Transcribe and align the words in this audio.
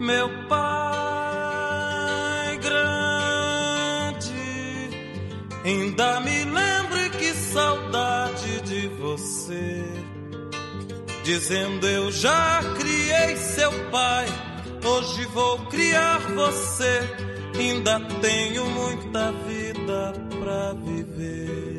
meu 0.00 0.28
pai 0.48 1.84
grande. 2.58 4.34
Ainda 5.64 6.20
me 6.20 6.44
lembro 6.44 6.98
e 6.98 7.10
que 7.10 7.32
saudade 7.34 8.60
de 8.62 8.88
você. 8.88 9.84
Dizendo 11.24 11.86
eu 11.86 12.12
já 12.12 12.60
criei 12.76 13.36
seu 13.36 13.72
pai, 13.90 14.26
hoje 14.84 15.24
vou 15.26 15.58
criar 15.66 16.18
você. 16.18 17.00
Ainda 17.58 18.00
tenho 18.20 18.66
muita 18.66 19.32
vida 19.46 20.12
pra 20.38 20.74
viver. 20.74 21.73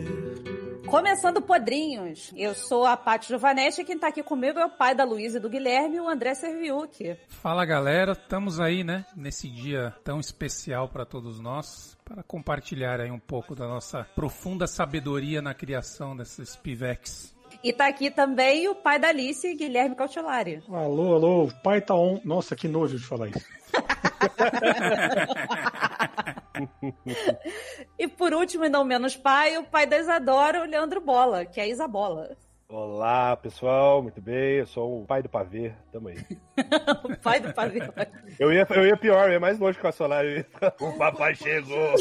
Começando 0.96 1.42
Podrinhos, 1.42 2.32
eu 2.38 2.56
sou 2.56 2.86
a 2.86 2.96
Paty 2.96 3.28
Giovanetti 3.28 3.82
e 3.82 3.84
quem 3.84 4.00
tá 4.00 4.08
aqui 4.08 4.24
comigo 4.24 4.58
é 4.58 4.66
o 4.66 4.70
pai 4.70 4.96
da 4.96 5.04
Luísa 5.04 5.40
e 5.40 5.42
do 5.42 5.50
Guilherme, 5.50 6.00
o 6.00 6.08
André 6.08 6.34
Serviucci. 6.34 7.18
Fala 7.28 7.66
galera, 7.66 8.14
estamos 8.14 8.62
aí, 8.62 8.82
né, 8.82 9.06
nesse 9.14 9.50
dia 9.50 9.94
tão 10.06 10.22
especial 10.22 10.88
para 10.88 11.06
todos 11.06 11.38
nós, 11.38 11.98
para 12.06 12.24
compartilhar 12.24 13.02
aí 13.02 13.12
um 13.12 13.20
pouco 13.20 13.54
da 13.54 13.68
nossa 13.68 14.08
profunda 14.16 14.68
sabedoria 14.68 15.42
na 15.42 15.54
criação 15.54 16.16
desses 16.16 16.56
pivex. 16.56 17.36
E 17.62 17.74
tá 17.74 17.88
aqui 17.88 18.10
também 18.10 18.70
o 18.70 18.76
pai 18.76 18.98
da 18.98 19.10
Alice, 19.10 19.54
Guilherme 19.54 19.98
Cautelari. 19.98 20.64
Alô, 20.70 21.16
alô, 21.16 21.44
o 21.44 21.54
pai 21.62 21.82
tá 21.82 21.94
on. 21.94 22.22
Nossa, 22.24 22.56
que 22.56 22.70
nojo 22.70 22.98
de 22.98 23.06
falar 23.06 23.28
isso. 23.28 23.46
e 28.00 28.08
por 28.08 28.34
último, 28.34 28.66
e 28.66 28.70
não 28.70 28.84
menos 28.84 29.16
pai, 29.16 29.58
o 29.58 29.64
pai 29.64 29.86
da 29.86 29.98
Isadora, 29.98 30.62
o 30.62 30.66
Leandro 30.66 31.02
Bola, 31.02 31.46
que 31.46 31.60
é 31.60 31.64
a 31.64 31.68
Isabola. 31.68 32.38
Olá, 32.68 33.38
pessoal, 33.38 34.02
muito 34.02 34.20
bem. 34.20 34.58
Eu 34.58 34.66
sou 34.66 35.04
o 35.04 35.06
pai 35.06 35.22
do 35.22 35.30
pavê, 35.30 35.72
tamo 35.92 36.08
aí. 36.08 36.18
o 37.06 37.16
pai 37.18 37.40
do 37.40 37.54
pavê. 37.54 37.80
eu, 38.40 38.52
ia, 38.52 38.66
eu 38.72 38.88
ia 38.88 38.98
pior, 38.98 39.28
eu 39.28 39.34
ia 39.34 39.40
mais 39.40 39.60
longe 39.60 39.78
com 39.78 39.88
a 39.88 39.92
Solar. 39.92 40.26
O 40.80 40.92
papai 40.94 41.36
chegou. 41.36 41.94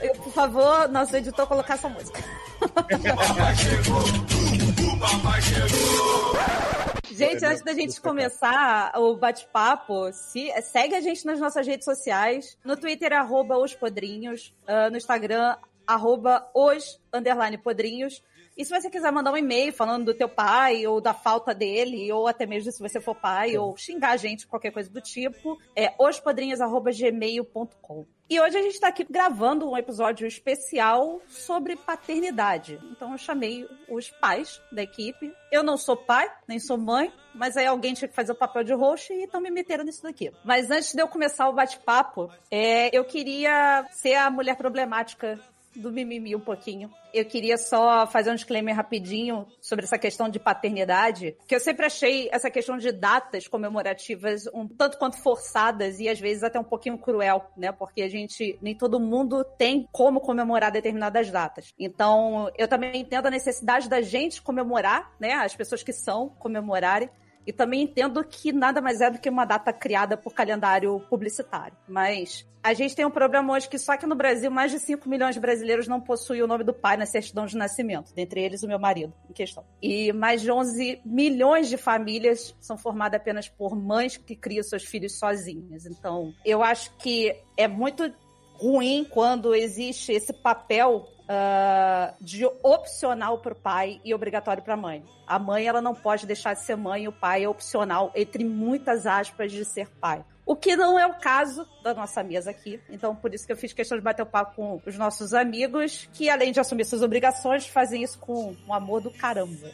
eu, 0.00 0.14
por 0.14 0.32
favor, 0.32 0.88
nosso 0.88 1.14
editor, 1.14 1.46
colocar 1.46 1.74
essa 1.74 1.90
música. 1.90 2.20
o 2.62 2.66
papai 2.66 3.54
chegou, 3.54 4.00
o 4.00 4.98
papai 4.98 5.42
chegou. 5.42 6.77
Gente, 7.18 7.44
antes 7.44 7.64
da 7.64 7.74
gente 7.74 8.00
começar 8.00 8.92
o 8.96 9.16
bate-papo, 9.16 10.12
se, 10.12 10.52
segue 10.62 10.94
a 10.94 11.00
gente 11.00 11.26
nas 11.26 11.40
nossas 11.40 11.66
redes 11.66 11.84
sociais. 11.84 12.56
No 12.64 12.76
Twitter, 12.76 13.12
arroba 13.12 13.58
os 13.58 13.74
podrinhos. 13.74 14.54
Uh, 14.62 14.88
no 14.88 14.96
Instagram, 14.96 15.56
arroba 15.84 16.48
os 16.54 17.00
underline 17.12 17.58
podrinhos. 17.58 18.22
E 18.58 18.64
se 18.64 18.72
você 18.72 18.90
quiser 18.90 19.12
mandar 19.12 19.30
um 19.30 19.36
e-mail 19.36 19.72
falando 19.72 20.06
do 20.06 20.14
teu 20.14 20.28
pai, 20.28 20.84
ou 20.84 21.00
da 21.00 21.14
falta 21.14 21.54
dele, 21.54 22.10
ou 22.10 22.26
até 22.26 22.44
mesmo 22.44 22.72
se 22.72 22.80
você 22.80 23.00
for 23.00 23.14
pai, 23.14 23.56
ou 23.56 23.76
xingar 23.76 24.10
a 24.10 24.16
gente, 24.16 24.48
qualquer 24.48 24.72
coisa 24.72 24.90
do 24.90 25.00
tipo, 25.00 25.56
é 25.76 25.94
ospodrinhos.gmail.com. 25.96 28.04
E 28.28 28.40
hoje 28.40 28.58
a 28.58 28.62
gente 28.62 28.74
está 28.74 28.88
aqui 28.88 29.06
gravando 29.08 29.70
um 29.70 29.78
episódio 29.78 30.26
especial 30.26 31.22
sobre 31.28 31.76
paternidade. 31.76 32.80
Então 32.90 33.12
eu 33.12 33.18
chamei 33.18 33.64
os 33.88 34.10
pais 34.10 34.60
da 34.72 34.82
equipe. 34.82 35.32
Eu 35.52 35.62
não 35.62 35.76
sou 35.76 35.96
pai, 35.96 36.28
nem 36.48 36.58
sou 36.58 36.76
mãe, 36.76 37.12
mas 37.32 37.56
aí 37.56 37.66
alguém 37.66 37.94
tinha 37.94 38.08
que 38.08 38.14
fazer 38.14 38.32
o 38.32 38.34
papel 38.34 38.64
de 38.64 38.74
roxo 38.74 39.12
e 39.12 39.22
estão 39.22 39.40
me 39.40 39.52
metendo 39.52 39.84
nisso 39.84 40.02
daqui. 40.02 40.32
Mas 40.44 40.68
antes 40.68 40.92
de 40.92 41.00
eu 41.00 41.06
começar 41.06 41.48
o 41.48 41.54
bate-papo, 41.54 42.28
é, 42.50 42.90
eu 42.94 43.04
queria 43.04 43.86
ser 43.92 44.16
a 44.16 44.28
mulher 44.28 44.56
problemática 44.56 45.38
do 45.74 45.90
mimimi 45.92 46.34
um 46.34 46.40
pouquinho. 46.40 46.90
Eu 47.12 47.24
queria 47.24 47.56
só 47.56 48.06
fazer 48.06 48.30
um 48.30 48.34
disclaimer 48.34 48.74
rapidinho 48.74 49.46
sobre 49.60 49.84
essa 49.84 49.98
questão 49.98 50.28
de 50.28 50.38
paternidade, 50.38 51.36
que 51.46 51.54
eu 51.54 51.60
sempre 51.60 51.86
achei 51.86 52.28
essa 52.30 52.50
questão 52.50 52.76
de 52.76 52.92
datas 52.92 53.48
comemorativas 53.48 54.46
um 54.52 54.68
tanto 54.68 54.98
quanto 54.98 55.16
forçadas 55.22 56.00
e 56.00 56.08
às 56.08 56.20
vezes 56.20 56.42
até 56.42 56.58
um 56.60 56.64
pouquinho 56.64 56.98
cruel, 56.98 57.50
né? 57.56 57.72
Porque 57.72 58.02
a 58.02 58.08
gente, 58.08 58.58
nem 58.60 58.74
todo 58.74 59.00
mundo 59.00 59.44
tem 59.56 59.88
como 59.90 60.20
comemorar 60.20 60.70
determinadas 60.70 61.30
datas. 61.30 61.72
Então, 61.78 62.50
eu 62.58 62.68
também 62.68 63.00
entendo 63.00 63.26
a 63.26 63.30
necessidade 63.30 63.88
da 63.88 64.00
gente 64.00 64.42
comemorar, 64.42 65.12
né? 65.18 65.32
As 65.32 65.56
pessoas 65.56 65.82
que 65.82 65.92
são 65.92 66.28
comemorarem, 66.28 67.08
e 67.48 67.52
também 67.52 67.84
entendo 67.84 68.22
que 68.22 68.52
nada 68.52 68.78
mais 68.78 69.00
é 69.00 69.10
do 69.10 69.18
que 69.18 69.30
uma 69.30 69.46
data 69.46 69.72
criada 69.72 70.18
por 70.18 70.34
calendário 70.34 71.00
publicitário. 71.08 71.74
Mas 71.88 72.46
a 72.62 72.74
gente 72.74 72.94
tem 72.94 73.06
um 73.06 73.10
problema 73.10 73.54
hoje 73.54 73.66
que 73.66 73.78
só 73.78 73.96
que 73.96 74.04
no 74.04 74.14
Brasil 74.14 74.50
mais 74.50 74.70
de 74.70 74.78
5 74.78 75.08
milhões 75.08 75.34
de 75.34 75.40
brasileiros 75.40 75.88
não 75.88 75.98
possuem 75.98 76.42
o 76.42 76.46
nome 76.46 76.62
do 76.62 76.74
pai 76.74 76.98
na 76.98 77.06
certidão 77.06 77.46
de 77.46 77.56
nascimento, 77.56 78.12
dentre 78.14 78.42
eles 78.42 78.62
o 78.62 78.68
meu 78.68 78.78
marido 78.78 79.14
em 79.30 79.32
questão. 79.32 79.64
E 79.80 80.12
mais 80.12 80.42
de 80.42 80.52
11 80.52 81.00
milhões 81.06 81.70
de 81.70 81.78
famílias 81.78 82.54
são 82.60 82.76
formadas 82.76 83.18
apenas 83.18 83.48
por 83.48 83.74
mães 83.74 84.18
que 84.18 84.36
criam 84.36 84.62
seus 84.62 84.84
filhos 84.84 85.18
sozinhas. 85.18 85.86
Então, 85.86 86.34
eu 86.44 86.62
acho 86.62 86.94
que 86.98 87.34
é 87.56 87.66
muito 87.66 88.12
ruim 88.56 89.06
quando 89.08 89.54
existe 89.54 90.12
esse 90.12 90.34
papel 90.34 91.08
uh, 91.28 92.14
de 92.20 92.44
opcional 92.62 93.38
para 93.38 93.52
o 93.52 93.56
pai 93.56 94.00
e 94.04 94.14
obrigatório 94.14 94.62
para 94.62 94.74
a 94.74 94.76
mãe. 94.76 95.04
A 95.26 95.38
mãe 95.38 95.66
ela 95.66 95.80
não 95.80 95.94
pode 95.94 96.26
deixar 96.26 96.54
de 96.54 96.64
ser 96.64 96.76
mãe, 96.76 97.06
o 97.06 97.12
pai 97.12 97.44
é 97.44 97.48
opcional, 97.48 98.10
entre 98.14 98.44
muitas 98.44 99.06
aspas, 99.06 99.52
de 99.52 99.64
ser 99.64 99.88
pai. 100.00 100.24
O 100.46 100.56
que 100.56 100.74
não 100.74 100.98
é 100.98 101.06
o 101.06 101.18
caso 101.20 101.68
da 101.82 101.92
nossa 101.92 102.22
mesa 102.22 102.50
aqui. 102.50 102.80
Então, 102.88 103.14
por 103.14 103.34
isso 103.34 103.46
que 103.46 103.52
eu 103.52 103.56
fiz 103.56 103.74
questão 103.74 103.98
de 103.98 104.02
bater 104.02 104.22
o 104.22 104.26
papo 104.26 104.56
com 104.56 104.80
os 104.86 104.96
nossos 104.96 105.34
amigos, 105.34 106.08
que 106.14 106.30
além 106.30 106.52
de 106.52 106.58
assumir 106.58 106.86
suas 106.86 107.02
obrigações, 107.02 107.66
fazem 107.66 108.02
isso 108.02 108.18
com 108.18 108.56
um 108.66 108.72
amor 108.72 109.02
do 109.02 109.10
caramba. 109.10 109.70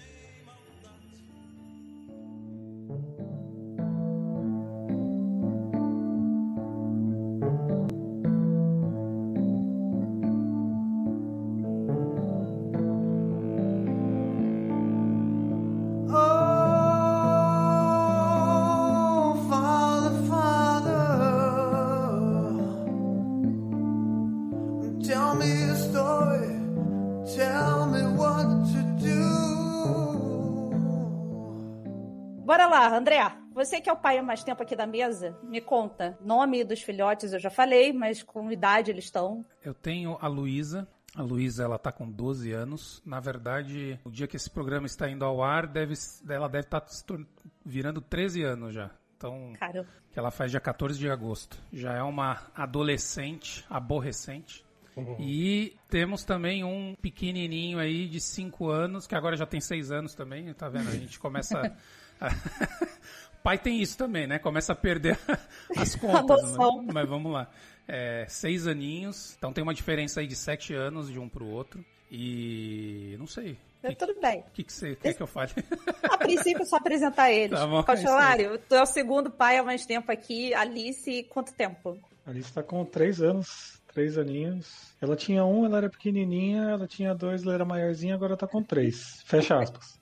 André, 33.04 33.20
você 33.52 33.82
que 33.82 33.90
é 33.90 33.92
o 33.92 33.98
pai 33.98 34.16
há 34.16 34.22
mais 34.22 34.42
tempo 34.42 34.62
aqui 34.62 34.74
da 34.74 34.86
mesa, 34.86 35.38
me 35.42 35.60
conta. 35.60 36.16
Nome 36.22 36.64
dos 36.64 36.80
filhotes 36.80 37.34
eu 37.34 37.38
já 37.38 37.50
falei, 37.50 37.92
mas 37.92 38.22
com 38.22 38.50
idade 38.50 38.90
eles 38.90 39.04
estão? 39.04 39.44
Eu 39.62 39.74
tenho 39.74 40.16
a 40.22 40.26
Luísa. 40.26 40.88
A 41.14 41.20
Luísa, 41.20 41.64
ela 41.64 41.78
tá 41.78 41.92
com 41.92 42.10
12 42.10 42.50
anos. 42.52 43.02
Na 43.04 43.20
verdade, 43.20 44.00
o 44.04 44.10
dia 44.10 44.26
que 44.26 44.36
esse 44.36 44.48
programa 44.48 44.86
está 44.86 45.06
indo 45.06 45.22
ao 45.22 45.42
ar, 45.42 45.66
deve, 45.66 45.92
ela 46.26 46.48
deve 46.48 46.64
estar 46.64 46.80
tá 46.80 47.18
virando 47.62 48.00
13 48.00 48.42
anos 48.42 48.72
já. 48.72 48.90
Então, 49.18 49.52
Caramba. 49.60 49.88
que 50.10 50.18
ela 50.18 50.30
faz 50.30 50.50
dia 50.50 50.60
14 50.60 50.98
de 50.98 51.10
agosto. 51.10 51.62
Já 51.70 51.92
é 51.92 52.02
uma 52.02 52.46
adolescente, 52.54 53.66
aborrecente. 53.68 54.64
Uhum. 54.96 55.16
E 55.20 55.76
temos 55.90 56.24
também 56.24 56.64
um 56.64 56.94
pequenininho 56.94 57.78
aí 57.78 58.08
de 58.08 58.18
5 58.18 58.70
anos, 58.70 59.06
que 59.06 59.14
agora 59.14 59.36
já 59.36 59.44
tem 59.44 59.60
6 59.60 59.90
anos 59.92 60.14
também, 60.14 60.54
tá 60.54 60.70
vendo? 60.70 60.88
A 60.88 60.96
gente 60.96 61.18
começa 61.18 61.76
Pai 63.42 63.58
tem 63.58 63.80
isso 63.82 63.98
também, 63.98 64.26
né? 64.26 64.38
Começa 64.38 64.72
a 64.72 64.76
perder 64.76 65.18
as 65.76 65.94
contas. 65.94 66.56
Né? 66.56 66.92
Mas 66.92 67.08
vamos 67.08 67.30
lá. 67.30 67.50
É, 67.86 68.24
seis 68.26 68.66
aninhos, 68.66 69.34
então 69.36 69.52
tem 69.52 69.62
uma 69.62 69.74
diferença 69.74 70.20
aí 70.20 70.26
de 70.26 70.34
sete 70.34 70.72
anos 70.72 71.10
de 71.10 71.18
um 71.18 71.28
pro 71.28 71.46
outro. 71.46 71.84
E 72.10 73.16
não 73.18 73.26
sei. 73.26 73.58
É, 73.82 73.88
que, 73.90 73.96
tudo 73.96 74.18
bem. 74.18 74.40
O 74.40 74.50
que, 74.52 74.64
que 74.64 74.72
você 74.72 74.96
quer 74.96 75.12
que 75.12 75.22
eu 75.22 75.26
fale? 75.26 75.50
A 76.10 76.16
princípio, 76.16 76.64
só 76.64 76.76
apresentar 76.76 77.30
eles. 77.30 77.58
Tá 77.58 77.82
Cochelário, 77.82 78.58
tu 78.58 78.74
é 78.74 78.82
o 78.82 78.86
segundo 78.86 79.30
pai 79.30 79.58
há 79.58 79.62
mais 79.62 79.84
tempo 79.84 80.10
aqui. 80.10 80.54
Alice, 80.54 81.24
quanto 81.24 81.52
tempo? 81.52 81.98
Alice 82.26 82.50
tá 82.50 82.62
com 82.62 82.82
três 82.84 83.20
anos, 83.20 83.78
três 83.92 84.16
aninhos. 84.16 84.94
Ela 85.02 85.16
tinha 85.16 85.44
um, 85.44 85.66
ela 85.66 85.78
era 85.78 85.90
pequenininha, 85.90 86.62
ela 86.70 86.86
tinha 86.86 87.14
dois, 87.14 87.42
ela 87.42 87.52
era 87.52 87.64
maiorzinha, 87.64 88.14
agora 88.14 88.36
tá 88.38 88.46
com 88.46 88.62
três. 88.62 89.22
Fecha 89.26 89.58
aspas. 89.58 90.00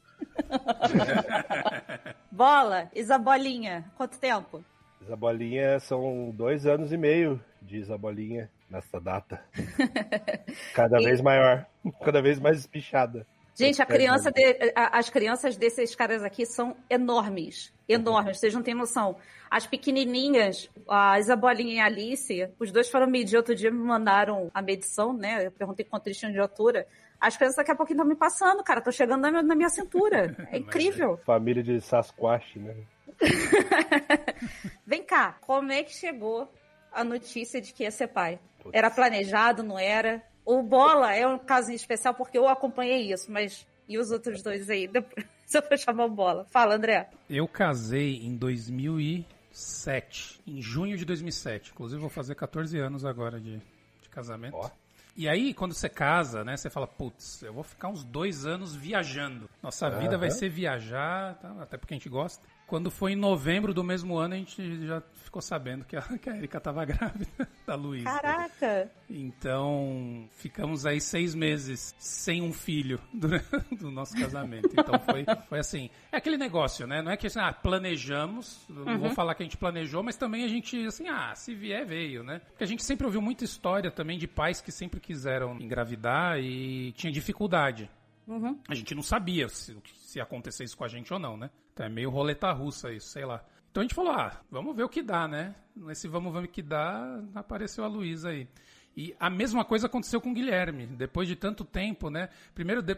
Bola, 2.43 2.91
Isabolinha, 2.93 3.85
quanto 3.97 4.19
tempo? 4.19 4.65
Isabolinha 5.00 5.79
são 5.79 6.33
dois 6.35 6.67
anos 6.67 6.93
e 6.93 6.97
meio 6.97 7.41
de 7.62 7.77
Isabolinha 7.77 8.50
nessa 8.69 9.00
data. 9.00 9.41
Cada 10.75 11.00
e... 11.00 11.05
vez 11.05 11.21
maior, 11.21 11.65
cada 12.05 12.21
vez 12.21 12.41
mais 12.41 12.59
espichada. 12.59 13.25
Gente, 13.55 13.81
a 13.81 13.87
criança 13.87 14.33
de, 14.33 14.73
a, 14.75 14.99
as 14.99 15.09
crianças 15.09 15.56
desses 15.56 15.94
caras 15.94 16.25
aqui 16.25 16.44
são 16.44 16.75
enormes. 16.91 17.73
Enormes, 17.89 18.39
vocês 18.39 18.53
não 18.53 18.62
têm 18.62 18.75
noção. 18.75 19.17
As 19.49 19.65
pequenininhas, 19.65 20.69
a 20.88 21.21
Isabolinha 21.21 21.75
e 21.75 21.79
a 21.79 21.85
Alice, 21.85 22.49
os 22.59 22.73
dois 22.73 22.88
foram 22.91 23.06
medir. 23.06 23.37
Outro 23.37 23.55
dia 23.55 23.71
me 23.71 23.79
mandaram 23.79 24.50
a 24.53 24.61
medição, 24.61 25.12
né? 25.12 25.47
Eu 25.47 25.53
perguntei 25.53 25.85
quanto 25.85 26.09
eles 26.09 26.19
tinham 26.19 26.33
de 26.33 26.41
altura. 26.41 26.88
As 27.23 27.37
crianças 27.37 27.57
daqui 27.57 27.71
a 27.71 27.77
pouquinho 27.77 27.99
estão 27.99 28.09
me 28.09 28.17
passando, 28.17 28.65
cara. 28.65 28.81
Tô 28.81 28.91
chegando 28.91 29.21
na 29.21 29.31
minha, 29.31 29.43
na 29.45 29.55
minha 29.55 29.69
cintura. 29.69 30.37
É 30.51 30.59
incrível. 30.59 31.17
Família 31.25 31.63
de 31.63 31.81
Sasquatch, 31.81 32.59
né? 32.59 32.75
Vem 34.85 35.05
cá, 35.05 35.37
como 35.41 35.71
é 35.71 35.85
que 35.85 35.93
chegou 35.93 36.53
a 36.93 37.05
notícia 37.05 37.61
de 37.61 37.73
que 37.73 37.85
ia 37.85 37.93
ser 37.93 38.09
pai? 38.09 38.41
Era 38.73 38.91
planejado, 38.91 39.63
não 39.63 39.79
era? 39.79 40.21
O 40.45 40.63
Bola 40.63 41.15
é 41.15 41.25
um 41.25 41.39
caso 41.39 41.71
especial 41.71 42.13
porque 42.13 42.37
eu 42.37 42.49
acompanhei 42.49 43.13
isso, 43.13 43.31
mas 43.31 43.65
e 43.89 43.99
os 43.99 44.11
outros 44.11 44.43
dois 44.43 44.69
aí? 44.69 44.89
Depois 44.91 45.25
eu 45.55 45.63
vou 45.63 45.79
chamar 45.79 46.07
o 46.07 46.11
Bola. 46.11 46.45
Fala, 46.51 46.75
André. 46.75 47.09
Eu 47.31 47.47
casei 47.47 48.17
em 48.17 48.37
2007, 48.37 50.41
em 50.45 50.61
junho 50.61 50.97
de 50.97 51.05
2007. 51.05 51.71
Inclusive 51.71 52.01
vou 52.01 52.11
fazer 52.11 52.35
14 52.35 52.77
anos 52.79 53.05
agora 53.05 53.41
de, 53.41 53.59
de 54.03 54.09
casamento. 54.11 54.57
Oh. 54.57 54.81
E 55.14 55.29
aí, 55.29 55.53
quando 55.53 55.75
você 55.75 55.88
casa, 55.88 56.43
né, 56.43 56.56
você 56.56 56.70
fala, 56.70 56.87
putz, 56.87 57.43
eu 57.43 57.53
vou 57.53 57.62
ficar 57.62 57.88
uns 57.88 58.03
dois 58.03 58.47
anos 58.47 58.75
viajando. 58.75 59.49
Nossa 59.62 59.88
uhum. 59.88 59.99
vida 59.99 60.17
vai 60.17 60.31
ser 60.31 60.49
viajar, 60.49 61.35
tá? 61.35 61.55
até 61.61 61.76
porque 61.76 61.94
a 61.94 61.97
gente 61.97 62.09
gosta. 62.09 62.47
Quando 62.73 62.91
foi 62.91 63.13
em 63.13 63.17
novembro 63.17 63.75
do 63.75 63.85
mesmo 63.85 64.17
ano, 64.17 64.33
a 64.33 64.39
gente 64.39 64.87
já 64.87 65.03
ficou 65.13 65.43
sabendo 65.43 65.85
que 65.85 65.95
a, 65.95 66.01
que 66.17 66.31
a 66.31 66.39
Erika 66.39 66.57
estava 66.57 66.83
grávida 66.87 67.47
da 67.67 67.75
Luísa. 67.75 68.07
Caraca! 68.07 68.91
Então, 69.11 70.27
ficamos 70.31 70.87
aí 70.87 70.99
seis 70.99 71.35
meses 71.35 71.95
sem 71.99 72.41
um 72.41 72.51
filho 72.51 72.99
do, 73.13 73.29
do 73.77 73.91
nosso 73.91 74.17
casamento. 74.17 74.71
Então, 74.73 74.99
foi, 75.01 75.27
foi 75.51 75.59
assim. 75.59 75.91
É 76.11 76.17
aquele 76.17 76.39
negócio, 76.39 76.87
né? 76.87 77.03
Não 77.03 77.13
é 77.13 77.17
que 77.19 77.27
assim, 77.27 77.41
ah, 77.41 77.53
planejamos, 77.53 78.67
uhum. 78.71 78.85
não 78.87 78.99
vou 78.99 79.09
uhum. 79.11 79.15
falar 79.15 79.35
que 79.35 79.43
a 79.43 79.45
gente 79.45 79.59
planejou, 79.59 80.03
mas 80.03 80.17
também 80.17 80.43
a 80.43 80.49
gente, 80.49 80.87
assim, 80.87 81.07
ah, 81.09 81.35
se 81.35 81.55
vier, 81.55 81.85
veio, 81.85 82.25
né? 82.25 82.39
Porque 82.39 82.65
a 82.65 82.67
gente 82.67 82.83
sempre 82.83 83.05
ouviu 83.05 83.21
muita 83.21 83.45
história 83.45 83.91
também 83.91 84.17
de 84.17 84.27
pais 84.27 84.63
que 84.63 84.73
sempre 84.73 84.99
quiseram 84.99 85.61
engravidar 85.61 86.39
e 86.39 86.93
tinha 86.93 87.13
dificuldade. 87.13 87.91
Uhum. 88.27 88.59
A 88.67 88.75
gente 88.75 88.95
não 88.95 89.03
sabia 89.03 89.47
se, 89.51 89.77
se 89.95 90.19
isso 90.63 90.77
com 90.77 90.85
a 90.85 90.89
gente 90.89 91.13
ou 91.13 91.19
não, 91.19 91.37
né? 91.37 91.51
Então 91.73 91.87
é 91.87 91.89
meio 91.89 92.11
roleta 92.11 92.51
russa 92.53 92.93
isso, 92.93 93.09
sei 93.09 93.25
lá. 93.25 93.45
Então 93.71 93.81
a 93.81 93.85
gente 93.85 93.95
falou, 93.95 94.13
ah, 94.13 94.41
vamos 94.51 94.77
ver 94.77 94.85
o 94.85 94.89
que 94.89 95.03
dá, 95.03 95.27
né? 95.27 95.55
Nesse 95.75 96.07
vamos 96.07 96.33
ver 96.33 96.45
o 96.45 96.49
que 96.49 96.63
dá, 96.63 97.21
apareceu 97.35 97.85
a 97.85 97.89
Luísa 97.89 98.29
aí. 98.29 98.47
E 98.95 99.17
a 99.19 99.31
mesma 99.31 99.65
coisa 99.65 99.87
aconteceu 99.87 100.21
com 100.21 100.31
o 100.31 100.35
Guilherme. 100.35 100.87
Depois 100.87 101.27
de 101.27 101.35
tanto 101.35 101.65
tempo, 101.65 102.11
né? 102.11 102.29
Primeiro, 102.55 102.83
de, 102.83 102.95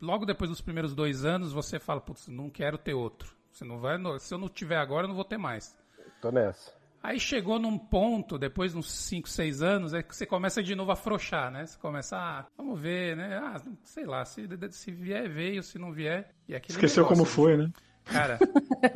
logo 0.00 0.26
depois 0.26 0.50
dos 0.50 0.60
primeiros 0.60 0.94
dois 0.94 1.24
anos, 1.24 1.52
você 1.52 1.78
fala, 1.78 2.00
putz, 2.00 2.26
não 2.26 2.50
quero 2.50 2.76
ter 2.76 2.94
outro. 2.94 3.36
Você 3.52 3.64
não 3.64 3.78
vai, 3.78 3.96
se 4.18 4.34
eu 4.34 4.38
não 4.38 4.48
tiver 4.48 4.76
agora, 4.76 5.04
eu 5.04 5.08
não 5.08 5.14
vou 5.14 5.24
ter 5.24 5.38
mais. 5.38 5.76
Tô 6.20 6.32
nessa. 6.32 6.74
Aí 7.02 7.20
chegou 7.20 7.60
num 7.60 7.78
ponto, 7.78 8.36
depois 8.36 8.72
de 8.72 8.78
uns 8.78 8.90
5, 8.90 9.28
6 9.28 9.62
anos, 9.62 9.94
é 9.94 10.02
que 10.02 10.14
você 10.14 10.26
começa 10.26 10.60
de 10.60 10.74
novo 10.74 10.90
a 10.90 10.94
afrouxar, 10.94 11.52
né? 11.52 11.64
Você 11.64 11.78
começa, 11.78 12.16
ah, 12.16 12.46
vamos 12.56 12.80
ver, 12.80 13.16
né? 13.16 13.38
Ah, 13.38 13.62
sei 13.84 14.04
lá, 14.04 14.24
se, 14.24 14.48
se 14.70 14.90
vier, 14.90 15.28
veio, 15.28 15.62
se 15.62 15.78
não 15.78 15.92
vier. 15.92 16.34
E 16.48 16.54
Esqueceu 16.54 17.04
negócio, 17.04 17.06
como 17.06 17.24
foi, 17.24 17.56
né? 17.56 17.70
Cara, 18.06 18.38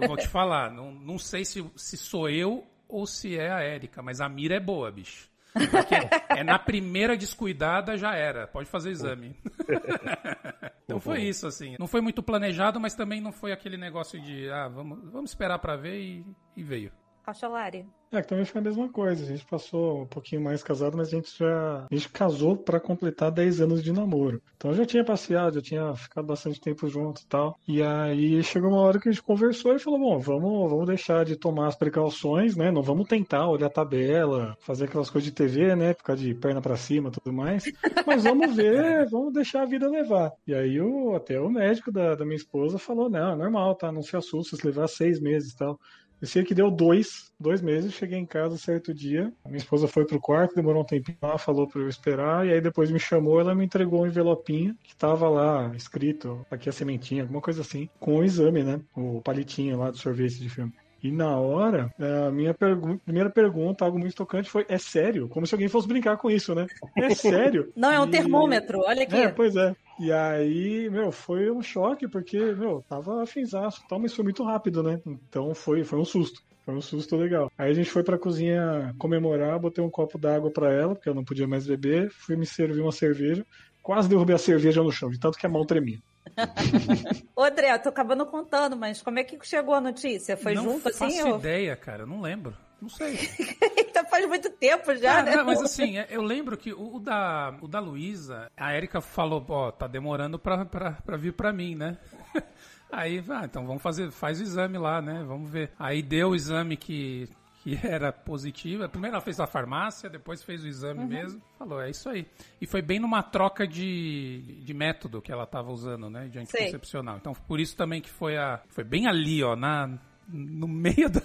eu 0.01 0.09
vou 0.09 0.17
te 0.17 0.27
falar, 0.27 0.71
não, 0.71 0.93
não 0.93 1.19
sei 1.19 1.45
se, 1.45 1.65
se 1.77 1.97
sou 1.97 2.29
eu 2.29 2.67
ou 2.89 3.07
se 3.07 3.37
é 3.37 3.51
a 3.51 3.61
Érica, 3.61 4.03
mas 4.03 4.21
a 4.21 4.29
mira 4.29 4.55
é 4.55 4.61
boa, 4.61 4.91
bicho. 4.91 5.29
Porque 5.53 5.95
é 6.29 6.45
na 6.45 6.59
primeira 6.59 7.17
descuidada 7.17 7.97
já 7.97 8.15
era. 8.15 8.47
Pode 8.47 8.69
fazer 8.69 8.91
exame. 8.91 9.37
então 10.85 11.01
foi 11.01 11.23
isso, 11.23 11.47
assim. 11.47 11.77
Não 11.79 11.87
foi 11.87 12.01
muito 12.01 12.23
planejado, 12.23 12.81
mas 12.81 12.95
também 12.95 13.21
não 13.21 13.33
foi 13.33 13.53
aquele 13.53 13.77
negócio 13.77 14.21
de, 14.21 14.49
ah, 14.51 14.69
vamos, 14.69 15.11
vamos 15.11 15.31
esperar 15.31 15.59
para 15.59 15.77
ver 15.77 16.01
e, 16.01 16.27
e 16.57 16.63
veio. 16.63 16.93
Cachalari. 17.25 17.87
É, 18.13 18.21
que 18.21 18.29
também 18.29 18.45
foi 18.45 18.61
a 18.61 18.65
mesma 18.65 18.89
coisa. 18.89 19.23
A 19.23 19.27
gente 19.27 19.45
passou 19.45 20.03
um 20.03 20.07
pouquinho 20.07 20.43
mais 20.43 20.65
casado, 20.65 20.97
mas 20.97 21.09
a 21.09 21.11
gente 21.13 21.39
já. 21.39 21.87
A 21.89 21.95
gente 21.95 22.09
casou 22.09 22.57
para 22.57 22.81
completar 22.81 23.31
10 23.31 23.61
anos 23.61 23.85
de 23.85 23.93
namoro. 23.93 24.43
Então 24.57 24.73
eu 24.73 24.77
já 24.77 24.85
tinha 24.85 25.05
passeado, 25.05 25.55
já 25.55 25.63
tinha 25.63 25.95
ficado 25.95 26.27
bastante 26.27 26.61
tempo 26.61 26.89
junto 26.89 27.23
e 27.23 27.27
tal. 27.27 27.57
E 27.69 27.81
aí 27.81 28.43
chegou 28.43 28.71
uma 28.71 28.81
hora 28.81 28.99
que 28.99 29.09
a 29.09 29.13
gente 29.13 29.23
conversou 29.23 29.77
e 29.77 29.79
falou: 29.79 30.01
bom, 30.01 30.19
vamos, 30.19 30.71
vamos 30.71 30.87
deixar 30.87 31.25
de 31.25 31.37
tomar 31.37 31.69
as 31.69 31.77
precauções, 31.77 32.57
né? 32.57 32.73
Não 32.73 32.83
vamos 32.83 33.07
tentar 33.07 33.49
olhar 33.49 33.69
a 33.69 33.71
tabela, 33.71 34.57
fazer 34.61 34.87
aquelas 34.87 35.09
coisas 35.09 35.31
de 35.31 35.33
TV, 35.33 35.77
né? 35.77 35.95
Ficar 35.95 36.17
de 36.17 36.35
perna 36.35 36.61
para 36.61 36.77
cima 36.77 37.13
tudo 37.13 37.33
mais. 37.33 37.63
Mas 38.05 38.25
vamos 38.25 38.57
ver, 38.57 39.07
vamos 39.09 39.33
deixar 39.33 39.63
a 39.63 39.67
vida 39.67 39.89
levar. 39.89 40.33
E 40.45 40.53
aí 40.53 40.81
o, 40.81 41.15
até 41.15 41.41
o 41.41 41.49
médico 41.49 41.93
da, 41.93 42.17
da 42.17 42.25
minha 42.25 42.37
esposa 42.37 42.77
falou: 42.77 43.09
não, 43.09 43.35
é 43.35 43.37
normal, 43.37 43.77
tá? 43.77 43.93
Não 43.93 44.03
se 44.03 44.17
assusta 44.17 44.57
se 44.57 44.67
levar 44.67 44.89
seis 44.89 45.21
meses 45.21 45.53
e 45.53 45.57
tal. 45.57 45.79
Eu 46.21 46.27
sei 46.27 46.45
que 46.45 46.55
deu 46.55 46.71
dois, 46.71 47.33
dois 47.41 47.63
meses, 47.63 47.95
cheguei 47.95 48.19
em 48.19 48.27
casa 48.27 48.59
certo 48.59 48.93
dia. 48.93 49.33
Minha 49.47 49.57
esposa 49.57 49.89
foi 49.89 50.05
pro 50.05 50.21
quarto, 50.21 50.55
demorou 50.55 50.83
um 50.83 50.87
tempinho 50.87 51.17
lá, 51.23 51.39
falou 51.39 51.67
para 51.67 51.81
eu 51.81 51.89
esperar, 51.89 52.47
e 52.47 52.53
aí 52.53 52.61
depois 52.61 52.91
me 52.91 53.01
chamou, 53.01 53.41
ela 53.41 53.55
me 53.55 53.65
entregou 53.65 54.03
um 54.03 54.07
envelopinho 54.07 54.77
que 54.83 54.95
tava 54.95 55.29
lá 55.31 55.73
escrito, 55.75 56.45
aqui 56.51 56.69
a 56.69 56.73
sementinha, 56.73 57.23
alguma 57.23 57.41
coisa 57.41 57.63
assim, 57.63 57.89
com 57.99 58.19
o 58.19 58.25
exame, 58.25 58.63
né? 58.63 58.81
O 58.95 59.23
palitinho 59.23 59.79
lá 59.79 59.91
do 59.91 59.97
sorvete 59.97 60.41
de 60.41 60.51
filme. 60.51 60.73
E 61.03 61.11
na 61.11 61.37
hora, 61.39 61.93
a 61.99 62.31
minha 62.31 62.53
pergu 62.53 62.99
primeira 62.99 63.31
pergunta, 63.31 63.85
algo 63.85 63.99
muito 63.99 64.15
tocante, 64.15 64.51
foi: 64.51 64.67
é 64.69 64.79
sério? 64.79 65.29
Como 65.29 65.47
se 65.47 65.55
alguém 65.55 65.69
fosse 65.69 65.89
brincar 65.89 66.17
com 66.17 66.31
isso, 66.31 66.55
né? 66.55 66.67
É 66.97 67.11
sério? 67.15 67.73
Não, 67.75 67.91
é 67.91 68.01
um 68.01 68.07
e... 68.07 68.11
termômetro, 68.11 68.81
olha 68.81 69.03
aqui. 69.03 69.17
É, 69.17 69.29
pois 69.29 69.57
é. 69.57 69.75
E 69.99 70.13
aí, 70.13 70.89
meu, 70.91 71.13
foi 71.13 71.51
um 71.51 71.63
choque, 71.63 72.09
porque, 72.09 72.39
meu, 72.39 72.83
tava 72.89 73.23
afinzaço, 73.23 73.83
tal, 73.89 73.99
mas 73.99 74.15
foi 74.15 74.25
muito 74.25 74.43
rápido, 74.43 74.83
né? 74.83 75.01
Então 75.07 75.55
foi, 75.55 75.85
foi 75.85 75.99
um 75.99 76.05
susto. 76.05 76.43
Foi 76.65 76.75
um 76.75 76.81
susto 76.81 77.17
legal. 77.17 77.51
Aí 77.57 77.71
a 77.71 77.75
gente 77.75 77.91
foi 77.91 78.03
pra 78.03 78.19
cozinha 78.19 78.95
comemorar, 78.99 79.59
botei 79.59 79.83
um 79.83 79.91
copo 79.91 80.19
d'água 80.19 80.51
para 80.51 80.73
ela, 80.73 80.95
porque 80.95 81.09
eu 81.09 81.15
não 81.15 81.25
podia 81.25 81.47
mais 81.47 81.67
beber, 81.67 82.11
fui 82.11 82.37
me 82.37 82.47
servir 82.47 82.81
uma 82.81 82.93
cerveja, 82.93 83.45
quase 83.83 84.09
derrubei 84.09 84.35
a 84.35 84.39
cerveja 84.39 84.83
no 84.83 84.93
chão, 84.93 85.11
de 85.11 85.19
tanto 85.19 85.39
que 85.39 85.47
a 85.47 85.51
mão 85.51 85.65
tremia. 85.65 85.99
Ô, 87.35 87.43
André, 87.43 87.73
eu 87.73 87.79
tô 87.79 87.89
acabando 87.89 88.27
contando, 88.27 88.77
mas 88.77 89.03
como 89.03 89.19
é 89.19 89.25
que 89.25 89.39
chegou 89.47 89.75
a 89.75 89.81
notícia? 89.81 90.37
Foi 90.37 90.55
não 90.55 90.65
junto 90.65 90.89
assim? 90.89 91.19
Não 91.19 91.27
faço 91.27 91.39
ideia, 91.39 91.77
cara, 91.77 92.07
não 92.07 92.21
lembro. 92.21 92.57
Não 92.81 92.89
sei. 92.89 93.19
então 93.79 94.05
faz 94.07 94.27
muito 94.27 94.51
tempo 94.51 94.95
já, 94.97 95.19
ah, 95.19 95.23
né? 95.23 95.37
Não, 95.37 95.45
mas 95.45 95.61
assim, 95.61 95.99
é, 95.99 96.07
eu 96.11 96.23
lembro 96.23 96.57
que 96.57 96.73
o, 96.73 96.97
o 96.97 97.01
da, 97.01 97.55
o 97.61 97.69
da 97.69 97.79
Luísa, 97.79 98.51
a 98.57 98.75
Erika 98.75 99.01
falou, 99.01 99.45
ó, 99.49 99.71
tá 99.71 99.87
demorando 99.87 100.39
pra, 100.39 100.65
pra, 100.65 100.93
pra 100.93 101.17
vir 101.17 101.33
pra 101.35 101.53
mim, 101.53 101.75
né? 101.75 101.99
Aí, 102.91 103.23
ah, 103.29 103.43
então 103.45 103.67
vamos 103.67 103.83
fazer, 103.83 104.11
faz 104.11 104.41
o 104.41 104.43
exame 104.43 104.77
lá, 104.77 105.01
né? 105.01 105.23
Vamos 105.25 105.49
ver. 105.49 105.71
Aí 105.79 106.03
deu 106.03 106.31
o 106.31 106.35
exame 106.35 106.77
que 106.77 107.29
que 107.63 107.79
era 107.87 108.13
positiva. 108.13 108.89
Primeiro 108.89 109.17
ela 109.17 109.25
fez 109.25 109.39
a 109.39 109.47
farmácia, 109.47 110.09
depois 110.09 110.43
fez 110.43 110.65
o 110.65 110.67
exame 110.67 111.01
uhum. 111.01 111.07
mesmo. 111.07 111.43
Falou, 111.59 111.81
é 111.81 111.91
isso 111.91 112.09
aí. 112.09 112.27
E 112.61 112.67
foi 112.67 112.83
bem 112.83 112.99
numa 112.99 113.23
troca 113.23 113.67
de, 113.67 114.63
de 114.65 114.75
método 114.75 115.21
que 115.21 115.31
ela 115.31 115.45
estava 115.45 115.71
usando, 115.71 116.09
né? 116.09 116.29
De 116.29 116.39
anticoncepcional. 116.39 117.15
Sei. 117.15 117.21
Então, 117.21 117.35
por 117.47 117.61
isso 117.61 117.77
também 117.77 118.01
que 118.01 118.11
foi 118.11 118.37
a. 118.37 118.61
Foi 118.69 118.85
bem 118.85 119.07
ali, 119.07 119.43
ó, 119.43 119.55
na, 119.55 119.99
no 120.33 120.69
meio 120.69 121.09
da, 121.11 121.23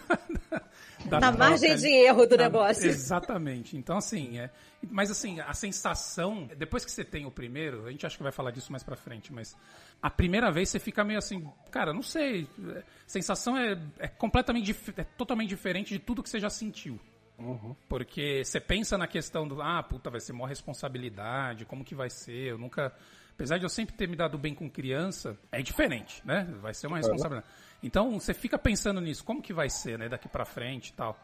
da 1.06 1.20
na 1.20 1.32
margem 1.32 1.76
de 1.76 1.88
erro 1.88 2.26
do 2.26 2.36
na, 2.38 2.44
negócio. 2.44 2.88
Exatamente. 2.88 3.78
Então, 3.78 3.98
assim, 3.98 4.40
é, 4.40 4.50
mas 4.90 5.12
assim, 5.12 5.40
a 5.40 5.54
sensação, 5.54 6.50
depois 6.58 6.84
que 6.84 6.92
você 6.92 7.04
tem 7.04 7.26
o 7.26 7.32
primeiro, 7.32 7.86
a 7.86 7.92
gente 7.92 8.06
acha 8.06 8.18
que 8.18 8.24
vai 8.24 8.32
falar 8.32 8.52
disso 8.52 8.72
mais 8.72 8.84
pra 8.84 8.96
frente, 8.96 9.32
mas 9.32 9.56
a 10.02 10.10
primeira 10.10 10.52
vez 10.52 10.70
você 10.70 10.80
fica 10.80 11.04
meio 11.04 11.20
assim, 11.20 11.48
cara, 11.72 11.94
não 11.94 12.02
sei, 12.02 12.48
a 12.76 12.84
sensação 13.08 13.58
é, 13.58 13.80
é 14.00 14.08
completamente, 14.08 14.76
é 14.98 15.04
totalmente 15.04 15.50
diferente 15.50 15.94
de 15.94 16.00
tudo 16.00 16.24
que 16.24 16.30
você 16.30 16.40
já 16.40 16.50
sentiu. 16.50 17.00
Uhum. 17.38 17.76
Porque 17.90 18.44
você 18.44 18.60
pensa 18.60 18.98
na 18.98 19.08
questão 19.08 19.48
do, 19.48 19.62
ah, 19.62 19.84
puta, 19.84 20.10
vai 20.10 20.22
ser 20.22 20.34
maior 20.34 20.48
responsabilidade, 20.48 21.66
como 21.66 21.84
que 21.84 21.96
vai 21.96 22.10
ser, 22.10 22.52
eu 22.52 22.58
nunca... 22.58 22.94
Apesar 23.36 23.58
de 23.58 23.66
eu 23.66 23.70
sempre 23.70 23.94
ter 23.96 24.08
me 24.08 24.16
dado 24.16 24.38
bem 24.38 24.56
com 24.56 24.70
criança, 24.70 25.38
é 25.52 25.62
diferente, 25.62 26.26
né? 26.26 26.48
Vai 26.62 26.74
ser 26.74 26.88
uma 26.88 26.98
responsabilidade. 26.98 27.46
Então 27.84 28.18
você 28.18 28.34
fica 28.34 28.58
pensando 28.58 29.02
nisso, 29.02 29.26
como 29.26 29.42
que 29.42 29.54
vai 29.54 29.70
ser, 29.70 30.00
né, 30.00 30.08
daqui 30.08 30.30
para 30.30 30.46
frente 30.46 30.90
e 30.90 30.94
tal. 30.94 31.20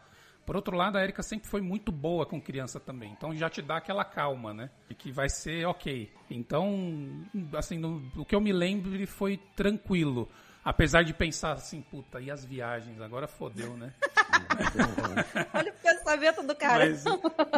Por 0.45 0.55
outro 0.55 0.75
lado, 0.75 0.97
a 0.97 1.03
Erika 1.03 1.23
sempre 1.23 1.47
foi 1.47 1.61
muito 1.61 1.91
boa 1.91 2.25
com 2.25 2.41
criança 2.41 2.79
também. 2.79 3.11
Então 3.13 3.33
já 3.33 3.49
te 3.49 3.61
dá 3.61 3.77
aquela 3.77 4.03
calma, 4.03 4.53
né? 4.53 4.69
Que 4.97 5.11
vai 5.11 5.29
ser 5.29 5.65
ok. 5.65 6.11
Então, 6.29 7.25
assim, 7.53 7.77
no, 7.77 8.11
o 8.17 8.25
que 8.25 8.35
eu 8.35 8.41
me 8.41 8.51
lembro 8.51 9.07
foi 9.07 9.37
tranquilo. 9.55 10.29
Apesar 10.63 11.03
de 11.03 11.13
pensar 11.13 11.53
assim, 11.53 11.81
puta, 11.81 12.19
e 12.19 12.29
as 12.29 12.43
viagens? 12.43 12.99
Agora 12.99 13.27
fodeu, 13.27 13.77
né? 13.77 13.93
Olha 15.53 15.71
o 15.71 15.75
pensamento 15.81 16.43
do 16.43 16.55
cara. 16.55 16.85
Mas, 16.85 17.03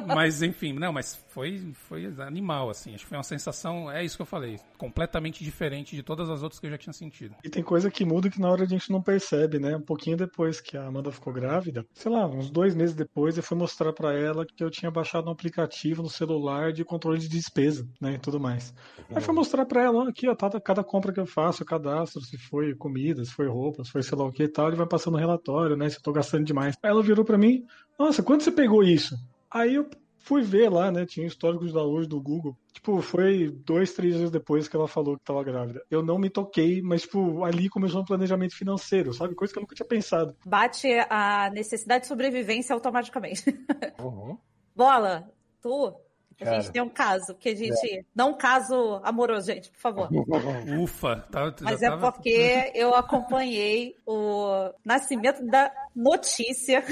mas, 0.07 0.41
enfim, 0.41 0.73
não, 0.73 0.91
mas 0.91 1.15
foi, 1.29 1.73
foi 1.87 2.05
animal, 2.19 2.69
assim. 2.69 2.93
Acho 2.93 3.03
que 3.03 3.09
foi 3.09 3.17
uma 3.17 3.23
sensação, 3.23 3.91
é 3.91 4.03
isso 4.03 4.15
que 4.15 4.21
eu 4.21 4.25
falei, 4.25 4.59
completamente 4.77 5.43
diferente 5.43 5.95
de 5.95 6.03
todas 6.03 6.29
as 6.29 6.41
outras 6.41 6.59
que 6.59 6.67
eu 6.67 6.71
já 6.71 6.77
tinha 6.77 6.93
sentido. 6.93 7.35
E 7.43 7.49
tem 7.49 7.63
coisa 7.63 7.91
que 7.91 8.05
muda 8.05 8.29
que 8.29 8.39
na 8.39 8.49
hora 8.49 8.63
a 8.63 8.67
gente 8.67 8.91
não 8.91 9.01
percebe, 9.01 9.59
né? 9.59 9.75
Um 9.75 9.81
pouquinho 9.81 10.17
depois 10.17 10.59
que 10.61 10.77
a 10.77 10.85
Amanda 10.85 11.11
ficou 11.11 11.33
grávida, 11.33 11.85
sei 11.93 12.11
lá, 12.11 12.25
uns 12.25 12.49
dois 12.49 12.75
meses 12.75 12.95
depois, 12.95 13.37
eu 13.37 13.43
fui 13.43 13.57
mostrar 13.57 13.93
para 13.93 14.13
ela 14.13 14.45
que 14.45 14.63
eu 14.63 14.69
tinha 14.69 14.91
baixado 14.91 15.27
um 15.27 15.31
aplicativo 15.31 16.01
no 16.01 16.09
celular 16.09 16.71
de 16.71 16.83
controle 16.83 17.19
de 17.19 17.27
despesa, 17.27 17.87
né? 18.01 18.13
E 18.13 18.19
tudo 18.19 18.39
mais. 18.39 18.73
Aí 19.13 19.21
fui 19.21 19.33
mostrar 19.33 19.65
para 19.65 19.83
ela, 19.83 20.09
aqui, 20.09 20.27
ó, 20.27 20.35
tá, 20.35 20.49
cada 20.59 20.83
compra 20.83 21.13
que 21.13 21.19
eu 21.19 21.25
faço, 21.25 21.63
eu 21.63 21.67
cadastro, 21.67 22.21
se 22.21 22.37
foi 22.37 22.73
comida 22.75 22.93
comida, 23.03 23.25
se 23.25 23.33
foi 23.33 23.47
roupa, 23.47 23.83
se 23.83 23.91
foi 23.91 24.03
sei 24.03 24.17
lá 24.17 24.25
o 24.25 24.31
que 24.31 24.43
e 24.43 24.47
tal, 24.47 24.67
ele 24.67 24.77
vai 24.77 24.87
passando 24.87 25.15
um 25.15 25.19
relatório, 25.19 25.75
né? 25.75 25.89
Se 25.89 25.97
eu 25.97 26.01
tô 26.01 26.11
gastando 26.11 26.45
demais. 26.45 26.62
Aí 26.63 26.73
ela 26.83 27.03
virou 27.03 27.25
para 27.25 27.37
mim, 27.37 27.65
nossa, 27.97 28.23
quando 28.23 28.41
você 28.41 28.51
pegou 28.51 28.83
isso? 28.83 29.15
Aí 29.49 29.75
eu 29.75 29.89
fui 30.23 30.41
ver 30.41 30.69
lá, 30.69 30.91
né? 30.91 31.05
Tinha 31.05 31.27
histórico 31.27 31.65
de 31.65 31.73
download 31.73 32.07
do 32.07 32.19
Google. 32.21 32.57
Tipo, 32.71 33.01
foi 33.01 33.49
dois, 33.49 33.93
três 33.93 34.15
dias 34.15 34.31
depois 34.31 34.67
que 34.67 34.75
ela 34.75 34.87
falou 34.87 35.17
que 35.17 35.23
tava 35.23 35.43
grávida. 35.43 35.83
Eu 35.91 36.01
não 36.01 36.17
me 36.17 36.29
toquei, 36.29 36.81
mas, 36.81 37.03
tipo, 37.03 37.43
ali 37.43 37.69
começou 37.69 38.01
um 38.01 38.05
planejamento 38.05 38.55
financeiro, 38.55 39.13
sabe? 39.13 39.35
Coisa 39.35 39.53
que 39.53 39.59
eu 39.59 39.61
nunca 39.61 39.75
tinha 39.75 39.87
pensado. 39.87 40.35
Bate 40.45 40.87
a 41.09 41.49
necessidade 41.51 42.03
de 42.03 42.07
sobrevivência 42.07 42.73
automaticamente. 42.73 43.43
Uhum. 43.99 44.37
Bola, 44.75 45.29
tu 45.61 45.93
a 46.41 46.45
Cara, 46.45 46.61
gente 46.61 46.71
tem 46.71 46.81
um 46.81 46.89
caso, 46.89 47.35
que 47.35 47.49
a 47.49 47.55
gente. 47.55 47.99
É. 47.99 48.03
Não 48.15 48.31
um 48.31 48.37
caso 48.37 48.99
amoroso, 49.03 49.47
gente, 49.47 49.69
por 49.71 49.79
favor. 49.79 50.09
Ufa, 50.81 51.17
tá, 51.31 51.53
Mas 51.61 51.81
é 51.81 51.89
tava... 51.89 52.11
porque 52.11 52.71
eu 52.73 52.93
acompanhei 52.95 53.95
o 54.05 54.71
nascimento 54.83 55.45
da 55.45 55.71
notícia 55.95 56.83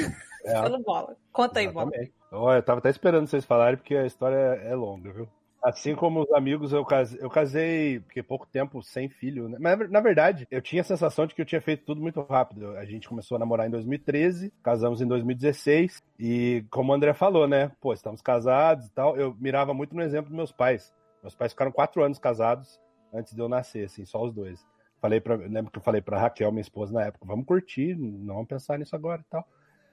é. 0.43 0.61
pelo 0.61 0.79
bola. 0.79 1.15
Conta 1.31 1.59
aí, 1.59 1.67
bola. 1.71 1.91
Olha, 2.31 2.59
eu 2.59 2.63
tava 2.63 2.79
até 2.79 2.89
esperando 2.89 3.27
vocês 3.27 3.45
falarem, 3.45 3.77
porque 3.77 3.95
a 3.95 4.05
história 4.05 4.35
é 4.35 4.73
longa, 4.75 5.11
viu? 5.11 5.27
Assim 5.63 5.95
como 5.95 6.23
os 6.23 6.31
amigos, 6.31 6.73
eu 6.73 6.83
casei, 6.83 7.19
eu 7.21 7.29
casei 7.29 7.99
porque 7.99 8.23
pouco 8.23 8.47
tempo 8.47 8.81
sem 8.81 9.07
filho, 9.07 9.47
né? 9.47 9.57
Mas 9.59 9.91
na 9.91 10.01
verdade, 10.01 10.47
eu 10.49 10.59
tinha 10.59 10.81
a 10.81 10.85
sensação 10.85 11.27
de 11.27 11.35
que 11.35 11.41
eu 11.41 11.45
tinha 11.45 11.61
feito 11.61 11.85
tudo 11.85 12.01
muito 12.01 12.19
rápido. 12.23 12.75
A 12.77 12.85
gente 12.85 13.07
começou 13.07 13.35
a 13.35 13.39
namorar 13.39 13.67
em 13.67 13.69
2013, 13.69 14.51
casamos 14.63 15.01
em 15.01 15.07
2016, 15.07 16.01
e 16.17 16.65
como 16.71 16.91
o 16.91 16.95
André 16.95 17.13
falou, 17.13 17.47
né? 17.47 17.71
Pô, 17.79 17.93
estamos 17.93 18.21
casados 18.21 18.87
e 18.87 18.91
tal. 18.91 19.15
Eu 19.15 19.35
mirava 19.39 19.71
muito 19.71 19.95
no 19.95 20.01
exemplo 20.01 20.29
dos 20.29 20.35
meus 20.35 20.51
pais. 20.51 20.91
Meus 21.21 21.35
pais 21.35 21.51
ficaram 21.51 21.71
quatro 21.71 22.03
anos 22.03 22.17
casados 22.17 22.79
antes 23.13 23.35
de 23.35 23.39
eu 23.39 23.47
nascer, 23.47 23.85
assim, 23.85 24.03
só 24.03 24.23
os 24.23 24.33
dois. 24.33 24.65
Falei 24.99 25.19
para, 25.19 25.35
lembro 25.35 25.71
que 25.71 25.77
eu 25.77 25.83
falei 25.83 26.01
para 26.01 26.19
Raquel, 26.19 26.51
minha 26.51 26.61
esposa 26.61 26.93
na 26.93 27.03
época, 27.03 27.25
vamos 27.25 27.45
curtir, 27.45 27.95
não 27.95 28.35
vamos 28.35 28.47
pensar 28.47 28.79
nisso 28.79 28.95
agora 28.95 29.21
e 29.21 29.29
tal. 29.29 29.47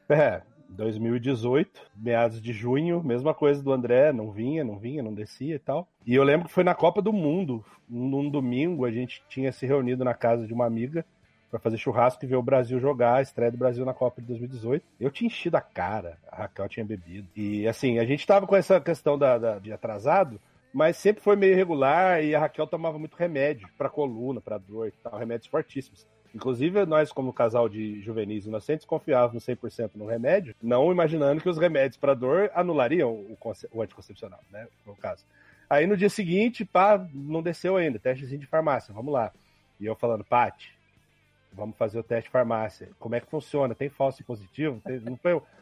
É, 0.08 0.42
2018, 0.68 1.80
meados 1.96 2.40
de 2.40 2.52
junho, 2.52 3.02
mesma 3.02 3.34
coisa 3.34 3.62
do 3.62 3.72
André, 3.72 4.12
não 4.12 4.30
vinha, 4.30 4.62
não 4.62 4.78
vinha, 4.78 5.02
não 5.02 5.14
descia 5.14 5.54
e 5.54 5.58
tal. 5.58 5.88
E 6.06 6.14
eu 6.14 6.22
lembro 6.22 6.48
que 6.48 6.54
foi 6.54 6.64
na 6.64 6.74
Copa 6.74 7.00
do 7.00 7.12
Mundo, 7.12 7.64
num 7.88 8.28
domingo, 8.28 8.84
a 8.84 8.90
gente 8.90 9.22
tinha 9.28 9.50
se 9.50 9.66
reunido 9.66 10.04
na 10.04 10.14
casa 10.14 10.46
de 10.46 10.52
uma 10.52 10.66
amiga 10.66 11.04
para 11.50 11.58
fazer 11.58 11.78
churrasco 11.78 12.24
e 12.24 12.28
ver 12.28 12.36
o 12.36 12.42
Brasil 12.42 12.78
jogar, 12.78 13.14
a 13.16 13.22
estreia 13.22 13.50
do 13.50 13.56
Brasil 13.56 13.84
na 13.84 13.94
Copa 13.94 14.20
de 14.20 14.26
2018. 14.28 14.84
Eu 15.00 15.10
tinha 15.10 15.26
enchido 15.26 15.56
a 15.56 15.60
cara, 15.60 16.18
a 16.30 16.42
Raquel 16.42 16.68
tinha 16.68 16.84
bebido. 16.84 17.28
E 17.34 17.66
assim, 17.66 17.98
a 17.98 18.04
gente 18.04 18.26
tava 18.26 18.46
com 18.46 18.54
essa 18.54 18.80
questão 18.80 19.18
da, 19.18 19.38
da 19.38 19.58
de 19.58 19.72
atrasado, 19.72 20.38
mas 20.72 20.96
sempre 20.96 21.22
foi 21.22 21.36
meio 21.36 21.52
irregular 21.52 22.22
e 22.22 22.34
a 22.34 22.40
Raquel 22.40 22.66
tomava 22.66 22.98
muito 22.98 23.16
remédio 23.16 23.68
para 23.78 23.88
coluna, 23.88 24.40
para 24.40 24.58
dor 24.58 24.88
e 24.88 24.92
tal, 25.02 25.18
remédios 25.18 25.48
fortíssimos. 25.48 26.06
Inclusive, 26.34 26.84
nós, 26.84 27.10
como 27.10 27.32
casal 27.32 27.68
de 27.68 28.00
juvenis 28.02 28.46
inocentes, 28.46 28.86
confiávamos 28.86 29.44
100% 29.44 29.92
no 29.94 30.06
remédio, 30.06 30.54
não 30.62 30.92
imaginando 30.92 31.40
que 31.40 31.48
os 31.48 31.58
remédios 31.58 31.96
para 31.96 32.14
dor 32.14 32.50
anulariam 32.54 33.10
o, 33.10 33.36
o 33.72 33.82
anticoncepcional, 33.82 34.40
né? 34.50 34.66
No 34.86 34.94
caso. 34.94 35.24
Aí 35.70 35.86
no 35.86 35.96
dia 35.96 36.08
seguinte, 36.08 36.64
pá, 36.64 37.06
não 37.12 37.42
desceu 37.42 37.76
ainda, 37.76 37.98
testezinho 37.98 38.40
de 38.40 38.46
farmácia, 38.46 38.92
vamos 38.94 39.12
lá. 39.12 39.32
E 39.78 39.86
eu 39.86 39.94
falando, 39.94 40.24
Pati, 40.24 40.72
vamos 41.52 41.76
fazer 41.76 41.98
o 41.98 42.02
teste 42.02 42.24
de 42.24 42.32
farmácia. 42.32 42.88
Como 42.98 43.14
é 43.14 43.20
que 43.20 43.30
funciona? 43.30 43.74
Tem 43.74 43.88
falso 43.88 44.20
e 44.22 44.24
positivo? 44.24 44.80
Tem... 44.84 45.02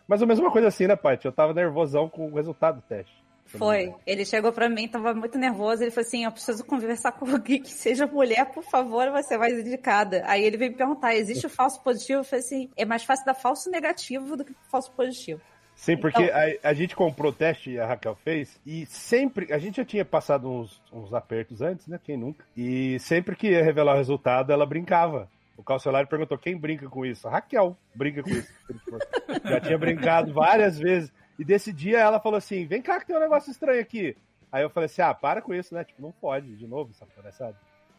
Mas 0.07 0.23
a 0.23 0.27
mesma 0.27 0.51
coisa 0.51 0.69
assim, 0.69 0.87
né, 0.87 0.95
Paty? 0.95 1.27
Eu 1.27 1.33
tava 1.33 1.53
nervosão 1.53 2.09
com 2.09 2.31
o 2.31 2.35
resultado 2.35 2.77
do 2.77 2.83
teste. 2.83 3.26
Foi. 3.47 3.95
Ele 4.07 4.25
chegou 4.25 4.53
para 4.53 4.69
mim, 4.69 4.89
tava 4.89 5.15
muito 5.15 5.39
nervoso. 5.39 5.83
Ele 5.83 5.91
falou 5.91 6.07
assim: 6.07 6.25
Eu 6.25 6.33
preciso 6.33 6.65
conversar 6.65 7.13
com 7.13 7.27
alguém 7.31 7.63
que 7.63 7.71
seja 7.71 8.07
mulher, 8.07 8.47
por 8.47 8.65
favor, 8.65 9.11
você 9.11 9.39
vai 9.39 9.53
indicada. 9.53 10.23
Aí 10.27 10.45
ele 10.45 10.57
veio 10.57 10.73
me 10.73 10.77
perguntar: 10.77 11.15
existe 11.15 11.47
o 11.47 11.51
falso 11.51 11.83
positivo? 11.83 12.21
Eu 12.21 12.25
falei 12.25 12.45
assim: 12.45 12.71
é 12.77 12.85
mais 12.85 13.05
fácil 13.05 13.25
dar 13.25 13.35
falso 13.35 13.71
negativo 13.71 14.37
do 14.37 14.45
que 14.45 14.55
falso 14.71 14.91
positivo. 14.93 15.41
Sim, 15.77 15.99
porque 15.99 16.23
então... 16.23 16.37
a, 16.65 16.71
a, 16.71 16.73
gente 16.73 16.97
comprou 16.97 17.31
o 17.31 17.35
teste 17.35 17.71
e 17.71 17.79
a 17.79 17.87
Raquel 17.87 18.15
fez, 18.17 18.59
e 18.65 18.87
sempre. 18.87 19.53
A 19.53 19.59
gente 19.59 19.77
já 19.77 19.85
tinha 19.85 20.05
passado 20.07 20.51
uns, 20.51 20.83
uns 20.91 21.13
apertos 21.13 21.61
antes, 21.61 21.87
né? 21.87 22.01
Quem 22.03 22.17
nunca? 22.17 22.47
E 22.57 22.99
sempre 22.99 23.37
que 23.37 23.49
ia 23.51 23.63
revelar 23.63 23.93
o 23.93 23.99
resultado, 23.99 24.53
ela 24.53 24.65
brincava. 24.65 25.29
O 25.57 25.63
calcelário 25.63 26.09
perguntou: 26.09 26.39
quem 26.39 26.57
brinca 26.57 26.89
com 26.89 27.05
isso? 27.05 27.29
A 27.29 27.31
Raquel 27.31 27.77
brinca 27.95 28.23
com 28.23 28.31
isso. 28.31 28.51
já 29.45 29.61
tinha 29.61 29.79
brincado 29.79 30.33
várias 30.33 30.79
vezes. 30.79 31.13
E 31.39 31.45
desse 31.45 31.73
dia 31.73 31.99
ela 31.99 32.21
falou 32.21 32.39
assim: 32.39 32.67
vem 32.67 32.83
cá 32.83 33.01
que 33.01 33.07
tem 33.07 33.17
um 33.17 33.21
negócio 33.21 33.51
estranho 33.51 33.81
aqui. 33.81 34.17
Aí 34.51 34.63
eu 34.63 34.71
falei 34.71 34.87
assim: 34.87 35.03
ah, 35.03 35.15
para 35.15 35.43
com 35.43 35.53
isso, 35.55 35.75
né? 35.75 35.85
Tipo, 35.85 36.03
não 36.03 36.13
pode, 36.13 36.57
de 36.57 36.67
novo, 36.67 36.93
palhaçada. 37.15 37.57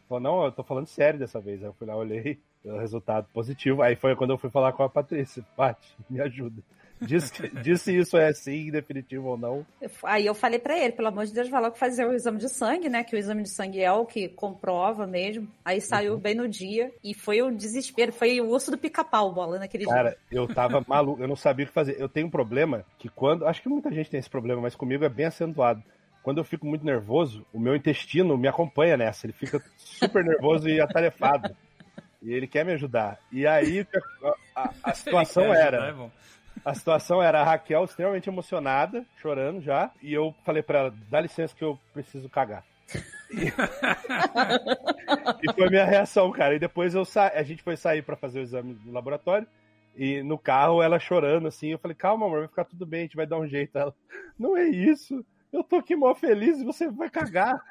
Falou, 0.08 0.20
não, 0.22 0.44
eu 0.44 0.52
tô 0.52 0.62
falando 0.64 0.86
sério 0.86 1.18
dessa 1.18 1.38
vez. 1.38 1.62
Aí 1.62 1.68
eu 1.68 1.74
fui 1.74 1.86
lá, 1.86 1.94
olhei, 1.94 2.40
resultado 2.64 3.28
positivo. 3.32 3.82
Aí 3.82 3.94
foi 3.94 4.16
quando 4.16 4.30
eu 4.30 4.38
fui 4.38 4.50
falar 4.50 4.72
com 4.72 4.82
a 4.82 4.88
Patrícia: 4.88 5.44
Paty, 5.56 5.96
me 6.08 6.20
ajuda. 6.20 6.62
Diz, 7.00 7.32
diz 7.62 7.82
se 7.82 7.96
isso 7.96 8.16
é 8.16 8.32
sim, 8.32 8.70
definitivo 8.70 9.28
ou 9.28 9.38
não. 9.38 9.66
Aí 10.02 10.26
eu 10.26 10.34
falei 10.34 10.58
para 10.58 10.78
ele, 10.78 10.92
pelo 10.92 11.08
amor 11.08 11.26
de 11.26 11.32
Deus, 11.32 11.48
vai 11.48 11.60
logo 11.60 11.76
fazer 11.76 12.06
o 12.06 12.12
exame 12.12 12.38
de 12.38 12.48
sangue, 12.48 12.88
né? 12.88 13.04
Que 13.04 13.14
o 13.14 13.18
exame 13.18 13.42
de 13.42 13.50
sangue 13.50 13.80
é 13.80 13.92
o 13.92 14.04
que 14.04 14.28
comprova 14.28 15.06
mesmo. 15.06 15.48
Aí 15.64 15.80
saiu 15.80 16.14
uhum. 16.14 16.20
bem 16.20 16.34
no 16.34 16.48
dia 16.48 16.92
e 17.02 17.14
foi 17.14 17.40
o 17.42 17.50
desespero, 17.50 18.12
foi 18.12 18.40
o 18.40 18.50
osso 18.50 18.70
do 18.70 18.78
pica-pau 18.78 19.32
bola 19.32 19.58
naquele 19.58 19.84
Cara, 19.84 20.10
dia. 20.10 20.10
Cara, 20.10 20.18
eu 20.30 20.54
tava 20.54 20.84
maluco, 20.86 21.22
eu 21.22 21.28
não 21.28 21.36
sabia 21.36 21.64
o 21.64 21.68
que 21.68 21.74
fazer. 21.74 22.00
Eu 22.00 22.08
tenho 22.08 22.26
um 22.26 22.30
problema 22.30 22.84
que 22.98 23.08
quando. 23.08 23.46
Acho 23.46 23.62
que 23.62 23.68
muita 23.68 23.92
gente 23.92 24.10
tem 24.10 24.20
esse 24.20 24.30
problema, 24.30 24.60
mas 24.60 24.74
comigo 24.74 25.04
é 25.04 25.08
bem 25.08 25.26
acentuado 25.26 25.82
quando 26.28 26.38
eu 26.38 26.44
fico 26.44 26.66
muito 26.66 26.84
nervoso, 26.84 27.46
o 27.54 27.58
meu 27.58 27.74
intestino 27.74 28.36
me 28.36 28.48
acompanha 28.48 28.98
nessa. 28.98 29.24
Ele 29.24 29.32
fica 29.32 29.62
super 29.78 30.22
nervoso 30.22 30.68
e 30.68 30.78
atarefado. 30.78 31.56
E 32.20 32.32
ele 32.32 32.46
quer 32.46 32.66
me 32.66 32.72
ajudar. 32.72 33.18
E 33.32 33.46
aí 33.46 33.86
a, 34.22 34.60
a, 34.62 34.70
a 34.82 34.92
situação 34.94 35.44
era. 35.44 35.84
Ajudar, 35.84 36.04
é 36.04 36.10
a 36.68 36.74
situação 36.74 37.22
era 37.22 37.40
a 37.40 37.44
Raquel 37.44 37.84
extremamente 37.84 38.28
emocionada, 38.28 39.06
chorando 39.16 39.62
já, 39.62 39.90
e 40.02 40.12
eu 40.12 40.34
falei 40.44 40.62
para 40.62 40.80
ela: 40.80 40.94
dá 41.10 41.18
licença 41.20 41.54
que 41.54 41.64
eu 41.64 41.78
preciso 41.94 42.28
cagar. 42.28 42.62
e... 45.42 45.52
foi 45.52 45.70
minha 45.70 45.86
reação, 45.86 46.30
cara. 46.30 46.54
E 46.54 46.58
depois 46.58 46.94
eu 46.94 47.04
sa... 47.04 47.28
a 47.34 47.42
gente 47.42 47.62
foi 47.62 47.76
sair 47.76 48.02
para 48.02 48.16
fazer 48.16 48.40
o 48.40 48.42
exame 48.42 48.78
no 48.84 48.92
laboratório. 48.92 49.46
E 49.96 50.22
no 50.22 50.38
carro, 50.38 50.82
ela 50.82 50.98
chorando 50.98 51.48
assim, 51.48 51.68
eu 51.68 51.78
falei, 51.78 51.94
calma, 51.94 52.26
amor, 52.26 52.40
vai 52.40 52.48
ficar 52.48 52.64
tudo 52.64 52.86
bem, 52.86 53.00
a 53.00 53.02
gente 53.04 53.16
vai 53.16 53.26
dar 53.26 53.38
um 53.38 53.48
jeito. 53.48 53.76
Ela, 53.76 53.92
não 54.38 54.56
é 54.56 54.64
isso 54.64 55.24
eu 55.52 55.64
tô 55.64 55.76
aqui 55.76 55.96
mó 55.96 56.14
feliz 56.14 56.58
e 56.58 56.64
você 56.64 56.90
vai 56.90 57.08
cagar. 57.08 57.62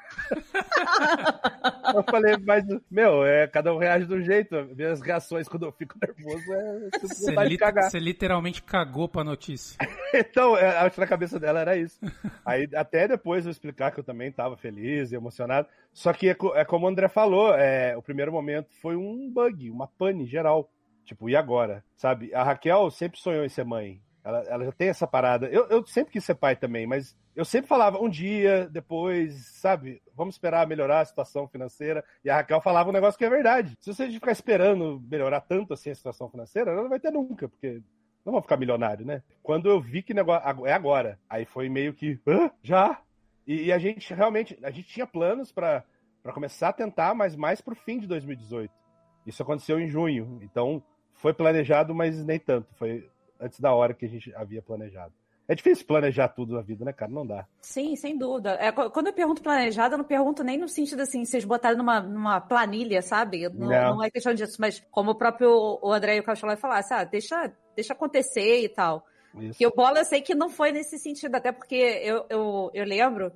eu 1.94 2.02
falei, 2.04 2.36
mas, 2.44 2.64
meu, 2.90 3.24
é, 3.24 3.46
cada 3.46 3.72
um 3.72 3.78
reage 3.78 4.06
do 4.06 4.20
jeito. 4.20 4.54
Minhas 4.74 5.00
reações 5.00 5.48
quando 5.48 5.66
eu 5.66 5.72
fico 5.72 5.94
nervoso 6.00 6.52
é 6.52 6.88
você, 7.00 7.34
li 7.44 7.56
cagar. 7.56 7.90
você 7.90 7.98
literalmente 7.98 8.62
cagou 8.62 9.08
pra 9.08 9.22
notícia. 9.22 9.78
então, 10.12 10.56
é, 10.56 10.78
acho 10.78 10.94
que 10.94 11.00
na 11.00 11.06
cabeça 11.06 11.38
dela 11.38 11.60
era 11.60 11.76
isso. 11.76 11.98
Aí, 12.44 12.68
até 12.74 13.06
depois 13.06 13.44
eu 13.44 13.52
explicar 13.52 13.92
que 13.92 14.00
eu 14.00 14.04
também 14.04 14.32
tava 14.32 14.56
feliz 14.56 15.12
e 15.12 15.16
emocionado. 15.16 15.68
Só 15.92 16.12
que 16.12 16.28
é, 16.28 16.36
é 16.54 16.64
como 16.64 16.86
o 16.86 16.88
André 16.88 17.08
falou, 17.08 17.54
é, 17.54 17.96
o 17.96 18.02
primeiro 18.02 18.32
momento 18.32 18.68
foi 18.80 18.96
um 18.96 19.30
bug, 19.30 19.70
uma 19.70 19.86
pane 19.86 20.26
geral. 20.26 20.70
Tipo, 21.04 21.28
e 21.30 21.36
agora? 21.36 21.82
Sabe? 21.96 22.34
A 22.34 22.42
Raquel 22.42 22.90
sempre 22.90 23.18
sonhou 23.18 23.44
em 23.44 23.48
ser 23.48 23.64
mãe. 23.64 24.02
Ela, 24.28 24.44
ela 24.46 24.64
já 24.66 24.72
tem 24.72 24.88
essa 24.90 25.06
parada. 25.06 25.46
Eu, 25.46 25.66
eu 25.68 25.86
sempre 25.86 26.12
quis 26.12 26.22
ser 26.22 26.34
pai 26.34 26.54
também, 26.54 26.86
mas 26.86 27.16
eu 27.34 27.46
sempre 27.46 27.66
falava 27.66 27.98
um 27.98 28.10
dia, 28.10 28.68
depois, 28.70 29.46
sabe? 29.54 30.02
Vamos 30.14 30.34
esperar 30.34 30.66
melhorar 30.66 31.00
a 31.00 31.04
situação 31.06 31.48
financeira. 31.48 32.04
E 32.22 32.28
a 32.28 32.36
Raquel 32.36 32.60
falava 32.60 32.90
um 32.90 32.92
negócio 32.92 33.16
que 33.16 33.24
é 33.24 33.30
verdade. 33.30 33.74
Se 33.80 33.90
você 33.90 34.06
ficar 34.10 34.32
esperando 34.32 35.02
melhorar 35.10 35.40
tanto 35.40 35.72
assim 35.72 35.88
a 35.88 35.94
situação 35.94 36.28
financeira, 36.28 36.72
ela 36.72 36.82
não 36.82 36.90
vai 36.90 37.00
ter 37.00 37.10
nunca, 37.10 37.48
porque 37.48 37.80
não 38.22 38.34
vão 38.34 38.42
ficar 38.42 38.58
milionário, 38.58 39.06
né? 39.06 39.22
Quando 39.42 39.70
eu 39.70 39.80
vi 39.80 40.02
que 40.02 40.12
negócio 40.12 40.66
é 40.66 40.72
agora, 40.74 41.18
aí 41.26 41.46
foi 41.46 41.70
meio 41.70 41.94
que, 41.94 42.20
Hã? 42.26 42.50
já? 42.62 43.00
E, 43.46 43.68
e, 43.68 43.72
a 43.72 43.78
gente 43.78 44.12
realmente, 44.12 44.58
a 44.62 44.70
gente 44.70 44.88
tinha 44.88 45.06
planos 45.06 45.50
para 45.50 45.82
começar 46.34 46.68
a 46.68 46.72
tentar, 46.74 47.14
mas 47.14 47.34
mais 47.34 47.62
pro 47.62 47.74
fim 47.74 47.98
de 47.98 48.06
2018. 48.06 48.70
Isso 49.24 49.42
aconteceu 49.42 49.80
em 49.80 49.88
junho, 49.88 50.38
então 50.42 50.82
foi 51.14 51.32
planejado, 51.32 51.94
mas 51.94 52.22
nem 52.22 52.38
tanto. 52.38 52.74
Foi 52.74 53.08
antes 53.40 53.60
da 53.60 53.72
hora 53.72 53.94
que 53.94 54.06
a 54.06 54.08
gente 54.08 54.34
havia 54.34 54.62
planejado. 54.62 55.12
É 55.48 55.54
difícil 55.54 55.86
planejar 55.86 56.28
tudo 56.28 56.54
na 56.54 56.60
vida, 56.60 56.84
né, 56.84 56.92
cara? 56.92 57.10
Não 57.10 57.26
dá. 57.26 57.46
Sim, 57.62 57.96
sem 57.96 58.18
dúvida. 58.18 58.58
É, 58.60 58.70
quando 58.70 59.06
eu 59.06 59.14
pergunto 59.14 59.42
planejado, 59.42 59.94
eu 59.94 59.98
não 59.98 60.04
pergunto 60.04 60.44
nem 60.44 60.58
no 60.58 60.68
sentido 60.68 61.00
assim, 61.00 61.24
vocês 61.24 61.42
botaram 61.42 61.78
numa, 61.78 62.00
numa 62.00 62.38
planilha, 62.38 63.00
sabe? 63.00 63.48
Não, 63.48 63.66
não. 63.66 63.96
não, 63.96 64.04
é 64.04 64.10
questão 64.10 64.34
disso, 64.34 64.58
mas 64.60 64.84
como 64.90 65.12
o 65.12 65.14
próprio 65.14 65.78
o 65.80 65.90
André 65.90 66.16
e 66.16 66.20
o 66.20 66.22
Cacholai 66.22 66.56
falaram, 66.56 66.86
ah, 66.90 67.04
deixa, 67.04 67.50
deixa 67.74 67.94
acontecer 67.94 68.62
e 68.62 68.68
tal. 68.68 69.06
Isso. 69.40 69.56
Que 69.56 69.66
o 69.66 69.72
Bola 69.74 70.00
eu 70.00 70.04
sei 70.04 70.20
que 70.20 70.34
não 70.34 70.50
foi 70.50 70.70
nesse 70.70 70.98
sentido, 70.98 71.34
até 71.34 71.50
porque 71.50 71.76
eu, 71.76 72.26
eu, 72.28 72.70
eu 72.74 72.84
lembro 72.84 73.32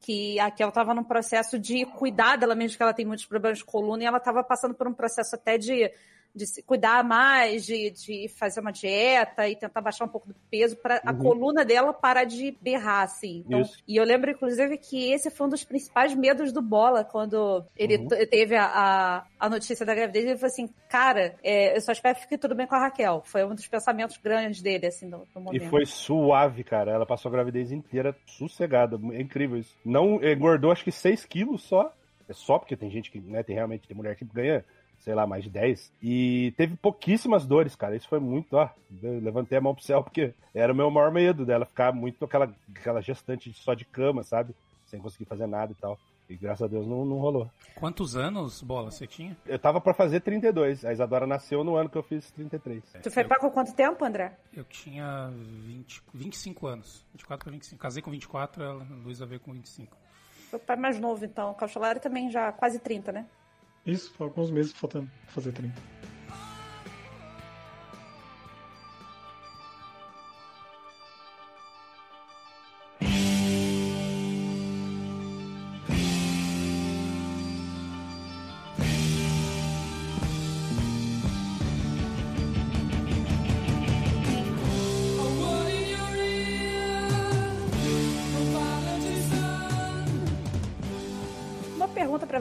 que 0.00 0.38
a 0.38 0.52
Kel 0.52 0.68
estava 0.68 0.94
num 0.94 1.02
processo 1.02 1.58
de 1.58 1.84
cuidar 1.84 2.36
dela 2.36 2.54
mesmo, 2.54 2.76
que 2.76 2.82
ela 2.82 2.94
tem 2.94 3.04
muitos 3.04 3.26
problemas 3.26 3.58
de 3.58 3.64
coluna, 3.64 4.04
e 4.04 4.06
ela 4.06 4.18
estava 4.18 4.44
passando 4.44 4.74
por 4.74 4.86
um 4.86 4.94
processo 4.94 5.34
até 5.34 5.58
de 5.58 5.90
de 6.38 6.46
se 6.46 6.62
cuidar 6.62 7.04
mais, 7.04 7.66
de, 7.66 7.90
de 7.90 8.28
fazer 8.28 8.60
uma 8.60 8.72
dieta 8.72 9.48
e 9.48 9.56
tentar 9.56 9.80
baixar 9.80 10.04
um 10.04 10.08
pouco 10.08 10.28
do 10.28 10.34
peso 10.50 10.76
para 10.76 10.94
uhum. 10.94 11.10
a 11.10 11.14
coluna 11.14 11.64
dela 11.64 11.92
parar 11.92 12.24
de 12.24 12.56
berrar, 12.62 13.02
assim. 13.02 13.44
Então, 13.46 13.62
e 13.86 13.96
eu 13.96 14.04
lembro, 14.04 14.30
inclusive, 14.30 14.78
que 14.78 15.10
esse 15.12 15.30
foi 15.30 15.46
um 15.46 15.50
dos 15.50 15.64
principais 15.64 16.14
medos 16.14 16.52
do 16.52 16.62
Bola 16.62 17.04
quando 17.04 17.64
ele 17.76 17.96
uhum. 17.96 18.08
teve 18.30 18.56
a, 18.56 18.64
a, 18.64 19.26
a, 19.38 19.48
notícia 19.50 19.84
da 19.84 19.94
gravidez. 19.94 20.24
Ele 20.24 20.36
falou 20.36 20.52
assim, 20.52 20.68
cara, 20.88 21.34
é, 21.42 21.76
eu 21.76 21.80
só 21.80 21.92
espero 21.92 22.14
que 22.14 22.22
fique 22.22 22.38
tudo 22.38 22.54
bem 22.54 22.66
com 22.66 22.74
a 22.74 22.80
Raquel. 22.80 23.22
Foi 23.24 23.44
um 23.44 23.54
dos 23.54 23.66
pensamentos 23.66 24.16
grandes 24.16 24.62
dele, 24.62 24.86
assim, 24.86 25.06
no, 25.06 25.26
no 25.34 25.40
momento. 25.40 25.62
E 25.62 25.68
foi 25.68 25.84
suave, 25.84 26.62
cara. 26.62 26.92
Ela 26.92 27.04
passou 27.04 27.28
a 27.28 27.32
gravidez 27.32 27.72
inteira 27.72 28.16
sossegada. 28.26 28.98
É 29.12 29.20
incrível 29.20 29.58
isso. 29.58 29.76
Não 29.84 30.22
engordou, 30.22 30.70
acho 30.70 30.84
que 30.84 30.92
6 30.92 31.24
quilos 31.26 31.62
só. 31.62 31.92
É 32.28 32.32
só 32.34 32.58
porque 32.58 32.76
tem 32.76 32.90
gente 32.90 33.10
que, 33.10 33.18
né, 33.18 33.42
tem 33.42 33.56
realmente 33.56 33.88
tem 33.88 33.96
mulher 33.96 34.14
que 34.14 34.24
ganha 34.24 34.62
sei 35.08 35.14
lá, 35.14 35.26
mais 35.26 35.42
de 35.42 35.48
10. 35.48 35.90
E 36.02 36.52
teve 36.54 36.76
pouquíssimas 36.76 37.46
dores, 37.46 37.74
cara. 37.74 37.96
Isso 37.96 38.06
foi 38.06 38.20
muito, 38.20 38.58
ó. 38.58 38.68
Eu 39.02 39.18
levantei 39.20 39.56
a 39.56 39.60
mão 39.60 39.74
pro 39.74 39.82
céu 39.82 40.04
porque 40.04 40.34
era 40.54 40.70
o 40.70 40.76
meu 40.76 40.90
maior 40.90 41.10
medo 41.10 41.46
dela 41.46 41.64
ficar 41.64 41.94
muito 41.94 42.26
aquela, 42.26 42.54
aquela 42.76 43.00
gestante 43.00 43.50
só 43.54 43.72
de 43.72 43.86
cama, 43.86 44.22
sabe? 44.22 44.54
Sem 44.84 45.00
conseguir 45.00 45.24
fazer 45.24 45.46
nada 45.46 45.72
e 45.72 45.74
tal. 45.76 45.98
E 46.28 46.36
graças 46.36 46.62
a 46.62 46.66
Deus 46.66 46.86
não, 46.86 47.06
não 47.06 47.16
rolou. 47.16 47.50
Quantos 47.74 48.16
anos, 48.16 48.60
Bola, 48.60 48.90
você 48.90 49.06
tinha? 49.06 49.34
Eu 49.46 49.58
tava 49.58 49.80
pra 49.80 49.94
fazer 49.94 50.20
32. 50.20 50.84
A 50.84 50.92
Isadora 50.92 51.26
nasceu 51.26 51.64
no 51.64 51.76
ano 51.76 51.88
que 51.88 51.96
eu 51.96 52.02
fiz 52.02 52.30
33. 52.32 52.84
Tu 53.02 53.10
foi 53.10 53.24
pra 53.24 53.38
com 53.38 53.50
quanto 53.50 53.74
tempo, 53.74 54.04
André? 54.04 54.36
Eu 54.54 54.64
tinha 54.64 55.32
20, 55.32 56.02
25 56.12 56.66
anos. 56.66 57.02
24 57.12 57.44
pra 57.44 57.50
25. 57.50 57.80
Casei 57.80 58.02
com 58.02 58.10
24, 58.10 58.62
a 58.62 58.72
Luísa 59.02 59.24
veio 59.24 59.40
com 59.40 59.54
25. 59.54 59.96
Foi 60.50 60.58
pai 60.58 60.76
mais 60.76 61.00
novo, 61.00 61.24
então. 61.24 61.52
O 61.52 61.54
Cauchelari 61.54 61.98
também 61.98 62.30
já 62.30 62.52
quase 62.52 62.78
30, 62.78 63.10
né? 63.10 63.26
Isso, 63.88 64.12
alguns 64.18 64.50
meses 64.50 64.72
faltando 64.72 65.10
fazer 65.28 65.50
30. 65.50 65.72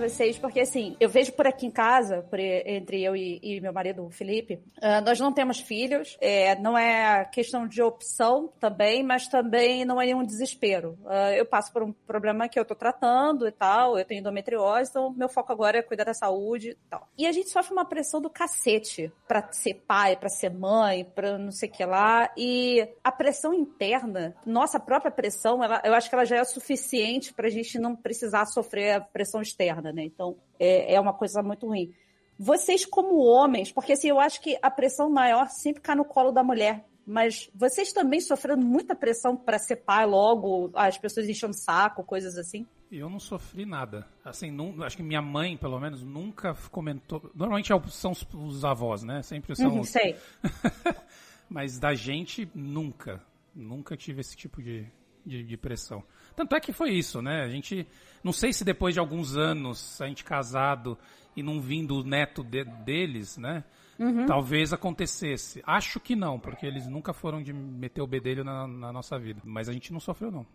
Vocês, 0.10 0.38
porque 0.38 0.60
assim, 0.60 0.96
eu 1.00 1.10
vejo 1.10 1.34
por 1.34 1.48
aqui 1.48 1.66
em 1.66 1.72
casa, 1.72 2.22
por, 2.30 2.40
entre 2.40 3.04
eu 3.04 3.16
e, 3.16 3.40
e, 3.42 3.62
meu 3.62 3.74
marido, 3.74 4.10
Felipe, 4.10 4.56
uh, 4.78 5.04
nós 5.06 5.20
não 5.20 5.32
temos 5.32 5.60
filhos, 5.60 6.18
é, 6.22 6.56
não 6.60 6.78
é 6.78 7.26
questão 7.26 7.68
de 7.68 7.82
opção 7.82 8.52
também, 8.60 9.04
mas 9.04 9.28
também 9.28 9.86
não 9.86 10.02
é 10.02 10.06
nenhum 10.06 10.24
desespero. 10.24 10.98
Uh, 11.04 11.34
eu 11.36 11.46
passo 11.46 11.72
por 11.72 11.84
um 11.84 11.92
problema 11.92 12.48
que 12.48 12.60
eu 12.60 12.66
tô 12.66 12.76
tratando 12.76 13.48
e 13.48 13.52
tal, 13.52 13.98
eu 13.98 14.06
tenho 14.06 14.20
endometriose, 14.20 14.90
então 14.90 15.14
meu 15.14 15.30
foco 15.30 15.52
agora 15.52 15.78
é 15.78 15.82
cuidar 15.82 16.06
da 16.06 16.14
saúde 16.14 16.72
e 16.72 16.90
tal. 16.90 17.08
E 17.18 17.28
a 17.28 17.32
gente 17.32 17.50
sofre 17.50 17.74
uma 17.74 17.86
pressão 17.86 18.22
do 18.22 18.30
cacete 18.30 19.12
pra 19.28 19.52
ser 19.52 19.76
pai, 19.88 20.16
pra 20.16 20.30
ser 20.30 20.50
mãe, 20.50 21.04
pra 21.04 21.38
não 21.38 21.52
sei 21.52 21.70
o 21.70 21.72
que 21.72 21.86
lá, 21.86 22.32
e 22.38 22.88
a 23.04 23.12
pressão 23.12 23.54
interna, 23.54 24.36
nossa 24.46 24.80
própria 24.80 25.12
pressão, 25.12 25.64
ela, 25.64 25.82
eu 25.84 25.94
acho 25.94 26.10
que 26.10 26.16
ela 26.16 26.26
já 26.26 26.38
é 26.38 26.44
suficiente 26.44 27.34
pra 27.34 27.50
gente 27.50 27.78
não 27.80 27.96
precisar 27.96 28.46
sofrer 28.46 28.96
a 28.96 29.02
pressão 29.02 29.42
externa 29.42 29.92
né? 29.98 30.06
Então, 30.06 30.38
é, 30.60 30.94
é 30.94 31.00
uma 31.00 31.14
coisa 31.14 31.42
muito 31.42 31.68
ruim. 31.68 31.92
Vocês, 32.40 32.86
como 32.86 33.18
homens, 33.18 33.72
porque 33.72 33.94
assim, 33.94 34.10
eu 34.10 34.20
acho 34.20 34.40
que 34.42 34.58
a 34.62 34.70
pressão 34.70 35.10
maior 35.10 35.50
sempre 35.50 35.82
cai 35.82 35.96
no 35.96 36.06
colo 36.06 36.32
da 36.32 36.44
mulher. 36.44 36.86
Mas 37.10 37.50
vocês 37.56 37.94
também 37.94 38.20
sofrendo 38.20 38.66
muita 38.66 38.94
pressão 38.94 39.36
para 39.36 39.58
ser 39.58 39.78
pai 39.78 40.06
logo, 40.06 40.70
as 40.74 40.98
pessoas 40.98 41.30
enchendo 41.30 41.54
saco, 41.54 42.04
coisas 42.04 42.38
assim? 42.38 42.68
Eu 42.92 43.10
não 43.10 43.20
sofri 43.20 43.66
nada. 43.66 44.06
Assim, 44.26 44.52
não, 44.52 44.84
acho 44.84 44.98
que 44.98 45.04
minha 45.04 45.22
mãe, 45.22 45.56
pelo 45.56 45.80
menos, 45.80 46.04
nunca 46.04 46.54
comentou. 46.70 47.32
Normalmente 47.34 47.72
é 47.72 47.82
são 47.88 48.12
os, 48.12 48.28
os 48.34 48.66
avós, 48.66 49.04
né? 49.04 49.22
Sempre 49.22 49.56
são. 49.56 49.70
Uhum, 49.70 49.80
os... 49.80 49.90
Sei. 49.90 50.18
Mas 51.50 51.80
da 51.80 51.94
gente, 51.94 52.50
nunca. 52.54 53.24
Nunca 53.56 53.96
tive 53.96 54.20
esse 54.20 54.36
tipo 54.36 54.62
de, 54.62 54.86
de, 55.26 55.44
de 55.44 55.58
pressão. 55.58 56.04
Tanto 56.38 56.56
é 56.56 56.60
que 56.60 56.72
foi 56.72 56.92
isso, 56.92 57.20
né? 57.20 57.42
A 57.42 57.50
gente 57.50 57.88
não 58.24 58.32
sei 58.32 58.54
se 58.54 58.64
depois 58.64 58.94
de 58.94 59.00
alguns 59.00 59.36
anos, 59.36 60.00
a 60.00 60.06
gente 60.06 60.24
casado 60.24 60.96
e 61.36 61.42
não 61.42 61.60
vindo 61.60 61.96
o 61.96 62.04
neto 62.04 62.44
de, 62.44 62.64
deles, 62.64 63.40
né? 63.40 63.64
Uhum. 63.98 64.28
Talvez 64.28 64.72
acontecesse. 64.72 65.64
Acho 65.66 66.00
que 66.00 66.16
não, 66.16 66.40
porque 66.40 66.68
eles 66.68 66.86
nunca 66.86 67.12
foram 67.12 67.42
de 67.42 67.52
meter 67.52 68.04
o 68.04 68.08
bedelho 68.08 68.44
na, 68.44 68.68
na 68.68 68.94
nossa 68.94 69.18
vida. 69.18 69.42
Mas 69.44 69.68
a 69.68 69.74
gente 69.74 69.92
não 69.92 70.00
sofreu, 70.00 70.30
não. 70.30 70.46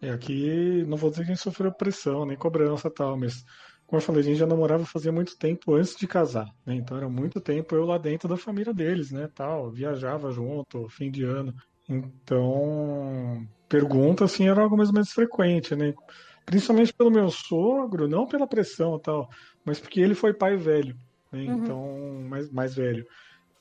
É, 0.00 0.10
aqui 0.10 0.84
não 0.86 0.96
vou 0.96 1.10
dizer 1.10 1.24
que 1.24 1.32
a 1.32 1.34
gente 1.34 1.42
sofreu 1.42 1.72
pressão, 1.72 2.24
nem 2.24 2.36
cobrança 2.36 2.86
e 2.86 2.92
tal, 2.92 3.16
mas 3.16 3.44
como 3.84 4.00
eu 4.00 4.06
falei, 4.06 4.20
a 4.20 4.24
gente 4.24 4.38
já 4.38 4.46
namorava 4.46 4.86
fazia 4.86 5.10
muito 5.10 5.36
tempo 5.36 5.74
antes 5.74 5.96
de 5.96 6.06
casar, 6.06 6.54
né? 6.64 6.76
Então 6.76 6.96
era 6.96 7.08
muito 7.08 7.40
tempo 7.40 7.74
eu 7.74 7.84
lá 7.84 7.98
dentro 7.98 8.28
da 8.28 8.36
família 8.36 8.72
deles, 8.72 9.10
né? 9.10 9.28
Tal, 9.34 9.72
viajava 9.72 10.30
junto, 10.30 10.88
fim 10.88 11.10
de 11.10 11.24
ano. 11.24 11.52
Então, 11.88 13.44
pergunta 13.72 14.26
assim 14.26 14.46
era 14.46 14.60
algo 14.60 14.76
mais 14.76 14.90
ou 14.90 14.94
menos 14.94 15.10
frequente, 15.10 15.74
né? 15.74 15.94
Principalmente 16.44 16.92
pelo 16.92 17.10
meu 17.10 17.30
sogro, 17.30 18.06
não 18.06 18.26
pela 18.26 18.46
pressão 18.46 18.96
e 18.96 19.00
tal, 19.00 19.30
mas 19.64 19.80
porque 19.80 19.98
ele 19.98 20.14
foi 20.14 20.34
pai 20.34 20.56
velho, 20.56 20.94
né? 21.32 21.40
Uhum. 21.40 21.54
Então, 21.54 22.26
mais, 22.28 22.50
mais 22.50 22.74
velho. 22.74 23.06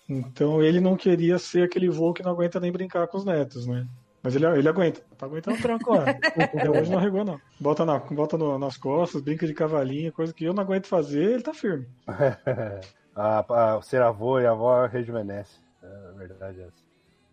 Então 0.09 0.61
ele 0.61 0.81
não 0.81 0.97
queria 0.97 1.39
ser 1.39 1.63
aquele 1.63 1.89
vô 1.89 2.11
que 2.11 2.21
não 2.21 2.31
aguenta 2.31 2.59
nem 2.59 2.71
brincar 2.71 3.07
com 3.07 3.17
os 3.17 3.23
netos, 3.23 3.65
né? 3.65 3.87
Mas 4.21 4.35
ele, 4.35 4.45
ele 4.45 4.67
aguenta, 4.67 5.01
tá 5.17 5.25
aguentando 5.25 5.61
tranco 5.61 5.95
lá. 5.95 6.03
Até 6.37 6.69
hoje 6.69 6.91
não 6.91 6.99
arregou, 6.99 7.23
não. 7.23 7.39
Bota, 7.59 7.85
na, 7.85 7.97
bota 7.97 8.37
no, 8.37 8.59
nas 8.59 8.77
costas, 8.77 9.21
brinca 9.21 9.47
de 9.47 9.53
cavalinho, 9.53 10.11
coisa 10.11 10.33
que 10.33 10.43
eu 10.43 10.53
não 10.53 10.61
aguento 10.61 10.87
fazer, 10.87 11.23
ele 11.23 11.41
tá 11.41 11.53
firme. 11.53 11.87
a, 13.15 13.75
a, 13.75 13.81
ser 13.81 14.01
avô 14.01 14.39
e 14.39 14.45
a 14.45 14.51
avó 14.51 14.85
rejuvenesce. 14.85 15.59
É 15.81 16.09
a 16.09 16.11
verdade 16.11 16.59
é 16.59 16.63
essa. 16.65 16.80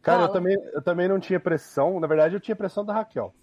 Cara, 0.02 0.22
eu 0.22 0.28
também, 0.28 0.56
eu 0.72 0.82
também 0.82 1.08
não 1.08 1.18
tinha 1.18 1.40
pressão. 1.40 1.98
Na 2.00 2.06
verdade, 2.06 2.34
eu 2.34 2.40
tinha 2.40 2.56
pressão 2.56 2.84
da 2.84 2.92
Raquel. 2.92 3.34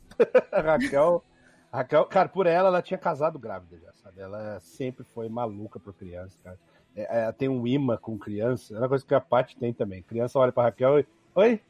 a 0.51 0.61
Raquel. 0.61 1.23
Raquel, 1.71 2.05
cara, 2.05 2.29
por 2.29 2.47
ela, 2.47 2.69
ela 2.69 2.81
tinha 2.81 2.97
casado 2.97 3.37
grávida 3.37 3.77
já, 3.77 3.91
sabe? 3.93 4.21
Ela 4.21 4.59
sempre 4.61 5.03
foi 5.03 5.27
maluca 5.27 5.79
por 5.79 5.93
criança, 5.93 6.37
cara. 6.43 6.57
É, 6.95 7.27
é, 7.27 7.31
tem 7.33 7.49
um 7.49 7.67
imã 7.67 7.97
com 7.97 8.17
criança, 8.17 8.73
é 8.73 8.79
uma 8.79 8.87
coisa 8.87 9.05
que 9.05 9.13
a 9.13 9.19
Paty 9.19 9.57
tem 9.57 9.73
também. 9.73 10.01
Criança 10.01 10.39
olha 10.39 10.51
pra 10.51 10.63
Raquel 10.63 10.99
e. 10.99 11.07
Oi! 11.35 11.61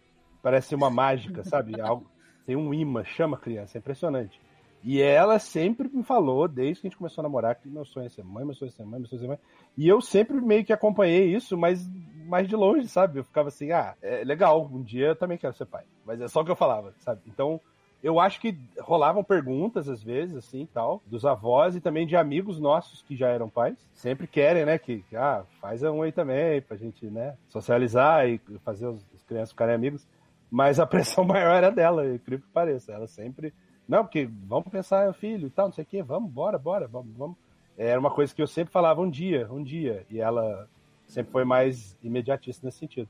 Parece 0.44 0.76
uma 0.76 0.92
mágica, 0.92 1.44
sabe? 1.44 1.82
Algo, 1.82 2.08
tem 2.46 2.56
um 2.56 2.72
imã, 2.72 3.04
chama 3.04 3.36
a 3.36 3.40
criança, 3.40 3.78
é 3.78 3.80
impressionante. 3.80 4.40
E 4.86 5.02
ela 5.02 5.40
sempre 5.40 5.90
me 5.92 6.04
falou, 6.04 6.48
desde 6.48 6.80
que 6.80 6.88
a 6.88 6.90
gente 6.92 6.98
começou 6.98 7.24
a 7.24 7.24
namorar, 7.24 7.56
que 7.56 7.68
meu 7.68 7.84
sonho 7.84 8.06
é 8.06 8.10
ser 8.10 8.24
mãe, 8.24 8.46
meu 8.46 8.54
sonho 8.54 8.70
é 8.70 8.72
ser 8.72 8.86
mãe, 8.86 9.00
meu 9.00 9.10
sonho 9.10 9.20
é 9.20 9.22
ser 9.22 9.28
mãe. 9.28 9.40
E 9.76 9.88
eu 9.88 10.00
sempre 10.00 10.40
meio 10.40 10.64
que 10.64 10.72
acompanhei 10.72 11.36
isso, 11.36 11.58
mas 11.58 11.90
mais 12.28 12.48
de 12.48 12.56
longe, 12.56 12.88
sabe? 12.88 13.20
Eu 13.20 13.24
ficava 13.24 13.48
assim, 13.48 13.72
ah, 13.72 13.96
é 14.00 14.24
legal, 14.24 14.70
um 14.72 14.84
dia 14.84 15.08
eu 15.08 15.16
também 15.16 15.40
quero 15.40 15.56
ser 15.56 15.66
pai. 15.66 15.86
Mas 16.06 16.22
é 16.22 16.28
só 16.28 16.42
o 16.42 16.46
que 16.46 16.52
eu 16.52 16.56
falava, 16.56 16.94
sabe? 17.00 17.22
Então, 17.26 17.60
eu 18.04 18.20
acho 18.20 18.40
que 18.40 18.56
rolavam 18.80 19.24
perguntas, 19.24 19.90
às 19.90 20.04
vezes, 20.04 20.36
assim, 20.36 20.68
tal, 20.72 21.02
dos 21.08 21.26
avós 21.26 21.76
e 21.76 21.82
também 21.82 22.06
de 22.06 22.16
amigos 22.16 22.60
nossos 22.60 23.02
que 23.02 23.16
já 23.16 23.30
eram 23.30 23.50
pais. 23.50 23.76
Sempre 23.92 24.28
querem, 24.28 24.66
né, 24.66 24.78
que, 24.78 25.04
ah, 25.16 25.44
faz 25.60 25.82
um 25.82 26.04
aí 26.04 26.12
também, 26.12 26.62
pra 26.62 26.78
gente, 26.78 27.08
né, 27.08 27.36
socializar 27.48 28.30
e 28.30 28.40
fazer 28.64 28.86
os, 28.86 29.04
as 29.16 29.24
crianças 29.24 29.50
ficarem 29.50 29.74
amigos. 29.74 30.08
Mas 30.52 30.80
a 30.80 30.86
pressão 30.88 31.26
maior 31.26 31.56
era 31.56 31.72
dela, 31.72 32.08
incrível 32.08 32.46
que 32.46 32.54
pareça. 32.54 32.92
Ela 32.92 33.08
sempre, 33.08 33.52
não, 33.88 34.04
porque 34.04 34.28
vamos 34.48 34.68
pensar, 34.70 35.14
filho 35.14 35.48
e 35.48 35.50
tal, 35.50 35.68
não 35.68 35.74
sei 35.74 35.84
o 35.84 35.88
quê, 35.88 36.02
vamos, 36.02 36.32
bora, 36.32 36.58
bora, 36.58 36.88
vamos, 36.88 37.16
vamos. 37.16 37.38
Era 37.78 38.00
uma 38.00 38.12
coisa 38.12 38.34
que 38.34 38.42
eu 38.42 38.48
sempre 38.48 38.72
falava, 38.72 39.02
um 39.02 39.10
dia, 39.10 39.48
um 39.52 39.62
dia. 39.62 40.06
E 40.10 40.20
ela 40.20 40.68
sempre 41.08 41.32
foi 41.32 41.44
mais 41.44 41.98
imediatista 42.02 42.66
nesse 42.66 42.80
sentido. 42.80 43.10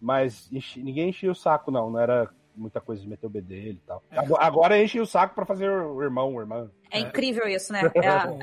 Mas 0.00 0.50
enchi, 0.52 0.82
ninguém 0.82 1.10
enchia 1.10 1.30
o 1.30 1.34
saco, 1.34 1.70
não. 1.70 1.90
Não 1.90 2.00
era 2.00 2.30
muita 2.56 2.80
coisa 2.80 3.02
de 3.02 3.08
meter 3.08 3.26
o 3.26 3.30
dele 3.30 3.78
e 3.82 3.86
tal. 3.86 4.02
É. 4.10 4.18
Agora, 4.18 4.44
agora 4.44 4.82
enche 4.82 4.98
o 4.98 5.06
saco 5.06 5.34
para 5.34 5.44
fazer 5.44 5.70
o 5.70 6.02
irmão, 6.02 6.34
o 6.34 6.40
irmão. 6.40 6.70
É 6.90 6.98
incrível 6.98 7.46
isso, 7.46 7.72
né? 7.72 7.82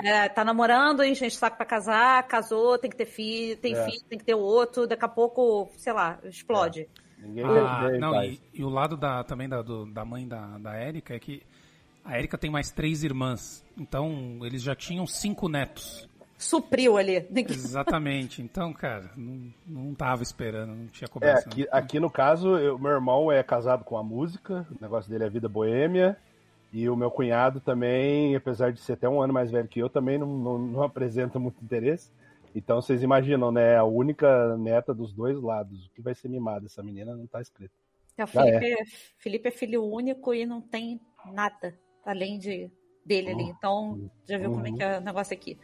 É, 0.03 0.25
é, 0.25 0.29
tá 0.29 0.45
namorando, 0.45 1.03
enche 1.03 1.25
o 1.25 1.31
saco 1.31 1.57
pra 1.57 1.65
casar, 1.65 2.23
casou, 2.27 2.77
tem 2.77 2.89
que 2.89 2.97
ter 2.97 3.05
filho, 3.05 3.57
tem 3.57 3.75
é. 3.75 3.85
filho, 3.85 4.03
tem 4.07 4.19
que 4.19 4.25
ter 4.25 4.35
outro, 4.35 4.87
daqui 4.87 5.05
a 5.05 5.07
pouco, 5.07 5.69
sei 5.77 5.93
lá, 5.93 6.19
explode. 6.23 6.81
É. 6.81 7.03
Ninguém 7.25 7.45
ah, 7.45 7.89
não, 7.99 8.23
e, 8.23 8.39
e, 8.53 8.63
o 8.63 8.69
lado 8.69 8.97
da, 8.97 9.23
também 9.23 9.47
da, 9.47 9.61
do, 9.61 9.85
da 9.85 10.03
mãe 10.03 10.27
da, 10.27 10.57
da 10.57 10.75
Érica 10.75 11.15
é 11.15 11.19
que 11.19 11.41
a 12.03 12.17
Érica 12.17 12.37
tem 12.37 12.49
mais 12.49 12.71
três 12.71 13.03
irmãs. 13.03 13.63
Então, 13.77 14.39
eles 14.43 14.61
já 14.61 14.75
tinham 14.75 15.05
cinco 15.07 15.47
netos 15.47 16.07
supriu 16.43 16.97
ali. 16.97 17.25
Exatamente. 17.49 18.41
Então, 18.41 18.73
cara, 18.73 19.09
não, 19.15 19.53
não 19.65 19.95
tava 19.95 20.23
esperando, 20.23 20.75
não 20.75 20.87
tinha 20.87 21.07
cobrança. 21.07 21.47
É, 21.47 21.51
aqui, 21.51 21.67
aqui 21.71 21.99
no 21.99 22.09
caso, 22.09 22.57
eu, 22.57 22.77
meu 22.77 22.91
irmão 22.91 23.31
é 23.31 23.41
casado 23.41 23.83
com 23.83 23.97
a 23.97 24.03
música, 24.03 24.67
o 24.69 24.81
negócio 24.81 25.09
dele 25.09 25.23
é 25.23 25.29
vida 25.29 25.47
boêmia. 25.47 26.17
E 26.71 26.89
o 26.89 26.95
meu 26.95 27.11
cunhado 27.11 27.59
também, 27.59 28.35
apesar 28.35 28.73
de 28.73 28.81
ser 28.81 28.93
até 28.93 29.07
um 29.07 29.21
ano 29.21 29.31
mais 29.31 29.51
velho 29.51 29.67
que 29.67 29.79
eu, 29.79 29.89
também 29.89 30.17
não, 30.17 30.25
não, 30.25 30.57
não 30.57 30.83
apresenta 30.83 31.37
muito 31.37 31.63
interesse. 31.63 32.11
Então 32.55 32.81
vocês 32.81 33.03
imaginam, 33.03 33.51
né? 33.51 33.77
A 33.77 33.83
única 33.83 34.57
neta 34.57 34.91
dos 34.91 35.13
dois 35.13 35.39
lados. 35.39 35.85
O 35.85 35.89
que 35.91 36.01
vai 36.01 36.15
ser 36.15 36.29
mimada 36.29 36.65
essa 36.65 36.81
menina 36.81 37.15
não 37.15 37.27
tá 37.27 37.41
escrito. 37.41 37.73
É, 38.17 38.23
o 38.23 38.27
Felipe 38.27 38.73
é. 38.73 38.77
Felipe 39.17 39.47
é 39.49 39.51
filho 39.51 39.83
único 39.83 40.33
e 40.33 40.47
não 40.47 40.61
tem 40.61 40.99
nada 41.31 41.77
além 42.05 42.37
de 42.37 42.71
dele 43.05 43.31
ali. 43.31 43.43
Então, 43.43 44.09
já 44.27 44.37
viu 44.37 44.49
uhum. 44.49 44.55
como 44.55 44.67
é 44.67 44.71
que 44.71 44.83
é 44.83 44.97
o 44.97 45.01
negócio 45.01 45.33
aqui. 45.33 45.57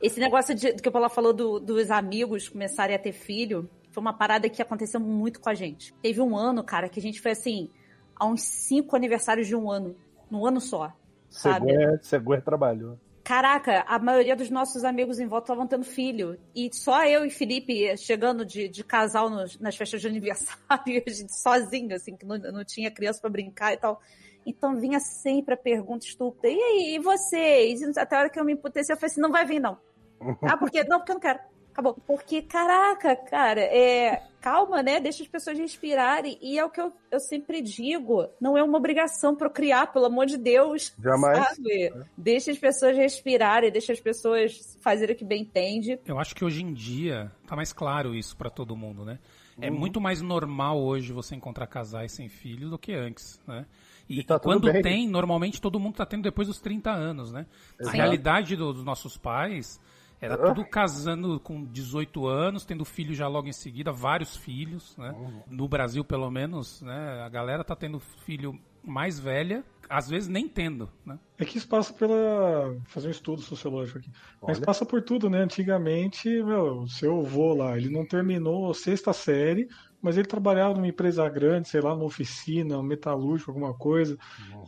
Esse 0.00 0.20
negócio 0.20 0.54
de, 0.54 0.74
que 0.74 0.88
o 0.88 0.92
Paula 0.92 1.08
falou 1.08 1.32
do, 1.32 1.58
dos 1.58 1.90
amigos 1.90 2.48
começarem 2.48 2.94
a 2.94 2.98
ter 2.98 3.12
filho, 3.12 3.68
foi 3.90 4.00
uma 4.00 4.12
parada 4.12 4.48
que 4.48 4.60
aconteceu 4.60 5.00
muito 5.00 5.40
com 5.40 5.48
a 5.48 5.54
gente. 5.54 5.94
Teve 6.02 6.20
um 6.20 6.36
ano, 6.36 6.62
cara, 6.62 6.88
que 6.88 6.98
a 6.98 7.02
gente 7.02 7.20
foi 7.20 7.32
assim, 7.32 7.70
a 8.16 8.26
uns 8.26 8.42
cinco 8.42 8.96
aniversários 8.96 9.46
de 9.46 9.56
um 9.56 9.70
ano, 9.70 9.96
num 10.30 10.46
ano 10.46 10.60
só. 10.60 10.92
Sabe? 11.28 11.72
Segura 12.02 12.38
é 12.38 12.42
trabalho. 12.42 12.98
Caraca, 13.24 13.82
a 13.88 13.98
maioria 13.98 14.36
dos 14.36 14.50
nossos 14.50 14.84
amigos 14.84 15.18
em 15.18 15.26
volta 15.26 15.46
estavam 15.46 15.66
tendo 15.66 15.84
filho. 15.84 16.38
E 16.54 16.68
só 16.72 17.06
eu 17.06 17.24
e 17.24 17.30
Felipe 17.30 17.96
chegando 17.96 18.44
de, 18.44 18.68
de 18.68 18.84
casal 18.84 19.30
nos, 19.30 19.58
nas 19.58 19.74
festas 19.74 20.02
de 20.02 20.06
aniversário, 20.06 20.58
a 21.06 21.10
gente 21.10 21.34
sozinho, 21.34 21.94
assim, 21.94 22.14
que 22.16 22.26
não, 22.26 22.36
não 22.36 22.64
tinha 22.64 22.90
criança 22.90 23.20
para 23.22 23.30
brincar 23.30 23.72
e 23.72 23.78
tal. 23.78 24.00
Então 24.46 24.76
vinha 24.76 25.00
sempre 25.00 25.54
a 25.54 25.56
pergunta 25.56 26.06
estúpida: 26.06 26.48
e 26.48 26.60
aí, 26.60 26.94
e 26.96 26.98
vocês? 26.98 27.96
Até 27.96 28.16
a 28.16 28.20
hora 28.20 28.30
que 28.30 28.38
eu 28.38 28.44
me 28.44 28.52
emputeci, 28.52 28.92
eu 28.92 28.96
falei 28.96 29.10
assim: 29.10 29.20
não 29.20 29.32
vai 29.32 29.44
vir, 29.44 29.60
não. 29.60 29.78
ah, 30.42 30.56
por 30.56 30.70
quê? 30.70 30.84
Não, 30.84 30.98
porque 30.98 31.12
eu 31.12 31.14
não 31.14 31.20
quero. 31.20 31.40
Acabou. 31.74 31.94
Porque, 32.06 32.40
caraca, 32.40 33.16
cara, 33.16 33.60
é, 33.60 34.22
calma, 34.40 34.80
né? 34.80 35.00
Deixa 35.00 35.24
as 35.24 35.28
pessoas 35.28 35.58
respirarem. 35.58 36.38
E 36.40 36.56
é 36.56 36.64
o 36.64 36.70
que 36.70 36.80
eu, 36.80 36.92
eu 37.10 37.18
sempre 37.18 37.60
digo: 37.60 38.28
não 38.40 38.56
é 38.56 38.62
uma 38.62 38.78
obrigação 38.78 39.34
procriar, 39.34 39.92
pelo 39.92 40.04
amor 40.04 40.26
de 40.26 40.36
Deus. 40.36 40.94
Jamais. 41.02 41.36
Sabe? 41.36 41.92
Deixa 42.16 42.52
as 42.52 42.58
pessoas 42.58 42.96
respirarem, 42.96 43.72
deixa 43.72 43.92
as 43.92 43.98
pessoas 43.98 44.78
fazerem 44.80 45.16
o 45.16 45.18
que 45.18 45.24
bem 45.24 45.42
entende. 45.42 45.98
Eu 46.06 46.20
acho 46.20 46.32
que 46.36 46.44
hoje 46.44 46.62
em 46.62 46.72
dia 46.72 47.32
tá 47.44 47.56
mais 47.56 47.72
claro 47.72 48.14
isso 48.14 48.36
para 48.36 48.50
todo 48.50 48.76
mundo, 48.76 49.04
né? 49.04 49.18
É 49.60 49.68
uhum. 49.68 49.76
muito 49.76 50.00
mais 50.00 50.20
normal 50.20 50.80
hoje 50.80 51.12
você 51.12 51.34
encontrar 51.34 51.66
casais 51.66 52.12
sem 52.12 52.28
filhos 52.28 52.70
do 52.70 52.78
que 52.78 52.92
antes, 52.92 53.40
né? 53.46 53.66
E, 54.08 54.20
e 54.20 54.24
tá 54.24 54.38
quando 54.38 54.72
bem. 54.72 54.82
tem, 54.82 55.08
normalmente 55.08 55.60
todo 55.60 55.80
mundo 55.80 55.92
está 55.92 56.06
tendo 56.06 56.22
depois 56.22 56.48
dos 56.48 56.60
30 56.60 56.90
anos, 56.90 57.32
né? 57.32 57.46
Exato. 57.78 57.96
A 57.96 57.98
realidade 57.98 58.56
do, 58.56 58.72
dos 58.72 58.84
nossos 58.84 59.16
pais 59.16 59.80
era 60.20 60.38
tudo 60.38 60.64
casando 60.64 61.38
com 61.38 61.64
18 61.64 62.26
anos, 62.26 62.64
tendo 62.64 62.84
filho 62.84 63.14
já 63.14 63.28
logo 63.28 63.48
em 63.48 63.52
seguida, 63.52 63.92
vários 63.92 64.36
filhos, 64.36 64.96
né? 64.96 65.10
Uhum. 65.10 65.42
No 65.48 65.68
Brasil, 65.68 66.04
pelo 66.04 66.30
menos, 66.30 66.80
né? 66.80 67.22
A 67.22 67.28
galera 67.28 67.62
tá 67.62 67.76
tendo 67.76 68.00
filho 68.00 68.58
mais 68.82 69.18
velha, 69.18 69.64
às 69.88 70.08
vezes 70.08 70.28
nem 70.28 70.48
tendo, 70.48 70.88
né? 71.04 71.18
É 71.38 71.44
que 71.44 71.58
isso 71.58 71.68
passa 71.68 71.92
pela. 71.92 72.76
fazer 72.86 73.08
um 73.08 73.10
estudo 73.10 73.42
sociológico 73.42 73.98
aqui. 73.98 74.10
Olha. 74.40 74.48
Mas 74.48 74.60
passa 74.60 74.86
por 74.86 75.02
tudo, 75.02 75.28
né? 75.28 75.42
Antigamente, 75.42 76.28
meu, 76.42 76.86
seu 76.88 77.20
avô 77.20 77.54
lá, 77.54 77.76
ele 77.76 77.90
não 77.90 78.06
terminou 78.06 78.70
a 78.70 78.74
sexta 78.74 79.12
série, 79.12 79.68
mas 80.04 80.18
ele 80.18 80.28
trabalhava 80.28 80.74
numa 80.74 80.86
empresa 80.86 81.26
grande, 81.30 81.66
sei 81.66 81.80
lá, 81.80 81.94
numa 81.94 82.04
oficina, 82.04 82.78
um 82.78 82.82
metalúrgico, 82.82 83.50
alguma 83.50 83.72
coisa. 83.72 84.18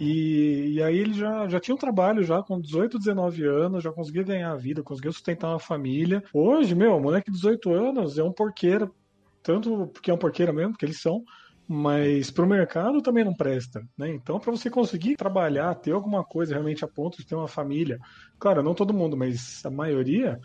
E, 0.01 0.73
e, 0.77 0.83
aí 0.83 0.97
ele 0.97 1.13
já, 1.13 1.47
já 1.47 1.61
tinha 1.61 1.75
um 1.75 1.79
trabalho 1.79 2.25
já 2.25 2.43
com 2.43 2.59
18, 2.59 2.99
19 2.99 3.47
anos, 3.47 3.85
já 3.85 3.93
conseguia 3.93 4.23
ganhar 4.23 4.51
a 4.51 4.57
vida, 4.57 4.83
conseguia 4.83 5.13
sustentar 5.13 5.51
uma 5.51 5.59
família. 5.59 6.25
Hoje, 6.33 6.75
meu, 6.75 6.99
moleque 6.99 7.31
de 7.31 7.37
18 7.37 7.71
anos 7.71 8.17
é 8.17 8.25
um 8.25 8.33
porqueiro, 8.33 8.95
tanto 9.43 9.89
porque 9.89 10.11
é 10.11 10.15
um 10.15 10.19
porqueiro 10.19 10.55
mesmo, 10.55 10.73
porque 10.73 10.87
eles 10.87 11.03
são, 11.03 11.23
mas 11.69 12.31
para 12.31 12.47
o 12.47 12.49
mercado 12.49 13.03
também 13.03 13.23
não 13.23 13.35
presta, 13.35 13.87
né? 13.99 14.09
Então, 14.09 14.41
para 14.41 14.53
você 14.53 14.71
conseguir 14.71 15.17
trabalhar, 15.17 15.75
ter 15.75 15.91
alguma 15.91 16.25
coisa 16.25 16.55
realmente 16.55 16.83
a 16.83 16.89
ponto 16.89 17.19
de 17.19 17.27
ter 17.27 17.35
uma 17.35 17.47
família, 17.47 17.99
claro, 18.39 18.63
não 18.63 18.75
todo 18.75 18.95
mundo, 18.95 19.19
mas 19.19 19.61
a 19.67 19.71
maioria, 19.71 20.41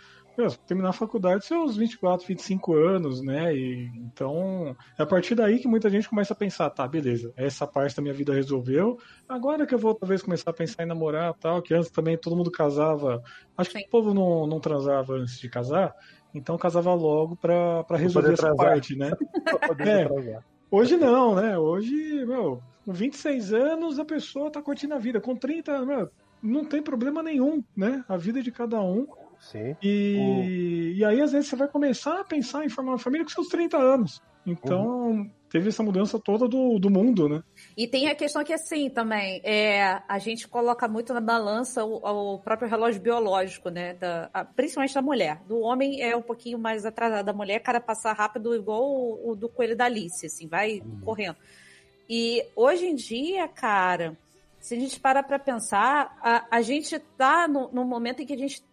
terminar 0.66 0.90
a 0.90 0.94
faculdade 0.94 1.46
seus 1.46 1.76
24, 1.76 2.26
25 2.28 2.74
anos, 2.74 3.22
né? 3.22 3.56
E, 3.56 3.92
então, 3.98 4.76
é 4.98 5.04
a 5.04 5.06
partir 5.06 5.36
daí 5.36 5.60
que 5.60 5.68
muita 5.68 5.90
gente 5.90 6.10
começa 6.10 6.34
a 6.34 6.36
pensar, 6.36 6.70
tá, 6.70 6.88
beleza, 6.88 7.34
essa 7.36 7.68
parte 7.68 7.96
da 7.96 8.02
minha 8.02 8.14
vida 8.14 8.34
resolveu, 8.34 8.98
agora 9.28 9.66
que 9.66 9.74
eu 9.74 9.80
vou 9.80 9.94
talvez 9.94 10.22
começar 10.22 10.52
a 10.52 10.54
pensar 10.54 10.84
em 10.84 10.88
namorar 10.88 11.34
tal, 11.36 11.62
que 11.62 11.74
antes 11.74 11.92
também 11.92 12.18
todo 12.18 12.36
mundo 12.36 12.52
casava, 12.52 13.22
acho 13.58 13.72
Sim. 13.72 13.80
que 13.80 13.86
o 13.86 13.90
povo 13.90 14.14
não, 14.14 14.48
não 14.48 14.60
transava 14.60 15.14
antes 15.14 15.40
de 15.40 15.50
casar, 15.50 15.94
então 16.34 16.58
casava 16.58 16.94
logo 16.94 17.36
para 17.36 17.98
resolver 17.98 18.34
essa 18.34 18.56
parte, 18.56 18.96
né? 18.96 19.12
é, 19.80 20.40
hoje 20.70 20.98
não, 20.98 21.36
né? 21.36 21.58
Hoje, 21.58 22.26
meu, 22.26 22.62
com 22.86 22.94
26 22.94 23.54
anos 23.54 24.00
a 24.00 24.06
pessoa 24.06 24.52
tá 24.52 24.62
curtindo 24.62 24.94
a 24.94 25.00
vida, 25.00 25.20
com 25.20 25.36
30, 25.36 25.86
meu, 25.86 26.10
não 26.42 26.66
tem 26.66 26.82
problema 26.82 27.22
nenhum, 27.22 27.64
né? 27.76 28.04
A 28.08 28.18
vida 28.18 28.42
de 28.42 28.52
cada 28.52 28.82
um 28.82 29.06
Sim. 29.42 29.76
E, 29.82 30.16
o... 30.18 30.98
e 31.00 31.06
aí, 31.06 31.20
às 31.20 31.32
vezes, 31.32 31.50
você 31.50 31.56
vai 31.56 31.68
começar 31.68 32.22
a 32.22 32.24
pensar 32.24 32.64
em 32.64 32.70
formar 32.70 32.94
uma 32.94 33.00
família 33.00 33.26
com 33.26 33.32
seus 33.32 33.48
30 33.48 33.78
anos. 33.78 34.22
Então, 34.46 35.12
uhum. 35.12 35.30
teve 35.50 35.70
essa 35.70 35.84
mudança 35.84 36.20
toda 36.20 36.48
do, 36.48 36.80
do 36.80 36.90
mundo, 36.90 37.30
né? 37.30 37.44
E 37.78 37.88
tem 37.88 38.08
a 38.08 38.16
questão 38.16 38.44
que, 38.44 38.54
assim, 38.54 38.90
também, 38.90 39.42
é, 39.44 40.02
a 40.08 40.18
gente 40.18 40.48
coloca 40.48 40.88
muito 40.88 41.14
na 41.14 41.22
balança 41.22 41.84
o, 41.84 41.98
o 42.36 42.40
próprio 42.40 42.70
relógio 42.70 43.02
biológico, 43.02 43.70
né? 43.70 43.94
Da, 43.96 44.30
a, 44.34 44.46
principalmente 44.46 44.94
da 44.94 45.02
mulher. 45.02 45.42
Do 45.48 45.60
homem 45.60 46.02
é 46.02 46.16
um 46.16 46.22
pouquinho 46.22 46.58
mais 46.58 46.86
atrasado. 46.86 47.26
Da 47.26 47.34
mulher, 47.34 47.60
cara, 47.60 47.80
passar 47.80 48.14
rápido 48.14 48.56
igual 48.56 48.84
o, 48.84 49.32
o 49.32 49.36
do 49.36 49.50
coelho 49.50 49.76
da 49.76 49.86
Alice, 49.86 50.26
assim, 50.26 50.48
vai 50.48 50.80
uhum. 50.80 51.02
correndo. 51.02 51.38
E 52.10 52.44
hoje 52.56 52.88
em 52.88 52.96
dia, 52.96 53.48
cara, 53.48 54.18
se 54.60 54.76
a 54.76 54.80
gente 54.80 55.00
para 55.00 55.24
pra 55.24 55.40
pensar, 55.40 56.18
a, 56.22 56.58
a 56.58 56.62
gente 56.62 56.98
tá 57.18 57.48
no, 57.48 57.72
no 57.72 57.86
momento 57.86 58.22
em 58.22 58.26
que 58.26 58.34
a 58.34 58.38
gente 58.38 58.64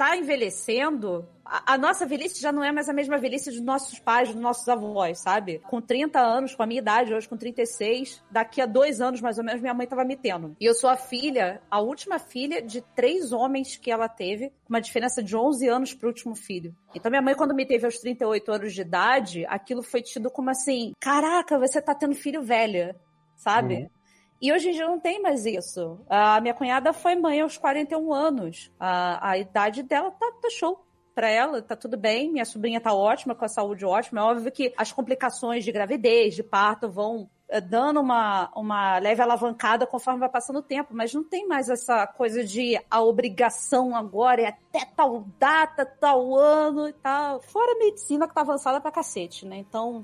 está 0.00 0.16
envelhecendo, 0.16 1.28
a, 1.44 1.74
a, 1.74 1.78
nossa 1.78 2.06
velhice 2.06 2.40
já 2.40 2.50
não 2.50 2.64
é 2.64 2.72
mais 2.72 2.88
a 2.88 2.92
mesma 2.92 3.18
velhice 3.18 3.50
dos 3.50 3.60
nossos 3.60 3.98
pais, 3.98 4.30
dos 4.30 4.40
nossos 4.40 4.66
avós, 4.66 5.20
sabe? 5.20 5.58
Com 5.68 5.78
30 5.78 6.18
anos, 6.18 6.54
com 6.54 6.62
a 6.62 6.66
minha 6.66 6.80
idade, 6.80 7.12
hoje 7.12 7.28
com 7.28 7.36
36, 7.36 8.24
daqui 8.30 8.62
a 8.62 8.66
dois 8.66 9.02
anos 9.02 9.20
mais 9.20 9.36
ou 9.36 9.44
menos, 9.44 9.60
minha 9.60 9.74
mãe 9.74 9.84
estava 9.84 10.02
me 10.02 10.16
tendo. 10.16 10.56
E 10.58 10.64
eu 10.64 10.72
sou 10.72 10.88
a 10.88 10.96
filha, 10.96 11.60
a 11.70 11.80
última 11.80 12.18
filha 12.18 12.62
de 12.62 12.80
três 12.96 13.30
homens 13.30 13.76
que 13.76 13.90
ela 13.90 14.08
teve, 14.08 14.50
uma 14.66 14.80
diferença 14.80 15.22
de 15.22 15.36
11 15.36 15.68
anos 15.68 15.92
pro 15.92 16.08
último 16.08 16.34
filho. 16.34 16.74
Então 16.94 17.10
minha 17.10 17.22
mãe, 17.22 17.34
quando 17.34 17.54
me 17.54 17.66
teve 17.66 17.84
aos 17.84 17.98
38 17.98 18.52
anos 18.52 18.72
de 18.72 18.80
idade, 18.80 19.44
aquilo 19.46 19.82
foi 19.82 20.00
tido 20.00 20.30
como 20.30 20.48
assim: 20.48 20.94
caraca, 20.98 21.58
você 21.58 21.82
tá 21.82 21.94
tendo 21.94 22.14
filho 22.14 22.42
velha, 22.42 22.96
sabe? 23.36 23.74
Uhum. 23.74 23.90
E 24.40 24.52
hoje 24.52 24.70
em 24.70 24.72
dia 24.72 24.86
não 24.86 24.98
tem 24.98 25.20
mais 25.20 25.44
isso. 25.44 26.00
A 26.08 26.40
minha 26.40 26.54
cunhada 26.54 26.92
foi 26.92 27.14
mãe 27.14 27.40
aos 27.40 27.58
41 27.58 28.12
anos. 28.12 28.72
A, 28.80 29.30
a 29.30 29.38
idade 29.38 29.82
dela 29.82 30.10
tá, 30.10 30.32
tá 30.40 30.48
show 30.48 30.82
para 31.14 31.28
ela, 31.28 31.60
tá 31.60 31.76
tudo 31.76 31.98
bem. 31.98 32.32
Minha 32.32 32.46
sobrinha 32.46 32.80
tá 32.80 32.94
ótima, 32.94 33.34
com 33.34 33.44
a 33.44 33.48
saúde 33.48 33.84
ótima. 33.84 34.20
É 34.20 34.24
óbvio 34.24 34.50
que 34.50 34.72
as 34.78 34.90
complicações 34.90 35.64
de 35.64 35.70
gravidez, 35.70 36.34
de 36.34 36.42
parto, 36.42 36.88
vão 36.88 37.28
eh, 37.50 37.60
dando 37.60 38.00
uma, 38.00 38.50
uma 38.56 38.98
leve 38.98 39.20
alavancada 39.20 39.86
conforme 39.86 40.20
vai 40.20 40.30
passando 40.30 40.60
o 40.60 40.62
tempo, 40.62 40.94
mas 40.94 41.12
não 41.12 41.22
tem 41.22 41.46
mais 41.46 41.68
essa 41.68 42.06
coisa 42.06 42.42
de 42.42 42.80
a 42.90 43.02
obrigação 43.02 43.94
agora 43.94 44.40
é 44.40 44.46
até 44.46 44.86
tal 44.96 45.26
data, 45.38 45.84
tal 45.84 46.34
ano 46.34 46.88
e 46.88 46.92
tal. 46.94 47.42
Fora 47.42 47.72
a 47.72 47.78
medicina 47.78 48.26
que 48.26 48.34
tá 48.34 48.40
avançada 48.40 48.80
pra 48.80 48.90
cacete, 48.90 49.44
né? 49.44 49.58
Então, 49.58 50.02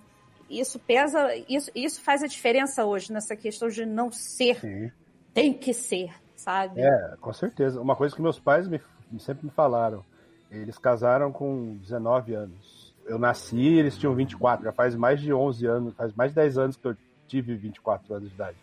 isso 0.49 0.79
pesa, 0.79 1.35
isso, 1.49 1.71
isso 1.75 2.01
faz 2.01 2.23
a 2.23 2.27
diferença 2.27 2.85
hoje 2.85 3.13
nessa 3.13 3.37
questão 3.37 3.69
de 3.69 3.85
não 3.85 4.11
ser, 4.11 4.61
Sim. 4.61 4.91
tem 5.35 5.53
que 5.53 5.73
ser, 5.73 6.11
sabe? 6.35 6.81
É, 6.81 7.17
com 7.21 7.33
certeza. 7.33 7.81
Uma 7.81 7.97
coisa 7.97 8.15
que 8.15 8.23
meus 8.23 8.39
pais 8.39 8.69
me, 8.69 8.81
sempre 9.19 9.47
me 9.47 9.53
falaram, 9.53 10.05
eles 10.51 10.79
casaram 10.79 11.33
com 11.33 11.77
19 11.79 12.35
anos. 12.35 12.95
Eu 13.05 13.19
nasci, 13.19 13.61
eles 13.61 13.97
tinham 13.97 14.15
24, 14.15 14.65
já 14.65 14.73
faz 14.73 14.95
mais 14.95 15.21
de 15.21 15.33
11 15.33 15.67
anos, 15.67 15.95
faz 15.95 16.13
mais 16.15 16.33
de 16.33 16.37
10 16.37 16.59
anos 16.59 16.77
que 16.77 16.87
eu 16.87 16.97
tive 17.27 17.55
24 17.55 18.15
anos 18.15 18.29
de 18.29 18.35
idade. 18.35 18.57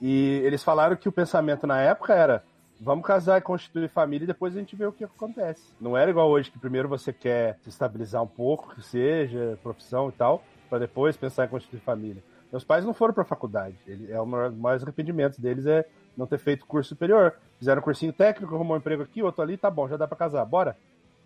E 0.00 0.40
eles 0.44 0.62
falaram 0.62 0.96
que 0.96 1.08
o 1.08 1.12
pensamento 1.12 1.66
na 1.66 1.80
época 1.80 2.14
era: 2.14 2.44
vamos 2.80 3.06
casar 3.06 3.38
e 3.38 3.42
constituir 3.42 3.88
família 3.88 4.24
e 4.24 4.26
depois 4.26 4.54
a 4.54 4.58
gente 4.58 4.76
vê 4.76 4.86
o 4.86 4.92
que 4.92 5.04
acontece. 5.04 5.62
Não 5.80 5.96
era 5.96 6.10
igual 6.10 6.28
hoje, 6.28 6.50
que 6.50 6.58
primeiro 6.58 6.88
você 6.88 7.12
quer 7.12 7.58
se 7.62 7.68
estabilizar 7.68 8.22
um 8.22 8.26
pouco, 8.26 8.74
que 8.74 8.82
seja, 8.82 9.58
profissão 9.62 10.08
e 10.08 10.12
tal, 10.12 10.42
para 10.68 10.80
depois 10.80 11.16
pensar 11.16 11.46
em 11.46 11.48
constituir 11.48 11.80
família. 11.80 12.22
Meus 12.50 12.64
pais 12.64 12.84
não 12.84 12.94
foram 12.94 13.12
para 13.12 13.24
faculdade. 13.24 13.76
Ele, 13.86 14.10
é 14.10 14.20
um 14.20 14.30
dos 14.30 14.58
maiores 14.58 14.82
arrependimentos 14.82 15.38
deles 15.38 15.66
é 15.66 15.86
não 16.16 16.26
ter 16.26 16.38
feito 16.38 16.66
curso 16.66 16.90
superior. 16.90 17.34
Fizeram 17.58 17.80
um 17.80 17.84
cursinho 17.84 18.12
técnico, 18.12 18.54
arrumou 18.54 18.76
um 18.76 18.78
emprego 18.78 19.02
aqui, 19.02 19.22
outro 19.22 19.42
ali, 19.42 19.56
tá 19.56 19.70
bom, 19.70 19.88
já 19.88 19.96
dá 19.96 20.06
para 20.06 20.16
casar. 20.16 20.44
Bora? 20.44 20.76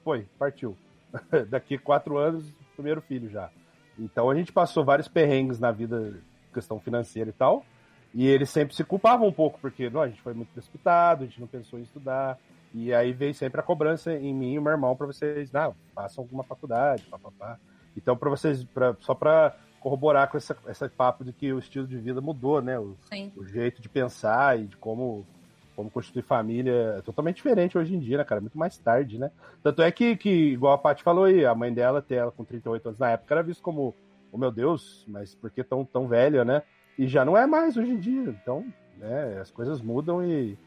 Foi, 0.02 0.26
partiu. 0.38 0.76
Daqui 1.48 1.78
quatro 1.78 2.16
anos, 2.16 2.44
primeiro 2.74 3.00
filho 3.00 3.28
já. 3.28 3.50
Então 3.98 4.30
a 4.30 4.34
gente 4.34 4.52
passou 4.52 4.84
vários 4.84 5.08
perrengues 5.08 5.60
na 5.60 5.70
vida, 5.70 6.14
questão 6.52 6.80
financeira 6.80 7.30
e 7.30 7.32
tal. 7.32 7.64
E 8.12 8.26
eles 8.26 8.50
sempre 8.50 8.74
se 8.74 8.82
culpavam 8.82 9.28
um 9.28 9.32
pouco, 9.32 9.58
porque 9.60 9.88
não, 9.88 10.02
a 10.02 10.08
gente 10.08 10.20
foi 10.22 10.34
muito 10.34 10.52
precipitado, 10.52 11.22
a 11.22 11.26
gente 11.26 11.40
não 11.40 11.46
pensou 11.46 11.78
em 11.78 11.82
estudar. 11.82 12.38
E 12.72 12.94
aí 12.94 13.12
veio 13.12 13.34
sempre 13.34 13.60
a 13.60 13.64
cobrança 13.64 14.12
em 14.12 14.32
mim 14.34 14.54
e 14.54 14.60
meu 14.60 14.72
irmão 14.72 14.96
para 14.96 15.06
vocês, 15.06 15.50
não, 15.52 15.74
façam 15.94 16.22
alguma 16.22 16.42
faculdade, 16.44 17.04
papapá. 17.04 17.58
Então, 17.96 18.16
para 18.16 18.30
vocês, 18.30 18.64
pra, 18.64 18.96
só 19.00 19.14
para 19.14 19.54
corroborar 19.80 20.28
com 20.30 20.36
essa, 20.36 20.56
esse 20.68 20.88
papo 20.90 21.24
de 21.24 21.32
que 21.32 21.52
o 21.52 21.58
estilo 21.58 21.86
de 21.86 21.96
vida 21.96 22.20
mudou, 22.20 22.60
né? 22.60 22.78
O, 22.78 22.96
o, 23.36 23.44
jeito 23.44 23.80
de 23.80 23.88
pensar 23.88 24.58
e 24.58 24.66
de 24.66 24.76
como, 24.76 25.26
como 25.74 25.90
constituir 25.90 26.22
família 26.22 26.96
é 26.98 27.02
totalmente 27.02 27.36
diferente 27.36 27.78
hoje 27.78 27.94
em 27.94 27.98
dia, 27.98 28.18
né, 28.18 28.24
cara? 28.24 28.40
Muito 28.40 28.58
mais 28.58 28.76
tarde, 28.76 29.18
né? 29.18 29.30
Tanto 29.62 29.82
é 29.82 29.90
que, 29.90 30.16
que 30.16 30.30
igual 30.30 30.74
a 30.74 30.78
Paty 30.78 31.02
falou 31.02 31.24
aí, 31.24 31.44
a 31.44 31.54
mãe 31.54 31.72
dela 31.72 32.02
ter 32.02 32.16
ela 32.16 32.30
com 32.30 32.44
38 32.44 32.88
anos 32.88 32.98
na 32.98 33.10
época 33.10 33.34
era 33.34 33.42
visto 33.42 33.62
como, 33.62 33.94
oh 34.30 34.38
meu 34.38 34.50
Deus, 34.50 35.04
mas 35.08 35.34
por 35.34 35.50
que 35.50 35.64
tão, 35.64 35.84
tão 35.84 36.06
velha, 36.06 36.44
né? 36.44 36.62
E 36.98 37.08
já 37.08 37.24
não 37.24 37.36
é 37.36 37.46
mais 37.46 37.76
hoje 37.76 37.90
em 37.90 37.98
dia. 37.98 38.36
Então, 38.42 38.66
né, 38.98 39.38
as 39.40 39.50
coisas 39.50 39.80
mudam 39.80 40.22
e 40.22 40.58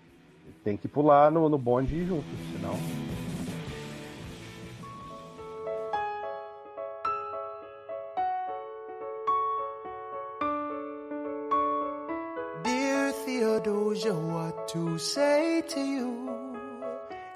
tem 0.63 0.75
que 0.75 0.87
pular 0.87 1.31
no, 1.31 1.47
no 1.47 1.57
bonde 1.57 2.03
junto, 2.05 2.25
senão. 2.51 3.02
To 14.73 14.97
say 14.97 15.61
to 15.61 15.79
you? 15.79 16.29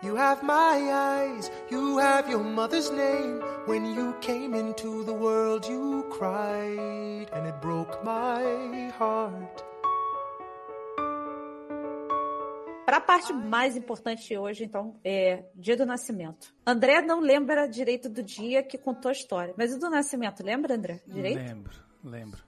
You 0.01 0.15
have 0.15 0.43
my 0.43 0.89
eyes, 0.91 1.51
you 1.69 1.99
have 1.99 2.27
your 2.29 2.43
mother's 2.43 2.89
name. 2.89 3.41
When 3.67 3.85
you 3.85 4.15
came 4.21 4.55
into 4.55 5.03
the 5.03 5.13
world, 5.13 5.67
you 5.67 6.03
cried, 6.09 7.29
and 7.31 7.47
it 7.47 7.61
broke 7.61 8.03
my 8.03 8.91
heart. 8.97 9.63
Para 12.85 12.97
a 12.97 13.01
parte 13.01 13.33
mais 13.33 13.75
importante 13.75 14.35
hoje, 14.35 14.63
então, 14.63 14.99
é 15.03 15.43
dia 15.53 15.75
do 15.75 15.85
nascimento. 15.85 16.53
André 16.65 17.01
não 17.01 17.19
lembra 17.19 17.67
direito 17.67 18.09
do 18.09 18.23
dia 18.23 18.63
que 18.63 18.77
contou 18.77 19.09
a 19.09 19.11
história, 19.11 19.53
mas 19.57 19.73
o 19.73 19.79
do 19.79 19.89
nascimento, 19.89 20.43
lembra, 20.43 20.73
André? 20.73 21.01
Direito? 21.05 21.37
Lembro, 21.37 21.73
lembro. 22.03 22.46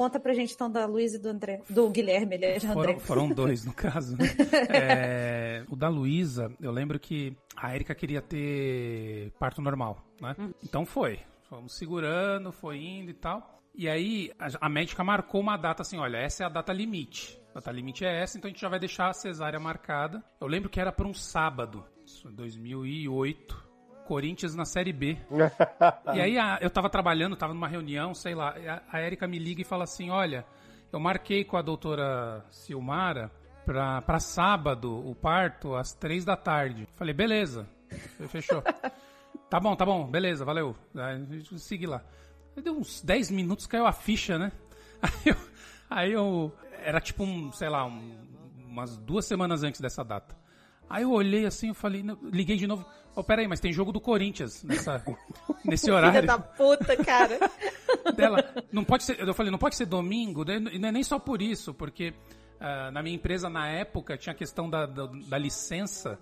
Conta 0.00 0.18
pra 0.18 0.32
gente 0.32 0.54
então 0.54 0.70
da 0.70 0.86
Luísa 0.86 1.16
e 1.16 1.20
do 1.20 1.28
André. 1.28 1.60
Do 1.68 1.90
Guilherme, 1.90 2.36
aliás, 2.36 2.64
André. 2.64 2.72
Foram, 2.72 3.00
foram 3.00 3.28
dois, 3.28 3.66
no 3.66 3.72
caso. 3.74 4.16
Né? 4.16 4.24
é, 4.72 5.62
o 5.68 5.76
da 5.76 5.90
Luísa, 5.90 6.50
eu 6.58 6.70
lembro 6.70 6.98
que 6.98 7.36
a 7.54 7.74
Erika 7.74 7.94
queria 7.94 8.22
ter 8.22 9.30
parto 9.38 9.60
normal, 9.60 10.02
né? 10.18 10.34
Hum. 10.38 10.54
Então 10.64 10.86
foi. 10.86 11.20
Fomos 11.50 11.76
segurando, 11.76 12.50
foi 12.50 12.78
indo 12.78 13.10
e 13.10 13.14
tal. 13.14 13.60
E 13.74 13.90
aí 13.90 14.32
a, 14.38 14.48
a 14.66 14.68
médica 14.70 15.04
marcou 15.04 15.38
uma 15.38 15.58
data 15.58 15.82
assim, 15.82 15.98
olha, 15.98 16.16
essa 16.16 16.44
é 16.44 16.46
a 16.46 16.48
data 16.48 16.72
limite. 16.72 17.38
A 17.50 17.56
data 17.56 17.70
limite 17.70 18.02
é 18.02 18.22
essa, 18.22 18.38
então 18.38 18.48
a 18.48 18.52
gente 18.52 18.62
já 18.62 18.70
vai 18.70 18.78
deixar 18.78 19.10
a 19.10 19.12
cesárea 19.12 19.60
marcada. 19.60 20.24
Eu 20.40 20.46
lembro 20.46 20.70
que 20.70 20.80
era 20.80 20.90
para 20.90 21.06
um 21.06 21.12
sábado, 21.12 21.84
isso 22.06 22.26
em 22.26 22.32
2008. 22.32 23.69
Corinthians 24.10 24.56
na 24.56 24.64
Série 24.64 24.92
B. 24.92 25.16
e 26.12 26.20
aí 26.20 26.36
a, 26.36 26.58
eu 26.60 26.68
tava 26.68 26.90
trabalhando, 26.90 27.36
tava 27.36 27.54
numa 27.54 27.68
reunião, 27.68 28.12
sei 28.12 28.34
lá. 28.34 28.56
A, 28.90 28.96
a 28.98 29.00
Erika 29.00 29.28
me 29.28 29.38
liga 29.38 29.62
e 29.62 29.64
fala 29.64 29.84
assim: 29.84 30.10
Olha, 30.10 30.44
eu 30.92 30.98
marquei 30.98 31.44
com 31.44 31.56
a 31.56 31.62
doutora 31.62 32.44
Silmara 32.50 33.30
pra, 33.64 34.02
pra 34.02 34.18
sábado 34.18 35.08
o 35.08 35.14
parto 35.14 35.76
às 35.76 35.94
três 35.94 36.24
da 36.24 36.36
tarde. 36.36 36.88
Falei, 36.96 37.14
beleza. 37.14 37.68
Fechou. 38.28 38.60
tá 39.48 39.60
bom, 39.60 39.76
tá 39.76 39.86
bom, 39.86 40.10
beleza, 40.10 40.44
valeu. 40.44 40.74
Aí 40.96 41.44
segui 41.56 41.86
lá. 41.86 42.02
Deu 42.60 42.76
uns 42.76 43.00
10 43.02 43.30
minutos, 43.30 43.68
caiu 43.68 43.86
a 43.86 43.92
ficha, 43.92 44.36
né? 44.36 44.50
Aí 45.00 45.22
eu, 45.24 45.36
aí 45.88 46.12
eu 46.12 46.52
era 46.82 47.00
tipo 47.00 47.24
um, 47.24 47.50
sei 47.52 47.68
lá, 47.68 47.86
um, 47.86 48.18
umas 48.66 48.98
duas 48.98 49.24
semanas 49.24 49.62
antes 49.62 49.80
dessa 49.80 50.04
data. 50.04 50.36
Aí 50.90 51.04
eu 51.04 51.12
olhei 51.12 51.46
assim, 51.46 51.68
eu 51.68 51.74
falei, 51.74 52.04
liguei 52.24 52.56
de 52.56 52.66
novo. 52.66 52.84
Oh, 53.20 53.24
peraí, 53.24 53.46
mas 53.46 53.60
tem 53.60 53.70
jogo 53.70 53.92
do 53.92 54.00
Corinthians 54.00 54.64
nessa, 54.64 55.04
nesse 55.62 55.90
horário. 55.90 56.22
Filha 56.22 56.26
da 56.26 56.38
puta, 56.38 56.96
cara. 56.96 57.38
Dela, 58.16 58.42
não 58.72 58.82
pode 58.82 59.04
ser, 59.04 59.20
eu 59.20 59.34
falei, 59.34 59.52
não 59.52 59.58
pode 59.58 59.76
ser 59.76 59.84
domingo, 59.84 60.42
e 60.50 60.78
não 60.78 60.88
é 60.88 60.92
nem 60.92 61.02
só 61.02 61.18
por 61.18 61.42
isso, 61.42 61.74
porque 61.74 62.14
uh, 62.58 62.90
na 62.90 63.02
minha 63.02 63.14
empresa, 63.14 63.50
na 63.50 63.68
época, 63.68 64.16
tinha 64.16 64.32
a 64.32 64.34
questão 64.34 64.70
da, 64.70 64.86
da, 64.86 65.04
da 65.04 65.36
licença, 65.36 66.18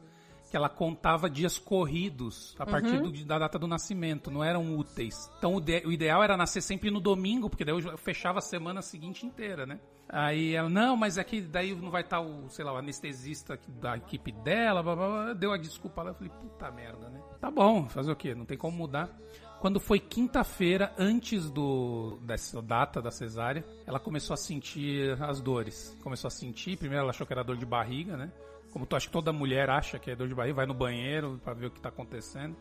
que 0.50 0.56
ela 0.56 0.68
contava 0.68 1.28
dias 1.28 1.58
corridos 1.58 2.54
a 2.58 2.64
partir 2.64 2.96
uhum. 2.96 3.10
do, 3.10 3.24
da 3.24 3.38
data 3.38 3.58
do 3.58 3.66
nascimento, 3.66 4.30
não 4.30 4.42
eram 4.42 4.76
úteis. 4.76 5.30
Então 5.38 5.54
o, 5.54 5.60
de, 5.60 5.86
o, 5.86 5.92
ideal 5.92 6.22
era 6.22 6.36
nascer 6.36 6.62
sempre 6.62 6.90
no 6.90 7.00
domingo, 7.00 7.50
porque 7.50 7.64
daí 7.64 7.74
eu 7.74 7.98
fechava 7.98 8.38
a 8.38 8.42
semana 8.42 8.80
seguinte 8.80 9.26
inteira, 9.26 9.66
né? 9.66 9.78
Aí 10.08 10.54
ela, 10.54 10.70
não, 10.70 10.96
mas 10.96 11.18
é 11.18 11.24
que 11.24 11.42
daí 11.42 11.74
não 11.74 11.90
vai 11.90 12.00
estar 12.00 12.20
o, 12.20 12.48
sei 12.48 12.64
lá, 12.64 12.72
o 12.72 12.76
anestesista 12.76 13.60
da 13.68 13.96
equipe 13.96 14.32
dela, 14.32 14.82
blá, 14.82 14.96
blá, 14.96 15.08
blá. 15.08 15.32
deu 15.34 15.52
a 15.52 15.58
desculpa 15.58 16.02
lá, 16.02 16.10
eu 16.10 16.14
falei, 16.14 16.32
puta 16.40 16.70
merda, 16.70 17.10
né? 17.10 17.20
Tá 17.38 17.50
bom, 17.50 17.86
fazer 17.88 18.10
o 18.10 18.16
quê? 18.16 18.34
Não 18.34 18.46
tem 18.46 18.56
como 18.56 18.76
mudar. 18.76 19.14
Quando 19.60 19.80
foi 19.80 19.98
quinta-feira, 19.98 20.94
antes 20.96 21.50
do 21.50 22.18
dessa 22.22 22.62
data 22.62 23.02
da 23.02 23.10
cesárea, 23.10 23.64
ela 23.84 23.98
começou 23.98 24.32
a 24.32 24.36
sentir 24.36 25.20
as 25.20 25.40
dores. 25.40 25.98
Começou 26.00 26.28
a 26.28 26.30
sentir, 26.30 26.78
primeiro 26.78 27.02
ela 27.02 27.10
achou 27.10 27.26
que 27.26 27.32
era 27.32 27.42
dor 27.42 27.56
de 27.56 27.66
barriga, 27.66 28.16
né? 28.16 28.32
Como 28.72 28.86
tu 28.86 28.96
acha 28.96 29.06
que 29.06 29.12
toda 29.12 29.32
mulher 29.32 29.70
acha 29.70 29.98
que 29.98 30.10
é 30.10 30.16
dor 30.16 30.28
de 30.28 30.34
barriga, 30.34 30.56
vai 30.56 30.66
no 30.66 30.74
banheiro 30.74 31.40
para 31.42 31.54
ver 31.54 31.66
o 31.66 31.70
que 31.70 31.80
tá 31.80 31.88
acontecendo. 31.88 32.56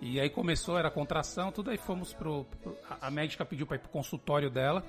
E 0.00 0.20
aí 0.20 0.30
começou, 0.30 0.78
era 0.78 0.90
contração, 0.90 1.50
tudo 1.50 1.70
aí 1.70 1.76
fomos 1.76 2.12
pro, 2.12 2.44
pro 2.62 2.76
a 3.00 3.10
médica 3.10 3.44
pediu 3.44 3.66
para 3.66 3.76
ir 3.76 3.80
pro 3.80 3.90
consultório 3.90 4.48
dela. 4.48 4.84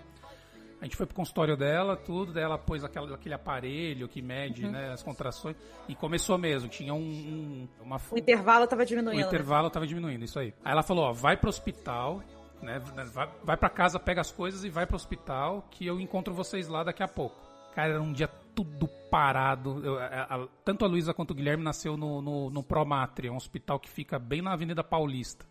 A 0.81 0.85
gente 0.85 0.95
foi 0.95 1.05
pro 1.05 1.15
consultório 1.15 1.57
dela, 1.57 1.97
tudo, 1.97 2.31
daí 2.31 2.43
ela 2.43 2.57
pôs 2.57 2.83
aquela, 2.83 3.13
aquele 3.13 3.35
aparelho 3.35 4.07
que 4.07 4.21
mede 4.21 4.65
uhum. 4.65 4.71
né, 4.71 4.93
as 4.93 5.03
contrações 5.03 5.57
e 5.89 5.95
começou 5.95 6.37
mesmo. 6.37 6.69
Tinha 6.69 6.93
um. 6.93 6.99
um 6.99 7.67
uma, 7.83 7.99
o 8.11 8.17
intervalo 8.17 8.63
estava 8.63 8.85
diminuindo. 8.85 9.17
O 9.17 9.21
né? 9.21 9.27
intervalo 9.27 9.67
estava 9.67 9.85
diminuindo, 9.85 10.23
isso 10.23 10.39
aí. 10.39 10.53
Aí 10.63 10.71
ela 10.71 10.83
falou: 10.83 11.05
ó, 11.05 11.11
vai 11.11 11.35
pro 11.35 11.49
hospital, 11.49 12.21
né? 12.61 12.79
Vai, 13.11 13.29
vai 13.43 13.57
para 13.57 13.69
casa, 13.69 13.99
pega 13.99 14.21
as 14.21 14.31
coisas 14.31 14.63
e 14.63 14.69
vai 14.69 14.85
pro 14.85 14.95
hospital 14.95 15.67
que 15.69 15.85
eu 15.85 15.99
encontro 15.99 16.33
vocês 16.33 16.69
lá 16.69 16.83
daqui 16.83 17.03
a 17.03 17.07
pouco. 17.07 17.35
Cara, 17.75 17.93
era 17.93 18.01
um 18.01 18.13
dia 18.13 18.29
tudo 18.55 18.87
parado. 19.09 19.81
Eu, 19.83 19.99
a, 19.99 20.05
a, 20.05 20.47
tanto 20.63 20.85
a 20.85 20.87
Luísa 20.87 21.13
quanto 21.13 21.31
o 21.31 21.35
Guilherme 21.35 21.63
nasceu 21.63 21.97
no, 21.97 22.21
no, 22.21 22.49
no 22.49 22.63
Promatre, 22.63 23.29
um 23.29 23.35
hospital 23.35 23.79
que 23.79 23.89
fica 23.89 24.19
bem 24.19 24.41
na 24.41 24.53
Avenida 24.53 24.83
Paulista. 24.83 25.45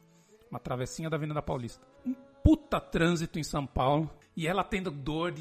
Uma 0.50 0.58
travessinha 0.58 1.10
da 1.10 1.16
Avenida 1.16 1.42
Paulista. 1.42 1.86
Um 2.06 2.14
puta 2.42 2.80
trânsito 2.80 3.38
em 3.38 3.42
São 3.42 3.66
Paulo. 3.66 4.10
E 4.36 4.46
ela 4.46 4.62
tendo 4.62 4.90
dor, 4.90 5.34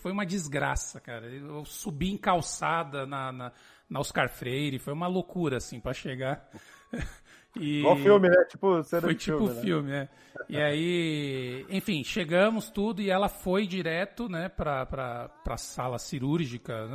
foi 0.00 0.12
uma 0.12 0.24
desgraça, 0.24 0.98
cara. 0.98 1.26
Eu 1.26 1.64
subi 1.64 2.10
em 2.10 2.16
calçada 2.16 3.06
na, 3.06 3.30
na, 3.30 3.52
na 3.88 4.00
Oscar 4.00 4.30
Freire, 4.30 4.78
foi 4.78 4.94
uma 4.94 5.06
loucura, 5.06 5.58
assim, 5.58 5.78
para 5.78 5.92
chegar. 5.92 6.48
E... 7.56 7.80
Igual 7.80 7.96
filme, 7.96 8.28
né? 8.28 8.44
Tipo, 8.44 8.82
cena 8.82 9.02
foi 9.02 9.14
tipo 9.14 9.38
filme, 9.38 9.54
né? 9.54 9.60
filme, 9.62 9.90
né? 9.90 10.08
E 10.48 10.56
aí, 10.60 11.66
enfim, 11.68 12.02
chegamos 12.04 12.70
tudo 12.70 13.02
e 13.02 13.10
ela 13.10 13.28
foi 13.28 13.66
direto, 13.66 14.28
né, 14.28 14.48
pra, 14.48 14.86
pra, 14.86 15.28
pra 15.28 15.56
sala 15.56 15.98
cirúrgica, 15.98 16.88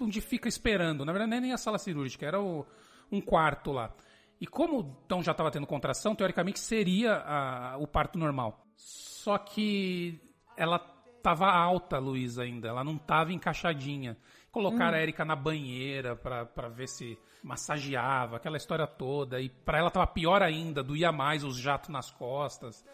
onde 0.00 0.20
fica 0.20 0.48
esperando. 0.48 1.04
Na 1.04 1.12
verdade, 1.12 1.40
nem 1.40 1.52
a 1.52 1.56
sala 1.56 1.78
cirúrgica, 1.78 2.26
era 2.26 2.40
o, 2.40 2.66
um 3.10 3.20
quarto 3.20 3.72
lá. 3.72 3.92
E 4.40 4.46
como 4.46 4.98
então 5.06 5.22
já 5.22 5.32
estava 5.32 5.50
tendo 5.50 5.66
contração, 5.66 6.14
teoricamente 6.14 6.58
seria 6.58 7.14
a, 7.14 7.76
o 7.78 7.86
parto 7.86 8.18
normal. 8.18 8.66
Só 8.76 9.38
que 9.38 10.20
ela 10.56 10.78
tava 11.22 11.46
alta, 11.46 11.98
Luísa, 11.98 12.42
ainda. 12.42 12.68
Ela 12.68 12.84
não 12.84 12.98
tava 12.98 13.32
encaixadinha. 13.32 14.16
Colocaram 14.54 14.96
hum. 14.96 15.00
a 15.00 15.02
Erika 15.02 15.24
na 15.24 15.34
banheira 15.34 16.14
pra, 16.14 16.46
pra 16.46 16.68
ver 16.68 16.86
se 16.86 17.18
massageava, 17.42 18.36
aquela 18.36 18.56
história 18.56 18.86
toda. 18.86 19.40
E 19.40 19.48
pra 19.48 19.78
ela 19.78 19.90
tava 19.90 20.06
pior 20.06 20.44
ainda, 20.44 20.80
doía 20.80 21.10
mais 21.10 21.42
os 21.42 21.56
jatos 21.56 21.90
nas 21.90 22.08
costas. 22.08 22.84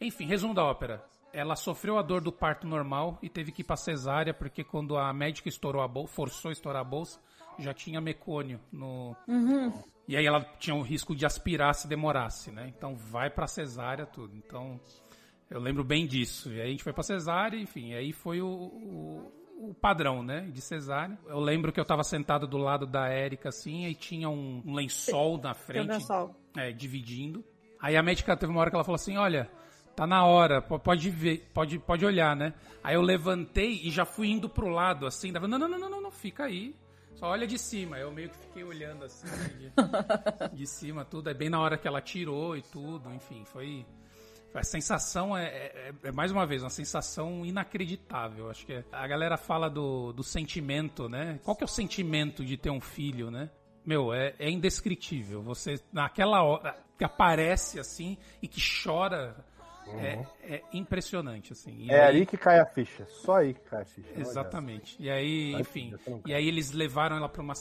Enfim, 0.00 0.24
resumo 0.24 0.54
da 0.54 0.62
ópera. 0.64 1.04
Ela 1.32 1.56
sofreu 1.56 1.98
a 1.98 2.02
dor 2.02 2.20
do 2.20 2.30
parto 2.30 2.64
normal 2.64 3.18
e 3.20 3.28
teve 3.28 3.50
que 3.50 3.62
ir 3.62 3.64
pra 3.64 3.74
cesárea, 3.74 4.32
porque 4.32 4.62
quando 4.62 4.96
a 4.96 5.12
médica 5.12 5.48
estourou 5.48 5.82
a 5.82 5.88
bolsa, 5.88 6.14
forçou 6.14 6.48
a 6.48 6.52
estourar 6.52 6.82
a 6.82 6.84
bolsa, 6.84 7.18
já 7.58 7.74
tinha 7.74 8.00
mecônio 8.00 8.60
no. 8.72 9.16
Uhum. 9.26 9.72
E 10.06 10.16
aí 10.16 10.24
ela 10.24 10.44
tinha 10.60 10.76
o 10.76 10.82
risco 10.82 11.12
de 11.16 11.26
aspirar 11.26 11.74
se 11.74 11.88
demorasse, 11.88 12.52
né? 12.52 12.68
Então 12.68 12.94
vai 12.94 13.28
pra 13.28 13.48
cesárea 13.48 14.06
tudo. 14.06 14.36
Então 14.36 14.80
eu 15.50 15.58
lembro 15.58 15.82
bem 15.82 16.06
disso. 16.06 16.52
E 16.52 16.60
aí 16.60 16.68
a 16.68 16.70
gente 16.70 16.84
foi 16.84 16.92
pra 16.92 17.02
cesárea, 17.02 17.58
enfim, 17.58 17.94
aí 17.94 18.12
foi 18.12 18.40
o, 18.40 18.46
o, 18.46 19.39
o 19.60 19.74
padrão, 19.74 20.22
né, 20.22 20.48
de 20.52 20.60
cesárea. 20.60 21.18
Eu 21.26 21.38
lembro 21.38 21.72
que 21.72 21.78
eu 21.78 21.84
tava 21.84 22.02
sentado 22.02 22.46
do 22.46 22.56
lado 22.56 22.86
da 22.86 23.08
Érica, 23.08 23.50
assim, 23.50 23.84
e 23.84 23.94
tinha 23.94 24.28
um, 24.28 24.62
um 24.64 24.74
lençol 24.74 25.38
na 25.38 25.52
frente. 25.52 25.86
Tem 25.86 25.96
lençol. 25.98 26.34
É, 26.56 26.72
dividindo. 26.72 27.44
Aí 27.78 27.96
a 27.96 28.02
médica 28.02 28.36
teve 28.36 28.50
uma 28.50 28.60
hora 28.60 28.70
que 28.70 28.76
ela 28.76 28.84
falou 28.84 28.96
assim, 28.96 29.16
olha, 29.16 29.50
tá 29.94 30.06
na 30.06 30.24
hora, 30.24 30.62
pode 30.62 31.10
ver, 31.10 31.50
pode, 31.52 31.78
pode 31.78 32.04
olhar, 32.06 32.34
né? 32.34 32.54
Aí 32.82 32.94
eu 32.94 33.02
levantei 33.02 33.80
e 33.82 33.90
já 33.90 34.04
fui 34.04 34.28
indo 34.28 34.48
pro 34.48 34.68
lado, 34.68 35.06
assim, 35.06 35.32
dava, 35.32 35.46
não, 35.46 35.58
não, 35.58 35.68
não, 35.68 35.78
não, 35.78 35.90
não, 35.90 36.00
não 36.02 36.10
fica 36.10 36.44
aí. 36.44 36.74
Só 37.14 37.26
olha 37.26 37.46
de 37.46 37.58
cima. 37.58 37.98
Eu 37.98 38.10
meio 38.10 38.30
que 38.30 38.38
fiquei 38.38 38.64
olhando 38.64 39.04
assim, 39.04 39.26
de, 39.58 39.70
de 40.56 40.66
cima, 40.66 41.04
tudo. 41.04 41.28
Aí 41.28 41.34
bem 41.34 41.50
na 41.50 41.60
hora 41.60 41.76
que 41.76 41.86
ela 41.86 42.00
tirou 42.00 42.56
e 42.56 42.62
tudo, 42.62 43.12
enfim, 43.12 43.44
foi 43.44 43.84
a 44.54 44.62
sensação 44.62 45.36
é, 45.36 45.46
é, 45.46 45.92
é, 46.04 46.12
mais 46.12 46.32
uma 46.32 46.46
vez, 46.46 46.62
uma 46.62 46.70
sensação 46.70 47.44
inacreditável. 47.46 48.50
Acho 48.50 48.66
que 48.66 48.72
é, 48.72 48.84
a 48.90 49.06
galera 49.06 49.36
fala 49.36 49.68
do, 49.68 50.12
do 50.12 50.22
sentimento, 50.22 51.08
né? 51.08 51.38
Qual 51.44 51.56
que 51.56 51.62
é 51.62 51.66
o 51.66 51.68
sentimento 51.68 52.44
de 52.44 52.56
ter 52.56 52.70
um 52.70 52.80
filho, 52.80 53.30
né? 53.30 53.50
Meu, 53.84 54.12
é, 54.12 54.34
é 54.38 54.50
indescritível. 54.50 55.42
Você, 55.42 55.80
naquela 55.92 56.42
hora, 56.42 56.76
que 56.98 57.04
aparece 57.04 57.78
assim 57.78 58.18
e 58.42 58.48
que 58.48 58.60
chora. 58.60 59.36
É, 59.92 60.24
é, 60.44 60.62
impressionante, 60.72 61.52
assim. 61.52 61.74
E 61.76 61.90
é 61.90 62.02
aí... 62.02 62.06
ali 62.06 62.26
que 62.26 62.36
cai 62.36 62.60
a 62.60 62.66
ficha, 62.66 63.04
só 63.06 63.38
aí 63.38 63.54
que 63.54 63.60
cai 63.62 63.82
a 63.82 63.84
ficha. 63.84 64.08
Exatamente. 64.14 64.94
E 65.00 65.10
aí, 65.10 65.52
enfim, 65.54 65.92
e 66.24 66.32
aí 66.32 66.46
eles 66.46 66.70
levaram 66.70 67.16
ela 67.16 67.28
para 67.28 67.42
uma 67.42 67.54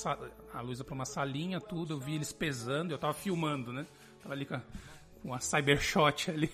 a 0.54 0.62
Luísa 0.62 0.84
para 0.84 0.94
uma 0.94 1.06
salinha, 1.06 1.60
tudo, 1.60 1.96
eu 1.96 2.00
vi 2.00 2.14
eles 2.14 2.32
pesando, 2.32 2.92
eu 2.92 3.00
tava 3.00 3.16
filmando, 3.16 3.74
né? 3.74 3.84
Tava 4.22 4.36
ali 4.36 4.46
com 4.46 4.54
a, 4.54 4.62
com 5.22 5.34
a 5.34 5.40
Cybershot 5.40 6.32
ali, 6.32 6.50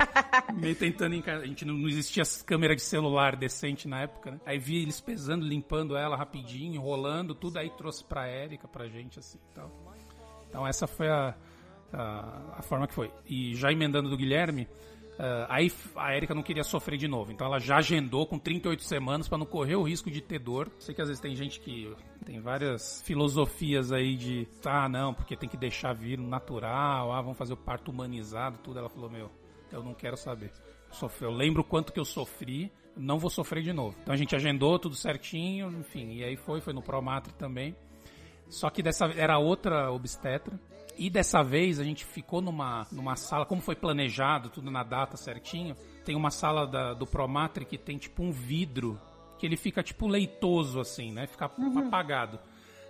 meio 0.54 0.74
tentando 0.74 1.14
encaixar. 1.14 1.42
A 1.42 1.46
gente 1.46 1.64
não, 1.64 1.74
não 1.74 1.88
existia 1.88 2.22
câmera 2.44 2.74
de 2.74 2.82
celular 2.82 3.36
decente 3.36 3.86
na 3.86 4.02
época, 4.02 4.32
né? 4.32 4.40
Aí 4.46 4.58
vi 4.58 4.82
eles 4.82 5.00
pesando, 5.00 5.44
limpando 5.46 5.96
ela 5.96 6.16
rapidinho, 6.16 6.74
enrolando, 6.74 7.34
tudo, 7.34 7.58
aí 7.58 7.70
trouxe 7.70 8.04
pra 8.04 8.28
Erika, 8.28 8.66
pra 8.66 8.88
gente, 8.88 9.18
assim, 9.18 9.38
tal. 9.54 9.70
Então 10.48 10.66
essa 10.66 10.86
foi 10.86 11.08
a, 11.08 11.34
a, 11.92 12.58
a 12.58 12.62
forma 12.62 12.86
que 12.86 12.94
foi. 12.94 13.10
E 13.26 13.54
já 13.54 13.70
emendando 13.70 14.08
do 14.08 14.16
Guilherme, 14.16 14.68
Uh, 15.16 15.46
aí 15.48 15.72
a 15.96 16.14
Erika 16.14 16.34
não 16.34 16.42
queria 16.42 16.62
sofrer 16.62 16.98
de 16.98 17.08
novo, 17.08 17.32
então 17.32 17.46
ela 17.46 17.58
já 17.58 17.78
agendou 17.78 18.26
com 18.26 18.38
38 18.38 18.82
semanas 18.84 19.26
para 19.26 19.38
não 19.38 19.46
correr 19.46 19.74
o 19.74 19.82
risco 19.82 20.10
de 20.10 20.20
ter 20.20 20.38
dor. 20.38 20.70
Sei 20.78 20.94
que 20.94 21.00
às 21.00 21.08
vezes 21.08 21.22
tem 21.22 21.34
gente 21.34 21.58
que 21.58 21.94
tem 22.24 22.38
várias 22.40 23.00
filosofias 23.02 23.92
aí 23.92 24.14
de, 24.14 24.46
ah, 24.66 24.88
não, 24.88 25.14
porque 25.14 25.34
tem 25.34 25.48
que 25.48 25.56
deixar 25.56 25.94
vir 25.94 26.18
natural, 26.18 27.12
ah, 27.12 27.22
vamos 27.22 27.38
fazer 27.38 27.54
o 27.54 27.56
parto 27.56 27.90
humanizado, 27.90 28.58
tudo. 28.62 28.78
Ela 28.78 28.90
falou, 28.90 29.08
meu, 29.08 29.30
eu 29.72 29.82
não 29.82 29.94
quero 29.94 30.18
saber. 30.18 30.52
Eu 31.20 31.30
lembro 31.30 31.64
quanto 31.64 31.92
que 31.92 32.00
eu 32.00 32.04
sofri, 32.04 32.70
não 32.94 33.18
vou 33.18 33.30
sofrer 33.30 33.62
de 33.62 33.72
novo. 33.72 33.96
Então 34.02 34.12
a 34.12 34.16
gente 34.16 34.36
agendou 34.36 34.78
tudo 34.78 34.94
certinho, 34.94 35.70
enfim, 35.80 36.12
e 36.14 36.24
aí 36.24 36.36
foi, 36.36 36.60
foi 36.60 36.74
no 36.74 36.82
Promatre 36.82 37.32
também. 37.34 37.74
Só 38.48 38.70
que 38.70 38.82
dessa 38.82 39.06
era 39.06 39.38
outra 39.38 39.90
obstetra. 39.90 40.58
E 40.98 41.10
dessa 41.10 41.42
vez 41.42 41.78
a 41.78 41.84
gente 41.84 42.04
ficou 42.04 42.40
numa, 42.40 42.86
numa 42.90 43.16
sala, 43.16 43.44
como 43.44 43.60
foi 43.60 43.76
planejado, 43.76 44.48
tudo 44.48 44.70
na 44.70 44.82
data 44.82 45.16
certinho. 45.16 45.76
Tem 46.04 46.16
uma 46.16 46.30
sala 46.30 46.66
da, 46.66 46.94
do 46.94 47.06
Promatre 47.06 47.64
que 47.64 47.76
tem 47.76 47.98
tipo 47.98 48.22
um 48.22 48.30
vidro, 48.32 49.00
que 49.38 49.44
ele 49.44 49.56
fica 49.56 49.82
tipo 49.82 50.06
leitoso 50.06 50.80
assim, 50.80 51.12
né? 51.12 51.26
Fica 51.26 51.50
uhum. 51.58 51.86
apagado. 51.86 52.38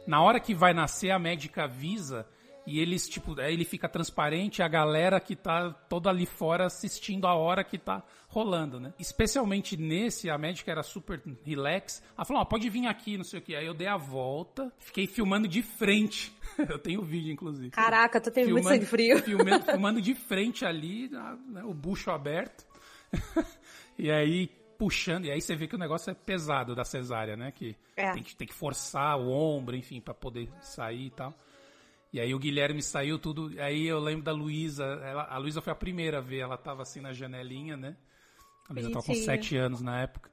Na 0.06 0.22
hora 0.22 0.38
que 0.38 0.54
vai 0.54 0.72
nascer, 0.72 1.10
a 1.10 1.18
médica 1.18 1.64
avisa 1.64 2.26
e 2.66 2.80
eles, 2.80 3.08
tipo, 3.08 3.40
aí 3.40 3.54
ele 3.54 3.64
fica 3.64 3.88
transparente 3.88 4.60
a 4.60 4.66
galera 4.66 5.20
que 5.20 5.36
tá 5.36 5.70
toda 5.70 6.10
ali 6.10 6.26
fora 6.26 6.66
assistindo 6.66 7.26
a 7.26 7.34
hora 7.34 7.62
que 7.62 7.78
tá 7.78 8.02
rolando, 8.26 8.80
né? 8.80 8.92
Especialmente 8.98 9.76
nesse, 9.76 10.28
a 10.28 10.36
médica 10.36 10.72
era 10.72 10.82
super 10.82 11.22
relax. 11.44 12.02
Ela 12.16 12.24
falou, 12.24 12.40
ó, 12.40 12.44
oh, 12.44 12.46
pode 12.46 12.68
vir 12.68 12.88
aqui, 12.88 13.16
não 13.16 13.24
sei 13.24 13.38
o 13.38 13.42
que. 13.42 13.54
Aí 13.54 13.64
eu 13.64 13.72
dei 13.72 13.86
a 13.86 13.96
volta, 13.96 14.72
fiquei 14.80 15.06
filmando 15.06 15.46
de 15.46 15.62
frente. 15.62 16.36
eu 16.68 16.78
tenho 16.78 17.02
vídeo, 17.02 17.32
inclusive. 17.32 17.70
Caraca, 17.70 18.20
tu 18.20 18.32
teve 18.32 18.46
filmando, 18.46 18.68
muito 18.68 18.80
sangue 18.80 18.86
frio. 18.86 19.22
Filmando, 19.22 19.64
filmando 19.70 20.02
de 20.02 20.14
frente 20.14 20.64
ali, 20.64 21.08
né, 21.08 21.62
o 21.62 21.72
bucho 21.72 22.10
aberto. 22.10 22.66
e 23.96 24.10
aí, 24.10 24.48
puxando, 24.76 25.26
e 25.26 25.30
aí 25.30 25.40
você 25.40 25.54
vê 25.54 25.68
que 25.68 25.76
o 25.76 25.78
negócio 25.78 26.10
é 26.10 26.14
pesado 26.14 26.74
da 26.74 26.84
cesárea, 26.84 27.36
né? 27.36 27.52
Que, 27.52 27.76
é. 27.96 28.10
tem, 28.10 28.24
que 28.24 28.34
tem 28.34 28.48
que 28.48 28.54
forçar 28.54 29.16
o 29.18 29.30
ombro, 29.30 29.76
enfim, 29.76 30.00
para 30.00 30.14
poder 30.14 30.50
sair 30.60 31.06
e 31.06 31.10
tal. 31.10 31.32
E 32.12 32.20
aí 32.20 32.34
o 32.34 32.38
Guilherme 32.38 32.82
saiu 32.82 33.18
tudo. 33.18 33.52
Aí 33.60 33.86
eu 33.86 33.98
lembro 33.98 34.24
da 34.24 34.32
Luísa. 34.32 34.84
A 35.28 35.36
Luísa 35.38 35.60
foi 35.60 35.72
a 35.72 35.76
primeira 35.76 36.18
a 36.18 36.20
ver. 36.20 36.38
Ela 36.38 36.56
tava 36.56 36.82
assim 36.82 37.00
na 37.00 37.12
janelinha, 37.12 37.76
né? 37.76 37.96
A 38.68 38.72
Luísa 38.72 38.90
tava 38.90 39.04
com 39.04 39.14
sete 39.14 39.56
anos 39.56 39.80
na 39.80 40.00
época. 40.00 40.30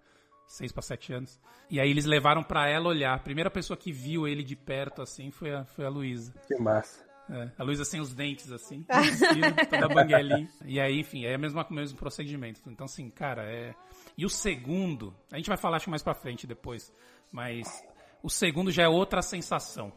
Seis 0.48 0.72
para 0.72 0.82
sete 0.82 1.14
anos. 1.14 1.40
E 1.70 1.80
aí 1.80 1.90
eles 1.90 2.06
levaram 2.06 2.44
para 2.44 2.70
ela 2.70 2.90
olhar. 2.90 3.16
A 3.16 3.20
primeira 3.20 3.50
pessoa 3.50 3.76
que 3.76 3.92
viu 3.92 4.28
ele 4.28 4.44
de 4.44 4.56
perto, 4.56 5.02
assim, 5.02 5.32
foi 5.32 5.54
a, 5.54 5.66
foi 5.66 5.86
a 5.86 5.90
Luísa. 5.90 6.34
Que 6.48 6.56
massa. 6.56 7.04
É, 7.30 7.50
a 7.58 7.64
Luísa 7.64 7.86
sem 7.86 8.02
os 8.02 8.14
dentes, 8.14 8.52
assim, 8.52 8.86
toda 9.70 9.88
banguelinha. 9.88 10.50
E 10.66 10.80
aí, 10.80 11.00
enfim, 11.00 11.26
é 11.26 11.36
o 11.36 11.40
mesmo, 11.40 11.66
mesmo 11.70 11.98
procedimento. 11.98 12.62
Então, 12.68 12.86
assim, 12.86 13.10
cara, 13.10 13.44
é. 13.44 13.74
E 14.18 14.26
o 14.26 14.30
segundo, 14.30 15.16
a 15.32 15.38
gente 15.38 15.48
vai 15.48 15.58
falar 15.58 15.78
acho 15.78 15.90
mais 15.90 16.04
pra 16.04 16.14
frente 16.14 16.46
depois, 16.46 16.94
mas 17.32 17.84
o 18.22 18.30
segundo 18.30 18.72
já 18.72 18.84
é 18.84 18.88
outra 18.88 19.22
sensação. 19.22 19.92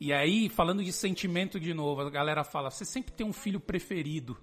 E 0.00 0.12
aí, 0.12 0.48
falando 0.48 0.82
de 0.82 0.92
sentimento 0.92 1.58
de 1.60 1.72
novo, 1.72 2.02
a 2.02 2.10
galera 2.10 2.44
fala: 2.44 2.70
você 2.70 2.84
sempre 2.84 3.12
tem 3.12 3.26
um 3.26 3.32
filho 3.32 3.60
preferido. 3.60 4.36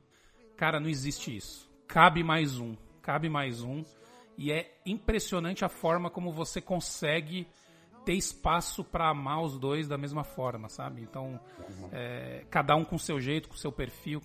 Cara, 0.55 0.79
não 0.79 0.89
existe 0.89 1.35
isso. 1.35 1.69
Cabe 1.87 2.23
mais 2.23 2.57
um. 2.59 2.75
Cabe 3.01 3.29
mais 3.29 3.63
um. 3.63 3.83
E 4.37 4.51
é 4.51 4.79
impressionante 4.85 5.65
a 5.65 5.69
forma 5.69 6.09
como 6.09 6.31
você 6.31 6.61
consegue 6.61 7.47
ter 8.05 8.13
espaço 8.13 8.83
para 8.83 9.09
amar 9.09 9.43
os 9.43 9.59
dois 9.59 9.87
da 9.87 9.97
mesma 9.97 10.23
forma, 10.23 10.69
sabe? 10.69 11.01
Então, 11.01 11.39
é, 11.91 12.43
cada 12.49 12.75
um 12.75 12.83
com 12.83 12.95
o 12.95 12.99
seu 12.99 13.19
jeito, 13.19 13.49
com 13.49 13.55
o 13.55 13.57
seu 13.57 13.71
perfil. 13.71 14.21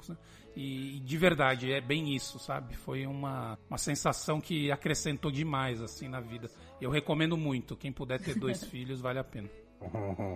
E, 0.54 0.96
e, 0.96 1.00
de 1.00 1.18
verdade, 1.18 1.70
é 1.70 1.80
bem 1.80 2.14
isso, 2.14 2.38
sabe? 2.38 2.74
Foi 2.74 3.06
uma, 3.06 3.58
uma 3.68 3.76
sensação 3.76 4.40
que 4.40 4.70
acrescentou 4.72 5.30
demais, 5.30 5.82
assim, 5.82 6.08
na 6.08 6.20
vida. 6.20 6.48
Eu 6.80 6.90
recomendo 6.90 7.36
muito. 7.36 7.76
Quem 7.76 7.92
puder 7.92 8.20
ter 8.20 8.38
dois 8.38 8.64
filhos, 8.70 9.00
vale 9.00 9.18
a 9.18 9.24
pena. 9.24 9.50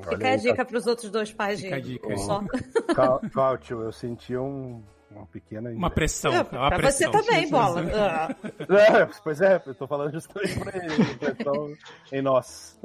Fica 0.08 0.32
a 0.32 0.36
dica 0.36 0.56
tá... 0.56 0.64
para 0.64 0.76
os 0.76 0.86
outros 0.86 1.10
dois 1.10 1.32
pais, 1.32 1.60
Fica 1.60 1.76
gente. 1.76 1.86
a 1.86 1.92
dica. 1.92 2.16
Só. 2.18 2.42
Cláudio, 3.32 3.82
eu 3.82 3.92
senti 3.92 4.36
um, 4.36 4.82
uma 5.10 5.26
pequena. 5.26 5.70
Uma 5.70 5.90
pressão. 5.90 6.32
É, 6.32 6.42
uma 6.42 6.68
pra 6.68 6.78
pressão. 6.78 7.10
você 7.10 7.22
também, 7.22 7.50
bola. 7.50 7.82
é, 7.82 9.08
pois 9.22 9.40
é, 9.40 9.62
eu 9.64 9.74
tô 9.74 9.86
falando 9.86 10.12
justamente 10.12 10.58
pra 10.58 10.76
ele. 10.76 11.14
Pressão 11.16 11.74
em 12.12 12.22
nós. 12.22 12.78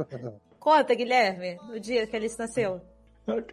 Conta, 0.60 0.96
Guilherme, 0.96 1.60
o 1.70 1.80
dia 1.80 2.08
que 2.08 2.15
Alice 2.15 2.39
nasceu. 2.39 2.82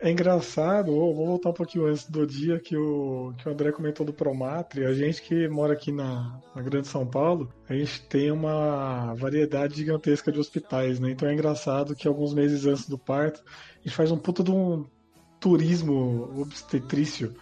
É 0.01 0.11
engraçado, 0.11 0.93
vou 0.93 1.15
voltar 1.15 1.49
um 1.49 1.55
pouquinho 1.55 1.87
antes 1.87 2.05
do 2.09 2.27
dia 2.27 2.61
que 2.61 2.77
o, 2.77 3.33
que 3.39 3.49
o 3.49 3.53
André 3.53 3.73
comentou 3.73 4.05
do 4.05 4.13
Promatre. 4.13 4.85
A 4.85 4.93
gente 4.93 5.23
que 5.23 5.49
mora 5.49 5.73
aqui 5.73 5.91
na, 5.91 6.39
na 6.55 6.61
Grande 6.61 6.89
São 6.89 7.07
Paulo, 7.07 7.51
a 7.67 7.75
gente 7.75 8.03
tem 8.03 8.31
uma 8.31 9.15
variedade 9.15 9.77
gigantesca 9.77 10.31
de 10.31 10.39
hospitais, 10.39 11.01
né? 11.01 11.13
Então 11.13 11.27
é 11.27 11.33
engraçado 11.33 11.97
que 11.97 12.07
alguns 12.07 12.35
meses 12.35 12.67
antes 12.67 12.87
do 12.87 12.99
parto, 12.99 13.43
a 13.47 13.83
gente 13.83 13.97
faz 13.97 14.11
um 14.11 14.19
puta 14.19 14.45
de 14.45 14.51
um 14.51 14.85
turismo 15.41 16.31
obstetrício. 16.39 17.35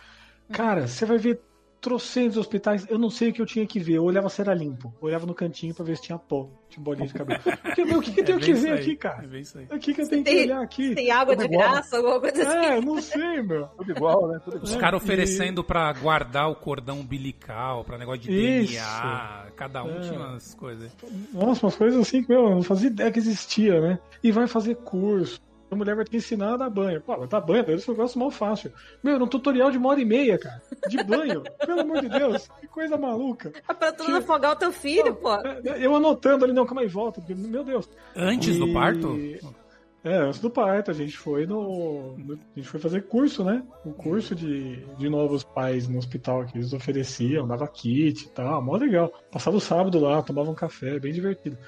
Cara, 0.53 0.87
você 0.87 1.05
vai 1.05 1.19
ver 1.19 1.40
trocentos 1.81 2.37
hospitais, 2.37 2.87
eu 2.88 2.99
não 2.99 3.09
sei 3.09 3.31
o 3.31 3.33
que 3.33 3.40
eu 3.40 3.47
tinha 3.47 3.66
que 3.66 3.81
ver. 3.81 3.95
Eu 3.95 4.05
olhava 4.05 4.29
se 4.29 4.40
era 4.40 4.53
limpo. 4.55 4.93
Eu 5.01 5.09
olhava 5.09 5.27
no 5.27 5.35
cantinho 5.35 5.75
pra 5.75 5.85
ver 5.85 5.97
se 5.97 6.03
tinha 6.03 6.19
pó, 6.19 6.49
tinha 6.69 6.83
bolinha 6.83 7.07
de 7.07 7.14
cabelo. 7.14 7.40
Porque, 7.62 7.85
meu, 7.85 7.99
o 7.99 8.03
que, 8.03 8.12
que 8.12 8.21
eu 8.21 8.25
tenho 8.25 8.38
é 8.38 8.43
que 8.43 8.53
ver 8.53 8.73
aí. 8.73 8.81
aqui, 8.81 8.97
cara? 8.97 9.25
É 9.71 9.75
o 9.75 9.79
que, 9.79 9.95
que 9.95 10.03
eu 10.03 10.09
tenho 10.09 10.25
tem, 10.25 10.37
que 10.37 10.43
olhar 10.45 10.62
aqui? 10.62 10.95
Tem 10.95 11.11
água 11.11 11.35
Tudo 11.35 11.49
de 11.49 11.55
igual. 11.55 11.71
graça, 11.71 11.97
alguma 11.97 12.21
coisa 12.21 12.43
assim? 12.43 12.66
É, 12.66 12.81
não 12.81 13.01
sei, 13.01 13.43
meu. 13.43 13.66
Tudo 13.66 13.90
igual, 13.90 14.29
né? 14.29 14.40
Tudo 14.45 14.57
igual. 14.57 14.64
Os 14.64 14.77
caras 14.77 15.03
oferecendo 15.03 15.62
e... 15.62 15.64
pra 15.64 15.93
guardar 15.93 16.51
o 16.51 16.55
cordão 16.55 17.01
umbilical, 17.01 17.85
pra 17.85 17.97
negócio 17.97 18.23
de 18.23 18.33
Isso. 18.33 18.73
DNA. 18.75 19.47
Cada 19.57 19.83
um 19.83 19.97
é. 19.97 20.01
tinha 20.01 20.19
umas 20.19 20.55
coisas. 20.55 20.93
Nossa, 21.33 21.66
umas 21.66 21.77
coisas 21.77 22.01
assim 22.01 22.23
que, 22.23 22.29
meu, 22.29 22.45
eu 22.45 22.55
não 22.57 22.62
fazia 22.62 22.88
ideia 22.88 23.11
que 23.11 23.19
existia, 23.19 23.81
né? 23.81 23.99
E 24.23 24.31
vai 24.31 24.47
fazer 24.47 24.77
curso 24.77 25.40
a 25.70 25.76
mulher 25.76 25.94
vai 25.94 26.04
te 26.04 26.16
ensinar 26.16 26.54
a 26.54 26.56
dar 26.56 26.70
banho. 26.70 27.00
Pô, 27.00 27.26
dar 27.26 27.40
banho, 27.40 27.70
esse 27.70 27.88
é 27.88 27.92
um 27.92 27.94
negócio 27.94 28.18
mal 28.18 28.30
fácil. 28.30 28.72
Meu, 29.02 29.14
era 29.14 29.24
um 29.24 29.28
tutorial 29.28 29.70
de 29.70 29.78
uma 29.78 29.90
hora 29.90 30.00
e 30.00 30.04
meia, 30.04 30.38
cara. 30.38 30.61
De 30.88 31.02
banho. 31.04 31.42
Pelo 31.64 31.80
amor 31.80 32.00
de 32.00 32.09
Deus. 32.09 32.48
Que 32.61 32.66
coisa 32.66 32.96
maluca. 32.96 33.52
É 33.68 33.72
pra 33.72 33.92
tu 33.92 34.09
não 34.09 34.18
afogar 34.18 34.52
o 34.52 34.56
teu 34.56 34.72
filho, 34.72 35.14
pô. 35.14 35.33
É, 35.35 35.61
é, 35.64 35.87
eu 35.87 35.94
anotando 35.94 36.44
ali, 36.44 36.52
não, 36.52 36.66
calma 36.66 36.83
aí, 36.83 36.88
volta. 36.88 37.22
Meu 37.28 37.62
Deus. 37.62 37.88
Antes 38.16 38.56
e... 38.56 38.59
do 38.59 38.72
parto? 38.72 39.16
É, 40.02 40.16
antes 40.16 40.40
do 40.40 40.48
parto, 40.48 40.90
a 40.90 40.94
gente 40.94 41.16
foi 41.16 41.46
no, 41.46 42.16
no, 42.16 42.35
A 42.35 42.59
gente 42.59 42.68
foi 42.68 42.80
fazer 42.80 43.06
curso, 43.06 43.44
né? 43.44 43.62
O 43.85 43.90
um 43.90 43.92
curso 43.92 44.35
de, 44.35 44.76
de 44.96 45.09
novos 45.11 45.44
pais 45.44 45.87
no 45.87 45.98
hospital 45.98 46.46
que 46.46 46.56
eles 46.56 46.72
ofereciam, 46.72 47.46
dava 47.46 47.68
kit 47.68 48.24
e 48.24 48.28
tal, 48.30 48.62
mó 48.62 48.76
legal. 48.76 49.12
Passava 49.30 49.59
o 49.59 49.61
sábado 49.61 50.00
lá, 50.00 50.22
tomava 50.22 50.50
um 50.50 50.54
café, 50.54 50.98
bem 50.98 51.12
divertido. 51.12 51.59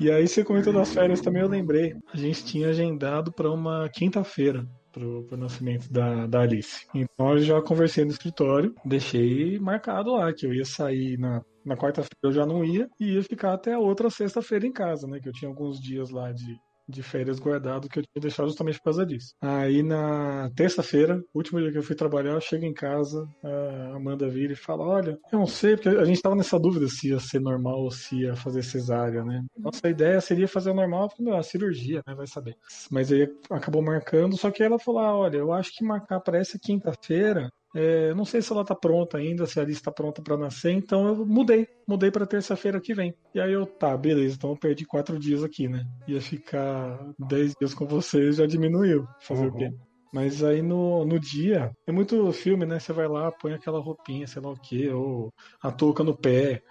E 0.00 0.10
aí 0.10 0.26
você 0.26 0.42
comentou 0.42 0.72
das 0.72 0.94
férias 0.94 1.20
também, 1.20 1.42
eu 1.42 1.48
lembrei. 1.48 1.94
A 2.10 2.16
gente 2.16 2.42
tinha 2.42 2.70
agendado 2.70 3.30
para 3.30 3.52
uma 3.52 3.86
quinta-feira 3.90 4.66
pro, 4.90 5.24
pro 5.24 5.36
nascimento 5.36 5.92
da, 5.92 6.26
da 6.26 6.40
Alice. 6.40 6.86
Então 6.94 7.32
eu 7.32 7.40
já 7.40 7.60
conversei 7.60 8.06
no 8.06 8.10
escritório, 8.10 8.74
deixei 8.82 9.58
marcado 9.58 10.12
lá 10.12 10.32
que 10.32 10.46
eu 10.46 10.54
ia 10.54 10.64
sair 10.64 11.18
na, 11.18 11.44
na 11.62 11.76
quarta-feira, 11.76 12.16
eu 12.22 12.32
já 12.32 12.46
não 12.46 12.64
ia, 12.64 12.88
e 12.98 13.12
ia 13.12 13.22
ficar 13.22 13.52
até 13.52 13.74
a 13.74 13.78
outra 13.78 14.08
sexta-feira 14.08 14.66
em 14.66 14.72
casa, 14.72 15.06
né? 15.06 15.20
Que 15.20 15.28
eu 15.28 15.34
tinha 15.34 15.50
alguns 15.50 15.78
dias 15.78 16.08
lá 16.08 16.32
de, 16.32 16.58
de 16.90 17.02
férias 17.02 17.38
guardado 17.38 17.88
que 17.88 17.98
eu 17.98 18.02
tinha 18.02 18.20
deixado 18.20 18.48
justamente 18.48 18.78
por 18.78 18.84
causa 18.84 19.06
disso. 19.06 19.34
Aí 19.40 19.82
na 19.82 20.50
terça-feira, 20.54 21.22
último 21.34 21.60
dia 21.60 21.72
que 21.72 21.78
eu 21.78 21.82
fui 21.82 21.96
trabalhar, 21.96 22.32
eu 22.32 22.40
chego 22.40 22.64
em 22.64 22.74
casa, 22.74 23.28
a 23.42 23.96
Amanda 23.96 24.28
vira 24.28 24.52
e 24.52 24.56
fala: 24.56 24.84
Olha, 24.84 25.18
eu 25.32 25.38
não 25.38 25.46
sei, 25.46 25.76
porque 25.76 25.88
a 25.88 26.04
gente 26.04 26.20
tava 26.20 26.36
nessa 26.36 26.58
dúvida 26.58 26.86
se 26.88 27.10
ia 27.10 27.18
ser 27.18 27.40
normal 27.40 27.80
ou 27.80 27.90
se 27.90 28.20
ia 28.20 28.34
fazer 28.34 28.62
cesárea, 28.62 29.24
né? 29.24 29.42
Nossa 29.56 29.88
ideia 29.88 30.20
seria 30.20 30.48
fazer 30.48 30.72
normal, 30.72 31.08
porque 31.08 31.22
não, 31.22 31.36
a 31.36 31.42
cirurgia, 31.42 32.02
né? 32.06 32.14
Vai 32.14 32.26
saber. 32.26 32.56
Mas 32.90 33.12
aí 33.12 33.28
acabou 33.50 33.82
marcando, 33.82 34.36
só 34.36 34.50
que 34.50 34.62
ela 34.62 34.78
falou: 34.78 35.00
ah, 35.00 35.16
Olha, 35.16 35.38
eu 35.38 35.52
acho 35.52 35.72
que 35.74 35.84
marcar 35.84 36.20
para 36.20 36.38
essa 36.38 36.58
quinta-feira 36.58 37.50
é, 37.74 38.12
não 38.14 38.24
sei 38.24 38.42
se 38.42 38.52
ela 38.52 38.64
tá 38.64 38.74
pronta 38.74 39.18
ainda, 39.18 39.46
se 39.46 39.58
a 39.58 39.62
Alice 39.62 39.82
tá 39.82 39.92
pronta 39.92 40.20
para 40.20 40.36
nascer, 40.36 40.72
então 40.72 41.06
eu 41.06 41.26
mudei. 41.26 41.68
Mudei 41.86 42.10
para 42.10 42.26
terça-feira 42.26 42.80
que 42.80 42.94
vem. 42.94 43.14
E 43.34 43.40
aí 43.40 43.52
eu, 43.52 43.66
tá, 43.66 43.96
beleza, 43.96 44.36
então 44.36 44.50
eu 44.50 44.56
perdi 44.56 44.84
quatro 44.84 45.18
dias 45.18 45.42
aqui, 45.44 45.68
né? 45.68 45.84
Ia 46.06 46.20
ficar 46.20 46.98
dez 47.18 47.54
dias 47.58 47.74
com 47.74 47.86
vocês, 47.86 48.36
já 48.36 48.46
diminuiu. 48.46 49.06
Fazer 49.20 49.46
uhum. 49.46 49.54
o 49.54 49.56
quê? 49.56 49.70
Mas 50.12 50.42
aí 50.42 50.60
no, 50.60 51.04
no 51.04 51.20
dia, 51.20 51.70
é 51.86 51.92
muito 51.92 52.32
filme, 52.32 52.66
né? 52.66 52.80
Você 52.80 52.92
vai 52.92 53.06
lá, 53.06 53.30
põe 53.30 53.52
aquela 53.52 53.80
roupinha, 53.80 54.26
sei 54.26 54.42
lá 54.42 54.50
o 54.50 54.60
quê, 54.60 54.90
ou 54.90 55.32
a 55.62 55.70
touca 55.70 56.02
no 56.02 56.16
pé 56.16 56.62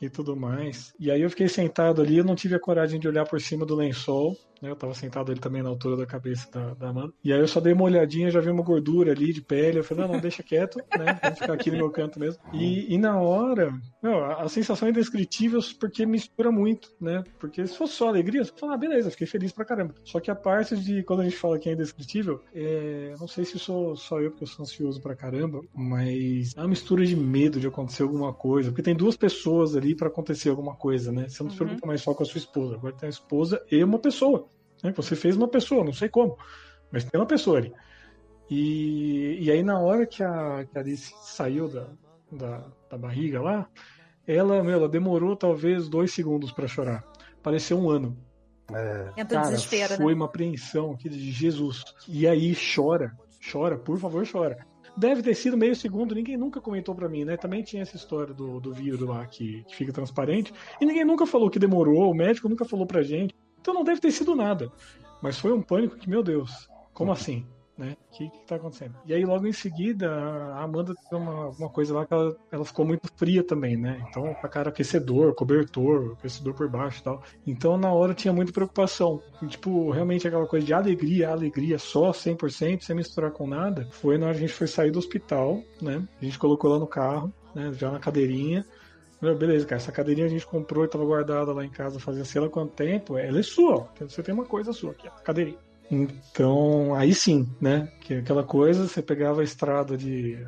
e 0.00 0.08
tudo 0.08 0.36
mais. 0.36 0.92
E 0.98 1.10
aí 1.10 1.20
eu 1.20 1.30
fiquei 1.30 1.48
sentado 1.48 2.00
ali, 2.00 2.18
eu 2.18 2.24
não 2.24 2.34
tive 2.34 2.54
a 2.54 2.60
coragem 2.60 2.98
de 2.98 3.08
olhar 3.08 3.26
por 3.26 3.40
cima 3.40 3.66
do 3.66 3.74
lençol. 3.74 4.36
Né? 4.60 4.70
Eu 4.70 4.76
tava 4.76 4.94
sentado 4.94 5.30
ali 5.30 5.40
também 5.40 5.62
na 5.62 5.68
altura 5.68 5.96
da 5.96 6.06
cabeça 6.06 6.50
da, 6.50 6.74
da 6.74 6.88
Amanda. 6.88 7.12
E 7.22 7.32
aí 7.32 7.40
eu 7.40 7.48
só 7.48 7.60
dei 7.60 7.72
uma 7.72 7.84
olhadinha, 7.84 8.30
já 8.30 8.40
vi 8.40 8.50
uma 8.50 8.62
gordura 8.62 9.12
ali 9.12 9.32
de 9.32 9.40
pele. 9.42 9.78
Eu 9.78 9.84
falei, 9.84 10.06
não, 10.06 10.14
não, 10.14 10.20
deixa 10.20 10.42
quieto, 10.42 10.78
né? 10.98 11.18
Vamos 11.22 11.38
ficar 11.38 11.52
aqui 11.52 11.70
no 11.70 11.78
meu 11.78 11.90
canto 11.90 12.18
mesmo. 12.18 12.42
E, 12.52 12.94
e 12.94 12.98
na 12.98 13.18
hora, 13.20 13.72
meu, 14.02 14.24
a 14.24 14.48
sensação 14.48 14.88
é 14.88 14.90
indescritível 14.90 15.60
porque 15.78 16.06
mistura 16.06 16.50
muito, 16.50 16.90
né? 17.00 17.22
Porque 17.38 17.66
se 17.66 17.76
fosse 17.76 17.94
só 17.94 18.08
alegria, 18.08 18.44
você 18.44 18.52
fala, 18.56 18.74
ah, 18.74 18.78
beleza, 18.78 19.10
fiquei 19.10 19.26
feliz 19.26 19.52
pra 19.52 19.64
caramba. 19.64 19.94
Só 20.04 20.20
que 20.20 20.30
a 20.30 20.34
parte 20.34 20.76
de 20.76 21.02
quando 21.02 21.20
a 21.20 21.24
gente 21.24 21.36
fala 21.36 21.58
que 21.58 21.68
é 21.68 21.72
indescritível, 21.72 22.40
é... 22.54 23.14
não 23.18 23.28
sei 23.28 23.44
se 23.44 23.58
sou 23.58 23.96
só 23.96 24.20
eu 24.20 24.30
porque 24.30 24.44
eu 24.44 24.48
sou 24.48 24.62
ansioso 24.62 25.00
pra 25.00 25.16
caramba, 25.16 25.60
mas 25.74 26.54
é 26.56 26.60
uma 26.60 26.68
mistura 26.68 27.04
de 27.04 27.16
medo 27.16 27.58
de 27.58 27.66
acontecer 27.66 28.02
alguma 28.02 28.32
coisa. 28.32 28.70
Porque 28.70 28.82
tem 28.82 28.94
duas 28.94 29.16
pessoas 29.16 29.76
ali 29.76 29.94
para 29.94 30.08
acontecer 30.08 30.50
alguma 30.50 30.74
coisa, 30.74 31.12
né? 31.12 31.28
Você 31.28 31.42
não 31.42 31.50
se 31.50 31.56
preocupa 31.56 31.84
uhum. 31.84 31.88
mais 31.88 32.00
só 32.00 32.14
com 32.14 32.22
a 32.22 32.26
sua 32.26 32.38
esposa, 32.38 32.74
agora 32.74 32.94
tem 32.94 33.06
a 33.06 33.10
esposa 33.10 33.62
e 33.70 33.82
uma 33.82 33.98
pessoa. 33.98 34.48
Né? 34.86 34.92
Você 34.96 35.14
fez 35.14 35.36
uma 35.36 35.48
pessoa, 35.48 35.84
não 35.84 35.92
sei 35.92 36.08
como, 36.08 36.36
mas 36.90 37.04
tem 37.04 37.20
uma 37.20 37.26
pessoa 37.26 37.58
ali. 37.58 37.72
E, 38.50 39.38
e 39.40 39.50
aí, 39.50 39.62
na 39.62 39.78
hora 39.80 40.06
que 40.06 40.22
a, 40.22 40.64
que 40.64 40.78
a 40.78 40.80
Alice 40.80 41.12
saiu 41.22 41.68
da, 41.68 41.88
da, 42.30 42.64
da 42.88 42.96
barriga 42.96 43.42
lá, 43.42 43.68
ela, 44.26 44.62
meu, 44.62 44.74
ela 44.74 44.88
demorou 44.88 45.36
talvez 45.36 45.88
dois 45.88 46.12
segundos 46.12 46.52
para 46.52 46.68
chorar. 46.68 47.04
Pareceu 47.42 47.78
um 47.78 47.90
ano. 47.90 48.16
É. 48.72 49.24
Cara, 49.24 49.50
desespero, 49.50 49.92
né? 49.92 49.96
foi 49.96 50.12
né? 50.12 50.14
uma 50.14 50.26
apreensão 50.26 50.92
aqui 50.92 51.08
de 51.08 51.30
Jesus. 51.30 51.84
E 52.08 52.26
aí 52.26 52.56
chora, 52.56 53.12
chora, 53.52 53.78
por 53.78 53.98
favor, 53.98 54.26
chora. 54.30 54.66
Deve 54.96 55.22
ter 55.22 55.34
sido 55.34 55.56
meio 55.56 55.76
segundo, 55.76 56.14
ninguém 56.14 56.36
nunca 56.36 56.60
comentou 56.60 56.94
para 56.94 57.08
mim, 57.08 57.24
né? 57.24 57.36
Também 57.36 57.62
tinha 57.62 57.82
essa 57.82 57.96
história 57.96 58.32
do, 58.32 58.58
do 58.58 58.72
vírus 58.72 59.00
lá 59.00 59.26
que, 59.26 59.62
que 59.64 59.76
fica 59.76 59.92
transparente. 59.92 60.52
E 60.80 60.86
ninguém 60.86 61.04
nunca 61.04 61.26
falou 61.26 61.50
que 61.50 61.58
demorou, 61.58 62.10
o 62.10 62.14
médico 62.14 62.48
nunca 62.48 62.64
falou 62.64 62.86
pra 62.86 63.02
gente. 63.02 63.34
Então 63.66 63.74
não 63.74 63.82
deve 63.82 64.00
ter 64.00 64.12
sido 64.12 64.36
nada. 64.36 64.70
Mas 65.20 65.40
foi 65.40 65.52
um 65.52 65.60
pânico 65.60 65.96
que, 65.96 66.08
meu 66.08 66.22
Deus, 66.22 66.68
como 66.94 67.10
assim? 67.10 67.44
Né? 67.76 67.96
O 68.08 68.16
que, 68.16 68.30
que 68.30 68.46
tá 68.46 68.54
acontecendo? 68.54 68.94
E 69.04 69.12
aí, 69.12 69.24
logo 69.24 69.44
em 69.44 69.52
seguida, 69.52 70.08
a 70.08 70.62
Amanda 70.62 70.94
teve 70.94 71.20
uma, 71.20 71.48
uma 71.48 71.68
coisa 71.68 71.92
lá 71.92 72.06
que 72.06 72.14
ela, 72.14 72.36
ela 72.52 72.64
ficou 72.64 72.86
muito 72.86 73.08
fria 73.16 73.42
também, 73.42 73.76
né? 73.76 74.06
Então, 74.08 74.28
a 74.40 74.48
cara 74.48 74.68
aquecedor, 74.68 75.34
cobertor, 75.34 76.12
aquecedor 76.12 76.54
por 76.54 76.68
baixo 76.70 77.00
e 77.00 77.02
tal. 77.02 77.22
Então, 77.44 77.76
na 77.76 77.92
hora 77.92 78.14
tinha 78.14 78.32
muita 78.32 78.52
preocupação. 78.52 79.20
E, 79.42 79.48
tipo, 79.48 79.90
realmente 79.90 80.28
aquela 80.28 80.46
coisa 80.46 80.64
de 80.64 80.72
alegria, 80.72 81.30
alegria 81.30 81.76
só, 81.76 82.12
100%, 82.12 82.82
sem 82.82 82.94
misturar 82.94 83.32
com 83.32 83.48
nada, 83.48 83.88
foi 83.90 84.16
na 84.16 84.26
hora 84.26 84.36
que 84.36 84.44
a 84.44 84.46
gente 84.46 84.56
foi 84.56 84.68
sair 84.68 84.92
do 84.92 85.00
hospital, 85.00 85.60
né? 85.82 86.06
A 86.22 86.24
gente 86.24 86.38
colocou 86.38 86.70
lá 86.70 86.78
no 86.78 86.86
carro, 86.86 87.34
né? 87.52 87.72
Já 87.72 87.90
na 87.90 87.98
cadeirinha. 87.98 88.64
Meu, 89.20 89.34
beleza, 89.36 89.64
cara, 89.64 89.80
essa 89.80 89.92
cadeirinha 89.92 90.26
a 90.26 90.30
gente 90.30 90.46
comprou 90.46 90.84
e 90.84 90.88
tava 90.88 91.04
guardada 91.04 91.52
lá 91.52 91.64
em 91.64 91.70
casa 91.70 91.98
fazia 91.98 92.24
sei 92.24 92.40
lá 92.40 92.48
quanto 92.48 92.74
tempo. 92.74 93.16
Ela 93.16 93.40
é 93.40 93.42
sua, 93.42 93.76
ó. 93.76 93.86
Você 94.00 94.22
tem 94.22 94.34
uma 94.34 94.44
coisa 94.44 94.72
sua 94.72 94.92
aqui, 94.92 95.08
a 95.08 95.10
cadeirinha. 95.10 95.58
Então, 95.90 96.94
aí 96.94 97.14
sim, 97.14 97.48
né? 97.60 97.90
Que 98.00 98.14
é 98.14 98.18
aquela 98.18 98.42
coisa, 98.42 98.86
você 98.86 99.00
pegava 99.00 99.40
a 99.40 99.44
estrada 99.44 99.96
de. 99.96 100.38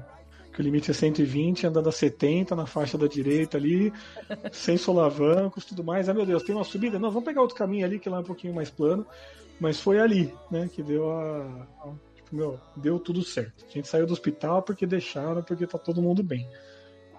que 0.53 0.61
o 0.61 0.63
limite 0.63 0.91
é 0.91 0.95
120, 0.95 1.67
andando 1.67 1.89
a 1.89 1.93
70 1.93 2.57
na 2.57 2.67
faixa 2.67 2.99
da 2.99 3.07
direita 3.07 3.57
ali, 3.57 3.93
sem 4.53 4.77
solavancos 4.77 5.65
tudo 5.65 5.85
mais. 5.85 6.09
Ah, 6.09 6.15
meu 6.15 6.27
Deus, 6.27 6.43
tem 6.43 6.55
uma 6.55 6.65
subida? 6.65 6.99
Não, 6.99 7.11
vamos 7.11 7.25
pegar 7.25 7.41
outro 7.41 7.57
caminho 7.57 7.87
ali 7.87 7.99
que 7.99 8.09
lá 8.09 8.19
é 8.19 8.21
um 8.21 8.25
pouquinho 8.25 8.55
mais 8.55 8.69
plano. 8.69 9.07
Mas 9.61 9.81
foi 9.81 9.99
ali, 9.99 10.33
né? 10.51 10.69
Que 10.73 10.83
deu 10.83 11.11
a. 11.11 11.67
a 11.85 11.93
tipo, 12.15 12.35
meu, 12.35 12.61
deu 12.77 12.99
tudo 12.99 13.23
certo. 13.23 13.65
A 13.69 13.73
gente 13.73 13.89
saiu 13.89 14.07
do 14.07 14.13
hospital 14.13 14.63
porque 14.63 14.87
deixaram, 14.87 15.43
porque 15.43 15.67
tá 15.67 15.79
todo 15.79 16.03
mundo 16.03 16.23
bem. 16.23 16.49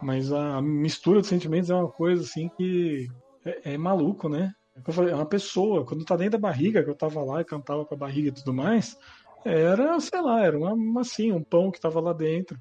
Mas 0.01 0.31
a 0.31 0.61
mistura 0.61 1.21
de 1.21 1.27
sentimentos 1.27 1.69
é 1.69 1.75
uma 1.75 1.89
coisa 1.89 2.23
assim 2.23 2.49
que 2.49 3.07
é, 3.45 3.73
é 3.73 3.77
maluco, 3.77 4.29
né? 4.29 4.53
É, 4.75 4.91
falei, 4.91 5.13
uma 5.13 5.25
pessoa, 5.25 5.85
quando 5.85 6.05
tá 6.05 6.15
dentro 6.15 6.33
da 6.33 6.47
barriga, 6.47 6.83
que 6.83 6.89
eu 6.89 6.95
tava 6.95 7.23
lá 7.23 7.41
e 7.41 7.45
cantava 7.45 7.85
com 7.85 7.95
a 7.95 7.97
barriga 7.97 8.29
e 8.29 8.33
tudo 8.33 8.53
mais, 8.53 8.97
era, 9.43 9.99
sei 9.99 10.21
lá, 10.21 10.41
era 10.43 10.57
uma 10.57 10.75
massinha, 10.75 11.35
um 11.35 11.43
pão 11.43 11.71
que 11.71 11.79
tava 11.79 11.99
lá 11.99 12.13
dentro. 12.13 12.57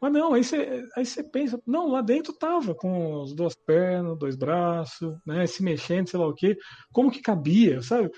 Mas 0.00 0.12
não, 0.12 0.34
aí 0.34 0.42
você 0.42 0.84
aí 0.96 1.04
pensa, 1.30 1.60
não, 1.66 1.88
lá 1.88 2.02
dentro 2.02 2.32
tava 2.32 2.74
com 2.74 3.22
as 3.22 3.32
duas 3.32 3.54
pernas, 3.54 4.18
dois 4.18 4.36
braços, 4.36 5.16
né, 5.24 5.46
se 5.46 5.62
mexendo, 5.62 6.08
sei 6.08 6.18
lá 6.18 6.26
o 6.26 6.34
quê. 6.34 6.56
Como 6.92 7.10
que 7.10 7.22
cabia, 7.22 7.80
sabe? 7.82 8.10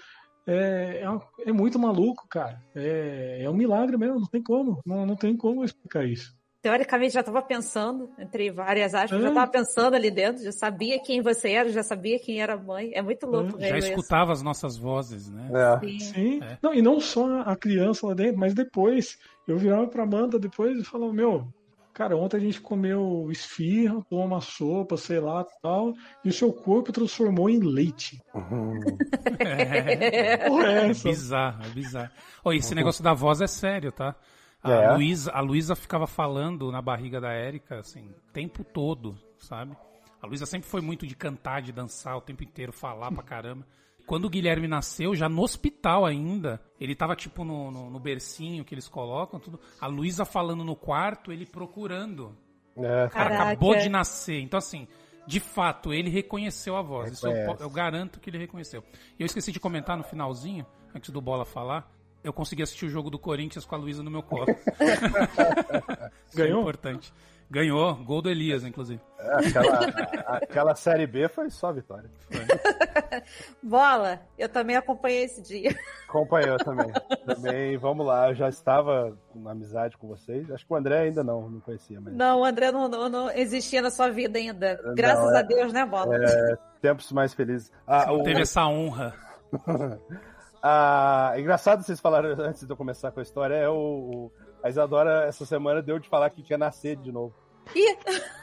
É, 0.47 1.03
é, 1.05 1.49
é 1.51 1.53
muito 1.53 1.79
maluco, 1.79 2.27
cara. 2.29 2.61
É, 2.75 3.43
é 3.43 3.51
um 3.51 3.55
milagre 3.55 3.97
mesmo, 3.97 4.21
não 4.21 4.27
tem 4.27 4.43
como, 4.43 4.81
não, 4.85 5.07
não 5.07 5.17
tem 5.17 5.37
como 5.37 5.65
explicar 5.65 6.05
isso 6.07 6.35
teoricamente 6.65 7.13
já 7.13 7.21
estava 7.21 7.43
pensando, 7.43 8.09
entre 8.19 8.51
várias 8.51 8.95
aspas, 8.95 9.21
já 9.21 9.29
estava 9.29 9.51
pensando 9.51 9.95
ali 9.95 10.11
dentro, 10.11 10.43
já 10.43 10.51
sabia 10.51 10.99
quem 10.99 11.21
você 11.21 11.51
era, 11.51 11.69
já 11.69 11.83
sabia 11.83 12.19
quem 12.19 12.41
era 12.41 12.55
a 12.55 12.57
mãe. 12.57 12.91
É 12.95 13.03
muito 13.03 13.27
louco. 13.27 13.61
Já 13.61 13.77
escutava 13.77 14.33
isso. 14.33 14.41
as 14.41 14.43
nossas 14.43 14.79
vozes, 14.79 15.29
né? 15.29 15.51
É. 15.53 15.87
Sim. 15.87 15.99
Sim. 15.99 16.43
É. 16.43 16.57
Não, 16.63 16.73
e 16.73 16.81
não 16.81 16.99
só 17.01 17.43
a 17.43 17.55
criança 17.55 18.07
lá 18.07 18.15
dentro, 18.15 18.39
mas 18.39 18.55
depois. 18.55 19.19
Eu 19.47 19.59
virava 19.59 19.87
pra 19.87 20.05
Amanda 20.05 20.39
depois 20.39 20.79
e 20.79 20.85
falava, 20.85 21.13
meu, 21.13 21.47
cara, 21.93 22.17
ontem 22.17 22.39
a 22.39 22.41
gente 22.41 22.63
comeu 22.63 23.29
esfirra, 23.31 24.03
tomou 24.09 24.25
uma 24.25 24.41
sopa, 24.41 24.97
sei 24.97 25.21
lá, 25.21 25.45
tal, 25.63 25.93
e 26.25 26.31
o 26.31 26.33
seu 26.33 26.51
corpo 26.51 26.93
transformou 26.93 27.51
em 27.51 27.61
leite. 27.61 28.23
Uhum. 28.35 28.81
é. 29.39 30.49
É, 30.49 30.91
é 30.91 30.95
bizarro, 30.95 31.63
é 31.63 31.69
bizarro. 31.69 32.11
Oh, 32.43 32.55
esse 32.55 32.71
uhum. 32.71 32.77
negócio 32.77 33.05
da 33.05 33.13
voz 33.13 33.43
é 33.43 33.47
sério, 33.47 33.93
tá? 33.93 34.17
A 34.65 34.73
é. 34.73 34.95
Luísa, 34.95 35.31
a 35.31 35.41
Luísa 35.41 35.77
ficava 35.77 36.07
falando 36.07 36.73
na 36.73 36.81
barriga 36.81 37.21
da 37.21 37.31
Érica, 37.33 37.81
assim, 37.81 38.09
o 38.09 38.33
tempo 38.33 38.65
todo, 38.65 39.17
sabe? 39.39 39.77
A 40.23 40.27
Luísa 40.27 40.47
sempre 40.47 40.67
foi 40.67 40.81
muito 40.81 41.07
de 41.07 41.15
cantar, 41.15 41.61
de 41.61 41.71
dançar 41.71 42.17
o 42.17 42.21
tempo 42.23 42.43
inteiro, 42.43 42.73
falar 42.73 43.13
pra 43.13 43.23
caramba. 43.23 43.67
Quando 44.07 44.25
o 44.25 44.31
Guilherme 44.31 44.67
nasceu, 44.67 45.15
já 45.15 45.29
no 45.29 45.43
hospital 45.43 46.07
ainda, 46.07 46.61
ele 46.81 46.95
tava 46.95 47.15
tipo 47.15 47.45
no, 47.45 47.71
no, 47.71 47.91
no 47.91 48.01
bercinho 48.01 48.65
que 48.65 48.75
eles 48.75 48.89
colocam, 48.89 49.39
tudo. 49.39 49.61
A 49.79 49.87
Luísa 49.87 50.25
falando 50.25 50.65
no 50.65 50.75
quarto, 50.75 51.31
ele 51.31 51.45
procurando. 51.45 52.35
É. 52.77 53.05
O 53.05 53.11
cara 53.11 53.35
acabou 53.35 53.77
de 53.77 53.89
nascer. 53.89 54.41
Então, 54.41 54.59
assim, 54.59 54.89
de 55.27 55.41
fato, 55.41 55.93
ele 55.93 56.11
reconheceu 56.11 56.77
a 56.77 56.83
voz. 56.83 57.13
Isso 57.13 57.27
eu, 57.27 57.57
eu, 57.61 57.71
garanto 57.71 58.21
que 58.21 58.29
ele 58.29 58.39
reconheceu. 58.39 58.83
E 59.19 59.23
eu 59.23 59.27
esqueci 59.27 59.53
de 59.53 59.61
comentar 59.61 59.97
no 59.97 60.05
finalzinho, 60.05 60.67
antes 60.95 61.11
do 61.11 61.21
Bola 61.21 61.45
falar, 61.45 61.91
eu 62.25 62.33
consegui 62.33 62.63
assistir 62.63 62.87
o 62.87 62.89
jogo 62.89 63.11
do 63.11 63.19
Corinthians 63.19 63.67
com 63.67 63.75
a 63.75 63.79
Luísa 63.79 64.03
no 64.03 64.11
meu 64.11 64.23
colo. 64.23 64.47
Ganhou? 66.35 66.59
É 66.59 66.63
importante. 66.63 67.13
Ganhou, 67.51 67.95
gol 67.97 68.23
do 68.23 68.31
Elias, 68.31 68.65
inclusive. 68.65 69.01
É, 69.21 69.47
aquela, 69.47 69.79
aquela 70.27 70.75
Série 70.75 71.07
B 71.07 71.29
foi 71.29 71.51
só 71.51 71.71
vitória. 71.71 72.11
Foi. 72.27 72.41
Bola, 73.63 74.21
eu 74.39 74.49
também 74.49 74.75
acompanhei 74.75 75.25
esse 75.25 75.43
dia. 75.43 75.79
Acompanhou 76.09 76.57
também. 76.57 76.91
Também, 77.27 77.77
vamos 77.77 78.07
lá, 78.07 78.31
eu 78.31 78.35
já 78.35 78.49
estava 78.49 79.17
na 79.35 79.51
amizade 79.51 79.97
com 79.99 80.09
vocês. 80.09 80.51
Acho 80.51 80.67
que 80.67 80.73
o 80.73 80.77
André 80.77 81.01
ainda 81.01 81.23
não, 81.23 81.49
não 81.49 81.61
conhecia. 81.61 82.01
Mas... 82.01 82.15
Não, 82.15 82.41
o 82.41 82.45
André 82.45 82.73
não, 82.73 82.89
não, 82.89 83.09
não 83.09 83.31
existia 83.31 83.83
na 83.83 83.91
sua 83.91 84.09
vida 84.09 84.39
ainda. 84.39 84.81
Graças 84.97 85.27
não, 85.27 85.37
é, 85.37 85.39
a 85.39 85.43
Deus, 85.43 85.73
né, 85.73 85.85
Bola? 85.85 86.17
É, 86.17 86.57
tempos 86.81 87.13
mais 87.13 87.35
felizes. 87.35 87.71
Ah, 87.87 88.11
o... 88.11 88.23
Teve 88.23 88.41
essa 88.41 88.67
honra. 88.67 89.15
Ah, 90.67 91.35
engraçado 91.37 91.83
vocês 91.83 92.01
falaram 92.01 92.31
antes 92.41 92.65
de 92.65 92.73
eu 92.73 92.77
começar 92.77 93.11
com 93.11 93.21
a 93.21 93.23
história, 93.23 93.55
é 93.55 93.69
o, 93.69 94.33
a 94.63 94.71
Isadora 94.71 95.27
essa 95.27 95.45
semana 95.45 95.83
deu 95.83 95.99
de 95.99 96.09
falar 96.09 96.31
que 96.31 96.43
quer 96.43 96.59
nascer 96.59 96.97
de 96.97 97.13
novo. 97.13 97.35
Ih! 97.77 97.99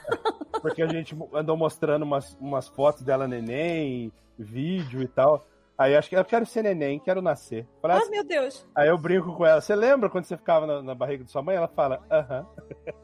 Porque 0.61 0.83
a 0.83 0.87
gente 0.87 1.17
andou 1.33 1.57
mostrando 1.57 2.03
umas, 2.03 2.37
umas 2.39 2.67
fotos 2.67 3.01
dela 3.01 3.27
neném, 3.27 4.13
vídeo 4.37 5.01
e 5.01 5.07
tal. 5.07 5.43
Aí 5.75 5.95
acho 5.95 6.09
que 6.09 6.15
eu 6.15 6.23
quero 6.23 6.45
ser 6.45 6.61
neném, 6.61 6.99
quero 6.99 7.23
nascer. 7.23 7.67
Ah, 7.81 7.97
assim, 7.97 8.11
meu 8.11 8.23
Deus. 8.23 8.67
Aí 8.75 8.87
eu 8.87 8.99
brinco 8.99 9.35
com 9.35 9.43
ela. 9.43 9.59
Você 9.59 9.75
lembra 9.75 10.07
quando 10.07 10.25
você 10.25 10.37
ficava 10.37 10.67
na, 10.67 10.83
na 10.83 10.93
barriga 10.93 11.23
de 11.23 11.31
sua 11.31 11.41
mãe? 11.41 11.55
Ela 11.55 11.67
fala, 11.67 12.05
aham. 12.11 12.45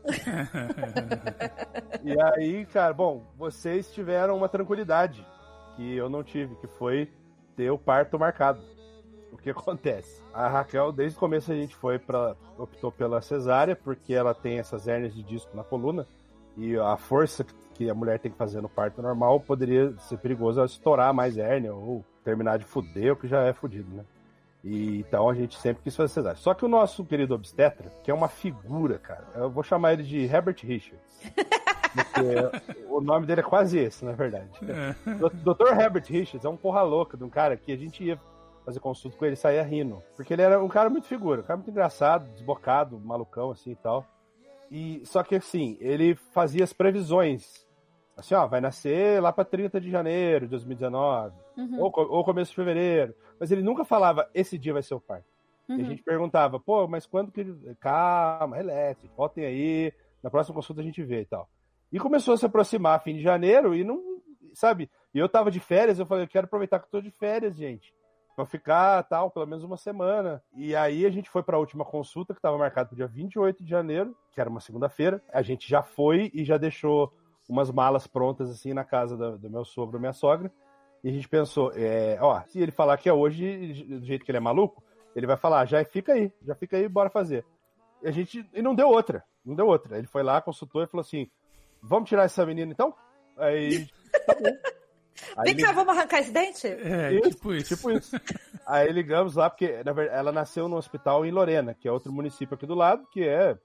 e 2.06 2.22
aí, 2.22 2.68
cara, 2.68 2.94
bom, 2.94 3.26
vocês 3.36 3.92
tiveram 3.92 4.38
uma 4.38 4.48
tranquilidade 4.48 5.26
que 5.76 5.96
eu 5.96 6.08
não 6.08 6.24
tive, 6.24 6.56
que 6.58 6.68
foi 6.68 7.12
ter 7.56 7.72
o 7.72 7.80
parto 7.80 8.20
marcado. 8.20 8.77
O 9.38 9.42
que 9.42 9.50
acontece? 9.50 10.22
A 10.34 10.48
Raquel, 10.48 10.92
desde 10.92 11.16
o 11.18 11.20
começo 11.20 11.52
a 11.52 11.56
gente 11.56 11.76
foi 11.76 12.00
para 12.00 12.36
optou 12.58 12.92
pela 12.92 13.22
cesárea, 13.22 13.76
porque 13.76 14.14
ela 14.14 14.34
tem 14.34 14.58
essas 14.58 14.88
hérnias 14.88 15.14
de 15.14 15.24
disco 15.24 15.56
na 15.56 15.64
coluna 15.64 16.06
e 16.58 16.76
a 16.76 16.98
força 16.98 17.46
que 17.76 17.88
a 17.88 17.94
mulher 17.94 18.20
tem 18.20 18.32
que 18.32 18.38
fazer 18.38 18.62
no 18.62 18.68
parto 18.68 19.02
normal 19.02 19.40
poderia 19.40 19.94
ser 20.00 20.18
perigoso 20.18 20.64
estourar 20.66 21.14
mais 21.14 21.38
hérnia 21.38 21.74
ou 21.74 22.04
terminar 22.24 22.58
de 22.58 22.66
fuder, 22.66 23.14
o 23.14 23.16
que 23.16 23.28
já 23.28 23.44
é 23.44 23.54
fudido, 23.54 23.96
né? 23.96 24.04
E, 24.64 25.00
então 25.00 25.30
a 25.30 25.36
gente 25.36 25.58
sempre 25.60 25.84
quis 25.84 25.96
fazer 25.96 26.12
cesárea. 26.12 26.38
Só 26.38 26.56
que 26.56 26.66
o 26.66 26.68
nosso 26.68 27.06
querido 27.06 27.36
obstetra, 27.36 27.90
que 28.04 28.10
é 28.10 28.14
uma 28.14 28.28
figura, 28.28 28.98
cara, 28.98 29.26
eu 29.36 29.50
vou 29.52 29.64
chamar 29.64 29.94
ele 29.94 30.04
de 30.04 30.26
Herbert 30.26 30.58
Richards. 30.64 31.22
Porque 31.94 32.84
o 32.90 33.00
nome 33.00 33.28
dele 33.28 33.42
é 33.42 33.44
quase 33.44 33.78
esse, 33.78 34.04
na 34.04 34.14
verdade. 34.14 34.50
É. 34.68 34.96
Dr. 35.14 35.80
Herbert 35.80 36.06
Richards 36.08 36.44
é 36.44 36.50
um 36.50 36.58
porra 36.58 36.82
louca 36.82 37.16
de 37.16 37.24
um 37.24 37.30
cara 37.30 37.56
que 37.56 37.72
a 37.72 37.78
gente 37.78 38.04
ia 38.04 38.20
fazer 38.68 38.82
consulta 38.82 39.16
com 39.16 39.26
ele, 39.26 39.38
saía 39.38 39.64
rindo. 39.64 40.04
Porque 40.14 40.34
ele 40.34 40.42
era 40.42 40.62
um 40.62 40.68
cara 40.68 40.90
muito 40.90 41.08
figura, 41.08 41.40
um 41.40 41.44
cara 41.44 41.56
muito 41.56 41.72
engraçado, 41.72 42.30
desbocado, 42.34 43.00
malucão, 43.00 43.50
assim 43.50 43.72
e 43.72 43.76
tal. 43.78 44.06
E, 44.70 45.02
só 45.06 45.24
que 45.24 45.36
assim, 45.36 45.78
ele 45.80 46.16
fazia 46.16 46.66
as 46.66 46.74
previsões. 46.74 47.66
Assim, 48.18 48.36
ó, 48.36 48.46
vai 48.46 48.60
nascer 48.60 49.22
lá 49.22 49.32
para 49.32 49.46
30 49.46 49.80
de 49.80 49.90
janeiro 49.90 50.46
de 50.48 50.52
2019, 50.52 51.34
uhum. 51.56 51.80
ou, 51.80 51.94
ou 51.96 52.26
começo 52.26 52.50
de 52.52 52.58
fevereiro. 52.58 53.16
Mas 53.40 53.52
ele 53.52 53.62
nunca 53.62 53.86
falava, 53.86 54.30
esse 54.34 54.58
dia 54.58 54.74
vai 54.74 54.84
ser 54.84 54.96
o 54.96 55.00
parto. 55.00 55.24
Uhum. 55.70 55.78
E 55.78 55.80
a 55.80 55.84
uhum. 55.84 55.90
gente 55.92 56.04
perguntava, 56.04 56.60
pô, 56.60 56.86
mas 56.90 57.06
quando 57.06 57.32
que 57.32 57.40
ele. 57.40 57.74
Calma, 57.80 58.58
relaxe, 58.58 59.10
voltem 59.16 59.46
aí, 59.46 59.94
na 60.22 60.30
próxima 60.30 60.56
consulta 60.56 60.82
a 60.82 60.84
gente 60.84 61.02
vê 61.04 61.22
e 61.22 61.26
tal. 61.26 61.48
E 61.90 61.98
começou 62.00 62.34
a 62.34 62.38
se 62.38 62.46
aproximar 62.46 63.02
fim 63.02 63.16
de 63.16 63.22
janeiro 63.22 63.74
e 63.74 63.86
não. 63.86 64.18
Sabe? 64.54 64.90
E 65.14 65.20
eu 65.20 65.30
tava 65.30 65.50
de 65.50 65.62
férias, 65.62 66.00
eu 66.00 66.06
falei, 66.06 66.26
eu 66.26 66.28
quero 66.28 66.48
aproveitar 66.48 66.80
que 66.80 66.88
eu 66.88 66.92
tô 66.92 67.00
de 67.00 67.12
férias, 67.12 67.56
gente. 67.56 67.96
Pra 68.38 68.46
ficar 68.46 69.02
tal, 69.02 69.32
pelo 69.32 69.48
menos 69.48 69.64
uma 69.64 69.78
semana. 69.78 70.44
E 70.56 70.76
aí 70.76 71.08
a 71.08 71.10
gente 71.10 71.28
foi 71.28 71.42
para 71.42 71.58
a 71.58 71.60
última 71.60 71.84
consulta, 71.84 72.36
que 72.36 72.38
estava 72.38 72.56
marcada 72.56 72.88
pro 72.88 72.96
dia 72.96 73.08
28 73.08 73.64
de 73.64 73.70
janeiro, 73.72 74.16
que 74.32 74.40
era 74.40 74.48
uma 74.48 74.60
segunda-feira. 74.60 75.20
A 75.34 75.42
gente 75.42 75.68
já 75.68 75.82
foi 75.82 76.30
e 76.32 76.46
já 76.46 76.56
deixou 76.56 77.12
umas 77.50 77.72
malas 77.72 78.06
prontas, 78.06 78.52
assim, 78.52 78.76
na 78.76 78.84
casa 78.84 79.18
do, 79.18 79.40
do 79.40 79.50
meu 79.50 79.66
sogro 79.66 79.98
e 79.98 80.00
minha 80.00 80.14
sogra. 80.14 80.52
E 81.04 81.10
a 81.10 81.12
gente 81.12 81.28
pensou, 81.28 81.72
é, 81.74 82.20
ó, 82.22 82.40
se 82.44 82.60
ele 82.60 82.72
falar 82.72 82.96
que 82.98 83.10
é 83.10 83.14
hoje, 83.14 83.84
do 83.86 84.06
jeito 84.06 84.24
que 84.24 84.30
ele 84.30 84.38
é 84.38 84.42
maluco, 84.42 84.84
ele 85.16 85.26
vai 85.26 85.36
falar, 85.36 85.66
já 85.66 85.84
fica 85.84 86.14
aí, 86.14 86.32
já 86.44 86.54
fica 86.54 86.78
aí, 86.78 86.88
bora 86.88 87.10
fazer. 87.10 87.44
E 88.04 88.08
a 88.08 88.12
gente. 88.12 88.48
E 88.54 88.62
não 88.62 88.76
deu 88.76 88.88
outra. 88.88 89.24
Não 89.44 89.56
deu 89.56 89.66
outra. 89.66 89.98
Ele 89.98 90.06
foi 90.06 90.22
lá, 90.22 90.40
consultou 90.42 90.84
e 90.84 90.88
falou 90.88 91.02
assim: 91.02 91.28
vamos 91.82 92.08
tirar 92.08 92.26
essa 92.26 92.46
menina 92.46 92.72
então? 92.72 92.94
Aí. 93.36 93.88
Tá 94.28 94.34
bom. 94.34 94.50
Aí 95.38 95.54
Vem 95.54 95.66
cá, 95.66 95.72
vamos 95.72 95.96
arrancar 95.96 96.20
esse 96.20 96.32
dente? 96.32 96.68
É, 96.68 97.14
isso, 97.14 97.30
tipo 97.32 97.54
isso. 97.54 97.76
Tipo 97.76 97.92
isso. 97.92 98.16
Aí 98.66 98.92
ligamos 98.92 99.36
lá, 99.36 99.50
porque 99.50 99.82
na 99.84 99.94
verdade, 99.94 100.20
ela 100.20 100.32
nasceu 100.32 100.68
no 100.68 100.78
hospital 100.78 101.26
em 101.26 101.32
Lorena, 101.32 101.74
que 101.74 101.88
é 101.88 101.92
outro 101.92 102.12
município 102.12 102.56
aqui 102.56 102.66
do 102.66 102.76
lado, 102.76 103.08
que 103.12 103.28
é. 103.28 103.58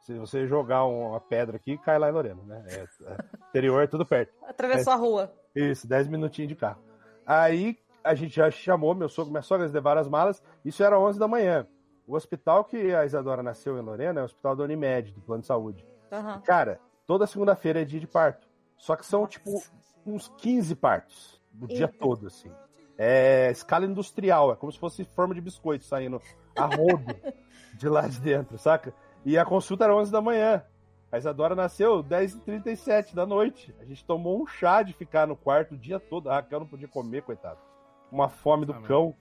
Se 0.00 0.18
você 0.18 0.48
jogar 0.48 0.84
uma 0.84 1.20
pedra 1.20 1.56
aqui, 1.56 1.78
cai 1.78 1.96
lá 1.96 2.08
em 2.08 2.12
Lorena, 2.12 2.42
né? 2.42 2.64
É, 2.68 2.80
é, 2.80 3.16
interior 3.48 3.84
é 3.84 3.86
tudo 3.86 4.04
perto. 4.04 4.32
Atravessou 4.48 4.92
é, 4.92 4.96
a 4.96 4.98
rua. 4.98 5.32
Isso, 5.54 5.86
10 5.86 6.08
minutinhos 6.08 6.48
de 6.48 6.56
carro. 6.56 6.82
Aí 7.24 7.78
a 8.02 8.14
gente 8.14 8.34
já 8.34 8.50
chamou, 8.50 8.96
meu 8.96 9.08
sogro, 9.08 9.30
minha 9.30 9.42
sogra, 9.42 9.64
eles 9.64 9.72
levaram 9.72 10.00
as 10.00 10.08
malas, 10.08 10.42
isso 10.64 10.82
era 10.82 10.98
11 10.98 11.20
da 11.20 11.28
manhã. 11.28 11.68
O 12.04 12.16
hospital 12.16 12.64
que 12.64 12.92
a 12.92 13.04
Isadora 13.04 13.42
nasceu 13.42 13.78
em 13.78 13.82
Lorena 13.82 14.20
é 14.20 14.22
o 14.22 14.26
hospital 14.26 14.56
da 14.56 14.64
Unimed, 14.64 15.12
do 15.12 15.20
Plano 15.20 15.42
de 15.42 15.46
Saúde. 15.46 15.86
Uhum. 16.10 16.40
Cara, 16.40 16.80
toda 17.06 17.26
segunda-feira 17.26 17.82
é 17.82 17.84
dia 17.84 18.00
de 18.00 18.06
parto. 18.06 18.48
Só 18.76 18.96
que 18.96 19.06
são, 19.06 19.26
tipo, 19.26 19.62
uns 20.06 20.28
15 20.38 20.74
partos 20.76 21.40
o 21.60 21.66
dia 21.66 21.88
todo, 21.88 22.26
assim. 22.26 22.50
É 22.96 23.50
escala 23.50 23.86
industrial, 23.86 24.52
é 24.52 24.56
como 24.56 24.70
se 24.70 24.78
fosse 24.78 25.04
forma 25.04 25.34
de 25.34 25.40
biscoito 25.40 25.84
saindo 25.84 26.20
a 26.56 26.64
rodo 26.66 27.14
de 27.76 27.88
lá 27.88 28.06
de 28.06 28.20
dentro, 28.20 28.58
saca? 28.58 28.94
E 29.24 29.38
a 29.38 29.44
consulta 29.44 29.84
era 29.84 29.96
11 29.96 30.10
da 30.10 30.20
manhã. 30.20 30.62
A 31.10 31.18
Isadora 31.18 31.54
nasceu 31.54 32.02
10h37 32.02 33.14
da 33.14 33.26
noite. 33.26 33.74
A 33.80 33.84
gente 33.84 34.04
tomou 34.04 34.42
um 34.42 34.46
chá 34.46 34.82
de 34.82 34.92
ficar 34.92 35.26
no 35.26 35.36
quarto 35.36 35.74
o 35.74 35.78
dia 35.78 36.00
todo. 36.00 36.30
A 36.30 36.36
Raquel 36.36 36.60
não 36.60 36.66
podia 36.66 36.88
comer, 36.88 37.22
coitado. 37.22 37.58
Uma 38.10 38.28
fome 38.28 38.64
do 38.64 38.72
ah, 38.72 38.80
cão. 38.82 39.14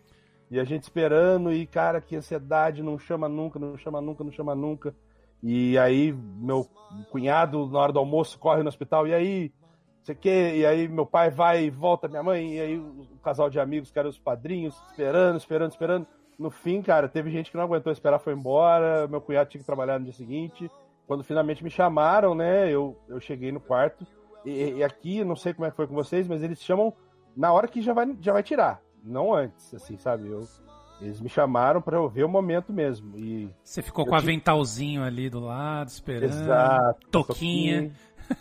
E 0.49 0.59
a 0.59 0.63
gente 0.63 0.83
esperando, 0.83 1.51
e 1.51 1.65
cara, 1.65 2.01
que 2.01 2.15
ansiedade, 2.15 2.83
não 2.83 2.97
chama 2.97 3.27
nunca, 3.27 3.59
não 3.59 3.77
chama 3.77 4.01
nunca, 4.01 4.23
não 4.23 4.31
chama 4.31 4.55
nunca. 4.55 4.95
E 5.43 5.77
aí, 5.77 6.13
meu 6.13 6.67
cunhado, 7.09 7.67
na 7.67 7.79
hora 7.79 7.93
do 7.93 7.99
almoço, 7.99 8.37
corre 8.37 8.61
no 8.61 8.69
hospital, 8.69 9.07
e 9.07 9.13
aí, 9.13 9.53
sei 10.03 10.15
que, 10.15 10.29
e 10.29 10.65
aí 10.65 10.87
meu 10.87 11.05
pai 11.05 11.29
vai 11.29 11.65
e 11.65 11.69
volta, 11.69 12.07
minha 12.07 12.23
mãe, 12.23 12.55
e 12.55 12.59
aí 12.59 12.77
o, 12.77 13.07
casal 13.23 13.49
de 13.49 13.59
amigos, 13.59 13.91
que 13.91 13.99
eram 13.99 14.09
os 14.09 14.17
padrinhos, 14.17 14.75
esperando, 14.89 15.37
esperando, 15.37 15.71
esperando. 15.71 16.07
No 16.39 16.49
fim, 16.49 16.81
cara, 16.81 17.07
teve 17.07 17.29
gente 17.29 17.51
que 17.51 17.57
não 17.57 17.63
aguentou 17.63 17.91
esperar, 17.91 18.19
foi 18.19 18.33
embora. 18.33 19.07
Meu 19.07 19.21
cunhado 19.21 19.49
tinha 19.49 19.59
que 19.59 19.65
trabalhar 19.65 19.99
no 19.99 20.05
dia 20.05 20.13
seguinte. 20.13 20.71
Quando 21.05 21.23
finalmente 21.23 21.63
me 21.63 21.69
chamaram, 21.69 22.33
né, 22.33 22.69
eu, 22.69 22.97
eu 23.07 23.19
cheguei 23.19 23.51
no 23.51 23.59
quarto. 23.59 24.05
E, 24.43 24.77
e 24.77 24.83
aqui, 24.83 25.23
não 25.23 25.35
sei 25.35 25.53
como 25.53 25.67
é 25.67 25.69
que 25.69 25.75
foi 25.75 25.85
com 25.85 25.93
vocês, 25.93 26.27
mas 26.27 26.41
eles 26.41 26.61
chamam 26.63 26.93
na 27.35 27.53
hora 27.53 27.67
que 27.67 27.81
já 27.81 27.93
vai, 27.93 28.15
já 28.19 28.33
vai 28.33 28.43
tirar, 28.43 28.81
não 29.03 29.33
antes, 29.33 29.73
assim, 29.73 29.97
sabe? 29.97 30.27
Eu, 30.27 30.47
eles 31.01 31.19
me 31.19 31.29
chamaram 31.29 31.81
para 31.81 31.97
eu 31.97 32.07
ver 32.07 32.23
o 32.23 32.29
momento 32.29 32.71
mesmo. 32.71 33.17
E 33.17 33.49
Você 33.63 33.81
ficou 33.81 34.05
com 34.05 34.11
o 34.11 34.15
aventalzinho 34.15 35.03
ali 35.03 35.29
do 35.29 35.39
lado, 35.39 35.87
esperando. 35.87 36.31
Exato. 36.31 37.07
Toquinha. 37.09 37.91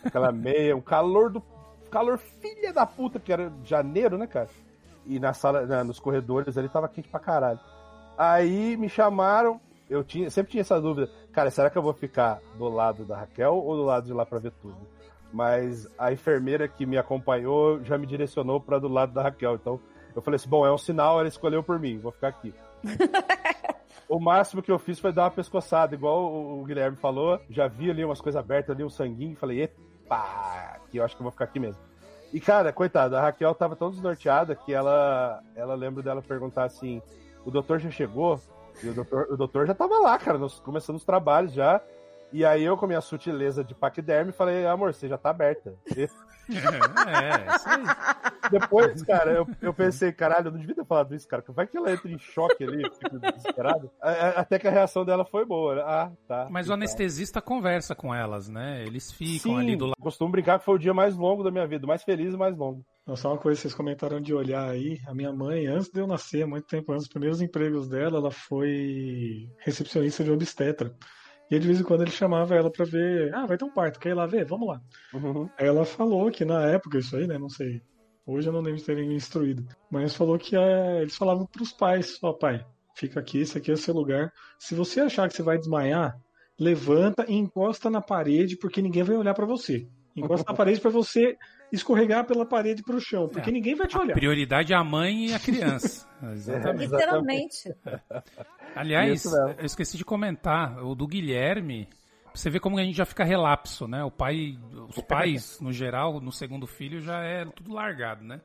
Aquela 0.05 0.33
meia, 0.33 0.77
o 0.77 0.83
calor 0.83 1.31
do. 1.31 1.43
Calor 1.91 2.19
filha 2.19 2.73
da 2.73 2.87
puta, 2.87 3.19
que 3.19 3.33
era 3.33 3.53
janeiro, 3.65 4.17
né, 4.17 4.27
cara? 4.27 4.49
E 5.07 5.19
na 5.19 5.33
sala, 5.33 5.67
na, 5.67 5.83
nos 5.83 5.99
corredores 5.99 6.57
ali 6.57 6.69
tava 6.69 6.89
quente 6.89 7.09
pra 7.09 7.19
caralho. 7.19 7.59
Aí 8.17 8.77
me 8.77 8.89
chamaram, 8.89 9.61
eu 9.89 10.05
tinha, 10.05 10.31
sempre 10.31 10.53
tinha 10.53 10.61
essa 10.61 10.81
dúvida, 10.81 11.11
cara, 11.33 11.51
será 11.51 11.69
que 11.69 11.77
eu 11.77 11.83
vou 11.83 11.93
ficar 11.93 12.39
do 12.57 12.69
lado 12.69 13.05
da 13.05 13.17
Raquel 13.17 13.55
ou 13.55 13.77
do 13.77 13.83
lado 13.83 14.07
de 14.07 14.13
lá 14.13 14.25
pra 14.25 14.39
ver 14.39 14.53
tudo? 14.63 14.77
Mas 15.33 15.89
a 15.99 16.13
enfermeira 16.13 16.69
que 16.69 16.87
me 16.87 16.99
acompanhou 16.99 17.83
já 17.83 17.97
me 17.97 18.07
direcionou 18.07 18.61
para 18.61 18.79
do 18.79 18.89
lado 18.89 19.13
da 19.13 19.23
Raquel. 19.23 19.55
Então 19.55 19.81
eu 20.15 20.23
falei 20.23 20.37
assim: 20.37 20.49
bom, 20.49 20.67
é 20.67 20.73
um 20.73 20.79
sinal, 20.79 21.19
ela 21.19 21.29
escolheu 21.29 21.63
por 21.63 21.79
mim, 21.79 21.99
vou 21.99 22.13
ficar 22.13 22.29
aqui. 22.29 22.55
o 24.11 24.19
máximo 24.19 24.61
que 24.61 24.73
eu 24.73 24.79
fiz 24.79 24.99
foi 24.99 25.13
dar 25.13 25.23
uma 25.23 25.31
pescoçada, 25.31 25.95
igual 25.95 26.35
o 26.35 26.65
Guilherme 26.65 26.97
falou. 26.97 27.41
Já 27.49 27.69
vi 27.69 27.89
ali 27.89 28.05
umas 28.05 28.21
coisas 28.21 28.39
abertas 28.39 28.75
ali, 28.75 28.83
um 28.83 28.91
sanguinho, 28.91 29.37
falei, 29.37 29.63
epa, 29.63 30.81
que 30.91 30.99
eu 30.99 31.05
acho 31.05 31.15
que 31.15 31.23
eu 31.23 31.25
vou 31.25 31.31
ficar 31.31 31.45
aqui 31.45 31.61
mesmo. 31.61 31.81
E, 32.33 32.41
cara, 32.41 32.73
coitada, 32.73 33.19
a 33.19 33.23
Raquel 33.23 33.55
tava 33.55 33.77
tão 33.77 33.89
desnorteada 33.89 34.57
que 34.57 34.75
ela, 34.75 35.41
ela 35.55 35.77
lembra 35.77 36.03
dela 36.03 36.21
perguntar 36.21 36.65
assim: 36.65 37.01
o 37.45 37.53
doutor 37.53 37.79
já 37.79 37.91
chegou? 37.91 38.41
E 38.83 38.89
o 38.89 38.95
doutor, 38.95 39.29
o 39.31 39.37
doutor 39.37 39.67
já 39.67 39.75
tava 39.75 39.99
lá, 40.01 40.19
cara, 40.19 40.39
nos, 40.39 40.59
começando 40.59 40.97
os 40.97 41.05
trabalhos 41.05 41.53
já. 41.53 41.81
E 42.33 42.45
aí 42.45 42.65
eu, 42.65 42.77
com 42.77 42.87
a 42.87 42.89
minha 42.89 43.01
sutileza 43.01 43.63
de 43.63 43.75
paquiderme, 43.75 44.33
falei, 44.33 44.67
amor, 44.67 44.93
você 44.93 45.09
já 45.09 45.19
tá 45.19 45.31
aberta. 45.31 45.75
É, 46.57 47.57
isso 47.57 47.69
aí. 47.69 48.51
Depois, 48.51 49.03
cara, 49.03 49.33
eu, 49.33 49.47
eu 49.61 49.73
pensei, 49.73 50.13
caralho, 50.13 50.49
eu 50.49 50.53
não 50.53 50.59
devia 50.59 50.75
ter 50.75 50.85
falado 50.85 51.15
isso, 51.15 51.27
cara. 51.29 51.45
Vai 51.49 51.67
que 51.67 51.77
ela 51.77 51.93
entra 51.93 52.11
em 52.11 52.19
choque 52.19 52.65
ali, 52.65 52.83
fica 52.91 53.19
desesperada. 53.19 53.91
Até 54.01 54.59
que 54.59 54.67
a 54.67 54.71
reação 54.71 55.05
dela 55.05 55.25
foi 55.25 55.45
boa. 55.45 55.77
Né? 55.77 55.83
Ah, 55.85 56.11
tá. 56.27 56.49
Mas 56.51 56.69
o 56.69 56.73
anestesista 56.73 57.41
conversa 57.41 57.95
com 57.95 58.15
elas, 58.15 58.49
né? 58.49 58.83
Eles 58.85 59.13
ficam 59.13 59.53
Sim, 59.53 59.59
ali 59.59 59.77
do 59.77 59.87
lado. 59.87 59.97
Costumo 60.01 60.33
brincar 60.33 60.59
que 60.59 60.65
foi 60.65 60.75
o 60.75 60.79
dia 60.79 60.95
mais 60.95 61.17
longo 61.17 61.43
da 61.43 61.51
minha 61.51 61.67
vida, 61.67 61.87
mais 61.87 62.03
feliz 62.03 62.35
e 62.35 62.37
mais 62.37 62.57
longo. 62.57 62.85
Só 63.17 63.33
uma 63.33 63.39
coisa, 63.39 63.61
vocês 63.61 63.75
comentaram 63.75 64.21
de 64.21 64.33
olhar 64.33 64.69
aí. 64.69 65.01
A 65.07 65.15
minha 65.15 65.33
mãe, 65.33 65.67
antes 65.67 65.91
de 65.91 66.01
eu 66.01 66.07
nascer, 66.07 66.47
muito 66.47 66.67
tempo 66.67 66.93
antes, 66.93 67.05
os 67.05 67.09
primeiros 67.09 67.41
empregos 67.41 67.89
dela, 67.89 68.19
ela 68.19 68.31
foi 68.31 69.49
recepcionista 69.59 70.23
de 70.23 70.31
obstetra. 70.31 70.95
E 71.51 71.59
de 71.59 71.67
vez 71.67 71.81
em 71.81 71.85
quando 71.85 72.03
ele 72.03 72.11
chamava 72.11 72.55
ela 72.55 72.71
para 72.71 72.85
ver, 72.85 73.35
ah, 73.35 73.47
vai 73.47 73.59
ter 73.59 73.65
um 73.65 73.73
parto, 73.73 73.99
quer 73.99 74.11
ir 74.11 74.15
lá 74.15 74.27
ver? 74.27 74.45
Vamos 74.45 74.69
lá. 74.69 74.81
Uhum. 75.13 75.49
Ela 75.59 75.85
falou 75.85 76.31
que 76.31 76.45
na 76.45 76.63
época, 76.67 76.99
isso 76.99 77.17
aí, 77.17 77.27
né, 77.27 77.39
não 77.39 77.49
sei, 77.49 77.83
hoje 78.25 78.49
eu 78.49 78.53
não 78.53 78.61
lembro 78.61 78.79
de 78.79 78.85
terem 78.85 79.09
me 79.09 79.17
instruído, 79.17 79.67
mas 79.91 80.15
falou 80.15 80.39
que 80.39 80.57
é, 80.57 81.03
eles 81.03 81.17
falavam 81.17 81.47
pros 81.47 81.73
pais, 81.73 82.19
ó 82.23 82.31
oh, 82.31 82.35
pai, 82.35 82.65
fica 82.95 83.19
aqui, 83.19 83.39
esse 83.39 83.59
aqui 83.59 83.71
é 83.71 83.75
o 83.75 83.77
seu 83.77 83.95
lugar. 83.95 84.33
Se 84.59 84.75
você 84.75 85.01
achar 85.01 85.29
que 85.29 85.35
você 85.35 85.43
vai 85.43 85.59
desmaiar, 85.59 86.17
levanta 86.59 87.25
e 87.29 87.35
encosta 87.35 87.91
na 87.91 88.01
parede, 88.01 88.57
porque 88.57 88.83
ninguém 88.83 89.03
vai 89.03 89.17
olhar 89.17 89.35
para 89.35 89.47
você. 89.47 89.89
Encosta 90.17 90.51
na 90.51 90.57
parede 90.57 90.81
para 90.81 90.91
você 90.91 91.37
escorregar 91.73 92.27
pela 92.27 92.45
parede 92.45 92.83
para 92.83 92.97
o 92.97 93.01
chão, 93.01 93.29
porque 93.29 93.51
é, 93.51 93.53
ninguém 93.53 93.75
vai 93.75 93.87
te 93.87 93.97
olhar. 93.97 94.13
A 94.13 94.17
prioridade 94.17 94.73
é 94.73 94.77
a 94.77 94.83
mãe 94.83 95.27
e 95.27 95.35
a 95.35 95.39
criança. 95.39 96.09
Exatamente. 96.33 96.91
Literalmente. 96.91 97.75
Aliás, 98.75 99.25
eu 99.25 99.65
esqueci 99.65 99.97
de 99.97 100.05
comentar, 100.05 100.85
o 100.85 100.95
do 100.95 101.07
Guilherme, 101.07 101.89
você 102.35 102.49
vê 102.49 102.61
como 102.61 102.79
a 102.79 102.83
gente 102.83 102.97
já 102.97 103.05
fica 103.05 103.25
relapso, 103.25 103.89
né? 103.89 104.05
O 104.05 104.11
pai, 104.11 104.59
os 104.89 105.03
pais, 105.05 105.61
no 105.61 105.73
geral, 105.73 106.21
no 106.21 106.33
segundo 106.33 106.67
filho 106.67 107.01
já 107.01 107.23
é 107.23 107.45
tudo 107.45 107.73
largado, 107.73 108.25
né? 108.25 108.41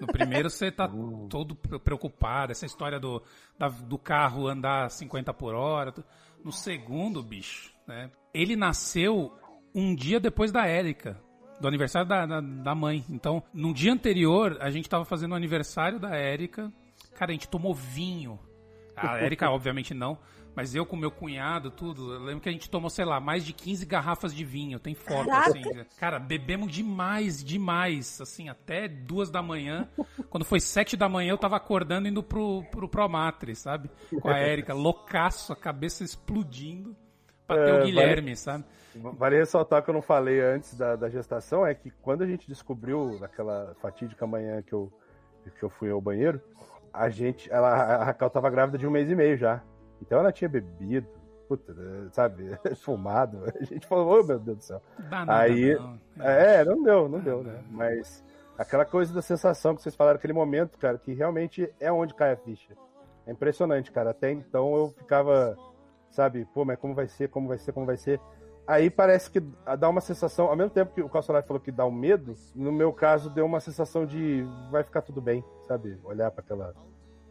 No 0.00 0.06
primeiro 0.06 0.50
você 0.50 0.70
tá 0.70 0.86
uh. 0.86 1.26
todo 1.28 1.54
preocupado, 1.54 2.52
essa 2.52 2.66
história 2.66 3.00
do, 3.00 3.22
da, 3.58 3.68
do 3.68 3.98
carro 3.98 4.46
andar 4.46 4.90
50 4.90 5.32
por 5.34 5.54
hora. 5.54 5.94
No 6.44 6.52
segundo, 6.52 7.22
bicho, 7.22 7.72
né? 7.86 8.10
Ele 8.32 8.56
nasceu 8.56 9.32
um 9.74 9.94
dia 9.94 10.20
depois 10.20 10.50
da 10.52 10.66
Érica 10.66 11.18
do 11.60 11.68
aniversário 11.68 12.08
da, 12.08 12.24
da, 12.24 12.40
da, 12.40 12.74
mãe. 12.74 13.04
Então, 13.08 13.42
no 13.52 13.74
dia 13.74 13.92
anterior, 13.92 14.56
a 14.60 14.70
gente 14.70 14.88
tava 14.88 15.04
fazendo 15.04 15.32
o 15.32 15.34
aniversário 15.34 16.00
da 16.00 16.16
Érica. 16.16 16.72
Cara, 17.14 17.30
a 17.30 17.34
gente 17.34 17.48
tomou 17.48 17.74
vinho. 17.74 18.40
A 18.96 19.18
Érica, 19.20 19.50
obviamente, 19.50 19.92
não. 19.92 20.18
Mas 20.56 20.74
eu 20.74 20.84
com 20.84 20.96
meu 20.96 21.10
cunhado, 21.10 21.70
tudo. 21.70 22.14
Eu 22.14 22.20
lembro 22.20 22.40
que 22.40 22.48
a 22.48 22.52
gente 22.52 22.68
tomou, 22.68 22.90
sei 22.90 23.04
lá, 23.04 23.20
mais 23.20 23.44
de 23.44 23.52
15 23.52 23.86
garrafas 23.86 24.34
de 24.34 24.44
vinho. 24.44 24.80
Tem 24.80 24.94
foto, 24.94 25.30
assim. 25.30 25.62
Cara, 25.98 26.18
bebemos 26.18 26.72
demais, 26.72 27.44
demais. 27.44 28.20
Assim, 28.20 28.48
até 28.48 28.88
duas 28.88 29.30
da 29.30 29.42
manhã. 29.42 29.88
Quando 30.28 30.44
foi 30.44 30.60
sete 30.60 30.96
da 30.96 31.08
manhã, 31.08 31.30
eu 31.30 31.38
tava 31.38 31.56
acordando 31.56 32.08
indo 32.08 32.22
pro, 32.22 32.64
pro 32.70 32.88
Promatri, 32.88 33.54
sabe? 33.54 33.90
Com 34.20 34.28
a 34.28 34.38
Érica. 34.38 34.74
Loucaço, 34.74 35.52
a 35.52 35.56
cabeça 35.56 36.02
explodindo. 36.02 36.96
Pra 37.46 37.56
ter 37.56 37.70
é, 37.70 37.80
o 37.80 37.84
Guilherme, 37.84 38.22
vale, 38.22 38.36
sabe? 38.36 38.64
Vale 38.98 39.36
ressaltar 39.36 39.82
que 39.82 39.90
eu 39.90 39.94
não 39.94 40.02
falei 40.02 40.40
antes 40.40 40.76
da, 40.76 40.96
da 40.96 41.08
gestação, 41.08 41.66
é 41.66 41.74
que 41.74 41.90
quando 41.90 42.22
a 42.22 42.26
gente 42.26 42.46
descobriu, 42.48 43.18
naquela 43.20 43.74
fatídica 43.80 44.26
manhã 44.26 44.62
que 44.62 44.72
eu, 44.72 44.92
que 45.58 45.62
eu 45.62 45.70
fui 45.70 45.90
ao 45.90 46.00
banheiro, 46.00 46.40
a 46.92 47.08
gente, 47.08 47.50
ela, 47.52 47.68
a 47.68 48.04
Raquel 48.04 48.30
tava 48.30 48.50
grávida 48.50 48.78
de 48.78 48.86
um 48.86 48.90
mês 48.90 49.10
e 49.10 49.14
meio 49.14 49.36
já. 49.36 49.62
Então 50.02 50.18
ela 50.18 50.32
tinha 50.32 50.48
bebido, 50.48 51.06
puta, 51.48 51.74
sabe, 52.12 52.50
fumado. 52.76 53.44
A 53.60 53.64
gente 53.64 53.86
falou, 53.86 54.20
oh, 54.20 54.24
meu 54.24 54.38
Deus 54.38 54.58
do 54.58 54.64
céu. 54.64 54.82
Aí, 55.28 55.74
não. 55.74 56.24
é, 56.24 56.64
não 56.64 56.82
deu, 56.82 57.08
não 57.08 57.20
deu, 57.20 57.42
né? 57.42 57.62
Mas 57.70 58.24
aquela 58.58 58.84
coisa 58.84 59.12
da 59.12 59.22
sensação 59.22 59.74
que 59.74 59.82
vocês 59.82 59.94
falaram 59.94 60.16
naquele 60.16 60.32
momento, 60.32 60.78
cara, 60.78 60.98
que 60.98 61.12
realmente 61.12 61.72
é 61.80 61.90
onde 61.92 62.14
cai 62.14 62.32
a 62.32 62.36
ficha. 62.36 62.74
É 63.26 63.32
impressionante, 63.32 63.90
cara. 63.92 64.10
Até 64.10 64.30
então 64.30 64.74
eu 64.74 64.88
ficava, 64.90 65.56
sabe, 66.10 66.46
pô, 66.52 66.64
mas 66.64 66.78
como 66.78 66.94
vai 66.94 67.08
ser, 67.08 67.28
como 67.28 67.48
vai 67.48 67.58
ser, 67.58 67.72
como 67.72 67.86
vai 67.86 67.96
ser. 67.96 68.20
Aí 68.70 68.88
parece 68.88 69.28
que 69.28 69.40
dá 69.80 69.88
uma 69.88 70.00
sensação, 70.00 70.46
ao 70.46 70.54
mesmo 70.54 70.70
tempo 70.70 70.94
que 70.94 71.02
o 71.02 71.08
Calçolari 71.08 71.44
falou 71.44 71.60
que 71.60 71.72
dá 71.72 71.84
um 71.84 71.90
medo, 71.90 72.36
no 72.54 72.70
meu 72.70 72.92
caso 72.92 73.28
deu 73.28 73.44
uma 73.44 73.58
sensação 73.58 74.06
de 74.06 74.46
vai 74.70 74.84
ficar 74.84 75.02
tudo 75.02 75.20
bem, 75.20 75.44
sabe? 75.66 75.98
Olhar 76.04 76.30
para 76.30 76.44
aquela 76.44 76.72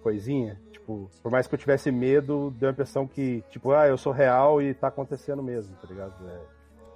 coisinha, 0.03 0.59
tipo, 0.69 1.09
por 1.23 1.31
mais 1.31 1.47
que 1.47 1.55
eu 1.55 1.59
tivesse 1.59 1.93
medo, 1.93 2.53
deu 2.59 2.67
a 2.67 2.71
impressão 2.73 3.07
que, 3.07 3.41
tipo, 3.49 3.71
ah, 3.71 3.87
eu 3.87 3.97
sou 3.97 4.11
real 4.11 4.61
e 4.61 4.73
tá 4.73 4.89
acontecendo 4.89 5.41
mesmo, 5.41 5.73
tá 5.81 5.87
ligado? 5.87 6.13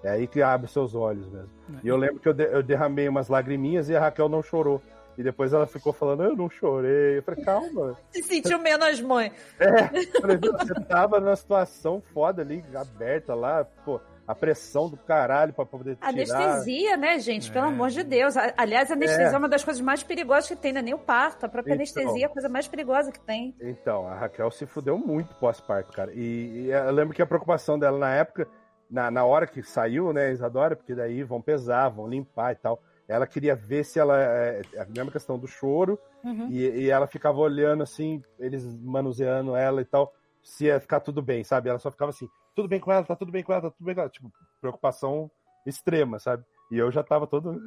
É, 0.03 0.09
é 0.09 0.11
aí 0.11 0.27
que 0.27 0.41
abre 0.41 0.69
seus 0.69 0.93
olhos 0.93 1.29
mesmo. 1.29 1.49
É. 1.75 1.79
E 1.81 1.87
eu 1.87 1.95
lembro 1.95 2.19
que 2.19 2.27
eu, 2.27 2.33
de, 2.33 2.43
eu 2.43 2.61
derramei 2.61 3.07
umas 3.07 3.29
lagriminhas 3.29 3.87
e 3.87 3.95
a 3.95 4.01
Raquel 4.01 4.27
não 4.27 4.43
chorou. 4.43 4.81
E 5.17 5.23
depois 5.23 5.53
ela 5.53 5.67
ficou 5.67 5.93
falando, 5.93 6.23
eu 6.23 6.35
não 6.35 6.49
chorei. 6.49 7.19
Eu 7.19 7.23
falei, 7.23 7.45
calma. 7.45 7.97
Se 8.11 8.21
sentiu 8.23 8.59
menos 8.59 8.99
mãe. 8.99 9.31
É, 9.57 10.19
falei, 10.19 10.37
você 10.37 10.73
tava 10.85 11.21
numa 11.21 11.35
situação 11.37 12.03
foda 12.13 12.41
ali, 12.41 12.61
aberta 12.75 13.33
lá, 13.33 13.63
pô 13.85 14.01
a 14.25 14.33
pressão 14.33 14.89
do 14.89 14.97
caralho 14.97 15.53
para 15.53 15.65
poder 15.65 15.95
tirar. 15.95 16.09
Anestesia, 16.09 16.95
né, 16.95 17.19
gente? 17.19 17.51
Pelo 17.51 17.65
é. 17.65 17.69
amor 17.69 17.89
de 17.89 18.03
Deus. 18.03 18.35
Aliás, 18.57 18.89
a 18.89 18.93
anestesia 18.93 19.27
é. 19.27 19.33
é. 19.33 19.37
uma 19.37 19.49
das 19.49 19.63
coisas 19.63 19.81
mais 19.81 20.01
perigosas 20.01 20.47
que 20.47 20.55
tem, 20.55 20.71
não 20.71 20.79
é 20.79 20.83
nem 20.83 20.93
o 20.93 20.99
parto. 20.99 21.45
A 21.45 21.49
própria 21.49 21.73
então, 21.73 21.83
anestesia 21.83 22.25
é 22.25 22.29
a 22.29 22.29
coisa 22.29 22.47
mais 22.47 22.67
perigosa 22.67 23.11
que 23.11 23.19
tem. 23.19 23.53
Então, 23.59 24.07
a 24.07 24.15
Raquel 24.15 24.49
se 24.51 24.65
fudeu 24.65 24.97
muito 24.97 25.35
pós-parto, 25.35 25.91
cara. 25.91 26.11
E, 26.13 26.65
e, 26.65 26.69
eu 26.69 26.91
lembro 26.91 27.13
que 27.13 27.21
a 27.21 27.25
preocupação 27.25 27.77
dela 27.77 27.97
na 27.97 28.13
época, 28.13 28.47
na, 28.89 29.11
na 29.11 29.25
hora 29.25 29.45
que 29.45 29.61
saiu, 29.61 30.13
né, 30.13 30.31
Isadora, 30.31 30.75
porque 30.75 30.95
daí 30.95 31.21
vão 31.23 31.41
pesar, 31.41 31.89
vão 31.89 32.07
limpar 32.07 32.53
e 32.53 32.55
tal. 32.55 32.81
Ela 33.07 33.27
queria 33.27 33.55
ver 33.55 33.83
se 33.83 33.99
ela. 33.99 34.17
É, 34.21 34.61
é 34.73 34.81
a 34.81 34.85
mesma 34.85 35.11
questão 35.11 35.37
do 35.37 35.47
choro, 35.47 35.99
uhum. 36.23 36.47
e, 36.49 36.83
e 36.83 36.89
ela 36.89 37.05
ficava 37.05 37.37
olhando 37.39 37.83
assim, 37.83 38.23
eles 38.39 38.65
manuseando 38.79 39.55
ela 39.57 39.81
e 39.81 39.85
tal, 39.85 40.13
se 40.41 40.65
ia 40.65 40.79
ficar 40.79 41.01
tudo 41.01 41.21
bem, 41.21 41.43
sabe? 41.43 41.69
Ela 41.69 41.79
só 41.79 41.91
ficava 41.91 42.11
assim, 42.11 42.29
tudo 42.55 42.67
bem 42.67 42.79
com 42.79 42.91
ela, 42.91 43.03
tá 43.03 43.15
tudo 43.15 43.31
bem 43.31 43.43
com 43.43 43.51
ela, 43.51 43.61
tá 43.63 43.69
tudo 43.69 43.85
bem 43.85 43.95
com 43.95 44.01
ela. 44.01 44.09
Tipo, 44.09 44.31
preocupação 44.59 45.29
extrema, 45.65 46.19
sabe? 46.19 46.43
E 46.71 46.77
eu 46.77 46.91
já 46.91 47.03
tava 47.03 47.27
todo 47.27 47.61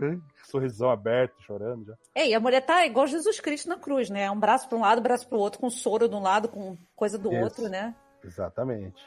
sorrisão 0.45 0.91
aberto, 0.91 1.41
chorando 1.43 1.87
já. 1.87 1.95
É, 2.15 2.29
e 2.29 2.35
a 2.35 2.41
mulher 2.41 2.61
tá 2.61 2.85
igual 2.85 3.07
Jesus 3.07 3.39
Cristo 3.41 3.69
na 3.69 3.79
cruz, 3.79 4.11
né? 4.11 4.31
Um 4.31 4.39
braço 4.39 4.69
para 4.69 4.79
um 4.79 4.81
lado, 4.81 4.99
um 4.99 5.03
braço 5.03 5.29
para 5.29 5.39
o 5.39 5.41
outro, 5.41 5.61
com 5.61 5.71
soro 5.71 6.09
de 6.09 6.15
um 6.15 6.23
lado, 6.23 6.49
com 6.49 6.77
coisa 6.95 7.19
do 7.19 7.33
Isso. 7.33 7.45
outro, 7.45 7.69
né? 7.69 7.95
Exatamente. 8.25 9.05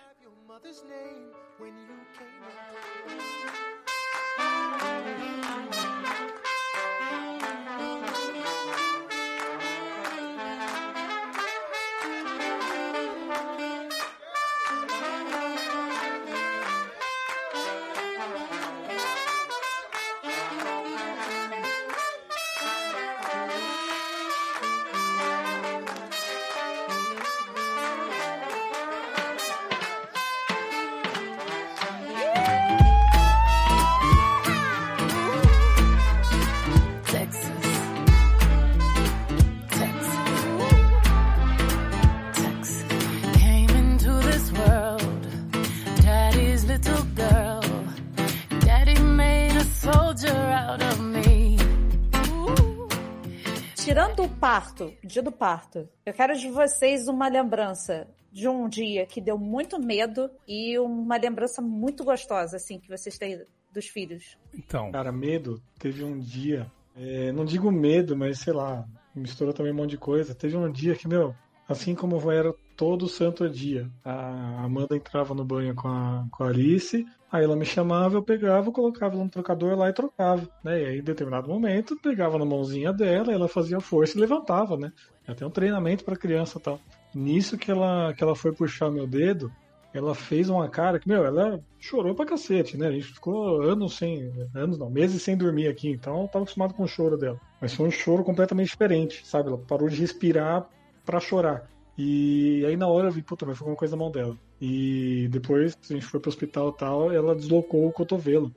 Parto, 54.49 54.91
dia 55.03 55.21
do 55.21 55.31
parto, 55.31 55.87
eu 56.03 56.11
quero 56.11 56.35
de 56.35 56.49
vocês 56.49 57.07
uma 57.07 57.27
lembrança 57.27 58.07
de 58.31 58.47
um 58.47 58.67
dia 58.67 59.05
que 59.05 59.21
deu 59.21 59.37
muito 59.37 59.79
medo 59.79 60.27
e 60.47 60.75
uma 60.79 61.17
lembrança 61.17 61.61
muito 61.61 62.03
gostosa, 62.03 62.57
assim, 62.57 62.79
que 62.79 62.89
vocês 62.89 63.15
têm 63.15 63.45
dos 63.71 63.85
filhos. 63.85 64.39
Então. 64.51 64.91
Cara, 64.91 65.11
medo, 65.11 65.61
teve 65.77 66.03
um 66.03 66.17
dia, 66.17 66.65
é, 66.97 67.31
não 67.31 67.45
digo 67.45 67.71
medo, 67.71 68.17
mas 68.17 68.39
sei 68.39 68.51
lá, 68.51 68.87
misturou 69.13 69.53
também 69.53 69.71
um 69.71 69.75
monte 69.75 69.91
de 69.91 69.99
coisa. 69.99 70.33
Teve 70.33 70.57
um 70.57 70.71
dia 70.71 70.95
que, 70.95 71.07
meu, 71.07 71.35
assim 71.69 71.95
como 71.95 72.31
era 72.31 72.53
todo 72.75 73.07
santo 73.07 73.47
dia, 73.49 73.89
a 74.03 74.63
Amanda 74.63 74.95
entrava 74.95 75.33
no 75.33 75.45
banho 75.45 75.73
com 75.75 75.87
a, 75.87 76.25
com 76.31 76.43
a 76.43 76.47
Alice 76.47 77.05
Aí 77.31 77.43
ela 77.43 77.55
me 77.55 77.65
chamava, 77.65 78.15
eu 78.15 78.23
pegava, 78.23 78.71
colocava 78.71 79.13
ela 79.13 79.23
no 79.23 79.29
trocador 79.29 79.77
lá 79.77 79.87
e 79.87 79.93
trocava, 79.93 80.49
né? 80.63 80.81
E 80.81 80.85
aí, 80.85 80.99
em 80.99 81.03
determinado 81.03 81.47
momento, 81.47 81.95
pegava 82.01 82.39
na 82.39 82.45
mãozinha 82.45 82.91
dela, 82.91 83.31
ela 83.31 83.47
fazia 83.47 83.79
força 83.79 84.17
e 84.17 84.21
levantava, 84.21 84.75
né? 84.75 84.91
Até 85.27 85.45
um 85.45 85.51
treinamento 85.51 86.03
para 86.03 86.15
criança 86.15 86.57
e 86.57 86.61
tal. 86.61 86.79
Nisso 87.13 87.55
que 87.55 87.69
ela, 87.69 88.13
que 88.15 88.23
ela 88.23 88.35
foi 88.35 88.51
puxar 88.51 88.89
meu 88.89 89.05
dedo, 89.05 89.51
ela 89.93 90.15
fez 90.15 90.49
uma 90.49 90.67
cara 90.69 90.99
que, 90.99 91.07
meu, 91.07 91.23
ela 91.23 91.63
chorou 91.77 92.15
pra 92.15 92.25
cacete, 92.25 92.77
né? 92.77 92.87
A 92.87 92.91
gente 92.91 93.13
ficou 93.13 93.61
anos 93.61 93.95
sem, 93.95 94.33
anos 94.55 94.79
não, 94.79 94.89
meses 94.89 95.21
sem 95.21 95.37
dormir 95.37 95.67
aqui, 95.67 95.91
então 95.91 96.23
eu 96.23 96.27
tava 96.27 96.43
acostumado 96.43 96.73
com 96.73 96.83
o 96.83 96.87
choro 96.87 97.15
dela. 97.15 97.39
Mas 97.61 97.75
foi 97.75 97.87
um 97.87 97.91
choro 97.91 98.23
completamente 98.23 98.69
diferente, 98.69 99.21
sabe? 99.23 99.49
Ela 99.49 99.57
parou 99.59 99.87
de 99.87 99.99
respirar 100.01 100.67
para 101.09 101.19
chorar. 101.19 101.67
E 101.97 102.63
aí 102.67 102.77
na 102.77 102.87
hora 102.87 103.07
eu 103.07 103.11
vi, 103.11 103.23
puta, 103.23 103.43
mas 103.43 103.57
foi 103.57 103.65
alguma 103.65 103.77
coisa 103.77 103.95
na 103.95 104.03
mão 104.03 104.11
dela. 104.11 104.37
E 104.61 105.27
depois 105.31 105.75
a 105.89 105.93
gente 105.93 106.05
foi 106.05 106.19
pro 106.19 106.29
hospital 106.29 106.69
e 106.69 106.77
tal, 106.77 107.11
ela 107.11 107.35
deslocou 107.35 107.87
o 107.87 107.91
cotovelo. 107.91 108.53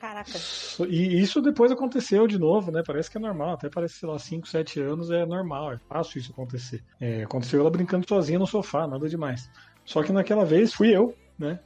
Caraca. 0.00 0.30
E 0.88 1.20
isso 1.20 1.42
depois 1.42 1.70
aconteceu 1.70 2.26
de 2.26 2.38
novo, 2.38 2.72
né? 2.72 2.82
Parece 2.84 3.10
que 3.10 3.18
é 3.18 3.20
normal, 3.20 3.50
até 3.50 3.68
parece, 3.68 3.96
sei 3.96 4.08
lá, 4.08 4.18
5, 4.18 4.48
7 4.48 4.80
anos 4.80 5.10
é 5.10 5.26
normal, 5.26 5.74
é 5.74 5.78
fácil 5.90 6.18
isso 6.18 6.32
acontecer. 6.32 6.82
É, 6.98 7.22
aconteceu 7.22 7.60
ela 7.60 7.70
brincando 7.70 8.08
sozinha 8.08 8.38
no 8.38 8.46
sofá, 8.46 8.86
nada 8.86 9.06
demais. 9.06 9.50
Só 9.84 10.02
que 10.02 10.10
naquela 10.10 10.46
vez 10.46 10.72
fui 10.72 10.88
eu, 10.88 11.14
né? 11.38 11.60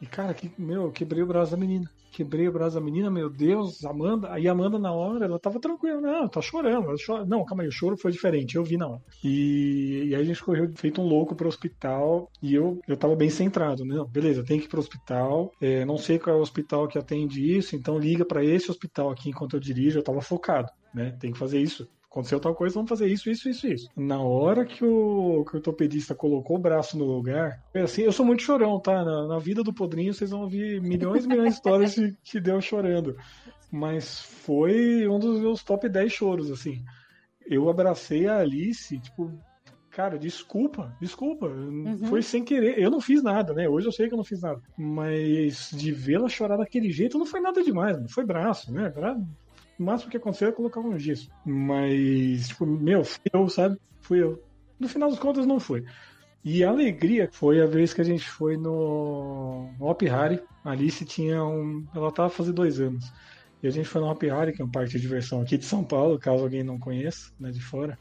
E 0.00 0.06
cara, 0.06 0.32
que, 0.34 0.50
meu, 0.58 0.90
quebrei 0.90 1.22
o 1.22 1.26
braço 1.26 1.50
da 1.50 1.56
menina 1.56 1.90
quebrei 2.18 2.48
o 2.48 2.52
braço 2.52 2.74
da 2.74 2.80
menina, 2.80 3.08
meu 3.08 3.30
Deus, 3.30 3.84
Amanda. 3.84 4.32
Aí 4.32 4.48
a 4.48 4.52
Amanda, 4.52 4.76
na 4.76 4.92
hora, 4.92 5.24
ela 5.24 5.38
tava 5.38 5.60
tranquila, 5.60 6.00
não, 6.00 6.28
tá 6.28 6.40
chorando. 6.40 6.92
Chora... 7.04 7.24
Não, 7.24 7.44
calma 7.44 7.62
aí, 7.62 7.68
o 7.68 7.72
choro 7.72 7.96
foi 7.96 8.10
diferente, 8.10 8.56
eu 8.56 8.64
vi 8.64 8.76
na 8.76 8.88
hora. 8.88 9.00
E, 9.22 10.06
e 10.08 10.14
aí 10.14 10.20
a 10.20 10.24
gente 10.24 10.42
correu 10.42 10.68
feito 10.74 11.00
um 11.00 11.06
louco 11.06 11.36
pro 11.36 11.48
hospital 11.48 12.28
e 12.42 12.54
eu, 12.54 12.80
eu 12.88 12.96
tava 12.96 13.14
bem 13.14 13.30
centrado, 13.30 13.84
né? 13.84 14.04
Beleza, 14.10 14.44
tem 14.44 14.58
que 14.58 14.66
ir 14.66 14.68
pro 14.68 14.80
hospital, 14.80 15.52
é, 15.60 15.84
não 15.84 15.96
sei 15.96 16.18
qual 16.18 16.34
é 16.34 16.38
o 16.38 16.42
hospital 16.42 16.88
que 16.88 16.98
atende 16.98 17.56
isso, 17.56 17.76
então 17.76 17.98
liga 17.98 18.24
para 18.24 18.44
esse 18.44 18.70
hospital 18.70 19.10
aqui 19.10 19.30
enquanto 19.30 19.54
eu 19.54 19.60
dirijo, 19.60 19.98
eu 19.98 20.02
tava 20.02 20.20
focado, 20.20 20.68
né? 20.92 21.16
Tem 21.20 21.32
que 21.32 21.38
fazer 21.38 21.60
isso 21.60 21.88
aconteceu 22.10 22.40
tal 22.40 22.54
coisa, 22.54 22.74
vamos 22.74 22.88
fazer 22.88 23.06
isso, 23.06 23.30
isso, 23.30 23.48
isso, 23.48 23.66
isso. 23.66 23.90
Na 23.96 24.20
hora 24.20 24.64
que 24.64 24.84
o, 24.84 25.44
que 25.44 25.54
o 25.54 25.56
ortopedista 25.56 26.14
colocou 26.14 26.56
o 26.56 26.60
braço 26.60 26.98
no 26.98 27.04
lugar, 27.04 27.62
foi 27.70 27.82
assim, 27.82 28.02
eu 28.02 28.12
sou 28.12 28.24
muito 28.24 28.42
chorão, 28.42 28.80
tá? 28.80 29.04
Na, 29.04 29.28
na 29.28 29.38
vida 29.38 29.62
do 29.62 29.72
Podrinho 29.72 30.14
vocês 30.14 30.30
vão 30.30 30.40
ouvir 30.40 30.80
milhões 30.80 31.24
e 31.24 31.28
milhões 31.28 31.50
de 31.50 31.54
histórias 31.56 31.94
de, 31.94 32.16
que 32.24 32.40
deu 32.40 32.60
chorando. 32.60 33.16
Mas 33.70 34.20
foi 34.20 35.06
um 35.06 35.18
dos 35.18 35.38
meus 35.38 35.62
top 35.62 35.88
10 35.88 36.10
choros, 36.10 36.50
assim. 36.50 36.82
Eu 37.46 37.68
abracei 37.68 38.26
a 38.26 38.38
Alice, 38.38 38.98
tipo, 38.98 39.30
cara, 39.90 40.18
desculpa, 40.18 40.96
desculpa. 41.00 41.46
Uhum. 41.46 41.98
Foi 42.06 42.22
sem 42.22 42.42
querer. 42.42 42.78
Eu 42.78 42.90
não 42.90 43.00
fiz 43.00 43.22
nada, 43.22 43.52
né? 43.52 43.68
Hoje 43.68 43.86
eu 43.86 43.92
sei 43.92 44.08
que 44.08 44.14
eu 44.14 44.18
não 44.18 44.24
fiz 44.24 44.40
nada. 44.40 44.60
Mas 44.76 45.70
de 45.72 45.92
vê-la 45.92 46.28
chorar 46.28 46.56
daquele 46.56 46.90
jeito 46.90 47.18
não 47.18 47.26
foi 47.26 47.40
nada 47.40 47.62
demais, 47.62 48.00
não 48.00 48.08
foi 48.08 48.24
braço, 48.24 48.72
né? 48.72 48.90
O 49.78 49.82
máximo 49.82 50.10
que 50.10 50.16
aconteceu 50.16 50.48
é 50.48 50.52
colocar 50.52 50.80
um 50.80 50.98
gesso. 50.98 51.30
Mas, 51.44 52.48
tipo, 52.48 52.66
meu, 52.66 53.04
fui 53.04 53.20
eu, 53.32 53.48
sabe? 53.48 53.78
Fui 54.00 54.22
eu. 54.22 54.42
No 54.78 54.88
final 54.88 55.10
das 55.10 55.18
contas, 55.18 55.46
não 55.46 55.60
foi. 55.60 55.84
E 56.44 56.64
a 56.64 56.70
alegria 56.70 57.28
foi 57.32 57.60
a 57.60 57.66
vez 57.66 57.92
que 57.92 58.00
a 58.00 58.04
gente 58.04 58.28
foi 58.28 58.56
no, 58.56 59.70
no 59.78 59.86
Hop 59.86 60.02
Harry. 60.02 60.40
A 60.64 60.70
Alice 60.70 61.04
tinha 61.04 61.44
um. 61.44 61.86
Ela 61.94 62.12
tava 62.12 62.30
fazendo 62.30 62.54
dois 62.54 62.80
anos. 62.80 63.12
E 63.62 63.66
a 63.66 63.70
gente 63.70 63.88
foi 63.88 64.00
no 64.00 64.08
Hop 64.08 64.22
Harry, 64.22 64.52
que 64.52 64.62
é 64.62 64.64
um 64.64 64.70
parque 64.70 64.92
de 64.92 65.00
diversão 65.00 65.42
aqui 65.42 65.58
de 65.58 65.64
São 65.64 65.82
Paulo, 65.84 66.18
caso 66.18 66.42
alguém 66.42 66.62
não 66.62 66.78
conheça, 66.78 67.32
né, 67.38 67.50
de 67.50 67.60
fora. 67.60 67.98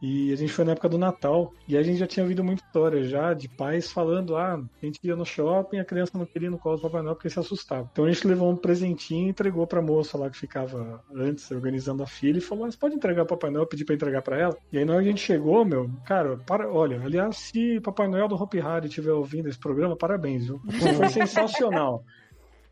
E 0.00 0.32
a 0.32 0.36
gente 0.36 0.52
foi 0.52 0.64
na 0.64 0.72
época 0.72 0.88
do 0.88 0.98
Natal. 0.98 1.52
E 1.66 1.76
a 1.76 1.82
gente 1.82 1.98
já 1.98 2.06
tinha 2.06 2.24
ouvido 2.24 2.44
muita 2.44 2.64
história 2.64 3.02
já 3.04 3.32
de 3.32 3.48
pais 3.48 3.90
falando: 3.90 4.36
ah, 4.36 4.54
a 4.54 4.86
gente 4.86 4.98
ia 5.02 5.16
no 5.16 5.24
shopping, 5.24 5.78
a 5.78 5.84
criança 5.84 6.18
não 6.18 6.26
queria 6.26 6.48
ir 6.48 6.50
no 6.50 6.58
colo 6.58 6.76
do 6.76 6.82
Papai 6.82 7.02
Noel 7.02 7.14
porque 7.14 7.30
se 7.30 7.38
assustava. 7.38 7.88
Então 7.92 8.04
a 8.04 8.12
gente 8.12 8.26
levou 8.26 8.50
um 8.50 8.56
presentinho 8.56 9.26
e 9.26 9.30
entregou 9.30 9.66
pra 9.66 9.82
moça 9.82 10.18
lá 10.18 10.30
que 10.30 10.36
ficava 10.36 11.02
antes 11.14 11.50
organizando 11.50 12.02
a 12.02 12.06
filha 12.06 12.38
e 12.38 12.42
falou: 12.42 12.70
você 12.70 12.76
pode 12.78 12.94
entregar 12.94 13.22
o 13.22 13.26
Papai 13.26 13.50
Noel? 13.50 13.66
Pedir 13.66 13.84
pra 13.84 13.94
entregar 13.94 14.22
pra 14.22 14.38
ela. 14.38 14.56
E 14.72 14.78
aí 14.78 14.84
na 14.84 14.94
hora 14.94 15.02
que 15.02 15.08
a 15.08 15.12
gente 15.12 15.22
chegou, 15.22 15.64
meu, 15.64 15.90
cara, 16.04 16.36
para, 16.36 16.70
olha, 16.70 17.00
aliás, 17.02 17.36
se 17.36 17.80
Papai 17.80 18.08
Noel 18.08 18.28
do 18.28 18.34
Hopi 18.34 18.60
Hari 18.60 18.88
estiver 18.88 19.12
ouvindo 19.12 19.48
esse 19.48 19.58
programa, 19.58 19.96
parabéns, 19.96 20.46
viu? 20.46 20.60
Foi 20.98 21.08
sensacional. 21.08 22.04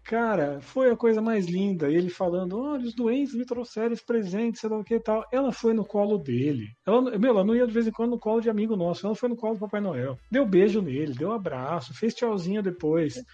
Cara, 0.04 0.60
foi 0.60 0.90
a 0.90 0.96
coisa 0.96 1.22
mais 1.22 1.46
linda. 1.46 1.90
Ele 1.90 2.10
falando: 2.10 2.58
olha, 2.58 2.84
os 2.84 2.94
doentes 2.94 3.34
me 3.34 3.44
trouxeram 3.44 3.92
esse 3.92 4.04
presente, 4.04 4.58
sei 4.58 4.68
lá 4.68 4.78
o 4.78 4.84
que 4.84 4.96
e 4.96 5.00
tal. 5.00 5.24
Ela 5.32 5.50
foi 5.50 5.72
no 5.72 5.84
colo 5.84 6.18
dele. 6.18 6.68
Ela, 6.86 7.18
meu, 7.18 7.30
ela 7.30 7.44
não 7.44 7.56
ia 7.56 7.66
de 7.66 7.72
vez 7.72 7.86
em 7.86 7.90
quando 7.90 8.10
no 8.10 8.18
colo 8.18 8.40
de 8.40 8.50
amigo 8.50 8.76
nosso. 8.76 9.06
Ela 9.06 9.14
foi 9.14 9.30
no 9.30 9.36
colo 9.36 9.54
do 9.54 9.60
Papai 9.60 9.80
Noel. 9.80 10.18
Deu 10.30 10.44
beijo 10.44 10.82
nele, 10.82 11.14
deu 11.14 11.32
abraço, 11.32 11.94
fez 11.94 12.14
tchauzinho 12.14 12.62
depois. 12.62 13.24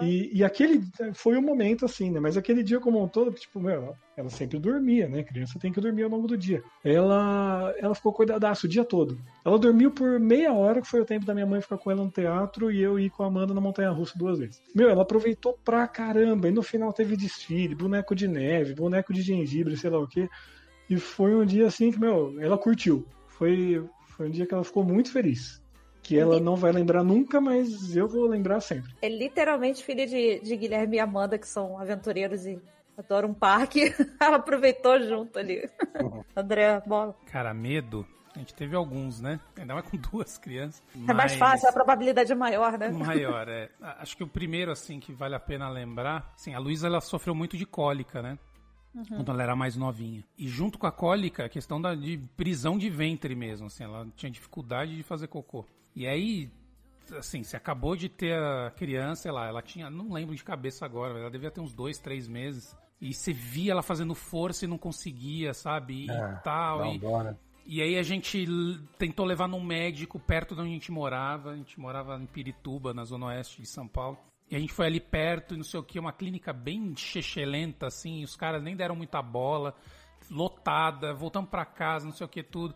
E, 0.00 0.38
e 0.38 0.44
aquele 0.44 0.82
foi 1.14 1.36
o 1.36 1.40
um 1.40 1.42
momento 1.42 1.84
assim, 1.84 2.10
né? 2.10 2.20
Mas 2.20 2.36
aquele 2.36 2.62
dia 2.62 2.78
como 2.78 3.02
um 3.02 3.08
todo, 3.08 3.32
tipo, 3.32 3.58
meu, 3.60 3.94
ela 4.20 4.30
sempre 4.30 4.58
dormia, 4.58 5.08
né? 5.08 5.22
criança 5.22 5.58
tem 5.58 5.72
que 5.72 5.80
dormir 5.80 6.02
ao 6.02 6.10
longo 6.10 6.26
do 6.26 6.36
dia. 6.36 6.62
Ela, 6.84 7.74
ela 7.78 7.94
ficou 7.94 8.12
cuidadaço 8.12 8.66
o 8.66 8.68
dia 8.68 8.84
todo. 8.84 9.18
Ela 9.44 9.58
dormiu 9.58 9.90
por 9.90 10.20
meia 10.20 10.52
hora, 10.52 10.80
que 10.80 10.86
foi 10.86 11.00
o 11.00 11.04
tempo 11.04 11.24
da 11.24 11.34
minha 11.34 11.46
mãe 11.46 11.60
ficar 11.60 11.78
com 11.78 11.90
ela 11.90 12.04
no 12.04 12.10
teatro 12.10 12.70
e 12.70 12.80
eu 12.80 12.98
ir 12.98 13.10
com 13.10 13.22
a 13.22 13.26
Amanda 13.26 13.54
na 13.54 13.60
Montanha 13.60 13.90
Russa 13.90 14.18
duas 14.18 14.38
vezes. 14.38 14.62
Meu, 14.74 14.88
ela 14.88 15.02
aproveitou 15.02 15.58
pra 15.64 15.88
caramba. 15.88 16.48
E 16.48 16.50
no 16.50 16.62
final 16.62 16.92
teve 16.92 17.16
desfile, 17.16 17.74
boneco 17.74 18.14
de 18.14 18.28
neve, 18.28 18.74
boneco 18.74 19.12
de 19.12 19.22
gengibre, 19.22 19.76
sei 19.76 19.90
lá 19.90 19.98
o 19.98 20.06
quê. 20.06 20.28
E 20.88 20.96
foi 20.96 21.34
um 21.34 21.44
dia 21.44 21.66
assim 21.66 21.90
que, 21.90 21.98
meu, 21.98 22.38
ela 22.40 22.58
curtiu. 22.58 23.06
Foi, 23.26 23.82
foi 24.16 24.28
um 24.28 24.30
dia 24.30 24.46
que 24.46 24.52
ela 24.52 24.64
ficou 24.64 24.84
muito 24.84 25.12
feliz 25.12 25.60
que 26.02 26.18
ela 26.18 26.40
não 26.40 26.56
vai 26.56 26.72
lembrar 26.72 27.04
nunca, 27.04 27.40
mas 27.40 27.94
eu 27.94 28.08
vou 28.08 28.26
lembrar 28.26 28.60
sempre. 28.60 28.90
É 29.02 29.08
literalmente 29.08 29.84
filha 29.84 30.06
de, 30.06 30.40
de 30.40 30.56
Guilherme 30.56 30.96
e 30.96 30.98
Amanda, 31.00 31.38
que 31.38 31.46
são 31.46 31.78
aventureiros 31.78 32.46
e 32.46 32.58
adoro 33.00 33.28
um 33.28 33.34
parque. 33.34 33.94
Ela 34.20 34.36
aproveitou 34.36 35.00
junto 35.00 35.38
ali. 35.38 35.68
Uhum. 36.00 36.24
André, 36.36 36.80
bola. 36.86 37.14
Cara, 37.26 37.52
medo. 37.52 38.06
A 38.34 38.38
gente 38.38 38.54
teve 38.54 38.76
alguns, 38.76 39.20
né? 39.20 39.40
Ainda 39.58 39.74
mais 39.74 39.86
com 39.88 39.96
duas 39.96 40.38
crianças. 40.38 40.82
É 41.08 41.12
mais 41.12 41.34
fácil, 41.34 41.68
a 41.68 41.72
probabilidade 41.72 42.30
é 42.30 42.34
maior, 42.34 42.78
né? 42.78 42.88
Maior, 42.90 43.48
é. 43.50 43.68
Acho 43.80 44.16
que 44.16 44.22
o 44.22 44.28
primeiro, 44.28 44.70
assim, 44.70 45.00
que 45.00 45.12
vale 45.12 45.34
a 45.34 45.40
pena 45.40 45.68
lembrar, 45.68 46.32
assim, 46.34 46.54
a 46.54 46.58
Luísa, 46.60 46.86
ela 46.86 47.00
sofreu 47.00 47.34
muito 47.34 47.56
de 47.56 47.66
cólica, 47.66 48.22
né? 48.22 48.38
Uhum. 48.94 49.04
Quando 49.04 49.32
ela 49.32 49.42
era 49.42 49.56
mais 49.56 49.76
novinha. 49.76 50.24
E 50.38 50.46
junto 50.46 50.78
com 50.78 50.86
a 50.86 50.92
cólica, 50.92 51.44
a 51.44 51.48
questão 51.48 51.80
da, 51.80 51.94
de 51.94 52.18
prisão 52.36 52.78
de 52.78 52.88
ventre 52.88 53.34
mesmo, 53.34 53.66
assim, 53.66 53.84
ela 53.84 54.06
tinha 54.16 54.30
dificuldade 54.30 54.96
de 54.96 55.02
fazer 55.02 55.26
cocô. 55.26 55.64
E 55.94 56.06
aí, 56.06 56.50
assim, 57.18 57.42
se 57.42 57.56
acabou 57.56 57.96
de 57.96 58.08
ter 58.08 58.34
a 58.34 58.70
criança, 58.70 59.22
sei 59.22 59.32
lá, 59.32 59.46
ela 59.46 59.62
tinha, 59.62 59.90
não 59.90 60.12
lembro 60.12 60.34
de 60.34 60.44
cabeça 60.44 60.84
agora, 60.84 61.18
ela 61.18 61.30
devia 61.30 61.50
ter 61.50 61.60
uns 61.60 61.72
dois, 61.72 61.98
três 61.98 62.28
meses. 62.28 62.76
E 63.00 63.14
você 63.14 63.32
via 63.32 63.72
ela 63.72 63.82
fazendo 63.82 64.14
força 64.14 64.64
e 64.64 64.68
não 64.68 64.76
conseguia, 64.76 65.54
sabe? 65.54 66.06
E 66.06 66.10
é, 66.10 66.40
tal. 66.44 66.84
E, 66.86 67.00
e 67.66 67.80
aí 67.80 67.96
a 67.96 68.02
gente 68.02 68.46
tentou 68.98 69.24
levar 69.24 69.48
num 69.48 69.62
médico 69.62 70.18
perto 70.18 70.54
de 70.54 70.60
onde 70.60 70.70
a 70.70 70.74
gente 70.74 70.92
morava. 70.92 71.52
A 71.52 71.56
gente 71.56 71.80
morava 71.80 72.16
em 72.16 72.26
Pirituba, 72.26 72.92
na 72.92 73.04
zona 73.04 73.26
oeste 73.26 73.62
de 73.62 73.68
São 73.68 73.88
Paulo. 73.88 74.18
E 74.50 74.56
a 74.56 74.58
gente 74.58 74.72
foi 74.72 74.86
ali 74.86 75.00
perto 75.00 75.54
e 75.54 75.56
não 75.56 75.64
sei 75.64 75.78
o 75.78 75.82
que, 75.82 75.98
uma 75.98 76.12
clínica 76.12 76.52
bem 76.52 76.94
chechelenta, 76.96 77.86
assim. 77.86 78.24
Os 78.24 78.34
caras 78.34 78.62
nem 78.62 78.74
deram 78.74 78.96
muita 78.96 79.22
bola, 79.22 79.74
lotada, 80.28 81.14
voltamos 81.14 81.48
para 81.48 81.64
casa, 81.64 82.04
não 82.04 82.12
sei 82.12 82.26
o 82.26 82.28
que, 82.28 82.42
tudo. 82.42 82.74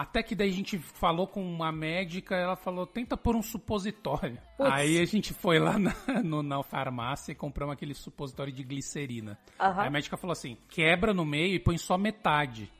Até 0.00 0.22
que 0.22 0.34
daí 0.34 0.48
a 0.48 0.52
gente 0.52 0.78
falou 0.78 1.26
com 1.26 1.44
uma 1.44 1.70
médica, 1.70 2.34
ela 2.34 2.56
falou, 2.56 2.86
tenta 2.86 3.18
pôr 3.18 3.36
um 3.36 3.42
supositório. 3.42 4.38
Putz. 4.56 4.72
Aí 4.72 4.98
a 4.98 5.04
gente 5.04 5.34
foi 5.34 5.58
lá 5.58 5.78
na, 5.78 5.94
no, 6.24 6.42
na 6.42 6.62
farmácia 6.62 7.32
e 7.32 7.34
compramos 7.34 7.74
aquele 7.74 7.92
supositório 7.92 8.50
de 8.50 8.64
glicerina. 8.64 9.38
Uhum. 9.60 9.78
Aí 9.78 9.88
a 9.88 9.90
médica 9.90 10.16
falou 10.16 10.32
assim, 10.32 10.56
quebra 10.70 11.12
no 11.12 11.26
meio 11.26 11.54
e 11.54 11.60
põe 11.60 11.76
só 11.76 11.98
metade. 11.98 12.72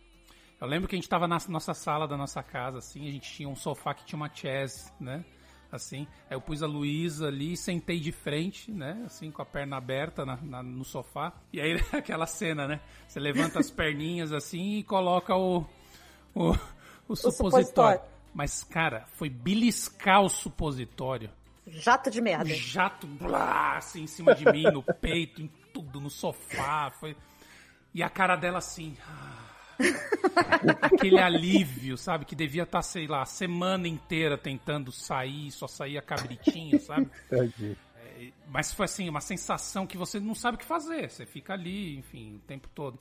Eu 0.59 0.66
lembro 0.66 0.89
que 0.89 0.95
a 0.95 0.99
gente 0.99 1.11
tava 1.11 1.29
na 1.29 1.37
nossa 1.47 1.75
sala 1.75 2.09
da 2.09 2.16
nossa 2.16 2.43
casa, 2.43 2.79
assim, 2.79 3.07
a 3.07 3.12
gente 3.12 3.31
tinha 3.31 3.51
um 3.51 3.55
sofá 3.55 3.93
que 3.93 4.07
tinha 4.07 4.16
uma 4.16 4.35
chess, 4.35 4.91
né? 4.99 5.23
Assim, 5.71 6.07
aí 6.31 6.35
eu 6.35 6.41
pus 6.41 6.62
a 6.62 6.66
Luísa 6.66 7.27
ali, 7.27 7.55
sentei 7.55 8.01
de 8.01 8.12
frente, 8.12 8.73
né? 8.73 9.03
Assim, 9.05 9.31
com 9.31 9.43
a 9.43 9.45
perna 9.45 9.77
aberta 9.77 10.25
na, 10.25 10.39
na, 10.39 10.62
no 10.62 10.87
sofá. 10.87 11.35
E 11.53 11.61
aí 11.61 11.79
aquela 11.93 12.25
cena, 12.25 12.66
né? 12.66 12.81
Você 13.07 13.21
levanta 13.21 13.59
as 13.59 13.71
perninhas 13.71 14.33
assim 14.33 14.79
e 14.79 14.83
coloca 14.83 15.37
o, 15.37 15.66
o 16.35 16.55
o 17.13 17.17
supositório. 17.17 17.67
supositório. 17.67 18.01
Mas, 18.33 18.63
cara, 18.63 19.05
foi 19.15 19.29
beliscar 19.29 20.23
o 20.23 20.29
supositório. 20.29 21.31
Jato 21.67 22.11
de 22.11 22.21
merda. 22.21 22.55
Jato, 22.55 23.07
blá, 23.07 23.77
assim, 23.77 24.03
em 24.03 24.07
cima 24.07 24.35
de 24.35 24.45
mim, 24.47 24.65
no 24.65 24.83
peito, 25.01 25.43
em 25.43 25.51
tudo, 25.73 26.01
no 26.01 26.11
sofá. 26.11 26.91
Foi... 26.91 27.17
E 27.93 28.03
a 28.03 28.09
cara 28.09 28.37
dela 28.37 28.59
assim. 28.59 28.97
aquele 30.83 31.21
alívio, 31.21 31.97
sabe? 31.97 32.25
Que 32.25 32.35
devia 32.35 32.63
estar, 32.63 32.79
tá, 32.79 32.83
sei 32.83 33.07
lá, 33.07 33.23
a 33.23 33.27
semana 33.27 33.89
inteira 33.89 34.37
tentando 34.37 34.93
sair, 34.93 35.51
só 35.51 35.67
saía 35.67 36.03
cabritinho, 36.03 36.81
sabe? 36.81 37.11
É, 38.21 38.33
mas 38.49 38.73
foi 38.73 38.85
assim, 38.85 39.09
uma 39.09 39.21
sensação 39.21 39.87
que 39.87 39.97
você 39.97 40.21
não 40.21 40.35
sabe 40.35 40.57
o 40.57 40.59
que 40.59 40.65
fazer. 40.65 41.09
Você 41.09 41.25
fica 41.25 41.55
ali, 41.55 41.97
enfim, 41.97 42.37
o 42.37 42.39
tempo 42.41 42.69
todo. 42.75 42.99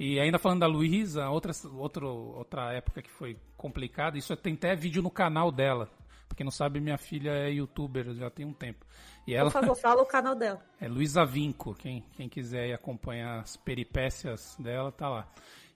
E 0.00 0.18
ainda 0.18 0.38
falando 0.38 0.60
da 0.60 0.66
Luísa, 0.66 1.28
outra, 1.28 1.52
outra, 1.74 2.06
outra 2.06 2.72
época 2.72 3.02
que 3.02 3.10
foi 3.10 3.36
complicada, 3.54 4.16
isso 4.16 4.34
tem 4.34 4.54
até 4.54 4.74
vídeo 4.74 5.02
no 5.02 5.10
canal 5.10 5.52
dela. 5.52 5.90
Pra 6.26 6.34
quem 6.34 6.42
não 6.42 6.50
sabe, 6.50 6.80
minha 6.80 6.96
filha 6.96 7.32
é 7.32 7.50
youtuber 7.50 8.14
já 8.14 8.30
tem 8.30 8.46
um 8.46 8.52
tempo. 8.54 8.86
E 9.26 9.34
ela, 9.34 9.50
Por 9.50 9.60
favor, 9.60 9.76
fala 9.78 10.00
o 10.00 10.06
canal 10.06 10.34
dela. 10.34 10.64
É 10.80 10.88
Luísa 10.88 11.22
Vinco, 11.26 11.74
quem, 11.74 12.02
quem 12.14 12.30
quiser 12.30 12.72
acompanhar 12.72 13.40
as 13.40 13.58
peripécias 13.58 14.56
dela, 14.58 14.90
tá 14.90 15.06
lá. 15.06 15.28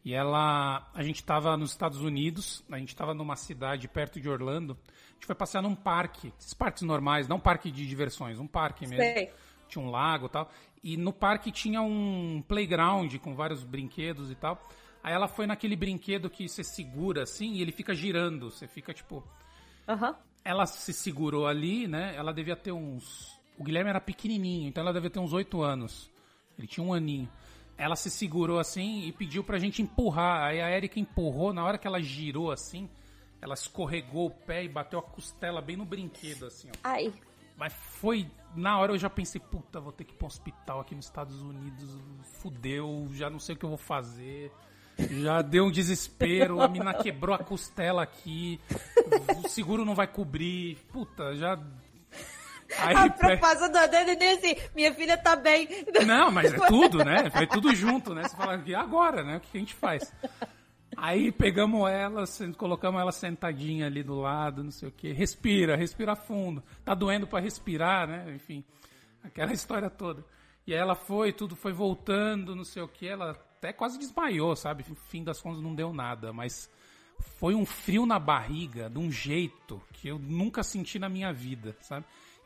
E 0.02 0.14
ela, 0.14 0.90
a 0.94 1.02
gente 1.02 1.16
estava 1.16 1.54
nos 1.54 1.72
Estados 1.72 2.00
Unidos, 2.00 2.64
a 2.70 2.78
gente 2.78 2.88
estava 2.88 3.12
numa 3.12 3.36
cidade 3.36 3.86
perto 3.88 4.18
de 4.18 4.30
Orlando, 4.30 4.72
a 4.72 5.12
gente 5.14 5.26
foi 5.26 5.34
passear 5.34 5.62
num 5.62 5.74
parque, 5.74 6.32
esses 6.38 6.54
parques 6.54 6.80
normais, 6.80 7.28
não 7.28 7.38
parque 7.38 7.70
de 7.70 7.86
diversões, 7.86 8.38
um 8.38 8.46
parque 8.46 8.86
mesmo. 8.86 9.04
Sei. 9.04 9.30
Tinha 9.68 9.84
um 9.84 9.90
lago 9.90 10.26
e 10.26 10.28
tal. 10.30 10.50
E 10.84 10.98
no 10.98 11.14
parque 11.14 11.50
tinha 11.50 11.80
um 11.80 12.44
playground 12.46 13.16
com 13.16 13.34
vários 13.34 13.64
brinquedos 13.64 14.30
e 14.30 14.34
tal. 14.34 14.62
Aí 15.02 15.14
ela 15.14 15.26
foi 15.26 15.46
naquele 15.46 15.74
brinquedo 15.74 16.28
que 16.28 16.46
você 16.46 16.62
segura 16.62 17.22
assim 17.22 17.54
e 17.54 17.62
ele 17.62 17.72
fica 17.72 17.94
girando. 17.94 18.50
Você 18.50 18.68
fica 18.68 18.92
tipo. 18.92 19.24
Uhum. 19.88 20.14
Ela 20.44 20.66
se 20.66 20.92
segurou 20.92 21.46
ali, 21.46 21.88
né? 21.88 22.14
Ela 22.14 22.34
devia 22.34 22.54
ter 22.54 22.70
uns. 22.70 23.40
O 23.58 23.64
Guilherme 23.64 23.88
era 23.88 24.00
pequenininho, 24.00 24.68
então 24.68 24.82
ela 24.82 24.92
devia 24.92 25.08
ter 25.08 25.20
uns 25.20 25.32
oito 25.32 25.62
anos. 25.62 26.10
Ele 26.58 26.66
tinha 26.66 26.84
um 26.84 26.92
aninho. 26.92 27.30
Ela 27.78 27.96
se 27.96 28.10
segurou 28.10 28.58
assim 28.58 29.06
e 29.06 29.12
pediu 29.12 29.42
pra 29.42 29.58
gente 29.58 29.80
empurrar. 29.80 30.42
Aí 30.44 30.60
a 30.60 30.70
Erika 30.70 31.00
empurrou, 31.00 31.54
na 31.54 31.64
hora 31.64 31.78
que 31.78 31.86
ela 31.86 32.00
girou 32.02 32.52
assim, 32.52 32.90
ela 33.40 33.54
escorregou 33.54 34.26
o 34.26 34.30
pé 34.30 34.62
e 34.62 34.68
bateu 34.68 34.98
a 34.98 35.02
costela 35.02 35.62
bem 35.62 35.78
no 35.78 35.86
brinquedo, 35.86 36.44
assim, 36.44 36.68
ó. 36.68 36.78
Ai. 36.84 37.10
Mas 37.56 37.72
foi. 37.72 38.30
Na 38.56 38.78
hora 38.78 38.92
eu 38.92 38.98
já 38.98 39.10
pensei, 39.10 39.40
puta, 39.40 39.80
vou 39.80 39.92
ter 39.92 40.04
que 40.04 40.12
ir 40.12 40.16
pra 40.16 40.26
um 40.26 40.28
hospital 40.28 40.80
aqui 40.80 40.94
nos 40.94 41.06
Estados 41.06 41.42
Unidos. 41.42 41.98
Fudeu, 42.40 43.08
já 43.12 43.28
não 43.28 43.38
sei 43.38 43.54
o 43.54 43.58
que 43.58 43.64
eu 43.64 43.70
vou 43.70 43.78
fazer. 43.78 44.52
Já 44.96 45.42
deu 45.42 45.64
um 45.64 45.72
desespero, 45.72 46.60
a 46.60 46.68
mina 46.68 46.94
quebrou 46.94 47.34
a 47.34 47.38
costela 47.38 48.02
aqui, 48.04 48.60
o 49.44 49.48
seguro 49.48 49.84
não 49.84 49.94
vai 49.94 50.06
cobrir. 50.06 50.76
Puta, 50.92 51.34
já. 51.34 51.58
Aí, 52.78 52.94
a 52.94 53.10
propaganda 53.10 53.88
dele 53.88 54.14
nem 54.14 54.36
assim, 54.36 54.54
minha 54.74 54.94
filha 54.94 55.18
tá 55.18 55.34
bem. 55.34 55.68
Não, 56.06 56.30
mas 56.30 56.52
é 56.52 56.66
tudo, 56.68 57.04
né? 57.04 57.28
Foi 57.30 57.46
tudo 57.46 57.74
junto, 57.74 58.14
né? 58.14 58.22
Você 58.22 58.36
fala, 58.36 58.62
e 58.64 58.74
agora, 58.74 59.24
né? 59.24 59.38
O 59.38 59.40
que 59.40 59.56
a 59.56 59.60
gente 59.60 59.74
faz? 59.74 60.12
Aí 60.96 61.32
pegamos 61.32 61.88
ela, 61.90 62.24
colocamos 62.56 63.00
ela 63.00 63.12
sentadinha 63.12 63.86
ali 63.86 64.02
do 64.02 64.20
lado, 64.20 64.64
não 64.64 64.70
sei 64.70 64.88
o 64.88 64.92
que. 64.92 65.12
Respira, 65.12 65.76
respira 65.76 66.14
fundo. 66.16 66.62
Tá 66.84 66.94
doendo 66.94 67.26
para 67.26 67.40
respirar, 67.40 68.08
né? 68.08 68.34
Enfim, 68.34 68.64
aquela 69.22 69.52
história 69.54 69.90
toda. 69.90 70.24
E 70.66 70.72
aí 70.72 70.78
ela 70.78 70.94
foi, 70.94 71.32
tudo 71.32 71.54
foi 71.54 71.72
voltando, 71.72 72.56
não 72.56 72.64
sei 72.64 72.82
o 72.82 72.88
que. 72.88 73.06
Ela 73.06 73.32
até 73.32 73.72
quase 73.72 73.98
desmaiou, 73.98 74.54
sabe? 74.56 74.84
No 74.88 74.94
fim 74.94 75.22
das 75.22 75.40
contas 75.40 75.62
não 75.62 75.74
deu 75.74 75.92
nada, 75.92 76.32
mas 76.32 76.70
foi 77.38 77.54
um 77.54 77.64
frio 77.64 78.06
na 78.06 78.18
barriga 78.18 78.88
de 78.90 78.98
um 78.98 79.10
jeito 79.10 79.80
que 79.92 80.08
eu 80.08 80.18
nunca 80.18 80.62
senti 80.62 80.98
na 80.98 81.08
minha 81.08 81.32
vida, 81.32 81.76
sabe? 81.80 82.04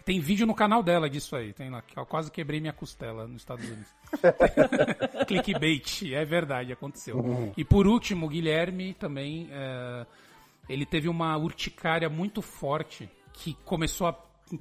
Tem 0.09 0.21
vídeo 0.21 0.47
no 0.47 0.55
canal 0.55 0.83
dela 0.83 1.11
disso 1.11 1.37
aí. 1.37 1.53
Tem 1.53 1.69
lá, 1.69 1.83
que 1.83 1.99
eu 1.99 2.07
quase 2.07 2.31
quebrei 2.31 2.61
minha 2.61 2.73
costela 2.73 3.27
nos 3.27 3.43
Estados 3.43 3.63
Unidos. 3.63 3.95
Clickbait, 5.29 6.15
é 6.15 6.25
verdade, 6.25 6.73
aconteceu. 6.73 7.19
Uhum. 7.19 7.53
E 7.55 7.63
por 7.63 7.87
último, 7.87 8.25
o 8.25 8.29
Guilherme 8.31 8.95
também, 8.95 9.51
é, 9.53 10.07
ele 10.67 10.87
teve 10.87 11.11
uma 11.11 11.37
urticária 11.37 12.09
muito 12.09 12.41
forte 12.41 13.07
que 13.35 13.53
começou 13.67 14.07
a 14.07 14.15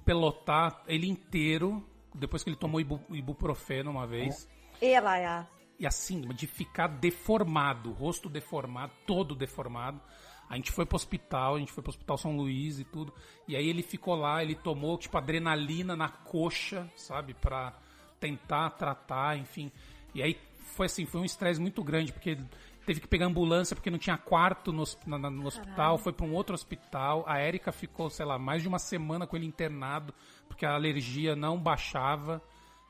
pelotar 0.04 0.84
ele 0.86 1.08
inteiro 1.08 1.82
depois 2.14 2.44
que 2.44 2.50
ele 2.50 2.58
tomou 2.58 2.82
ibu, 2.82 3.00
ibuprofeno 3.10 3.90
uma 3.90 4.06
vez. 4.06 4.50
E 4.82 5.00
lá, 5.00 5.18
é. 5.18 5.48
E 5.80 5.88
assim, 5.88 6.28
de 6.28 6.46
ficar 6.46 6.88
deformado, 6.88 7.94
rosto 7.94 8.28
deformado, 8.28 8.92
todo 9.06 9.34
deformado. 9.34 10.02
A 10.50 10.56
gente 10.56 10.72
foi 10.72 10.86
pro 10.86 10.96
hospital, 10.96 11.56
a 11.56 11.60
gente 11.60 11.72
foi 11.72 11.84
pro 11.84 11.90
Hospital 11.90 12.18
São 12.18 12.36
Luís 12.36 12.80
e 12.80 12.84
tudo. 12.84 13.14
E 13.48 13.56
aí 13.56 13.68
ele 13.68 13.84
ficou 13.84 14.16
lá, 14.16 14.42
ele 14.42 14.56
tomou, 14.56 14.98
tipo, 14.98 15.18
adrenalina 15.18 15.96
na 15.96 16.10
coxa, 16.10 16.90
sabe? 16.96 17.34
Pra 17.34 17.74
tentar 18.20 18.70
tratar, 18.72 19.38
enfim. 19.38 19.72
E 20.16 20.24
aí 20.24 20.38
foi 20.76 20.86
assim, 20.86 21.06
foi 21.06 21.22
um 21.22 21.26
estresse 21.26 21.60
muito 21.60 21.84
grande, 21.84 22.14
porque 22.14 22.38
teve 22.86 23.02
que 23.02 23.08
pegar 23.08 23.26
ambulância 23.26 23.76
porque 23.76 23.90
não 23.90 23.98
tinha 23.98 24.18
quarto 24.18 24.72
no, 24.72 24.84
no 25.06 25.46
hospital, 25.46 25.98
foi 25.98 26.14
para 26.14 26.26
um 26.26 26.34
outro 26.34 26.56
hospital. 26.56 27.26
A 27.28 27.38
Érica 27.38 27.72
ficou, 27.72 28.10
sei 28.10 28.26
lá, 28.26 28.40
mais 28.40 28.62
de 28.62 28.68
uma 28.68 28.80
semana 28.80 29.28
com 29.28 29.36
ele 29.36 29.46
internado, 29.46 30.14
porque 30.48 30.66
a 30.66 30.74
alergia 30.74 31.36
não 31.36 31.60
baixava. 31.60 32.42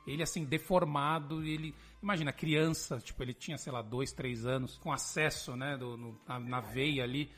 Ele, 0.06 0.24
assim, 0.24 0.46
deformado, 0.46 1.44
ele... 1.44 1.76
Imagina, 2.02 2.32
criança, 2.32 3.00
tipo, 3.00 3.22
ele 3.24 3.34
tinha, 3.34 3.58
sei 3.58 3.74
lá, 3.74 3.82
dois, 3.82 4.14
três 4.14 4.46
anos, 4.46 4.78
com 4.78 4.92
acesso, 4.94 5.56
né, 5.56 5.76
do, 5.76 5.98
no, 5.98 6.18
na, 6.26 6.40
na, 6.40 6.62
veia 6.62 7.04
ali. 7.04 7.30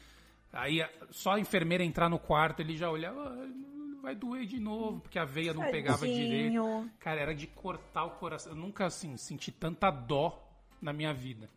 Aí, 0.52 0.84
só 1.12 1.34
a 1.34 1.39
enfermeira 1.39 1.84
entrar 1.84 2.10
no 2.10 2.18
quarto, 2.20 2.62
ele 2.62 2.76
já 2.76 2.89
olhava, 2.89 3.22
ah, 3.22 4.02
vai 4.02 4.16
doer 4.16 4.45
de 4.45 4.60
novo, 4.60 5.00
porque 5.00 5.20
a 5.20 5.26
veia 5.26 5.54
não 5.54 5.62
Tadinho. 5.62 5.84
pegava 5.84 6.08
direito. 6.08 6.89
Cara, 7.00 7.22
era 7.22 7.36
de 7.36 7.47
cortar 7.47 8.06
o 8.06 8.12
coração. 8.12 8.54
Eu 8.54 8.58
nunca, 8.58 8.86
assim, 8.86 9.16
senti 9.18 9.52
tanta 9.52 9.91
dó 9.91 10.43
na 10.82 10.91
minha 10.91 11.14
vida. 11.14 11.50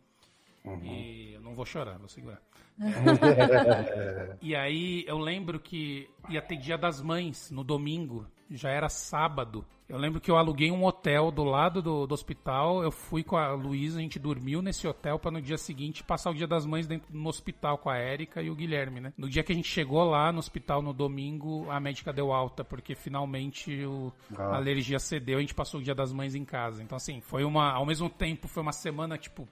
Uhum. 0.63 0.83
E 0.83 1.33
eu 1.33 1.41
não 1.41 1.55
vou 1.55 1.65
chorar, 1.65 1.97
vou 1.97 2.07
segurar. 2.07 2.41
e 4.41 4.55
aí 4.55 5.03
eu 5.07 5.17
lembro 5.17 5.59
que 5.59 6.09
ia 6.29 6.41
ter 6.41 6.57
dia 6.57 6.77
das 6.77 7.01
mães 7.01 7.51
no 7.51 7.63
domingo, 7.63 8.25
já 8.57 8.69
era 8.69 8.89
sábado. 8.89 9.65
Eu 9.87 9.97
lembro 9.97 10.21
que 10.21 10.31
eu 10.31 10.37
aluguei 10.37 10.71
um 10.71 10.85
hotel 10.85 11.29
do 11.29 11.43
lado 11.43 11.81
do, 11.81 12.07
do 12.07 12.13
hospital. 12.13 12.81
Eu 12.81 12.91
fui 12.91 13.23
com 13.23 13.35
a 13.35 13.51
Luísa, 13.53 13.99
a 13.99 14.01
gente 14.01 14.17
dormiu 14.17 14.61
nesse 14.61 14.87
hotel 14.87 15.19
para 15.19 15.31
no 15.31 15.41
dia 15.41 15.57
seguinte 15.57 16.03
passar 16.03 16.31
o 16.31 16.33
dia 16.33 16.47
das 16.47 16.65
mães 16.65 16.87
dentro, 16.87 17.07
no 17.15 17.29
hospital 17.29 17.77
com 17.77 17.89
a 17.89 17.97
Érica 17.97 18.41
e 18.41 18.49
o 18.49 18.55
Guilherme, 18.55 19.01
né? 19.01 19.13
No 19.17 19.29
dia 19.29 19.43
que 19.43 19.51
a 19.51 19.55
gente 19.55 19.67
chegou 19.67 20.03
lá 20.03 20.31
no 20.31 20.39
hospital 20.39 20.81
no 20.81 20.93
domingo, 20.93 21.69
a 21.69 21.79
médica 21.79 22.13
deu 22.13 22.31
alta, 22.31 22.63
porque 22.63 22.95
finalmente 22.95 23.85
o, 23.85 24.11
ah. 24.37 24.53
a 24.53 24.55
alergia 24.55 24.99
cedeu 24.99 25.35
e 25.35 25.39
a 25.39 25.41
gente 25.41 25.55
passou 25.55 25.79
o 25.79 25.83
dia 25.83 25.95
das 25.95 26.13
mães 26.13 26.33
em 26.33 26.45
casa. 26.45 26.81
Então, 26.81 26.95
assim, 26.95 27.19
foi 27.21 27.43
uma. 27.43 27.71
Ao 27.71 27.85
mesmo 27.85 28.09
tempo, 28.09 28.47
foi 28.47 28.63
uma 28.63 28.71
semana, 28.71 29.17
tipo, 29.17 29.47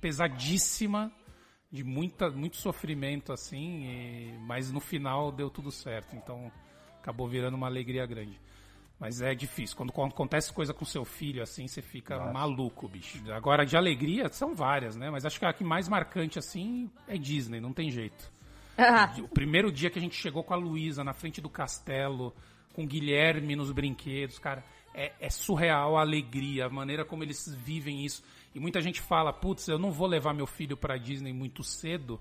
pesadíssima, 0.00 1.12
de 1.70 1.84
muita, 1.84 2.30
muito 2.30 2.56
sofrimento, 2.56 3.32
assim, 3.32 3.84
e, 3.84 4.38
mas 4.40 4.72
no 4.72 4.80
final 4.80 5.30
deu 5.30 5.48
tudo 5.48 5.70
certo. 5.70 6.16
Então 6.16 6.50
acabou 7.06 7.28
virando 7.28 7.54
uma 7.54 7.68
alegria 7.68 8.04
grande. 8.04 8.40
Mas 8.98 9.22
é 9.22 9.32
difícil. 9.32 9.76
Quando 9.76 9.90
acontece 9.90 10.52
coisa 10.52 10.74
com 10.74 10.84
seu 10.84 11.04
filho, 11.04 11.40
assim, 11.40 11.68
você 11.68 11.80
fica 11.80 12.16
Nossa. 12.16 12.32
maluco, 12.32 12.88
bicho. 12.88 13.20
Agora, 13.32 13.64
de 13.64 13.76
alegria, 13.76 14.28
são 14.32 14.54
várias, 14.54 14.96
né? 14.96 15.08
Mas 15.08 15.24
acho 15.24 15.38
que 15.38 15.46
a 15.46 15.52
que 15.52 15.62
mais 15.62 15.88
marcante, 15.88 16.38
assim, 16.38 16.90
é 17.06 17.16
Disney, 17.16 17.60
não 17.60 17.72
tem 17.72 17.90
jeito. 17.90 18.32
O 19.22 19.28
primeiro 19.28 19.70
dia 19.70 19.88
que 19.88 19.98
a 19.98 20.02
gente 20.02 20.16
chegou 20.16 20.42
com 20.42 20.52
a 20.52 20.56
Luísa 20.56 21.04
na 21.04 21.14
frente 21.14 21.40
do 21.40 21.48
castelo, 21.48 22.34
com 22.74 22.82
o 22.82 22.86
Guilherme 22.86 23.56
nos 23.56 23.70
brinquedos, 23.70 24.38
cara, 24.38 24.62
é, 24.92 25.12
é 25.20 25.30
surreal 25.30 25.96
a 25.96 26.00
alegria, 26.02 26.66
a 26.66 26.68
maneira 26.68 27.04
como 27.04 27.22
eles 27.22 27.54
vivem 27.54 28.04
isso. 28.04 28.22
E 28.54 28.60
muita 28.60 28.80
gente 28.80 29.00
fala, 29.00 29.32
putz, 29.32 29.68
eu 29.68 29.78
não 29.78 29.92
vou 29.92 30.06
levar 30.06 30.34
meu 30.34 30.46
filho 30.46 30.76
para 30.76 30.98
Disney 30.98 31.32
muito 31.32 31.62
cedo 31.62 32.20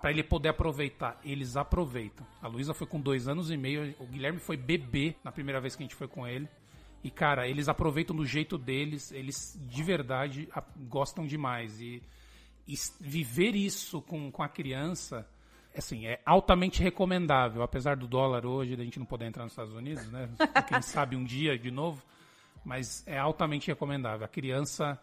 para 0.00 0.10
ele 0.10 0.22
poder 0.22 0.50
aproveitar. 0.50 1.20
Eles 1.24 1.56
aproveitam. 1.56 2.26
A 2.40 2.48
Luísa 2.48 2.72
foi 2.72 2.86
com 2.86 3.00
dois 3.00 3.28
anos 3.28 3.50
e 3.50 3.56
meio, 3.56 3.94
o 3.98 4.06
Guilherme 4.06 4.38
foi 4.38 4.56
bebê 4.56 5.16
na 5.24 5.32
primeira 5.32 5.60
vez 5.60 5.74
que 5.74 5.82
a 5.82 5.86
gente 5.86 5.94
foi 5.94 6.08
com 6.08 6.26
ele. 6.26 6.48
E, 7.02 7.10
cara, 7.10 7.46
eles 7.46 7.68
aproveitam 7.68 8.14
do 8.14 8.26
jeito 8.26 8.58
deles, 8.58 9.12
eles 9.12 9.58
de 9.68 9.82
verdade 9.82 10.48
gostam 10.88 11.26
demais. 11.26 11.80
E, 11.80 12.02
e 12.66 12.74
viver 13.00 13.54
isso 13.54 14.02
com, 14.02 14.30
com 14.32 14.42
a 14.42 14.48
criança, 14.48 15.26
assim, 15.76 16.06
é 16.06 16.20
altamente 16.26 16.82
recomendável. 16.82 17.62
Apesar 17.62 17.96
do 17.96 18.06
dólar 18.06 18.44
hoje, 18.44 18.76
da 18.76 18.82
gente 18.82 18.98
não 18.98 19.06
poder 19.06 19.26
entrar 19.26 19.44
nos 19.44 19.52
Estados 19.52 19.74
Unidos, 19.74 20.10
né? 20.10 20.28
Quem 20.68 20.82
sabe 20.82 21.14
um 21.14 21.24
dia 21.24 21.56
de 21.58 21.70
novo. 21.70 22.02
Mas 22.64 23.06
é 23.06 23.16
altamente 23.16 23.68
recomendável. 23.68 24.24
A 24.24 24.28
criança 24.28 24.98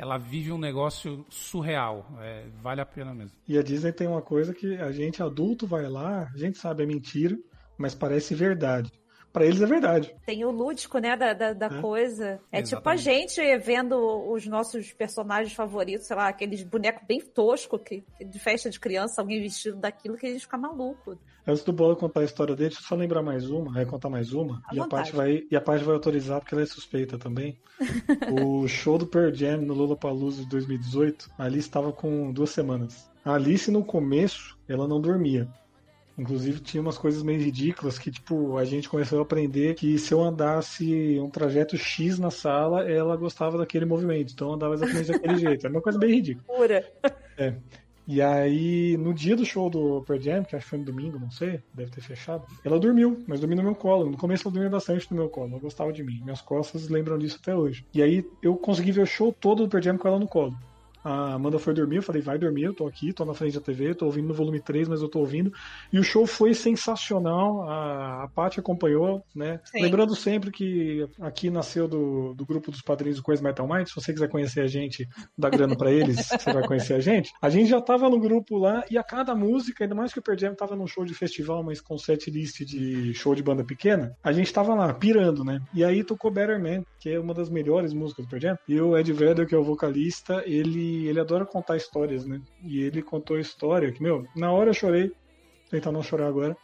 ela 0.00 0.16
vive 0.16 0.50
um 0.50 0.56
negócio 0.56 1.26
surreal. 1.28 2.06
É, 2.20 2.46
vale 2.62 2.80
a 2.80 2.86
pena 2.86 3.12
mesmo. 3.12 3.36
E 3.46 3.58
a 3.58 3.62
Disney 3.62 3.92
tem 3.92 4.06
uma 4.06 4.22
coisa 4.22 4.54
que 4.54 4.76
a 4.76 4.90
gente 4.90 5.22
adulto 5.22 5.66
vai 5.66 5.86
lá, 5.88 6.30
a 6.34 6.38
gente 6.38 6.56
sabe 6.56 6.82
é 6.82 6.86
mentira, 6.86 7.38
mas 7.76 7.94
parece 7.94 8.34
verdade 8.34 8.90
para 9.32 9.46
eles 9.46 9.60
é 9.60 9.66
verdade. 9.66 10.14
Tem 10.26 10.44
o 10.44 10.50
lúdico, 10.50 10.98
né, 10.98 11.16
da, 11.16 11.32
da, 11.32 11.52
da 11.52 11.66
é. 11.66 11.80
coisa. 11.80 12.40
É 12.50 12.60
Exatamente. 12.60 12.68
tipo 12.68 12.88
a 12.88 12.96
gente 12.96 13.58
vendo 13.58 13.96
os 14.30 14.46
nossos 14.46 14.92
personagens 14.92 15.54
favoritos, 15.54 16.06
sei 16.06 16.16
lá, 16.16 16.28
aqueles 16.28 16.62
bonecos 16.62 17.06
bem 17.06 17.20
toscos 17.20 17.80
que, 17.82 18.04
de 18.20 18.38
festa 18.38 18.68
de 18.68 18.80
criança, 18.80 19.20
alguém 19.20 19.40
vestido 19.40 19.76
daquilo 19.76 20.16
que 20.16 20.26
a 20.26 20.30
gente 20.30 20.42
fica 20.42 20.58
maluco. 20.58 21.18
Antes 21.46 21.64
do 21.64 21.72
Bola 21.72 21.96
contar 21.96 22.20
a 22.20 22.24
história 22.24 22.54
dele, 22.54 22.68
deixa 22.70 22.82
eu 22.82 22.88
só 22.88 22.94
lembrar 22.94 23.22
mais 23.22 23.50
uma, 23.50 23.72
vai 23.72 23.86
contar 23.86 24.10
mais 24.10 24.32
uma. 24.32 24.62
e 24.72 24.78
a, 24.78 24.86
parte 24.86 25.12
vai, 25.12 25.42
e 25.50 25.56
a 25.56 25.60
parte 25.60 25.84
vai 25.84 25.94
autorizar 25.94 26.40
porque 26.40 26.54
ela 26.54 26.62
é 26.62 26.66
suspeita 26.66 27.18
também. 27.18 27.58
o 28.44 28.68
show 28.68 28.98
do 28.98 29.06
Pearl 29.06 29.32
Jam 29.32 29.62
no 29.62 29.74
Lollapalooza 29.74 30.42
de 30.42 30.48
2018, 30.48 31.30
a 31.38 31.44
Alice 31.44 31.68
estava 31.68 31.92
com 31.92 32.32
duas 32.32 32.50
semanas. 32.50 33.10
A 33.24 33.34
Alice, 33.34 33.70
no 33.70 33.84
começo, 33.84 34.58
ela 34.68 34.88
não 34.88 35.00
dormia. 35.00 35.48
Inclusive 36.20 36.60
tinha 36.60 36.82
umas 36.82 36.98
coisas 36.98 37.22
meio 37.22 37.40
ridículas 37.40 37.98
que, 37.98 38.10
tipo, 38.10 38.58
a 38.58 38.64
gente 38.64 38.90
começou 38.90 39.20
a 39.20 39.22
aprender 39.22 39.74
que 39.74 39.98
se 39.98 40.12
eu 40.12 40.20
andasse 40.20 41.18
um 41.18 41.30
trajeto 41.30 41.78
X 41.78 42.18
na 42.18 42.30
sala, 42.30 42.86
ela 42.90 43.16
gostava 43.16 43.56
daquele 43.56 43.86
movimento. 43.86 44.34
Então 44.34 44.48
eu 44.48 44.54
andava 44.54 44.74
exatamente 44.74 45.12
daquele 45.12 45.36
jeito. 45.40 45.66
Era 45.66 45.74
uma 45.74 45.80
coisa 45.80 45.98
bem 45.98 46.14
ridícula. 46.16 46.44
Pura. 46.58 46.92
É. 47.38 47.54
E 48.06 48.20
aí, 48.20 48.96
no 48.98 49.14
dia 49.14 49.34
do 49.34 49.46
show 49.46 49.70
do 49.70 50.02
Pearl 50.02 50.20
Jam, 50.20 50.44
que 50.44 50.56
acho 50.56 50.64
que 50.64 50.70
foi 50.70 50.78
no 50.80 50.84
domingo, 50.84 51.18
não 51.18 51.30
sei, 51.30 51.62
deve 51.72 51.92
ter 51.92 52.00
fechado, 52.00 52.44
ela 52.64 52.78
dormiu, 52.78 53.22
mas 53.26 53.38
dormiu 53.38 53.56
no 53.56 53.62
meu 53.62 53.74
colo. 53.74 54.10
No 54.10 54.16
começo 54.16 54.46
ela 54.46 54.52
dormia 54.52 54.70
bastante 54.70 55.08
no 55.10 55.16
meu 55.16 55.28
colo, 55.28 55.52
ela 55.52 55.60
gostava 55.60 55.92
de 55.92 56.02
mim. 56.02 56.20
Minhas 56.22 56.40
costas 56.40 56.88
lembram 56.88 57.16
disso 57.16 57.38
até 57.40 57.54
hoje. 57.54 57.86
E 57.94 58.02
aí 58.02 58.26
eu 58.42 58.56
consegui 58.56 58.90
ver 58.90 59.02
o 59.02 59.06
show 59.06 59.32
todo 59.32 59.62
do 59.62 59.68
Pearl 59.68 59.84
Jam 59.84 59.96
com 59.96 60.08
ela 60.08 60.18
no 60.18 60.26
colo. 60.26 60.56
A 61.02 61.34
Amanda 61.34 61.58
foi 61.58 61.72
dormir, 61.72 61.96
eu 61.96 62.02
falei, 62.02 62.20
vai 62.20 62.38
dormir, 62.38 62.64
eu 62.64 62.74
tô 62.74 62.86
aqui, 62.86 63.12
tô 63.12 63.24
na 63.24 63.34
frente 63.34 63.54
da 63.54 63.60
TV, 63.60 63.94
tô 63.94 64.06
ouvindo 64.06 64.28
no 64.28 64.34
volume 64.34 64.60
3, 64.60 64.88
mas 64.88 65.00
eu 65.00 65.08
tô 65.08 65.20
ouvindo. 65.20 65.52
E 65.92 65.98
o 65.98 66.02
show 66.02 66.26
foi 66.26 66.52
sensacional, 66.54 67.68
a, 67.68 68.24
a 68.24 68.28
Paty 68.28 68.60
acompanhou, 68.60 69.24
né? 69.34 69.60
Sim. 69.64 69.82
Lembrando 69.82 70.14
sempre 70.14 70.50
que 70.50 71.06
aqui 71.20 71.50
nasceu 71.50 71.88
do, 71.88 72.34
do 72.34 72.44
grupo 72.44 72.70
dos 72.70 72.82
padrinhos 72.82 73.16
do 73.16 73.22
Coisa 73.22 73.42
Metal 73.42 73.66
Mind, 73.66 73.86
se 73.86 73.94
você 73.94 74.12
quiser 74.12 74.28
conhecer 74.28 74.60
a 74.60 74.66
gente, 74.66 75.08
dá 75.36 75.48
grana 75.48 75.76
pra 75.76 75.90
eles, 75.90 76.16
você 76.28 76.52
vai 76.52 76.66
conhecer 76.66 76.94
a 76.94 77.00
gente. 77.00 77.32
A 77.40 77.48
gente 77.48 77.68
já 77.68 77.80
tava 77.80 78.08
no 78.10 78.20
grupo 78.20 78.58
lá, 78.58 78.84
e 78.90 78.98
a 78.98 79.02
cada 79.02 79.34
música, 79.34 79.84
ainda 79.84 79.94
mais 79.94 80.12
que 80.12 80.18
o 80.18 80.22
Per 80.22 80.38
Jam 80.38 80.54
tava 80.54 80.76
num 80.76 80.86
show 80.86 81.04
de 81.04 81.14
festival, 81.14 81.62
mas 81.62 81.80
com 81.80 81.96
set 81.96 82.30
list 82.30 82.60
de 82.64 83.14
show 83.14 83.34
de 83.34 83.42
banda 83.42 83.64
pequena, 83.64 84.14
a 84.22 84.32
gente 84.32 84.52
tava 84.52 84.74
lá, 84.74 84.92
pirando, 84.92 85.44
né? 85.44 85.60
E 85.72 85.82
aí 85.82 86.04
tocou 86.04 86.30
Better 86.30 86.60
Man, 86.60 86.82
que 86.98 87.08
é 87.08 87.18
uma 87.18 87.32
das 87.32 87.48
melhores 87.48 87.94
músicas 87.94 88.26
do 88.26 88.30
Per 88.30 88.40
Jam, 88.40 88.58
e 88.68 88.80
o 88.80 88.96
Ed 88.96 89.12
Vedder, 89.12 89.46
que 89.46 89.54
é 89.54 89.58
o 89.58 89.64
vocalista, 89.64 90.42
ele 90.46 90.89
ele 91.06 91.20
adora 91.20 91.44
contar 91.44 91.76
histórias, 91.76 92.24
né? 92.24 92.40
E 92.62 92.80
ele 92.82 93.02
contou 93.02 93.36
a 93.36 93.40
história 93.40 93.92
que, 93.92 94.02
meu, 94.02 94.26
na 94.36 94.52
hora 94.52 94.70
eu 94.70 94.74
chorei, 94.74 95.12
tentar 95.70 95.92
não 95.92 96.02
chorar 96.02 96.26
agora, 96.26 96.56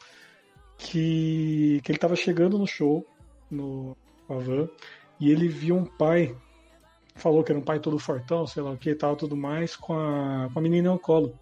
que, 0.78 1.80
que 1.82 1.92
ele 1.92 1.98
tava 1.98 2.16
chegando 2.16 2.58
no 2.58 2.66
show, 2.66 3.06
no 3.50 3.96
Avan, 4.28 4.68
e 5.20 5.30
ele 5.30 5.48
viu 5.48 5.76
um 5.76 5.84
pai, 5.84 6.36
falou 7.14 7.42
que 7.42 7.52
era 7.52 7.58
um 7.58 7.64
pai 7.64 7.80
todo 7.80 7.98
fortão, 7.98 8.46
sei 8.46 8.62
lá 8.62 8.70
o 8.70 8.76
que 8.76 8.90
e 8.90 8.94
tal, 8.94 9.16
tudo 9.16 9.36
mais, 9.36 9.76
com 9.76 9.94
a, 9.94 10.48
com 10.52 10.58
a 10.58 10.62
menina 10.62 10.90
no 10.90 10.98
colo. 10.98 11.38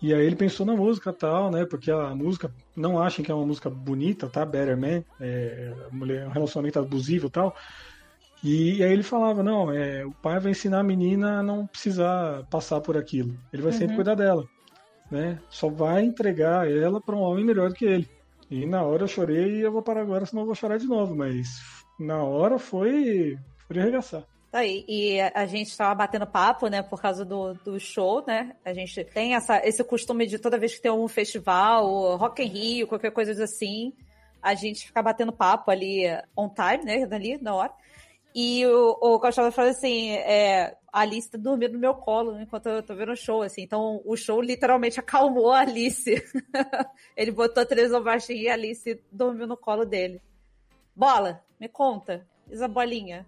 E 0.00 0.14
aí 0.14 0.24
ele 0.24 0.36
pensou 0.36 0.64
na 0.64 0.76
música 0.76 1.12
tal, 1.12 1.50
né? 1.50 1.66
Porque 1.66 1.90
a 1.90 2.14
música, 2.14 2.54
não 2.76 3.02
achem 3.02 3.24
que 3.24 3.32
é 3.32 3.34
uma 3.34 3.44
música 3.44 3.68
bonita, 3.68 4.28
tá? 4.28 4.44
Better 4.46 4.78
Man, 4.78 5.02
é, 5.20 5.74
um 5.92 6.30
relacionamento 6.30 6.78
abusivo 6.78 7.28
tal. 7.28 7.54
E, 8.42 8.82
aí 8.82 8.92
ele 8.92 9.02
falava, 9.02 9.42
não, 9.42 9.72
é, 9.72 10.04
o 10.04 10.12
pai 10.12 10.38
vai 10.38 10.52
ensinar 10.52 10.80
a 10.80 10.84
menina 10.84 11.40
a 11.40 11.42
não 11.42 11.66
precisar 11.66 12.44
passar 12.50 12.80
por 12.80 12.96
aquilo. 12.96 13.36
Ele 13.52 13.62
vai 13.62 13.72
uhum. 13.72 13.78
sempre 13.78 13.96
cuidar 13.96 14.14
dela, 14.14 14.44
né? 15.10 15.40
Só 15.50 15.68
vai 15.68 16.04
entregar 16.04 16.70
ela 16.70 17.00
para 17.00 17.16
um 17.16 17.20
homem 17.20 17.44
melhor 17.44 17.70
do 17.70 17.74
que 17.74 17.84
ele. 17.84 18.08
E 18.50 18.64
na 18.64 18.82
hora 18.82 19.02
eu 19.02 19.08
chorei 19.08 19.56
e 19.56 19.60
eu 19.60 19.72
vou 19.72 19.82
parar 19.82 20.02
agora, 20.02 20.24
senão 20.24 20.42
eu 20.42 20.46
vou 20.46 20.54
chorar 20.54 20.78
de 20.78 20.86
novo. 20.86 21.14
Mas 21.14 21.48
na 21.98 22.22
hora 22.22 22.58
foi, 22.58 23.36
foi 23.66 23.74
de 23.74 23.80
arregaçar. 23.80 24.22
Tá 24.50 24.64
e 24.64 25.20
a 25.20 25.44
gente 25.44 25.68
estava 25.68 25.94
batendo 25.94 26.26
papo, 26.26 26.68
né, 26.68 26.80
por 26.80 27.02
causa 27.02 27.22
do, 27.22 27.52
do 27.52 27.78
show, 27.78 28.24
né? 28.26 28.56
A 28.64 28.72
gente 28.72 29.04
tem 29.04 29.34
essa, 29.34 29.60
esse 29.66 29.84
costume 29.84 30.26
de 30.26 30.38
toda 30.38 30.58
vez 30.58 30.74
que 30.74 30.80
tem 30.80 30.90
um 30.90 31.06
festival, 31.06 32.16
Rock 32.16 32.42
in 32.42 32.46
Rio, 32.46 32.86
qualquer 32.86 33.10
coisa 33.10 33.44
assim, 33.44 33.92
a 34.42 34.54
gente 34.54 34.86
ficar 34.86 35.02
batendo 35.02 35.32
papo 35.32 35.70
ali 35.70 36.04
on 36.34 36.48
time, 36.48 36.84
né, 36.84 37.06
ali 37.10 37.38
na 37.42 37.54
hora. 37.54 37.72
E 38.34 38.66
o, 38.66 38.90
o 39.00 39.20
Costa 39.20 39.50
falou 39.50 39.70
assim, 39.70 40.10
é, 40.10 40.76
a 40.92 41.00
Alice 41.00 41.30
tá 41.30 41.38
dormindo 41.38 41.72
no 41.72 41.78
meu 41.78 41.94
colo 41.94 42.40
enquanto 42.40 42.68
eu 42.68 42.82
tô 42.82 42.94
vendo 42.94 43.12
o 43.12 43.16
show, 43.16 43.42
assim. 43.42 43.62
Então, 43.62 44.00
o 44.04 44.16
show 44.16 44.40
literalmente 44.40 45.00
acalmou 45.00 45.52
a 45.52 45.60
Alice. 45.60 46.22
Ele 47.16 47.30
botou 47.30 47.62
a 47.62 47.66
televisão 47.66 48.02
baixinha 48.02 48.42
e 48.42 48.48
a 48.48 48.54
Alice 48.54 49.02
dormiu 49.10 49.46
no 49.46 49.56
colo 49.56 49.84
dele. 49.84 50.20
Bola, 50.94 51.42
me 51.58 51.68
conta. 51.68 52.26
Isabolinha. 52.50 53.26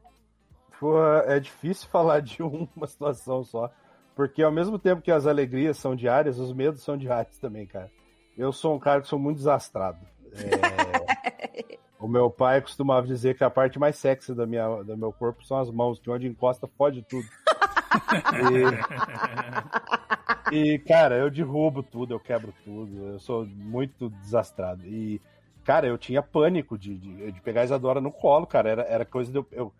Pô, 0.78 1.02
é 1.02 1.38
difícil 1.38 1.88
falar 1.92 2.20
de 2.20 2.42
uma 2.42 2.86
situação 2.86 3.44
só. 3.44 3.70
Porque 4.14 4.42
ao 4.42 4.52
mesmo 4.52 4.78
tempo 4.78 5.02
que 5.02 5.10
as 5.10 5.26
alegrias 5.26 5.78
são 5.78 5.96
diárias, 5.96 6.38
os 6.38 6.52
medos 6.52 6.82
são 6.82 6.96
diários 6.96 7.38
também, 7.38 7.66
cara. 7.66 7.90
Eu 8.36 8.52
sou 8.52 8.74
um 8.74 8.78
cara 8.78 9.00
que 9.00 9.08
sou 9.08 9.18
muito 9.18 9.38
desastrado. 9.38 9.98
É... 10.32 11.78
o 12.00 12.08
meu 12.08 12.30
pai 12.30 12.62
costumava 12.62 13.06
dizer 13.06 13.36
que 13.36 13.44
a 13.44 13.50
parte 13.50 13.78
mais 13.78 13.96
sexy 13.96 14.34
da 14.34 14.46
minha, 14.46 14.82
do 14.82 14.96
meu 14.96 15.12
corpo 15.12 15.44
são 15.44 15.58
as 15.58 15.70
mãos, 15.70 15.98
que 15.98 16.10
onde 16.10 16.26
encosta 16.26 16.66
fode 16.66 17.02
tudo. 17.02 17.28
e... 20.50 20.74
e, 20.74 20.78
cara, 20.78 21.16
eu 21.16 21.30
derrubo 21.30 21.82
tudo, 21.82 22.14
eu 22.14 22.20
quebro 22.20 22.54
tudo. 22.64 23.08
Eu 23.08 23.18
sou 23.18 23.44
muito 23.44 24.08
desastrado. 24.22 24.86
E, 24.86 25.20
cara, 25.62 25.86
eu 25.86 25.98
tinha 25.98 26.22
pânico 26.22 26.78
de, 26.78 26.96
de, 26.96 27.32
de 27.32 27.40
pegar 27.42 27.60
a 27.60 27.64
Isadora 27.64 28.00
no 28.00 28.10
colo, 28.10 28.46
cara. 28.46 28.70
Era, 28.70 28.82
era 28.82 29.04
coisa 29.04 29.30
de 29.30 29.36
eu, 29.36 29.46
eu 29.52 29.70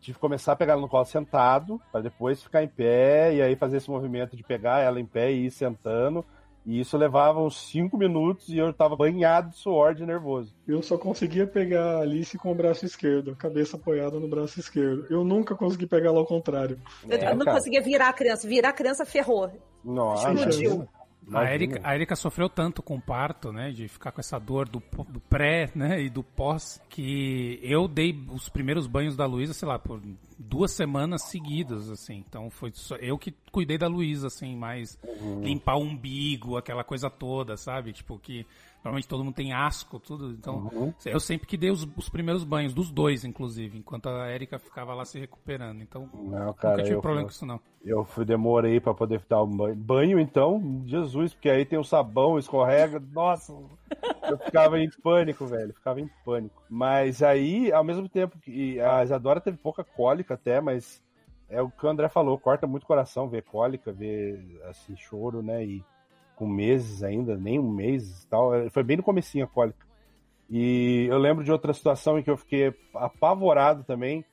tive 0.00 0.16
que 0.16 0.20
começar 0.20 0.52
a 0.52 0.56
pegar 0.56 0.72
ela 0.72 0.82
no 0.82 0.88
colo 0.88 1.04
sentado, 1.04 1.80
para 1.92 2.00
depois 2.00 2.42
ficar 2.42 2.64
em 2.64 2.68
pé 2.68 3.34
e 3.34 3.42
aí 3.42 3.54
fazer 3.54 3.76
esse 3.76 3.88
movimento 3.88 4.36
de 4.36 4.42
pegar 4.42 4.80
ela 4.80 5.00
em 5.00 5.06
pé 5.06 5.30
e 5.30 5.46
ir 5.46 5.50
sentando. 5.52 6.24
E 6.68 6.80
isso 6.80 6.98
levava 6.98 7.40
uns 7.40 7.58
5 7.70 7.96
minutos 7.96 8.50
e 8.50 8.58
eu 8.58 8.70
tava 8.74 8.94
banhado 8.94 9.48
de 9.48 9.56
suor 9.56 9.94
de 9.94 10.04
nervoso. 10.04 10.54
Eu 10.66 10.82
só 10.82 10.98
conseguia 10.98 11.46
pegar 11.46 11.96
a 11.96 12.00
Alice 12.02 12.36
com 12.36 12.52
o 12.52 12.54
braço 12.54 12.84
esquerdo, 12.84 13.30
a 13.30 13.34
cabeça 13.34 13.78
apoiada 13.78 14.20
no 14.20 14.28
braço 14.28 14.60
esquerdo. 14.60 15.06
Eu 15.08 15.24
nunca 15.24 15.54
consegui 15.54 15.86
pegar 15.86 16.10
ela 16.10 16.18
ao 16.18 16.26
contrário. 16.26 16.78
É, 17.08 17.30
eu 17.30 17.36
não 17.36 17.46
cara. 17.46 17.56
conseguia 17.56 17.80
virar 17.80 18.10
a 18.10 18.12
criança. 18.12 18.46
Virar 18.46 18.68
a 18.68 18.72
criança 18.74 19.06
ferrou. 19.06 19.50
Nossa, 19.82 20.30
Explodiu. 20.30 20.86
A 21.32 21.52
Erika, 21.52 21.80
a 21.82 21.94
Erika 21.94 22.16
sofreu 22.16 22.48
tanto 22.48 22.82
com 22.82 22.96
o 22.96 23.00
parto, 23.00 23.52
né? 23.52 23.70
De 23.70 23.88
ficar 23.88 24.12
com 24.12 24.20
essa 24.20 24.38
dor 24.38 24.68
do, 24.68 24.82
do 25.08 25.20
pré, 25.20 25.70
né? 25.74 26.02
E 26.02 26.08
do 26.08 26.22
pós, 26.22 26.80
que 26.88 27.58
eu 27.62 27.86
dei 27.86 28.18
os 28.30 28.48
primeiros 28.48 28.86
banhos 28.86 29.16
da 29.16 29.26
Luísa, 29.26 29.52
sei 29.52 29.68
lá, 29.68 29.78
por 29.78 30.00
duas 30.38 30.72
semanas 30.72 31.22
seguidas, 31.28 31.90
assim. 31.90 32.24
Então 32.26 32.50
foi 32.50 32.70
só, 32.72 32.96
eu 32.96 33.18
que 33.18 33.34
cuidei 33.52 33.76
da 33.76 33.88
Luísa, 33.88 34.28
assim, 34.28 34.56
mais 34.56 34.98
uhum. 35.02 35.42
limpar 35.42 35.76
o 35.76 35.82
umbigo, 35.82 36.56
aquela 36.56 36.84
coisa 36.84 37.10
toda, 37.10 37.56
sabe? 37.56 37.92
Tipo, 37.92 38.18
que 38.18 38.46
Normalmente 38.84 39.08
todo 39.08 39.24
mundo 39.24 39.34
tem 39.34 39.52
asco, 39.52 39.98
tudo. 39.98 40.30
Então, 40.30 40.70
uhum. 40.72 40.94
eu 41.04 41.18
sempre 41.18 41.46
que 41.46 41.56
dei 41.56 41.70
os, 41.70 41.86
os, 41.96 42.08
primeiros 42.08 42.44
banhos, 42.44 42.72
dos 42.72 42.90
dois, 42.90 43.24
inclusive, 43.24 43.76
enquanto 43.78 44.08
a 44.08 44.30
Erika 44.32 44.58
ficava 44.58 44.94
lá 44.94 45.04
se 45.04 45.18
recuperando. 45.18 45.82
Então, 45.82 46.08
não, 46.14 46.52
cara, 46.54 46.76
nunca 46.76 46.88
tive 46.88 47.00
problema 47.00 47.16
fui, 47.16 47.24
com 47.24 47.30
isso, 47.30 47.46
não. 47.46 47.60
Eu 47.84 48.04
fui, 48.04 48.24
demorei 48.24 48.80
para 48.80 48.94
poder 48.94 49.20
dar 49.28 49.42
um 49.42 49.56
banho. 49.56 49.74
Banho, 49.74 50.20
então, 50.20 50.82
Jesus, 50.86 51.34
porque 51.34 51.50
aí 51.50 51.64
tem 51.64 51.78
o 51.78 51.84
sabão, 51.84 52.38
escorrega. 52.38 53.02
Nossa, 53.12 53.52
eu 54.22 54.38
ficava 54.38 54.78
em 54.78 54.88
pânico, 55.02 55.44
velho. 55.44 55.74
Ficava 55.74 56.00
em 56.00 56.08
pânico. 56.24 56.62
Mas 56.70 57.22
aí, 57.22 57.72
ao 57.72 57.82
mesmo 57.82 58.08
tempo 58.08 58.38
que 58.38 58.80
a 58.80 59.02
Isadora 59.02 59.40
teve 59.40 59.56
pouca 59.56 59.82
cólica 59.82 60.34
até, 60.34 60.60
mas 60.60 61.02
é 61.48 61.60
o 61.60 61.70
que 61.70 61.84
o 61.84 61.88
André 61.88 62.08
falou, 62.08 62.38
corta 62.38 62.66
muito 62.66 62.86
coração 62.86 63.28
ver 63.28 63.42
cólica, 63.42 63.92
ver 63.92 64.60
assim, 64.68 64.96
choro, 64.96 65.42
né? 65.42 65.64
E 65.64 65.84
com 66.38 66.46
meses 66.46 67.02
ainda, 67.02 67.36
nem 67.36 67.58
um 67.58 67.68
mês 67.68 68.22
e 68.22 68.26
tal. 68.28 68.52
Foi 68.70 68.84
bem 68.84 68.96
no 68.96 69.02
comecinho 69.02 69.44
a 69.44 69.48
cólica. 69.48 69.84
E 70.48 71.06
eu 71.10 71.18
lembro 71.18 71.44
de 71.44 71.50
outra 71.50 71.74
situação 71.74 72.18
em 72.18 72.22
que 72.22 72.30
eu 72.30 72.36
fiquei 72.36 72.72
apavorado 72.94 73.82
também. 73.82 74.24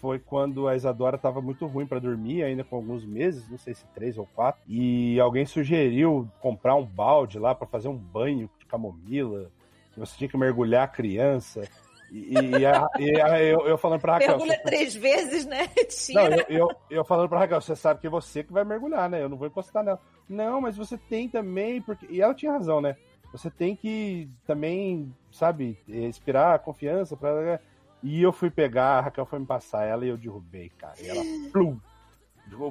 Foi 0.00 0.18
quando 0.18 0.66
a 0.66 0.74
Isadora 0.76 1.16
estava 1.16 1.40
muito 1.40 1.66
ruim 1.66 1.86
para 1.86 2.00
dormir, 2.00 2.42
ainda 2.42 2.64
com 2.64 2.76
alguns 2.76 3.04
meses, 3.04 3.48
não 3.48 3.58
sei 3.58 3.74
se 3.74 3.84
três 3.94 4.16
ou 4.16 4.26
quatro. 4.34 4.62
E 4.66 5.20
alguém 5.20 5.44
sugeriu 5.44 6.28
comprar 6.40 6.76
um 6.76 6.86
balde 6.86 7.38
lá 7.38 7.54
para 7.54 7.66
fazer 7.66 7.88
um 7.88 7.96
banho 7.96 8.48
de 8.58 8.66
camomila. 8.66 9.50
Você 9.96 10.16
tinha 10.16 10.28
que 10.28 10.36
mergulhar 10.36 10.84
a 10.84 10.88
criança. 10.88 11.68
E, 12.12 12.34
e, 12.34 12.66
a, 12.66 12.88
e 12.98 13.20
a, 13.22 13.42
eu, 13.42 13.66
eu, 13.66 13.78
falando 13.78 14.00
pra 14.00 14.14
Raquel. 14.14 14.36
Mergulha 14.36 14.60
três 14.62 14.94
vezes, 14.94 15.46
né? 15.46 15.66
Tira. 15.88 16.28
Não, 16.28 16.36
eu, 16.36 16.44
eu, 16.48 16.76
eu, 16.90 17.04
falando 17.06 17.30
pra 17.30 17.38
Raquel, 17.38 17.58
você 17.58 17.74
sabe 17.74 18.00
que 18.00 18.06
é 18.06 18.10
você 18.10 18.44
que 18.44 18.52
vai 18.52 18.64
mergulhar, 18.64 19.08
né? 19.08 19.22
Eu 19.22 19.30
não 19.30 19.38
vou 19.38 19.46
encostar 19.48 19.82
nela. 19.82 19.98
Não, 20.28 20.60
mas 20.60 20.76
você 20.76 20.98
tem 20.98 21.26
também, 21.26 21.80
porque. 21.80 22.06
E 22.10 22.20
ela 22.20 22.34
tinha 22.34 22.52
razão, 22.52 22.82
né? 22.82 22.96
Você 23.32 23.50
tem 23.50 23.74
que 23.74 24.28
também, 24.46 25.10
sabe, 25.30 25.78
expirar 25.88 26.58
confiança 26.58 27.16
pra. 27.16 27.58
E 28.02 28.20
eu 28.20 28.30
fui 28.30 28.50
pegar, 28.50 28.98
a 28.98 29.00
Raquel 29.00 29.24
foi 29.24 29.38
me 29.38 29.46
passar 29.46 29.86
ela 29.86 30.04
e 30.04 30.08
eu 30.08 30.18
derrubei, 30.18 30.70
cara. 30.76 31.00
E 31.00 31.08
ela. 31.08 31.22
Plum, 31.50 31.80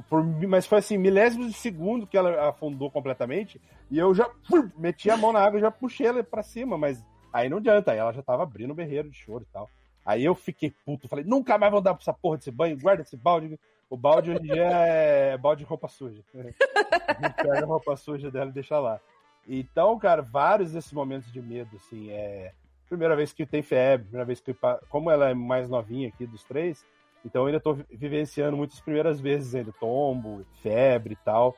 por, 0.07 0.23
mas 0.47 0.67
foi 0.67 0.77
assim, 0.77 0.97
milésimos 0.97 1.47
de 1.47 1.53
segundo 1.53 2.05
que 2.05 2.15
ela 2.15 2.49
afundou 2.49 2.91
completamente. 2.91 3.59
E 3.89 3.97
eu 3.97 4.13
já 4.13 4.29
plum, 4.47 4.69
meti 4.77 5.09
a 5.09 5.17
mão 5.17 5.33
na 5.33 5.39
água 5.39 5.57
e 5.57 5.61
já 5.61 5.71
puxei 5.71 6.05
ela 6.05 6.23
pra 6.23 6.43
cima, 6.43 6.77
mas 6.77 7.03
Aí 7.31 7.49
não 7.49 7.57
adianta, 7.57 7.91
aí 7.91 7.97
ela 7.97 8.13
já 8.13 8.21
tava 8.21 8.43
abrindo 8.43 8.71
o 8.71 8.75
berreiro 8.75 9.09
de 9.09 9.17
choro 9.17 9.45
e 9.47 9.53
tal. 9.53 9.69
Aí 10.05 10.23
eu 10.23 10.33
fiquei 10.33 10.73
puto, 10.85 11.07
falei, 11.07 11.23
nunca 11.23 11.57
mais 11.57 11.71
vou 11.71 11.81
dar 11.81 11.93
pra 11.93 12.01
essa 12.01 12.13
porra 12.13 12.37
desse 12.37 12.51
banho, 12.51 12.79
guarda 12.79 13.03
esse 13.03 13.15
balde. 13.15 13.59
O 13.89 13.97
balde 13.97 14.31
hoje 14.31 14.39
em 14.39 14.53
dia 14.53 14.63
é 14.63 15.37
balde 15.37 15.63
de 15.63 15.69
roupa 15.69 15.87
suja. 15.87 16.23
Pega 16.33 17.63
a 17.63 17.65
roupa 17.65 17.95
suja 17.95 18.31
dela 18.31 18.49
e 18.49 18.53
deixa 18.53 18.79
lá. 18.79 18.99
Então, 19.47 19.97
cara, 19.99 20.21
vários 20.21 20.71
desses 20.71 20.93
momentos 20.93 21.31
de 21.31 21.41
medo, 21.41 21.75
assim, 21.75 22.09
é. 22.11 22.53
Primeira 22.87 23.15
vez 23.15 23.31
que 23.31 23.45
tem 23.45 23.61
febre, 23.61 24.07
primeira 24.07 24.25
vez 24.25 24.39
que. 24.39 24.55
Como 24.89 25.09
ela 25.09 25.29
é 25.29 25.33
mais 25.33 25.69
novinha 25.69 26.09
aqui 26.09 26.25
dos 26.25 26.43
três, 26.43 26.85
então 27.25 27.43
eu 27.43 27.47
ainda 27.47 27.59
tô 27.59 27.73
vivenciando 27.73 28.57
muitas 28.57 28.79
primeiras 28.79 29.19
vezes 29.19 29.55
ainda, 29.55 29.71
tombo, 29.79 30.45
febre 30.61 31.13
e 31.13 31.23
tal, 31.23 31.55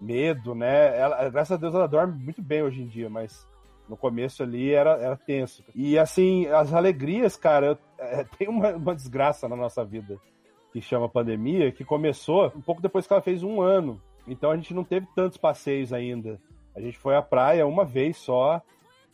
medo, 0.00 0.54
né? 0.54 0.96
Ela, 0.96 1.28
graças 1.30 1.52
a 1.52 1.56
Deus 1.56 1.74
ela 1.74 1.88
dorme 1.88 2.22
muito 2.22 2.42
bem 2.42 2.62
hoje 2.62 2.82
em 2.82 2.86
dia, 2.86 3.08
mas 3.08 3.46
no 3.88 3.96
começo 3.96 4.42
ali 4.42 4.72
era, 4.72 4.92
era 4.92 5.16
tenso. 5.16 5.64
E 5.74 5.98
assim, 5.98 6.46
as 6.46 6.72
alegrias, 6.72 7.36
cara, 7.36 7.66
eu, 7.66 7.78
é, 7.98 8.24
tem 8.38 8.48
uma, 8.48 8.70
uma 8.70 8.94
desgraça 8.94 9.48
na 9.48 9.56
nossa 9.56 9.84
vida 9.84 10.18
que 10.72 10.80
chama 10.80 11.08
pandemia, 11.08 11.72
que 11.72 11.84
começou 11.84 12.52
um 12.54 12.60
pouco 12.60 12.82
depois 12.82 13.06
que 13.06 13.12
ela 13.12 13.22
fez 13.22 13.42
um 13.42 13.60
ano. 13.60 14.00
Então 14.26 14.50
a 14.50 14.56
gente 14.56 14.74
não 14.74 14.84
teve 14.84 15.06
tantos 15.14 15.38
passeios 15.38 15.92
ainda. 15.92 16.40
A 16.74 16.80
gente 16.80 16.98
foi 16.98 17.16
à 17.16 17.22
praia 17.22 17.66
uma 17.66 17.84
vez 17.84 18.16
só. 18.16 18.60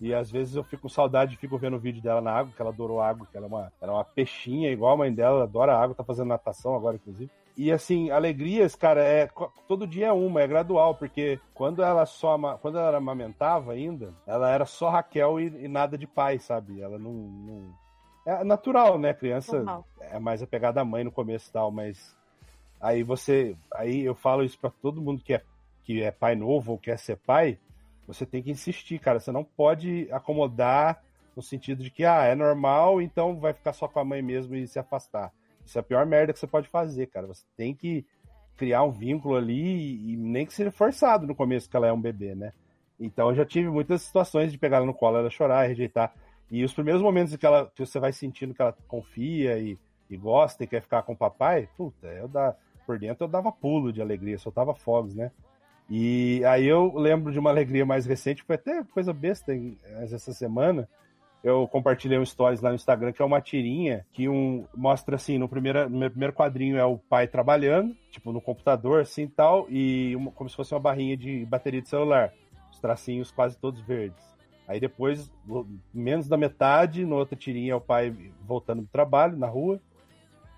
E 0.01 0.12
às 0.12 0.29
vezes 0.29 0.57
eu 0.57 0.64
fico 0.64 0.83
com 0.83 0.89
saudade, 0.89 1.37
fico 1.37 1.57
vendo 1.57 1.77
o 1.77 1.79
vídeo 1.79 2.03
dela 2.03 2.20
na 2.20 2.33
água, 2.33 2.53
que 2.53 2.61
ela 2.61 2.73
adorou 2.73 3.01
água, 3.01 3.25
que 3.31 3.37
ela 3.37 3.47
é 3.47 3.49
uma, 3.49 3.73
ela 3.81 3.93
é 3.93 3.95
uma 3.95 4.05
peixinha 4.05 4.68
igual 4.68 4.95
a 4.95 4.97
mãe 4.97 5.14
dela, 5.14 5.45
adora 5.45 5.79
água, 5.79 5.95
tá 5.95 6.03
fazendo 6.03 6.27
natação 6.27 6.75
agora, 6.75 6.97
inclusive. 6.97 7.31
E 7.57 7.71
assim, 7.71 8.11
alegrias, 8.11 8.75
cara, 8.75 9.03
é 9.03 9.29
todo 9.69 9.87
dia 9.87 10.07
é 10.07 10.13
uma, 10.13 10.41
é 10.41 10.47
gradual, 10.47 10.95
porque 10.95 11.39
quando 11.53 11.83
ela 11.83 12.07
só 12.07 12.39
quando 12.59 12.79
ela 12.79 12.97
amamentava 12.97 13.73
ainda, 13.73 14.15
ela 14.27 14.51
era 14.51 14.65
só 14.65 14.89
Raquel 14.89 15.39
e, 15.39 15.65
e 15.65 15.69
nada 15.69 15.99
de 15.99 16.07
pai, 16.07 16.39
sabe? 16.39 16.81
Ela 16.81 16.99
não, 16.99 17.13
não... 17.13 17.75
é 18.25 18.43
natural, 18.43 18.99
né? 18.99 19.13
criança 19.13 19.57
Normal. 19.57 19.87
é 20.01 20.19
mais 20.19 20.43
apegada 20.43 20.81
à 20.81 20.85
mãe 20.85 21.05
no 21.05 21.13
começo 21.13 21.51
e 21.51 21.53
tal, 21.53 21.71
mas 21.71 22.17
aí 22.81 23.03
você, 23.03 23.55
aí 23.75 24.01
eu 24.01 24.15
falo 24.15 24.43
isso 24.43 24.59
para 24.59 24.71
todo 24.71 25.03
mundo 25.03 25.23
que 25.23 25.35
é 25.35 25.43
que 25.85 26.01
é 26.01 26.13
pai 26.13 26.37
novo 26.37 26.73
ou 26.73 26.79
quer 26.79 26.97
ser 26.97 27.17
pai, 27.17 27.59
você 28.07 28.25
tem 28.25 28.41
que 28.41 28.53
insistir, 28.53 29.01
cara. 29.01 29.19
Você 29.19 29.33
não 29.33 29.43
pode 29.43 30.09
acomodar 30.13 31.03
no 31.35 31.43
sentido 31.43 31.83
de 31.83 31.91
que 31.91 32.05
ah, 32.05 32.23
é 32.23 32.35
normal, 32.35 33.03
então 33.03 33.39
vai 33.39 33.53
ficar 33.53 33.73
só 33.73 33.89
com 33.89 33.99
a 33.99 34.05
mãe 34.05 34.23
mesmo 34.23 34.55
e 34.55 34.67
se 34.67 34.79
afastar 34.79 35.33
isso 35.73 35.79
é 35.79 35.81
a 35.81 35.83
pior 35.83 36.05
merda 36.05 36.35
que 36.35 36.39
você 36.39 36.47
pode 36.47 36.68
fazer, 36.68 37.07
cara. 37.07 37.27
Você 37.27 37.45
tem 37.57 37.75
que 37.75 38.05
criar 38.57 38.83
um 38.83 38.91
vínculo 38.93 39.37
ali 39.37 40.12
e 40.12 40.16
nem 40.16 40.45
que 40.45 40.53
seja 40.53 40.70
forçado 40.70 41.27
no 41.27 41.35
começo 41.35 41.68
que 41.68 41.77
ela 41.77 41.87
é 41.87 41.93
um 41.93 42.01
bebê, 42.01 42.35
né? 42.35 42.53
Então 43.01 43.31
eu 43.31 43.35
já 43.35 43.45
tive 43.45 43.70
muitas 43.70 44.03
situações 44.03 44.53
de 44.53 44.59
pegar 44.59 44.77
ela 44.77 44.87
no 44.87 44.95
colo, 44.95 45.16
ela 45.16 45.31
chorar, 45.31 45.66
rejeitar. 45.66 46.12
E 46.51 46.62
os 46.62 46.75
primeiros 46.75 47.01
momentos 47.01 47.35
que, 47.35 47.47
ela, 47.47 47.70
que 47.75 47.85
você 47.85 47.99
vai 47.99 48.12
sentindo 48.12 48.53
que 48.55 48.61
ela 48.61 48.77
confia 48.87 49.59
e, 49.59 49.79
e 50.11 50.16
gosta 50.16 50.62
e 50.62 50.66
quer 50.66 50.83
ficar 50.83 51.03
com 51.03 51.14
o 51.14 51.16
papai, 51.16 51.66
puta, 51.75 52.07
eu 52.09 52.29
dá, 52.29 52.55
por 52.87 52.99
dentro 52.99 53.25
eu 53.25 53.29
dava 53.29 53.51
pulo 53.51 53.91
de 53.91 54.03
alegria, 54.03 54.39
soltava 54.39 54.75
fogos, 54.75 55.14
né? 55.14 55.33
E 55.89 56.45
aí 56.45 56.66
eu 56.66 56.95
lembro 56.95 57.33
de 57.33 57.39
uma 57.39 57.51
alegria 57.51 57.87
mais 57.87 58.05
recente, 58.05 58.43
foi 58.43 58.57
até 58.57 58.85
coisa 58.85 59.12
besta 59.12 59.53
essa 60.03 60.33
semana, 60.35 60.89
eu 61.43 61.66
compartilhei 61.66 62.18
um 62.18 62.24
stories 62.24 62.61
lá 62.61 62.70
no 62.70 62.76
Instagram 62.76 63.12
que 63.12 63.20
é 63.20 63.24
uma 63.24 63.40
tirinha 63.40 64.07
que 64.12 64.28
um 64.28 64.64
mostra 64.74 65.16
assim, 65.16 65.38
no 65.38 65.49
primeiro, 65.49 65.88
no 65.88 66.09
primeiro 66.09 66.32
quadrinho 66.32 66.76
é 66.76 66.84
o 66.84 66.97
pai 66.97 67.26
trabalhando, 67.26 67.97
tipo 68.11 68.32
no 68.32 68.40
computador 68.40 69.01
assim 69.01 69.26
tal, 69.26 69.66
e 69.68 70.14
uma, 70.14 70.30
como 70.30 70.49
se 70.49 70.55
fosse 70.55 70.72
uma 70.72 70.80
barrinha 70.80 71.16
de 71.16 71.45
bateria 71.45 71.82
de 71.82 71.88
celular, 71.88 72.32
os 72.70 72.78
tracinhos 72.78 73.32
quase 73.32 73.59
todos 73.59 73.80
verdes. 73.80 74.22
Aí 74.68 74.78
depois, 74.78 75.30
menos 75.93 76.28
da 76.28 76.36
metade, 76.36 77.05
no 77.05 77.16
outra 77.16 77.36
tirinha 77.36 77.72
é 77.72 77.76
o 77.76 77.80
pai 77.80 78.14
voltando 78.43 78.82
do 78.82 78.88
trabalho 78.88 79.36
na 79.36 79.49
rua. 79.49 79.80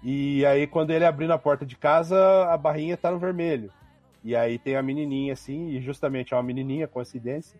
E 0.03 0.45
aí 0.45 0.66
quando 0.66 0.91
ele 0.91 1.07
abrindo 1.07 1.32
a 1.32 1.39
porta 1.39 1.64
de 1.64 1.76
casa, 1.76 2.18
a 2.53 2.57
barrinha 2.59 2.97
tá 2.97 3.11
no 3.11 3.18
vermelho. 3.18 3.72
E 4.22 4.37
aí 4.37 4.59
tem 4.59 4.76
a 4.76 4.82
menininha 4.82 5.32
assim, 5.32 5.68
e 5.68 5.80
justamente 5.80 6.35
é 6.35 6.37
uma 6.37 6.43
menininha, 6.43 6.87
coincidência 6.87 7.59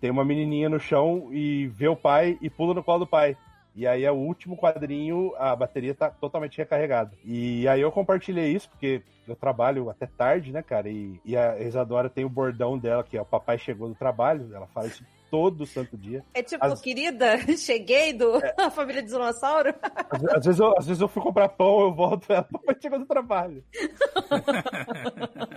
tem 0.00 0.10
uma 0.10 0.24
menininha 0.24 0.68
no 0.68 0.80
chão 0.80 1.28
e 1.32 1.66
vê 1.68 1.88
o 1.88 1.96
pai 1.96 2.38
e 2.40 2.48
pula 2.48 2.74
no 2.74 2.82
colo 2.82 3.00
do 3.00 3.06
pai. 3.06 3.36
E 3.74 3.86
aí 3.86 4.04
é 4.04 4.10
o 4.10 4.16
último 4.16 4.56
quadrinho, 4.56 5.32
a 5.38 5.54
bateria 5.54 5.94
tá 5.94 6.10
totalmente 6.10 6.58
recarregada. 6.58 7.12
E 7.24 7.68
aí 7.68 7.80
eu 7.80 7.92
compartilhei 7.92 8.52
isso, 8.52 8.68
porque 8.68 9.02
eu 9.26 9.36
trabalho 9.36 9.88
até 9.88 10.06
tarde, 10.06 10.50
né, 10.50 10.62
cara? 10.62 10.88
E, 10.88 11.20
e 11.24 11.36
a 11.36 11.60
Isadora 11.60 12.10
tem 12.10 12.24
o 12.24 12.28
bordão 12.28 12.76
dela, 12.76 13.04
que 13.04 13.16
é 13.16 13.22
o 13.22 13.26
papai 13.26 13.56
chegou 13.56 13.88
do 13.88 13.94
trabalho, 13.94 14.48
ela 14.52 14.66
fala 14.66 14.88
isso 14.88 15.04
todo 15.30 15.66
santo 15.66 15.96
dia. 15.96 16.24
É 16.34 16.42
tipo, 16.42 16.64
As... 16.64 16.80
querida, 16.80 17.38
cheguei 17.56 18.12
do 18.12 18.36
é. 18.36 18.70
família 18.70 19.02
de 19.02 19.08
dinossauro. 19.08 19.74
Às, 20.10 20.24
às, 20.24 20.44
vezes 20.44 20.60
eu, 20.60 20.78
às 20.78 20.86
vezes 20.86 21.00
eu 21.00 21.08
fui 21.08 21.22
comprar 21.22 21.48
pão, 21.48 21.80
eu 21.80 21.92
volto, 21.92 22.30
ela, 22.32 22.46
chegou 22.80 22.98
do 22.98 23.06
trabalho. 23.06 23.64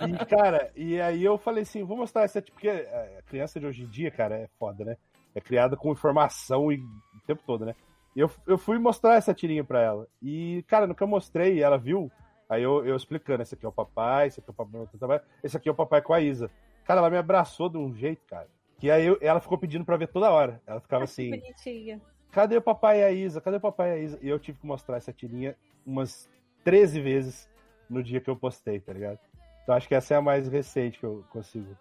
e, 0.08 0.26
cara, 0.26 0.70
e 0.76 1.00
aí 1.00 1.24
eu 1.24 1.38
falei 1.38 1.62
assim, 1.62 1.84
vou 1.84 1.96
mostrar 1.96 2.22
essa, 2.22 2.42
porque 2.42 2.68
a 2.68 3.22
criança 3.22 3.58
de 3.58 3.66
hoje 3.66 3.82
em 3.82 3.88
dia, 3.88 4.10
cara, 4.10 4.36
é 4.36 4.48
foda, 4.58 4.84
né? 4.84 4.96
É 5.34 5.40
criada 5.40 5.76
com 5.76 5.92
informação 5.92 6.70
e, 6.70 6.76
o 6.76 7.20
tempo 7.26 7.42
todo, 7.46 7.64
né? 7.64 7.74
E 8.14 8.20
eu, 8.20 8.30
eu 8.46 8.58
fui 8.58 8.78
mostrar 8.78 9.14
essa 9.14 9.32
tirinha 9.32 9.64
pra 9.64 9.80
ela. 9.80 10.06
E, 10.20 10.62
cara, 10.68 10.86
no 10.86 10.94
que 10.94 11.02
eu 11.02 11.08
mostrei, 11.08 11.62
ela 11.62 11.78
viu, 11.78 12.10
aí 12.48 12.62
eu, 12.62 12.84
eu 12.84 12.94
explicando, 12.94 13.42
esse 13.42 13.54
aqui 13.54 13.64
é 13.64 13.68
o 13.68 13.72
papai, 13.72 14.28
esse 14.28 14.40
aqui 14.40 14.50
é 14.50 14.52
o 14.52 14.54
papai, 14.54 15.20
esse 15.42 15.56
aqui 15.56 15.68
é 15.68 15.72
o 15.72 15.74
papai 15.74 16.02
com 16.02 16.12
a 16.12 16.20
Isa. 16.20 16.50
Cara, 16.84 17.00
ela 17.00 17.10
me 17.10 17.16
abraçou 17.16 17.68
de 17.68 17.78
um 17.78 17.94
jeito, 17.94 18.22
cara. 18.26 18.48
Que 18.82 18.90
aí 18.90 19.06
eu, 19.06 19.16
ela 19.20 19.38
ficou 19.38 19.56
pedindo 19.56 19.84
pra 19.84 19.96
ver 19.96 20.08
toda 20.08 20.32
hora. 20.32 20.60
Ela 20.66 20.80
ficava 20.80 21.04
assim. 21.04 21.30
Bonitinha. 21.30 22.02
Cadê 22.32 22.56
o 22.56 22.60
papai 22.60 22.98
e 22.98 23.04
a 23.04 23.12
Isa? 23.12 23.40
Cadê 23.40 23.58
o 23.58 23.60
papai 23.60 23.90
e 23.90 23.92
a 23.92 23.98
Isa? 23.98 24.18
E 24.20 24.28
eu 24.28 24.40
tive 24.40 24.58
que 24.58 24.66
mostrar 24.66 24.96
essa 24.96 25.12
tirinha 25.12 25.56
umas 25.86 26.28
13 26.64 27.00
vezes 27.00 27.48
no 27.88 28.02
dia 28.02 28.20
que 28.20 28.28
eu 28.28 28.34
postei, 28.34 28.80
tá 28.80 28.92
ligado? 28.92 29.20
Então 29.62 29.76
acho 29.76 29.86
que 29.86 29.94
essa 29.94 30.14
é 30.14 30.16
a 30.16 30.20
mais 30.20 30.48
recente 30.48 30.98
que 30.98 31.06
eu 31.06 31.24
consigo. 31.30 31.78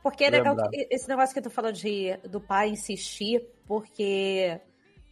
Porque 0.00 0.22
é 0.22 0.30
legal 0.30 0.54
esse 0.72 1.08
negócio 1.08 1.34
que 1.34 1.42
tu 1.42 1.50
falou 1.50 1.72
de 1.72 2.16
do 2.18 2.40
pai 2.40 2.68
insistir, 2.68 3.44
porque 3.66 4.60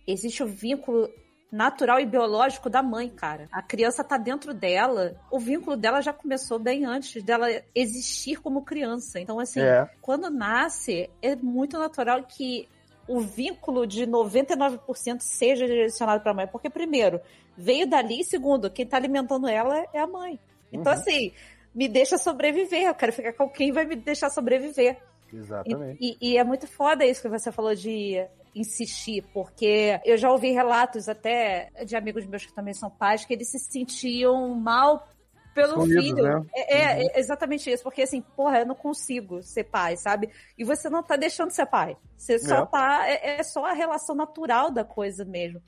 existe 0.07 0.45
o 0.45 0.47
vínculo 0.47 1.11
natural 1.53 2.01
e 2.01 2.07
biológico 2.07 2.71
da 2.71 2.83
mãe, 2.83 3.11
cara. 3.11 3.47
A 3.53 3.61
criança 3.61 4.03
tá 4.03 4.17
dentro 4.17 4.55
dela, 4.55 5.15
o 5.31 5.39
vínculo 5.39 5.77
dela 5.77 6.01
já 6.01 6.11
começou 6.11 6.59
bem 6.59 6.87
antes 6.87 7.23
dela 7.23 7.47
existir 7.75 8.41
como 8.41 8.65
criança. 8.65 9.21
Então, 9.21 9.39
assim, 9.39 9.61
é. 9.61 9.87
quando 10.01 10.31
nasce, 10.31 11.11
é 11.21 11.37
muito 11.37 11.79
natural 11.79 12.23
que 12.25 12.67
o 13.07 13.21
vínculo 13.21 13.87
de 13.87 14.07
99% 14.07 15.21
seja 15.21 15.67
direcionado 15.67 16.23
para 16.23 16.33
a 16.33 16.35
mãe. 16.35 16.47
Porque, 16.47 16.71
primeiro, 16.71 17.21
veio 17.55 17.87
dali, 17.87 18.21
e 18.21 18.25
segundo, 18.25 18.71
quem 18.71 18.87
tá 18.87 18.97
alimentando 18.97 19.47
ela 19.47 19.85
é 19.93 20.01
a 20.01 20.07
mãe. 20.07 20.41
Então, 20.73 20.91
uhum. 20.91 20.99
assim, 20.99 21.33
me 21.75 21.87
deixa 21.87 22.17
sobreviver, 22.17 22.85
eu 22.85 22.95
quero 22.95 23.13
ficar 23.13 23.35
com 23.35 23.49
quem 23.51 23.73
vai 23.73 23.85
me 23.85 23.97
deixar 23.97 24.31
sobreviver. 24.31 24.97
Exatamente. 25.31 25.99
E, 26.01 26.17
e, 26.21 26.33
e, 26.33 26.39
é 26.39 26.45
muito 26.45 26.67
foda 26.67 27.05
isso 27.05 27.21
que 27.21 27.29
você 27.29 27.53
falou 27.53 27.75
de 27.75 28.25
insistir, 28.55 29.25
porque 29.33 30.01
eu 30.05 30.17
já 30.17 30.31
ouvi 30.31 30.51
relatos 30.51 31.09
até 31.09 31.71
de 31.85 31.97
amigos 31.97 32.27
meus 32.27 32.45
que 32.45 32.55
também 32.55 32.75
são 32.75 32.91
pais, 32.91 33.25
que 33.25 33.33
eles 33.33 33.51
se 33.51 33.59
sentiam 33.59 34.55
mal 34.55 35.09
pelo 35.55 35.85
filho. 35.85 36.23
Né? 36.23 36.47
É, 36.55 36.77
é, 36.77 36.95
uhum. 36.97 37.11
é, 37.15 37.21
exatamente 37.21 37.71
isso, 37.71 37.83
porque 37.83 38.03
assim, 38.03 38.21
porra, 38.21 38.61
eu 38.61 38.67
não 38.67 38.75
consigo 38.75 39.43
ser 39.43 39.65
pai, 39.65 39.97
sabe? 39.97 40.31
E 40.57 40.65
você 40.65 40.89
não 40.89 41.03
tá 41.03 41.17
deixando 41.17 41.49
de 41.49 41.55
ser 41.55 41.67
pai. 41.67 41.97
Você 42.17 42.39
só 42.39 42.63
é. 42.63 42.67
tá. 42.67 43.09
É, 43.09 43.41
é 43.41 43.43
só 43.43 43.67
a 43.67 43.73
relação 43.73 44.15
natural 44.15 44.71
da 44.71 44.85
coisa 44.85 45.25
mesmo. 45.25 45.63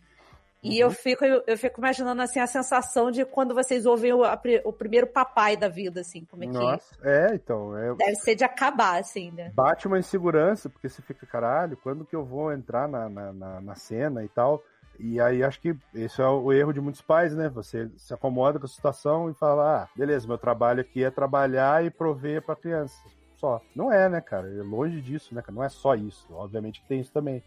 E 0.64 0.82
uhum. 0.82 0.88
eu 0.88 0.90
fico, 0.90 1.24
eu, 1.24 1.58
fico 1.58 1.78
imaginando 1.78 2.22
assim 2.22 2.40
a 2.40 2.46
sensação 2.46 3.10
de 3.10 3.22
quando 3.26 3.54
vocês 3.54 3.84
ouvem 3.84 4.14
o, 4.14 4.24
a, 4.24 4.40
o 4.64 4.72
primeiro 4.72 5.06
papai 5.06 5.58
da 5.58 5.68
vida, 5.68 6.00
assim, 6.00 6.24
como 6.24 6.42
é 6.42 6.46
Nossa, 6.46 6.96
que 6.96 7.06
é? 7.06 7.34
então. 7.34 7.76
É... 7.76 7.94
Deve 7.94 8.14
ser 8.16 8.34
de 8.34 8.44
acabar, 8.44 8.98
assim, 8.98 9.30
né? 9.30 9.52
Bate 9.54 9.86
uma 9.86 9.98
insegurança, 9.98 10.70
porque 10.70 10.88
você 10.88 11.02
fica, 11.02 11.26
caralho, 11.26 11.76
quando 11.76 12.06
que 12.06 12.16
eu 12.16 12.24
vou 12.24 12.50
entrar 12.50 12.88
na, 12.88 13.10
na, 13.10 13.32
na, 13.32 13.60
na 13.60 13.74
cena 13.74 14.24
e 14.24 14.28
tal? 14.28 14.62
E 14.98 15.20
aí 15.20 15.42
acho 15.42 15.60
que 15.60 15.76
esse 15.94 16.22
é 16.22 16.26
o 16.26 16.52
erro 16.52 16.72
de 16.72 16.80
muitos 16.80 17.02
pais, 17.02 17.34
né? 17.34 17.48
Você 17.50 17.90
se 17.96 18.14
acomoda 18.14 18.58
com 18.58 18.64
a 18.64 18.68
situação 18.68 19.30
e 19.30 19.34
fala, 19.34 19.82
ah, 19.82 19.88
beleza, 19.94 20.26
meu 20.26 20.38
trabalho 20.38 20.80
aqui 20.80 21.04
é 21.04 21.10
trabalhar 21.10 21.84
e 21.84 21.90
prover 21.90 22.42
para 22.42 22.56
criança. 22.56 22.96
Só. 23.36 23.60
Não 23.74 23.92
é, 23.92 24.08
né, 24.08 24.20
cara? 24.20 24.48
É 24.48 24.62
longe 24.62 25.00
disso, 25.00 25.34
né, 25.34 25.42
Não 25.52 25.62
é 25.62 25.68
só 25.68 25.94
isso. 25.94 26.26
Obviamente 26.32 26.80
que 26.80 26.88
tem 26.88 27.00
isso 27.00 27.12
também. 27.12 27.42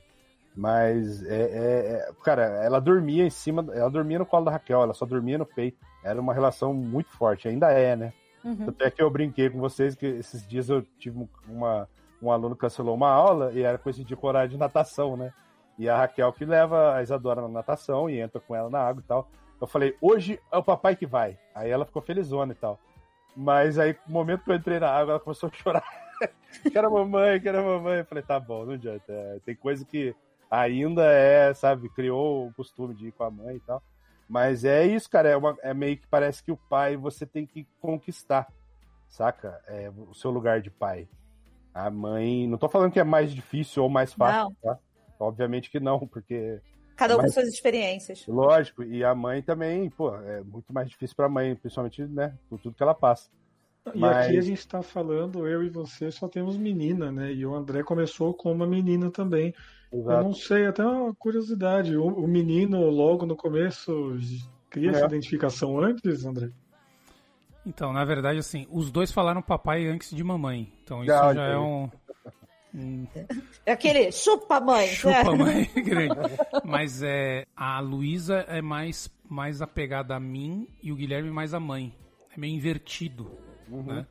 Mas, 0.57 1.23
é, 1.23 1.35
é, 1.35 2.09
é, 2.09 2.11
cara, 2.23 2.41
ela 2.63 2.81
dormia 2.81 3.23
em 3.23 3.29
cima, 3.29 3.63
ela 3.75 3.91
dormia 3.91 4.17
no 4.17 4.25
colo 4.25 4.45
da 4.45 4.51
Raquel, 4.51 4.81
ela 4.81 4.93
só 4.95 5.05
dormia 5.05 5.37
no 5.37 5.45
peito. 5.45 5.77
Era 6.03 6.19
uma 6.19 6.33
relação 6.33 6.73
muito 6.73 7.11
forte, 7.11 7.47
ainda 7.47 7.71
é, 7.71 7.95
né? 7.95 8.11
Uhum. 8.43 8.69
Até 8.69 8.89
que 8.89 8.99
eu 8.99 9.07
brinquei 9.11 9.51
com 9.51 9.59
vocês 9.59 9.93
que 9.93 10.07
esses 10.07 10.47
dias 10.47 10.67
eu 10.67 10.81
tive 10.97 11.29
uma, 11.47 11.87
um 12.19 12.31
aluno 12.31 12.55
cancelou 12.55 12.95
uma 12.95 13.11
aula 13.11 13.51
e 13.53 13.61
era 13.61 13.77
coincidir 13.77 14.17
com 14.17 14.25
o 14.25 14.29
horário 14.29 14.49
de 14.49 14.57
natação, 14.57 15.15
né? 15.15 15.31
E 15.77 15.87
a 15.87 15.95
Raquel 15.95 16.33
que 16.33 16.43
leva 16.43 16.95
a 16.95 17.03
Isadora 17.03 17.41
na 17.41 17.47
natação 17.47 18.09
e 18.09 18.19
entra 18.19 18.41
com 18.41 18.55
ela 18.55 18.67
na 18.67 18.79
água 18.79 19.03
e 19.05 19.07
tal. 19.07 19.29
Eu 19.61 19.67
falei, 19.67 19.95
hoje 20.01 20.39
é 20.51 20.57
o 20.57 20.63
papai 20.63 20.95
que 20.95 21.05
vai. 21.05 21.37
Aí 21.53 21.69
ela 21.69 21.85
ficou 21.85 22.01
felizona 22.01 22.53
e 22.53 22.55
tal. 22.55 22.79
Mas 23.35 23.77
aí, 23.77 23.95
no 24.07 24.13
momento 24.13 24.43
que 24.43 24.49
eu 24.49 24.55
entrei 24.55 24.79
na 24.79 24.89
água, 24.89 25.11
ela 25.13 25.19
começou 25.19 25.49
a 25.49 25.53
chorar. 25.55 25.83
quero 26.71 26.87
a 26.87 26.89
mamãe, 26.89 27.39
quero 27.39 27.59
a 27.59 27.63
mamãe. 27.63 27.99
Eu 27.99 28.05
falei, 28.05 28.23
tá 28.23 28.39
bom, 28.39 28.65
não 28.65 28.73
adianta. 28.73 29.03
É, 29.07 29.39
tem 29.45 29.55
coisa 29.55 29.85
que 29.85 30.15
ainda 30.49 31.03
é, 31.03 31.53
sabe, 31.53 31.89
criou 31.89 32.47
o 32.47 32.53
costume 32.53 32.93
de 32.93 33.07
ir 33.07 33.11
com 33.11 33.23
a 33.23 33.31
mãe 33.31 33.55
e 33.55 33.59
tal. 33.59 33.81
Mas 34.27 34.65
é 34.65 34.85
isso, 34.85 35.09
cara, 35.09 35.29
é, 35.29 35.37
uma, 35.37 35.57
é 35.61 35.73
meio 35.73 35.97
que 35.97 36.07
parece 36.07 36.43
que 36.43 36.51
o 36.51 36.57
pai 36.57 36.97
você 36.97 37.25
tem 37.25 37.45
que 37.45 37.65
conquistar, 37.79 38.47
saca? 39.07 39.61
É, 39.67 39.89
o 39.89 40.13
seu 40.13 40.31
lugar 40.31 40.61
de 40.61 40.69
pai. 40.69 41.07
A 41.73 41.89
mãe, 41.89 42.47
não 42.47 42.57
tô 42.57 42.67
falando 42.67 42.91
que 42.91 42.99
é 42.99 43.03
mais 43.03 43.31
difícil 43.31 43.83
ou 43.83 43.89
mais 43.89 44.11
fácil, 44.13 44.55
não. 44.63 44.73
tá? 44.73 44.79
Obviamente 45.19 45.69
que 45.69 45.79
não, 45.79 46.05
porque. 46.07 46.59
Cada 46.95 47.15
um 47.15 47.21
com 47.21 47.29
suas 47.29 47.47
experiências. 47.47 48.25
Lógico, 48.27 48.83
e 48.83 49.03
a 49.03 49.13
mãe 49.13 49.41
também, 49.41 49.89
pô, 49.89 50.15
é 50.15 50.41
muito 50.41 50.73
mais 50.73 50.89
difícil 50.89 51.15
pra 51.15 51.29
mãe, 51.29 51.55
principalmente, 51.55 52.03
né, 52.03 52.35
por 52.49 52.59
tudo 52.59 52.75
que 52.75 52.81
ela 52.81 52.95
passa. 52.95 53.29
E 53.93 53.99
Mas... 53.99 54.27
aqui 54.27 54.37
a 54.37 54.41
gente 54.41 54.59
está 54.59 54.81
falando, 54.81 55.47
eu 55.47 55.63
e 55.63 55.69
você 55.69 56.11
só 56.11 56.27
temos 56.27 56.57
menina, 56.57 57.11
né? 57.11 57.31
E 57.31 57.45
o 57.45 57.55
André 57.55 57.83
começou 57.83 58.33
com 58.33 58.51
uma 58.51 58.67
menina 58.67 59.09
também. 59.11 59.53
Exato. 59.91 60.19
Eu 60.19 60.23
não 60.23 60.33
sei, 60.33 60.65
até 60.65 60.85
uma 60.85 61.13
curiosidade. 61.15 61.95
O, 61.95 62.07
o 62.07 62.27
menino, 62.27 62.89
logo 62.89 63.25
no 63.25 63.35
começo, 63.35 64.17
cria 64.69 64.89
é. 64.89 64.93
essa 64.93 65.05
identificação 65.05 65.79
antes, 65.79 66.25
André? 66.25 66.51
Então, 67.65 67.91
na 67.91 68.05
verdade, 68.05 68.39
assim, 68.39 68.65
os 68.69 68.89
dois 68.89 69.11
falaram 69.11 69.41
papai 69.41 69.87
antes 69.87 70.15
de 70.15 70.23
mamãe. 70.23 70.71
Então 70.83 70.99
isso 71.03 71.07
já, 71.07 71.33
já 71.33 71.43
é 71.43 71.57
um. 71.57 71.89
um... 72.73 73.07
É 73.65 73.73
aquele 73.73 74.09
chupa 74.11 74.61
mãe. 74.61 74.87
Chupa 74.87 75.35
mãe, 75.35 75.69
grande. 75.75 76.15
Mas 76.63 77.03
é, 77.03 77.45
a 77.55 77.79
Luísa 77.81 78.45
é 78.47 78.61
mais, 78.61 79.09
mais 79.29 79.61
apegada 79.61 80.15
a 80.15 80.19
mim 80.19 80.67
e 80.81 80.93
o 80.93 80.95
Guilherme 80.95 81.29
mais 81.29 81.53
a 81.53 81.59
mãe. 81.59 81.93
É 82.33 82.39
meio 82.39 82.55
invertido, 82.55 83.31
uhum. 83.69 83.83
né? 83.83 84.07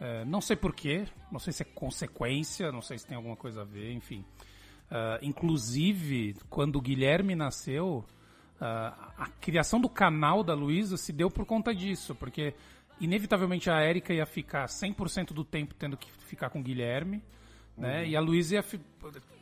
É, 0.00 0.24
não 0.24 0.40
sei 0.40 0.56
porquê, 0.56 1.06
não 1.30 1.40
sei 1.40 1.52
se 1.52 1.62
é 1.62 1.66
consequência, 1.66 2.70
não 2.70 2.80
sei 2.80 2.98
se 2.98 3.06
tem 3.06 3.16
alguma 3.16 3.36
coisa 3.36 3.62
a 3.62 3.64
ver, 3.64 3.92
enfim. 3.92 4.24
Uh, 4.90 5.22
inclusive, 5.22 6.34
quando 6.48 6.76
o 6.76 6.80
Guilherme 6.80 7.34
nasceu, 7.34 8.04
uh, 8.60 8.64
a 9.18 9.28
criação 9.40 9.80
do 9.80 9.88
canal 9.88 10.42
da 10.42 10.54
Luísa 10.54 10.96
se 10.96 11.12
deu 11.12 11.30
por 11.30 11.44
conta 11.44 11.74
disso, 11.74 12.14
porque 12.14 12.54
inevitavelmente 13.00 13.70
a 13.70 13.80
Érica 13.80 14.14
ia 14.14 14.24
ficar 14.24 14.66
100% 14.66 15.32
do 15.32 15.44
tempo 15.44 15.74
tendo 15.74 15.96
que 15.96 16.10
ficar 16.10 16.50
com 16.50 16.60
o 16.60 16.62
Guilherme, 16.62 17.22
né? 17.76 18.00
Uhum. 18.00 18.06
E 18.06 18.16
a 18.16 18.20
Luísa 18.20 18.64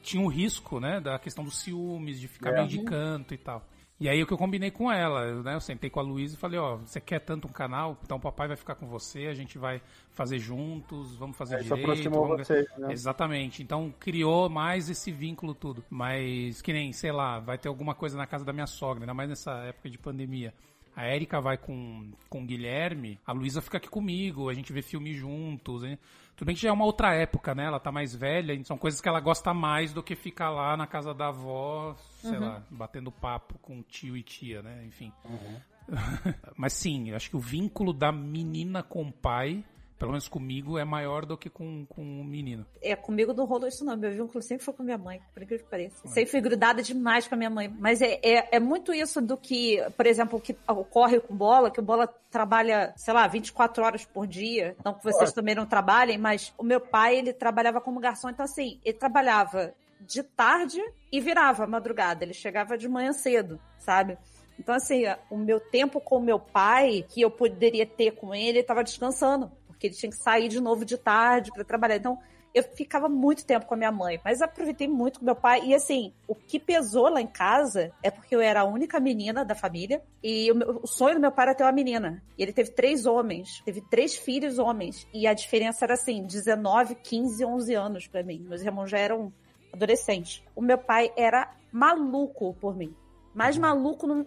tinha 0.02 0.22
um 0.22 0.28
risco, 0.28 0.78
né, 0.78 1.00
da 1.00 1.18
questão 1.18 1.42
dos 1.42 1.58
ciúmes, 1.58 2.20
de 2.20 2.28
ficar 2.28 2.50
é. 2.50 2.54
meio 2.56 2.68
de 2.68 2.82
canto 2.82 3.32
e 3.32 3.38
tal. 3.38 3.66
E 3.98 4.10
aí 4.10 4.22
o 4.22 4.26
que 4.26 4.32
eu 4.32 4.36
combinei 4.36 4.70
com 4.70 4.92
ela, 4.92 5.42
né? 5.42 5.54
Eu 5.54 5.60
sentei 5.60 5.88
com 5.88 5.98
a 5.98 6.02
Luísa 6.02 6.34
e 6.34 6.38
falei, 6.38 6.58
ó, 6.58 6.76
você 6.76 7.00
quer 7.00 7.18
tanto 7.18 7.48
um 7.48 7.50
canal? 7.50 7.98
Então 8.02 8.18
o 8.18 8.20
papai 8.20 8.46
vai 8.46 8.56
ficar 8.56 8.74
com 8.74 8.86
você, 8.86 9.26
a 9.26 9.34
gente 9.34 9.56
vai 9.56 9.80
fazer 10.10 10.38
juntos, 10.38 11.16
vamos 11.16 11.34
fazer 11.34 11.56
é, 11.56 11.62
direito. 11.62 11.82
aproximou 11.82 12.28
vamos... 12.28 12.46
você, 12.46 12.66
né? 12.76 12.92
Exatamente. 12.92 13.62
Então 13.62 13.92
criou 13.98 14.50
mais 14.50 14.90
esse 14.90 15.10
vínculo 15.10 15.54
tudo. 15.54 15.82
Mas 15.88 16.60
que 16.60 16.74
nem, 16.74 16.92
sei 16.92 17.10
lá, 17.10 17.40
vai 17.40 17.56
ter 17.56 17.68
alguma 17.68 17.94
coisa 17.94 18.18
na 18.18 18.26
casa 18.26 18.44
da 18.44 18.52
minha 18.52 18.66
sogra, 18.66 19.02
ainda 19.02 19.14
mais 19.14 19.30
nessa 19.30 19.52
época 19.60 19.88
de 19.88 19.96
pandemia. 19.96 20.52
A 20.96 21.04
Érica 21.04 21.42
vai 21.42 21.58
com, 21.58 22.10
com 22.30 22.42
o 22.42 22.46
Guilherme, 22.46 23.20
a 23.26 23.32
Luísa 23.32 23.60
fica 23.60 23.76
aqui 23.76 23.88
comigo, 23.88 24.48
a 24.48 24.54
gente 24.54 24.72
vê 24.72 24.80
filme 24.80 25.12
juntos. 25.12 25.84
Hein? 25.84 25.98
Tudo 26.34 26.46
bem 26.46 26.54
que 26.54 26.62
já 26.62 26.70
é 26.70 26.72
uma 26.72 26.86
outra 26.86 27.14
época, 27.14 27.54
né? 27.54 27.66
Ela 27.66 27.78
tá 27.78 27.92
mais 27.92 28.14
velha, 28.14 28.58
são 28.64 28.78
coisas 28.78 28.98
que 28.98 29.08
ela 29.08 29.20
gosta 29.20 29.52
mais 29.52 29.92
do 29.92 30.02
que 30.02 30.16
ficar 30.16 30.48
lá 30.48 30.74
na 30.74 30.86
casa 30.86 31.12
da 31.12 31.28
avó, 31.28 31.94
sei 32.22 32.38
uhum. 32.38 32.40
lá, 32.40 32.62
batendo 32.70 33.12
papo 33.12 33.58
com 33.58 33.82
tio 33.82 34.16
e 34.16 34.22
tia, 34.22 34.62
né? 34.62 34.86
Enfim. 34.86 35.12
Uhum. 35.26 35.60
Mas 36.56 36.72
sim, 36.72 37.12
acho 37.12 37.28
que 37.28 37.36
o 37.36 37.40
vínculo 37.40 37.92
da 37.92 38.10
menina 38.10 38.82
com 38.82 39.02
o 39.02 39.12
pai 39.12 39.62
pelo 39.98 40.12
menos 40.12 40.28
comigo, 40.28 40.78
é 40.78 40.84
maior 40.84 41.24
do 41.24 41.36
que 41.36 41.48
com, 41.48 41.86
com 41.86 42.02
o 42.02 42.24
menino. 42.24 42.66
É, 42.82 42.94
comigo 42.94 43.32
não 43.32 43.46
rolou 43.46 43.66
isso 43.66 43.84
não. 43.84 43.96
Meu 43.96 44.12
vínculo 44.12 44.42
sempre 44.42 44.64
foi 44.64 44.74
com 44.74 44.82
minha 44.82 44.98
mãe, 44.98 45.20
por 45.32 45.42
incrível 45.42 45.64
que 45.64 45.70
pareça. 45.70 46.06
É. 46.06 46.08
Sempre 46.08 46.30
fui 46.30 46.40
grudada 46.40 46.82
demais 46.82 47.26
com 47.26 47.34
a 47.34 47.38
minha 47.38 47.50
mãe. 47.50 47.68
Mas 47.68 48.02
é, 48.02 48.20
é, 48.22 48.56
é, 48.56 48.60
muito 48.60 48.92
isso 48.92 49.22
do 49.22 49.36
que, 49.36 49.82
por 49.96 50.06
exemplo, 50.06 50.38
o 50.38 50.40
que 50.40 50.56
ocorre 50.68 51.18
com 51.20 51.34
bola, 51.34 51.70
que 51.70 51.80
o 51.80 51.82
bola 51.82 52.06
trabalha, 52.30 52.92
sei 52.96 53.14
lá, 53.14 53.26
24 53.26 53.82
horas 53.82 54.04
por 54.04 54.26
dia. 54.26 54.76
Não 54.84 54.92
que 54.92 55.02
vocês 55.02 55.32
também 55.32 55.54
não 55.54 55.64
trabalhem, 55.64 56.18
mas 56.18 56.52
o 56.58 56.62
meu 56.62 56.80
pai, 56.80 57.16
ele 57.16 57.32
trabalhava 57.32 57.80
como 57.80 57.98
garçom. 57.98 58.28
Então, 58.28 58.44
assim, 58.44 58.78
ele 58.84 58.98
trabalhava 58.98 59.72
de 60.00 60.22
tarde 60.22 60.80
e 61.10 61.20
virava 61.20 61.66
madrugada. 61.66 62.22
Ele 62.22 62.34
chegava 62.34 62.76
de 62.76 62.86
manhã 62.86 63.12
cedo, 63.12 63.58
sabe? 63.78 64.18
Então, 64.58 64.74
assim, 64.74 65.04
o 65.30 65.36
meu 65.36 65.60
tempo 65.60 66.00
com 66.00 66.20
meu 66.20 66.38
pai, 66.38 67.04
que 67.08 67.20
eu 67.20 67.30
poderia 67.30 67.86
ter 67.86 68.12
com 68.12 68.34
ele, 68.34 68.60
estava 68.60 68.82
descansando, 68.82 69.50
porque 69.76 69.88
ele 69.88 69.94
tinha 69.94 70.10
que 70.10 70.16
sair 70.16 70.48
de 70.48 70.60
novo 70.60 70.84
de 70.84 70.96
tarde 70.96 71.52
para 71.52 71.62
trabalhar. 71.62 71.96
Então, 71.96 72.18
eu 72.56 72.62
ficava 72.62 73.06
muito 73.06 73.44
tempo 73.44 73.66
com 73.66 73.74
a 73.74 73.76
minha 73.76 73.92
mãe, 73.92 74.18
mas 74.24 74.40
aproveitei 74.40 74.88
muito 74.88 75.18
com 75.18 75.26
meu 75.26 75.36
pai. 75.36 75.60
E 75.66 75.74
assim, 75.74 76.14
o 76.26 76.34
que 76.34 76.58
pesou 76.58 77.10
lá 77.10 77.20
em 77.20 77.26
casa 77.26 77.92
é 78.02 78.10
porque 78.10 78.34
eu 78.34 78.40
era 78.40 78.62
a 78.62 78.64
única 78.64 78.98
menina 78.98 79.44
da 79.44 79.54
família 79.54 80.02
e 80.22 80.50
o, 80.50 80.54
meu, 80.54 80.80
o 80.82 80.86
sonho 80.86 81.16
do 81.16 81.20
meu 81.20 81.30
pai 81.30 81.48
era 81.48 81.54
ter 81.54 81.64
uma 81.64 81.72
menina. 81.72 82.22
E 82.38 82.42
ele 82.42 82.54
teve 82.54 82.70
três 82.70 83.04
homens, 83.04 83.60
teve 83.62 83.82
três 83.82 84.16
filhos 84.16 84.58
homens. 84.58 85.06
E 85.12 85.26
a 85.26 85.34
diferença 85.34 85.84
era 85.84 85.92
assim: 85.92 86.24
19, 86.24 86.94
15, 86.94 87.44
11 87.44 87.74
anos 87.74 88.06
para 88.06 88.22
mim. 88.22 88.38
Meus 88.48 88.62
irmãos 88.62 88.90
já 88.90 88.98
eram 88.98 89.30
adolescentes. 89.70 90.42
O 90.54 90.62
meu 90.62 90.78
pai 90.78 91.12
era 91.14 91.54
maluco 91.70 92.54
por 92.54 92.74
mim. 92.74 92.96
Mais 93.34 93.58
maluco 93.58 94.06
no 94.06 94.24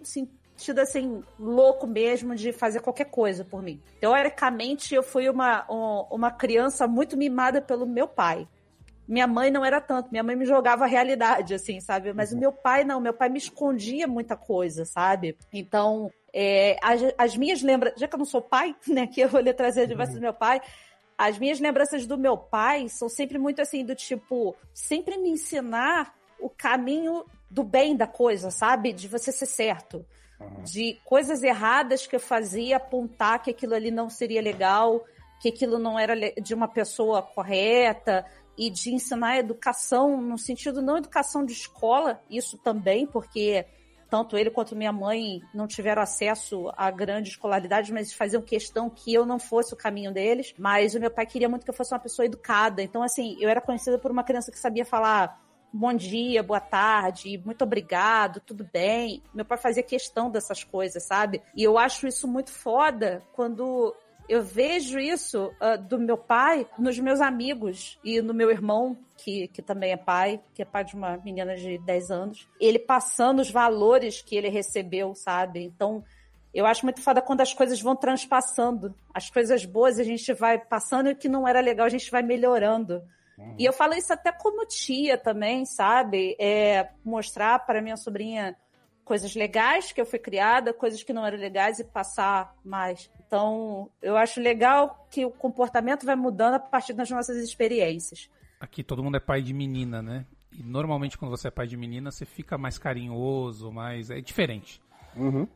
sentido 0.60 0.80
assim, 0.80 1.24
louco 1.38 1.86
mesmo 1.86 2.36
de 2.36 2.52
fazer 2.52 2.80
qualquer 2.80 3.06
coisa 3.06 3.44
por 3.44 3.62
mim. 3.62 3.80
Teoricamente, 3.98 4.94
eu 4.94 5.02
fui 5.02 5.28
uma, 5.28 5.64
uma 6.10 6.30
criança 6.30 6.86
muito 6.86 7.16
mimada 7.16 7.62
pelo 7.62 7.86
meu 7.86 8.06
pai. 8.06 8.46
Minha 9.08 9.26
mãe 9.26 9.50
não 9.50 9.64
era 9.64 9.80
tanto, 9.80 10.10
minha 10.10 10.22
mãe 10.22 10.36
me 10.36 10.44
jogava 10.44 10.84
a 10.84 10.86
realidade, 10.86 11.54
assim, 11.54 11.80
sabe? 11.80 12.12
Mas 12.12 12.30
o 12.30 12.38
meu 12.38 12.52
pai 12.52 12.84
não, 12.84 13.00
meu 13.00 13.12
pai 13.12 13.28
me 13.28 13.38
escondia 13.38 14.06
muita 14.06 14.36
coisa, 14.36 14.84
sabe? 14.84 15.36
Então, 15.52 16.12
é, 16.32 16.76
as, 16.80 17.00
as, 17.18 17.36
minhas 17.36 17.60
lembranças, 17.60 17.98
já 17.98 18.06
que 18.06 18.14
eu 18.14 18.18
não 18.18 18.26
sou 18.26 18.42
pai, 18.42 18.76
né, 18.86 19.06
que 19.08 19.22
eu 19.22 19.28
vou 19.28 19.40
lhe 19.40 19.52
trazer 19.52 19.82
a 19.82 19.86
diversas 19.86 20.14
do 20.14 20.20
meu 20.20 20.34
pai, 20.34 20.60
as 21.18 21.38
minhas 21.38 21.58
lembranças 21.58 22.06
do 22.06 22.16
meu 22.16 22.36
pai 22.36 22.88
são 22.88 23.08
sempre 23.08 23.36
muito 23.36 23.60
assim, 23.60 23.84
do 23.84 23.96
tipo, 23.96 24.54
sempre 24.72 25.16
me 25.18 25.30
ensinar 25.30 26.14
o 26.38 26.48
caminho 26.48 27.24
do 27.50 27.64
bem 27.64 27.96
da 27.96 28.06
coisa, 28.06 28.50
sabe? 28.50 28.92
De 28.92 29.08
você 29.08 29.32
ser 29.32 29.46
certo 29.46 30.06
de 30.64 30.98
coisas 31.04 31.42
erradas 31.42 32.06
que 32.06 32.16
eu 32.16 32.20
fazia, 32.20 32.76
apontar 32.76 33.42
que 33.42 33.50
aquilo 33.50 33.74
ali 33.74 33.90
não 33.90 34.08
seria 34.08 34.40
legal, 34.40 35.04
que 35.40 35.48
aquilo 35.48 35.78
não 35.78 35.98
era 35.98 36.14
de 36.40 36.54
uma 36.54 36.68
pessoa 36.68 37.22
correta, 37.22 38.24
e 38.60 38.68
de 38.68 38.92
ensinar 38.92 39.38
educação 39.38 40.20
no 40.20 40.36
sentido 40.36 40.82
não 40.82 40.98
educação 40.98 41.46
de 41.46 41.52
escola, 41.54 42.22
isso 42.28 42.58
também, 42.58 43.06
porque 43.06 43.64
tanto 44.10 44.36
ele 44.36 44.50
quanto 44.50 44.76
minha 44.76 44.92
mãe 44.92 45.40
não 45.54 45.66
tiveram 45.66 46.02
acesso 46.02 46.70
a 46.76 46.90
grande 46.90 47.30
escolaridade, 47.30 47.90
mas 47.90 48.12
faziam 48.12 48.42
questão 48.42 48.90
que 48.90 49.14
eu 49.14 49.24
não 49.24 49.38
fosse 49.38 49.72
o 49.72 49.76
caminho 49.76 50.12
deles. 50.12 50.52
Mas 50.58 50.94
o 50.94 51.00
meu 51.00 51.10
pai 51.10 51.24
queria 51.24 51.48
muito 51.48 51.64
que 51.64 51.70
eu 51.70 51.74
fosse 51.74 51.94
uma 51.94 52.00
pessoa 52.00 52.26
educada. 52.26 52.82
Então, 52.82 53.02
assim, 53.02 53.36
eu 53.40 53.48
era 53.48 53.60
conhecida 53.60 53.98
por 53.98 54.10
uma 54.10 54.24
criança 54.24 54.50
que 54.50 54.58
sabia 54.58 54.84
falar 54.84 55.40
bom 55.72 55.94
dia, 55.94 56.42
boa 56.42 56.60
tarde, 56.60 57.40
muito 57.44 57.62
obrigado, 57.62 58.40
tudo 58.40 58.68
bem. 58.72 59.22
Meu 59.32 59.44
pai 59.44 59.58
fazia 59.58 59.82
questão 59.82 60.30
dessas 60.30 60.64
coisas, 60.64 61.02
sabe? 61.02 61.42
E 61.54 61.62
eu 61.62 61.78
acho 61.78 62.06
isso 62.06 62.26
muito 62.26 62.50
foda 62.50 63.22
quando 63.32 63.94
eu 64.28 64.42
vejo 64.42 64.98
isso 64.98 65.52
uh, 65.60 65.76
do 65.76 65.98
meu 65.98 66.16
pai 66.16 66.66
nos 66.78 66.98
meus 66.98 67.20
amigos 67.20 67.98
e 68.04 68.22
no 68.22 68.32
meu 68.32 68.50
irmão, 68.50 68.96
que, 69.16 69.48
que 69.48 69.60
também 69.60 69.92
é 69.92 69.96
pai, 69.96 70.40
que 70.54 70.62
é 70.62 70.64
pai 70.64 70.84
de 70.84 70.94
uma 70.94 71.16
menina 71.16 71.56
de 71.56 71.78
10 71.78 72.10
anos. 72.10 72.48
Ele 72.60 72.78
passando 72.78 73.40
os 73.40 73.50
valores 73.50 74.22
que 74.22 74.36
ele 74.36 74.48
recebeu, 74.48 75.14
sabe? 75.14 75.64
Então, 75.64 76.04
eu 76.54 76.66
acho 76.66 76.84
muito 76.84 77.00
foda 77.00 77.20
quando 77.20 77.40
as 77.40 77.52
coisas 77.52 77.80
vão 77.80 77.96
transpassando. 77.96 78.94
As 79.12 79.28
coisas 79.28 79.64
boas 79.64 79.98
a 79.98 80.04
gente 80.04 80.32
vai 80.32 80.58
passando 80.58 81.08
e 81.08 81.12
o 81.12 81.16
que 81.16 81.28
não 81.28 81.46
era 81.46 81.60
legal 81.60 81.86
a 81.86 81.90
gente 81.90 82.10
vai 82.10 82.22
melhorando. 82.22 83.02
Uhum. 83.40 83.54
E 83.58 83.64
eu 83.64 83.72
falo 83.72 83.94
isso 83.94 84.12
até 84.12 84.30
como 84.30 84.66
tia 84.66 85.16
também, 85.16 85.64
sabe? 85.64 86.36
É, 86.38 86.90
mostrar 87.04 87.58
para 87.60 87.80
minha 87.80 87.96
sobrinha 87.96 88.56
coisas 89.04 89.34
legais 89.34 89.90
que 89.90 90.00
eu 90.00 90.06
fui 90.06 90.18
criada, 90.18 90.72
coisas 90.72 91.02
que 91.02 91.12
não 91.12 91.26
eram 91.26 91.38
legais 91.38 91.80
e 91.80 91.84
passar 91.84 92.54
mais. 92.64 93.10
Então, 93.26 93.90
eu 94.00 94.16
acho 94.16 94.40
legal 94.40 95.06
que 95.10 95.24
o 95.24 95.30
comportamento 95.30 96.06
vai 96.06 96.14
mudando 96.14 96.54
a 96.54 96.60
partir 96.60 96.92
das 96.92 97.10
nossas 97.10 97.36
experiências. 97.38 98.30
Aqui 98.60 98.84
todo 98.84 99.02
mundo 99.02 99.16
é 99.16 99.20
pai 99.20 99.42
de 99.42 99.52
menina, 99.52 100.02
né? 100.02 100.26
E 100.52 100.62
normalmente 100.62 101.16
quando 101.16 101.30
você 101.30 101.48
é 101.48 101.50
pai 101.50 101.66
de 101.66 101.76
menina, 101.76 102.10
você 102.10 102.24
fica 102.24 102.58
mais 102.58 102.78
carinhoso, 102.78 103.72
mais. 103.72 104.10
É 104.10 104.20
diferente. 104.20 104.80
Uhum. 105.16 105.48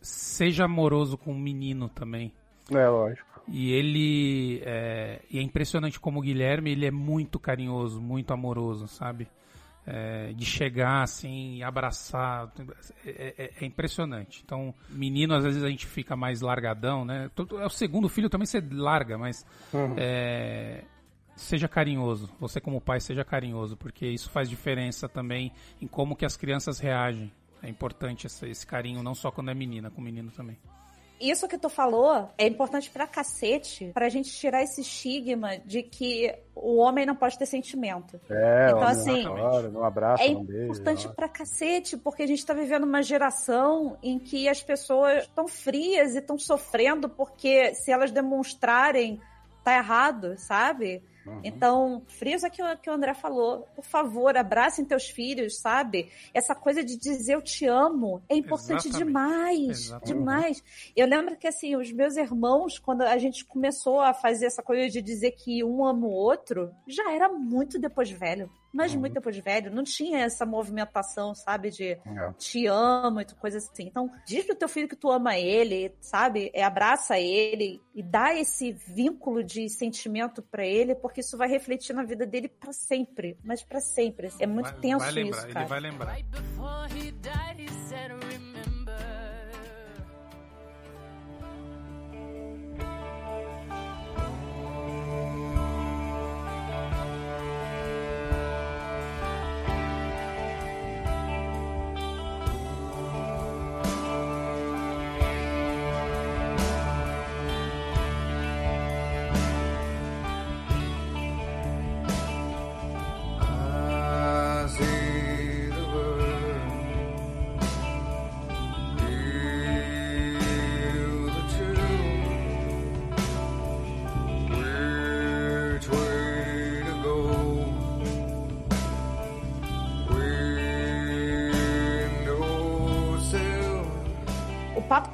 Seja 0.00 0.64
amoroso 0.64 1.16
com 1.16 1.32
o 1.32 1.38
menino 1.38 1.88
também. 1.88 2.32
É, 2.70 2.88
lógico. 2.88 3.27
E 3.50 3.72
ele 3.72 4.62
é, 4.64 5.22
e 5.30 5.38
é 5.38 5.42
impressionante 5.42 5.98
como 5.98 6.18
o 6.18 6.22
Guilherme 6.22 6.70
ele 6.70 6.86
é 6.86 6.90
muito 6.90 7.38
carinhoso, 7.38 8.00
muito 8.00 8.32
amoroso, 8.32 8.86
sabe? 8.86 9.28
É, 9.86 10.34
de 10.34 10.44
chegar 10.44 11.02
assim 11.02 11.62
abraçar 11.62 12.52
é, 13.06 13.34
é, 13.38 13.50
é, 13.58 13.64
impressionante. 13.64 14.42
Então, 14.44 14.74
menino 14.90 15.34
às 15.34 15.44
vezes 15.44 15.62
a 15.62 15.68
gente 15.68 15.86
fica 15.86 16.14
mais 16.14 16.42
largadão, 16.42 17.06
né? 17.06 17.30
É 17.58 17.64
o 17.64 17.70
segundo 17.70 18.06
filho 18.06 18.28
também 18.28 18.44
você 18.44 18.62
larga, 18.70 19.16
mas 19.16 19.46
uhum. 19.72 19.94
é, 19.96 20.84
seja 21.34 21.66
carinhoso. 21.66 22.30
Você 22.38 22.60
como 22.60 22.82
pai 22.82 23.00
seja 23.00 23.24
carinhoso, 23.24 23.78
porque 23.78 24.06
isso 24.06 24.28
faz 24.28 24.50
diferença 24.50 25.08
também 25.08 25.52
em 25.80 25.86
como 25.86 26.14
que 26.14 26.26
as 26.26 26.36
crianças 26.36 26.78
reagem. 26.78 27.32
É 27.62 27.68
importante 27.68 28.26
esse, 28.26 28.46
esse 28.46 28.66
carinho 28.66 29.02
não 29.02 29.14
só 29.14 29.30
quando 29.30 29.50
é 29.50 29.54
menina, 29.54 29.90
com 29.90 30.02
menino 30.02 30.30
também 30.30 30.58
isso 31.20 31.48
que 31.48 31.58
tu 31.58 31.68
falou 31.68 32.28
é 32.36 32.46
importante 32.46 32.90
pra 32.90 33.06
cacete 33.06 33.90
pra 33.92 34.08
gente 34.08 34.30
tirar 34.30 34.62
esse 34.62 34.80
estigma 34.80 35.58
de 35.58 35.82
que 35.82 36.34
o 36.54 36.76
homem 36.76 37.06
não 37.06 37.14
pode 37.14 37.38
ter 37.38 37.46
sentimento. 37.46 38.20
É, 38.28 38.66
então, 38.68 38.82
assim, 38.82 39.26
hora, 39.26 39.68
um 39.68 39.84
abraço, 39.84 40.22
é 40.22 40.30
um 40.30 40.44
beijo, 40.44 40.64
importante 40.64 41.08
pra 41.14 41.28
cacete, 41.28 41.96
porque 41.96 42.22
a 42.22 42.26
gente 42.26 42.44
tá 42.44 42.54
vivendo 42.54 42.84
uma 42.84 43.02
geração 43.02 43.96
em 44.02 44.18
que 44.18 44.48
as 44.48 44.62
pessoas 44.62 45.24
estão 45.24 45.46
frias 45.46 46.14
e 46.14 46.18
estão 46.18 46.38
sofrendo 46.38 47.08
porque 47.08 47.74
se 47.74 47.90
elas 47.90 48.10
demonstrarem 48.10 49.20
tá 49.62 49.76
errado, 49.76 50.34
sabe? 50.38 51.02
Uhum. 51.28 51.40
Então, 51.44 52.02
frisa 52.06 52.48
que 52.48 52.62
o, 52.62 52.78
que 52.78 52.90
o 52.90 52.92
André 52.92 53.14
falou. 53.14 53.68
Por 53.74 53.84
favor, 53.84 54.36
abracem 54.36 54.84
teus 54.84 55.08
filhos, 55.08 55.58
sabe? 55.58 56.10
Essa 56.32 56.54
coisa 56.54 56.82
de 56.82 56.96
dizer 56.98 57.34
eu 57.34 57.42
te 57.42 57.66
amo 57.66 58.22
é 58.28 58.34
importante 58.34 58.88
Exatamente. 58.88 59.06
demais. 59.06 59.68
Exatamente. 59.68 60.06
Demais. 60.06 60.64
Eu 60.96 61.06
lembro 61.06 61.36
que, 61.36 61.46
assim, 61.46 61.76
os 61.76 61.92
meus 61.92 62.16
irmãos, 62.16 62.78
quando 62.78 63.02
a 63.02 63.18
gente 63.18 63.44
começou 63.44 64.00
a 64.00 64.14
fazer 64.14 64.46
essa 64.46 64.62
coisa 64.62 64.88
de 64.88 65.02
dizer 65.02 65.32
que 65.32 65.62
um 65.62 65.84
ama 65.84 66.06
o 66.06 66.10
outro, 66.10 66.70
já 66.86 67.12
era 67.12 67.28
muito 67.28 67.78
depois 67.78 68.10
velho 68.10 68.50
mas 68.72 68.92
uhum. 68.92 69.00
muito 69.00 69.14
depois 69.14 69.34
de 69.34 69.42
velho, 69.42 69.70
não 69.70 69.82
tinha 69.82 70.20
essa 70.20 70.44
movimentação, 70.44 71.34
sabe, 71.34 71.70
de 71.70 71.92
é. 71.92 72.32
te 72.38 72.66
amo 72.66 73.20
e 73.20 73.24
coisa 73.34 73.58
assim. 73.58 73.84
Então, 73.84 74.10
diz 74.26 74.44
pro 74.44 74.54
teu 74.54 74.68
filho 74.68 74.88
que 74.88 74.96
tu 74.96 75.10
ama 75.10 75.36
ele, 75.36 75.94
sabe, 76.00 76.50
é, 76.54 76.62
abraça 76.62 77.18
ele 77.18 77.80
e 77.94 78.02
dá 78.02 78.34
esse 78.34 78.72
vínculo 78.72 79.42
de 79.42 79.68
sentimento 79.68 80.42
para 80.42 80.64
ele, 80.66 80.94
porque 80.94 81.20
isso 81.20 81.36
vai 81.36 81.48
refletir 81.48 81.94
na 81.94 82.04
vida 82.04 82.26
dele 82.26 82.48
para 82.48 82.72
sempre, 82.72 83.36
mas 83.42 83.62
para 83.62 83.80
sempre. 83.80 84.30
É 84.38 84.46
muito 84.46 84.70
vai, 84.70 84.80
tenso 84.80 85.04
vai 85.04 85.12
lembrar, 85.12 85.38
isso, 85.38 85.48
cara. 85.48 85.60
Ele 85.60 85.68
vai 85.68 85.80
lembrar. 85.80 86.18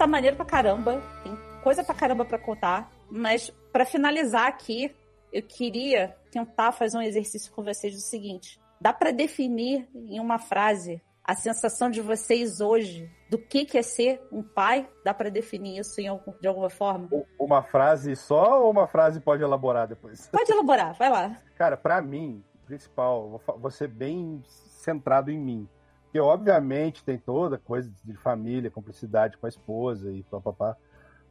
Tá 0.04 0.06
maneiro 0.06 0.36
pra 0.36 0.44
caramba. 0.44 1.02
Tem 1.22 1.36
coisa 1.62 1.82
pra 1.82 1.94
caramba 1.94 2.24
pra 2.24 2.38
contar. 2.38 2.90
Mas 3.10 3.50
para 3.72 3.86
finalizar 3.86 4.46
aqui, 4.46 4.94
eu 5.32 5.42
queria 5.42 6.14
tentar 6.30 6.72
fazer 6.72 6.98
um 6.98 7.02
exercício 7.02 7.52
com 7.52 7.62
vocês 7.64 7.94
do 7.94 8.00
seguinte: 8.00 8.60
dá 8.80 8.92
para 8.92 9.10
definir 9.10 9.88
em 9.94 10.20
uma 10.20 10.38
frase 10.38 11.02
a 11.24 11.34
sensação 11.34 11.88
de 11.88 12.02
vocês 12.02 12.60
hoje 12.60 13.10
do 13.30 13.38
que, 13.38 13.64
que 13.64 13.78
é 13.78 13.82
ser 13.82 14.20
um 14.30 14.42
pai? 14.42 14.86
Dá 15.02 15.14
para 15.14 15.30
definir 15.30 15.78
isso 15.78 15.98
algum, 16.06 16.34
de 16.38 16.46
alguma 16.46 16.68
forma? 16.68 17.08
Uma 17.38 17.62
frase 17.62 18.14
só 18.14 18.62
ou 18.62 18.70
uma 18.70 18.86
frase 18.86 19.20
pode 19.20 19.42
elaborar 19.42 19.88
depois? 19.88 20.28
Pode 20.30 20.52
elaborar, 20.52 20.92
vai 20.94 21.08
lá. 21.08 21.38
Cara, 21.56 21.78
para 21.78 22.02
mim, 22.02 22.44
principal, 22.66 23.40
vou 23.56 23.70
ser 23.70 23.88
bem 23.88 24.42
centrado 24.46 25.30
em 25.30 25.38
mim. 25.38 25.68
Porque, 26.14 26.20
obviamente, 26.20 27.02
tem 27.02 27.18
toda 27.18 27.58
coisa 27.58 27.92
de 28.04 28.14
família, 28.14 28.70
cumplicidade 28.70 29.36
com 29.36 29.46
a 29.46 29.48
esposa 29.48 30.12
e 30.12 30.22
papapá. 30.22 30.76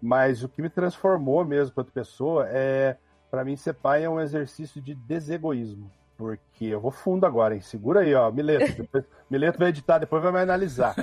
Mas 0.01 0.43
o 0.43 0.49
que 0.49 0.61
me 0.61 0.69
transformou 0.69 1.45
mesmo 1.45 1.73
quanto 1.73 1.89
pessoa 1.93 2.49
é, 2.49 2.97
para 3.31 3.45
mim, 3.45 3.55
ser 3.55 3.75
pai 3.75 4.03
é 4.03 4.09
um 4.09 4.19
exercício 4.19 4.81
de 4.81 4.93
desegoísmo. 4.93 5.89
Porque 6.17 6.65
eu 6.65 6.81
vou 6.81 6.91
fundo 6.91 7.25
agora, 7.25 7.55
hein? 7.55 7.61
Segura 7.61 8.01
aí, 8.01 8.13
ó, 8.13 8.29
Mileto. 8.29 8.75
Depois, 8.75 9.05
Mileto 9.29 9.57
vai 9.57 9.69
editar, 9.69 9.99
depois 9.99 10.21
vai 10.21 10.33
me 10.33 10.39
analisar. 10.39 10.95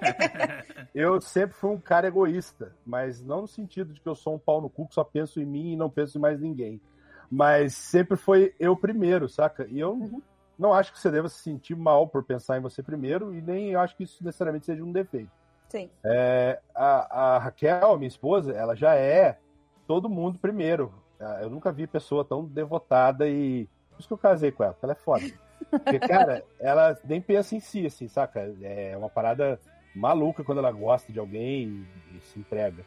eu 0.94 1.22
sempre 1.22 1.56
fui 1.56 1.70
um 1.70 1.80
cara 1.80 2.08
egoísta, 2.08 2.76
mas 2.84 3.22
não 3.22 3.40
no 3.40 3.48
sentido 3.48 3.94
de 3.94 4.00
que 4.02 4.08
eu 4.10 4.14
sou 4.14 4.34
um 4.34 4.38
pau 4.38 4.60
no 4.60 4.68
cu 4.68 4.86
que 4.86 4.94
só 4.94 5.04
penso 5.04 5.40
em 5.40 5.46
mim 5.46 5.72
e 5.72 5.76
não 5.76 5.88
penso 5.88 6.18
em 6.18 6.20
mais 6.20 6.38
ninguém. 6.38 6.82
Mas 7.30 7.72
sempre 7.72 8.18
foi 8.18 8.54
eu 8.60 8.76
primeiro, 8.76 9.26
saca? 9.26 9.66
E 9.70 9.80
eu. 9.80 10.22
Não 10.60 10.74
acho 10.74 10.92
que 10.92 10.98
você 10.98 11.10
deva 11.10 11.28
se 11.28 11.38
sentir 11.38 11.74
mal 11.74 12.06
por 12.06 12.22
pensar 12.22 12.58
em 12.58 12.60
você 12.60 12.82
primeiro, 12.82 13.34
e 13.34 13.40
nem 13.40 13.74
acho 13.74 13.96
que 13.96 14.04
isso 14.04 14.22
necessariamente 14.22 14.66
seja 14.66 14.84
um 14.84 14.92
defeito. 14.92 15.30
Sim. 15.70 15.88
É, 16.04 16.60
a, 16.74 17.34
a 17.34 17.38
Raquel, 17.38 17.96
minha 17.96 18.08
esposa, 18.08 18.52
ela 18.52 18.76
já 18.76 18.94
é 18.94 19.38
todo 19.86 20.08
mundo 20.08 20.38
primeiro. 20.38 20.92
Eu 21.40 21.50
nunca 21.50 21.72
vi 21.72 21.86
pessoa 21.86 22.24
tão 22.24 22.44
devotada 22.44 23.28
e 23.28 23.68
isso 23.98 24.08
que 24.08 24.14
eu 24.14 24.18
casei 24.18 24.50
com 24.52 24.64
ela, 24.64 24.76
ela 24.82 24.92
é 24.92 24.96
foda. 24.96 25.24
Porque, 25.70 25.98
cara, 25.98 26.44
ela 26.60 26.98
nem 27.04 27.20
pensa 27.20 27.54
em 27.54 27.60
si, 27.60 27.86
assim, 27.86 28.08
saca? 28.08 28.54
É 28.62 28.96
uma 28.96 29.08
parada 29.08 29.60
maluca 29.94 30.44
quando 30.44 30.58
ela 30.58 30.72
gosta 30.72 31.12
de 31.12 31.18
alguém 31.18 31.86
e, 32.12 32.16
e 32.16 32.20
se 32.20 32.38
entrega. 32.38 32.84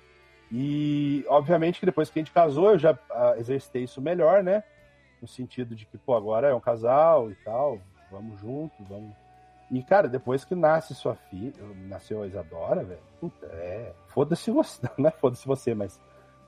E, 0.52 1.26
obviamente, 1.28 1.80
que 1.80 1.86
depois 1.86 2.10
que 2.10 2.20
a 2.20 2.22
gente 2.22 2.32
casou, 2.32 2.72
eu 2.72 2.80
já 2.80 2.94
uh, 2.94 3.40
exercitei 3.40 3.84
isso 3.84 4.02
melhor, 4.02 4.44
né? 4.44 4.64
No 5.24 5.28
sentido 5.30 5.74
de 5.74 5.86
que, 5.86 5.98
pô, 5.98 6.18
agora 6.18 6.50
é 6.50 6.54
um 6.54 6.60
casal 6.60 7.32
e 7.32 7.36
tal, 7.36 7.80
vamos 8.12 8.38
junto, 8.42 8.74
vamos. 8.84 9.16
E, 9.72 9.82
cara, 9.82 10.10
depois 10.10 10.44
que 10.44 10.54
nasce 10.54 10.94
sua 10.94 11.16
filha, 11.16 11.64
nasceu 11.88 12.22
a 12.22 12.28
Isadora, 12.28 12.84
velho, 12.84 13.00
puta, 13.22 13.46
é. 13.46 13.94
Foda-se 14.08 14.52
você, 14.52 14.82
não 15.00 15.08
é 15.08 15.12
foda-se 15.12 15.48
você, 15.48 15.74
mas 15.74 15.98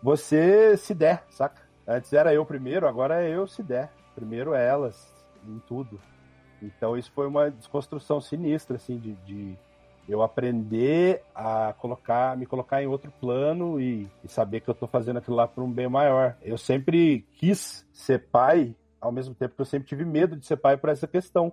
você 0.04 0.76
se 0.76 0.94
der, 0.94 1.24
saca? 1.30 1.62
Antes 1.88 2.12
era 2.12 2.34
eu 2.34 2.46
primeiro, 2.46 2.86
agora 2.86 3.24
é 3.24 3.30
eu 3.30 3.48
se 3.48 3.64
der 3.64 3.94
primeiro 4.14 4.54
elas 4.54 5.10
em 5.48 5.58
tudo. 5.60 5.98
Então 6.62 6.98
isso 6.98 7.14
foi 7.14 7.28
uma 7.28 7.50
desconstrução 7.50 8.20
sinistra, 8.20 8.76
assim, 8.76 9.00
de, 9.00 9.14
de 9.24 9.58
eu 10.08 10.22
aprender 10.22 11.24
a 11.34 11.74
colocar, 11.74 12.38
me 12.38 12.46
colocar 12.46 12.82
em 12.82 12.88
outro 12.88 13.12
plano 13.20 13.80
e, 13.80 14.08
e 14.24 14.28
saber 14.28 14.62
que 14.62 14.70
eu 14.70 14.74
estou 14.74 14.88
fazendo 14.88 15.18
aquilo 15.18 15.36
lá 15.36 15.48
por 15.48 15.64
um 15.64 15.72
bem 15.72 15.88
maior. 15.88 16.38
Eu 16.42 16.58
sempre 16.58 17.26
quis 17.34 17.88
ser 17.92 18.28
pai, 18.28 18.76
ao 19.02 19.12
mesmo 19.12 19.34
tempo 19.34 19.56
que 19.56 19.62
eu 19.62 19.66
sempre 19.66 19.88
tive 19.88 20.06
medo 20.06 20.36
de 20.36 20.46
ser 20.46 20.58
pai 20.58 20.78
por 20.78 20.90
essa 20.90 21.08
questão, 21.08 21.52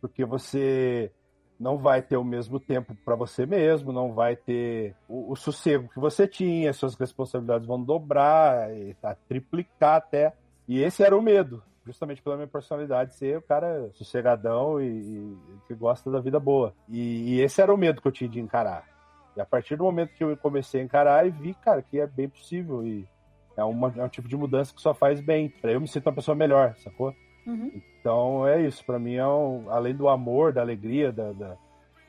porque 0.00 0.24
você 0.24 1.12
não 1.58 1.76
vai 1.76 2.00
ter 2.00 2.16
o 2.16 2.24
mesmo 2.24 2.58
tempo 2.58 2.96
para 3.04 3.14
você 3.14 3.44
mesmo, 3.44 3.92
não 3.92 4.14
vai 4.14 4.34
ter 4.34 4.96
o, 5.06 5.32
o, 5.32 5.36
sossego 5.36 5.90
que 5.90 6.00
você 6.00 6.26
tinha, 6.26 6.72
suas 6.72 6.94
responsabilidades 6.94 7.66
vão 7.66 7.82
dobrar, 7.82 8.70
tá, 9.00 9.14
triplicar 9.28 9.96
até. 9.96 10.32
E 10.66 10.80
esse 10.82 11.02
era 11.02 11.16
o 11.16 11.20
medo 11.20 11.62
justamente 11.84 12.22
pela 12.22 12.36
minha 12.36 12.48
personalidade 12.48 13.14
ser 13.14 13.38
o 13.38 13.42
cara 13.42 13.90
sossegadão 13.92 14.80
e, 14.80 14.86
e 14.86 15.36
que 15.66 15.74
gosta 15.74 16.10
da 16.10 16.20
vida 16.20 16.38
boa. 16.38 16.74
E, 16.88 17.34
e, 17.34 17.40
esse 17.40 17.60
era 17.60 17.72
o 17.72 17.78
medo 17.78 18.00
que 18.00 18.08
eu 18.08 18.12
tinha 18.12 18.28
de 18.28 18.40
encarar. 18.40 18.84
E 19.36 19.40
a 19.40 19.46
partir 19.46 19.76
do 19.76 19.84
momento 19.84 20.14
que 20.14 20.24
eu 20.24 20.36
comecei 20.36 20.80
a 20.80 20.84
encarar 20.84 21.26
e 21.26 21.30
vi, 21.30 21.54
cara, 21.54 21.82
que 21.82 21.98
é 21.98 22.06
bem 22.06 22.28
possível 22.28 22.86
e 22.86 23.08
é, 23.56 23.64
uma, 23.64 23.92
é 23.96 24.04
um 24.04 24.08
tipo 24.08 24.28
de 24.28 24.36
mudança 24.36 24.74
que 24.74 24.80
só 24.80 24.92
faz 24.92 25.20
bem. 25.20 25.48
Pra 25.48 25.72
eu 25.72 25.80
me 25.80 25.88
sinto 25.88 26.06
uma 26.06 26.14
pessoa 26.14 26.34
melhor, 26.34 26.74
sacou? 26.78 27.14
Uhum. 27.46 27.80
Então 28.00 28.46
é 28.46 28.60
isso. 28.60 28.84
Para 28.84 28.98
mim 28.98 29.14
é 29.14 29.26
um, 29.26 29.70
além 29.70 29.94
do 29.94 30.08
amor, 30.08 30.52
da 30.52 30.60
alegria, 30.60 31.12
da, 31.12 31.32
da... 31.32 31.56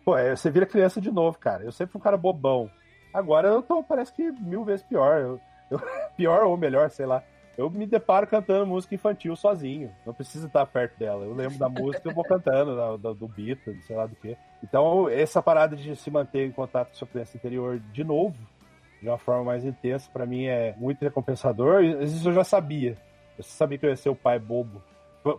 Pô, 0.04 0.18
é, 0.18 0.36
você 0.36 0.50
vira 0.50 0.66
criança 0.66 1.00
de 1.00 1.12
novo, 1.12 1.38
cara. 1.38 1.64
Eu 1.64 1.72
sempre 1.72 1.94
fui 1.94 2.00
um 2.00 2.04
cara 2.04 2.18
bobão. 2.18 2.70
Agora 3.14 3.48
eu 3.48 3.62
tô, 3.62 3.84
parece 3.84 4.14
que 4.14 4.32
mil 4.32 4.64
vezes 4.64 4.86
pior. 4.86 5.20
Eu, 5.20 5.40
eu, 5.70 5.80
pior 6.18 6.44
ou 6.44 6.58
melhor, 6.58 6.90
sei 6.90 7.06
lá 7.06 7.24
eu 7.62 7.70
me 7.70 7.86
deparo 7.86 8.28
cantando 8.28 8.66
música 8.66 8.96
infantil 8.96 9.36
sozinho. 9.36 9.92
Não 10.06 10.14
precisa 10.14 10.48
estar 10.48 10.66
perto 10.66 10.98
dela. 10.98 11.26
Eu 11.26 11.34
lembro 11.34 11.58
da 11.58 11.70
música 11.70 12.10
eu 12.10 12.14
vou 12.14 12.24
cantando, 12.24 12.76
da, 12.76 12.98
da, 12.98 13.14
do 13.14 13.28
Beatles, 13.28 13.86
sei 13.86 13.96
lá 13.96 14.06
do 14.06 14.16
que. 14.16 14.36
Então, 14.64 15.08
essa 15.10 15.42
parada 15.42 15.76
de 15.76 15.96
se 15.96 16.12
manter 16.12 16.48
em 16.48 16.52
contato 16.52 16.90
com 16.90 16.96
sua 16.96 17.08
criança 17.08 17.38
interior 17.38 17.80
de 17.92 18.04
novo, 18.04 18.38
de 19.02 19.08
uma 19.08 19.18
forma 19.18 19.44
mais 19.44 19.66
intensa, 19.66 20.10
para 20.12 20.26
mim 20.26 20.46
é 20.46 20.76
muito 20.78 21.02
recompensador. 21.02 21.84
Isso 21.84 22.28
eu 22.30 22.34
já 22.34 22.44
sabia. 22.44 22.98
Eu 23.38 23.44
sabia 23.44 23.78
que 23.78 23.86
eu 23.86 23.90
ia 23.90 23.96
ser 23.96 24.10
o 24.10 24.16
pai 24.16 24.40
bobo. 24.40 24.82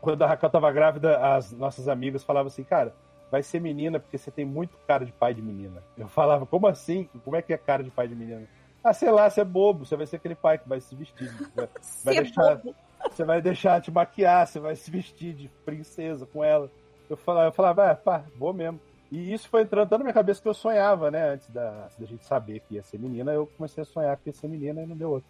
Quando 0.00 0.22
a 0.22 0.26
Raquel 0.26 0.50
tava 0.50 0.70
grávida, 0.70 1.18
as 1.18 1.52
nossas 1.52 1.88
amigas 1.88 2.22
falavam 2.22 2.46
assim, 2.46 2.62
cara, 2.62 2.94
vai 3.30 3.42
ser 3.42 3.60
menina 3.60 3.98
porque 3.98 4.18
você 4.18 4.30
tem 4.30 4.44
muito 4.44 4.76
cara 4.86 5.04
de 5.04 5.12
pai 5.12 5.34
de 5.34 5.42
menina. 5.42 5.82
Eu 5.96 6.06
falava, 6.06 6.46
como 6.46 6.66
assim? 6.66 7.08
Como 7.24 7.34
é 7.34 7.42
que 7.42 7.52
é 7.52 7.56
cara 7.56 7.82
de 7.82 7.90
pai 7.90 8.06
de 8.06 8.14
menina? 8.14 8.46
Ah, 8.84 8.92
sei 8.92 9.10
lá, 9.10 9.30
você 9.30 9.42
é 9.42 9.44
bobo, 9.44 9.86
você 9.86 9.96
vai 9.96 10.06
ser 10.06 10.16
aquele 10.16 10.34
pai 10.34 10.58
que 10.58 10.68
vai 10.68 10.80
se 10.80 10.94
vestir. 10.94 11.30
Vai, 11.54 11.68
vai 12.04 12.16
é 12.16 12.22
deixar, 12.22 12.62
você 13.10 13.24
vai 13.24 13.42
deixar 13.42 13.80
te 13.80 13.90
maquiar, 13.90 14.46
você 14.46 14.58
vai 14.58 14.74
se 14.74 14.90
vestir 14.90 15.34
de 15.34 15.48
princesa 15.64 16.26
com 16.26 16.42
ela. 16.42 16.70
Eu 17.08 17.16
falava, 17.16 17.48
eu 17.48 17.52
falava, 17.52 17.90
ah, 17.90 17.94
pá, 17.94 18.24
vou 18.36 18.52
mesmo. 18.52 18.80
E 19.10 19.32
isso 19.32 19.48
foi 19.48 19.62
entrando 19.62 19.90
na 19.90 19.98
minha 19.98 20.12
cabeça 20.12 20.40
que 20.40 20.48
eu 20.48 20.54
sonhava, 20.54 21.10
né? 21.10 21.34
Antes 21.34 21.48
da, 21.50 21.84
antes 21.84 21.98
da 21.98 22.06
gente 22.06 22.24
saber 22.24 22.60
que 22.60 22.76
ia 22.76 22.82
ser 22.82 22.98
menina, 22.98 23.30
eu 23.32 23.46
comecei 23.46 23.82
a 23.82 23.84
sonhar 23.84 24.16
que 24.16 24.30
ia 24.30 24.32
ser 24.32 24.48
menina 24.48 24.82
e 24.82 24.86
não 24.86 24.96
deu 24.96 25.10
outro. 25.10 25.28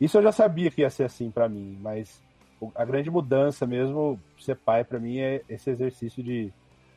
Isso 0.00 0.16
eu 0.16 0.22
já 0.22 0.30
sabia 0.30 0.70
que 0.70 0.82
ia 0.82 0.90
ser 0.90 1.04
assim 1.04 1.30
para 1.30 1.48
mim, 1.48 1.76
mas 1.82 2.22
a 2.74 2.84
grande 2.84 3.10
mudança 3.10 3.66
mesmo, 3.66 4.20
ser 4.38 4.56
pai 4.56 4.84
para 4.84 5.00
mim 5.00 5.18
é 5.18 5.42
esse 5.48 5.68
exercício 5.68 6.22
de 6.22 6.52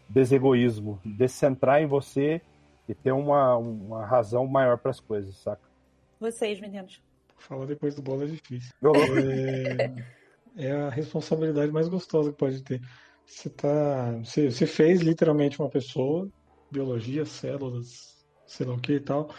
desegoísmo, 0.08 1.00
descentrar 1.04 1.82
em 1.82 1.88
você 1.88 2.42
e 2.88 2.94
ter 2.94 3.12
uma, 3.12 3.56
uma 3.58 4.06
razão 4.06 4.46
maior 4.46 4.78
para 4.78 4.92
as 4.92 5.00
coisas, 5.00 5.36
saca? 5.38 5.71
Vocês, 6.22 6.60
meninos. 6.60 7.02
Falar 7.40 7.66
depois 7.66 7.96
do 7.96 8.02
bola 8.04 8.26
é 8.26 8.28
difícil. 8.28 8.72
É, 10.56 10.68
é, 10.68 10.72
a 10.72 10.90
responsabilidade 10.92 11.72
mais 11.72 11.88
gostosa 11.88 12.32
que 12.32 12.38
pode 12.38 12.62
ter. 12.62 12.80
Você 13.26 13.50
tá. 13.50 14.12
Você, 14.24 14.52
você 14.52 14.68
fez 14.68 15.02
literalmente 15.02 15.60
uma 15.60 15.68
pessoa, 15.68 16.30
biologia, 16.70 17.26
células, 17.26 18.24
sei 18.46 18.68
lá 18.68 18.76
o 18.76 18.80
que 18.80 18.94
e 18.94 19.00
tal. 19.00 19.34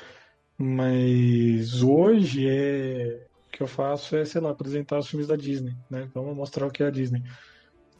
Mas 0.59 1.84
hoje 1.84 2.48
é. 2.48 3.28
O 3.46 3.52
que 3.52 3.62
eu 3.62 3.68
faço 3.68 4.16
é, 4.16 4.24
sei 4.24 4.40
lá, 4.40 4.50
apresentar 4.50 4.98
os 4.98 5.06
filmes 5.06 5.28
da 5.28 5.36
Disney, 5.36 5.76
né? 5.88 6.10
Vamos 6.12 6.34
mostrar 6.34 6.66
o 6.66 6.70
que 6.70 6.82
é 6.82 6.86
a 6.86 6.90
Disney. 6.90 7.22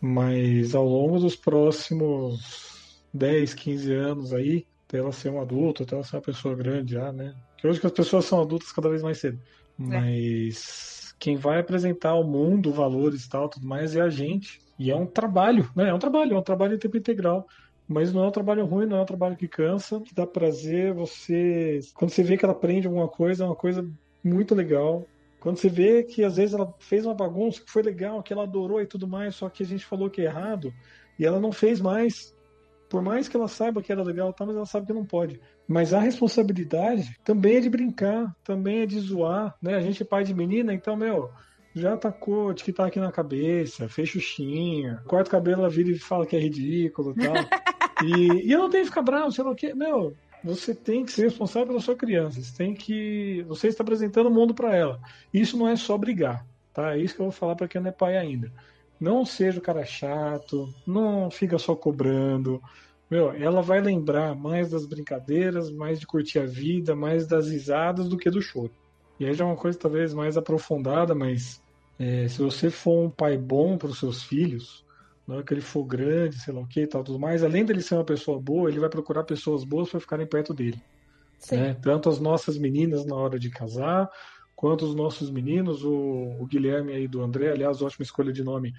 Mas 0.01 0.75
ao 0.75 0.85
longo 0.85 1.21
dos 1.21 1.37
próximos 1.37 3.05
10, 3.15 3.55
15 3.55 3.95
anos 3.95 4.33
aí, 4.33 4.67
até 4.89 4.99
ela 4.99 5.13
ser 5.13 5.31
um 5.31 5.41
adulto, 5.41 5.85
até 5.85 5.95
ela 5.95 6.03
ser 6.03 6.17
uma 6.17 6.23
pessoa 6.23 6.57
grande 6.57 6.95
já, 6.95 7.13
né? 7.13 7.33
Que 7.63 7.69
hoje 7.69 7.79
que 7.79 7.87
as 7.87 7.93
pessoas 7.93 8.25
são 8.25 8.41
adultas 8.43 8.73
cada 8.73 8.89
vez 8.89 9.05
mais 9.05 9.19
cedo. 9.19 9.39
É. 9.79 9.85
Mas 9.85 11.15
quem 11.21 11.37
vai 11.37 11.61
apresentar 11.61 12.11
ao 12.11 12.25
mundo 12.25 12.73
valores 12.73 13.25
e 13.25 13.31
tal, 13.31 13.49
tudo 13.49 13.65
mais, 13.65 13.95
é 13.95 14.01
a 14.01 14.11
gente. 14.11 14.59
E 14.77 14.91
é 14.91 14.97
um 14.97 15.07
trabalho, 15.07 15.71
né? 15.77 15.89
É 15.89 15.95
um 15.95 15.99
trabalho, 15.99 16.35
é 16.35 16.39
um 16.41 16.43
trabalho 16.43 16.75
em 16.75 16.79
tempo 16.79 16.97
integral. 16.97 17.47
Mas 17.87 18.13
não 18.13 18.25
é 18.25 18.27
um 18.27 18.33
trabalho 18.33 18.67
ruim, 18.67 18.87
não 18.87 18.97
é 18.97 19.03
um 19.03 19.07
trabalho 19.07 19.37
que 19.37 19.47
cansa, 19.47 20.01
que 20.01 20.13
dá 20.13 20.27
prazer. 20.27 20.93
Você. 20.93 21.79
Quando 21.95 22.11
você 22.11 22.25
vê 22.25 22.37
que 22.37 22.45
ela 22.45 22.53
aprende 22.53 22.89
alguma 22.89 23.07
coisa, 23.07 23.45
é 23.45 23.47
uma 23.47 23.55
coisa 23.55 23.89
muito 24.25 24.57
legal. 24.57 25.07
Quando 25.39 25.57
você 25.57 25.69
vê 25.69 26.03
que 26.03 26.25
às 26.25 26.39
vezes 26.39 26.55
ela 26.55 26.75
fez 26.81 27.07
uma 27.07 27.15
bagunça 27.15 27.61
que 27.61 27.71
foi 27.71 27.85
legal, 27.85 28.25
que 28.25 28.33
ela 28.33 28.43
adorou 28.43 28.83
e 28.83 28.87
tudo 28.87 29.07
mais, 29.07 29.37
só 29.37 29.49
que 29.49 29.63
a 29.63 29.67
gente 29.67 29.87
falou 29.87 30.11
que 30.11 30.21
é 30.21 30.25
errado, 30.25 30.75
e 31.17 31.25
ela 31.25 31.39
não 31.39 31.53
fez 31.53 31.81
mais. 31.81 32.35
Por 32.91 33.01
mais 33.03 33.29
que 33.29 33.37
ela 33.37 33.47
saiba 33.47 33.81
que 33.81 33.93
era 33.93 34.03
legal, 34.03 34.33
tá, 34.33 34.45
mas 34.45 34.57
ela 34.57 34.67
sabe 34.67 34.87
que 34.87 34.93
não 34.93 35.07
pode. 35.07 35.41
Mas 35.73 35.95
a 35.95 36.01
responsabilidade 36.01 37.17
também 37.25 37.57
é 37.57 37.61
de 37.61 37.71
brincar, 37.71 38.37
também 38.45 38.81
é 38.81 38.87
de 38.87 39.01
zoar, 39.01 39.57
né? 39.61 39.75
A 39.75 39.81
gente 39.81 40.03
é 40.03 40.05
pai 40.05 40.23
de 40.23 40.35
menina, 40.35 40.75
então, 40.75 40.95
meu, 40.95 41.31
já 41.75 41.97
tacou 41.97 42.53
de 42.53 42.63
que 42.63 42.73
tá 42.73 42.87
aqui 42.87 43.01
na 43.01 43.11
cabeça, 43.11 43.89
fez 43.89 44.11
xuxinha, 44.11 45.03
corta 45.07 45.29
o 45.29 45.33
cabelo, 45.33 45.63
ela 45.63 45.71
vira 45.71 45.89
e 45.89 45.99
fala 45.99 46.27
que 46.27 46.37
é 46.37 46.39
ridículo 46.39 47.15
e 47.17 47.25
tal. 47.25 47.35
e, 48.05 48.49
e 48.49 48.53
eu 48.53 48.59
não 48.59 48.69
tenho 48.69 48.85
que 48.85 48.91
ficar 48.91 49.01
bravo, 49.01 49.33
sei 49.33 49.43
lá 49.43 49.51
o 49.51 49.55
quê. 49.55 49.73
Meu, 49.73 50.15
você 50.45 50.75
tem 50.75 51.07
que 51.07 51.13
ser 51.13 51.23
responsável 51.23 51.69
pela 51.69 51.81
sua 51.81 51.97
criança. 51.97 52.43
Você 52.43 52.55
tem 52.55 52.75
que. 52.75 53.43
Você 53.49 53.69
está 53.69 53.83
apresentando 53.83 54.27
o 54.27 54.31
mundo 54.31 54.53
para 54.53 54.77
ela. 54.77 55.01
Isso 55.33 55.57
não 55.57 55.67
é 55.67 55.75
só 55.75 55.97
brigar, 55.97 56.45
tá? 56.75 56.95
É 56.95 56.99
isso 56.99 57.15
que 57.15 57.23
eu 57.23 57.27
vou 57.27 57.33
falar 57.33 57.57
para 57.57 57.67
quem 57.67 57.81
não 57.81 57.89
é 57.89 57.93
pai 57.93 58.19
ainda. 58.19 58.53
Não 59.01 59.25
seja 59.25 59.59
o 59.59 59.63
cara 59.63 59.87
chato, 59.87 60.69
não 60.87 61.31
fica 61.31 61.59
só 61.59 61.75
cobrando. 61.75 62.63
Meu, 63.13 63.31
ela 63.31 63.61
vai 63.61 63.79
lembrar 63.79 64.35
mais 64.35 64.71
das 64.71 64.87
brincadeiras, 64.87 65.71
mais 65.71 66.01
de 66.01 66.07
curtir 66.07 66.39
a 66.39 66.47
vida, 66.47 66.97
mais 66.97 67.27
das 67.27 67.51
risadas 67.51 68.09
do 68.09 68.17
que 68.17 68.31
do 68.31 68.41
choro. 68.41 68.71
E 69.21 69.27
aí 69.27 69.35
já 69.35 69.45
é 69.45 69.47
uma 69.47 69.55
coisa 69.55 69.79
talvez 69.79 70.15
mais 70.15 70.39
aprofundada, 70.39 71.15
mas 71.15 71.61
é, 71.99 72.27
se 72.27 72.39
você 72.39 72.71
for 72.71 73.05
um 73.05 73.11
pai 73.11 73.37
bom 73.37 73.77
para 73.77 73.91
os 73.91 73.99
seus 73.99 74.23
filhos, 74.23 74.83
na 75.29 75.35
hora 75.35 75.45
que 75.45 75.53
ele 75.53 75.61
for 75.61 75.85
grande, 75.85 76.41
sei 76.41 76.55
lá 76.55 76.63
o 76.63 76.67
que 76.67 76.87
tal, 76.87 77.05
tudo 77.05 77.19
mais, 77.19 77.45
além 77.45 77.67
dele 77.67 77.83
ser 77.83 77.97
uma 77.97 78.05
pessoa 78.05 78.41
boa, 78.41 78.71
ele 78.71 78.81
vai 78.81 78.89
procurar 78.89 79.25
pessoas 79.25 79.63
boas 79.63 79.91
para 79.91 80.01
ficarem 80.01 80.27
perto 80.27 80.55
dele. 80.55 80.81
Né? 81.59 81.75
Tanto 81.83 82.09
as 82.09 82.19
nossas 82.19 82.57
meninas 82.57 83.05
na 83.05 83.15
hora 83.15 83.39
de 83.39 83.51
casar, 83.51 84.09
quanto 84.57 84.87
os 84.87 84.95
nossos 84.95 85.31
meninos, 85.31 85.85
o, 85.85 86.39
o 86.41 86.47
Guilherme 86.47 86.95
aí 86.95 87.07
do 87.07 87.21
André, 87.21 87.51
aliás, 87.51 87.83
ótima 87.83 88.05
escolha 88.05 88.33
de 88.33 88.43
nome. 88.43 88.73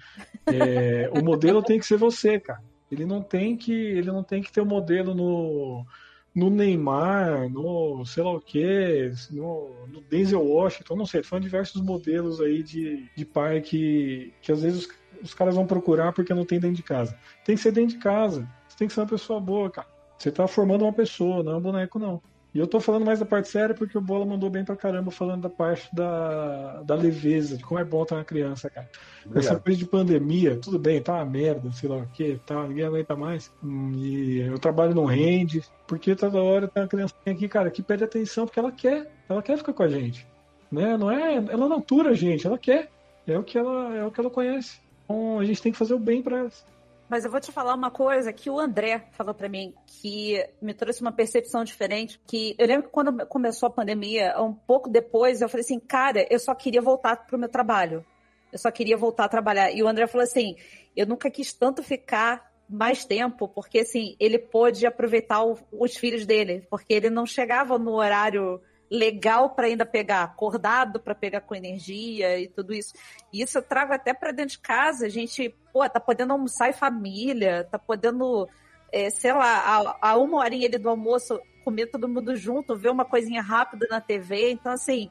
É, 0.44 1.08
o 1.14 1.22
modelo 1.22 1.62
tem 1.62 1.78
que 1.78 1.86
ser 1.86 1.98
você, 1.98 2.40
cara. 2.40 2.73
Ele 2.94 3.04
não 3.04 3.22
tem 3.22 3.56
que, 3.56 3.72
ele 3.72 4.10
não 4.10 4.22
tem 4.22 4.42
que 4.42 4.52
ter 4.52 4.60
o 4.60 4.64
um 4.64 4.68
modelo 4.68 5.14
no, 5.14 5.84
no 6.34 6.50
Neymar, 6.50 7.48
no 7.48 8.04
sei 8.04 8.22
lá 8.22 8.32
o 8.32 8.40
que, 8.40 9.12
no, 9.30 9.86
no 9.86 10.00
Denzel 10.02 10.42
Washington, 10.42 10.96
não 10.96 11.06
sei, 11.06 11.22
são 11.22 11.38
diversos 11.38 11.82
modelos 11.82 12.40
aí 12.40 12.62
de, 12.62 13.08
de 13.14 13.24
pai 13.24 13.60
que, 13.60 14.32
que 14.40 14.50
às 14.50 14.62
vezes 14.62 14.86
os, 14.86 14.88
os 15.22 15.34
caras 15.34 15.54
vão 15.54 15.66
procurar 15.66 16.12
porque 16.12 16.34
não 16.34 16.44
tem 16.44 16.58
dentro 16.58 16.76
de 16.76 16.82
casa. 16.82 17.16
Tem 17.44 17.56
que 17.56 17.62
ser 17.62 17.72
dentro 17.72 17.96
de 17.96 18.02
casa. 18.02 18.48
Você 18.68 18.78
tem 18.78 18.88
que 18.88 18.94
ser 18.94 19.00
uma 19.00 19.06
pessoa 19.06 19.40
boa, 19.40 19.70
cara. 19.70 19.88
Você 20.18 20.30
tá 20.30 20.46
formando 20.46 20.82
uma 20.82 20.92
pessoa, 20.92 21.42
não 21.42 21.52
é 21.52 21.56
um 21.56 21.60
boneco, 21.60 21.98
não. 21.98 22.22
E 22.54 22.58
eu 22.60 22.68
tô 22.68 22.78
falando 22.78 23.04
mais 23.04 23.18
da 23.18 23.26
parte 23.26 23.48
séria 23.48 23.74
porque 23.74 23.98
o 23.98 24.00
Bola 24.00 24.24
mandou 24.24 24.48
bem 24.48 24.64
pra 24.64 24.76
caramba 24.76 25.10
falando 25.10 25.42
da 25.42 25.50
parte 25.50 25.92
da, 25.92 26.82
da 26.82 26.94
leveza, 26.94 27.56
de 27.56 27.64
como 27.64 27.80
é 27.80 27.84
bom 27.84 28.04
estar 28.04 28.14
uma 28.14 28.24
criança, 28.24 28.70
cara. 28.70 28.88
Obrigado. 29.26 29.44
Essa 29.44 29.60
coisa 29.60 29.76
de 29.76 29.84
pandemia, 29.84 30.56
tudo 30.56 30.78
bem, 30.78 31.02
tá 31.02 31.14
uma 31.14 31.24
merda, 31.24 31.72
sei 31.72 31.88
lá 31.88 31.96
o 31.96 32.06
que, 32.06 32.40
tá, 32.46 32.64
ninguém 32.68 32.84
aguenta 32.84 33.16
mais. 33.16 33.52
E 33.96 34.38
eu 34.38 34.56
trabalho 34.60 34.94
no 34.94 35.04
rende, 35.04 35.64
porque 35.84 36.14
toda 36.14 36.40
hora 36.40 36.68
tem 36.68 36.80
uma 36.80 36.88
criança 36.88 37.14
aqui, 37.26 37.48
cara, 37.48 37.72
que 37.72 37.82
pede 37.82 38.04
atenção 38.04 38.46
porque 38.46 38.60
ela 38.60 38.70
quer, 38.70 39.10
ela 39.28 39.42
quer 39.42 39.58
ficar 39.58 39.72
com 39.72 39.82
a 39.82 39.88
gente. 39.88 40.24
Né? 40.70 40.96
Não 40.96 41.10
é, 41.10 41.34
ela 41.34 41.68
não 41.68 41.78
atura 41.78 42.10
a 42.10 42.14
gente, 42.14 42.46
ela 42.46 42.56
quer. 42.56 42.88
É 43.26 43.36
o 43.36 43.42
que 43.42 43.58
ela, 43.58 43.96
é 43.96 44.04
o 44.04 44.12
que 44.12 44.20
ela 44.20 44.30
conhece. 44.30 44.78
Então 45.04 45.40
a 45.40 45.44
gente 45.44 45.60
tem 45.60 45.72
que 45.72 45.78
fazer 45.78 45.94
o 45.94 45.98
bem 45.98 46.22
para 46.22 46.38
elas. 46.38 46.64
Mas 47.08 47.24
eu 47.24 47.30
vou 47.30 47.40
te 47.40 47.52
falar 47.52 47.74
uma 47.74 47.90
coisa 47.90 48.32
que 48.32 48.48
o 48.48 48.58
André 48.58 49.06
falou 49.12 49.34
para 49.34 49.48
mim, 49.48 49.74
que 49.86 50.44
me 50.60 50.72
trouxe 50.72 51.02
uma 51.02 51.12
percepção 51.12 51.62
diferente. 51.62 52.20
Que 52.26 52.54
eu 52.58 52.66
lembro 52.66 52.84
que 52.84 52.92
quando 52.92 53.26
começou 53.26 53.66
a 53.66 53.70
pandemia, 53.70 54.34
um 54.40 54.54
pouco 54.54 54.88
depois, 54.88 55.40
eu 55.40 55.48
falei 55.48 55.62
assim, 55.62 55.78
cara, 55.78 56.26
eu 56.30 56.38
só 56.38 56.54
queria 56.54 56.80
voltar 56.80 57.26
pro 57.26 57.38
meu 57.38 57.48
trabalho. 57.48 58.04
Eu 58.52 58.58
só 58.58 58.70
queria 58.70 58.96
voltar 58.96 59.24
a 59.24 59.28
trabalhar. 59.28 59.70
E 59.70 59.82
o 59.82 59.88
André 59.88 60.06
falou 60.06 60.24
assim, 60.24 60.56
eu 60.96 61.06
nunca 61.06 61.30
quis 61.30 61.52
tanto 61.52 61.82
ficar 61.82 62.52
mais 62.68 63.04
tempo, 63.04 63.46
porque 63.48 63.80
assim, 63.80 64.16
ele 64.18 64.38
pôde 64.38 64.86
aproveitar 64.86 65.44
o, 65.44 65.58
os 65.72 65.96
filhos 65.96 66.24
dele, 66.24 66.66
porque 66.70 66.94
ele 66.94 67.10
não 67.10 67.26
chegava 67.26 67.78
no 67.78 67.92
horário 67.94 68.60
legal 68.90 69.50
para 69.50 69.66
ainda 69.66 69.86
pegar 69.86 70.22
acordado, 70.22 71.00
para 71.00 71.14
pegar 71.14 71.40
com 71.40 71.54
energia 71.54 72.38
e 72.38 72.48
tudo 72.48 72.72
isso. 72.72 72.94
E 73.32 73.42
isso 73.42 73.58
eu 73.58 73.62
trago 73.62 73.92
até 73.92 74.12
para 74.12 74.32
dentro 74.32 74.52
de 74.52 74.58
casa. 74.58 75.06
A 75.06 75.08
gente, 75.08 75.54
pô, 75.72 75.88
tá 75.88 76.00
podendo 76.00 76.32
almoçar 76.32 76.68
em 76.68 76.72
família, 76.72 77.66
tá 77.70 77.78
podendo, 77.78 78.48
é, 78.92 79.10
sei 79.10 79.32
lá, 79.32 79.96
a, 80.00 80.10
a 80.10 80.16
uma 80.16 80.38
horinha 80.38 80.68
ali 80.68 80.78
do 80.78 80.88
almoço 80.88 81.40
comer 81.64 81.86
todo 81.86 82.08
mundo 82.08 82.36
junto, 82.36 82.76
ver 82.76 82.90
uma 82.90 83.04
coisinha 83.04 83.42
rápida 83.42 83.86
na 83.90 84.00
TV. 84.00 84.50
Então, 84.52 84.72
assim, 84.72 85.10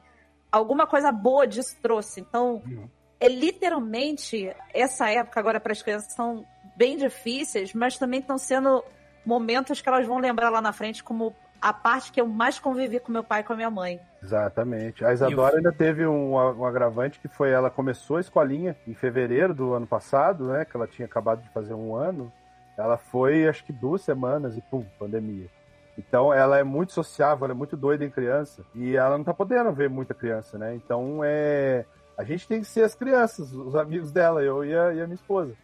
alguma 0.50 0.86
coisa 0.86 1.10
boa 1.10 1.46
disso 1.46 1.76
trouxe. 1.82 2.20
Então, 2.20 2.62
uhum. 2.64 2.88
é 3.18 3.28
literalmente 3.28 4.54
essa 4.72 5.10
época 5.10 5.40
agora 5.40 5.58
para 5.58 5.72
as 5.72 5.82
crianças 5.82 6.12
são 6.14 6.46
bem 6.76 6.96
difíceis, 6.96 7.74
mas 7.74 7.98
também 7.98 8.20
estão 8.20 8.38
sendo 8.38 8.84
momentos 9.26 9.80
que 9.80 9.88
elas 9.88 10.06
vão 10.06 10.18
lembrar 10.18 10.50
lá 10.50 10.60
na 10.60 10.72
frente 10.72 11.02
como 11.02 11.34
a 11.64 11.72
parte 11.72 12.12
que 12.12 12.20
eu 12.20 12.26
mais 12.28 12.58
convivi 12.58 13.00
com 13.00 13.10
meu 13.10 13.24
pai 13.24 13.40
e 13.40 13.42
com 13.42 13.54
a 13.54 13.56
minha 13.56 13.70
mãe. 13.70 13.98
Exatamente. 14.22 15.02
A 15.02 15.14
Isadora 15.14 15.56
ainda 15.56 15.72
teve 15.72 16.06
um, 16.06 16.34
um, 16.34 16.64
agravante 16.66 17.18
que 17.18 17.26
foi 17.26 17.52
ela 17.52 17.70
começou 17.70 18.18
a 18.18 18.20
escolinha 18.20 18.76
em 18.86 18.92
fevereiro 18.92 19.54
do 19.54 19.72
ano 19.72 19.86
passado, 19.86 20.48
né? 20.48 20.66
Que 20.66 20.76
ela 20.76 20.86
tinha 20.86 21.06
acabado 21.06 21.40
de 21.40 21.48
fazer 21.54 21.72
um 21.72 21.96
ano. 21.96 22.30
Ela 22.76 22.98
foi, 22.98 23.48
acho 23.48 23.64
que 23.64 23.72
duas 23.72 24.02
semanas 24.02 24.58
e 24.58 24.60
pum, 24.60 24.84
pandemia. 24.98 25.48
Então 25.96 26.34
ela 26.34 26.58
é 26.58 26.62
muito 26.62 26.92
sociável, 26.92 27.46
ela 27.46 27.54
é 27.54 27.56
muito 27.56 27.78
doida 27.78 28.04
em 28.04 28.10
criança 28.10 28.62
e 28.74 28.94
ela 28.94 29.16
não 29.16 29.24
tá 29.24 29.32
podendo 29.32 29.72
ver 29.72 29.88
muita 29.88 30.12
criança, 30.12 30.58
né? 30.58 30.74
Então 30.74 31.22
é 31.24 31.86
a 32.18 32.24
gente 32.24 32.46
tem 32.46 32.60
que 32.60 32.66
ser 32.66 32.82
as 32.82 32.94
crianças, 32.94 33.54
os 33.54 33.74
amigos 33.74 34.12
dela, 34.12 34.42
eu 34.42 34.66
e 34.66 34.76
a, 34.76 34.92
e 34.92 35.00
a 35.00 35.06
minha 35.06 35.14
esposa. 35.14 35.54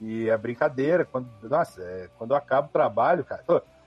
E 0.00 0.28
a 0.28 0.36
brincadeira, 0.36 1.04
quando, 1.04 1.28
nossa, 1.44 1.80
é, 1.80 2.08
quando 2.18 2.32
eu 2.32 2.36
acabo 2.36 2.66
o 2.66 2.72
trabalho, 2.72 3.24
cara, 3.24 3.44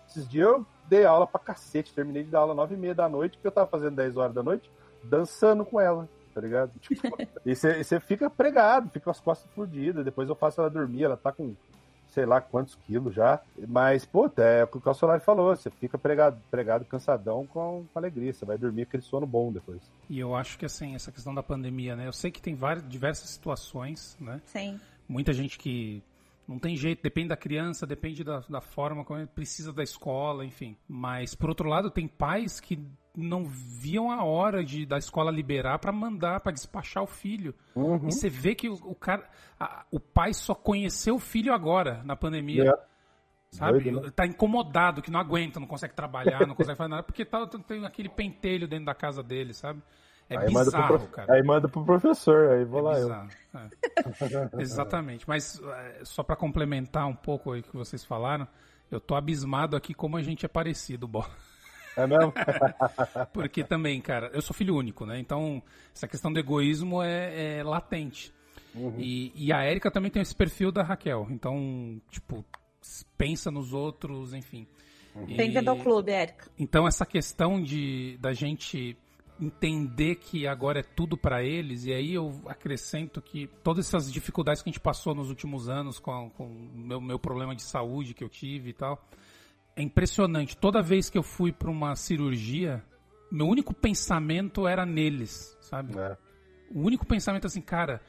esses 0.08 0.26
dias 0.28 0.48
eu 0.48 0.66
dei 0.88 1.06
aula 1.06 1.28
pra 1.28 1.40
cacete. 1.40 1.94
Terminei 1.94 2.24
de 2.24 2.30
dar 2.30 2.40
aula 2.40 2.54
nove 2.54 2.76
e 2.76 2.78
meia 2.78 2.96
da 2.96 3.08
noite, 3.08 3.38
que 3.38 3.48
eu 3.48 3.52
tava 3.52 3.68
fazendo 3.68 3.96
10 3.96 4.18
horas 4.18 4.34
da 4.34 4.44
noite, 4.44 4.70
dançando 5.04 5.66
com 5.66 5.80
ela, 5.80 6.08
tá 6.34 6.42
ligado? 6.42 6.72
Tipo, 6.82 7.18
e 7.46 7.56
você 7.56 8.00
fica 8.00 8.30
pregado, 8.30 8.90
fica 8.90 9.06
com 9.06 9.12
as 9.12 9.20
costas 9.20 9.52
fodidas. 9.54 10.04
Depois 10.04 10.30
eu 10.30 10.36
faço 10.36 10.62
ela 10.62 10.70
dormir, 10.70 11.04
ela 11.04 11.18
tá 11.18 11.32
com 11.32 11.56
sei 12.10 12.26
lá 12.26 12.42
quantos 12.42 12.76
quilos 12.76 13.14
já. 13.14 13.40
Mas, 13.68 14.06
pô, 14.06 14.32
é 14.38 14.64
o 14.64 14.68
que 14.68 14.90
o 14.90 14.94
Solari 14.94 15.22
falou, 15.22 15.56
você 15.56 15.70
fica 15.70 15.98
pregado, 15.98 16.42
pregado 16.50 16.86
cansadão 16.86 17.46
com, 17.46 17.86
com 17.94 18.00
alegria. 18.00 18.34
Você 18.34 18.46
vai 18.46 18.58
dormir 18.58 18.84
aquele 18.84 19.04
sono 19.04 19.28
bom 19.28 19.52
depois. 19.52 19.82
E 20.10 20.20
eu 20.20 20.36
acho 20.36 20.58
que, 20.58 20.66
assim, 20.66 20.96
essa 20.96 21.12
questão 21.12 21.34
da 21.34 21.44
pandemia, 21.44 21.96
né? 21.96 22.08
Eu 22.08 22.14
sei 22.14 22.32
que 22.32 22.42
tem 22.42 22.56
várias, 22.56 22.88
diversas 22.88 23.30
situações, 23.30 24.18
né? 24.20 24.42
Sim. 24.46 24.80
Muita 25.08 25.32
gente 25.32 25.58
que 25.58 26.02
não 26.48 26.58
tem 26.58 26.76
jeito, 26.78 27.04
depende 27.04 27.28
da 27.28 27.38
criança, 27.38 27.86
depende 27.86 28.24
da, 28.24 28.40
da 28.48 28.62
forma 28.62 29.04
como 29.04 29.20
ele 29.20 29.28
precisa 29.28 29.74
da 29.74 29.84
escola, 29.84 30.46
enfim. 30.46 30.78
Mas, 30.88 31.36
por 31.36 31.50
outro 31.50 31.68
lado, 31.68 31.92
tem 31.92 32.08
pais 32.08 32.60
que 32.60 32.80
não 33.14 33.46
viam 33.46 34.12
a 34.12 34.24
hora 34.24 34.64
de 34.64 34.86
da 34.86 34.98
escola 34.98 35.32
liberar 35.32 35.80
para 35.80 35.92
mandar, 35.92 36.40
para 36.40 36.54
despachar 36.54 37.04
o 37.04 37.08
filho. 37.08 37.54
Uhum. 37.76 38.08
E 38.08 38.12
você 38.12 38.30
vê 38.30 38.56
que 38.56 38.70
o, 38.70 38.76
o 38.76 38.96
cara, 38.96 39.28
a, 39.60 39.86
o 39.92 40.00
pai 40.00 40.34
só 40.34 40.56
conheceu 40.56 41.16
o 41.16 41.20
filho 41.20 41.54
agora, 41.54 42.02
na 42.06 42.16
pandemia. 42.16 42.70
É. 42.70 42.88
Sabe? 43.50 43.80
Doido, 43.80 44.02
né? 44.02 44.12
Tá 44.16 44.26
incomodado, 44.26 45.02
que 45.02 45.12
não 45.12 45.20
aguenta, 45.20 45.60
não 45.60 45.68
consegue 45.68 45.96
trabalhar, 45.96 46.46
não 46.46 46.56
consegue 46.56 46.78
fazer 46.78 46.90
nada, 46.90 47.04
porque 47.04 47.26
tá, 47.26 47.46
tem 47.48 47.86
aquele 47.86 48.10
pentelho 48.10 48.68
dentro 48.68 48.86
da 48.86 48.94
casa 48.94 49.24
dele, 49.24 49.54
sabe? 49.54 49.82
É 50.30 50.38
aí 50.38 50.48
bizarro, 50.48 50.94
manda 50.94 51.08
cara. 51.08 51.34
Aí 51.34 51.44
manda 51.44 51.70
pro 51.70 51.86
professor, 51.86 52.50
aí 52.52 52.66
vou 52.66 52.80
é 52.80 52.84
lá 52.84 52.94
bizarro, 52.96 53.30
eu. 53.54 53.60
É. 53.60 54.62
Exatamente. 54.62 55.28
Mas 55.28 55.62
é, 55.62 56.02
só 56.04 56.22
para 56.22 56.36
complementar 56.36 57.08
um 57.08 57.16
pouco 57.16 57.56
o 57.56 57.62
que 57.62 57.76
vocês 57.76 58.04
falaram, 58.04 58.48
eu 58.92 59.00
tô 59.00 59.16
abismado 59.16 59.76
aqui 59.76 59.94
como 59.94 60.18
a 60.18 60.22
gente 60.22 60.46
é 60.46 60.50
parecido, 60.50 61.08
Bó. 61.08 61.26
É 61.96 62.06
mesmo? 62.06 62.34
Porque 63.34 63.64
também, 63.64 64.00
cara, 64.02 64.30
eu 64.34 64.42
sou 64.42 64.54
filho 64.54 64.76
único, 64.76 65.06
né? 65.06 65.18
Então, 65.20 65.64
essa 65.96 66.08
questão 66.08 66.32
do 66.32 66.40
egoísmo 66.40 67.02
é, 67.02 67.58
é 67.60 67.64
latente. 67.64 68.34
Uhum. 68.76 68.94
E, 69.00 69.32
e 69.36 69.52
a 69.52 69.64
Érica 69.64 69.90
também 69.90 70.12
tem 70.12 70.22
esse 70.22 70.36
perfil 70.36 70.72
da 70.72 70.84
Raquel. 70.84 71.28
Então, 71.32 72.00
tipo, 72.12 72.46
pensa 73.18 73.50
nos 73.50 73.74
outros, 73.74 74.34
enfim. 74.34 74.68
Uhum. 75.16 75.26
Bem-vindo 75.26 75.72
ao 75.72 75.78
clube, 75.78 76.12
Érica. 76.12 76.52
Então, 76.60 76.88
essa 76.88 77.06
questão 77.06 77.62
de 77.62 78.18
da 78.22 78.34
gente 78.34 78.96
entender 79.40 80.16
que 80.16 80.48
agora 80.48 80.80
é 80.80 80.84
tudo 80.84 81.18
para 81.18 81.44
eles, 81.44 81.86
e 81.86 81.94
aí 81.94 82.14
eu 82.14 82.42
acrescento 82.48 83.22
que 83.22 83.48
todas 83.64 83.88
essas 83.88 84.12
dificuldades 84.12 84.62
que 84.62 84.70
a 84.70 84.72
gente 84.72 84.80
passou 84.80 85.14
nos 85.14 85.30
últimos 85.30 85.70
anos 85.70 86.00
com, 86.00 86.32
o 86.40 86.50
meu, 86.50 87.00
meu 87.00 87.20
problema 87.20 87.56
de 87.56 87.62
saúde 87.62 88.14
que 88.14 88.24
eu 88.24 88.30
tive 88.30 88.72
e 88.72 88.74
tal, 88.74 89.08
é 89.76 89.82
impressionante. 89.82 90.58
Toda 90.58 90.82
vez 90.82 91.10
que 91.10 91.18
eu 91.18 91.24
fui 91.24 91.52
para 91.52 91.70
uma 91.70 91.96
cirurgia, 91.96 92.84
meu 93.32 93.48
único 93.48 93.74
pensamento 93.74 94.68
era 94.68 94.86
neles, 94.86 95.56
sabe? 95.62 95.98
É. 95.98 96.18
O 96.72 96.82
único 96.82 97.06
pensamento 97.06 97.46
assim, 97.46 97.62
cara, 97.62 98.02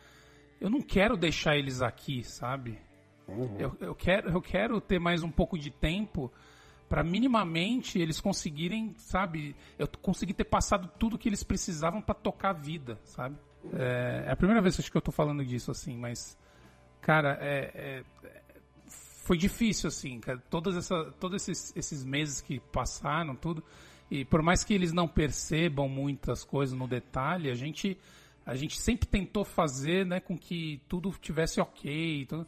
eu 0.60 0.70
não 0.70 0.80
quero 0.80 1.16
deixar 1.16 1.56
eles 1.56 1.82
aqui, 1.82 2.24
sabe? 2.24 2.78
Uhum. 3.28 3.56
Eu, 3.58 3.76
eu, 3.80 3.94
quero, 3.94 4.30
eu 4.30 4.40
quero 4.40 4.80
ter 4.80 4.98
mais 4.98 5.22
um 5.22 5.30
pouco 5.30 5.58
de 5.58 5.70
tempo 5.70 6.32
para 6.88 7.04
minimamente 7.04 7.98
eles 7.98 8.20
conseguirem, 8.20 8.94
sabe, 8.96 9.54
eu 9.78 9.86
consegui 10.00 10.32
ter 10.32 10.44
passado 10.44 10.90
tudo 10.98 11.18
que 11.18 11.28
eles 11.28 11.42
precisavam 11.42 12.00
para 12.00 12.14
tocar 12.14 12.50
a 12.50 12.52
vida, 12.54 12.98
sabe? 13.04 13.36
É, 13.74 14.24
é, 14.26 14.30
a 14.30 14.36
primeira 14.36 14.62
vez 14.62 14.76
que 14.76 14.96
eu 14.96 15.02
tô 15.02 15.12
falando 15.12 15.44
disso 15.44 15.70
assim, 15.70 15.96
mas 15.96 16.38
cara, 17.00 17.38
é, 17.40 17.70
é, 17.74 18.04
foi 18.88 19.36
difícil 19.36 19.88
assim, 19.88 20.18
cara, 20.20 20.42
todas 20.48 20.76
essa, 20.76 21.04
todos 21.20 21.42
esses, 21.42 21.76
esses 21.76 22.04
meses 22.04 22.40
que 22.40 22.58
passaram, 22.58 23.36
tudo, 23.36 23.62
e 24.10 24.24
por 24.24 24.40
mais 24.40 24.64
que 24.64 24.72
eles 24.72 24.92
não 24.92 25.06
percebam 25.06 25.88
muitas 25.88 26.42
coisas 26.42 26.76
no 26.76 26.88
detalhe, 26.88 27.50
a 27.50 27.54
gente 27.54 27.98
a 28.46 28.54
gente 28.54 28.80
sempre 28.80 29.06
tentou 29.06 29.44
fazer, 29.44 30.06
né, 30.06 30.20
com 30.20 30.38
que 30.38 30.80
tudo 30.88 31.10
tivesse 31.20 31.60
ok, 31.60 32.24
tudo, 32.24 32.46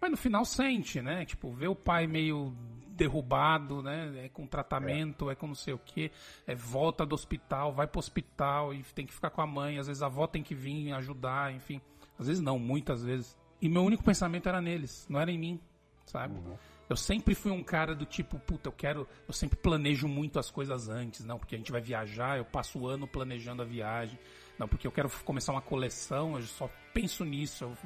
mas 0.00 0.10
no 0.10 0.16
final 0.16 0.46
sente, 0.46 1.02
né? 1.02 1.26
Tipo, 1.26 1.52
ver 1.52 1.68
o 1.68 1.76
pai 1.76 2.06
meio 2.06 2.54
derrubado, 2.92 3.82
né? 3.82 4.24
É 4.24 4.28
com 4.28 4.46
tratamento, 4.46 5.28
é, 5.28 5.32
é 5.32 5.36
com 5.36 5.46
não 5.46 5.54
sei 5.54 5.74
o 5.74 5.78
que, 5.78 6.10
é 6.46 6.54
volta 6.54 7.04
do 7.04 7.14
hospital, 7.14 7.72
vai 7.72 7.86
pro 7.86 7.98
hospital 7.98 8.72
e 8.74 8.82
tem 8.82 9.06
que 9.06 9.14
ficar 9.14 9.30
com 9.30 9.40
a 9.40 9.46
mãe, 9.46 9.78
às 9.78 9.86
vezes 9.86 10.02
a 10.02 10.06
avó 10.06 10.26
tem 10.26 10.42
que 10.42 10.54
vir 10.54 10.92
ajudar, 10.92 11.52
enfim. 11.52 11.80
Às 12.18 12.26
vezes 12.26 12.42
não, 12.42 12.58
muitas 12.58 13.02
vezes. 13.02 13.36
E 13.60 13.68
meu 13.68 13.82
único 13.82 14.02
pensamento 14.02 14.48
era 14.48 14.60
neles, 14.60 15.06
não 15.08 15.20
era 15.20 15.30
em 15.30 15.38
mim, 15.38 15.60
sabe? 16.04 16.34
Uhum. 16.34 16.56
Eu 16.88 16.96
sempre 16.96 17.34
fui 17.34 17.50
um 17.50 17.62
cara 17.62 17.94
do 17.94 18.04
tipo, 18.04 18.38
puta, 18.38 18.68
eu 18.68 18.72
quero. 18.72 19.08
Eu 19.26 19.32
sempre 19.32 19.56
planejo 19.56 20.06
muito 20.06 20.38
as 20.38 20.50
coisas 20.50 20.88
antes, 20.88 21.24
não, 21.24 21.38
porque 21.38 21.54
a 21.54 21.58
gente 21.58 21.72
vai 21.72 21.80
viajar, 21.80 22.36
eu 22.36 22.44
passo 22.44 22.78
o 22.78 22.86
ano 22.86 23.06
planejando 23.06 23.62
a 23.62 23.64
viagem. 23.64 24.18
Não, 24.58 24.68
porque 24.68 24.86
eu 24.86 24.92
quero 24.92 25.08
começar 25.24 25.52
uma 25.52 25.62
coleção, 25.62 26.36
eu 26.36 26.42
só 26.42 26.68
penso 26.92 27.24
nisso, 27.24 27.64
eu, 27.64 27.76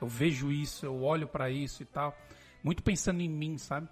eu 0.00 0.08
vejo 0.08 0.50
isso, 0.50 0.84
eu 0.84 1.02
olho 1.02 1.28
para 1.28 1.50
isso 1.50 1.82
e 1.82 1.86
tal. 1.86 2.16
Muito 2.62 2.82
pensando 2.82 3.20
em 3.20 3.28
mim, 3.28 3.56
sabe? 3.58 3.88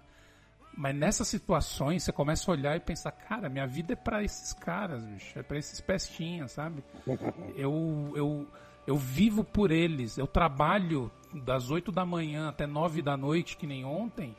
Mas 0.77 0.95
nessas 0.95 1.27
situações 1.27 2.03
você 2.03 2.11
começa 2.11 2.49
a 2.49 2.53
olhar 2.53 2.77
e 2.77 2.79
pensar, 2.79 3.11
cara, 3.11 3.49
minha 3.49 3.65
vida 3.65 3.93
é 3.93 3.95
para 3.95 4.23
esses 4.23 4.53
caras, 4.53 5.03
bicho, 5.03 5.39
é 5.39 5.41
para 5.41 5.57
esses 5.57 5.81
pestinhas, 5.81 6.51
sabe? 6.51 6.83
Eu, 7.57 8.13
eu, 8.15 8.47
eu 8.85 8.95
vivo 8.95 9.43
por 9.43 9.71
eles, 9.71 10.17
eu 10.19 10.27
trabalho 10.27 11.11
das 11.33 11.71
8 11.71 11.91
da 11.91 12.05
manhã 12.05 12.49
até 12.49 12.67
9 12.67 13.01
da 13.01 13.17
noite, 13.17 13.57
que 13.57 13.65
nem 13.65 13.83
ontem, 13.83 14.35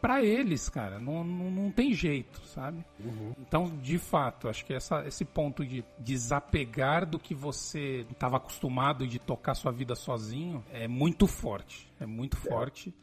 para 0.00 0.24
eles, 0.24 0.68
cara. 0.68 0.98
Não, 0.98 1.22
não, 1.22 1.50
não, 1.50 1.70
tem 1.70 1.94
jeito, 1.94 2.40
sabe? 2.46 2.84
Uhum. 2.98 3.32
Então, 3.38 3.78
de 3.80 3.98
fato, 3.98 4.48
acho 4.48 4.64
que 4.64 4.74
essa, 4.74 5.06
esse 5.06 5.24
ponto 5.24 5.64
de 5.64 5.84
desapegar 5.98 7.06
do 7.06 7.18
que 7.18 7.34
você 7.34 8.04
estava 8.10 8.38
acostumado 8.38 9.06
de 9.06 9.18
tocar 9.18 9.54
sua 9.54 9.70
vida 9.70 9.94
sozinho 9.94 10.64
é 10.72 10.88
muito 10.88 11.26
forte. 11.26 11.88
É 12.00 12.06
muito 12.06 12.36
é. 12.36 12.40
forte. 12.40 12.94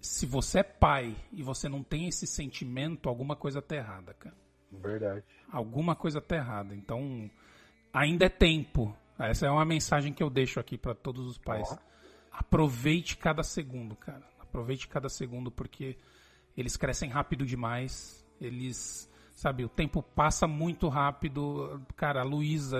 Se 0.00 0.26
você 0.26 0.60
é 0.60 0.62
pai 0.62 1.16
e 1.32 1.42
você 1.42 1.68
não 1.68 1.82
tem 1.82 2.08
esse 2.08 2.26
sentimento, 2.26 3.08
alguma 3.08 3.34
coisa 3.34 3.60
tá 3.60 3.76
errada, 3.76 4.14
cara. 4.14 4.36
Verdade. 4.70 5.24
Alguma 5.50 5.96
coisa 5.96 6.20
tá 6.20 6.36
errada. 6.36 6.74
Então, 6.74 7.30
ainda 7.92 8.26
é 8.26 8.28
tempo. 8.28 8.96
Essa 9.18 9.46
é 9.46 9.50
uma 9.50 9.64
mensagem 9.64 10.12
que 10.12 10.22
eu 10.22 10.30
deixo 10.30 10.60
aqui 10.60 10.78
para 10.78 10.94
todos 10.94 11.26
os 11.26 11.38
pais. 11.38 11.68
Oh. 11.72 11.78
Aproveite 12.30 13.16
cada 13.16 13.42
segundo, 13.42 13.96
cara. 13.96 14.22
Aproveite 14.38 14.86
cada 14.86 15.08
segundo 15.08 15.50
porque 15.50 15.96
eles 16.56 16.76
crescem 16.76 17.10
rápido 17.10 17.44
demais, 17.44 18.24
eles, 18.40 19.10
sabe, 19.32 19.64
o 19.64 19.68
tempo 19.68 20.02
passa 20.02 20.46
muito 20.46 20.88
rápido. 20.88 21.80
Cara, 21.96 22.20
a 22.20 22.24
Luísa, 22.24 22.78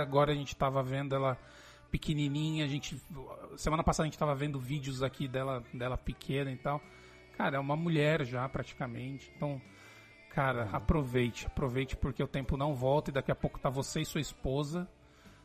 agora 0.00 0.32
a 0.32 0.34
gente 0.34 0.52
estava 0.52 0.82
vendo 0.82 1.14
ela 1.14 1.36
pequenininha, 1.90 2.64
a 2.64 2.68
gente 2.68 2.96
semana 3.56 3.82
passada 3.82 4.04
a 4.04 4.06
gente 4.06 4.14
estava 4.14 4.34
vendo 4.34 4.58
vídeos 4.58 5.02
aqui 5.02 5.26
dela 5.26 5.62
dela 5.72 5.96
pequena 5.96 6.50
e 6.50 6.56
tal. 6.56 6.80
Cara, 7.36 7.56
é 7.56 7.60
uma 7.60 7.76
mulher 7.76 8.24
já 8.24 8.48
praticamente. 8.48 9.32
Então, 9.36 9.60
cara, 10.30 10.68
aproveite, 10.72 11.46
aproveite 11.46 11.96
porque 11.96 12.22
o 12.22 12.28
tempo 12.28 12.56
não 12.56 12.74
volta 12.74 13.10
e 13.10 13.14
daqui 13.14 13.32
a 13.32 13.34
pouco 13.34 13.58
tá 13.58 13.68
você 13.68 14.00
e 14.00 14.04
sua 14.04 14.20
esposa 14.20 14.88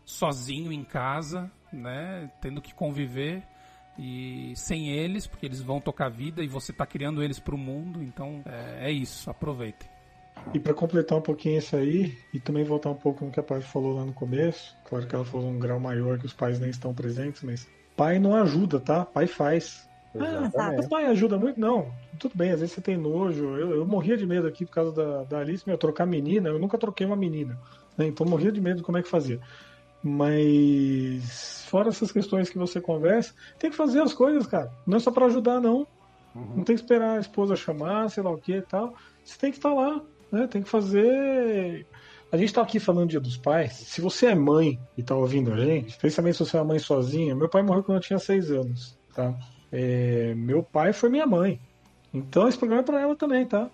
sozinho 0.05 0.71
em 0.71 0.83
casa, 0.83 1.51
né, 1.73 2.31
tendo 2.39 2.61
que 2.61 2.73
conviver 2.73 3.43
e 3.97 4.53
sem 4.55 4.89
eles, 4.89 5.25
porque 5.25 5.45
eles 5.45 5.61
vão 5.61 5.81
tocar 5.81 6.09
vida 6.09 6.43
e 6.43 6.47
você 6.47 6.71
está 6.71 6.85
criando 6.85 7.23
eles 7.23 7.39
para 7.39 7.55
o 7.55 7.57
mundo, 7.57 8.03
então 8.03 8.43
é, 8.45 8.89
é 8.89 8.91
isso, 8.91 9.29
aproveitem. 9.29 9.89
E 10.53 10.59
para 10.59 10.73
completar 10.73 11.17
um 11.17 11.21
pouquinho 11.21 11.57
isso 11.57 11.75
aí, 11.75 12.17
e 12.33 12.39
também 12.39 12.63
voltar 12.63 12.89
um 12.89 12.95
pouco 12.95 13.25
no 13.25 13.31
que 13.31 13.39
a 13.39 13.43
Paty 13.43 13.65
falou 13.65 13.95
lá 13.95 14.05
no 14.05 14.13
começo, 14.13 14.75
claro 14.87 15.07
que 15.07 15.15
ela 15.15 15.25
falou 15.25 15.49
um 15.49 15.59
grau 15.59 15.79
maior 15.79 16.17
que 16.17 16.25
os 16.25 16.33
pais 16.33 16.59
nem 16.59 16.69
estão 16.69 16.93
presentes, 16.93 17.41
mas 17.43 17.67
pai 17.95 18.19
não 18.19 18.35
ajuda, 18.35 18.79
tá? 18.79 19.03
Pai 19.03 19.27
faz. 19.27 19.89
Ah, 20.17 20.49
mas 20.53 20.87
pai 20.87 21.07
ajuda 21.07 21.37
muito? 21.37 21.59
Não, 21.59 21.91
tudo 22.19 22.37
bem, 22.37 22.51
às 22.51 22.61
vezes 22.61 22.75
você 22.75 22.81
tem 22.81 22.95
nojo. 22.95 23.43
Eu, 23.57 23.75
eu 23.75 23.85
morria 23.85 24.15
de 24.15 24.25
medo 24.25 24.47
aqui 24.47 24.65
por 24.65 24.71
causa 24.71 24.91
da, 24.93 25.23
da 25.23 25.39
Alice, 25.39 25.67
meu, 25.67 25.77
trocar 25.77 26.05
menina, 26.05 26.49
eu 26.49 26.59
nunca 26.59 26.77
troquei 26.77 27.05
uma 27.05 27.17
menina. 27.17 27.59
Né? 27.97 28.07
Então 28.07 28.25
morria 28.25 28.51
de 28.51 28.61
medo 28.61 28.77
de 28.77 28.83
como 28.83 28.97
é 28.97 29.03
que 29.03 29.09
fazia. 29.09 29.41
Mas 30.01 31.65
fora 31.67 31.89
essas 31.89 32.11
questões 32.11 32.49
que 32.49 32.57
você 32.57 32.79
conversa, 32.79 33.33
tem 33.59 33.71
que 33.71 33.75
fazer 33.75 34.01
as 34.01 34.13
coisas, 34.13 34.45
cara. 34.45 34.71
Não 34.85 34.97
é 34.97 34.99
só 34.99 35.11
para 35.11 35.25
ajudar, 35.25 35.59
não. 35.59 35.87
Uhum. 36.33 36.57
Não 36.57 36.63
tem 36.63 36.75
que 36.75 36.81
esperar 36.81 37.17
a 37.17 37.19
esposa 37.19 37.55
chamar, 37.55 38.09
sei 38.09 38.21
lá 38.21 38.29
o 38.29 38.37
que 38.37 38.53
e 38.53 38.61
tal. 38.61 38.93
Você 39.23 39.37
tem 39.37 39.51
que 39.51 39.57
estar 39.57 39.69
tá 39.69 39.75
lá, 39.75 40.01
né? 40.35 40.47
Tem 40.47 40.61
que 40.61 40.69
fazer. 40.69 41.85
A 42.31 42.37
gente 42.37 42.53
tá 42.53 42.61
aqui 42.61 42.79
falando 42.79 43.09
dia 43.09 43.19
dos 43.19 43.37
pais. 43.37 43.73
Se 43.73 44.01
você 44.01 44.27
é 44.27 44.35
mãe 44.35 44.79
e 44.97 45.03
tá 45.03 45.15
ouvindo 45.15 45.53
a 45.53 45.57
gente, 45.57 45.89
especialmente 45.89 46.37
se 46.37 46.45
você 46.45 46.57
é 46.57 46.59
uma 46.59 46.67
mãe 46.67 46.79
sozinha, 46.79 47.35
meu 47.35 47.49
pai 47.49 47.63
morreu 47.63 47.83
quando 47.83 47.97
eu 47.97 48.03
tinha 48.03 48.19
seis 48.19 48.51
anos, 48.51 48.97
tá? 49.13 49.33
É, 49.71 50.33
meu 50.35 50.61
pai 50.63 50.93
foi 50.93 51.09
minha 51.09 51.25
mãe. 51.25 51.59
Então 52.13 52.47
esse 52.47 52.57
programa 52.57 52.81
é 52.81 52.85
pra 52.85 53.01
ela 53.01 53.15
também, 53.15 53.45
tá? 53.45 53.69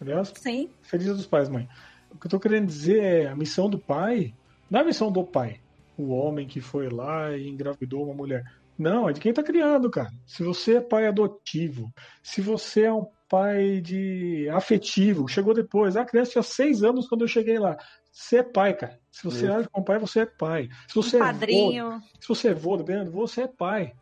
Aliás, 0.00 0.32
Sim. 0.36 0.68
Feliz 0.82 1.06
dia 1.06 1.14
dos 1.14 1.26
pais, 1.26 1.48
mãe. 1.48 1.68
O 2.12 2.18
que 2.18 2.26
eu 2.26 2.30
tô 2.30 2.40
querendo 2.40 2.66
dizer 2.66 3.02
é 3.02 3.28
a 3.28 3.36
missão 3.36 3.68
do 3.68 3.78
pai 3.78 4.32
não 4.68 4.80
é 4.80 4.82
a 4.82 4.86
missão 4.86 5.12
do 5.12 5.22
pai, 5.22 5.60
o 5.96 6.08
homem 6.08 6.46
que 6.46 6.60
foi 6.60 6.88
lá 6.88 7.36
e 7.36 7.48
engravidou 7.48 8.04
uma 8.04 8.14
mulher. 8.14 8.44
Não, 8.76 9.08
é 9.08 9.12
de 9.12 9.20
quem 9.20 9.30
está 9.30 9.42
criando, 9.42 9.88
cara. 9.88 10.10
Se 10.26 10.42
você 10.42 10.76
é 10.76 10.80
pai 10.80 11.06
adotivo, 11.06 11.92
se 12.22 12.40
você 12.40 12.82
é 12.82 12.92
um 12.92 13.06
pai 13.28 13.80
de 13.80 14.48
afetivo, 14.50 15.28
chegou 15.28 15.54
depois. 15.54 15.96
A 15.96 16.04
criança 16.04 16.32
tinha 16.32 16.42
seis 16.42 16.82
anos 16.82 17.08
quando 17.08 17.22
eu 17.22 17.28
cheguei 17.28 17.58
lá. 17.58 17.76
Você 18.12 18.38
é 18.38 18.42
pai, 18.42 18.74
cara. 18.74 18.98
Se 19.10 19.24
você 19.24 19.46
age 19.46 19.68
com 19.68 19.82
pai, 19.82 19.98
você 19.98 20.20
é 20.20 20.26
pai. 20.26 20.68
Se 20.88 20.94
você 20.94 21.16
um 21.16 21.20
é 21.20 21.22
padrinho. 21.22 21.90
Vô, 21.90 22.00
se 22.20 22.28
você 22.28 22.48
é 22.48 22.54
vô, 22.54 22.76
dependendo, 22.76 23.10
você 23.10 23.42
é 23.42 23.46
pai. 23.46 23.92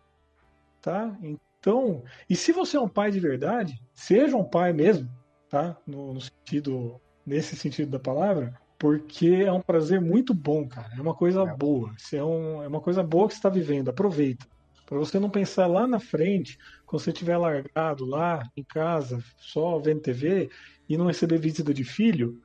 Tá? 0.81 1.17
Então, 1.21 2.05
e 2.29 2.37
se 2.37 2.53
você 2.53 2.77
é 2.77 2.81
um 2.81 2.89
pai 2.89 3.11
de 3.11 3.19
verdade, 3.19 3.81
seja 3.93 4.37
um 4.37 4.45
pai 4.45 4.73
mesmo, 4.73 5.11
tá? 5.49 5.77
No, 5.87 6.15
no 6.15 6.21
sentido, 6.21 7.01
nesse 7.27 7.57
sentido 7.57 7.91
da 7.91 7.99
palavra, 7.99 8.55
porque 8.79 9.43
é 9.47 9.51
um 9.51 9.63
prazer 9.63 10.01
muito 10.01 10.35
bom, 10.35 10.69
cara. 10.69 10.91
É 10.97 11.01
uma 11.01 11.15
coisa 11.15 11.43
é. 11.43 11.57
boa. 11.57 11.93
Isso 11.97 12.15
é, 12.15 12.23
um, 12.23 12.63
é 12.63 12.69
uma 12.69 12.81
coisa 12.81 13.03
boa 13.03 13.27
que 13.27 13.35
você 13.35 13.39
está 13.39 13.49
vivendo. 13.49 13.89
Aproveita. 13.89 14.47
Para 14.87 14.99
você 14.99 15.19
não 15.19 15.31
pensar 15.31 15.67
lá 15.67 15.87
na 15.87 15.99
frente, 15.99 16.59
quando 16.95 17.03
você 17.03 17.11
estiver 17.11 17.37
largado 17.37 18.05
lá 18.05 18.49
em 18.57 18.63
casa, 18.63 19.21
só 19.37 19.81
vendo 19.81 20.01
TV 20.01 20.49
e 20.89 20.97
não 20.97 21.07
receber 21.07 21.39
visita 21.39 21.75
de 21.75 21.83
filho, 21.83 22.41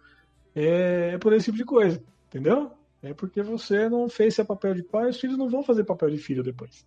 é, 0.55 1.11
é 1.13 1.19
por 1.19 1.33
esse 1.33 1.45
tipo 1.45 1.57
de 1.57 1.65
coisa, 1.65 2.01
entendeu? 2.27 2.71
É 3.03 3.13
porque 3.13 3.43
você 3.43 3.87
não 3.87 4.09
fez 4.09 4.33
seu 4.33 4.43
papel 4.43 4.73
de 4.73 4.81
pai, 4.81 5.09
os 5.09 5.19
filhos 5.19 5.37
não 5.37 5.49
vão 5.49 5.61
fazer 5.61 5.83
papel 5.83 6.09
de 6.09 6.17
filho 6.17 6.41
depois. 6.41 6.83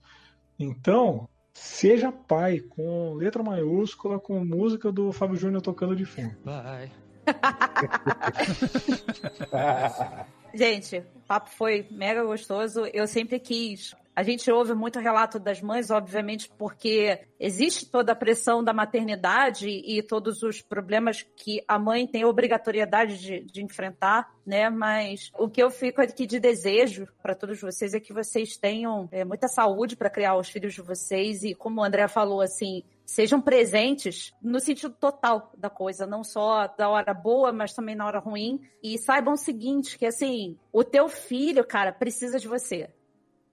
Então, 0.58 1.28
seja 1.52 2.10
pai 2.10 2.58
com 2.58 3.14
letra 3.14 3.44
maiúscula, 3.44 4.18
com 4.18 4.44
música 4.44 4.90
do 4.90 5.12
Fábio 5.12 5.36
Júnior 5.36 5.62
tocando 5.62 5.94
de 5.94 6.04
fundo. 6.04 6.34
Bye. 6.44 6.90
Gente, 10.52 10.98
o 10.98 11.20
papo 11.28 11.48
foi 11.50 11.86
mega 11.92 12.24
gostoso. 12.24 12.86
Eu 12.92 13.06
sempre 13.06 13.38
quis. 13.38 13.94
A 14.14 14.22
gente 14.22 14.50
ouve 14.50 14.74
muito 14.74 14.98
relato 14.98 15.38
das 15.38 15.62
mães, 15.62 15.90
obviamente, 15.90 16.50
porque 16.58 17.20
existe 17.40 17.86
toda 17.86 18.12
a 18.12 18.16
pressão 18.16 18.62
da 18.62 18.72
maternidade 18.72 19.68
e 19.68 20.02
todos 20.02 20.42
os 20.42 20.60
problemas 20.60 21.26
que 21.34 21.64
a 21.66 21.78
mãe 21.78 22.06
tem 22.06 22.22
a 22.22 22.28
obrigatoriedade 22.28 23.18
de, 23.18 23.40
de 23.40 23.62
enfrentar, 23.64 24.30
né? 24.44 24.68
Mas 24.68 25.30
o 25.38 25.48
que 25.48 25.62
eu 25.62 25.70
fico 25.70 26.02
aqui 26.02 26.26
de 26.26 26.38
desejo 26.38 27.08
para 27.22 27.34
todos 27.34 27.58
vocês 27.58 27.94
é 27.94 28.00
que 28.00 28.12
vocês 28.12 28.56
tenham 28.58 29.08
é, 29.10 29.24
muita 29.24 29.48
saúde 29.48 29.96
para 29.96 30.10
criar 30.10 30.36
os 30.36 30.50
filhos 30.50 30.74
de 30.74 30.82
vocês 30.82 31.42
e, 31.42 31.54
como 31.54 31.80
o 31.80 31.84
André 31.84 32.06
falou, 32.06 32.42
assim, 32.42 32.82
sejam 33.06 33.40
presentes 33.40 34.34
no 34.42 34.60
sentido 34.60 34.94
total 34.94 35.52
da 35.56 35.70
coisa, 35.70 36.06
não 36.06 36.22
só 36.22 36.66
da 36.66 36.88
hora 36.88 37.14
boa, 37.14 37.50
mas 37.50 37.72
também 37.72 37.94
na 37.94 38.06
hora 38.06 38.18
ruim. 38.18 38.60
E 38.82 38.98
saibam 38.98 39.34
o 39.34 39.38
seguinte, 39.38 39.98
que 39.98 40.04
assim, 40.04 40.58
o 40.70 40.84
teu 40.84 41.08
filho, 41.08 41.64
cara, 41.64 41.92
precisa 41.92 42.38
de 42.38 42.46
você. 42.46 42.90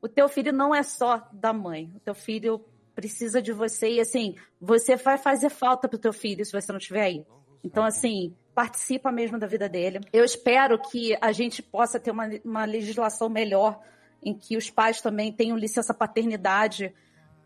O 0.02 0.08
teu 0.08 0.30
filho 0.30 0.54
não 0.54 0.74
é 0.74 0.84
só 0.84 1.28
da 1.34 1.52
mãe. 1.52 1.92
O 1.96 2.00
teu 2.00 2.16
filho 2.16 2.64
precisa 2.96 3.42
de 3.42 3.54
você 3.54 3.94
e 3.94 4.02
assim, 4.02 4.36
você 4.60 4.96
vai 4.96 5.18
fazer 5.18 5.50
falta 5.50 5.88
pro 5.88 5.98
teu 5.98 6.12
filho 6.12 6.46
se 6.46 6.52
você 6.52 6.72
não 6.72 6.80
estiver 6.80 7.04
aí. 7.04 7.26
Então, 7.64 7.84
assim, 7.84 8.36
participa 8.54 9.12
mesmo 9.12 9.38
da 9.38 9.48
vida 9.48 9.70
dele. 9.70 10.00
Eu 10.12 10.24
espero 10.24 10.78
que 10.80 11.18
a 11.22 11.32
gente 11.32 11.62
possa 11.62 12.00
ter 12.00 12.12
uma, 12.12 12.30
uma 12.44 12.66
legislação 12.66 13.30
melhor 13.30 13.80
em 14.22 14.34
que 14.34 14.58
os 14.58 14.70
pais 14.70 15.02
também 15.02 15.32
tenham 15.32 15.58
licença 15.58 15.94
paternidade 15.94 16.94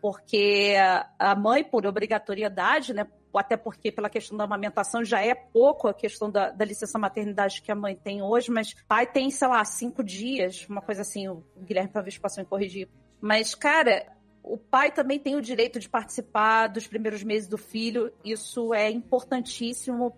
porque 0.04 0.74
a 1.18 1.34
mãe, 1.34 1.64
por 1.64 1.86
obrigatoriedade, 1.86 2.92
né, 2.92 3.06
até 3.34 3.56
porque 3.56 3.90
pela 3.90 4.10
questão 4.10 4.36
da 4.36 4.44
amamentação 4.44 5.02
já 5.02 5.24
é 5.24 5.34
pouco 5.34 5.88
a 5.88 5.94
questão 5.94 6.30
da, 6.30 6.50
da, 6.50 6.62
licença 6.62 6.98
maternidade 6.98 7.62
que 7.62 7.72
a 7.72 7.74
mãe 7.74 7.96
tem 7.96 8.20
hoje, 8.20 8.50
mas 8.50 8.74
pai 8.86 9.06
tem, 9.10 9.30
sei 9.30 9.48
lá, 9.48 9.64
cinco 9.64 10.04
dias, 10.04 10.66
uma 10.68 10.82
coisa 10.82 11.00
assim, 11.00 11.26
o 11.26 11.42
Guilherme 11.56 11.88
talvez 11.90 12.18
possa 12.18 12.42
me 12.42 12.46
corrigir. 12.46 12.86
Mas, 13.18 13.54
cara, 13.54 14.06
o 14.42 14.58
pai 14.58 14.92
também 14.92 15.18
tem 15.18 15.36
o 15.36 15.40
direito 15.40 15.80
de 15.80 15.88
participar 15.88 16.66
dos 16.66 16.86
primeiros 16.86 17.24
meses 17.24 17.48
do 17.48 17.56
filho, 17.56 18.12
isso 18.22 18.74
é 18.74 18.90
importantíssimo 18.90 20.10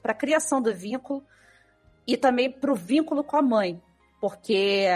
para 0.00 0.12
a 0.12 0.16
criação 0.16 0.62
do 0.62 0.74
vínculo 0.74 1.22
e 2.06 2.16
também 2.16 2.50
para 2.50 2.72
o 2.72 2.74
vínculo 2.74 3.22
com 3.22 3.36
a 3.36 3.42
mãe, 3.42 3.78
porque, 4.22 4.86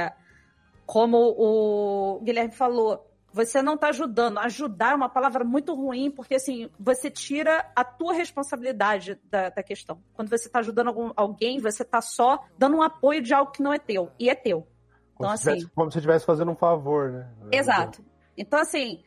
como 0.87 1.19
o 1.37 2.19
Guilherme 2.21 2.55
falou, 2.55 3.08
você 3.39 3.63
não 3.63 3.75
está 3.75 3.91
ajudando. 3.91 4.39
Ajudar 4.39 4.93
é 4.93 4.95
uma 4.97 5.09
palavra 5.09 5.45
muito 5.45 5.73
ruim, 5.73 6.11
porque 6.11 6.35
assim, 6.35 6.69
você 6.79 7.09
tira 7.09 7.71
a 7.77 7.85
tua 7.85 8.13
responsabilidade 8.13 9.17
da, 9.31 9.49
da 9.49 9.63
questão. 9.63 10.03
Quando 10.13 10.29
você 10.29 10.49
está 10.49 10.59
ajudando 10.59 10.89
algum, 10.89 11.13
alguém, 11.15 11.61
você 11.61 11.85
está 11.85 12.01
só 12.01 12.45
dando 12.59 12.77
um 12.77 12.83
apoio 12.83 13.23
de 13.23 13.33
algo 13.33 13.53
que 13.53 13.63
não 13.63 13.73
é 13.73 13.79
teu. 13.79 14.11
E 14.19 14.29
é 14.29 14.35
teu. 14.35 14.67
Como 15.15 15.29
então, 15.29 15.37
se 15.37 15.51
assim. 15.51 15.69
Como 15.73 15.89
se 15.93 15.99
estivesse 15.99 16.27
fazendo 16.27 16.51
um 16.51 16.57
favor, 16.57 17.13
né? 17.13 17.31
Exato. 17.53 18.05
Então, 18.37 18.59
assim, 18.59 19.05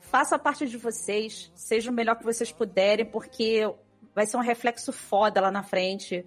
faça 0.00 0.36
a 0.36 0.38
parte 0.38 0.66
de 0.66 0.78
vocês, 0.78 1.52
seja 1.54 1.90
o 1.90 1.94
melhor 1.94 2.16
que 2.16 2.24
vocês 2.24 2.50
puderem, 2.50 3.04
porque 3.04 3.70
vai 4.14 4.24
ser 4.24 4.38
um 4.38 4.40
reflexo 4.40 4.92
foda 4.92 5.42
lá 5.42 5.50
na 5.50 5.62
frente. 5.62 6.24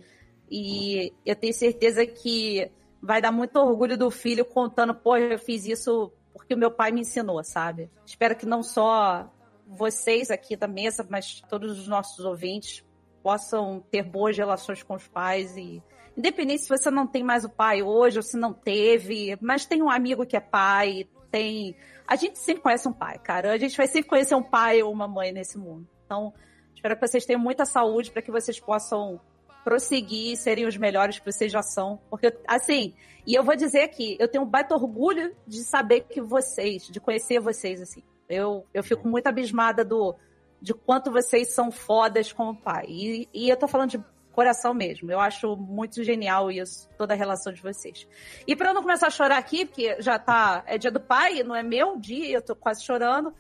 E 0.48 1.12
eu 1.26 1.36
tenho 1.36 1.56
certeza 1.56 2.06
que 2.06 2.72
vai 3.02 3.20
dar 3.20 3.32
muito 3.32 3.58
orgulho 3.58 3.98
do 3.98 4.12
filho 4.12 4.46
contando, 4.46 4.94
pô, 4.94 5.18
eu 5.18 5.40
fiz 5.40 5.66
isso 5.66 6.14
porque 6.48 6.56
o 6.56 6.57
meu 6.57 6.72
pai 6.72 6.94
me 6.94 7.02
ensinou, 7.02 7.44
sabe? 7.44 7.91
Espero 8.06 8.34
que 8.34 8.45
não 8.45 8.64
só 8.64 9.30
vocês 9.68 10.32
aqui 10.32 10.56
da 10.56 10.65
mesa, 10.65 11.06
mas 11.10 11.41
todos 11.49 11.78
os 11.78 11.90
nossos 11.90 12.24
ouvintes 12.24 12.86
possam 13.22 13.84
ter 13.91 14.02
boas 14.02 14.38
relações 14.38 14.82
com 14.82 14.95
os 14.95 15.06
pais 15.10 15.57
e 15.57 15.84
independente 16.15 16.61
se 16.61 16.69
você 16.69 16.90
não 16.90 17.06
tem 17.06 17.22
mais 17.22 17.44
o 17.44 17.49
pai 17.49 17.84
hoje 17.84 18.18
ou 18.18 18.24
se 18.24 18.38
não 18.38 18.53
teve, 18.53 19.38
mas 19.41 19.65
tem 19.65 19.84
um 19.84 19.90
amigo 19.90 20.26
que 20.26 20.38
é 20.38 20.40
pai, 20.40 21.06
tem 21.30 21.76
a 22.07 22.15
gente 22.15 22.40
sempre 22.40 22.64
conhece 22.64 22.88
um 22.88 22.94
pai, 22.94 23.19
cara. 23.19 23.52
A 23.52 23.57
gente 23.57 23.76
vai 23.76 23.88
sempre 23.88 24.07
conhecer 24.07 24.34
um 24.34 24.41
pai 24.41 24.82
ou 24.82 24.94
uma 24.94 25.06
mãe 25.06 25.34
nesse 25.34 25.57
mundo. 25.57 25.86
Então, 26.06 26.34
espero 26.74 26.95
que 26.95 27.06
vocês 27.06 27.26
tenham 27.26 27.41
muita 27.41 27.65
saúde 27.65 28.10
para 28.10 28.22
que 28.22 28.32
vocês 28.32 28.57
possam 28.57 29.19
prosseguir 29.68 30.38
serem 30.38 30.65
os 30.65 30.77
melhores 30.77 31.19
que 31.19 31.30
vocês 31.30 31.52
já 31.52 31.61
são. 31.61 31.99
Porque, 32.10 32.34
assim, 32.48 32.94
e 33.26 33.35
eu 33.35 33.44
vou 33.44 33.53
dizer 33.53 33.81
aqui, 33.81 34.15
eu 34.18 34.26
tenho 34.26 34.45
um 34.45 34.48
baita 34.48 34.73
orgulho 34.73 35.35
de 35.45 35.57
saber 35.57 36.06
que 36.10 36.22
vocês, 36.22 36.84
de 36.84 37.02
conhecer 37.02 37.41
vocês, 37.41 37.81
assim. 37.81 38.02
Eu, 38.30 38.65
eu 38.73 38.81
fico 38.81 39.06
muito 39.10 39.27
abismada 39.27 39.84
do 39.84 40.15
de 40.61 40.73
quanto 40.73 41.11
vocês 41.11 41.53
são 41.53 41.69
fodas 41.69 42.31
como 42.31 42.56
pai. 42.56 42.85
E, 42.88 43.30
e 43.34 43.49
eu 43.49 43.57
tô 43.57 43.68
falando 43.68 43.89
de 43.89 44.03
coração 44.31 44.73
mesmo. 44.73 45.11
Eu 45.11 45.19
acho 45.19 45.57
muito 45.57 46.02
genial 46.02 46.49
isso, 46.49 46.89
toda 46.98 47.14
a 47.14 47.18
relação 47.18 47.52
de 47.52 47.61
vocês. 47.61 48.07
E 48.48 48.56
para 48.56 48.69
eu 48.69 48.73
não 48.73 48.81
começar 48.81 49.07
a 49.07 49.11
chorar 49.11 49.38
aqui, 49.38 49.65
porque 49.65 50.02
já 50.02 50.18
tá 50.18 50.64
é 50.65 50.77
dia 50.77 50.91
do 50.91 51.02
pai, 51.02 51.44
não 51.44 51.53
é 51.53 51.61
meu 51.61 51.98
dia, 51.98 52.38
eu 52.38 52.41
tô 52.41 52.56
quase 52.56 52.85
chorando. 52.85 53.34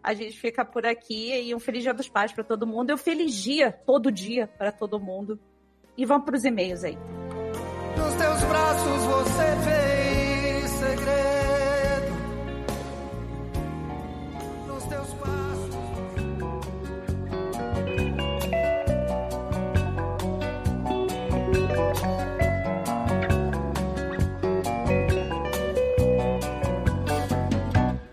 A 0.00 0.14
gente 0.14 0.38
fica 0.38 0.64
por 0.64 0.86
aqui 0.86 1.34
e 1.34 1.52
um 1.52 1.58
feliz 1.58 1.82
dia 1.82 1.92
dos 1.92 2.08
pais 2.08 2.30
para 2.30 2.44
todo 2.44 2.64
mundo. 2.64 2.90
E 2.90 2.94
um 2.94 2.96
feliz 2.96 3.34
dia 3.34 3.72
todo 3.72 4.12
dia 4.12 4.46
para 4.46 4.70
todo 4.70 5.00
mundo. 5.00 5.36
E 5.96 6.04
vamos 6.04 6.24
para 6.24 6.36
os 6.36 6.44
e-mails 6.44 6.82
aí. 6.82 6.98
Nos 7.96 8.14
teus 8.14 8.44
braços 8.44 9.04
você 9.04 9.56
fez 9.64 10.70
segredo. 10.70 11.24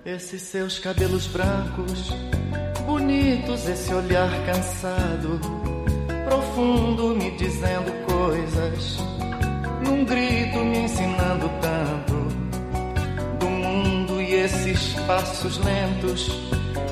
Esses 0.06 0.41
seus 0.44 0.78
cabelos 0.78 1.26
brancos, 1.28 2.12
bonitos, 2.86 3.68
esse 3.68 3.91
olhar 3.94 4.30
cansado, 4.45 5.60
profundo, 6.32 7.14
me 7.14 7.32
dizendo 7.32 7.91
coisas, 8.06 8.98
num 9.84 10.06
grito 10.06 10.60
me 10.60 10.78
ensinando 10.80 11.49
tanto 11.60 12.14
do 13.38 13.49
mundo 13.49 14.22
e 14.22 14.36
esses 14.36 14.94
passos 15.06 15.58
lentos, 15.58 16.32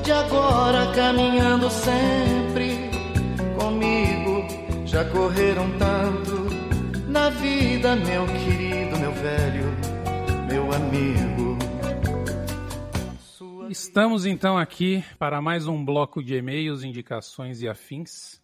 de 0.04 0.12
agora 0.12 0.92
caminhando 0.92 1.70
sempre 1.70 2.90
comigo, 3.58 4.46
já 4.84 5.06
correram 5.06 5.70
tanto 5.78 6.50
na 7.08 7.30
vida, 7.30 7.96
meu 7.96 8.26
querido, 8.26 8.98
meu 8.98 9.12
velho, 9.12 9.64
meu 10.50 10.70
amigo. 10.70 11.58
Estamos 13.70 14.26
então 14.26 14.58
aqui 14.58 15.02
para 15.18 15.40
mais 15.40 15.66
um 15.66 15.82
bloco 15.82 16.22
de 16.22 16.34
e-mails, 16.34 16.82
indicações 16.84 17.62
e 17.62 17.68
afins. 17.68 18.39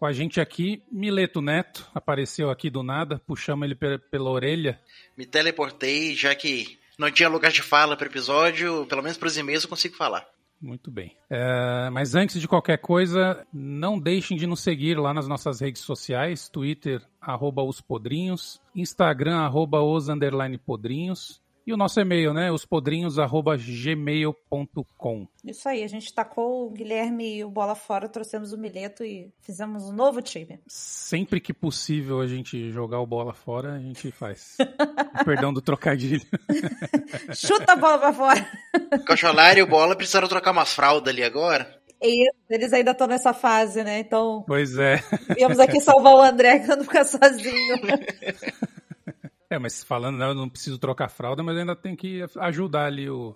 Com 0.00 0.06
a 0.06 0.12
gente 0.14 0.40
aqui, 0.40 0.82
Mileto 0.90 1.42
Neto, 1.42 1.86
apareceu 1.94 2.48
aqui 2.48 2.70
do 2.70 2.82
nada, 2.82 3.20
puxamos 3.26 3.66
ele 3.66 3.74
pela 3.74 4.30
orelha. 4.30 4.80
Me 5.14 5.26
teleportei, 5.26 6.14
já 6.14 6.34
que 6.34 6.78
não 6.98 7.10
tinha 7.10 7.28
lugar 7.28 7.52
de 7.52 7.60
fala 7.60 7.94
para 7.98 8.06
o 8.06 8.10
episódio, 8.10 8.86
pelo 8.86 9.02
menos 9.02 9.18
para 9.18 9.28
os 9.28 9.36
e-mails 9.36 9.64
eu 9.64 9.68
consigo 9.68 9.94
falar. 9.94 10.26
Muito 10.58 10.90
bem. 10.90 11.14
É, 11.28 11.90
mas 11.90 12.14
antes 12.14 12.40
de 12.40 12.48
qualquer 12.48 12.78
coisa, 12.78 13.46
não 13.52 14.00
deixem 14.00 14.38
de 14.38 14.46
nos 14.46 14.60
seguir 14.60 14.98
lá 14.98 15.12
nas 15.12 15.28
nossas 15.28 15.60
redes 15.60 15.82
sociais, 15.82 16.48
Twitter, 16.48 17.02
arroba 17.20 17.62
os 17.62 17.82
podrinhos, 17.82 18.58
Instagram, 18.74 19.40
arroba 19.40 19.82
os 19.82 20.08
underline 20.08 20.56
podrinhos, 20.56 21.42
e 21.66 21.72
o 21.72 21.76
nosso 21.76 22.00
e-mail, 22.00 22.32
né? 22.32 22.50
ospodrinhos.gmail.com. 22.50 25.28
Isso 25.44 25.68
aí, 25.68 25.84
a 25.84 25.88
gente 25.88 26.12
tacou 26.12 26.66
o 26.66 26.70
Guilherme 26.70 27.36
e 27.36 27.44
o 27.44 27.50
Bola 27.50 27.74
fora, 27.74 28.08
trouxemos 28.08 28.52
o 28.52 28.58
Mileto 28.58 29.04
e 29.04 29.30
fizemos 29.40 29.84
um 29.84 29.92
novo 29.92 30.22
time. 30.22 30.60
Sempre 30.66 31.40
que 31.40 31.52
possível 31.52 32.20
a 32.20 32.26
gente 32.26 32.70
jogar 32.70 33.00
o 33.00 33.06
bola 33.06 33.32
fora, 33.32 33.74
a 33.74 33.78
gente 33.78 34.10
faz. 34.10 34.56
Perdão 35.24 35.52
do 35.52 35.60
trocadilho. 35.60 36.26
Chuta 37.34 37.72
a 37.72 37.76
bola 37.76 37.98
pra 37.98 38.12
fora. 38.12 38.46
Cacholar 39.06 39.58
e 39.58 39.62
o 39.62 39.66
Bola 39.66 39.96
precisaram 39.96 40.28
trocar 40.28 40.52
umas 40.52 40.74
fraldas 40.74 41.12
ali 41.12 41.22
agora. 41.22 41.78
Isso, 42.02 42.32
eles 42.48 42.72
ainda 42.72 42.92
estão 42.92 43.06
nessa 43.06 43.34
fase, 43.34 43.84
né? 43.84 43.98
Então. 43.98 44.42
Pois 44.46 44.78
é. 44.78 45.02
Viemos 45.34 45.58
aqui 45.58 45.80
salvar 45.80 46.14
o 46.14 46.22
André, 46.22 46.60
que 46.60 46.68
não 46.68 46.84
ficar 46.84 47.04
sozinho. 47.04 47.76
É, 49.50 49.58
mas 49.58 49.82
falando, 49.82 50.16
né, 50.16 50.26
eu 50.26 50.34
não 50.34 50.48
preciso 50.48 50.78
trocar 50.78 51.08
fralda, 51.08 51.42
mas 51.42 51.58
ainda 51.58 51.74
tem 51.74 51.96
que 51.96 52.24
ajudar 52.38 52.86
ali 52.86 53.10
o, 53.10 53.34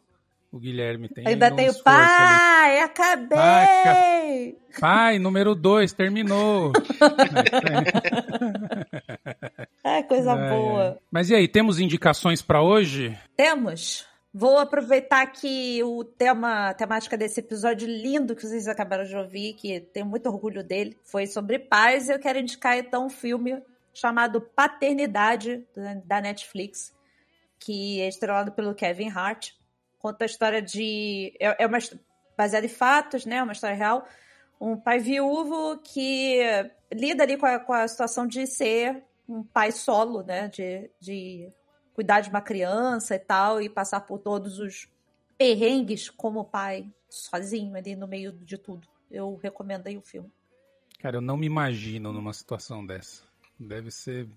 o 0.52 0.60
Guilherme. 0.60 1.08
Tem 1.08 1.26
ainda 1.26 1.50
tem 1.50 1.68
o 1.68 1.82
pai, 1.82 2.76
ali. 2.76 2.84
acabei! 2.84 3.36
Pai, 3.36 4.54
pai 4.78 5.18
número 5.18 5.56
dois, 5.56 5.92
terminou. 5.92 6.70
é, 9.82 10.04
coisa 10.04 10.34
é, 10.34 10.50
boa. 10.50 11.00
Mas 11.10 11.30
e 11.30 11.34
aí, 11.34 11.48
temos 11.48 11.80
indicações 11.80 12.40
para 12.40 12.62
hoje? 12.62 13.18
Temos. 13.36 14.06
Vou 14.32 14.58
aproveitar 14.58 15.26
que 15.26 15.82
o 15.82 16.04
tema, 16.04 16.70
a 16.70 16.74
temática 16.74 17.16
desse 17.16 17.40
episódio 17.40 17.88
lindo 17.88 18.36
que 18.36 18.42
vocês 18.42 18.68
acabaram 18.68 19.04
de 19.04 19.16
ouvir, 19.16 19.54
que 19.54 19.80
tenho 19.92 20.06
muito 20.06 20.28
orgulho 20.28 20.62
dele, 20.62 20.96
foi 21.02 21.26
sobre 21.26 21.58
paz. 21.58 22.08
Eu 22.08 22.20
quero 22.20 22.38
indicar 22.38 22.78
então 22.78 23.06
um 23.06 23.10
filme 23.10 23.60
chamado 23.94 24.40
Paternidade, 24.40 25.66
da 26.04 26.20
Netflix, 26.20 26.92
que 27.58 28.00
é 28.00 28.08
estrelado 28.08 28.52
pelo 28.52 28.74
Kevin 28.74 29.08
Hart. 29.08 29.52
Conta 29.98 30.24
a 30.24 30.26
história 30.26 30.60
de. 30.60 31.34
É, 31.40 31.64
é 31.64 31.66
uma, 31.66 31.78
baseada 32.36 32.66
em 32.66 32.68
fatos, 32.68 33.24
né? 33.24 33.42
Uma 33.42 33.52
história 33.52 33.76
real. 33.76 34.06
Um 34.60 34.76
pai 34.76 34.98
viúvo 34.98 35.78
que 35.78 36.40
lida 36.92 37.22
ali 37.22 37.36
com 37.36 37.46
a, 37.46 37.58
com 37.58 37.72
a 37.72 37.88
situação 37.88 38.26
de 38.26 38.46
ser 38.46 39.02
um 39.28 39.42
pai 39.42 39.72
solo, 39.72 40.22
né? 40.22 40.48
De, 40.48 40.90
de 41.00 41.48
cuidar 41.94 42.20
de 42.20 42.28
uma 42.28 42.42
criança 42.42 43.14
e 43.14 43.18
tal, 43.18 43.62
e 43.62 43.68
passar 43.68 44.00
por 44.00 44.18
todos 44.18 44.58
os 44.58 44.88
perrengues 45.38 46.10
como 46.10 46.44
pai, 46.44 46.92
sozinho 47.08 47.76
ali 47.76 47.96
no 47.96 48.06
meio 48.06 48.32
de 48.32 48.58
tudo. 48.58 48.88
Eu 49.10 49.36
recomendo 49.36 49.86
aí 49.86 49.96
o 49.96 50.02
filme. 50.02 50.30
Cara, 50.98 51.18
eu 51.18 51.20
não 51.20 51.36
me 51.36 51.46
imagino 51.46 52.12
numa 52.12 52.32
situação 52.32 52.84
dessa. 52.84 53.22
Deve 53.58 53.90
ser 53.90 54.28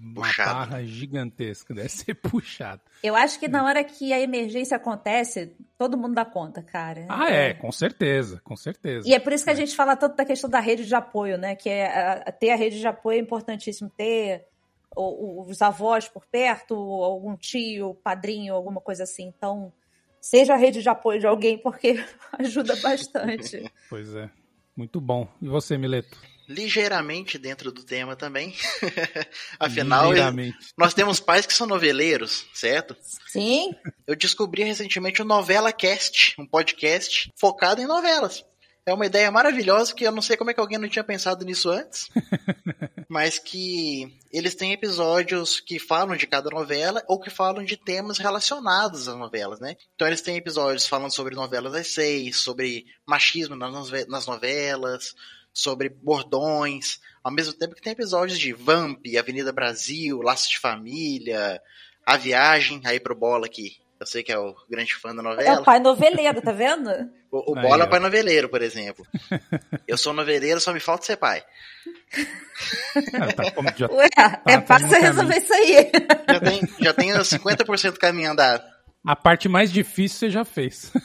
uma 0.00 0.26
puxado. 0.26 0.50
barra 0.50 0.84
gigantesca, 0.84 1.74
deve 1.74 1.88
ser 1.88 2.14
puxado. 2.14 2.80
Eu 3.02 3.16
acho 3.16 3.38
que 3.38 3.48
na 3.48 3.64
hora 3.64 3.82
que 3.82 4.12
a 4.12 4.20
emergência 4.20 4.76
acontece, 4.76 5.56
todo 5.78 5.96
mundo 5.96 6.14
dá 6.14 6.24
conta, 6.24 6.62
cara. 6.62 7.06
Ah, 7.08 7.30
é, 7.30 7.50
é 7.50 7.54
com 7.54 7.72
certeza, 7.72 8.40
com 8.44 8.56
certeza. 8.56 9.08
E 9.08 9.14
é 9.14 9.18
por 9.18 9.32
isso 9.32 9.44
que 9.44 9.50
a 9.50 9.54
é. 9.54 9.56
gente 9.56 9.74
fala 9.74 9.96
tanto 9.96 10.16
da 10.16 10.24
questão 10.24 10.48
da 10.48 10.60
rede 10.60 10.86
de 10.86 10.94
apoio, 10.94 11.36
né? 11.36 11.54
Que 11.54 11.68
é, 11.68 11.86
a, 12.26 12.32
ter 12.32 12.50
a 12.50 12.56
rede 12.56 12.78
de 12.78 12.86
apoio 12.86 13.16
é 13.18 13.20
importantíssimo, 13.20 13.90
ter 13.90 14.46
o, 14.94 15.42
os 15.42 15.60
avós 15.62 16.08
por 16.08 16.24
perto, 16.26 16.74
algum 16.74 17.36
tio, 17.36 17.94
padrinho, 18.02 18.54
alguma 18.54 18.80
coisa 18.80 19.04
assim. 19.04 19.32
Então, 19.36 19.72
seja 20.20 20.54
a 20.54 20.56
rede 20.56 20.82
de 20.82 20.88
apoio 20.88 21.18
de 21.18 21.26
alguém, 21.26 21.58
porque 21.58 22.02
ajuda 22.38 22.76
bastante. 22.76 23.70
pois 23.88 24.14
é. 24.14 24.30
Muito 24.74 25.00
bom. 25.00 25.28
E 25.40 25.48
você, 25.48 25.76
Mileto? 25.76 26.18
Ligeiramente 26.48 27.38
dentro 27.38 27.70
do 27.72 27.82
tema 27.82 28.16
também. 28.16 28.54
Afinal, 29.58 30.10
nós 30.76 30.94
temos 30.94 31.20
pais 31.20 31.46
que 31.46 31.54
são 31.54 31.66
noveleiros, 31.66 32.46
certo? 32.52 32.96
Sim. 33.28 33.74
Eu 34.06 34.16
descobri 34.16 34.62
recentemente 34.62 35.22
o 35.22 35.24
Novela 35.24 35.72
Cast, 35.72 36.34
um 36.38 36.46
podcast 36.46 37.30
focado 37.38 37.80
em 37.80 37.86
novelas. 37.86 38.44
É 38.84 38.92
uma 38.92 39.06
ideia 39.06 39.30
maravilhosa 39.30 39.94
que 39.94 40.04
eu 40.04 40.10
não 40.10 40.22
sei 40.22 40.36
como 40.36 40.50
é 40.50 40.54
que 40.54 40.60
alguém 40.60 40.78
não 40.78 40.88
tinha 40.88 41.04
pensado 41.04 41.44
nisso 41.44 41.70
antes. 41.70 42.08
mas 43.12 43.38
que 43.38 44.10
eles 44.32 44.54
têm 44.54 44.72
episódios 44.72 45.60
que 45.60 45.78
falam 45.78 46.16
de 46.16 46.26
cada 46.26 46.48
novela 46.48 47.04
ou 47.06 47.20
que 47.20 47.28
falam 47.28 47.62
de 47.62 47.76
temas 47.76 48.16
relacionados 48.16 49.06
às 49.06 49.14
novelas, 49.14 49.60
né? 49.60 49.76
Então 49.94 50.08
eles 50.08 50.22
têm 50.22 50.38
episódios 50.38 50.86
falando 50.86 51.12
sobre 51.12 51.34
novelas 51.34 51.74
das 51.74 51.88
seis, 51.88 52.38
sobre 52.38 52.86
machismo 53.06 53.54
nas 53.54 54.26
novelas, 54.26 55.14
sobre 55.52 55.88
bordões, 55.88 57.00
ao 57.22 57.32
mesmo 57.32 57.52
tempo 57.52 57.74
que 57.74 57.82
tem 57.82 57.92
episódios 57.92 58.38
de 58.38 58.52
Vamp, 58.52 59.04
Avenida 59.18 59.52
Brasil, 59.52 60.20
Laço 60.22 60.48
de 60.48 60.58
Família, 60.58 61.60
A 62.04 62.16
Viagem, 62.16 62.80
aí 62.84 62.98
pro 62.98 63.14
Bola 63.14 63.46
aqui. 63.46 63.76
Eu 64.00 64.06
sei 64.06 64.24
que 64.24 64.32
é 64.32 64.38
o 64.38 64.52
grande 64.68 64.96
fã 64.96 65.14
da 65.14 65.22
novela. 65.22 65.48
É 65.48 65.60
o 65.60 65.62
pai 65.62 65.78
noveleiro, 65.78 66.42
tá 66.42 66.50
vendo? 66.50 66.90
o, 67.30 67.52
o 67.52 67.54
Bola 67.54 67.84
é 67.84 67.86
o 67.86 67.90
pai 67.90 68.00
noveleiro, 68.00 68.48
por 68.48 68.60
exemplo. 68.60 69.06
Eu 69.86 69.96
sou 69.96 70.12
noveleiro, 70.12 70.60
só 70.60 70.72
me 70.72 70.80
falta 70.80 71.06
ser 71.06 71.16
pai. 71.16 71.44
tá, 73.36 73.72
já, 73.76 73.88
Ué, 73.90 74.08
tá, 74.08 74.42
é 74.46 74.60
fácil 74.60 74.88
resolver 74.88 75.38
isso 75.38 75.54
aí. 75.54 75.90
Já, 76.28 76.40
tem, 76.40 76.60
já 76.80 76.92
tenho 76.92 77.16
50% 77.16 77.96
caminho 77.96 78.32
andado. 78.32 78.71
A 79.04 79.16
parte 79.16 79.48
mais 79.48 79.72
difícil 79.72 80.18
você 80.18 80.30
já 80.30 80.44
fez. 80.44 80.92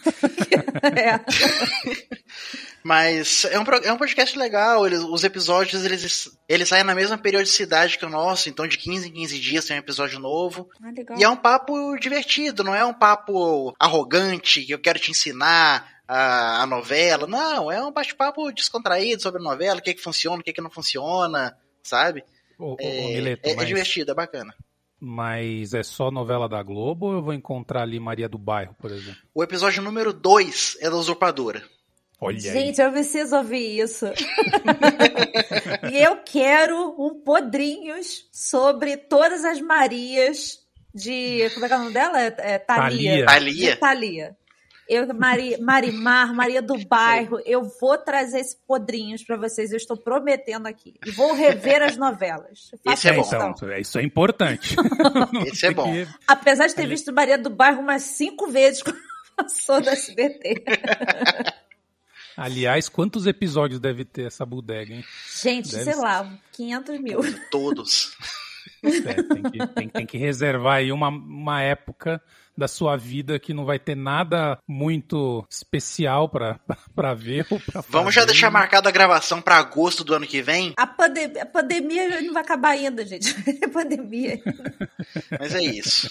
É. 0.83 1.19
Mas 2.83 3.45
é 3.45 3.59
um, 3.59 3.63
é 3.83 3.91
um 3.91 3.97
podcast 3.97 4.37
legal. 4.37 4.85
Eles, 4.85 4.99
os 4.99 5.23
episódios 5.23 5.83
eles, 5.83 6.37
eles 6.47 6.69
saem 6.69 6.83
na 6.83 6.93
mesma 6.93 7.17
periodicidade 7.17 7.97
que 7.97 8.05
o 8.05 8.09
nosso, 8.09 8.47
então 8.47 8.67
de 8.67 8.77
15 8.77 9.09
em 9.09 9.11
15 9.11 9.39
dias 9.39 9.65
tem 9.65 9.75
um 9.75 9.79
episódio 9.79 10.19
novo. 10.19 10.69
Ah, 10.81 10.91
e 11.17 11.23
é 11.23 11.29
um 11.29 11.35
papo 11.35 11.97
divertido, 11.97 12.63
não 12.63 12.75
é 12.75 12.85
um 12.85 12.93
papo 12.93 13.73
arrogante 13.79 14.63
que 14.63 14.71
eu 14.71 14.79
quero 14.79 14.99
te 14.99 15.11
ensinar 15.11 16.01
a, 16.07 16.61
a 16.61 16.67
novela. 16.67 17.27
Não, 17.27 17.71
é 17.71 17.83
um 17.83 17.91
bate-papo 17.91 18.51
descontraído 18.51 19.21
sobre 19.21 19.41
a 19.41 19.43
novela, 19.43 19.79
o 19.79 19.81
que, 19.81 19.89
é 19.89 19.93
que 19.93 20.01
funciona, 20.03 20.39
o 20.39 20.43
que, 20.43 20.51
é 20.51 20.53
que 20.53 20.61
não 20.61 20.69
funciona, 20.69 21.57
sabe? 21.83 22.23
Ô, 22.57 22.73
ô, 22.73 22.77
é, 22.79 23.07
Mileto, 23.07 23.49
é, 23.49 23.51
é 23.51 23.55
mas... 23.55 23.63
é 23.63 23.67
divertido, 23.67 24.11
é 24.11 24.15
bacana. 24.15 24.55
Mas 24.99 25.73
é 25.73 25.83
só 25.83 26.09
novela 26.09 26.49
da 26.49 26.61
Globo 26.63 27.07
ou 27.07 27.13
eu 27.13 27.21
vou 27.21 27.33
encontrar 27.33 27.83
ali 27.83 27.99
Maria 27.99 28.27
do 28.27 28.37
Bairro, 28.37 28.75
por 28.79 28.91
exemplo? 28.91 29.21
O 29.33 29.43
episódio 29.43 29.81
número 29.81 30.11
2 30.11 30.77
é 30.81 30.89
da 30.89 30.95
Usurpadora. 30.95 31.63
Olha 32.19 32.39
Gente, 32.39 32.81
aí. 32.81 32.87
eu 32.87 32.91
preciso 32.91 33.35
ouvir 33.35 33.79
isso. 33.79 34.07
e 35.91 35.97
eu 35.99 36.17
quero 36.25 36.95
um 36.97 37.21
podrinhos 37.21 38.27
sobre 38.31 38.97
todas 38.97 39.45
as 39.45 39.61
Marias 39.61 40.59
de. 40.93 41.47
Como 41.53 41.65
é 41.65 41.67
que 41.67 41.73
é 41.75 41.77
o 41.77 41.79
nome 41.81 41.93
dela? 41.93 42.19
É, 42.19 42.35
é 42.37 42.57
Thalia. 42.57 43.25
Thalia. 43.25 43.77
Thalia. 43.77 44.37
Eu, 44.88 45.14
Mari, 45.14 45.57
Marimar, 45.59 46.34
Maria 46.34 46.61
do 46.61 46.77
Bairro, 46.85 47.39
eu 47.45 47.64
vou 47.80 47.97
trazer 47.97 48.39
esses 48.39 48.55
podrinhos 48.55 49.23
para 49.23 49.35
vocês, 49.35 49.72
eu 49.72 49.77
estou 49.77 49.97
prometendo 49.97 50.65
aqui. 50.65 50.95
E 51.05 51.11
vou 51.11 51.34
rever 51.34 51.81
as 51.81 51.97
novelas. 51.97 52.72
Isso 52.88 53.07
é 53.07 53.14
bom. 53.14 53.27
Então, 53.27 53.77
isso 53.77 53.99
é 53.99 54.03
importante. 54.03 54.76
Isso 55.51 55.65
é 55.65 55.72
bom. 55.72 55.93
Apesar 56.26 56.68
de 56.68 56.76
ter 56.76 56.88
visto 56.88 57.11
Maria 57.11 57.38
do 57.38 57.49
Bairro 57.49 57.81
umas 57.81 58.03
cinco 58.03 58.47
vezes 58.47 58.81
quando 58.81 58.97
passou 59.35 59.81
da 59.81 59.91
SBT. 59.91 60.64
Aliás, 62.38 62.88
quantos 62.88 63.26
episódios 63.26 63.80
deve 63.80 64.05
ter 64.05 64.27
essa 64.27 64.45
bodega, 64.45 64.93
hein? 64.93 65.03
Gente, 65.41 65.72
deve 65.72 65.84
sei 65.84 65.93
ser... 65.93 65.99
lá, 65.99 66.39
500 66.53 66.99
mil. 66.99 67.19
Todos. 67.51 68.15
É, 68.84 68.89
tem, 69.23 69.43
que, 69.43 69.68
tem, 69.68 69.89
tem, 69.89 70.05
que, 70.05 70.18
reservar 70.18 70.77
aí 70.77 70.91
uma, 70.91 71.09
uma 71.09 71.61
época 71.61 72.22
da 72.57 72.67
sua 72.67 72.97
vida 72.97 73.38
que 73.38 73.53
não 73.53 73.65
vai 73.65 73.77
ter 73.77 73.95
nada 73.95 74.57
muito 74.67 75.45
especial 75.49 76.27
para 76.27 76.57
ver 77.15 77.45
ou 77.51 77.59
pra 77.59 77.81
Vamos 77.88 78.15
já 78.15 78.25
deixar 78.25 78.49
marcada 78.49 78.89
a 78.89 78.91
gravação 78.91 79.41
para 79.41 79.57
agosto 79.57 80.03
do 80.03 80.15
ano 80.15 80.25
que 80.25 80.41
vem? 80.41 80.73
A, 80.75 80.88
pandem 80.88 81.25
a 81.39 81.45
pandemia 81.45 82.21
não 82.21 82.34
vai 82.34 82.43
acabar 82.43 82.69
ainda, 82.69 83.05
gente. 83.05 83.35
É 83.61 83.67
pandemia. 83.67 84.41
Mas 85.39 85.55
é 85.55 85.61
isso. 85.61 86.09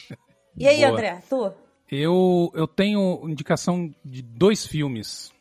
E 0.56 0.66
aí, 0.66 0.78
Boa. 0.78 0.90
André, 0.90 1.23
tu? 1.28 1.52
Eu, 1.90 2.51
eu 2.55 2.66
tenho 2.66 3.28
indicação 3.28 3.94
de 4.05 4.23
dois 4.23 4.66
filmes. 4.66 5.32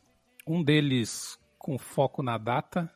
Um 0.46 0.64
deles 0.64 1.38
com 1.58 1.78
foco 1.78 2.22
na 2.22 2.38
data, 2.38 2.92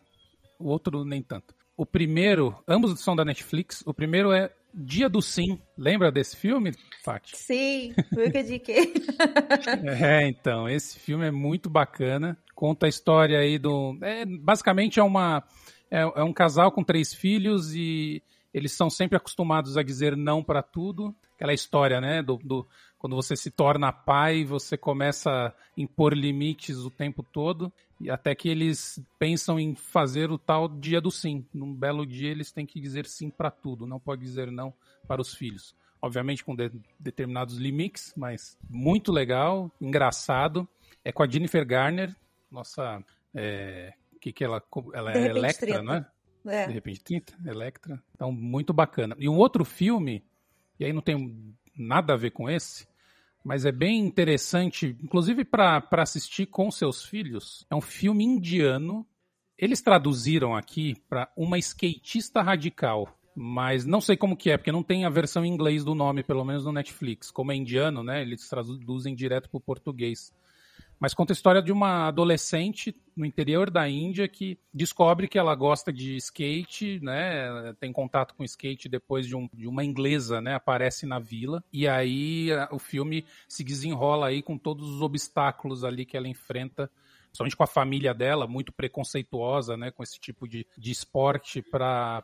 o 0.59 0.67
outro 0.67 1.03
nem 1.03 1.23
tanto. 1.23 1.55
O 1.75 1.85
primeiro, 1.85 2.61
ambos 2.67 2.99
são 2.99 3.15
da 3.15 3.25
Netflix. 3.25 3.81
O 3.85 3.93
primeiro 3.93 4.31
é 4.31 4.51
Dia 4.73 5.09
do 5.09 5.21
Sim. 5.21 5.59
Lembra 5.77 6.11
desse 6.11 6.37
filme, 6.37 6.71
Fati? 7.03 7.35
Sim, 7.35 7.93
que 7.95 8.19
eu 8.19 8.27
indiquei. 8.27 8.93
é, 10.01 10.27
então, 10.27 10.69
esse 10.69 10.99
filme 10.99 11.25
é 11.25 11.31
muito 11.31 11.69
bacana. 11.69 12.37
Conta 12.53 12.85
a 12.85 12.89
história 12.89 13.39
aí 13.39 13.57
do. 13.57 13.97
É, 14.01 14.25
basicamente 14.25 14.99
é 14.99 15.03
uma. 15.03 15.43
É, 15.89 16.01
é 16.01 16.23
um 16.23 16.33
casal 16.33 16.71
com 16.71 16.83
três 16.83 17.13
filhos 17.13 17.73
e 17.73 18.21
eles 18.53 18.71
são 18.71 18.89
sempre 18.89 19.17
acostumados 19.17 19.77
a 19.77 19.83
dizer 19.83 20.15
não 20.15 20.43
para 20.43 20.61
tudo. 20.61 21.15
Aquela 21.35 21.53
história, 21.53 22.01
né? 22.01 22.21
Do, 22.21 22.37
do, 22.37 22.67
quando 22.97 23.15
você 23.15 23.35
se 23.35 23.49
torna 23.49 23.91
pai, 23.91 24.43
você 24.43 24.77
começa 24.77 25.29
a 25.29 25.53
impor 25.77 26.13
limites 26.13 26.77
o 26.79 26.89
tempo 26.89 27.23
todo, 27.23 27.71
e 27.99 28.09
até 28.09 28.33
que 28.33 28.47
eles 28.47 29.01
pensam 29.17 29.59
em 29.59 29.75
fazer 29.75 30.31
o 30.31 30.37
tal 30.37 30.69
dia 30.69 31.01
do 31.01 31.11
sim. 31.11 31.45
Num 31.53 31.73
belo 31.73 32.05
dia 32.05 32.29
eles 32.29 32.51
têm 32.51 32.65
que 32.65 32.79
dizer 32.79 33.05
sim 33.05 33.29
para 33.29 33.51
tudo, 33.51 33.85
não 33.85 33.99
pode 33.99 34.21
dizer 34.21 34.51
não 34.51 34.73
para 35.07 35.21
os 35.21 35.33
filhos. 35.33 35.75
Obviamente 36.01 36.45
com 36.45 36.55
de, 36.55 36.71
determinados 36.97 37.57
limites, 37.57 38.13
mas 38.15 38.57
muito 38.69 39.11
legal, 39.11 39.69
engraçado. 39.81 40.67
É 41.03 41.11
com 41.11 41.23
a 41.23 41.27
Jennifer 41.27 41.65
Garner, 41.65 42.15
nossa. 42.49 43.03
É, 43.33 43.93
que 44.19 44.31
que 44.31 44.43
ela, 44.43 44.61
ela 44.93 45.13
é 45.13 45.27
Electra, 45.27 45.81
não 45.81 45.93
é? 45.93 46.05
é? 46.45 46.67
De 46.67 46.73
repente 46.73 47.03
30, 47.03 47.37
Electra. 47.45 48.01
Então, 48.15 48.31
muito 48.31 48.73
bacana. 48.73 49.15
E 49.19 49.27
um 49.27 49.37
outro 49.37 49.65
filme, 49.65 50.23
e 50.79 50.85
aí 50.85 50.93
não 50.93 51.01
tem 51.01 51.55
nada 51.75 52.13
a 52.13 52.17
ver 52.17 52.31
com 52.31 52.49
esse, 52.49 52.87
mas 53.43 53.65
é 53.65 53.71
bem 53.71 53.99
interessante, 53.99 54.95
inclusive 55.01 55.43
para 55.45 55.83
assistir 55.93 56.45
com 56.45 56.69
seus 56.69 57.03
filhos. 57.03 57.65
É 57.69 57.75
um 57.75 57.81
filme 57.81 58.23
indiano. 58.23 59.05
Eles 59.57 59.81
traduziram 59.81 60.55
aqui 60.55 60.95
para 61.09 61.31
uma 61.35 61.57
skatista 61.57 62.41
radical, 62.41 63.17
mas 63.35 63.85
não 63.85 64.01
sei 64.01 64.15
como 64.15 64.37
que 64.37 64.51
é, 64.51 64.57
porque 64.57 64.71
não 64.71 64.83
tem 64.83 65.05
a 65.05 65.09
versão 65.09 65.43
em 65.45 65.51
inglês 65.51 65.83
do 65.83 65.95
nome, 65.95 66.23
pelo 66.23 66.45
menos 66.45 66.65
no 66.65 66.71
Netflix. 66.71 67.31
Como 67.31 67.51
é 67.51 67.55
indiano, 67.55 68.03
né? 68.03 68.21
Eles 68.21 68.47
traduzem 68.47 69.15
direto 69.15 69.49
para 69.49 69.57
o 69.57 69.61
português. 69.61 70.33
Mas 70.99 71.13
conta 71.13 71.31
a 71.31 71.35
história 71.35 71.61
de 71.61 71.71
uma 71.71 72.07
adolescente 72.07 72.93
no 73.15 73.25
interior 73.25 73.69
da 73.69 73.87
Índia 73.87 74.27
que 74.27 74.59
descobre 74.73 75.27
que 75.27 75.39
ela 75.39 75.55
gosta 75.55 75.93
de 75.93 76.17
skate, 76.17 76.99
né? 77.01 77.73
Tem 77.79 77.91
contato 77.93 78.35
com 78.35 78.43
skate 78.43 78.89
depois 78.89 79.25
de, 79.25 79.35
um, 79.35 79.49
de 79.53 79.67
uma 79.67 79.83
inglesa, 79.83 80.41
né? 80.41 80.55
Aparece 80.55 81.05
na 81.05 81.17
vila. 81.17 81.63
E 81.71 81.87
aí 81.87 82.49
o 82.71 82.79
filme 82.79 83.25
se 83.47 83.63
desenrola 83.63 84.27
aí 84.27 84.41
com 84.41 84.57
todos 84.57 84.89
os 84.89 85.01
obstáculos 85.01 85.83
ali 85.83 86.05
que 86.05 86.17
ela 86.17 86.27
enfrenta 86.27 86.91
principalmente 87.29 87.55
com 87.55 87.63
a 87.63 87.67
família 87.67 88.13
dela, 88.13 88.47
muito 88.47 88.71
preconceituosa, 88.71 89.77
né, 89.77 89.91
com 89.91 90.03
esse 90.03 90.19
tipo 90.19 90.47
de, 90.47 90.65
de 90.77 90.91
esporte 90.91 91.61
para 91.61 92.23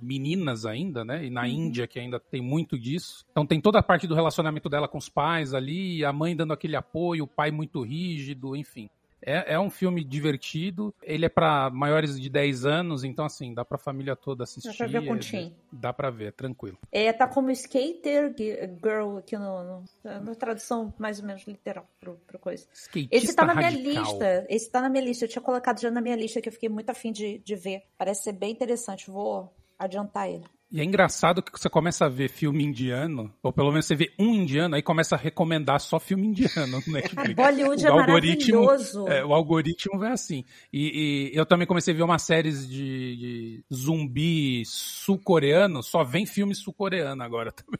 meninas 0.00 0.64
ainda, 0.64 1.04
né, 1.04 1.24
e 1.24 1.30
na 1.30 1.42
uhum. 1.42 1.48
Índia 1.48 1.86
que 1.86 1.98
ainda 1.98 2.18
tem 2.18 2.40
muito 2.40 2.78
disso. 2.78 3.24
Então 3.30 3.46
tem 3.46 3.60
toda 3.60 3.78
a 3.78 3.82
parte 3.82 4.06
do 4.06 4.14
relacionamento 4.14 4.68
dela 4.68 4.88
com 4.88 4.98
os 4.98 5.08
pais 5.08 5.54
ali, 5.54 6.04
a 6.04 6.12
mãe 6.12 6.34
dando 6.34 6.52
aquele 6.52 6.76
apoio, 6.76 7.24
o 7.24 7.28
pai 7.28 7.50
muito 7.50 7.82
rígido, 7.82 8.56
enfim. 8.56 8.88
É, 9.24 9.54
é 9.54 9.60
um 9.60 9.70
filme 9.70 10.04
divertido. 10.04 10.94
Ele 11.02 11.24
é 11.24 11.28
para 11.28 11.70
maiores 11.70 12.20
de 12.20 12.28
10 12.28 12.66
anos, 12.66 13.04
então 13.04 13.24
assim, 13.24 13.54
dá 13.54 13.64
pra 13.64 13.78
família 13.78 14.14
toda 14.14 14.44
assistir. 14.44 14.68
Dá 14.68 14.74
pra 14.76 14.86
ver 14.86 15.06
com 15.06 15.14
é, 15.14 15.52
Dá 15.72 15.92
pra 15.92 16.10
ver, 16.10 16.32
tranquilo. 16.32 16.78
É, 16.92 17.12
tá 17.12 17.26
como 17.26 17.50
Skater 17.50 18.34
Girl 18.36 19.16
aqui 19.16 19.36
no, 19.38 19.64
no 19.64 19.84
na 20.04 20.34
tradução 20.34 20.92
mais 20.98 21.20
ou 21.20 21.26
menos 21.26 21.46
literal 21.46 21.88
pro, 21.98 22.16
pro 22.26 22.38
coisa. 22.38 22.66
Skatista 22.72 23.16
Esse 23.16 23.34
tá 23.34 23.46
na 23.46 23.54
minha 23.54 23.70
radical. 23.70 24.04
lista. 24.04 24.46
Esse 24.48 24.70
tá 24.70 24.80
na 24.82 24.90
minha 24.90 25.04
lista. 25.04 25.24
Eu 25.24 25.28
tinha 25.28 25.42
colocado 25.42 25.80
já 25.80 25.90
na 25.90 26.00
minha 26.00 26.16
lista 26.16 26.40
que 26.40 26.48
eu 26.48 26.52
fiquei 26.52 26.68
muito 26.68 26.90
afim 26.90 27.10
de, 27.10 27.38
de 27.38 27.56
ver. 27.56 27.82
Parece 27.96 28.24
ser 28.24 28.32
bem 28.32 28.52
interessante. 28.52 29.10
Vou 29.10 29.50
adiantar 29.78 30.28
ele. 30.28 30.44
E 30.74 30.80
é 30.80 30.84
engraçado 30.84 31.40
que 31.40 31.52
você 31.56 31.70
começa 31.70 32.06
a 32.06 32.08
ver 32.08 32.28
filme 32.28 32.64
indiano, 32.64 33.32
ou 33.40 33.52
pelo 33.52 33.70
menos 33.70 33.86
você 33.86 33.94
vê 33.94 34.12
um 34.18 34.34
indiano, 34.34 34.74
aí 34.74 34.82
começa 34.82 35.14
a 35.14 35.18
recomendar 35.18 35.78
só 35.78 36.00
filme 36.00 36.26
indiano 36.26 36.80
no 36.80 36.82
Netflix. 36.92 37.34
Bollywood 37.36 37.84
o 37.84 37.86
é 37.86 37.90
algoritmo, 37.92 38.64
maravilhoso. 38.64 39.06
É, 39.06 39.24
o 39.24 39.32
algoritmo 39.32 40.00
vai 40.00 40.10
assim. 40.10 40.44
E, 40.72 41.30
e, 41.32 41.38
eu 41.38 41.46
também 41.46 41.64
comecei 41.64 41.94
a 41.94 41.96
ver 41.96 42.02
umas 42.02 42.22
séries 42.22 42.68
de, 42.68 43.16
de 43.16 43.64
zumbi 43.72 44.64
sul-coreano, 44.66 45.80
só 45.80 46.02
vem 46.02 46.26
filme 46.26 46.56
sul-coreano 46.56 47.22
agora 47.22 47.52
também. 47.54 47.78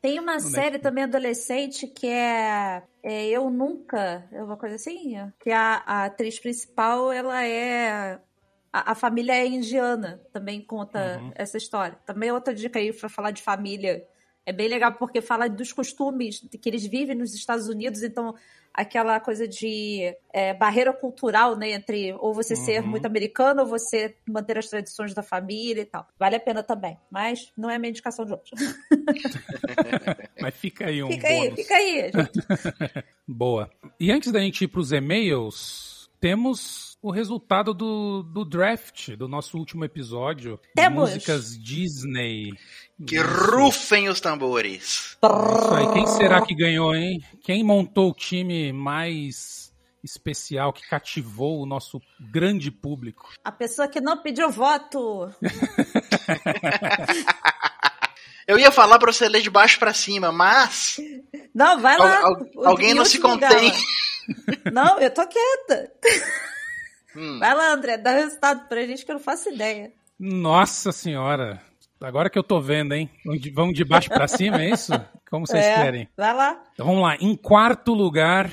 Tem 0.00 0.18
uma 0.18 0.40
série 0.40 0.78
também 0.78 1.04
adolescente 1.04 1.86
que 1.86 2.06
é, 2.06 2.82
é, 3.02 3.28
Eu 3.28 3.50
Nunca, 3.50 4.26
é 4.32 4.42
uma 4.42 4.56
coisa 4.56 4.76
assim, 4.76 5.16
que 5.38 5.50
a, 5.50 5.82
a 5.86 6.04
atriz 6.06 6.40
principal, 6.40 7.12
ela 7.12 7.44
é 7.44 8.18
a, 8.72 8.92
a, 8.92 8.94
família 8.94 9.32
é 9.32 9.46
indiana, 9.46 10.20
também 10.32 10.60
conta 10.60 11.20
uhum. 11.20 11.32
essa 11.34 11.58
história. 11.58 11.98
Também 12.06 12.30
é 12.30 12.32
outra 12.32 12.54
dica 12.54 12.78
aí 12.78 12.92
para 12.92 13.08
falar 13.08 13.30
de 13.30 13.42
família. 13.42 14.06
É 14.46 14.52
bem 14.52 14.68
legal 14.68 14.94
porque 14.94 15.20
fala 15.20 15.48
dos 15.48 15.72
costumes 15.72 16.44
que 16.60 16.68
eles 16.68 16.86
vivem 16.86 17.14
nos 17.14 17.34
Estados 17.34 17.68
Unidos, 17.68 18.02
então 18.02 18.34
aquela 18.74 19.20
coisa 19.20 19.46
de 19.46 20.16
é, 20.32 20.54
barreira 20.54 20.92
cultural, 20.92 21.56
né, 21.56 21.72
entre 21.72 22.14
ou 22.14 22.32
você 22.32 22.54
uhum. 22.54 22.64
ser 22.64 22.82
muito 22.82 23.06
americano 23.06 23.62
ou 23.62 23.66
você 23.68 24.16
manter 24.26 24.58
as 24.58 24.66
tradições 24.66 25.12
da 25.12 25.22
família 25.22 25.82
e 25.82 25.84
tal. 25.84 26.08
Vale 26.18 26.36
a 26.36 26.40
pena 26.40 26.62
também, 26.62 26.98
mas 27.10 27.52
não 27.56 27.68
é 27.68 27.76
a 27.76 27.78
minha 27.78 27.90
indicação 27.90 28.24
de 28.24 28.32
hoje. 28.32 28.50
mas 30.40 30.54
fica 30.54 30.86
aí 30.86 31.02
um 31.02 31.08
Fica 31.08 31.28
bônus. 31.28 31.42
aí, 31.42 31.56
fica 31.56 31.74
aí, 31.74 32.10
gente. 32.10 33.04
Boa. 33.28 33.70
E 34.00 34.10
antes 34.10 34.32
da 34.32 34.40
gente 34.40 34.64
ir 34.64 34.68
para 34.68 34.80
os 34.80 34.90
e-mails, 34.90 36.01
temos 36.22 36.96
o 37.02 37.10
resultado 37.10 37.74
do, 37.74 38.22
do 38.22 38.44
draft 38.44 39.16
do 39.16 39.26
nosso 39.26 39.58
último 39.58 39.84
episódio. 39.84 40.58
Temos. 40.72 41.10
Músicas 41.10 41.58
Disney. 41.60 42.52
Que 43.04 43.16
Isso. 43.16 43.26
rufem 43.26 44.08
os 44.08 44.20
tambores. 44.20 45.18
Isso 45.20 45.74
aí. 45.74 45.92
Quem 45.92 46.06
será 46.06 46.40
que 46.40 46.54
ganhou, 46.54 46.94
hein? 46.94 47.20
Quem 47.42 47.64
montou 47.64 48.10
o 48.10 48.14
time 48.14 48.72
mais 48.72 49.74
especial 50.04 50.72
que 50.72 50.88
cativou 50.88 51.60
o 51.60 51.66
nosso 51.66 52.00
grande 52.20 52.70
público? 52.70 53.30
A 53.44 53.50
pessoa 53.50 53.88
que 53.88 54.00
não 54.00 54.22
pediu 54.22 54.48
voto. 54.48 55.28
Eu 58.46 58.58
ia 58.58 58.70
falar 58.70 58.98
pra 59.00 59.12
você 59.12 59.28
ler 59.28 59.42
de 59.42 59.50
baixo 59.50 59.78
para 59.78 59.92
cima, 59.92 60.30
mas. 60.30 61.00
Não, 61.52 61.80
vai 61.80 61.98
lá. 61.98 62.18
Al, 62.18 62.36
al, 62.36 62.66
alguém 62.66 62.94
não 62.94 63.04
se 63.04 63.18
contém. 63.18 63.72
Não, 64.72 64.98
eu 64.98 65.10
tô 65.12 65.26
quieta. 65.26 65.92
Hum. 67.16 67.38
Vai 67.38 67.54
lá, 67.54 67.72
André, 67.72 67.98
dá 67.98 68.12
resultado 68.12 68.68
pra 68.68 68.86
gente 68.86 69.04
que 69.04 69.10
eu 69.10 69.16
não 69.16 69.22
faço 69.22 69.50
ideia. 69.50 69.92
Nossa 70.18 70.92
senhora. 70.92 71.60
Agora 72.00 72.28
que 72.28 72.38
eu 72.38 72.42
tô 72.42 72.60
vendo, 72.60 72.94
hein? 72.94 73.10
Vamos 73.54 73.74
de 73.74 73.84
baixo 73.84 74.08
para 74.08 74.26
cima, 74.26 74.62
é 74.62 74.70
isso? 74.70 74.92
Como 75.30 75.46
vocês 75.46 75.64
é, 75.64 75.74
querem? 75.76 76.08
Vai 76.16 76.34
lá. 76.34 76.62
Então 76.72 76.86
vamos 76.86 77.02
lá. 77.02 77.16
Em 77.16 77.36
quarto 77.36 77.94
lugar. 77.94 78.50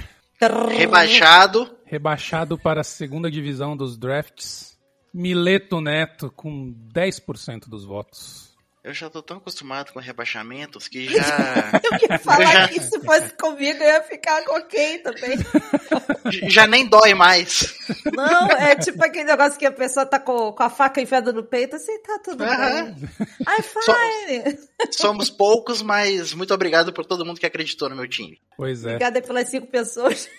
Rebaixado. 0.70 1.78
Rebaixado 1.86 2.58
para 2.58 2.82
a 2.82 2.84
segunda 2.84 3.30
divisão 3.30 3.76
dos 3.76 3.98
drafts. 3.98 4.78
Mileto 5.14 5.82
Neto 5.82 6.32
com 6.36 6.74
10% 6.94 7.68
dos 7.68 7.84
votos. 7.84 8.49
Eu 8.82 8.94
já 8.94 9.10
tô 9.10 9.22
tão 9.22 9.38
acostumado 9.38 9.92
com 9.92 10.00
rebaixamentos 10.00 10.88
que 10.88 11.08
já. 11.14 11.82
eu 11.84 12.10
ia 12.10 12.20
falar 12.20 12.44
eu 12.44 12.52
já... 12.52 12.68
que 12.70 12.80
se 12.80 13.00
fosse 13.02 13.34
comigo 13.34 13.84
eu 13.84 13.88
ia 13.88 14.04
ficar 14.04 14.42
ok 14.50 15.00
também. 15.00 15.38
já 16.50 16.66
nem 16.66 16.88
dói 16.88 17.14
mais. 17.14 17.76
Não, 18.14 18.48
é 18.52 18.76
tipo 18.76 19.04
aquele 19.04 19.26
negócio 19.26 19.60
que 19.60 19.66
a 19.66 19.72
pessoa 19.72 20.06
tá 20.06 20.20
com, 20.20 20.54
com 20.54 20.64
a 20.64 20.70
faca 20.70 21.02
enfiada 21.02 21.34
no 21.34 21.44
peito, 21.44 21.76
assim, 21.76 22.02
tá 22.02 22.20
tudo 22.24 22.44
uhum. 22.44 22.50
bem. 22.50 23.10
Ai, 23.46 23.58
fine. 23.62 24.60
Somos 24.92 25.30
poucos, 25.30 25.82
mas 25.82 26.34
muito 26.34 26.54
obrigado 26.54 26.94
por 26.94 27.06
todo 27.06 27.26
mundo 27.26 27.40
que 27.40 27.46
acreditou 27.46 27.90
no 27.90 27.96
meu 27.96 28.08
time. 28.08 28.40
Pois 28.56 28.86
é. 28.86 28.96
Obrigada 28.96 29.22
pelas 29.22 29.50
cinco 29.50 29.68
pessoas. 29.68 30.30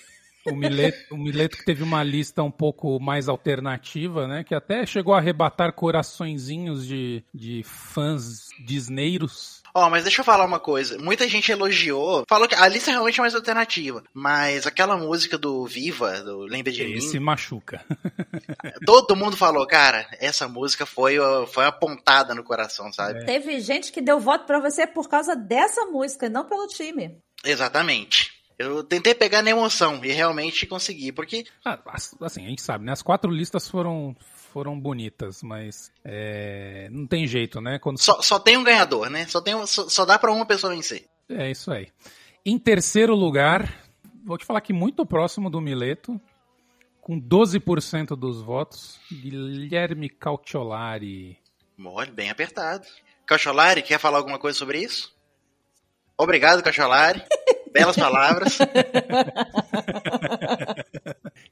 O 0.47 0.57
Mileto, 0.57 1.15
o 1.15 1.19
Mileto 1.19 1.59
que 1.59 1.65
teve 1.65 1.83
uma 1.83 2.03
lista 2.03 2.43
um 2.43 2.51
pouco 2.51 2.99
mais 2.99 3.29
alternativa, 3.29 4.27
né? 4.27 4.43
Que 4.43 4.55
até 4.55 4.87
chegou 4.87 5.15
a 5.15 5.19
arrebatar 5.19 5.73
coraçõezinhos 5.73 6.87
de, 6.87 7.23
de 7.35 7.63
fãs 7.63 8.49
disneiros. 8.65 9.61
Ó, 9.75 9.87
oh, 9.87 9.91
mas 9.91 10.03
deixa 10.03 10.21
eu 10.21 10.25
falar 10.25 10.45
uma 10.45 10.59
coisa. 10.59 10.99
Muita 10.99 11.29
gente 11.29 11.53
elogiou, 11.53 12.25
falou 12.29 12.49
que 12.49 12.55
a 12.55 12.67
lista 12.67 12.91
realmente 12.91 13.21
é 13.21 13.23
mais 13.23 13.35
alternativa. 13.35 14.03
Mas 14.13 14.67
aquela 14.67 14.97
música 14.97 15.39
do 15.39 15.65
Viva, 15.65 16.23
do 16.23 16.41
Lembra 16.41 16.73
de 16.73 16.83
Esse 16.83 16.91
Mim. 16.91 16.99
Esse 16.99 17.21
machuca. 17.21 17.85
todo 18.85 19.15
mundo 19.15 19.37
falou, 19.37 19.67
cara, 19.67 20.09
essa 20.19 20.49
música 20.49 20.85
foi, 20.85 21.17
foi 21.49 21.65
uma 21.65 21.73
pontada 21.73 22.35
no 22.35 22.43
coração, 22.43 22.93
sabe? 22.93 23.21
É. 23.21 23.25
Teve 23.25 23.61
gente 23.61 23.93
que 23.93 24.01
deu 24.01 24.19
voto 24.19 24.45
para 24.45 24.59
você 24.59 24.87
por 24.87 25.09
causa 25.09 25.37
dessa 25.37 25.85
música, 25.87 26.29
não 26.29 26.45
pelo 26.45 26.67
time. 26.67 27.19
Exatamente. 27.45 28.30
Eu 28.61 28.85
tentei 28.85 29.15
pegar 29.15 29.41
na 29.41 29.49
emoção 29.49 30.05
e 30.05 30.13
realmente 30.13 30.67
consegui, 30.67 31.11
porque. 31.13 31.47
Ah, 31.65 31.81
assim, 32.21 32.45
a 32.45 32.49
gente 32.51 32.61
sabe, 32.61 32.85
né? 32.85 32.93
As 32.93 33.01
quatro 33.01 33.31
listas 33.31 33.67
foram, 33.67 34.15
foram 34.53 34.79
bonitas, 34.79 35.43
mas 35.43 35.91
é, 36.05 36.87
não 36.93 37.07
tem 37.07 37.27
jeito, 37.27 37.59
né? 37.59 37.79
Quando... 37.79 37.97
Só, 37.97 38.21
só 38.21 38.39
tem 38.39 38.59
um 38.59 38.63
ganhador, 38.63 39.09
né? 39.09 39.27
Só, 39.29 39.41
tem, 39.41 39.55
só, 39.67 39.89
só 39.89 40.05
dá 40.05 40.19
para 40.19 40.31
uma 40.31 40.45
pessoa 40.45 40.75
vencer. 40.75 41.07
É 41.27 41.51
isso 41.51 41.73
aí. 41.73 41.89
Em 42.45 42.59
terceiro 42.59 43.15
lugar, 43.15 43.83
vou 44.23 44.37
te 44.37 44.45
falar 44.45 44.61
que 44.61 44.75
muito 44.75 45.07
próximo 45.07 45.49
do 45.49 45.59
Mileto, 45.59 46.21
com 47.01 47.19
12% 47.19 48.09
dos 48.09 48.43
votos, 48.43 49.01
Guilherme 49.11 50.11
Cautiolari. 50.11 51.39
Olha, 51.83 52.13
bem 52.13 52.29
apertado. 52.29 52.87
Cautiolari, 53.25 53.81
quer 53.81 53.99
falar 53.99 54.19
alguma 54.19 54.39
coisa 54.39 54.59
sobre 54.59 54.83
isso? 54.83 55.17
Obrigado, 56.19 56.63
Cautiolari. 56.63 57.23
Belas 57.73 57.97
palavras. 57.97 58.59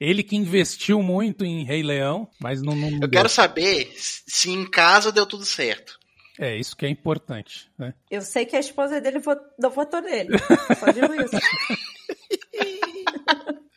Ele 0.00 0.22
que 0.22 0.36
investiu 0.36 1.02
muito 1.02 1.44
em 1.44 1.64
Rei 1.64 1.82
Leão, 1.82 2.28
mas 2.40 2.62
não. 2.62 2.74
não 2.74 2.88
Eu 2.90 2.98
deu. 3.00 3.10
quero 3.10 3.28
saber 3.28 3.92
se 3.96 4.50
em 4.50 4.68
casa 4.68 5.10
deu 5.12 5.26
tudo 5.26 5.44
certo. 5.44 5.98
É, 6.38 6.56
isso 6.56 6.76
que 6.76 6.86
é 6.86 6.88
importante, 6.88 7.68
né? 7.76 7.92
Eu 8.10 8.22
sei 8.22 8.46
que 8.46 8.54
a 8.54 8.60
esposa 8.60 9.00
dele 9.00 9.20
não 9.58 9.70
votou 9.70 10.00
nele. 10.00 10.30
Só 10.78 10.86
digo 10.92 11.12
isso. 11.14 11.36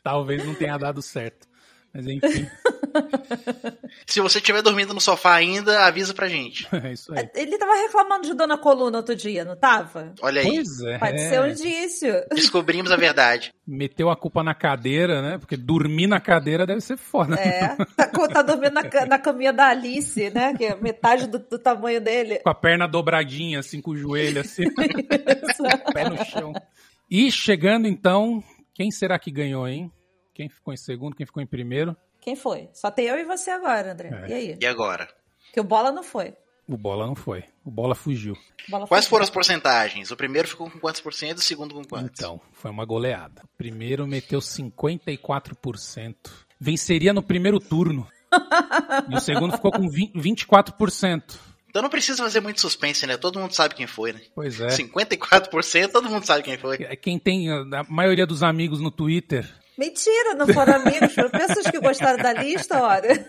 Talvez 0.04 0.46
não 0.46 0.54
tenha 0.54 0.78
dado 0.78 1.02
certo. 1.02 1.48
Mas 1.94 2.08
enfim. 2.08 2.48
Se 4.08 4.22
você 4.22 4.40
estiver 4.40 4.62
dormindo 4.62 4.94
no 4.94 5.02
sofá 5.02 5.36
ainda, 5.36 5.86
avisa 5.86 6.14
pra 6.14 6.28
gente. 6.28 6.68
É 6.82 6.94
isso 6.94 7.14
aí. 7.14 7.30
Ele 7.36 7.58
tava 7.60 7.76
reclamando 7.76 8.28
de 8.28 8.34
Dona 8.34 8.58
Coluna 8.58 8.98
outro 8.98 9.16
dia, 9.16 9.46
não 9.46 9.56
tava? 9.56 10.14
Olha 10.22 10.42
aí. 10.42 10.48
Pois 10.48 10.82
é. 10.82 10.98
Pode 10.98 11.22
ser 11.22 11.40
um 11.40 11.48
indício. 11.48 12.12
Descobrimos 12.34 12.92
a 12.92 12.96
verdade. 12.96 13.54
Meteu 13.68 14.10
a 14.10 14.16
culpa 14.16 14.44
na 14.44 14.56
cadeira, 14.56 15.22
né? 15.22 15.38
Porque 15.38 15.56
dormir 15.56 16.08
na 16.08 16.20
cadeira 16.20 16.66
deve 16.66 16.82
ser 16.82 16.98
foda. 16.98 17.36
É. 17.36 17.76
Tá, 17.96 18.08
tá 18.08 18.42
dormindo 18.42 18.74
na, 18.74 19.06
na 19.06 19.20
caminha 19.20 19.54
da 19.54 19.68
Alice, 19.68 20.32
né? 20.32 20.56
Que 20.56 20.66
é 20.66 20.76
metade 20.76 21.28
do, 21.28 21.38
do 21.38 21.60
tamanho 21.60 22.02
dele. 22.02 22.40
Com 22.40 22.50
a 22.50 22.56
perna 22.56 22.88
dobradinha, 22.88 23.60
assim, 23.60 23.80
com 23.80 23.92
o 23.92 23.98
joelho, 23.98 24.42
assim. 24.42 24.64
Pé 25.94 26.10
no 26.10 26.26
chão. 26.26 26.54
E 27.10 27.32
chegando 27.32 27.88
então, 27.88 28.44
quem 28.74 28.90
será 28.90 29.20
que 29.20 29.30
ganhou, 29.30 29.68
hein? 29.68 29.92
Quem 30.34 30.50
ficou 30.50 30.74
em 30.74 30.78
segundo, 30.78 31.16
quem 31.16 31.26
ficou 31.26 31.42
em 31.42 31.48
primeiro? 31.48 31.96
Quem 32.20 32.36
foi? 32.36 32.70
Só 32.74 32.92
tem 32.92 33.06
eu 33.06 33.18
e 33.18 33.26
você 33.26 33.50
agora, 33.50 33.92
André. 33.92 34.10
É. 34.10 34.30
E 34.30 34.34
aí? 34.34 34.58
E 34.62 34.66
agora? 34.66 35.08
Que 35.52 35.60
o 35.60 35.64
Bola 35.64 35.92
não 35.92 36.04
foi. 36.04 36.34
O 36.68 36.78
Bola 36.78 37.06
não 37.06 37.16
foi. 37.16 37.44
O 37.66 37.72
Bola 37.72 37.96
fugiu. 37.96 38.38
Bola 38.70 38.88
Quais 38.88 39.08
foram 39.08 39.24
as 39.24 39.30
porcentagens? 39.30 40.12
O 40.12 40.16
primeiro 40.16 40.48
ficou 40.48 40.70
com 40.70 40.80
quantos 40.80 41.02
por 41.02 41.14
cento 41.14 41.40
e 41.40 41.42
o 41.42 41.44
segundo 41.44 41.74
com 41.74 41.84
quantos? 41.84 42.12
Então, 42.18 42.40
foi 42.54 42.72
uma 42.72 42.86
goleada. 42.86 43.42
O 43.44 43.58
primeiro 43.58 44.08
meteu 44.08 44.40
54%. 44.40 46.16
Venceria 46.60 47.12
no 47.12 47.24
primeiro 47.24 47.60
turno. 47.60 48.08
e 49.10 49.16
o 49.16 49.20
segundo 49.20 49.54
ficou 49.54 49.72
com 49.72 49.86
24%. 49.90 51.24
Então 51.68 51.82
não 51.82 51.90
precisa 51.90 52.22
fazer 52.22 52.42
muito 52.42 52.62
suspense, 52.62 53.08
né? 53.08 53.18
Todo 53.18 53.40
mundo 53.40 53.54
sabe 53.54 53.76
quem 53.76 53.88
foi, 53.88 54.14
né? 54.14 54.22
Pois 54.36 54.60
é. 54.60 54.68
54%, 54.68 55.90
todo 55.90 56.10
mundo 56.10 56.26
sabe 56.26 56.44
quem 56.44 56.58
foi. 56.58 56.78
É 56.82 56.96
quem 56.96 57.18
tem 57.18 57.50
a 57.50 57.84
maioria 57.90 58.28
dos 58.28 58.44
amigos 58.44 58.82
no 58.82 58.92
Twitter 58.92 59.50
Mentira, 59.82 60.36
não 60.36 60.46
foram 60.48 60.76
amigos, 60.76 61.12
foram 61.12 61.32
pessoas 61.32 61.66
que 61.72 61.80
gostaram 61.80 62.22
da 62.22 62.34
lista, 62.34 62.84
olha. 62.84 63.26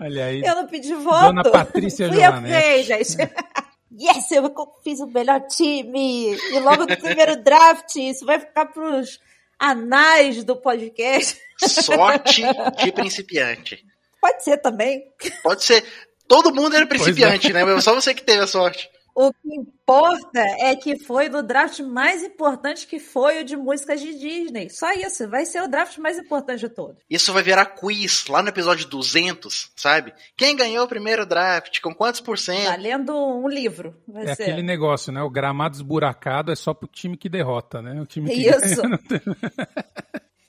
Olha 0.00 0.24
aí. 0.24 0.40
Eu 0.40 0.54
não 0.54 0.66
pedi 0.66 0.94
voto. 0.94 1.26
Dona 1.26 1.42
Patrícia 1.42 2.08
Fui 2.08 2.18
Giovanetti. 2.18 2.82
gente. 2.84 3.16
Yes, 4.00 4.30
eu 4.30 4.54
fiz 4.84 5.00
o 5.00 5.06
melhor 5.08 5.40
time. 5.48 6.32
E 6.34 6.60
logo 6.60 6.86
no 6.86 6.96
primeiro 6.96 7.42
draft, 7.42 7.96
isso 7.96 8.24
vai 8.24 8.38
ficar 8.38 8.66
pros 8.66 9.18
anais 9.58 10.44
do 10.44 10.54
podcast. 10.54 11.40
Sorte 11.66 12.42
de 12.80 12.92
principiante. 12.92 13.84
Pode 14.20 14.44
ser 14.44 14.58
também. 14.58 15.02
Pode 15.42 15.64
ser. 15.64 15.84
Todo 16.28 16.54
mundo 16.54 16.76
era 16.76 16.86
principiante, 16.86 17.50
é. 17.50 17.52
né? 17.52 17.80
Só 17.80 17.92
você 17.92 18.14
que 18.14 18.22
teve 18.22 18.44
a 18.44 18.46
sorte. 18.46 18.88
O 19.20 19.32
que 19.32 19.52
importa 19.52 20.38
é 20.38 20.76
que 20.76 20.96
foi 20.96 21.28
do 21.28 21.42
draft 21.42 21.80
mais 21.80 22.22
importante 22.22 22.86
que 22.86 23.00
foi 23.00 23.40
o 23.40 23.44
de 23.44 23.56
músicas 23.56 24.00
de 24.00 24.16
Disney. 24.16 24.70
Só 24.70 24.92
isso, 24.92 25.28
vai 25.28 25.44
ser 25.44 25.60
o 25.60 25.66
draft 25.66 25.98
mais 25.98 26.16
importante 26.16 26.60
de 26.60 26.68
todos. 26.68 27.02
Isso 27.10 27.32
vai 27.32 27.42
virar 27.42 27.66
quiz 27.66 28.28
lá 28.28 28.44
no 28.44 28.50
episódio 28.50 28.86
200, 28.86 29.72
sabe? 29.74 30.14
Quem 30.36 30.54
ganhou 30.54 30.84
o 30.84 30.88
primeiro 30.88 31.26
draft, 31.26 31.80
com 31.80 31.92
quantos 31.92 32.20
por 32.20 32.38
cento? 32.38 32.68
Tá 32.68 32.76
lendo 32.76 33.12
um 33.12 33.48
livro. 33.48 33.92
é 34.14 34.36
ser. 34.36 34.44
aquele 34.44 34.62
negócio, 34.62 35.12
né? 35.12 35.20
O 35.20 35.28
gramado 35.28 35.74
esburacado 35.74 36.52
é 36.52 36.54
só 36.54 36.72
pro 36.72 36.86
time 36.86 37.16
que 37.16 37.28
derrota, 37.28 37.82
né? 37.82 38.00
O 38.00 38.06
time 38.06 38.30
que 38.30 38.48
Isso. 38.48 38.82
Ganha, 38.82 39.00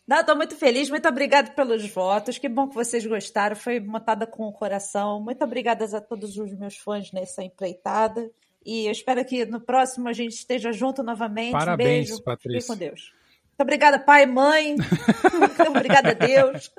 Não, 0.07 0.21
tô 0.23 0.35
muito 0.35 0.55
feliz, 0.55 0.91
muito 0.91 1.07
obrigada 1.07 1.49
pelos 1.53 1.89
votos. 1.89 2.37
Que 2.37 2.47
bom 2.47 2.67
que 2.69 2.75
vocês 2.75 3.03
gostaram. 3.03 3.55
Foi 3.55 3.79
montada 3.79 4.27
com 4.27 4.47
o 4.47 4.53
coração. 4.53 5.19
Muito 5.19 5.43
obrigada 5.43 5.85
a 5.85 5.99
todos 5.99 6.37
os 6.37 6.53
meus 6.53 6.77
fãs 6.77 7.11
nessa 7.11 7.41
empreitada. 7.41 8.29
E 8.65 8.85
eu 8.85 8.91
espero 8.91 9.23
que 9.25 9.45
no 9.45 9.59
próximo 9.59 10.07
a 10.07 10.13
gente 10.13 10.33
esteja 10.33 10.71
junto 10.71 11.01
novamente. 11.01 11.51
Parabéns, 11.51 12.07
um 12.07 12.13
beijo. 12.13 12.23
Patrícia. 12.23 12.61
Fique 12.61 12.67
com 12.67 12.77
Deus. 12.77 13.13
Muito 13.59 13.67
obrigada, 13.67 13.99
pai, 13.99 14.25
mãe. 14.25 14.75
Muito 15.37 15.63
obrigada 15.69 16.11
a 16.11 16.13
Deus. 16.13 16.71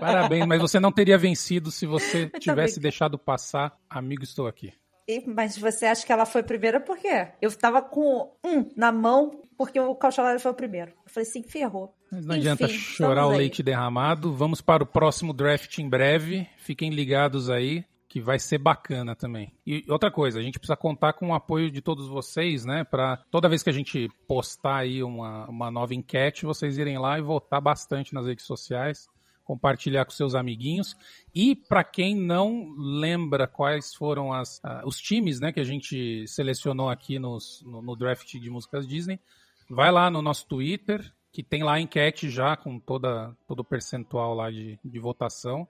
Parabéns, 0.00 0.46
mas 0.46 0.60
você 0.60 0.80
não 0.80 0.90
teria 0.90 1.18
vencido 1.18 1.70
se 1.70 1.84
você 1.84 2.20
Muito 2.20 2.38
tivesse 2.38 2.80
deixado 2.80 3.18
passar. 3.18 3.76
Amigo, 3.88 4.22
estou 4.22 4.46
aqui. 4.46 4.72
E, 5.06 5.22
mas 5.26 5.58
você 5.58 5.86
acha 5.86 6.06
que 6.06 6.12
ela 6.12 6.24
foi 6.24 6.42
primeira 6.42 6.80
por 6.80 6.96
quê? 6.96 7.28
Eu 7.42 7.48
estava 7.48 7.82
com 7.82 8.32
um 8.42 8.70
na 8.74 8.90
mão 8.90 9.42
porque 9.58 9.78
o 9.78 9.94
Cauchalari 9.94 10.38
foi 10.38 10.52
o 10.52 10.54
primeiro. 10.54 10.92
Eu 11.04 11.12
falei 11.12 11.28
assim, 11.28 11.42
ferrou. 11.42 11.94
Mas 12.10 12.24
não 12.24 12.34
Enfim, 12.34 12.48
adianta 12.48 12.68
chorar 12.68 13.26
o 13.26 13.30
leite 13.30 13.62
derramado. 13.62 14.32
Vamos 14.32 14.62
para 14.62 14.82
o 14.82 14.86
próximo 14.86 15.34
draft 15.34 15.78
em 15.78 15.88
breve. 15.88 16.48
Fiquem 16.56 16.90
ligados 16.90 17.50
aí 17.50 17.84
que 18.10 18.20
vai 18.20 18.40
ser 18.40 18.58
bacana 18.58 19.14
também. 19.14 19.54
E 19.64 19.84
outra 19.88 20.10
coisa, 20.10 20.40
a 20.40 20.42
gente 20.42 20.58
precisa 20.58 20.76
contar 20.76 21.12
com 21.12 21.28
o 21.28 21.32
apoio 21.32 21.70
de 21.70 21.80
todos 21.80 22.08
vocês, 22.08 22.64
né? 22.64 22.82
Para 22.82 23.18
toda 23.30 23.48
vez 23.48 23.62
que 23.62 23.70
a 23.70 23.72
gente 23.72 24.10
postar 24.26 24.78
aí 24.78 25.00
uma, 25.00 25.48
uma 25.48 25.70
nova 25.70 25.94
enquete, 25.94 26.44
vocês 26.44 26.76
irem 26.76 26.98
lá 26.98 27.16
e 27.20 27.22
votar 27.22 27.60
bastante 27.60 28.12
nas 28.12 28.26
redes 28.26 28.44
sociais, 28.44 29.08
compartilhar 29.44 30.04
com 30.04 30.10
seus 30.10 30.34
amiguinhos. 30.34 30.96
E 31.32 31.54
para 31.54 31.84
quem 31.84 32.16
não 32.16 32.74
lembra 32.76 33.46
quais 33.46 33.94
foram 33.94 34.32
as, 34.32 34.58
uh, 34.58 34.84
os 34.84 35.00
times, 35.00 35.38
né, 35.38 35.52
que 35.52 35.60
a 35.60 35.64
gente 35.64 36.26
selecionou 36.26 36.90
aqui 36.90 37.16
nos, 37.16 37.62
no, 37.64 37.80
no 37.80 37.94
draft 37.94 38.32
de 38.32 38.50
músicas 38.50 38.88
Disney, 38.88 39.20
vai 39.68 39.92
lá 39.92 40.10
no 40.10 40.20
nosso 40.20 40.48
Twitter, 40.48 41.14
que 41.30 41.44
tem 41.44 41.62
lá 41.62 41.74
a 41.74 41.80
enquete 41.80 42.28
já 42.28 42.56
com 42.56 42.80
toda, 42.80 43.36
todo 43.46 43.60
o 43.60 43.64
percentual 43.64 44.34
lá 44.34 44.50
de, 44.50 44.80
de 44.84 44.98
votação. 44.98 45.68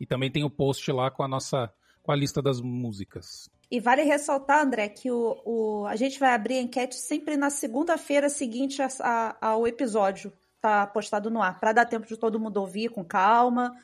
E 0.00 0.06
também 0.06 0.30
tem 0.30 0.42
o 0.42 0.48
post 0.48 0.90
lá 0.90 1.10
com 1.10 1.22
a 1.22 1.28
nossa 1.28 1.70
com 2.02 2.12
a 2.12 2.16
lista 2.16 2.42
das 2.42 2.60
músicas. 2.60 3.48
E 3.70 3.80
vale 3.80 4.02
ressaltar, 4.02 4.64
André, 4.64 4.88
que 4.88 5.10
o, 5.10 5.40
o 5.44 5.86
a 5.86 5.96
gente 5.96 6.18
vai 6.18 6.34
abrir 6.34 6.58
a 6.58 6.62
enquete 6.62 6.94
sempre 6.96 7.36
na 7.36 7.48
segunda-feira 7.48 8.28
seguinte 8.28 8.82
a, 8.82 8.88
a, 9.00 9.48
ao 9.48 9.66
episódio. 9.66 10.32
tá 10.60 10.86
postado 10.86 11.30
no 11.30 11.40
ar, 11.40 11.58
para 11.58 11.72
dar 11.72 11.86
tempo 11.86 12.06
de 12.06 12.16
todo 12.16 12.38
mundo 12.38 12.58
ouvir 12.58 12.90
com 12.90 13.04
calma, 13.04 13.74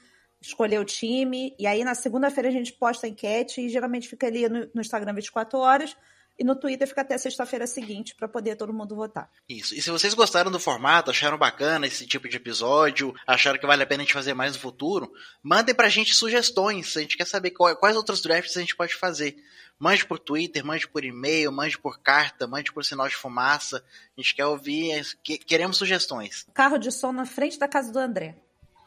escolher 0.40 0.78
o 0.78 0.84
time. 0.84 1.54
E 1.58 1.66
aí 1.66 1.82
na 1.84 1.94
segunda-feira 1.94 2.48
a 2.48 2.52
gente 2.52 2.72
posta 2.72 3.06
a 3.06 3.10
enquete 3.10 3.62
e 3.62 3.68
geralmente 3.68 4.08
fica 4.08 4.26
ali 4.26 4.48
no, 4.48 4.68
no 4.74 4.80
Instagram 4.80 5.14
24 5.14 5.58
horas. 5.58 5.96
E 6.38 6.44
no 6.44 6.54
Twitter 6.54 6.86
fica 6.86 7.00
até 7.00 7.18
sexta-feira 7.18 7.66
seguinte 7.66 8.14
para 8.14 8.28
poder 8.28 8.54
todo 8.54 8.72
mundo 8.72 8.94
votar. 8.94 9.28
Isso. 9.48 9.74
E 9.74 9.82
se 9.82 9.90
vocês 9.90 10.14
gostaram 10.14 10.52
do 10.52 10.60
formato, 10.60 11.10
acharam 11.10 11.36
bacana 11.36 11.86
esse 11.86 12.06
tipo 12.06 12.28
de 12.28 12.36
episódio, 12.36 13.12
acharam 13.26 13.58
que 13.58 13.66
vale 13.66 13.82
a 13.82 13.86
pena 13.86 14.02
a 14.02 14.06
gente 14.06 14.14
fazer 14.14 14.34
mais 14.34 14.52
no 14.52 14.60
futuro, 14.60 15.12
mandem 15.42 15.74
pra 15.74 15.88
gente 15.88 16.14
sugestões. 16.14 16.96
A 16.96 17.00
gente 17.00 17.16
quer 17.16 17.26
saber 17.26 17.50
quais 17.50 17.96
outros 17.96 18.22
drafts 18.22 18.56
a 18.56 18.60
gente 18.60 18.76
pode 18.76 18.94
fazer. 18.94 19.36
Mande 19.80 20.06
por 20.06 20.18
Twitter, 20.18 20.64
mande 20.64 20.86
por 20.88 21.04
e-mail, 21.04 21.50
mande 21.50 21.76
por 21.76 22.00
carta, 22.00 22.46
mande 22.46 22.72
por 22.72 22.84
sinal 22.84 23.08
de 23.08 23.16
fumaça. 23.16 23.84
A 24.16 24.20
gente 24.20 24.34
quer 24.34 24.46
ouvir, 24.46 25.04
queremos 25.46 25.76
sugestões. 25.76 26.46
Carro 26.54 26.78
de 26.78 26.92
som 26.92 27.10
na 27.10 27.26
frente 27.26 27.58
da 27.58 27.66
casa 27.66 27.92
do 27.92 27.98
André. 27.98 28.36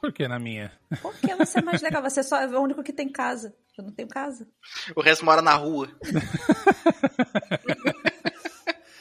Por 0.02 0.12
que 0.12 0.28
na 0.28 0.40
minha? 0.40 0.72
Porque 1.02 1.36
você 1.36 1.60
é 1.60 1.62
mais 1.62 1.82
legal, 1.82 2.02
você 2.02 2.24
só 2.24 2.38
é 2.38 2.48
o 2.48 2.62
único 2.62 2.82
que 2.82 2.92
tem 2.92 3.08
casa. 3.08 3.56
Eu 3.78 3.86
não 3.86 3.92
tenho 3.92 4.08
casa. 4.08 4.48
O 4.96 5.02
resto 5.02 5.26
mora 5.26 5.42
na 5.42 5.56
rua. 5.56 5.90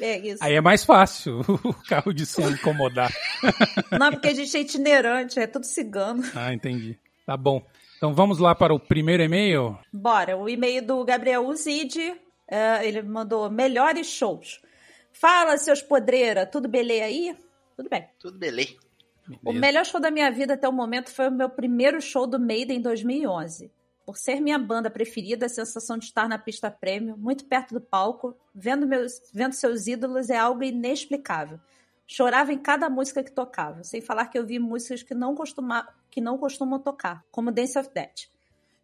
É 0.01 0.19
isso. 0.19 0.43
Aí 0.43 0.55
é 0.55 0.61
mais 0.61 0.83
fácil 0.83 1.41
o 1.63 1.75
carro 1.87 2.13
de 2.13 2.25
som 2.25 2.49
incomodar. 2.49 3.13
Não, 3.99 4.11
porque 4.11 4.29
a 4.29 4.35
gente 4.35 4.57
é 4.57 4.61
itinerante, 4.61 5.39
é 5.39 5.47
tudo 5.47 5.67
cigano. 5.67 6.23
Ah, 6.35 6.55
entendi. 6.55 6.99
Tá 7.27 7.37
bom. 7.37 7.63
Então 7.97 8.15
vamos 8.15 8.39
lá 8.39 8.55
para 8.55 8.73
o 8.73 8.81
primeiro 8.81 9.23
e-mail? 9.23 9.79
Bora. 9.93 10.37
O 10.37 10.49
e-mail 10.49 10.83
do 10.83 11.05
Gabriel 11.05 11.47
Uzide. 11.47 12.13
Uh, 12.51 12.83
ele 12.83 13.03
mandou 13.03 13.51
melhores 13.51 14.07
shows. 14.07 14.61
Fala, 15.13 15.57
seus 15.57 15.83
podreira, 15.83 16.47
tudo 16.47 16.67
beleza 16.67 17.05
aí? 17.05 17.37
Tudo 17.77 17.89
bem. 17.89 18.09
Tudo 18.19 18.39
beleza. 18.39 18.75
O 19.45 19.53
melhor 19.53 19.85
show 19.85 20.01
da 20.01 20.11
minha 20.11 20.31
vida 20.31 20.55
até 20.55 20.69
o 20.69 20.73
momento 20.73 21.11
foi 21.11 21.29
o 21.29 21.33
meu 21.33 21.49
primeiro 21.49 22.01
show 22.01 22.27
do 22.27 22.41
Maiden 22.41 22.79
em 22.79 22.81
2011. 22.81 23.71
Por 24.11 24.19
ser 24.19 24.41
minha 24.41 24.59
banda 24.59 24.91
preferida, 24.91 25.47
a 25.47 25.49
sensação 25.49 25.97
de 25.97 26.07
estar 26.07 26.29
na 26.29 26.37
pista 26.37 26.69
prêmio, 26.69 27.17
muito 27.17 27.45
perto 27.45 27.75
do 27.75 27.81
palco, 27.81 28.37
vendo, 28.53 28.85
meus, 28.85 29.23
vendo 29.33 29.53
seus 29.53 29.87
ídolos 29.87 30.31
é 30.31 30.37
algo 30.37 30.65
inexplicável. 30.65 31.61
Chorava 32.09 32.53
em 32.53 32.59
cada 32.59 32.91
música 32.91 33.23
que 33.23 33.31
tocava, 33.31 33.85
sem 33.85 34.01
falar 34.01 34.27
que 34.27 34.37
eu 34.37 34.45
vi 34.45 34.59
músicas 34.59 35.05
que 35.05 35.15
não, 35.15 35.33
costuma, 35.37 35.87
que 36.11 36.21
não 36.21 36.37
costumam 36.39 36.81
tocar, 36.81 37.25
como 37.31 37.53
Dance 37.53 37.79
of 37.79 37.89
Death. 37.95 38.27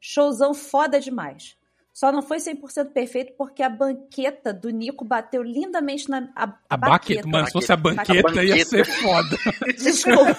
Showzão 0.00 0.54
foda 0.54 1.00
demais. 1.00 1.56
Só 1.92 2.12
não 2.12 2.22
foi 2.22 2.36
100% 2.36 2.92
perfeito 2.92 3.32
porque 3.36 3.64
a 3.64 3.68
banqueta 3.68 4.52
do 4.52 4.70
Nico 4.70 5.04
bateu 5.04 5.42
lindamente 5.42 6.08
na. 6.08 6.30
A, 6.36 6.44
a, 6.44 6.58
a 6.70 6.76
baqueta, 6.76 7.22
baqueta, 7.22 7.28
mano, 7.28 7.46
se 7.46 7.52
fosse 7.52 7.72
a 7.72 7.76
banqueta, 7.76 8.12
a 8.12 8.22
banqueta. 8.22 8.44
ia 8.44 8.64
ser 8.64 8.84
foda. 8.84 9.36
Desculpa. 9.76 10.36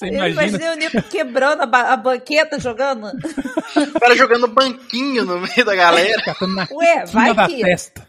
Você 0.00 0.08
imagina? 0.08 0.26
Eu 0.26 0.48
imaginei 0.48 0.68
o 0.70 0.76
Nico 0.76 1.02
quebrando 1.10 1.60
a, 1.60 1.66
ba 1.66 1.92
a 1.92 1.96
banqueta, 1.96 2.58
jogando. 2.58 3.08
O 3.08 4.00
cara 4.00 4.16
jogando 4.16 4.48
banquinho 4.48 5.26
no 5.26 5.40
meio 5.40 5.62
da 5.62 5.74
galera. 5.74 6.22
Ué, 6.72 7.04
vai 7.04 7.34
que. 7.46 7.60
Testa. 7.60 8.08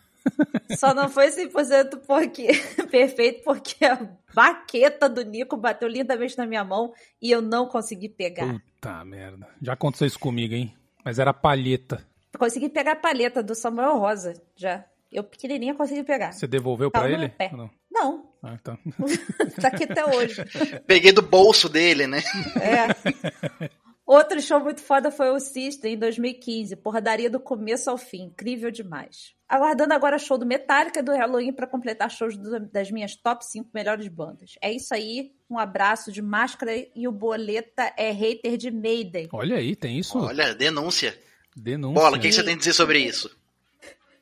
Só 0.78 0.94
não 0.94 1.10
foi 1.10 1.28
100% 1.28 2.00
porque, 2.08 2.48
perfeito 2.90 3.44
porque 3.44 3.84
a 3.84 4.00
baqueta 4.34 5.10
do 5.10 5.24
Nico 5.24 5.58
bateu 5.58 5.90
lindamente 5.90 6.38
na 6.38 6.46
minha 6.46 6.64
mão 6.64 6.94
e 7.22 7.30
eu 7.30 7.42
não 7.42 7.68
consegui 7.68 8.08
pegar. 8.08 8.54
Puta 8.54 9.04
merda. 9.04 9.50
Já 9.62 9.74
aconteceu 9.74 10.08
isso 10.08 10.20
comigo, 10.20 10.54
hein? 10.54 10.74
Mas 11.04 11.20
era 11.20 11.34
palheta. 11.34 12.06
Consegui 12.38 12.70
pegar 12.70 12.94
a 12.94 12.96
palheta 12.96 13.44
do 13.44 13.54
Samuel 13.54 13.98
Rosa, 13.98 14.34
já. 14.56 14.86
Eu 15.12 15.24
pequenininha 15.24 15.76
consegui 15.76 16.04
pegar. 16.04 16.32
Você 16.32 16.48
devolveu 16.48 16.90
para 16.90 17.10
ele? 17.10 17.34
Não. 17.52 17.70
não. 17.92 18.32
Ah, 18.42 18.58
então. 18.60 18.78
tá 19.62 19.68
aqui 19.68 19.84
até 19.84 20.06
hoje. 20.06 20.42
Peguei 20.88 21.12
do 21.12 21.22
bolso 21.22 21.68
dele, 21.68 22.08
né? 22.08 22.22
É. 22.56 23.70
Outro 24.06 24.42
show 24.42 24.60
muito 24.60 24.82
foda 24.82 25.12
foi 25.12 25.30
o 25.30 25.40
System 25.40 25.94
em 25.94 25.98
2015. 25.98 26.76
Porradaria 26.78 27.30
do 27.30 27.40
começo 27.40 27.90
ao 27.90 27.98
fim. 27.98 28.24
Incrível 28.24 28.72
demais. 28.72 29.34
Aguardando 29.48 29.94
agora 29.94 30.18
show 30.18 30.38
do 30.38 30.46
Metallica 30.46 31.00
e 31.00 31.04
do 31.04 31.12
Halloween 31.12 31.54
para 31.54 31.68
completar 31.68 32.10
shows 32.10 32.36
das 32.72 32.90
minhas 32.90 33.16
top 33.16 33.46
5 33.46 33.70
melhores 33.74 34.08
bandas. 34.08 34.56
É 34.62 34.72
isso 34.72 34.94
aí. 34.94 35.32
Um 35.50 35.58
abraço 35.58 36.12
de 36.12 36.22
máscara 36.22 36.72
e 36.96 37.08
o 37.08 37.12
Boleta 37.12 37.94
é 37.98 38.12
hater 38.12 38.58
de 38.58 38.72
Maiden. 38.72 39.30
Olha 39.32 39.58
aí, 39.58 39.76
tem 39.76 40.00
isso. 40.00 40.18
Olha, 40.18 40.56
denúncia. 40.56 41.18
Denúncia. 41.56 42.02
Bola, 42.02 42.18
o 42.18 42.20
que 42.20 42.32
você 42.32 42.44
tem 42.44 42.56
a 42.56 42.58
dizer 42.58 42.74
sobre 42.74 43.00
isso? 43.00 43.30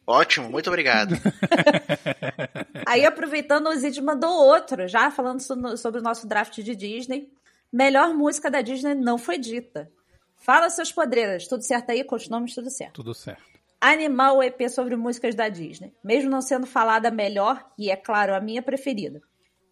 Ótimo, 0.09 0.49
muito 0.49 0.65
obrigado. 0.67 1.13
Aí, 2.83 3.05
aproveitando, 3.05 3.67
o 3.67 3.75
Zid 3.75 4.01
mandou 4.01 4.31
outro, 4.31 4.87
já 4.87 5.11
falando 5.11 5.39
sobre 5.39 5.99
o 5.99 6.03
nosso 6.03 6.27
draft 6.27 6.59
de 6.63 6.75
Disney. 6.75 7.31
Melhor 7.71 8.15
música 8.15 8.49
da 8.49 8.59
Disney 8.61 8.95
não 8.95 9.19
foi 9.19 9.37
dita. 9.37 9.87
Fala, 10.35 10.67
seus 10.71 10.91
podreiras. 10.91 11.47
Tudo 11.47 11.61
certo 11.61 11.91
aí? 11.91 12.03
Com 12.03 12.15
os 12.15 12.27
nomes, 12.27 12.55
tudo 12.55 12.71
certo. 12.71 12.95
Tudo 12.95 13.13
certo. 13.13 13.43
Animal 13.79 14.41
EP 14.41 14.67
sobre 14.67 14.95
músicas 14.95 15.35
da 15.35 15.47
Disney. 15.47 15.93
Mesmo 16.03 16.27
não 16.27 16.41
sendo 16.41 16.65
falada 16.65 17.11
melhor, 17.11 17.63
e 17.77 17.91
é 17.91 17.95
claro, 17.95 18.33
a 18.33 18.39
minha 18.39 18.63
preferida. 18.63 19.21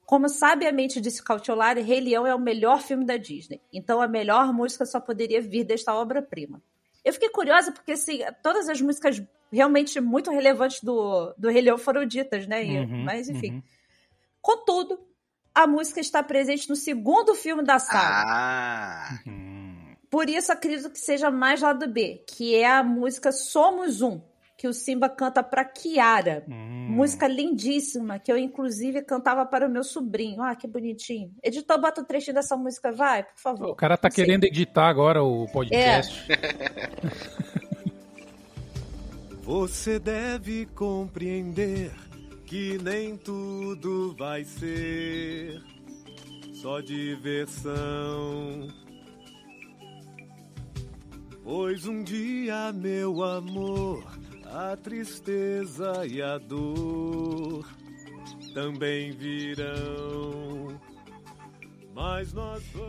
Como 0.06 0.30
sabiamente 0.30 1.02
disse 1.02 1.24
Cautiolari, 1.24 1.82
Rei 1.82 2.00
Leão 2.00 2.28
é 2.28 2.36
o 2.36 2.40
melhor 2.40 2.80
filme 2.82 3.06
da 3.06 3.18
Disney. 3.18 3.60
Então 3.74 4.00
a 4.00 4.08
melhor 4.08 4.54
música 4.54 4.86
só 4.86 5.00
poderia 5.00 5.42
vir 5.42 5.64
desta 5.64 5.96
obra-prima. 5.96 6.62
Eu 7.04 7.12
fiquei 7.12 7.30
curiosa 7.30 7.72
porque 7.72 7.94
assim, 7.94 8.20
todas 8.44 8.70
as 8.70 8.80
músicas 8.80 9.20
realmente 9.52 9.99
muito 9.99 10.32
relevantes 10.32 10.82
do, 10.82 11.34
do 11.38 11.49
Rei 11.49 11.61
Leão 11.61 11.78
foram 11.78 12.06
ditas, 12.06 12.48
né? 12.48 12.64
E, 12.65 12.80
uhum, 12.80 13.03
mas 13.03 13.30
enfim. 13.30 13.53
Uhum. 13.53 13.64
Contudo, 14.41 14.99
a 15.53 15.65
música 15.65 15.99
está 15.99 16.22
presente 16.22 16.69
no 16.69 16.76
segundo 16.76 17.34
filme 17.34 17.64
da 17.64 17.80
saga. 17.80 18.24
Ah. 18.28 19.19
Uhum. 19.26 19.95
Por 20.10 20.30
isso 20.30 20.52
acredito 20.52 20.90
que 20.90 20.99
seja 20.99 21.30
mais 21.30 21.61
lado 21.61 21.88
B, 21.88 22.24
que 22.28 22.56
é 22.56 22.65
a 22.65 22.84
música 22.84 23.32
Somos 23.32 24.02
Um, 24.02 24.22
que 24.57 24.68
o 24.68 24.74
Simba 24.74 25.10
canta 25.10 25.44
para 25.44 25.65
Kiara. 25.65 26.45
Hum. 26.48 26.88
Música 26.90 27.28
lindíssima, 27.28 28.18
que 28.18 28.32
eu 28.32 28.38
inclusive 28.38 29.02
cantava 29.02 29.45
para 29.45 29.68
o 29.68 29.69
meu 29.69 29.84
sobrinho. 29.84 30.41
Ah, 30.41 30.56
que 30.56 30.68
bonitinho. 30.68 31.32
Editor, 31.44 31.80
bota 31.80 32.02
o 32.02 32.03
um 32.03 32.07
trechinho 32.07 32.36
dessa 32.36 32.56
música, 32.56 32.91
vai, 32.91 33.24
por 33.24 33.38
favor. 33.38 33.69
O 33.69 33.76
cara 33.76 33.98
tá 33.98 34.10
querendo 34.10 34.45
editar 34.45 34.88
agora 34.88 35.22
o 35.22 35.45
podcast. 35.52 36.32
É. 36.32 37.57
Você 39.48 39.98
deve 39.98 40.65
compreender 40.76 41.94
que 42.45 42.78
nem 42.80 43.15
tudo 43.15 44.14
vai 44.19 44.44
ser 44.44 45.64
só 46.53 46.82
diversão. 46.82 48.68
Pois 51.45 51.88
um 51.88 52.03
dia, 52.03 52.74
meu 52.74 53.24
amor, 53.24 54.03
a 54.48 54.76
tristeza 54.76 56.06
e 56.06 56.22
a 56.22 56.38
dor 56.38 57.65
também 58.53 59.14
virão. 59.14 60.78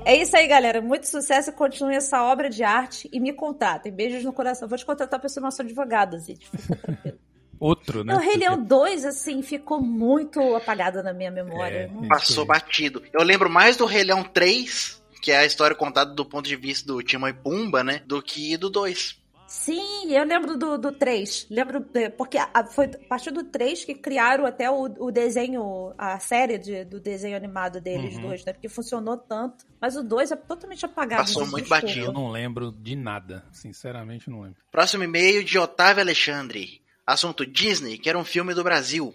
É 0.05 0.17
isso 0.17 0.37
aí, 0.37 0.47
galera. 0.47 0.83
Muito 0.83 1.07
sucesso. 1.09 1.53
Continue 1.53 1.95
essa 1.95 2.23
obra 2.23 2.51
de 2.51 2.63
arte 2.63 3.09
e 3.13 3.19
me 3.19 3.33
contatem. 3.33 3.91
Beijos 3.91 4.23
no 4.25 4.33
coração. 4.33 4.69
Vou 4.69 4.77
te 4.77 4.85
contratar 4.85 5.19
para 5.19 5.29
ser 5.29 5.41
nosso 5.41 5.63
advogado, 5.63 6.19
Zid. 6.19 6.47
Outro, 7.59 8.05
né? 8.05 8.15
O 8.15 8.19
Rei 8.19 8.37
Leão 8.37 8.63
2, 8.63 9.05
assim, 9.05 9.43
ficou 9.43 9.81
muito 9.81 10.41
apagado 10.55 11.03
na 11.03 11.13
minha 11.13 11.31
memória. 11.31 11.91
É, 12.03 12.07
Passou 12.07 12.45
batido. 12.45 13.03
Eu 13.13 13.25
lembro 13.25 13.51
mais 13.51 13.77
do 13.77 13.85
Rei 13.85 14.05
Leão 14.05 14.23
3, 14.23 15.03
que 15.21 15.33
é 15.33 15.39
a 15.39 15.47
história 15.47 15.75
contada 15.75 16.15
do 16.15 16.25
ponto 16.25 16.47
de 16.47 16.55
vista 16.55 16.87
do 16.87 17.03
Timão 17.03 17.29
e 17.29 17.33
Pumba, 17.33 17.83
né? 17.83 18.03
Do 18.07 18.23
que 18.23 18.57
do 18.57 18.71
2. 18.71 19.19
Sim, 19.49 20.13
eu 20.13 20.25
lembro 20.25 20.59
do, 20.59 20.77
do 20.77 20.93
3. 20.93 21.47
Lembro, 21.49 21.83
porque 22.19 22.37
a, 22.37 22.67
foi 22.67 22.85
a 22.85 23.09
partir 23.09 23.31
do 23.31 23.45
3 23.45 23.83
que 23.83 23.95
criaram 23.95 24.45
até 24.45 24.71
o, 24.71 24.83
o 24.99 25.11
desenho, 25.11 25.95
a 25.97 26.21
série 26.21 26.59
de, 26.59 26.85
do 26.85 27.01
desenho 27.01 27.35
animado 27.35 27.81
deles 27.81 28.17
uhum. 28.17 28.23
dois, 28.29 28.45
né? 28.45 28.53
Porque 28.53 28.69
funcionou 28.69 29.17
tanto. 29.17 29.65
Mas 29.81 29.97
o 29.97 30.03
2 30.03 30.33
é 30.33 30.37
totalmente 30.37 30.85
apagado. 30.85 31.23
Passou 31.23 31.47
muito 31.47 31.67
batido. 31.67 32.07
Eu 32.07 32.13
não 32.13 32.31
lembro 32.31 32.71
de 32.71 32.95
nada. 32.95 33.43
Sinceramente, 33.51 34.29
não 34.29 34.43
lembro. 34.43 34.61
Próximo 34.71 35.05
e-mail 35.05 35.43
de 35.43 35.59
Otávio 35.59 36.03
Alexandre. 36.03 36.83
Assunto 37.07 37.47
Disney, 37.47 37.97
que 37.97 38.11
era 38.11 38.19
um 38.19 38.25
filme 38.27 38.53
do 38.53 38.63
Brasil. 38.63 39.15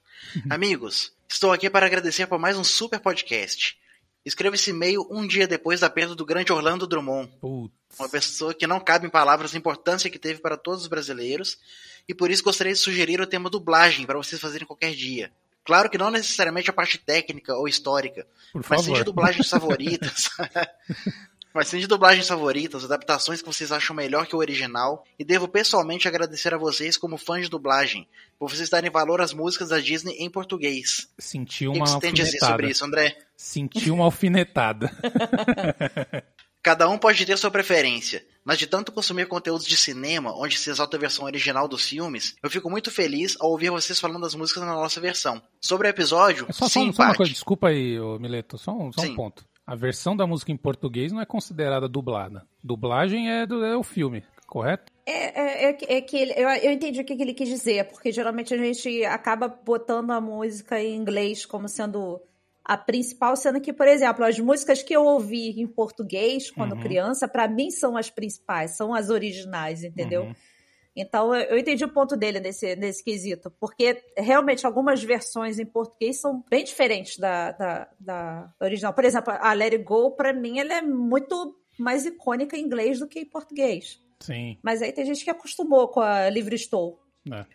Amigos, 0.48 1.12
estou 1.28 1.52
aqui 1.52 1.68
para 1.68 1.84
agradecer 1.84 2.26
por 2.26 2.38
mais 2.38 2.56
um 2.56 2.64
super 2.64 3.00
podcast. 3.00 3.78
Escreva 4.24 4.56
esse 4.56 4.70
e-mail 4.70 5.06
um 5.10 5.26
dia 5.26 5.46
depois 5.46 5.80
da 5.80 5.90
perda 5.90 6.14
do 6.14 6.24
grande 6.24 6.52
Orlando 6.52 6.86
Drummond. 6.86 7.30
Putz. 7.40 7.74
Uma 7.98 8.08
pessoa 8.08 8.54
que 8.54 8.66
não 8.66 8.80
cabe 8.80 9.06
em 9.06 9.10
palavras 9.10 9.54
a 9.54 9.58
importância 9.58 10.08
que 10.10 10.18
teve 10.18 10.40
para 10.40 10.56
todos 10.56 10.82
os 10.82 10.88
brasileiros. 10.88 11.58
E 12.08 12.14
por 12.14 12.30
isso 12.30 12.42
gostaria 12.42 12.72
de 12.72 12.78
sugerir 12.78 13.20
o 13.20 13.26
tema 13.26 13.50
dublagem 13.50 14.06
para 14.06 14.16
vocês 14.16 14.40
fazerem 14.40 14.66
qualquer 14.66 14.94
dia. 14.94 15.30
Claro 15.64 15.88
que 15.88 15.96
não 15.96 16.10
necessariamente 16.10 16.68
a 16.68 16.74
parte 16.74 16.98
técnica 16.98 17.54
ou 17.54 17.66
histórica, 17.66 18.26
por 18.52 18.60
mas 18.60 18.80
favor. 18.80 18.84
seja 18.84 19.04
dublagens 19.04 19.48
favoritas. 19.50 20.28
Mas 21.54 21.70
tem 21.70 21.78
de 21.78 21.86
dublagens 21.86 22.26
favoritas, 22.26 22.84
adaptações 22.84 23.40
que 23.40 23.46
vocês 23.46 23.70
acham 23.70 23.94
melhor 23.94 24.26
que 24.26 24.34
o 24.34 24.40
original, 24.40 25.04
e 25.16 25.24
devo 25.24 25.46
pessoalmente 25.46 26.08
agradecer 26.08 26.52
a 26.52 26.58
vocês 26.58 26.96
como 26.96 27.16
fãs 27.16 27.44
de 27.44 27.48
dublagem, 27.48 28.08
por 28.36 28.50
vocês 28.50 28.68
darem 28.68 28.90
valor 28.90 29.20
às 29.20 29.32
músicas 29.32 29.68
da 29.68 29.78
Disney 29.78 30.16
em 30.18 30.28
português. 30.28 31.08
Senti 31.16 31.68
uma 31.68 31.78
o 31.78 31.84
que 31.84 31.90
você 31.90 32.00
tem 32.00 32.10
a 32.10 32.14
dizer 32.14 32.38
sobre 32.40 32.70
isso, 32.70 32.84
André? 32.84 33.16
Senti 33.36 33.88
uma 33.88 34.04
alfinetada. 34.04 34.90
Cada 36.60 36.88
um 36.88 36.98
pode 36.98 37.24
ter 37.24 37.36
sua 37.38 37.50
preferência, 37.50 38.24
mas 38.44 38.58
de 38.58 38.66
tanto 38.66 38.90
consumir 38.90 39.28
conteúdos 39.28 39.66
de 39.66 39.76
cinema, 39.76 40.34
onde 40.34 40.58
se 40.58 40.70
exalta 40.70 40.96
a 40.96 41.00
versão 41.00 41.24
original 41.24 41.68
dos 41.68 41.88
filmes, 41.88 42.34
eu 42.42 42.50
fico 42.50 42.68
muito 42.68 42.90
feliz 42.90 43.36
ao 43.38 43.50
ouvir 43.50 43.70
vocês 43.70 44.00
falando 44.00 44.22
das 44.22 44.34
músicas 44.34 44.64
na 44.64 44.72
nossa 44.72 45.00
versão. 45.00 45.40
Sobre 45.60 45.86
o 45.86 45.90
episódio, 45.90 46.46
é 46.48 46.52
só, 46.52 46.66
sim, 46.66 46.90
só, 46.90 46.96
só 46.96 47.02
uma 47.04 47.14
coisa, 47.14 47.32
desculpa 47.32 47.68
aí, 47.68 47.96
Mileto, 48.18 48.58
só 48.58 48.72
um, 48.72 48.90
só 48.92 49.02
um 49.02 49.14
ponto. 49.14 49.44
A 49.66 49.74
versão 49.74 50.16
da 50.16 50.26
música 50.26 50.52
em 50.52 50.56
português 50.56 51.10
não 51.10 51.20
é 51.20 51.26
considerada 51.26 51.88
dublada. 51.88 52.46
Dublagem 52.62 53.30
é, 53.30 53.46
do, 53.46 53.64
é 53.64 53.76
o 53.76 53.82
filme, 53.82 54.22
correto? 54.46 54.92
É, 55.06 55.68
é, 55.68 55.96
é, 55.96 56.00
que 56.00 56.16
ele, 56.16 56.32
eu, 56.32 56.48
eu 56.48 56.72
entendi 56.72 57.00
o 57.00 57.04
que 57.04 57.14
ele 57.14 57.34
quis 57.34 57.48
dizer, 57.48 57.88
porque 57.88 58.12
geralmente 58.12 58.52
a 58.52 58.58
gente 58.58 59.04
acaba 59.04 59.48
botando 59.48 60.10
a 60.10 60.20
música 60.20 60.80
em 60.80 60.94
inglês 60.94 61.46
como 61.46 61.68
sendo 61.68 62.20
a 62.64 62.76
principal, 62.78 63.36
sendo 63.36 63.60
que, 63.60 63.72
por 63.72 63.86
exemplo, 63.86 64.24
as 64.24 64.38
músicas 64.38 64.82
que 64.82 64.94
eu 64.94 65.04
ouvi 65.04 65.60
em 65.60 65.66
português 65.66 66.50
quando 66.50 66.72
uhum. 66.72 66.80
criança, 66.80 67.28
para 67.28 67.46
mim 67.46 67.70
são 67.70 67.96
as 67.96 68.08
principais, 68.08 68.72
são 68.72 68.94
as 68.94 69.10
originais, 69.10 69.84
entendeu? 69.84 70.22
Uhum. 70.24 70.34
Então, 70.96 71.34
eu 71.34 71.58
entendi 71.58 71.84
o 71.84 71.92
ponto 71.92 72.16
dele 72.16 72.38
nesse, 72.38 72.76
nesse 72.76 73.02
quesito, 73.02 73.50
porque 73.58 74.02
realmente 74.16 74.64
algumas 74.64 75.02
versões 75.02 75.58
em 75.58 75.66
português 75.66 76.20
são 76.20 76.44
bem 76.48 76.62
diferentes 76.62 77.18
da, 77.18 77.50
da, 77.52 77.88
da 77.98 78.54
original. 78.60 78.94
Por 78.94 79.04
exemplo, 79.04 79.32
a 79.36 79.52
Let 79.52 79.72
It 79.72 79.84
Go, 79.84 80.12
para 80.12 80.32
mim, 80.32 80.60
ela 80.60 80.74
é 80.74 80.82
muito 80.82 81.56
mais 81.78 82.06
icônica 82.06 82.56
em 82.56 82.62
inglês 82.62 83.00
do 83.00 83.08
que 83.08 83.20
em 83.20 83.24
português. 83.24 84.00
Sim. 84.20 84.56
Mas 84.62 84.82
aí 84.82 84.92
tem 84.92 85.04
gente 85.04 85.24
que 85.24 85.30
acostumou 85.30 85.88
com 85.88 86.00
a 86.00 86.30
Livre 86.30 86.54
Estou. 86.54 87.00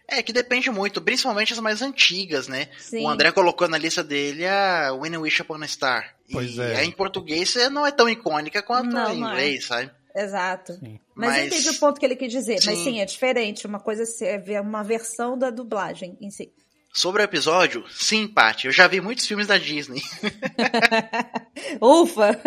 É. 0.08 0.18
é. 0.18 0.24
que 0.24 0.34
depende 0.34 0.72
muito, 0.72 1.00
principalmente 1.00 1.54
as 1.54 1.60
mais 1.60 1.82
antigas, 1.82 2.48
né? 2.48 2.70
Sim. 2.80 3.06
O 3.06 3.08
André 3.08 3.32
colocou 3.32 3.68
na 3.68 3.78
lista 3.78 4.04
dele 4.04 4.46
a 4.48 4.92
When 4.94 5.14
I 5.14 5.18
Wish 5.18 5.42
Upon 5.44 5.62
a 5.62 5.68
Star. 5.68 6.16
Pois 6.32 6.58
e 6.58 6.62
é. 6.62 6.84
em 6.84 6.92
português 6.92 7.56
não 7.72 7.86
é 7.86 7.92
tão 7.92 8.10
icônica 8.10 8.64
quanto 8.64 8.92
não, 8.92 9.14
em 9.14 9.24
é. 9.24 9.28
inglês, 9.28 9.64
é. 9.66 9.68
sabe? 9.68 9.92
Exato. 10.16 10.74
Sim. 10.74 11.00
Mas, 11.16 11.30
mas 11.30 11.38
eu 11.38 11.46
entendi 11.48 11.70
o 11.70 11.80
ponto 11.80 12.00
que 12.00 12.06
ele 12.06 12.16
quis 12.16 12.32
dizer. 12.32 12.62
Sim. 12.62 12.70
Mas 12.70 12.80
sim, 12.80 13.02
é 13.02 13.06
diferente. 13.06 13.68
Uma 13.68 13.80
coisa 13.80 14.04
é 14.26 14.62
uma 14.62 14.84
versão 14.84 15.38
da 15.38 15.50
dublagem 15.50 16.18
em 16.20 16.30
si. 16.32 16.52
Sobre 16.92 17.22
o 17.22 17.26
episódio, 17.26 17.86
sim, 17.90 18.28
Paty, 18.28 18.66
eu 18.66 18.74
já 18.74 18.88
vi 18.88 19.00
muitos 19.00 19.26
filmes 19.28 19.46
da 19.46 19.58
Disney. 19.58 20.02
Ufa! 21.80 22.40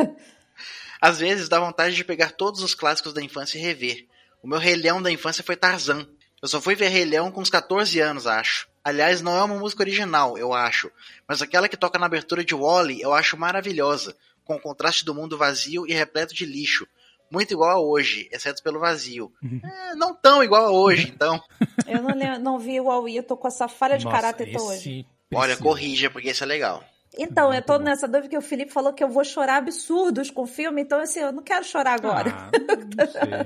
Às 1.00 1.20
vezes 1.20 1.48
dá 1.48 1.60
vontade 1.60 1.94
de 1.94 2.04
pegar 2.04 2.32
todos 2.32 2.60
os 2.60 2.74
clássicos 2.74 3.12
da 3.12 3.22
infância 3.22 3.56
e 3.56 3.62
rever. 3.62 4.06
O 4.42 4.48
meu 4.48 4.58
Rei 4.58 4.74
Leão 4.74 5.00
da 5.00 5.12
infância 5.12 5.44
foi 5.44 5.56
Tarzan. 5.56 6.06
Eu 6.40 6.48
só 6.48 6.60
fui 6.60 6.74
ver 6.74 6.88
Rei 6.88 7.04
Leão 7.04 7.30
com 7.30 7.40
uns 7.40 7.50
14 7.50 8.00
anos, 8.00 8.26
acho. 8.26 8.68
Aliás, 8.82 9.22
não 9.22 9.36
é 9.36 9.44
uma 9.44 9.58
música 9.58 9.84
original, 9.84 10.36
eu 10.36 10.52
acho. 10.52 10.90
Mas 11.26 11.40
aquela 11.40 11.68
que 11.68 11.76
toca 11.76 11.98
na 11.98 12.06
abertura 12.06 12.44
de 12.44 12.54
Wally 12.54 13.00
eu 13.00 13.14
acho 13.14 13.36
maravilhosa, 13.36 14.16
com 14.44 14.56
o 14.56 14.60
contraste 14.60 15.04
do 15.04 15.14
mundo 15.14 15.38
vazio 15.38 15.86
e 15.86 15.92
repleto 15.92 16.34
de 16.34 16.44
lixo. 16.44 16.86
Muito 17.32 17.52
igual 17.52 17.70
a 17.70 17.80
hoje, 17.80 18.28
exceto 18.30 18.62
pelo 18.62 18.78
vazio. 18.78 19.32
Uhum. 19.42 19.60
É, 19.64 19.94
não 19.94 20.14
tão 20.14 20.44
igual 20.44 20.66
a 20.66 20.70
hoje, 20.70 21.08
então. 21.16 21.42
Eu 21.86 22.02
não, 22.02 22.38
não 22.38 22.58
vi 22.58 22.78
o 22.78 22.84
Wally, 22.84 23.16
eu 23.16 23.22
tô 23.22 23.38
com 23.38 23.48
essa 23.48 23.66
falha 23.68 23.96
de 23.96 24.04
Nossa, 24.04 24.16
caráter 24.16 24.50
até 24.50 24.60
hoje. 24.60 25.06
Olha, 25.34 25.56
corrija, 25.56 26.10
porque 26.10 26.30
isso 26.30 26.44
é 26.44 26.46
legal. 26.46 26.84
Então, 27.18 27.52
eu 27.52 27.60
tô 27.62 27.78
nessa 27.78 28.08
dúvida 28.08 28.28
que 28.28 28.38
o 28.38 28.42
Felipe 28.42 28.72
falou 28.72 28.92
que 28.92 29.04
eu 29.04 29.08
vou 29.08 29.24
chorar 29.24 29.56
absurdos 29.56 30.30
com 30.30 30.42
o 30.42 30.46
filme, 30.46 30.80
então 30.80 30.98
assim, 30.98 31.20
eu 31.20 31.32
não 31.32 31.42
quero 31.42 31.64
chorar 31.64 31.94
agora. 31.94 32.30
Ah, 32.30 32.50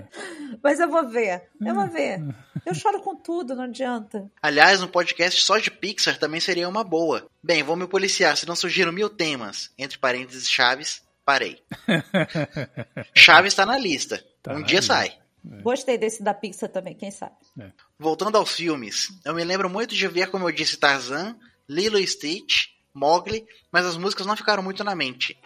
Mas 0.62 0.78
eu 0.78 0.88
vou 0.88 1.08
ver, 1.08 1.42
eu 1.60 1.74
vou 1.74 1.88
ver. 1.88 2.22
Eu 2.64 2.74
choro 2.74 3.00
com 3.00 3.16
tudo, 3.16 3.56
não 3.56 3.64
adianta. 3.64 4.30
Aliás, 4.40 4.82
um 4.82 4.88
podcast 4.88 5.40
só 5.42 5.58
de 5.58 5.70
Pixar 5.70 6.16
também 6.18 6.40
seria 6.40 6.68
uma 6.68 6.84
boa. 6.84 7.26
Bem, 7.42 7.62
vou 7.62 7.76
me 7.76 7.88
policiar, 7.88 8.36
se 8.36 8.46
não 8.46 8.54
surgiram 8.54 8.92
mil 8.92 9.08
temas, 9.08 9.70
entre 9.76 9.98
parênteses 9.98 10.48
Chaves, 10.48 11.02
parei. 11.26 11.60
Chaves 13.12 13.52
tá 13.52 13.66
na 13.66 13.76
lista. 13.76 14.24
Tá 14.40 14.54
um 14.54 14.62
dia 14.62 14.80
sai. 14.80 15.18
É. 15.50 15.60
Gostei 15.60 15.98
desse 15.98 16.22
da 16.22 16.32
Pixar 16.32 16.70
também, 16.70 16.94
quem 16.94 17.10
sabe. 17.10 17.34
É. 17.60 17.70
Voltando 17.98 18.36
aos 18.36 18.52
filmes, 18.52 19.10
eu 19.24 19.34
me 19.34 19.44
lembro 19.44 19.68
muito 19.68 19.94
de 19.94 20.08
ver, 20.08 20.30
como 20.30 20.48
eu 20.48 20.52
disse, 20.52 20.76
Tarzan, 20.76 21.36
Lilo 21.68 21.98
e 21.98 22.06
Stitch, 22.06 22.68
Mogli, 22.94 23.44
mas 23.70 23.84
as 23.84 23.96
músicas 23.96 24.26
não 24.26 24.36
ficaram 24.36 24.62
muito 24.62 24.84
na 24.84 24.94
mente. 24.94 25.36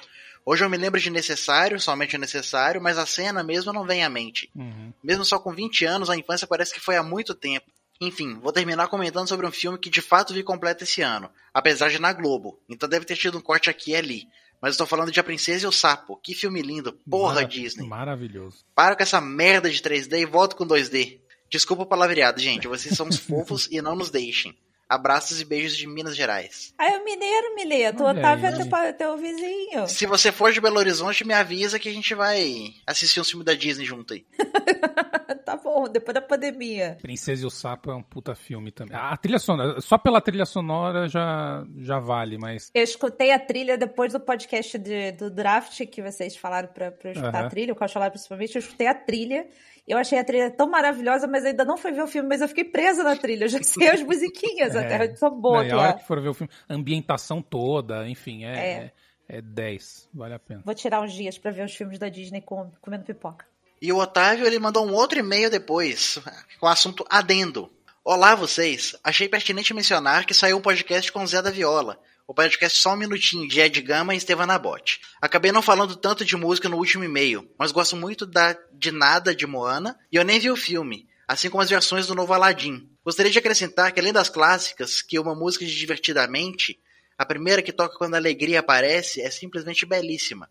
Hoje 0.44 0.64
eu 0.64 0.70
me 0.70 0.76
lembro 0.76 1.00
de 1.00 1.10
Necessário, 1.10 1.80
somente 1.80 2.16
o 2.16 2.18
Necessário, 2.18 2.80
mas 2.80 2.98
a 2.98 3.06
cena 3.06 3.42
mesmo 3.42 3.72
não 3.72 3.86
vem 3.86 4.04
à 4.04 4.08
mente. 4.08 4.50
Uhum. 4.54 4.92
Mesmo 5.02 5.24
só 5.24 5.38
com 5.38 5.52
20 5.52 5.84
anos, 5.84 6.10
a 6.10 6.16
infância 6.16 6.46
parece 6.46 6.72
que 6.74 6.80
foi 6.80 6.96
há 6.96 7.02
muito 7.02 7.34
tempo. 7.34 7.66
Enfim, 8.00 8.38
vou 8.40 8.52
terminar 8.52 8.88
comentando 8.88 9.28
sobre 9.28 9.46
um 9.46 9.52
filme 9.52 9.78
que 9.78 9.90
de 9.90 10.00
fato 10.00 10.32
vi 10.32 10.42
completo 10.42 10.84
esse 10.84 11.02
ano, 11.02 11.30
apesar 11.52 11.90
de 11.90 11.98
na 11.98 12.14
Globo, 12.14 12.58
então 12.66 12.88
deve 12.88 13.04
ter 13.04 13.16
tido 13.16 13.36
um 13.36 13.42
corte 13.42 13.68
aqui 13.68 13.90
e 13.90 13.96
ali. 13.96 14.28
Mas 14.60 14.72
estou 14.72 14.86
falando 14.86 15.10
de 15.10 15.18
A 15.18 15.24
Princesa 15.24 15.64
e 15.64 15.68
o 15.68 15.72
Sapo. 15.72 16.16
Que 16.22 16.34
filme 16.34 16.60
lindo. 16.60 16.92
Porra, 17.08 17.44
Disney. 17.44 17.86
Maravilhoso. 17.86 18.64
Para 18.74 18.94
com 18.94 19.02
essa 19.02 19.20
merda 19.20 19.70
de 19.70 19.80
3D 19.80 20.20
e 20.20 20.26
volta 20.26 20.54
com 20.54 20.66
2D. 20.66 21.20
Desculpa 21.48 21.82
o 21.82 21.86
palavreado, 21.86 22.40
gente. 22.40 22.68
Vocês 22.68 22.94
são 22.94 23.08
os 23.08 23.16
fofos 23.18 23.68
e 23.70 23.80
não 23.80 23.96
nos 23.96 24.10
deixem. 24.10 24.56
Abraços 24.90 25.40
e 25.40 25.44
beijos 25.44 25.76
de 25.76 25.86
Minas 25.86 26.16
Gerais. 26.16 26.74
Ah, 26.76 26.90
é 26.90 26.98
o 26.98 27.04
mineiro, 27.04 27.54
Mileto. 27.54 28.02
O 28.02 28.10
Otávio 28.10 28.46
é 28.46 28.50
teu, 28.50 28.94
teu 28.94 29.16
vizinho. 29.16 29.86
Se 29.86 30.04
você 30.04 30.32
for 30.32 30.50
de 30.50 30.60
Belo 30.60 30.78
Horizonte, 30.78 31.24
me 31.24 31.32
avisa 31.32 31.78
que 31.78 31.88
a 31.88 31.92
gente 31.92 32.12
vai 32.12 32.74
assistir 32.84 33.20
um 33.20 33.24
filme 33.24 33.44
da 33.44 33.54
Disney 33.54 33.84
junto 33.84 34.14
aí. 34.14 34.26
tá 35.46 35.56
bom, 35.56 35.88
depois 35.88 36.12
da 36.12 36.20
pandemia. 36.20 36.98
Princesa 37.00 37.44
e 37.44 37.46
o 37.46 37.50
Sapo 37.50 37.92
é 37.92 37.94
um 37.94 38.02
puta 38.02 38.34
filme 38.34 38.72
também. 38.72 38.96
A 38.96 39.16
trilha 39.16 39.38
sonora, 39.38 39.80
só 39.80 39.96
pela 39.96 40.20
trilha 40.20 40.44
sonora 40.44 41.06
já, 41.06 41.64
já 41.78 42.00
vale, 42.00 42.36
mas. 42.36 42.72
Eu 42.74 42.82
escutei 42.82 43.30
a 43.30 43.38
trilha 43.38 43.78
depois 43.78 44.12
do 44.12 44.18
podcast 44.18 44.76
de, 44.76 45.12
do 45.12 45.30
draft 45.30 45.86
que 45.86 46.02
vocês 46.02 46.36
falaram 46.36 46.66
pra, 46.66 46.90
pra 46.90 47.10
eu 47.10 47.12
escutar 47.12 47.42
uhum. 47.42 47.46
a 47.46 47.48
trilha, 47.48 47.72
o 47.72 47.88
falaram 47.88 48.10
principalmente, 48.10 48.56
eu 48.56 48.60
escutei 48.60 48.88
a 48.88 48.94
trilha. 48.94 49.46
Eu 49.90 49.98
achei 49.98 50.20
a 50.20 50.24
trilha 50.24 50.48
tão 50.48 50.70
maravilhosa, 50.70 51.26
mas 51.26 51.44
ainda 51.44 51.64
não 51.64 51.76
fui 51.76 51.90
ver 51.90 52.02
o 52.02 52.06
filme, 52.06 52.28
mas 52.28 52.40
eu 52.40 52.46
fiquei 52.46 52.62
presa 52.62 53.02
na 53.02 53.16
trilha. 53.16 53.46
Eu 53.46 53.48
já 53.48 53.60
sei 53.60 53.88
as 53.88 54.00
musiquinhas 54.00 54.74
é, 54.76 54.86
até, 54.86 55.08
tão 55.08 55.40
boa 55.40 55.64
que 55.64 55.72
a 55.72 55.76
hora 55.76 55.92
que 55.94 56.06
for 56.06 56.20
ver 56.20 56.28
o 56.28 56.34
filme, 56.34 56.52
a 56.68 56.74
ambientação 56.74 57.42
toda, 57.42 58.08
enfim, 58.08 58.44
é, 58.44 58.92
é. 59.28 59.38
é 59.38 59.42
10, 59.42 60.08
vale 60.14 60.34
a 60.34 60.38
pena. 60.38 60.62
Vou 60.64 60.76
tirar 60.76 61.02
uns 61.02 61.12
dias 61.12 61.36
para 61.38 61.50
ver 61.50 61.64
os 61.64 61.74
filmes 61.74 61.98
da 61.98 62.08
Disney 62.08 62.40
com, 62.40 62.70
comendo 62.80 63.04
pipoca. 63.04 63.44
E 63.82 63.92
o 63.92 63.96
Otávio, 63.96 64.46
ele 64.46 64.60
mandou 64.60 64.86
um 64.86 64.92
outro 64.92 65.18
e-mail 65.18 65.50
depois, 65.50 66.20
com 66.60 66.66
o 66.66 66.68
assunto 66.68 67.04
adendo. 67.10 67.68
Olá 68.04 68.36
vocês, 68.36 68.94
achei 69.02 69.28
pertinente 69.28 69.74
mencionar 69.74 70.24
que 70.24 70.32
saiu 70.32 70.58
um 70.58 70.62
podcast 70.62 71.10
com 71.10 71.24
o 71.24 71.26
Zé 71.26 71.42
da 71.42 71.50
Viola, 71.50 71.98
o 72.30 72.34
podcast 72.34 72.78
Só 72.78 72.94
um 72.94 72.96
Minutinho, 72.96 73.48
de 73.48 73.58
Ed 73.58 73.82
Gama 73.82 74.14
e 74.14 74.16
Estevan 74.16 74.46
Nabote. 74.46 75.00
Acabei 75.20 75.50
não 75.50 75.60
falando 75.60 75.96
tanto 75.96 76.24
de 76.24 76.36
música 76.36 76.68
no 76.68 76.76
último 76.76 77.02
e-mail, 77.02 77.50
mas 77.58 77.72
gosto 77.72 77.96
muito 77.96 78.24
da 78.24 78.56
de 78.72 78.92
nada 78.92 79.34
de 79.34 79.48
Moana, 79.48 79.98
e 80.12 80.14
eu 80.14 80.24
nem 80.24 80.38
vi 80.38 80.48
o 80.48 80.54
filme, 80.54 81.08
assim 81.26 81.50
como 81.50 81.60
as 81.60 81.68
versões 81.68 82.06
do 82.06 82.14
novo 82.14 82.32
Aladdin. 82.32 82.88
Gostaria 83.04 83.32
de 83.32 83.38
acrescentar 83.40 83.90
que 83.90 83.98
além 83.98 84.12
das 84.12 84.28
clássicas, 84.28 85.02
que 85.02 85.18
uma 85.18 85.34
música 85.34 85.66
de 85.66 85.76
Divertidamente, 85.76 86.78
a 87.18 87.26
primeira 87.26 87.62
que 87.62 87.72
toca 87.72 87.98
quando 87.98 88.14
a 88.14 88.18
alegria 88.18 88.60
aparece, 88.60 89.20
é 89.20 89.28
simplesmente 89.28 89.84
belíssima. 89.84 90.48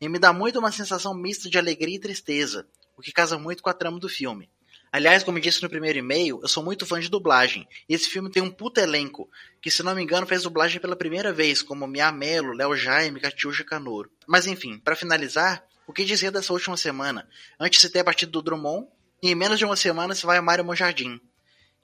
E 0.00 0.08
me 0.08 0.18
dá 0.18 0.32
muito 0.32 0.58
uma 0.58 0.72
sensação 0.72 1.12
mista 1.12 1.50
de 1.50 1.58
alegria 1.58 1.96
e 1.96 2.00
tristeza, 2.00 2.66
o 2.96 3.02
que 3.02 3.12
casa 3.12 3.38
muito 3.38 3.62
com 3.62 3.68
a 3.68 3.74
trama 3.74 4.00
do 4.00 4.08
filme. 4.08 4.48
Aliás, 4.90 5.22
como 5.22 5.40
disse 5.40 5.62
no 5.62 5.68
primeiro 5.68 5.98
e-mail, 5.98 6.40
eu 6.42 6.48
sou 6.48 6.62
muito 6.62 6.86
fã 6.86 6.98
de 6.98 7.08
dublagem. 7.08 7.66
E 7.88 7.94
esse 7.94 8.08
filme 8.08 8.30
tem 8.30 8.42
um 8.42 8.50
puta 8.50 8.80
elenco, 8.80 9.28
que 9.60 9.70
se 9.70 9.82
não 9.82 9.94
me 9.94 10.02
engano 10.02 10.26
fez 10.26 10.42
dublagem 10.42 10.80
pela 10.80 10.96
primeira 10.96 11.32
vez, 11.32 11.62
como 11.62 11.86
Mia 11.86 12.10
Mello, 12.10 12.52
Léo 12.52 12.74
Jaime, 12.74 13.20
Catiuxa 13.20 13.64
Canoro. 13.64 14.10
Mas 14.26 14.46
enfim, 14.46 14.78
para 14.78 14.96
finalizar, 14.96 15.64
o 15.86 15.92
que 15.92 16.04
dizer 16.04 16.30
dessa 16.30 16.52
última 16.52 16.76
semana? 16.76 17.28
Antes 17.58 17.80
de 17.80 17.88
ter 17.88 18.00
a 18.00 18.04
partida 18.04 18.30
do 18.30 18.42
Drummond, 18.42 18.86
e 19.22 19.30
em 19.30 19.34
menos 19.34 19.58
de 19.58 19.64
uma 19.64 19.76
semana 19.76 20.14
se 20.14 20.24
vai 20.24 20.38
a 20.38 20.42
Mário 20.42 20.64
Monjardim. 20.64 21.20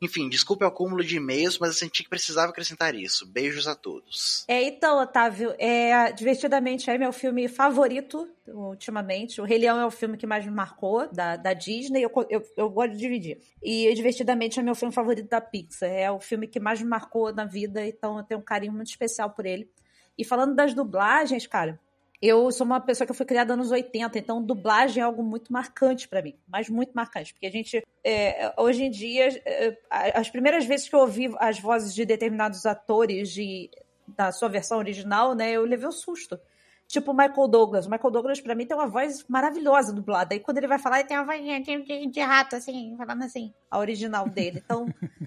Enfim, 0.02 0.28
desculpe 0.28 0.64
o 0.64 0.68
acúmulo 0.68 1.02
de 1.02 1.16
e-mails, 1.16 1.58
mas 1.58 1.70
eu 1.70 1.74
senti 1.74 2.02
que 2.02 2.10
precisava 2.10 2.50
acrescentar 2.50 2.94
isso. 2.94 3.26
Beijos 3.26 3.66
a 3.66 3.74
todos. 3.74 4.44
É, 4.46 4.62
então, 4.62 5.00
Otávio, 5.00 5.54
é, 5.58 6.12
Divertidamente 6.12 6.90
é 6.90 6.98
meu 6.98 7.12
filme 7.12 7.48
favorito 7.48 8.28
ultimamente. 8.48 9.40
O 9.40 9.44
Rei 9.44 9.58
Leão 9.58 9.80
é 9.80 9.86
o 9.86 9.90
filme 9.90 10.16
que 10.16 10.26
mais 10.26 10.44
me 10.44 10.50
marcou, 10.50 11.10
da, 11.12 11.36
da 11.36 11.52
Disney. 11.54 12.02
Eu, 12.02 12.10
eu, 12.28 12.42
eu 12.56 12.68
gosto 12.68 12.92
de 12.92 12.98
dividir. 12.98 13.38
E 13.62 13.92
Divertidamente 13.94 14.60
é 14.60 14.62
meu 14.62 14.74
filme 14.74 14.92
favorito 14.92 15.28
da 15.28 15.40
Pixar. 15.40 15.88
É 15.88 16.10
o 16.10 16.20
filme 16.20 16.46
que 16.46 16.60
mais 16.60 16.82
me 16.82 16.88
marcou 16.88 17.32
na 17.32 17.44
vida, 17.44 17.86
então 17.86 18.18
eu 18.18 18.24
tenho 18.24 18.40
um 18.40 18.44
carinho 18.44 18.72
muito 18.72 18.88
especial 18.88 19.30
por 19.30 19.46
ele. 19.46 19.70
E 20.18 20.24
falando 20.24 20.54
das 20.54 20.74
dublagens, 20.74 21.46
cara, 21.46 21.80
eu 22.22 22.50
sou 22.50 22.64
uma 22.64 22.80
pessoa 22.80 23.06
que 23.06 23.12
foi 23.12 23.26
criada 23.26 23.56
nos 23.56 23.70
80, 23.70 24.18
então 24.18 24.42
dublagem 24.42 25.02
é 25.02 25.04
algo 25.04 25.22
muito 25.22 25.52
marcante 25.52 26.08
para 26.08 26.22
mim, 26.22 26.34
mas 26.48 26.68
muito 26.68 26.92
marcante, 26.92 27.32
porque 27.32 27.46
a 27.46 27.50
gente, 27.50 27.82
é, 28.02 28.52
hoje 28.56 28.84
em 28.84 28.90
dia, 28.90 29.28
é, 29.44 29.76
as 29.90 30.30
primeiras 30.30 30.64
vezes 30.64 30.88
que 30.88 30.94
eu 30.94 31.00
ouvi 31.00 31.34
as 31.38 31.58
vozes 31.58 31.94
de 31.94 32.04
determinados 32.04 32.64
atores 32.64 33.30
de, 33.30 33.70
da 34.08 34.32
sua 34.32 34.48
versão 34.48 34.78
original, 34.78 35.34
né, 35.34 35.52
eu 35.52 35.64
levei 35.64 35.88
um 35.88 35.92
susto. 35.92 36.40
tipo 36.86 37.12
o 37.12 37.14
Michael 37.14 37.48
Douglas. 37.48 37.86
O 37.86 37.90
Michael 37.90 38.10
Douglas, 38.10 38.40
pra 38.40 38.54
mim, 38.54 38.66
tem 38.66 38.76
uma 38.76 38.86
voz 38.86 39.24
maravilhosa 39.28 39.92
dublada. 39.92 40.34
Aí 40.34 40.40
quando 40.40 40.58
ele 40.58 40.68
vai 40.68 40.78
falar, 40.78 41.00
ele 41.00 41.08
tem 41.08 41.18
uma 41.18 41.26
voz 41.26 41.42
de, 41.42 42.06
de 42.06 42.20
rato, 42.20 42.56
assim, 42.56 42.94
falando 42.96 43.22
assim, 43.24 43.52
a 43.70 43.78
original 43.78 44.28
dele. 44.28 44.62
Então. 44.64 44.86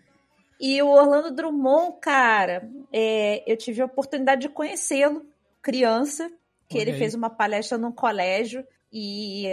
e 0.60 0.82
o 0.82 0.88
Orlando 0.88 1.32
Drummond, 1.32 1.98
cara, 2.02 2.68
é, 2.92 3.44
eu 3.52 3.58
tive 3.58 3.82
a 3.82 3.86
oportunidade 3.86 4.42
de 4.42 4.50
conhecê-lo, 4.50 5.26
criança, 5.62 6.32
que 6.68 6.78
ele 6.78 6.94
fez 6.94 7.14
uma 7.14 7.30
palestra 7.30 7.78
num 7.78 7.92
colégio 7.92 8.66
e 8.92 9.48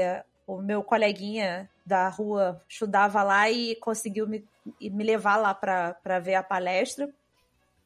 uh, 0.46 0.54
o 0.54 0.60
meu 0.60 0.82
coleguinha 0.82 1.70
da 1.84 2.08
rua 2.08 2.62
estudava 2.68 3.22
lá 3.22 3.50
e 3.50 3.76
conseguiu 3.76 4.26
me, 4.26 4.44
me 4.80 5.04
levar 5.04 5.36
lá 5.36 5.54
para 5.54 6.18
ver 6.20 6.34
a 6.34 6.42
palestra. 6.42 7.08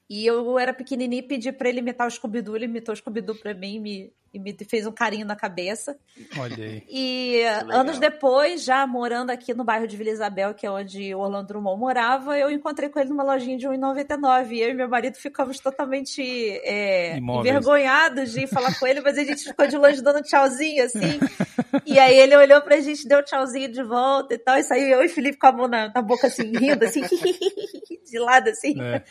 E 0.09 0.24
eu 0.24 0.59
era 0.59 0.72
pequenininha 0.72 1.20
e 1.20 1.26
pedi 1.26 1.52
pra 1.52 1.68
ele 1.68 1.80
imitar 1.80 2.06
o 2.06 2.10
Scooby-Doo. 2.10 2.56
Ele 2.56 2.64
imitou 2.64 2.94
o 2.94 2.97
Scooby-Doo 2.97 3.35
pra 3.35 3.52
mim 3.52 3.78
me, 3.78 4.10
e 4.32 4.39
me 4.39 4.56
fez 4.66 4.86
um 4.86 4.93
carinho 4.93 5.26
na 5.26 5.36
cabeça. 5.36 5.98
Olha 6.39 6.64
aí. 6.64 6.82
E 6.89 7.43
anos 7.70 7.98
depois, 7.98 8.64
já 8.64 8.86
morando 8.86 9.30
aqui 9.30 9.52
no 9.52 9.64
bairro 9.64 9.86
de 9.86 9.98
Vila 9.98 10.09
Isabel, 10.09 10.55
que 10.55 10.66
é 10.66 10.70
onde 10.70 11.14
o 11.14 11.18
Orlando 11.18 11.48
Drummond 11.48 11.78
morava, 11.78 12.39
eu 12.39 12.51
encontrei 12.51 12.89
com 12.89 12.98
ele 12.98 13.10
numa 13.10 13.22
lojinha 13.22 13.59
de 13.59 13.66
1,99. 13.66 14.52
E 14.52 14.60
eu 14.60 14.70
e 14.70 14.74
meu 14.74 14.89
marido 14.89 15.16
ficamos 15.16 15.59
totalmente 15.60 16.22
é, 16.64 17.18
envergonhados 17.18 18.32
de 18.32 18.44
ir 18.44 18.47
falar 18.47 18.78
com 18.78 18.86
ele, 18.86 19.02
mas 19.02 19.18
a 19.18 19.24
gente 19.24 19.44
ficou 19.44 19.66
de 19.66 19.76
longe 19.76 20.01
dando 20.01 20.22
tchauzinho, 20.22 20.85
assim. 20.85 21.18
e 21.85 21.98
aí 21.98 22.16
ele 22.18 22.35
olhou 22.35 22.62
pra 22.62 22.80
gente, 22.80 23.06
deu 23.06 23.22
tchauzinho 23.22 23.70
de 23.70 23.82
volta 23.82 24.32
e 24.32 24.39
tal. 24.39 24.56
E 24.56 24.62
saiu 24.62 24.89
eu 24.89 25.02
e 25.02 25.06
o 25.06 25.10
Felipe 25.10 25.36
com 25.36 25.47
a 25.48 25.52
mão 25.52 25.68
na, 25.68 25.93
na 25.94 26.01
boca, 26.01 26.28
assim, 26.28 26.51
rindo, 26.51 26.82
assim, 26.82 27.02
de 28.10 28.18
lado, 28.18 28.48
assim. 28.48 28.80
É. 28.80 29.02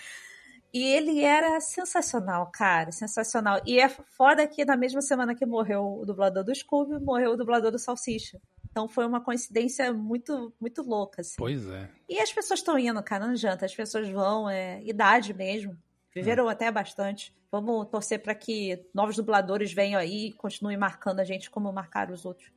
E 0.77 0.83
ele 0.83 1.23
era 1.23 1.59
sensacional, 1.59 2.51
cara, 2.53 2.91
sensacional. 2.91 3.59
E 3.65 3.79
é 3.79 3.89
foda 3.89 4.45
que 4.45 4.63
na 4.63 4.77
mesma 4.77 5.01
semana 5.01 5.33
que 5.33 5.43
morreu 5.43 5.81
o 6.01 6.05
dublador 6.05 6.43
do 6.43 6.53
Scooby, 6.53 7.03
morreu 7.03 7.31
o 7.31 7.35
dublador 7.35 7.71
do 7.71 7.79
Salsicha. 7.79 8.39
Então 8.69 8.87
foi 8.87 9.07
uma 9.07 9.19
coincidência 9.19 9.91
muito, 9.91 10.53
muito 10.61 10.83
louca, 10.83 11.21
assim. 11.21 11.33
Pois 11.35 11.67
é. 11.67 11.89
E 12.07 12.19
as 12.19 12.31
pessoas 12.31 12.59
estão 12.59 12.77
indo, 12.77 13.01
cara, 13.01 13.25
não 13.25 13.33
adianta. 13.33 13.65
As 13.65 13.73
pessoas 13.73 14.07
vão, 14.07 14.47
é 14.47 14.79
idade 14.83 15.33
mesmo. 15.33 15.75
Viveram 16.13 16.47
é. 16.47 16.53
até 16.53 16.71
bastante. 16.71 17.33
Vamos 17.51 17.89
torcer 17.89 18.21
para 18.21 18.35
que 18.35 18.79
novos 18.93 19.15
dubladores 19.15 19.73
venham 19.73 19.99
aí 19.99 20.27
e 20.27 20.33
continuem 20.33 20.77
marcando 20.77 21.21
a 21.21 21.23
gente 21.23 21.49
como 21.49 21.73
marcaram 21.73 22.13
os 22.13 22.23
outros. 22.23 22.51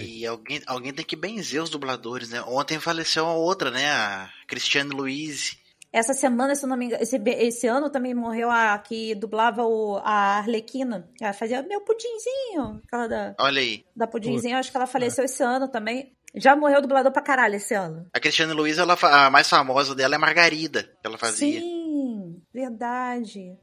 E 0.00 0.24
alguém, 0.24 0.62
alguém 0.64 0.92
tem 0.92 1.04
que 1.04 1.16
benzer 1.16 1.60
os 1.60 1.70
dubladores, 1.70 2.30
né? 2.30 2.40
Ontem 2.42 2.78
faleceu 2.78 3.26
a 3.26 3.34
outra, 3.34 3.70
né? 3.72 3.90
A 3.90 4.30
Cristiane 4.46 4.90
Luiz 4.90 5.57
essa 5.92 6.12
semana, 6.12 6.54
se 6.54 6.64
eu 6.64 6.68
não 6.68 6.76
me 6.76 6.86
engano, 6.86 7.02
esse, 7.02 7.16
esse 7.16 7.66
ano 7.66 7.90
também 7.90 8.14
morreu 8.14 8.50
a 8.50 8.76
que 8.78 9.14
dublava 9.14 9.64
o, 9.64 9.96
a 9.98 10.38
Arlequina. 10.38 11.08
Ela 11.20 11.32
fazia 11.32 11.62
meu 11.62 11.80
pudinzinho. 11.80 12.82
Aquela 12.86 13.08
da, 13.08 13.34
Olha 13.38 13.60
aí. 13.60 13.84
Da 13.96 14.06
pudinzinho, 14.06 14.56
acho 14.56 14.70
que 14.70 14.76
ela 14.76 14.86
faleceu 14.86 15.22
é. 15.22 15.24
esse 15.24 15.42
ano 15.42 15.68
também. 15.68 16.14
Já 16.34 16.54
morreu 16.54 16.82
dublador 16.82 17.10
pra 17.10 17.22
caralho 17.22 17.54
esse 17.54 17.74
ano. 17.74 18.06
A 18.12 18.20
Cristiane 18.20 18.52
Luiz, 18.52 18.76
ela, 18.76 18.98
a 19.00 19.30
mais 19.30 19.48
famosa 19.48 19.94
dela 19.94 20.14
é 20.14 20.18
Margarida, 20.18 20.82
que 20.82 21.06
ela 21.06 21.16
fazia. 21.16 21.60
Sim, 21.60 22.42
verdade. 22.52 23.56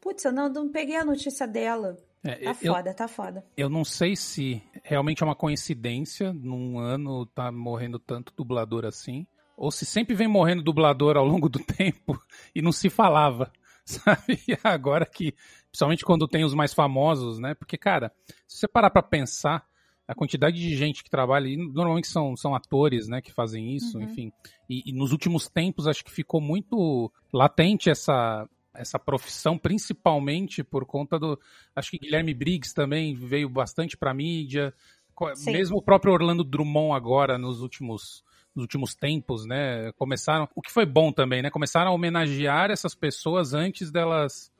Putz, 0.00 0.24
eu 0.24 0.32
não, 0.32 0.48
não 0.50 0.70
peguei 0.70 0.96
a 0.96 1.04
notícia 1.04 1.46
dela. 1.46 1.96
É, 2.22 2.36
tá 2.36 2.56
eu, 2.60 2.74
foda, 2.74 2.94
tá 2.94 3.08
foda. 3.08 3.44
Eu 3.56 3.70
não 3.70 3.84
sei 3.84 4.14
se 4.14 4.62
realmente 4.84 5.22
é 5.22 5.26
uma 5.26 5.34
coincidência 5.34 6.32
num 6.32 6.78
ano 6.78 7.24
tá 7.26 7.50
morrendo 7.50 7.98
tanto 7.98 8.32
dublador 8.36 8.84
assim 8.84 9.26
ou 9.56 9.70
se 9.70 9.84
sempre 9.84 10.14
vem 10.14 10.28
morrendo 10.28 10.62
dublador 10.62 11.16
ao 11.16 11.24
longo 11.24 11.48
do 11.48 11.58
tempo 11.64 12.20
e 12.54 12.62
não 12.62 12.72
se 12.72 12.88
falava, 12.88 13.52
sabe? 13.84 14.40
E 14.48 14.56
agora 14.62 15.06
que, 15.06 15.34
principalmente 15.70 16.04
quando 16.04 16.28
tem 16.28 16.44
os 16.44 16.54
mais 16.54 16.72
famosos, 16.72 17.38
né? 17.38 17.54
Porque, 17.54 17.76
cara, 17.76 18.12
se 18.46 18.58
você 18.58 18.68
parar 18.68 18.90
pra 18.90 19.02
pensar, 19.02 19.66
a 20.06 20.14
quantidade 20.14 20.60
de 20.60 20.76
gente 20.76 21.02
que 21.02 21.10
trabalha, 21.10 21.48
e 21.48 21.56
normalmente 21.56 22.08
são, 22.08 22.36
são 22.36 22.54
atores, 22.54 23.08
né, 23.08 23.20
que 23.20 23.32
fazem 23.32 23.74
isso, 23.74 23.98
uhum. 23.98 24.04
enfim. 24.04 24.32
E, 24.68 24.90
e, 24.90 24.92
nos 24.92 25.12
últimos 25.12 25.48
tempos 25.48 25.86
acho 25.86 26.04
que 26.04 26.10
ficou 26.10 26.40
muito 26.40 27.10
latente 27.32 27.88
essa, 27.88 28.48
essa 28.74 28.98
profissão, 28.98 29.56
principalmente 29.58 30.62
por 30.62 30.84
conta 30.84 31.18
do. 31.18 31.38
Acho 31.74 31.90
que 31.92 31.98
Guilherme 31.98 32.34
Briggs 32.34 32.74
também 32.74 33.14
veio 33.14 33.48
bastante 33.48 33.96
pra 33.96 34.14
mídia. 34.14 34.74
Sim. 35.34 35.52
Mesmo 35.52 35.76
o 35.76 35.82
próprio 35.82 36.12
Orlando 36.12 36.42
Drummond 36.42 36.96
agora, 36.96 37.38
nos 37.38 37.60
últimos 37.60 38.24
nos 38.54 38.64
últimos 38.64 38.94
tempos, 38.94 39.46
né? 39.46 39.92
Começaram, 39.92 40.48
o 40.54 40.62
que 40.62 40.70
foi 40.70 40.84
bom 40.86 41.12
também, 41.12 41.42
né? 41.42 41.50
Começaram 41.50 41.90
a 41.90 41.94
homenagear 41.94 42.70
essas 42.70 42.94
pessoas 42.94 43.54
antes 43.54 43.90
delas 43.90 44.50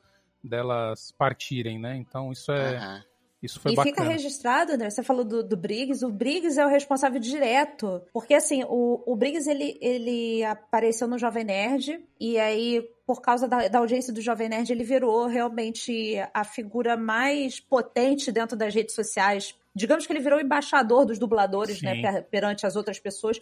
delas 0.43 1.13
partirem, 1.17 1.79
né? 1.79 1.95
Então 1.95 2.31
isso 2.31 2.51
é 2.51 2.77
uhum. 2.79 3.01
Isso 3.43 3.59
foi 3.59 3.73
e 3.73 3.75
bacana. 3.75 3.93
fica 3.93 4.09
registrado, 4.09 4.77
né? 4.77 4.89
Você 4.89 5.03
falou 5.03 5.25
do, 5.25 5.43
do 5.43 5.57
Briggs. 5.57 6.05
O 6.05 6.09
Briggs 6.09 6.57
é 6.57 6.65
o 6.65 6.69
responsável 6.69 7.19
direto. 7.19 8.01
Porque, 8.13 8.33
assim, 8.33 8.63
o, 8.63 9.03
o 9.05 9.17
Briggs, 9.17 9.49
ele, 9.49 9.77
ele 9.81 10.45
apareceu 10.45 11.09
no 11.09 11.19
Jovem 11.19 11.43
Nerd. 11.43 11.99
E 12.17 12.39
aí, 12.39 12.81
por 13.05 13.21
causa 13.21 13.45
da, 13.45 13.67
da, 13.67 13.79
audiência 13.79 14.13
do 14.13 14.21
Jovem 14.21 14.47
Nerd, 14.47 14.71
ele 14.71 14.85
virou 14.85 15.27
realmente 15.27 16.15
a 16.33 16.45
figura 16.45 16.95
mais 16.95 17.59
potente 17.59 18.31
dentro 18.31 18.55
das 18.55 18.73
redes 18.73 18.95
sociais. 18.95 19.53
Digamos 19.75 20.07
que 20.07 20.13
ele 20.13 20.21
virou 20.21 20.39
o 20.39 20.41
embaixador 20.41 21.05
dos 21.05 21.19
dubladores, 21.19 21.81
né? 21.81 21.95
Sim. 21.95 22.01
né? 22.01 22.21
Perante 22.21 22.65
as 22.65 22.77
outras 22.77 22.97
pessoas. 22.97 23.41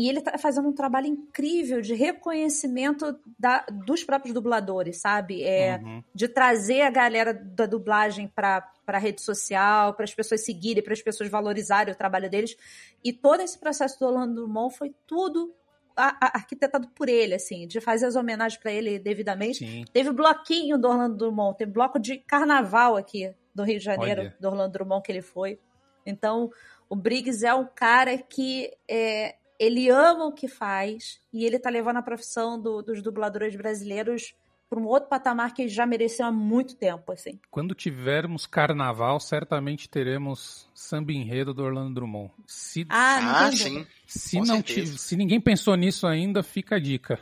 E 0.00 0.08
ele 0.08 0.20
está 0.20 0.38
fazendo 0.38 0.66
um 0.66 0.72
trabalho 0.72 1.08
incrível 1.08 1.82
de 1.82 1.94
reconhecimento 1.94 3.20
da, 3.38 3.66
dos 3.70 4.02
próprios 4.02 4.32
dubladores, 4.32 4.96
sabe? 4.96 5.42
É, 5.42 5.76
uhum. 5.76 6.02
De 6.14 6.26
trazer 6.26 6.80
a 6.80 6.90
galera 6.90 7.34
da 7.34 7.66
dublagem 7.66 8.26
para 8.26 8.66
a 8.86 8.98
rede 8.98 9.20
social, 9.20 9.92
para 9.92 10.04
as 10.04 10.14
pessoas 10.14 10.42
seguirem, 10.42 10.82
para 10.82 10.94
as 10.94 11.02
pessoas 11.02 11.28
valorizarem 11.28 11.92
o 11.92 11.96
trabalho 11.96 12.30
deles. 12.30 12.56
E 13.04 13.12
todo 13.12 13.42
esse 13.42 13.58
processo 13.58 14.00
do 14.00 14.06
Orlando 14.06 14.36
Drummond 14.36 14.74
foi 14.74 14.94
tudo 15.06 15.54
arquitetado 15.94 16.88
por 16.88 17.10
ele, 17.10 17.34
assim, 17.34 17.66
de 17.66 17.78
fazer 17.78 18.06
as 18.06 18.16
homenagens 18.16 18.58
para 18.58 18.72
ele 18.72 18.98
devidamente. 18.98 19.58
Sim. 19.58 19.84
Teve 19.92 20.12
bloquinho 20.12 20.78
do 20.78 20.88
Orlando 20.88 21.18
Drummond, 21.18 21.58
teve 21.58 21.72
bloco 21.72 21.98
de 21.98 22.16
carnaval 22.16 22.96
aqui 22.96 23.34
do 23.54 23.64
Rio 23.64 23.78
de 23.78 23.84
Janeiro, 23.84 24.22
Olha. 24.22 24.36
do 24.40 24.48
Orlando 24.48 24.72
Drummond 24.72 25.02
que 25.02 25.12
ele 25.12 25.20
foi. 25.20 25.58
Então, 26.06 26.50
o 26.88 26.96
Briggs 26.96 27.44
é 27.44 27.52
um 27.52 27.66
cara 27.66 28.16
que 28.16 28.72
é, 28.88 29.36
ele 29.60 29.90
ama 29.90 30.24
o 30.24 30.32
que 30.32 30.48
faz 30.48 31.20
e 31.30 31.44
ele 31.44 31.58
tá 31.58 31.68
levando 31.68 31.98
a 31.98 32.02
profissão 32.02 32.58
do, 32.58 32.80
dos 32.80 33.02
dubladores 33.02 33.54
brasileiros 33.54 34.34
para 34.70 34.80
um 34.80 34.86
outro 34.86 35.08
patamar 35.08 35.52
que 35.52 35.68
já 35.68 35.84
mereceu 35.84 36.24
há 36.24 36.32
muito 36.32 36.76
tempo, 36.76 37.12
assim. 37.12 37.38
Quando 37.50 37.74
tivermos 37.74 38.46
carnaval, 38.46 39.20
certamente 39.20 39.88
teremos 39.88 40.66
samba 40.72 41.12
enredo 41.12 41.52
do 41.52 41.62
Orlando 41.62 41.94
Drummond. 41.94 42.30
Se, 42.46 42.86
ah, 42.88 43.46
ah 43.46 43.52
sim. 43.52 43.84
Se, 44.06 44.38
Com 44.38 44.44
não 44.44 44.62
se 44.64 45.16
ninguém 45.16 45.40
pensou 45.40 45.74
nisso 45.74 46.06
ainda, 46.06 46.42
fica 46.42 46.76
a 46.76 46.78
dica. 46.78 47.18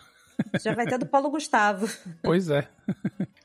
Já 0.62 0.74
vai 0.74 0.86
ter 0.86 0.98
do 0.98 1.06
Paulo 1.06 1.30
Gustavo. 1.30 1.88
Pois 2.22 2.50
é. 2.50 2.68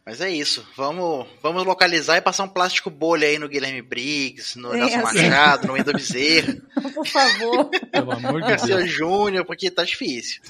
Mas 0.05 0.19
é 0.19 0.29
isso. 0.29 0.65
Vamos, 0.75 1.27
vamos 1.41 1.65
localizar 1.65 2.17
e 2.17 2.21
passar 2.21 2.43
um 2.43 2.49
plástico 2.49 2.89
bolha 2.89 3.27
aí 3.27 3.39
no 3.39 3.47
Guilherme 3.47 3.81
Briggs, 3.81 4.59
no 4.59 4.73
é, 4.73 4.77
Nelson 4.77 5.01
Machado, 5.01 5.67
no 5.67 5.73
Wendel 5.73 5.93
Bezerra. 5.93 6.57
Por 6.93 7.07
favor. 7.07 7.69
Pelo 7.91 8.11
amor 8.11 8.41
de 8.41 8.47
Deus. 8.47 8.61
Seu 8.61 8.85
Júnior, 8.85 9.45
porque 9.45 9.71
tá 9.71 9.83
difícil. 9.83 10.41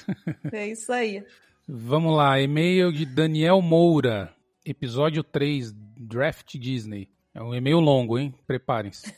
É 0.52 0.66
isso 0.66 0.92
aí. 0.92 1.24
Vamos 1.66 2.16
lá, 2.16 2.40
e-mail 2.40 2.92
de 2.92 3.06
Daniel 3.06 3.62
Moura, 3.62 4.34
episódio 4.66 5.22
3, 5.22 5.72
Draft 5.96 6.58
Disney. 6.58 7.08
É 7.32 7.42
um 7.42 7.54
e-mail 7.54 7.80
longo, 7.80 8.18
hein? 8.18 8.34
Preparem-se. 8.46 9.14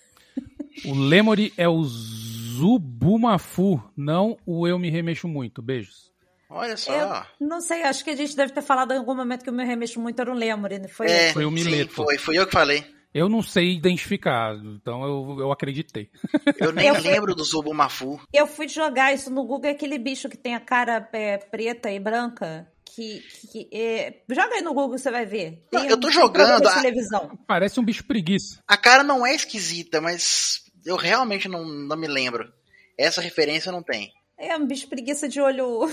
O 0.84 0.94
Lemuri 0.94 1.52
é 1.56 1.68
o 1.68 1.82
Zubumafu, 1.82 3.82
não 3.96 4.36
o 4.46 4.68
Eu 4.68 4.78
Me 4.78 4.90
Remexo 4.90 5.26
Muito. 5.26 5.62
Beijos. 5.62 6.12
Olha 6.48 6.76
só. 6.76 6.92
Eu 7.40 7.46
não 7.46 7.60
sei, 7.60 7.82
acho 7.82 8.04
que 8.04 8.10
a 8.10 8.16
gente 8.16 8.36
deve 8.36 8.52
ter 8.52 8.62
falado 8.62 8.92
em 8.92 8.98
algum 8.98 9.14
momento 9.14 9.42
que 9.42 9.50
o 9.50 9.52
meu 9.52 9.66
remexo 9.66 10.00
muito 10.00 10.20
era 10.20 10.30
um 10.30 10.34
Lemuri, 10.34 10.78
não 10.78 10.88
foi? 10.88 11.06
É, 11.06 11.32
foi 11.32 11.44
o 11.44 11.50
Mileto. 11.50 11.90
Sim, 11.90 12.04
foi, 12.04 12.18
foi 12.18 12.38
eu 12.38 12.46
que 12.46 12.52
falei. 12.52 12.84
Eu 13.12 13.30
não 13.30 13.42
sei 13.42 13.74
identificar, 13.74 14.54
então 14.56 15.02
eu, 15.02 15.40
eu 15.40 15.50
acreditei. 15.50 16.10
Eu 16.60 16.70
nem 16.70 16.88
eu 16.88 17.00
lembro 17.00 17.32
fui, 17.32 17.34
do 17.34 17.44
Zubumafu. 17.44 18.20
Eu 18.30 18.46
fui 18.46 18.68
jogar 18.68 19.14
isso 19.14 19.30
no 19.30 19.42
Google, 19.42 19.70
é 19.70 19.72
aquele 19.72 19.98
bicho 19.98 20.28
que 20.28 20.36
tem 20.36 20.54
a 20.54 20.60
cara 20.60 21.08
é, 21.14 21.38
preta 21.38 21.90
e 21.90 21.98
branca. 21.98 22.70
Que, 22.84 23.22
que 23.50 23.70
é... 23.72 24.22
joga 24.28 24.56
aí 24.56 24.60
no 24.62 24.74
Google, 24.74 24.98
você 24.98 25.10
vai 25.10 25.24
ver. 25.24 25.64
Não, 25.72 25.84
eu 25.86 25.98
tô 25.98 26.08
um, 26.08 26.12
jogando. 26.12 26.66
A... 26.66 26.74
televisão. 26.74 27.38
Parece 27.46 27.80
um 27.80 27.84
bicho 27.84 28.04
preguiça. 28.04 28.62
A 28.68 28.76
cara 28.76 29.02
não 29.02 29.26
é 29.26 29.34
esquisita, 29.34 29.98
mas 29.98 30.60
eu 30.84 30.96
realmente 30.96 31.48
não, 31.48 31.64
não 31.64 31.96
me 31.96 32.06
lembro. 32.06 32.52
Essa 32.98 33.22
referência 33.22 33.72
não 33.72 33.82
tem. 33.82 34.12
É 34.38 34.54
um 34.56 34.66
bicho 34.66 34.88
preguiça 34.88 35.26
de 35.26 35.40
olho 35.40 35.88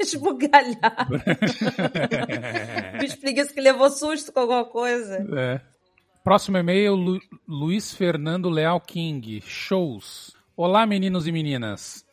esbugalhado. 0.00 1.18
bicho 3.00 3.18
preguiça 3.20 3.52
que 3.52 3.60
levou 3.60 3.90
susto 3.90 4.32
com 4.32 4.40
alguma 4.40 4.64
coisa. 4.64 5.26
É. 5.36 5.60
Próximo 6.22 6.58
e-mail, 6.58 6.94
Lu 6.94 7.18
Luiz 7.46 7.94
Fernando 7.94 8.48
Leal 8.48 8.80
King. 8.80 9.40
Shows. 9.40 10.36
Olá, 10.56 10.86
meninos 10.86 11.26
e 11.26 11.32
meninas. 11.32 12.04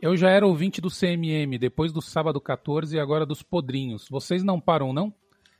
Eu 0.00 0.16
já 0.16 0.30
era 0.30 0.46
ouvinte 0.46 0.80
do 0.80 0.88
CMM, 0.88 1.58
depois 1.58 1.92
do 1.92 2.00
sábado 2.00 2.40
14 2.40 2.96
e 2.96 3.00
agora 3.00 3.26
dos 3.26 3.42
podrinhos. 3.42 4.06
Vocês 4.08 4.44
não 4.44 4.60
param, 4.60 4.92
não? 4.92 5.12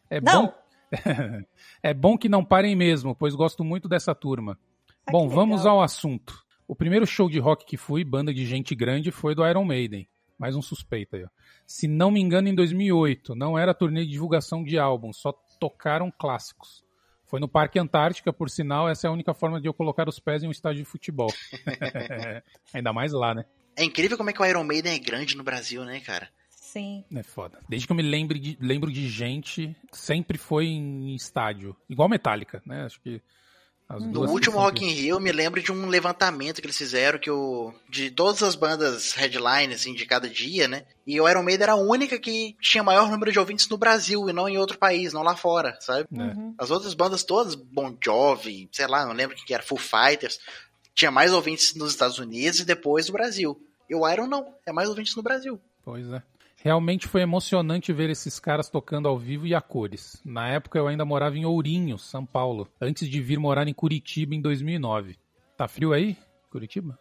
É 0.09 0.21
não. 0.21 0.47
bom. 0.47 0.55
é 1.83 1.93
bom 1.93 2.17
que 2.17 2.29
não 2.29 2.45
parem 2.45 2.75
mesmo, 2.75 3.15
pois 3.15 3.35
gosto 3.35 3.65
muito 3.65 3.89
dessa 3.89 4.15
turma. 4.15 4.59
Ah, 5.07 5.11
bom, 5.11 5.29
vamos 5.29 5.67
ao 5.67 5.83
assunto. 5.83 6.45
O 6.67 6.77
primeiro 6.77 7.07
show 7.07 7.29
de 7.29 7.39
rock 7.39 7.67
que 7.67 7.77
fui, 7.77 8.05
banda 8.05 8.33
de 8.33 8.47
gente 8.47 8.75
grande, 8.75 9.11
foi 9.11 9.35
do 9.35 9.47
Iron 9.47 9.65
Maiden. 9.65 10.09
Mais 10.39 10.55
um 10.55 10.63
suspeito 10.63 11.17
aí, 11.17 11.25
ó. 11.25 11.29
Se 11.67 11.89
não 11.89 12.11
me 12.11 12.21
engano, 12.21 12.49
em 12.49 12.55
2008. 12.55 13.35
Não 13.35 13.59
era 13.59 13.75
turnê 13.75 14.05
de 14.05 14.13
divulgação 14.13 14.63
de 14.63 14.79
álbum, 14.79 15.13
só 15.13 15.33
tocaram 15.59 16.11
clássicos. 16.11 16.85
Foi 17.27 17.41
no 17.41 17.49
Parque 17.49 17.79
Antártica, 17.79 18.33
por 18.33 18.49
sinal, 18.49 18.89
essa 18.89 19.07
é 19.07 19.11
a 19.11 19.13
única 19.13 19.35
forma 19.35 19.61
de 19.61 19.69
eu 19.69 19.75
colocar 19.75 20.09
os 20.09 20.19
pés 20.19 20.43
em 20.43 20.49
um 20.49 20.51
estádio 20.51 20.83
de 20.83 20.89
futebol. 20.89 21.31
Ainda 22.73 22.93
mais 22.93 23.13
lá, 23.13 23.35
né? 23.35 23.45
É 23.77 23.85
incrível 23.85 24.17
como 24.17 24.31
é 24.31 24.33
que 24.33 24.41
o 24.41 24.47
Iron 24.47 24.65
Maiden 24.65 24.95
é 24.95 24.99
grande 24.99 25.37
no 25.37 25.45
Brasil, 25.45 25.85
né, 25.85 26.01
cara? 26.01 26.31
Sim. 26.49 27.05
É 27.15 27.23
foda. 27.23 27.59
Desde 27.69 27.87
que 27.87 27.93
eu 27.93 27.97
me 27.97 28.03
lembre 28.03 28.39
de, 28.39 28.59
lembro 28.61 28.91
de 28.91 29.09
gente, 29.09 29.77
sempre 29.93 30.39
foi 30.39 30.67
em 30.67 31.15
estádio. 31.15 31.77
Igual 31.89 32.09
Metallica, 32.09 32.63
né? 32.65 32.85
Acho 32.85 33.01
que 33.01 33.21
no 33.89 34.29
último 34.29 34.59
Rock 34.59 34.85
in 34.85 34.91
Rio, 34.91 35.17
eu 35.17 35.21
me 35.21 35.33
lembro 35.33 35.63
de 35.63 35.73
um 35.73 35.87
levantamento 35.87 36.61
que 36.61 36.67
eles 36.67 36.77
fizeram 36.77 37.19
que 37.19 37.31
o 37.31 37.73
de 37.89 38.11
todas 38.11 38.43
as 38.43 38.55
bandas 38.55 39.13
headline 39.15 39.73
assim, 39.73 39.95
de 39.95 40.05
cada 40.05 40.29
dia, 40.29 40.69
né? 40.69 40.85
E 41.07 41.19
o 41.19 41.27
Iron 41.27 41.43
Maiden 41.43 41.63
era 41.63 41.73
a 41.73 41.77
única 41.77 42.19
que 42.19 42.55
tinha 42.61 42.83
maior 42.83 43.11
número 43.11 43.33
de 43.33 43.39
ouvintes 43.39 43.67
no 43.69 43.79
Brasil 43.79 44.29
e 44.29 44.33
não 44.33 44.47
em 44.47 44.59
outro 44.59 44.77
país, 44.77 45.15
não 45.15 45.23
lá 45.23 45.35
fora, 45.35 45.79
sabe? 45.81 46.07
Uhum. 46.13 46.55
As 46.59 46.71
outras 46.71 46.93
bandas 46.93 47.25
todas, 47.25 47.55
Bon 47.55 47.97
Jovi, 48.05 48.69
sei 48.73 48.87
lá, 48.87 49.07
não 49.07 49.15
lembro 49.15 49.35
que 49.37 49.55
era, 49.55 49.63
Foo 49.63 49.79
Fighters, 49.79 50.39
tinha 50.95 51.11
mais 51.11 51.33
ouvintes 51.33 51.75
nos 51.75 51.91
Estados 51.91 52.19
Unidos 52.19 52.61
e 52.61 52.67
depois 52.67 53.07
no 53.07 53.15
Brasil. 53.15 53.59
E 53.89 53.95
o 53.95 54.07
Iron 54.07 54.27
não, 54.27 54.55
é 54.67 54.73
mais 54.73 54.91
ouvintes 54.91 55.17
no 55.17 55.23
Brasil. 55.23 55.59
Pois 55.83 56.07
é. 56.11 56.23
Realmente 56.63 57.07
foi 57.07 57.23
emocionante 57.23 57.93
ver 57.93 58.11
esses 58.11 58.41
caras 58.41 58.69
tocando 58.69 59.07
ao 59.07 59.17
vivo 59.17 59.47
e 59.47 59.55
a 59.55 59.61
cores. 59.61 60.21
Na 60.25 60.49
época 60.49 60.79
eu 60.79 60.89
ainda 60.89 61.05
morava 61.05 61.39
em 61.39 61.45
Ourinhos, 61.45 62.05
São 62.05 62.27
Paulo, 62.27 62.69
antes 62.81 63.09
de 63.09 63.21
vir 63.21 63.39
morar 63.39 63.69
em 63.69 63.75
Curitiba 63.75 64.35
em 64.35 64.41
2009. 64.41 65.17
Tá 65.57 65.69
frio 65.69 65.93
aí, 65.93 66.17
Curitiba? 66.51 66.99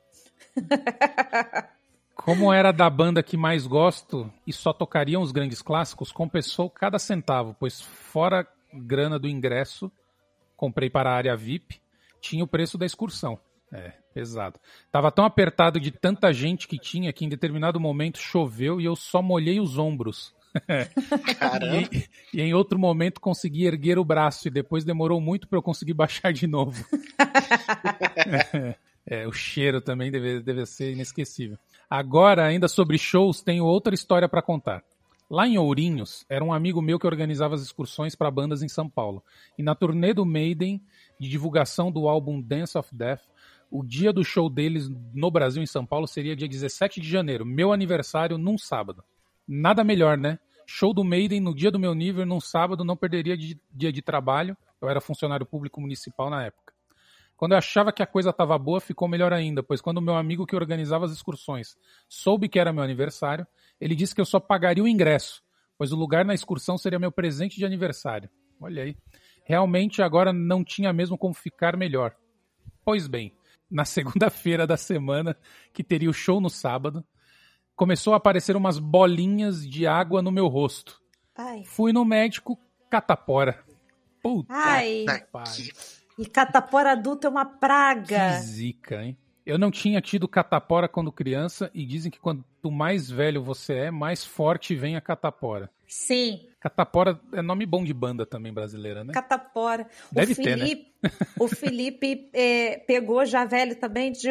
Como 2.14 2.54
era 2.54 2.72
da 2.72 2.90
banda 2.90 3.24
que 3.24 3.38
mais 3.38 3.66
gosto 3.66 4.32
e 4.46 4.54
só 4.54 4.74
tocariam 4.74 5.22
os 5.22 5.32
grandes 5.32 5.62
clássicos, 5.62 6.12
compensou 6.12 6.70
cada 6.70 7.00
centavo, 7.00 7.56
pois 7.60 7.82
fora 7.82 8.48
grana 8.74 9.18
do 9.18 9.28
ingresso, 9.28 9.92
comprei 10.56 10.90
para 10.90 11.10
a 11.10 11.16
área 11.16 11.36
VIP, 11.36 11.80
tinha 12.20 12.44
o 12.44 12.48
preço 12.48 12.78
da 12.78 12.86
excursão. 12.86 13.40
É, 13.72 13.92
pesado. 14.14 14.60
Tava 14.92 15.12
tão 15.12 15.26
apertado 15.26 15.80
de 15.80 15.92
tanta 15.92 16.32
gente 16.32 16.68
que 16.68 16.80
tinha 16.80 17.12
que 17.12 17.26
em 17.26 17.30
determinado 17.30 17.80
momento 17.80 18.18
choveu 18.18 18.80
e 18.80 18.86
eu 18.86 18.96
só 18.96 19.22
molhei 19.22 19.60
os 19.60 19.78
ombros. 19.78 20.34
Caramba. 21.38 21.90
e, 21.92 22.06
e, 22.34 22.42
em 22.42 22.54
outro 22.54 22.80
momento 22.80 23.20
consegui 23.20 23.66
erguer 23.66 24.00
o 24.00 24.06
braço 24.06 24.48
e 24.48 24.52
depois 24.52 24.86
demorou 24.86 25.20
muito 25.20 25.48
para 25.48 25.58
eu 25.58 25.64
conseguir 25.64 25.94
baixar 25.94 26.32
de 26.32 26.48
novo. 26.48 26.84
é, 29.06 29.28
o 29.28 29.34
cheiro 29.34 29.82
também 29.82 30.10
deve, 30.10 30.42
deve 30.42 30.66
ser 30.66 30.94
inesquecível. 30.94 31.58
Agora, 31.90 32.46
ainda 32.46 32.68
sobre 32.68 32.98
shows, 32.98 33.42
tenho 33.42 33.66
outra 33.66 33.94
história 33.94 34.28
para 34.28 34.42
contar. 34.42 34.84
Lá 35.30 35.46
em 35.46 35.58
Ourinhos, 35.58 36.26
era 36.30 36.44
um 36.44 36.54
amigo 36.54 36.82
meu 36.82 36.98
que 36.98 37.06
organizava 37.06 37.54
as 37.54 37.62
excursões 37.62 38.16
para 38.16 38.32
bandas 38.32 38.64
em 38.64 38.70
São 38.70 38.90
Paulo. 38.90 39.22
E 39.58 39.64
na 39.64 39.76
turnê 39.76 40.14
do 40.14 40.26
Maiden, 40.26 40.82
de 41.20 41.28
divulgação 41.28 41.92
do 41.92 42.08
álbum 42.08 42.42
Dance 42.42 42.78
of 42.78 42.96
Death, 42.96 43.22
o 43.70 43.84
dia 43.84 44.14
do 44.14 44.24
show 44.24 44.50
deles 44.50 44.90
no 45.14 45.30
Brasil, 45.30 45.62
em 45.62 45.68
São 45.68 45.86
Paulo, 45.86 46.08
seria 46.08 46.36
dia 46.36 46.48
17 46.48 47.02
de 47.02 47.10
janeiro, 47.10 47.46
meu 47.46 47.72
aniversário, 47.74 48.38
num 48.38 48.58
sábado. 48.58 49.04
Nada 49.48 49.84
melhor, 49.84 50.18
né? 50.18 50.40
Show 50.66 50.94
do 50.94 51.04
Maiden 51.04 51.40
no 51.40 51.56
dia 51.56 51.72
do 51.72 51.80
meu 51.80 51.96
nível, 51.96 52.26
num 52.26 52.40
sábado, 52.40 52.84
não 52.84 52.98
perderia 52.98 53.38
dia 53.38 53.92
de 53.92 54.02
trabalho. 54.02 54.58
Eu 54.82 54.90
era 54.90 55.00
funcionário 55.00 55.46
público 55.46 55.80
municipal 55.80 56.30
na 56.30 56.44
época. 56.44 56.74
Quando 57.38 57.52
eu 57.52 57.58
achava 57.58 57.94
que 57.94 58.02
a 58.02 58.08
coisa 58.08 58.32
estava 58.32 58.58
boa, 58.58 58.82
ficou 58.82 59.08
melhor 59.08 59.32
ainda, 59.32 59.62
pois 59.62 59.80
quando 59.80 60.00
o 60.00 60.02
meu 60.02 60.16
amigo 60.16 60.46
que 60.46 60.56
organizava 60.56 61.06
as 61.06 61.12
excursões 61.12 61.78
soube 62.10 62.50
que 62.50 62.60
era 62.60 62.74
meu 62.74 62.84
aniversário, 62.84 63.46
ele 63.80 63.96
disse 63.96 64.16
que 64.16 64.20
eu 64.20 64.26
só 64.26 64.40
pagaria 64.40 64.84
o 64.84 64.88
ingresso, 64.88 65.44
pois 65.78 65.92
o 65.92 65.96
lugar 65.96 66.26
na 66.26 66.34
excursão 66.34 66.78
seria 66.78 66.98
meu 66.98 67.12
presente 67.12 67.58
de 67.58 67.66
aniversário. 67.66 68.30
Olha 68.60 68.84
aí. 68.84 68.98
Realmente 69.46 70.02
agora 70.02 70.34
não 70.34 70.64
tinha 70.64 70.92
mesmo 70.92 71.18
como 71.18 71.34
ficar 71.34 71.78
melhor. 71.78 72.16
Pois 72.84 73.08
bem, 73.08 73.34
na 73.70 73.86
segunda-feira 73.86 74.66
da 74.66 74.78
semana, 74.78 75.36
que 75.74 75.84
teria 75.84 76.10
o 76.10 76.14
show 76.14 76.40
no 76.40 76.50
sábado, 76.50 77.04
começou 77.76 78.14
a 78.14 78.18
aparecer 78.18 78.56
umas 78.56 78.80
bolinhas 78.80 79.68
de 79.68 79.86
água 79.86 80.22
no 80.22 80.32
meu 80.32 80.48
rosto. 80.48 81.02
Ai. 81.36 81.64
Fui 81.66 81.94
no 81.94 82.04
médico, 82.04 82.58
catapora. 82.90 83.64
Puta 84.22 84.52
Ai. 84.54 85.06
que 85.56 85.72
E 86.18 86.26
catapora 86.26 86.94
adulto 86.94 87.28
é 87.28 87.30
uma 87.30 87.46
praga. 87.46 88.32
Que 88.32 88.40
zica, 88.42 89.04
hein? 89.04 89.18
Eu 89.46 89.58
não 89.58 89.72
tinha 89.72 90.02
tido 90.02 90.28
catapora 90.28 90.90
quando 90.90 91.12
criança 91.12 91.72
e 91.74 91.86
dizem 91.86 92.12
que 92.12 92.20
quanto 92.20 92.70
mais 92.70 93.10
velho 93.10 93.42
você 93.42 93.74
é, 93.76 93.92
mais 93.92 94.26
forte 94.26 94.76
vem 94.76 94.98
a 94.98 95.02
catapora. 95.02 95.72
Sim. 95.88 96.50
Catapora 96.70 97.20
é 97.32 97.42
nome 97.42 97.66
bom 97.66 97.84
de 97.84 97.94
banda 97.94 98.26
também 98.26 98.54
brasileira, 98.54 99.04
né? 99.04 99.14
Catapora. 99.14 99.88
Deve 100.12 100.34
o 100.34 100.36
Felipe, 100.36 100.94
ter, 101.02 101.10
né? 101.10 101.12
o 101.40 101.48
Felipe 101.48 102.30
é, 102.34 102.78
pegou 102.80 103.26
já 103.26 103.46
velho 103.46 103.76
também 103.76 104.12
de 104.12 104.28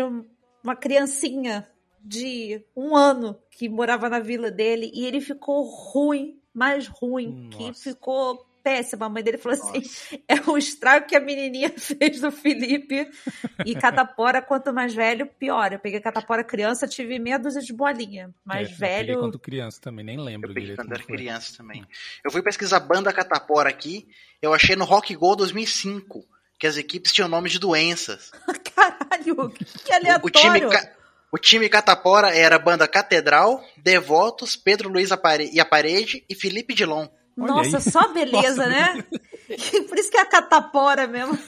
uma 0.62 0.76
criancinha 0.76 1.66
de 2.00 2.62
um 2.76 2.94
ano 2.94 3.36
que 3.50 3.68
morava 3.68 4.08
na 4.08 4.20
vila 4.20 4.50
dele 4.50 4.90
e 4.94 5.06
ele 5.06 5.20
ficou 5.20 5.64
ruim, 5.64 6.38
mais 6.52 6.86
ruim, 6.86 7.48
Nossa. 7.50 7.56
que 7.56 7.72
ficou 7.74 8.45
péssima. 8.66 9.06
A 9.06 9.08
mãe 9.08 9.22
dele 9.22 9.38
falou 9.38 9.56
assim: 9.56 9.78
Nossa. 9.78 10.18
é 10.26 10.50
o 10.50 10.58
estrago 10.58 11.06
que 11.06 11.14
a 11.14 11.20
menininha 11.20 11.72
fez 11.78 12.20
do 12.20 12.32
Felipe. 12.32 13.08
E 13.64 13.76
catapora, 13.76 14.42
quanto 14.42 14.72
mais 14.72 14.92
velho, 14.92 15.26
pior. 15.38 15.72
Eu 15.72 15.78
peguei 15.78 16.00
catapora 16.00 16.42
criança, 16.42 16.88
tive 16.88 17.16
meia 17.20 17.38
dúzia 17.38 17.62
de 17.62 17.72
bolinha. 17.72 18.34
Mais 18.44 18.68
é, 18.68 18.74
velho. 18.74 19.14
Eu 19.14 19.20
quando 19.20 19.38
criança 19.38 19.80
também, 19.80 20.04
nem 20.04 20.18
lembro. 20.18 20.50
Eu 20.50 20.54
peguei 20.54 20.74
quando 20.74 20.92
era 20.92 21.02
criança 21.04 21.56
também. 21.56 21.86
Eu 22.24 22.32
fui 22.32 22.42
pesquisar 22.42 22.80
banda 22.80 23.12
catapora 23.12 23.70
aqui, 23.70 24.08
eu 24.42 24.52
achei 24.52 24.74
no 24.74 24.84
Rock 24.84 25.14
Go 25.14 25.36
2005 25.36 26.26
que 26.58 26.66
as 26.66 26.76
equipes 26.76 27.12
tinham 27.12 27.28
nomes 27.28 27.52
de 27.52 27.58
doenças. 27.58 28.32
Caralho, 28.74 29.50
que 29.84 29.92
aleatório. 29.92 30.22
O, 30.22 30.26
o 30.26 30.30
time, 30.30 30.60
o 31.32 31.38
time 31.38 31.68
Catapora 31.68 32.34
era 32.34 32.56
a 32.56 32.58
banda 32.58 32.88
Catedral, 32.88 33.62
Devotos, 33.76 34.56
Pedro 34.56 34.88
Luiz 34.88 35.10
e 35.52 35.60
a 35.60 35.64
Parede 35.66 36.24
e 36.28 36.34
Felipe 36.34 36.74
Dilon. 36.74 37.06
Nossa, 37.36 37.80
só 37.80 38.12
beleza, 38.12 38.66
Nossa. 38.66 38.68
né? 38.68 39.04
Por 39.88 39.98
isso 39.98 40.10
que 40.10 40.16
é 40.16 40.22
a 40.22 40.26
catapora 40.26 41.06
mesmo. 41.06 41.38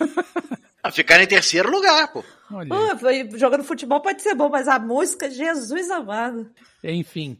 A 0.83 0.91
ficar 0.93 1.23
em 1.23 1.27
terceiro 1.27 1.71
lugar, 1.71 2.13
pô. 2.13 2.21
Uh, 2.51 3.39
jogando 3.39 3.65
futebol 3.65 4.01
pode 4.01 4.23
ser 4.23 4.35
bom, 4.35 4.49
mas 4.51 4.69
a 4.69 4.79
música, 4.79 5.31
Jesus 5.31 5.91
amado. 5.91 6.51
Enfim, 6.85 7.39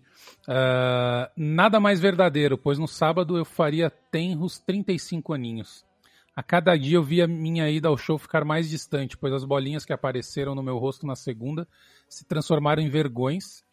uh, 0.49 1.31
nada 1.37 1.79
mais 1.79 2.01
verdadeiro, 2.01 2.57
pois 2.57 2.79
no 2.79 2.89
sábado 2.89 3.37
eu 3.37 3.45
faria 3.45 3.91
tenros 3.91 4.59
35 4.59 5.35
aninhos. 5.35 5.87
A 6.35 6.43
cada 6.43 6.77
dia 6.77 6.97
eu 6.97 7.03
via 7.03 7.27
minha 7.27 7.69
ida 7.69 7.89
ao 7.89 7.97
show 7.97 8.17
ficar 8.17 8.45
mais 8.45 8.69
distante, 8.69 9.17
pois 9.17 9.33
as 9.33 9.45
bolinhas 9.45 9.85
que 9.85 9.93
apareceram 9.93 10.55
no 10.55 10.63
meu 10.63 10.79
rosto 10.79 11.07
na 11.07 11.17
segunda 11.17 11.67
se 12.09 12.25
transformaram 12.25 12.81
em 12.81 12.89
vergões 12.89 13.65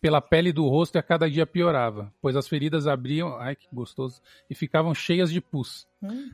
pela 0.00 0.20
pele 0.20 0.52
do 0.52 0.66
rosto 0.68 0.96
e 0.96 0.98
a 0.98 1.02
cada 1.02 1.28
dia 1.28 1.46
piorava, 1.46 2.12
pois 2.20 2.36
as 2.36 2.46
feridas 2.46 2.86
abriam, 2.86 3.36
ai 3.38 3.56
que 3.56 3.66
gostoso, 3.72 4.20
e 4.48 4.54
ficavam 4.54 4.94
cheias 4.94 5.30
de 5.30 5.40
pus. 5.40 5.86
Hum. 6.02 6.30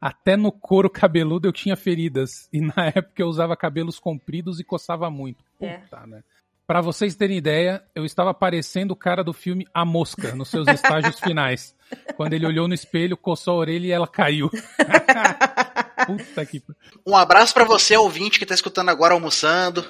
Até 0.00 0.36
no 0.36 0.52
couro 0.52 0.88
cabeludo 0.88 1.48
eu 1.48 1.52
tinha 1.52 1.76
feridas, 1.76 2.48
e 2.52 2.60
na 2.60 2.86
época 2.94 3.22
eu 3.22 3.26
usava 3.26 3.56
cabelos 3.56 3.98
compridos 3.98 4.60
e 4.60 4.64
coçava 4.64 5.10
muito. 5.10 5.44
É. 5.60 5.78
Puta, 5.78 6.00
é. 6.04 6.06
né? 6.06 6.22
Pra 6.70 6.80
vocês 6.80 7.16
terem 7.16 7.36
ideia, 7.36 7.82
eu 7.96 8.04
estava 8.04 8.32
parecendo 8.32 8.94
o 8.94 8.96
cara 8.96 9.24
do 9.24 9.32
filme 9.32 9.66
A 9.74 9.84
Mosca, 9.84 10.36
nos 10.36 10.50
seus 10.50 10.68
estágios 10.68 11.18
finais. 11.20 11.74
Quando 12.14 12.32
ele 12.34 12.46
olhou 12.46 12.68
no 12.68 12.74
espelho, 12.74 13.16
coçou 13.16 13.54
a 13.54 13.56
orelha 13.56 13.86
e 13.88 13.90
ela 13.90 14.06
caiu. 14.06 14.48
Puta 16.06 16.46
que... 16.46 16.62
Um 17.04 17.16
abraço 17.16 17.52
para 17.52 17.64
você, 17.64 17.96
ouvinte, 17.96 18.38
que 18.38 18.46
tá 18.46 18.54
escutando 18.54 18.88
agora 18.88 19.14
almoçando. 19.14 19.84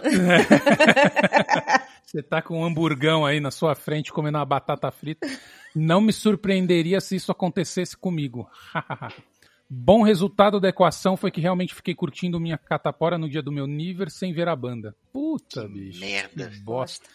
Você 2.11 2.25
tá 2.25 2.43
com 2.43 2.59
um 2.59 2.65
hamburgão 2.65 3.25
aí 3.25 3.39
na 3.39 3.53
sua 3.53 3.73
frente 3.77 4.13
comendo 4.13 4.37
uma 4.37 4.45
batata 4.45 4.91
frita. 4.91 5.29
Não 5.73 6.01
me 6.01 6.13
surpreenderia 6.13 7.01
se 7.01 7.15
isso 7.15 7.31
acontecesse 7.31 7.97
comigo. 7.97 8.51
Bom 9.71 10.03
resultado 10.03 10.59
da 10.59 10.71
equação 10.71 11.17
foi 11.17 11.31
que 11.31 11.41
realmente 11.41 11.73
fiquei 11.73 11.95
curtindo 11.95 12.41
minha 12.41 12.59
catapora 12.59 13.17
no 13.17 13.29
dia 13.29 13.41
do 13.41 13.53
meu 13.53 13.65
nível 13.65 14.11
sem 14.11 14.33
ver 14.33 14.49
a 14.49 14.57
banda. 14.57 14.93
Puta, 15.13 15.63
que 15.63 15.69
bicho. 15.69 16.01
Merda. 16.01 16.49
Que 16.51 16.59
bosta. 16.59 17.09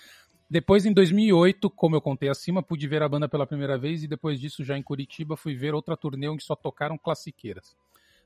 Depois, 0.50 0.86
em 0.86 0.94
2008, 0.94 1.70
como 1.72 1.98
eu 1.98 2.02
contei 2.02 2.30
acima, 2.30 2.64
pude 2.64 2.88
ver 2.88 3.04
a 3.04 3.10
banda 3.10 3.28
pela 3.28 3.46
primeira 3.46 3.78
vez 3.78 4.02
e 4.02 4.08
depois 4.08 4.40
disso, 4.40 4.64
já 4.64 4.78
em 4.78 4.82
Curitiba, 4.82 5.36
fui 5.36 5.56
ver 5.56 5.74
outra 5.74 5.98
turnê 5.98 6.30
onde 6.30 6.46
só 6.46 6.56
tocaram 6.56 6.98
classiqueiras. 6.98 7.76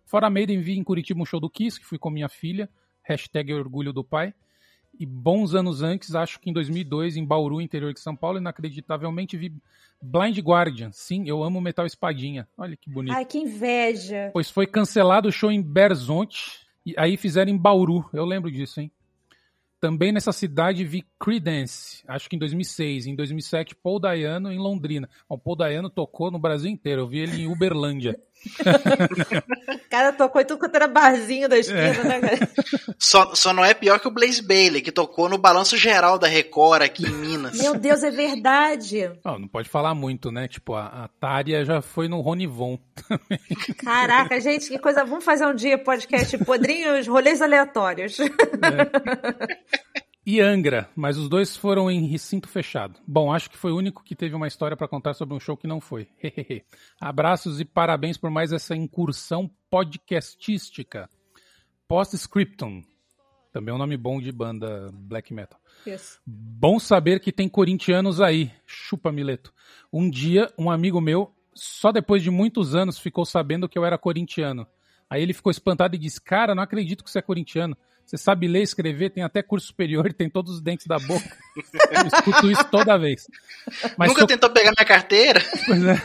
Fora 0.05 0.29
Maiden, 0.29 0.61
vi 0.61 0.77
em 0.77 0.83
Curitiba 0.83 1.19
um 1.19 1.25
show 1.25 1.39
do 1.39 1.49
Kiss, 1.49 1.79
que 1.79 1.85
fui 1.87 1.97
com 1.97 2.11
minha 2.11 2.29
filha, 2.29 2.69
hashtag 3.01 3.51
orgulho 3.55 3.91
do 3.91 4.03
pai, 4.03 4.35
E 4.99 5.05
bons 5.05 5.55
anos 5.55 5.81
antes, 5.81 6.13
acho 6.13 6.39
que 6.39 6.49
em 6.49 6.53
2002, 6.53 7.15
em 7.15 7.25
Bauru, 7.25 7.61
interior 7.61 7.93
de 7.93 8.01
São 8.01 8.15
Paulo, 8.15 8.37
inacreditavelmente 8.37 9.37
vi 9.37 9.53
Blind 10.01 10.37
Guardian. 10.39 10.91
Sim, 10.91 11.23
eu 11.25 11.41
amo 11.41 11.61
Metal 11.61 11.85
Espadinha. 11.85 12.47
Olha 12.57 12.75
que 12.75 12.89
bonito. 12.89 13.13
Ai, 13.13 13.23
que 13.25 13.37
inveja. 13.37 14.29
Pois 14.33 14.49
foi 14.49 14.67
cancelado 14.67 15.29
o 15.29 15.31
show 15.31 15.51
em 15.51 15.61
Berzonte, 15.61 16.67
e 16.85 16.93
aí 16.97 17.15
fizeram 17.15 17.51
em 17.51 17.57
Bauru. 17.57 18.09
Eu 18.11 18.25
lembro 18.25 18.51
disso, 18.51 18.81
hein? 18.81 18.91
Também 19.79 20.11
nessa 20.11 20.33
cidade 20.33 20.83
vi 20.83 21.05
Creedence, 21.17 22.03
acho 22.05 22.29
que 22.29 22.35
em 22.35 22.39
2006. 22.39 23.07
Em 23.07 23.15
2007, 23.15 23.73
Paul 23.75 23.99
Dayano 23.99 24.51
em 24.51 24.59
Londrina. 24.59 25.09
O 25.29 25.37
Paul 25.37 25.55
Dayano 25.55 25.89
tocou 25.89 26.29
no 26.29 26.37
Brasil 26.37 26.69
inteiro. 26.69 27.03
Eu 27.03 27.07
vi 27.07 27.19
ele 27.19 27.43
em 27.43 27.47
Uberlândia. 27.47 28.19
o 28.55 29.79
cara 29.89 30.13
tocou 30.13 30.41
em 30.41 30.45
tudo 30.45 30.59
quanto 30.59 30.75
era 30.75 30.87
barzinho 30.87 31.49
da 31.49 31.57
esquina, 31.57 31.79
é. 31.79 32.03
né, 32.03 32.19
cara? 32.21 32.49
Só, 32.97 33.35
só 33.35 33.53
não 33.53 33.63
é 33.63 33.73
pior 33.73 33.99
que 33.99 34.07
o 34.07 34.11
Blaze 34.11 34.41
Bailey, 34.41 34.81
que 34.81 34.91
tocou 34.91 35.29
no 35.29 35.37
Balanço 35.37 35.77
Geral 35.77 36.17
da 36.17 36.27
Record 36.27 36.81
aqui 36.81 37.05
em 37.05 37.11
Minas. 37.11 37.57
Meu 37.57 37.75
Deus, 37.75 38.03
é 38.03 38.11
verdade. 38.11 39.11
Não, 39.23 39.39
não 39.39 39.47
pode 39.47 39.69
falar 39.69 39.93
muito, 39.93 40.31
né? 40.31 40.47
Tipo, 40.47 40.75
a, 40.75 40.85
a 40.85 41.07
Tária 41.19 41.65
já 41.65 41.81
foi 41.81 42.07
no 42.07 42.21
Ronivon 42.21 42.77
também. 43.07 43.39
Caraca, 43.77 44.39
gente, 44.41 44.69
que 44.69 44.79
coisa. 44.79 45.03
Vamos 45.03 45.25
fazer 45.25 45.45
um 45.45 45.55
dia 45.55 45.77
podcast 45.77 46.37
Podrinhos, 46.39 47.07
rolês 47.07 47.41
aleatórios. 47.41 48.19
É 48.19 48.29
e 50.31 50.39
Angra, 50.41 50.87
mas 50.95 51.17
os 51.17 51.27
dois 51.27 51.57
foram 51.57 51.89
em 51.89 52.05
recinto 52.05 52.47
fechado. 52.47 52.99
Bom, 53.07 53.33
acho 53.33 53.49
que 53.49 53.57
foi 53.57 53.71
o 53.71 53.77
único 53.77 54.03
que 54.03 54.15
teve 54.15 54.35
uma 54.35 54.47
história 54.47 54.77
para 54.77 54.87
contar 54.87 55.15
sobre 55.15 55.33
um 55.33 55.39
show 55.39 55.57
que 55.57 55.65
não 55.65 55.81
foi. 55.81 56.07
Abraços 57.01 57.59
e 57.59 57.65
parabéns 57.65 58.15
por 58.15 58.29
mais 58.29 58.53
essa 58.53 58.75
incursão 58.75 59.49
podcastística. 59.71 61.09
Postscriptum. 61.87 62.83
Também 63.51 63.71
é 63.71 63.75
um 63.75 63.79
nome 63.79 63.97
bom 63.97 64.21
de 64.21 64.31
banda 64.31 64.91
black 64.93 65.33
metal. 65.33 65.59
Isso. 65.83 66.21
Bom 66.23 66.77
saber 66.77 67.19
que 67.19 67.31
tem 67.31 67.49
corintianos 67.49 68.21
aí. 68.21 68.51
Chupa, 68.67 69.11
Mileto. 69.11 69.51
Um 69.91 70.07
dia, 70.07 70.53
um 70.59 70.69
amigo 70.69 71.01
meu, 71.01 71.33
só 71.55 71.91
depois 71.91 72.21
de 72.21 72.29
muitos 72.29 72.75
anos, 72.75 72.99
ficou 72.99 73.25
sabendo 73.25 73.67
que 73.67 73.79
eu 73.79 73.83
era 73.83 73.97
corintiano. 73.97 74.67
Aí 75.09 75.23
ele 75.23 75.33
ficou 75.33 75.49
espantado 75.49 75.95
e 75.95 75.97
disse: 75.97 76.21
Cara, 76.21 76.53
não 76.53 76.61
acredito 76.61 77.03
que 77.03 77.09
você 77.09 77.17
é 77.17 77.23
corintiano. 77.23 77.75
Você 78.09 78.17
sabe 78.17 78.47
ler, 78.47 78.63
escrever, 78.63 79.11
tem 79.11 79.21
até 79.21 79.43
curso 79.43 79.67
superior, 79.67 80.11
tem 80.17 80.27
todos 80.27 80.55
os 80.55 80.61
dentes 80.61 80.87
da 80.87 80.97
boca. 80.97 81.29
Eu 81.91 82.07
escuto 82.07 82.49
isso 82.49 82.63
toda 82.65 82.97
vez. 82.97 83.27
Mas 83.95 84.09
Nunca 84.09 84.21
sou... 84.21 84.27
tentou 84.27 84.49
pegar 84.49 84.71
minha 84.75 84.87
carteira? 84.87 85.39
Pois 85.67 85.83
é. 85.83 85.95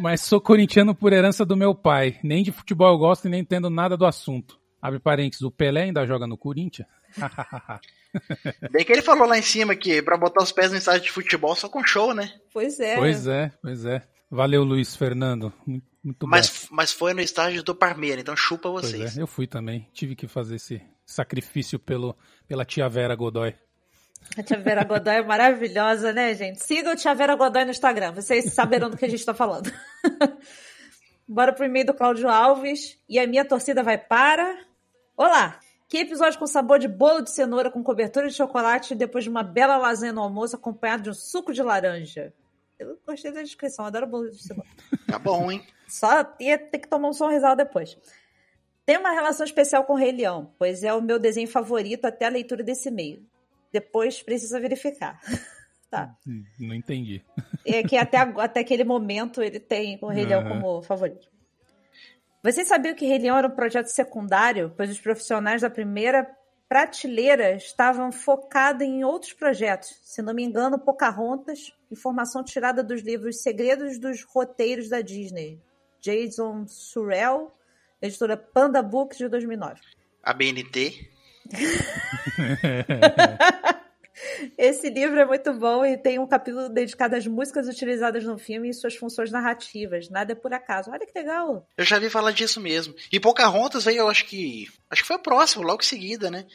Mas 0.00 0.22
sou 0.22 0.40
corintiano 0.40 0.94
por 0.94 1.12
herança 1.12 1.44
do 1.44 1.54
meu 1.54 1.74
pai. 1.74 2.18
Nem 2.24 2.42
de 2.42 2.50
futebol 2.50 2.90
eu 2.90 2.96
gosto 2.96 3.26
e 3.26 3.30
nem 3.30 3.40
entendo 3.40 3.68
nada 3.68 3.98
do 3.98 4.06
assunto. 4.06 4.58
Abre 4.80 4.98
parênteses, 4.98 5.42
o 5.42 5.50
Pelé 5.50 5.82
ainda 5.82 6.06
joga 6.06 6.26
no 6.26 6.38
Corinthians? 6.38 6.88
Bem 8.72 8.82
que 8.82 8.90
ele 8.90 9.02
falou 9.02 9.28
lá 9.28 9.36
em 9.36 9.42
cima 9.42 9.76
que 9.76 10.00
pra 10.00 10.16
botar 10.16 10.42
os 10.42 10.50
pés 10.50 10.70
no 10.70 10.78
estádio 10.78 11.02
de 11.02 11.12
futebol 11.12 11.54
só 11.54 11.68
com 11.68 11.84
show, 11.84 12.14
né? 12.14 12.32
Pois 12.50 12.80
é. 12.80 12.96
Pois 12.96 13.26
é, 13.26 13.52
pois 13.60 13.84
é. 13.84 14.02
Valeu, 14.30 14.64
Luiz 14.64 14.96
Fernando. 14.96 15.52
Muito 16.02 16.26
mas, 16.26 16.48
bom. 16.48 16.76
mas 16.76 16.92
foi 16.92 17.12
no 17.12 17.20
estádio 17.20 17.62
do 17.62 17.74
Parmeira, 17.74 18.22
então 18.22 18.34
chupa 18.34 18.70
vocês. 18.70 19.18
É, 19.18 19.20
eu 19.20 19.26
fui 19.26 19.46
também. 19.46 19.86
Tive 19.92 20.16
que 20.16 20.26
fazer 20.26 20.56
esse 20.56 20.80
sacrifício 21.10 21.78
pelo, 21.78 22.16
pela 22.46 22.64
tia 22.64 22.88
Vera 22.88 23.14
Godoy. 23.14 23.54
A 24.36 24.42
tia 24.42 24.58
Vera 24.58 24.84
Godoy 24.84 25.16
é 25.16 25.22
maravilhosa, 25.22 26.12
né, 26.12 26.34
gente? 26.34 26.64
Siga 26.64 26.92
o 26.92 26.96
tia 26.96 27.14
Vera 27.14 27.34
Godoy 27.34 27.64
no 27.64 27.70
Instagram, 27.70 28.12
vocês 28.12 28.52
saberão 28.52 28.90
do 28.90 28.96
que 28.96 29.04
a 29.04 29.08
gente 29.08 29.20
está 29.20 29.34
falando. 29.34 29.72
Bora 31.26 31.52
pro 31.52 31.64
e-mail 31.64 31.86
do 31.86 31.94
Cláudio 31.94 32.28
Alves. 32.28 32.98
E 33.08 33.16
a 33.16 33.24
minha 33.26 33.44
torcida 33.44 33.84
vai 33.84 33.96
para. 33.96 34.58
Olá! 35.16 35.60
Que 35.88 35.98
episódio 35.98 36.38
com 36.38 36.46
sabor 36.46 36.78
de 36.78 36.88
bolo 36.88 37.20
de 37.20 37.30
cenoura 37.30 37.70
com 37.70 37.82
cobertura 37.82 38.28
de 38.28 38.34
chocolate 38.34 38.94
depois 38.94 39.24
de 39.24 39.30
uma 39.30 39.42
bela 39.42 39.76
lasanha 39.76 40.12
no 40.12 40.22
almoço 40.22 40.56
acompanhado 40.56 41.04
de 41.04 41.10
um 41.10 41.14
suco 41.14 41.52
de 41.52 41.62
laranja. 41.62 42.32
Eu 42.78 42.98
gostei 43.06 43.30
da 43.30 43.42
descrição, 43.42 43.84
adoro 43.84 44.06
bolo 44.06 44.30
de 44.30 44.42
cenoura. 44.42 44.68
Tá 45.06 45.18
bom, 45.18 45.50
hein? 45.50 45.64
Só 45.86 46.34
ia 46.40 46.58
ter 46.58 46.78
que 46.78 46.88
tomar 46.88 47.08
um 47.08 47.12
sorrisal 47.12 47.54
depois. 47.54 47.96
Tem 48.90 48.98
uma 48.98 49.12
relação 49.12 49.46
especial 49.46 49.84
com 49.84 49.92
o 49.92 49.96
Rei 49.96 50.10
Leão, 50.10 50.52
pois 50.58 50.82
é 50.82 50.92
o 50.92 51.00
meu 51.00 51.16
desenho 51.16 51.46
favorito 51.46 52.06
até 52.06 52.26
a 52.26 52.28
leitura 52.28 52.60
desse 52.60 52.90
meio. 52.90 53.24
Depois 53.72 54.20
precisa 54.20 54.58
verificar. 54.58 55.20
tá. 55.88 56.12
Não 56.58 56.74
entendi. 56.74 57.22
É 57.64 57.84
que 57.84 57.96
até, 57.96 58.18
até 58.18 58.58
aquele 58.58 58.82
momento 58.82 59.42
ele 59.42 59.60
tem 59.60 59.96
o 60.02 60.08
Rei 60.08 60.24
uhum. 60.24 60.28
Leão 60.28 60.48
como 60.48 60.82
favorito. 60.82 61.28
Vocês 62.42 62.66
sabiam 62.66 62.92
que 62.96 63.06
Rei 63.06 63.18
Leão 63.18 63.38
era 63.38 63.46
um 63.46 63.54
projeto 63.54 63.86
secundário, 63.86 64.74
pois 64.76 64.90
os 64.90 64.98
profissionais 64.98 65.62
da 65.62 65.70
primeira 65.70 66.28
prateleira 66.68 67.54
estavam 67.54 68.10
focados 68.10 68.84
em 68.84 69.04
outros 69.04 69.32
projetos. 69.32 70.00
Se 70.02 70.20
não 70.20 70.34
me 70.34 70.42
engano, 70.42 70.80
Pocahontas, 70.80 71.72
informação 71.92 72.42
tirada 72.42 72.82
dos 72.82 73.02
livros 73.02 73.40
Segredos 73.40 74.00
dos 74.00 74.24
Roteiros 74.24 74.88
da 74.88 75.00
Disney. 75.00 75.60
Jason 76.00 76.66
Surrell, 76.66 77.52
editora 78.00 78.36
Panda 78.36 78.82
Books 78.82 79.18
de 79.18 79.28
2009. 79.28 79.80
A 80.22 80.32
BNT. 80.32 81.10
Esse 84.56 84.90
livro 84.90 85.18
é 85.18 85.24
muito 85.24 85.52
bom 85.54 85.84
e 85.84 85.96
tem 85.96 86.18
um 86.18 86.26
capítulo 86.26 86.68
dedicado 86.68 87.16
às 87.16 87.26
músicas 87.26 87.68
utilizadas 87.68 88.24
no 88.24 88.38
filme 88.38 88.68
e 88.68 88.74
suas 88.74 88.94
funções 88.94 89.30
narrativas. 89.30 90.08
Nada 90.10 90.32
é 90.32 90.34
por 90.34 90.52
acaso. 90.52 90.90
Olha 90.90 91.06
que 91.06 91.18
legal. 91.18 91.66
Eu 91.76 91.84
já 91.84 91.98
vi 91.98 92.10
falar 92.10 92.32
disso 92.32 92.60
mesmo. 92.60 92.94
E 93.10 93.18
Pocahontas 93.18 93.84
veio, 93.84 94.00
eu 94.00 94.08
acho 94.08 94.26
que. 94.26 94.68
Acho 94.90 95.02
que 95.02 95.08
foi 95.08 95.16
o 95.16 95.22
próximo, 95.22 95.64
logo 95.64 95.82
em 95.82 95.86
seguida, 95.86 96.30
né? 96.30 96.46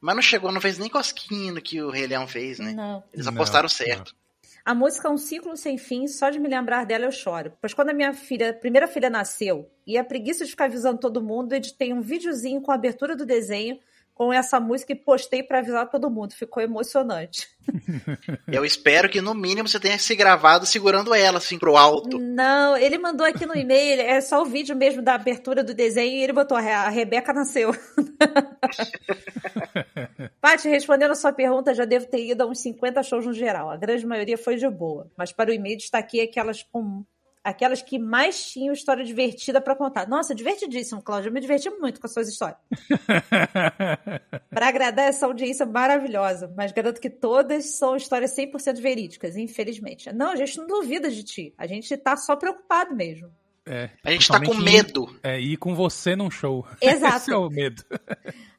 Mas 0.00 0.14
não 0.14 0.22
chegou, 0.22 0.50
não 0.50 0.60
fez 0.60 0.78
nem 0.78 0.88
cosquinho 0.88 1.54
no 1.54 1.62
que 1.62 1.80
o 1.80 1.90
Rei 1.90 2.06
Leão 2.06 2.26
fez, 2.26 2.58
né? 2.58 2.72
Não. 2.72 3.04
Eles 3.12 3.26
apostaram 3.26 3.64
não, 3.64 3.68
certo. 3.68 4.12
Não. 4.12 4.21
A 4.64 4.76
música 4.76 5.08
é 5.08 5.10
um 5.10 5.16
ciclo 5.16 5.56
sem 5.56 5.76
fim, 5.76 6.06
só 6.06 6.30
de 6.30 6.38
me 6.38 6.48
lembrar 6.48 6.86
dela 6.86 7.04
eu 7.04 7.10
choro. 7.10 7.52
Pois 7.60 7.74
quando 7.74 7.90
a 7.90 7.92
minha 7.92 8.12
filha, 8.12 8.54
primeira 8.54 8.86
filha 8.86 9.10
nasceu, 9.10 9.68
e 9.84 9.98
a 9.98 10.04
preguiça 10.04 10.44
de 10.44 10.52
ficar 10.52 10.66
avisando 10.66 11.00
todo 11.00 11.20
mundo, 11.20 11.52
editei 11.52 11.92
um 11.92 12.00
videozinho 12.00 12.60
com 12.60 12.70
a 12.70 12.76
abertura 12.76 13.16
do 13.16 13.26
desenho 13.26 13.80
com 14.14 14.32
essa 14.32 14.60
música 14.60 14.92
e 14.92 14.96
postei 14.96 15.42
para 15.42 15.58
avisar 15.58 15.88
todo 15.88 16.10
mundo. 16.10 16.32
Ficou 16.32 16.62
emocionante. 16.62 17.48
Eu 18.46 18.64
espero 18.64 19.08
que 19.08 19.20
no 19.20 19.34
mínimo 19.34 19.68
você 19.68 19.80
tenha 19.80 19.98
se 19.98 20.14
gravado 20.14 20.66
segurando 20.66 21.14
ela 21.14 21.38
assim 21.38 21.58
pro 21.58 21.76
alto. 21.76 22.18
Não, 22.18 22.76
ele 22.76 22.98
mandou 22.98 23.26
aqui 23.26 23.46
no 23.46 23.56
e-mail, 23.56 24.00
é 24.00 24.20
só 24.20 24.42
o 24.42 24.46
vídeo 24.46 24.76
mesmo 24.76 25.02
da 25.02 25.14
abertura 25.14 25.64
do 25.64 25.74
desenho 25.74 26.16
e 26.16 26.22
ele 26.22 26.32
botou 26.32 26.56
a 26.56 26.88
Rebeca 26.88 27.32
nasceu. 27.32 27.72
Paty, 30.40 30.68
respondendo 30.68 31.10
a 31.12 31.16
sua 31.16 31.32
pergunta, 31.32 31.74
já 31.74 31.84
devo 31.84 32.06
ter 32.06 32.26
ido 32.26 32.42
a 32.42 32.46
uns 32.46 32.60
50 32.60 33.02
shows 33.02 33.26
no 33.26 33.32
geral. 33.32 33.70
A 33.70 33.76
grande 33.76 34.06
maioria 34.06 34.36
foi 34.36 34.56
de 34.56 34.68
boa, 34.68 35.10
mas 35.16 35.32
para 35.32 35.50
o 35.50 35.54
e-mail 35.54 35.78
destaquei 35.78 36.22
aquelas 36.22 36.62
com 36.62 37.04
aquelas 37.42 37.82
que 37.82 37.98
mais 37.98 38.50
tinham 38.50 38.72
história 38.72 39.04
divertida 39.04 39.60
para 39.60 39.74
contar. 39.74 40.08
Nossa, 40.08 40.34
divertidíssimo, 40.34 41.02
Cláudio. 41.02 41.28
Eu 41.28 41.32
me 41.32 41.40
diverti 41.40 41.68
muito 41.70 42.00
com 42.00 42.06
as 42.06 42.12
suas 42.12 42.28
histórias. 42.28 42.58
para 44.50 44.68
agradar 44.68 45.08
essa 45.08 45.26
audiência 45.26 45.66
maravilhosa, 45.66 46.52
mas 46.56 46.72
garanto 46.72 47.00
que 47.00 47.10
todas 47.10 47.76
são 47.76 47.96
histórias 47.96 48.36
100% 48.36 48.80
verídicas, 48.80 49.36
infelizmente. 49.36 50.12
Não, 50.12 50.30
a 50.30 50.36
gente 50.36 50.56
não 50.58 50.66
duvida 50.66 51.10
de 51.10 51.24
ti. 51.24 51.54
A 51.58 51.66
gente 51.66 51.96
tá 51.96 52.16
só 52.16 52.36
preocupado 52.36 52.94
mesmo. 52.94 53.30
É, 53.66 53.90
a 54.02 54.10
gente 54.10 54.28
tá 54.28 54.44
com 54.44 54.54
medo. 54.54 55.08
Ir, 55.24 55.28
é, 55.28 55.40
ir 55.40 55.56
com 55.56 55.74
você 55.74 56.16
num 56.16 56.30
show. 56.30 56.66
Exato. 56.80 57.16
Esse 57.16 57.32
é 57.32 57.36
o 57.36 57.48
medo. 57.48 57.84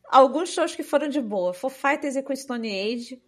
Alguns 0.09 0.49
shows 0.49 0.75
que 0.75 0.83
foram 0.83 1.09
de 1.09 1.21
boa. 1.21 1.53
For 1.53 1.69
Fighters 1.69 2.15
e 2.15 2.23
com 2.23 2.35
Stone 2.35 2.69
Age. 2.69 3.21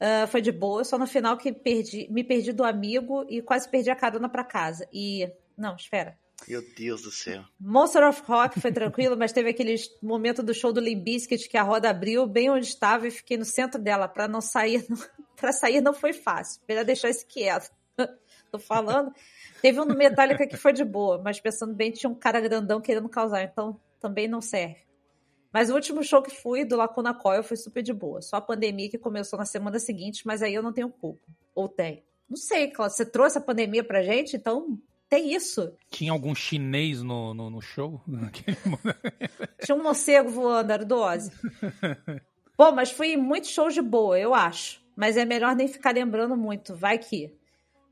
Uh, 0.00 0.26
foi 0.28 0.40
de 0.40 0.52
boa, 0.52 0.84
só 0.84 0.96
no 0.96 1.06
final 1.06 1.36
que 1.36 1.52
perdi, 1.52 2.06
me 2.10 2.22
perdi 2.22 2.52
do 2.52 2.62
amigo 2.62 3.26
e 3.28 3.42
quase 3.42 3.68
perdi 3.68 3.90
a 3.90 3.96
carona 3.96 4.28
para 4.28 4.44
casa. 4.44 4.88
E. 4.92 5.28
Não, 5.56 5.74
espera. 5.74 6.16
Meu 6.46 6.62
Deus 6.76 7.02
do 7.02 7.10
céu. 7.10 7.42
Monster 7.58 8.06
of 8.06 8.22
Rock 8.24 8.60
foi 8.60 8.70
tranquilo, 8.70 9.16
mas 9.18 9.32
teve 9.32 9.50
aquele 9.50 9.74
momento 10.00 10.42
do 10.42 10.54
show 10.54 10.72
do 10.72 10.80
Limp 10.80 11.02
Bizkit 11.02 11.48
que 11.48 11.56
a 11.56 11.62
roda 11.62 11.90
abriu 11.90 12.26
bem 12.26 12.48
onde 12.50 12.66
estava 12.66 13.08
e 13.08 13.10
fiquei 13.10 13.36
no 13.36 13.44
centro 13.44 13.80
dela 13.80 14.06
para 14.06 14.28
não 14.28 14.40
sair. 14.40 14.86
para 15.34 15.52
sair 15.52 15.80
não 15.80 15.92
foi 15.92 16.12
fácil. 16.12 16.60
Melhor 16.68 16.84
deixar 16.84 17.10
isso 17.10 17.26
quieto. 17.26 17.70
Tô 18.52 18.58
falando. 18.58 19.12
Teve 19.60 19.80
um 19.80 19.86
do 19.86 19.96
Metallica 19.96 20.46
que 20.46 20.56
foi 20.56 20.72
de 20.72 20.84
boa, 20.84 21.20
mas 21.22 21.40
pensando 21.40 21.74
bem, 21.74 21.90
tinha 21.90 22.08
um 22.08 22.14
cara 22.14 22.40
grandão 22.40 22.80
querendo 22.80 23.08
causar, 23.08 23.42
então 23.42 23.78
também 24.00 24.28
não 24.28 24.40
serve. 24.40 24.87
Mas 25.52 25.70
o 25.70 25.74
último 25.74 26.02
show 26.02 26.22
que 26.22 26.30
fui 26.30 26.64
do 26.64 26.76
Lacuna 26.76 27.14
Coil 27.14 27.42
foi 27.42 27.56
super 27.56 27.82
de 27.82 27.92
boa. 27.92 28.20
Só 28.20 28.36
a 28.36 28.40
pandemia 28.40 28.90
que 28.90 28.98
começou 28.98 29.38
na 29.38 29.44
semana 29.44 29.78
seguinte, 29.78 30.26
mas 30.26 30.42
aí 30.42 30.54
eu 30.54 30.62
não 30.62 30.72
tenho 30.72 30.90
culpa. 30.90 31.22
Ou 31.54 31.68
tem. 31.68 32.04
Não 32.28 32.36
sei, 32.36 32.68
Cláudio, 32.68 32.96
você 32.96 33.06
trouxe 33.06 33.38
a 33.38 33.40
pandemia 33.40 33.82
pra 33.82 34.02
gente, 34.02 34.36
então 34.36 34.78
tem 35.08 35.34
isso. 35.34 35.72
Tinha 35.90 36.12
algum 36.12 36.34
chinês 36.34 37.02
no, 37.02 37.32
no, 37.32 37.48
no 37.48 37.62
show? 37.62 38.00
Tinha 39.64 39.74
um 39.74 39.82
morcego 39.82 40.28
voando, 40.28 40.70
era 40.70 40.84
do 40.84 40.96
Ozzy. 40.96 41.32
Bom, 42.56 42.72
mas 42.72 42.90
fui 42.90 43.14
em 43.14 43.16
muitos 43.16 43.50
shows 43.50 43.72
de 43.72 43.80
boa, 43.80 44.18
eu 44.18 44.34
acho. 44.34 44.82
Mas 44.94 45.16
é 45.16 45.24
melhor 45.24 45.54
nem 45.54 45.68
ficar 45.68 45.94
lembrando 45.94 46.36
muito, 46.36 46.74
vai 46.74 46.98
que. 46.98 47.32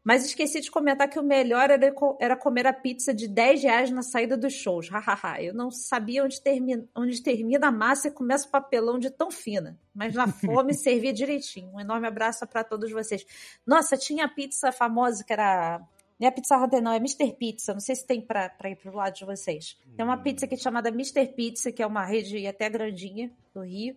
Mas 0.07 0.25
esqueci 0.25 0.61
de 0.61 0.71
comentar 0.71 1.11
que 1.11 1.19
o 1.19 1.23
melhor 1.25 1.69
era, 1.69 1.93
era 2.21 2.37
comer 2.37 2.65
a 2.65 2.73
pizza 2.73 3.13
de 3.13 3.27
10 3.27 3.65
reais 3.65 3.91
na 3.91 4.03
saída 4.03 4.37
dos 4.37 4.53
shows. 4.53 4.89
Hahaha. 4.89 5.43
Eu 5.43 5.53
não 5.53 5.69
sabia 5.69 6.23
onde 6.23 6.41
termina, 6.41 6.87
onde 6.95 7.21
termina 7.21 7.67
a 7.67 7.73
massa 7.73 8.07
e 8.07 8.13
começa 8.13 8.47
o 8.47 8.51
papelão 8.53 9.01
de 9.01 9.11
tão 9.11 9.33
fina. 9.33 9.77
Mas 9.93 10.15
na 10.15 10.29
fome 10.31 10.75
servia 10.75 11.13
direitinho. 11.13 11.73
Um 11.75 11.81
enorme 11.81 12.07
abraço 12.07 12.47
para 12.47 12.63
todos 12.63 12.93
vocês. 12.93 13.27
Nossa, 13.67 13.97
tinha 13.97 14.27
a 14.27 14.29
pizza 14.29 14.71
famosa 14.71 15.25
que 15.25 15.33
era 15.33 15.85
não 16.21 16.29
é 16.29 16.31
Pizza 16.31 16.57
Hunter, 16.57 16.81
não, 16.81 16.93
é 16.93 16.97
Mr. 16.97 17.33
Pizza. 17.33 17.73
Não 17.73 17.81
sei 17.81 17.97
se 17.97 18.07
tem 18.07 18.21
pra, 18.21 18.49
pra 18.49 18.71
ir 18.71 18.77
pro 18.77 18.95
lado 18.95 19.13
de 19.13 19.25
vocês. 19.25 19.77
Tem 19.97 20.05
uma 20.05 20.17
pizza 20.17 20.47
aqui 20.47 20.55
é 20.55 20.59
chamada 20.59 20.89
Mr. 20.89 21.27
Pizza, 21.35 21.73
que 21.73 21.83
é 21.83 21.87
uma 21.87 22.07
rede 22.07 22.47
até 22.47 22.71
grandinha 22.71 23.31
do 23.53 23.63
Rio. 23.63 23.97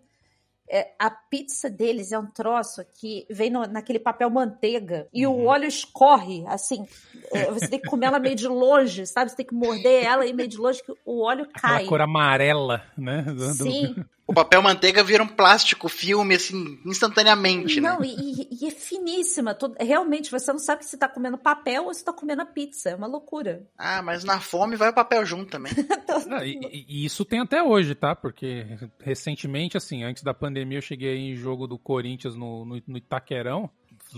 É, 0.72 0.94
a 1.00 1.10
pizza 1.10 1.70
deles 1.70 2.12
é 2.12 2.20
um 2.20 2.28
troço 2.28 2.86
que 2.94 3.26
vem 3.30 3.50
no, 3.50 3.66
naquele 3.66 3.98
papel 3.98 4.30
manteiga 4.30 5.08
e 5.12 5.26
uhum. 5.26 5.34
o 5.34 5.46
óleo 5.46 5.68
escorre, 5.68 6.44
assim. 6.48 6.86
É, 7.32 7.52
você 7.52 7.68
tem 7.68 7.80
que 7.80 7.90
comer 7.90 8.06
ela 8.08 8.20
meio 8.20 8.36
de 8.36 8.48
longe, 8.48 9.08
sabe? 9.08 9.32
Você 9.32 9.38
tem 9.38 9.46
que 9.46 9.54
morder 9.56 10.06
ela 10.06 10.26
e 10.28 10.34
meio 10.34 10.48
de 10.48 10.58
longe 10.58 10.84
que 10.84 10.94
o 11.06 11.22
óleo 11.22 11.48
cai. 11.54 11.76
Aquela 11.78 11.90
cor 11.90 12.02
amarela, 12.02 12.84
né? 12.96 13.26
Sim. 13.56 13.96
O 14.30 14.34
papel 14.34 14.62
manteiga 14.62 15.04
vira 15.04 15.24
um 15.24 15.28
plástico 15.28 15.90
filme, 15.90 16.36
assim, 16.36 16.80
instantaneamente, 16.86 17.82
não, 17.82 18.00
né? 18.00 18.10
e, 18.10 18.48
e, 18.62 18.68
é 18.68 18.70
finíssima. 18.70 19.58
realmente, 19.80 20.30
você 20.30 20.52
não 20.52 20.60
sabe 20.60 20.86
se 20.86 20.96
tá 21.00 21.10
comendo 21.10 21.36
papel 21.36 21.86
ou 21.86 21.94
se 21.96 22.06
tá 22.06 22.14
comendo 22.14 22.44
a 22.44 22.46
pizza. 22.46 22.92
É 22.92 22.96
uma 22.96 23.08
loucura. 23.08 23.66
Ah, 23.76 24.04
mas 24.04 24.24
na 24.24 24.40
fome 24.40 24.76
vai 24.76 24.92
o 24.92 24.94
papel 24.94 25.26
junto 25.26 25.50
também. 25.50 25.74
não, 26.30 26.46
e, 26.46 26.86
e, 26.88 27.04
isso 27.04 27.26
tem 27.26 27.40
até 27.40 27.64
hoje, 27.64 27.96
tá? 27.96 28.16
Porque 28.16 28.68
recentemente, 29.00 29.76
assim, 29.76 30.04
antes 30.04 30.22
da 30.22 30.32
pandemia, 30.32 30.78
eu 30.78 30.84
cheguei 30.84 31.18
em 31.18 31.36
jogo 31.36 31.66
do 31.66 31.80
Corinthians 31.80 32.36
no, 32.36 32.66
no, 32.66 32.80
no 32.86 32.98
Itaquerão 33.00 33.68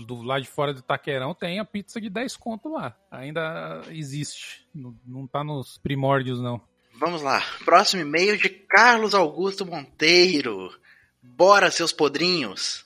do 0.06 0.22
lado 0.22 0.42
de 0.42 0.48
fora 0.48 0.72
do 0.72 0.80
Itaquerão 0.80 1.34
tem 1.34 1.58
a 1.58 1.64
pizza 1.64 2.00
de 2.00 2.08
10 2.08 2.36
conto 2.36 2.68
lá. 2.70 2.96
Ainda 3.10 3.82
existe. 3.90 4.66
Não, 4.74 4.94
não 5.06 5.26
tá 5.26 5.44
nos 5.44 5.78
primórdios, 5.78 6.40
não. 6.40 6.60
Vamos 7.02 7.20
lá. 7.20 7.44
Próximo 7.64 8.02
e-mail 8.02 8.36
de 8.36 8.48
Carlos 8.48 9.12
Augusto 9.12 9.66
Monteiro. 9.66 10.72
Bora, 11.20 11.68
seus 11.68 11.92
podrinhos. 11.92 12.84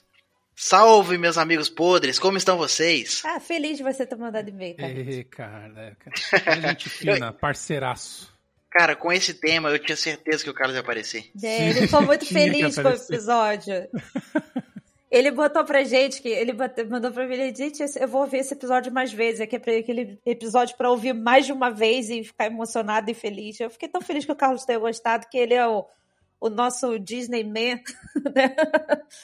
Salve, 0.54 1.18
meus 1.18 1.36
amigos 1.36 1.68
podres, 1.68 2.18
como 2.18 2.38
estão 2.38 2.56
vocês? 2.56 3.20
Ah, 3.26 3.38
feliz 3.38 3.76
de 3.76 3.82
você 3.82 4.06
ter 4.06 4.16
mandado 4.16 4.48
e-mail, 4.48 4.74
cara. 5.26 5.94
cara. 6.00 6.60
Gente 6.62 6.88
fina, 6.88 7.30
parceiraço. 7.30 8.34
Cara, 8.70 8.96
com 8.96 9.12
esse 9.12 9.34
tema 9.34 9.68
eu 9.68 9.78
tinha 9.78 9.96
certeza 9.96 10.42
que 10.42 10.48
o 10.48 10.54
Carlos 10.54 10.76
ia 10.76 10.80
aparecer. 10.80 11.30
É, 11.42 11.68
ele 11.68 11.82
ficou 11.82 12.00
muito 12.00 12.24
feliz 12.24 12.74
com 12.74 12.88
o 12.88 12.92
episódio. 12.92 13.74
Ele 15.10 15.30
botou 15.30 15.64
pra 15.64 15.84
gente 15.84 16.20
que 16.20 16.28
ele 16.28 16.52
mandou 16.90 17.12
pra 17.12 17.26
mim, 17.26 17.54
gente, 17.54 17.84
eu 17.98 18.08
vou 18.08 18.22
ouvir 18.22 18.38
esse 18.38 18.54
episódio 18.54 18.92
mais 18.92 19.12
vezes, 19.12 19.40
é 19.40 19.44
é 19.44 19.78
aquele 19.78 20.20
episódio 20.26 20.76
para 20.76 20.90
ouvir 20.90 21.12
mais 21.12 21.46
de 21.46 21.52
uma 21.52 21.70
vez 21.70 22.10
e 22.10 22.24
ficar 22.24 22.46
emocionado 22.46 23.08
e 23.10 23.14
feliz. 23.14 23.60
Eu 23.60 23.70
fiquei 23.70 23.88
tão 23.88 24.00
feliz 24.00 24.24
que 24.24 24.32
o 24.32 24.36
Carlos 24.36 24.64
tenha 24.64 24.78
gostado, 24.78 25.26
que 25.30 25.38
ele 25.38 25.54
é 25.54 25.66
o, 25.66 25.86
o 26.40 26.50
nosso 26.50 26.98
Disney 26.98 27.44
Man, 27.44 27.80
né? 28.34 28.54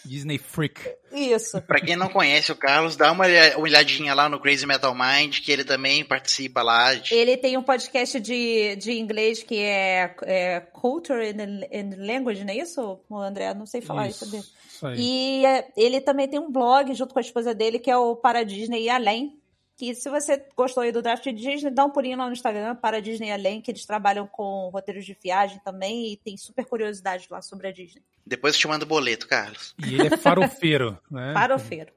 Disney 0.05 0.39
Freak. 0.39 0.81
Isso. 1.13 1.61
Pra 1.63 1.81
quem 1.81 1.97
não 1.97 2.09
conhece 2.09 2.51
o 2.53 2.57
Carlos, 2.57 2.97
dá 2.97 3.13
uma 3.13 3.25
olhadinha 3.59 4.15
lá 4.15 4.29
no 4.29 4.41
Crazy 4.41 4.67
Metal 4.67 4.95
Mind, 4.95 5.41
que 5.41 5.53
ele 5.53 5.65
também 5.65 6.05
participa 6.05 6.63
lá. 6.63 6.95
De... 6.95 7.15
Ele 7.15 7.37
tem 7.37 7.57
um 7.57 7.63
podcast 7.63 8.19
de, 8.19 8.77
de 8.77 8.93
inglês 8.93 9.43
que 9.43 9.59
é, 9.59 10.15
é 10.23 10.61
Culture 10.61 11.27
and, 11.27 11.67
and 11.73 11.97
Language, 11.99 12.45
não 12.45 12.53
é 12.53 12.57
isso, 12.59 13.01
André? 13.11 13.53
Não 13.55 13.67
sei 13.67 13.81
falar 13.81 14.09
isso. 14.09 14.25
isso 14.25 14.63
e 14.97 15.47
é, 15.47 15.69
ele 15.77 16.01
também 16.01 16.27
tem 16.27 16.41
um 16.41 16.51
blog 16.51 16.93
junto 16.95 17.13
com 17.13 17.21
a 17.21 17.23
esposa 17.23 17.55
dele, 17.55 17.79
que 17.79 17.91
é 17.91 17.97
o 17.97 18.17
Para 18.17 18.45
Disney 18.45 18.85
e 18.85 18.91
Além. 18.91 19.39
Que 19.83 19.97
se 19.97 20.09
você 20.09 20.41
gostou 20.57 20.85
aí 20.85 20.93
do 20.93 21.03
Draft 21.03 21.25
de 21.25 21.33
Disney, 21.33 21.69
dá 21.69 21.85
um 21.85 21.91
pulinho 21.91 22.17
lá 22.17 22.27
no 22.27 22.33
Instagram, 22.33 22.77
Para 22.77 23.03
Disney 23.03 23.33
Além, 23.33 23.61
que 23.61 23.69
eles 23.69 23.85
trabalham 23.85 24.29
com 24.29 24.71
roteiros 24.73 25.05
de 25.05 25.19
viagem 25.21 25.61
também 25.65 26.13
e 26.13 26.17
tem 26.17 26.37
super 26.37 26.65
curiosidade 26.65 27.27
lá 27.29 27.43
sobre 27.43 27.67
a 27.67 27.73
Disney. 27.73 28.01
Depois 28.25 28.55
eu 28.55 28.61
te 28.61 28.69
mando 28.69 28.87
boleto, 28.87 29.27
Carlos. 29.27 29.75
E 29.85 29.95
ele 29.95 30.15
é 30.15 30.17
farofeiro, 30.17 30.97
né? 31.11 31.33
Farofeiro. 31.35 31.93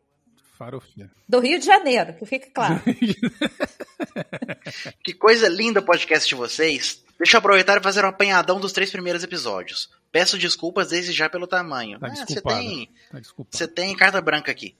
Farofeiro. 0.57 1.11
Do 1.29 1.39
Rio 1.39 1.59
de 1.59 1.65
Janeiro, 1.67 2.15
que 2.15 2.25
fique 2.25 2.49
claro. 2.49 2.81
que 5.05 5.13
coisa 5.13 5.47
linda 5.47 5.79
o 5.79 5.85
podcast 5.85 6.27
de 6.27 6.33
vocês. 6.33 7.05
Deixa 7.19 7.37
eu 7.37 7.39
aproveitar 7.39 7.77
e 7.77 7.83
fazer 7.83 8.03
um 8.03 8.09
apanhadão 8.09 8.59
dos 8.59 8.71
três 8.71 8.89
primeiros 8.89 9.23
episódios. 9.23 9.91
Peço 10.11 10.39
desculpas 10.39 10.89
desde 10.89 11.11
já 11.11 11.29
pelo 11.29 11.45
tamanho. 11.45 11.99
Tá 11.99 12.07
ah, 12.07 12.15
você 12.15 12.41
tem, 12.41 12.89
tá 13.11 13.21
você 13.51 13.67
tem 13.67 13.95
carta 13.95 14.19
branca 14.19 14.51
aqui. 14.51 14.75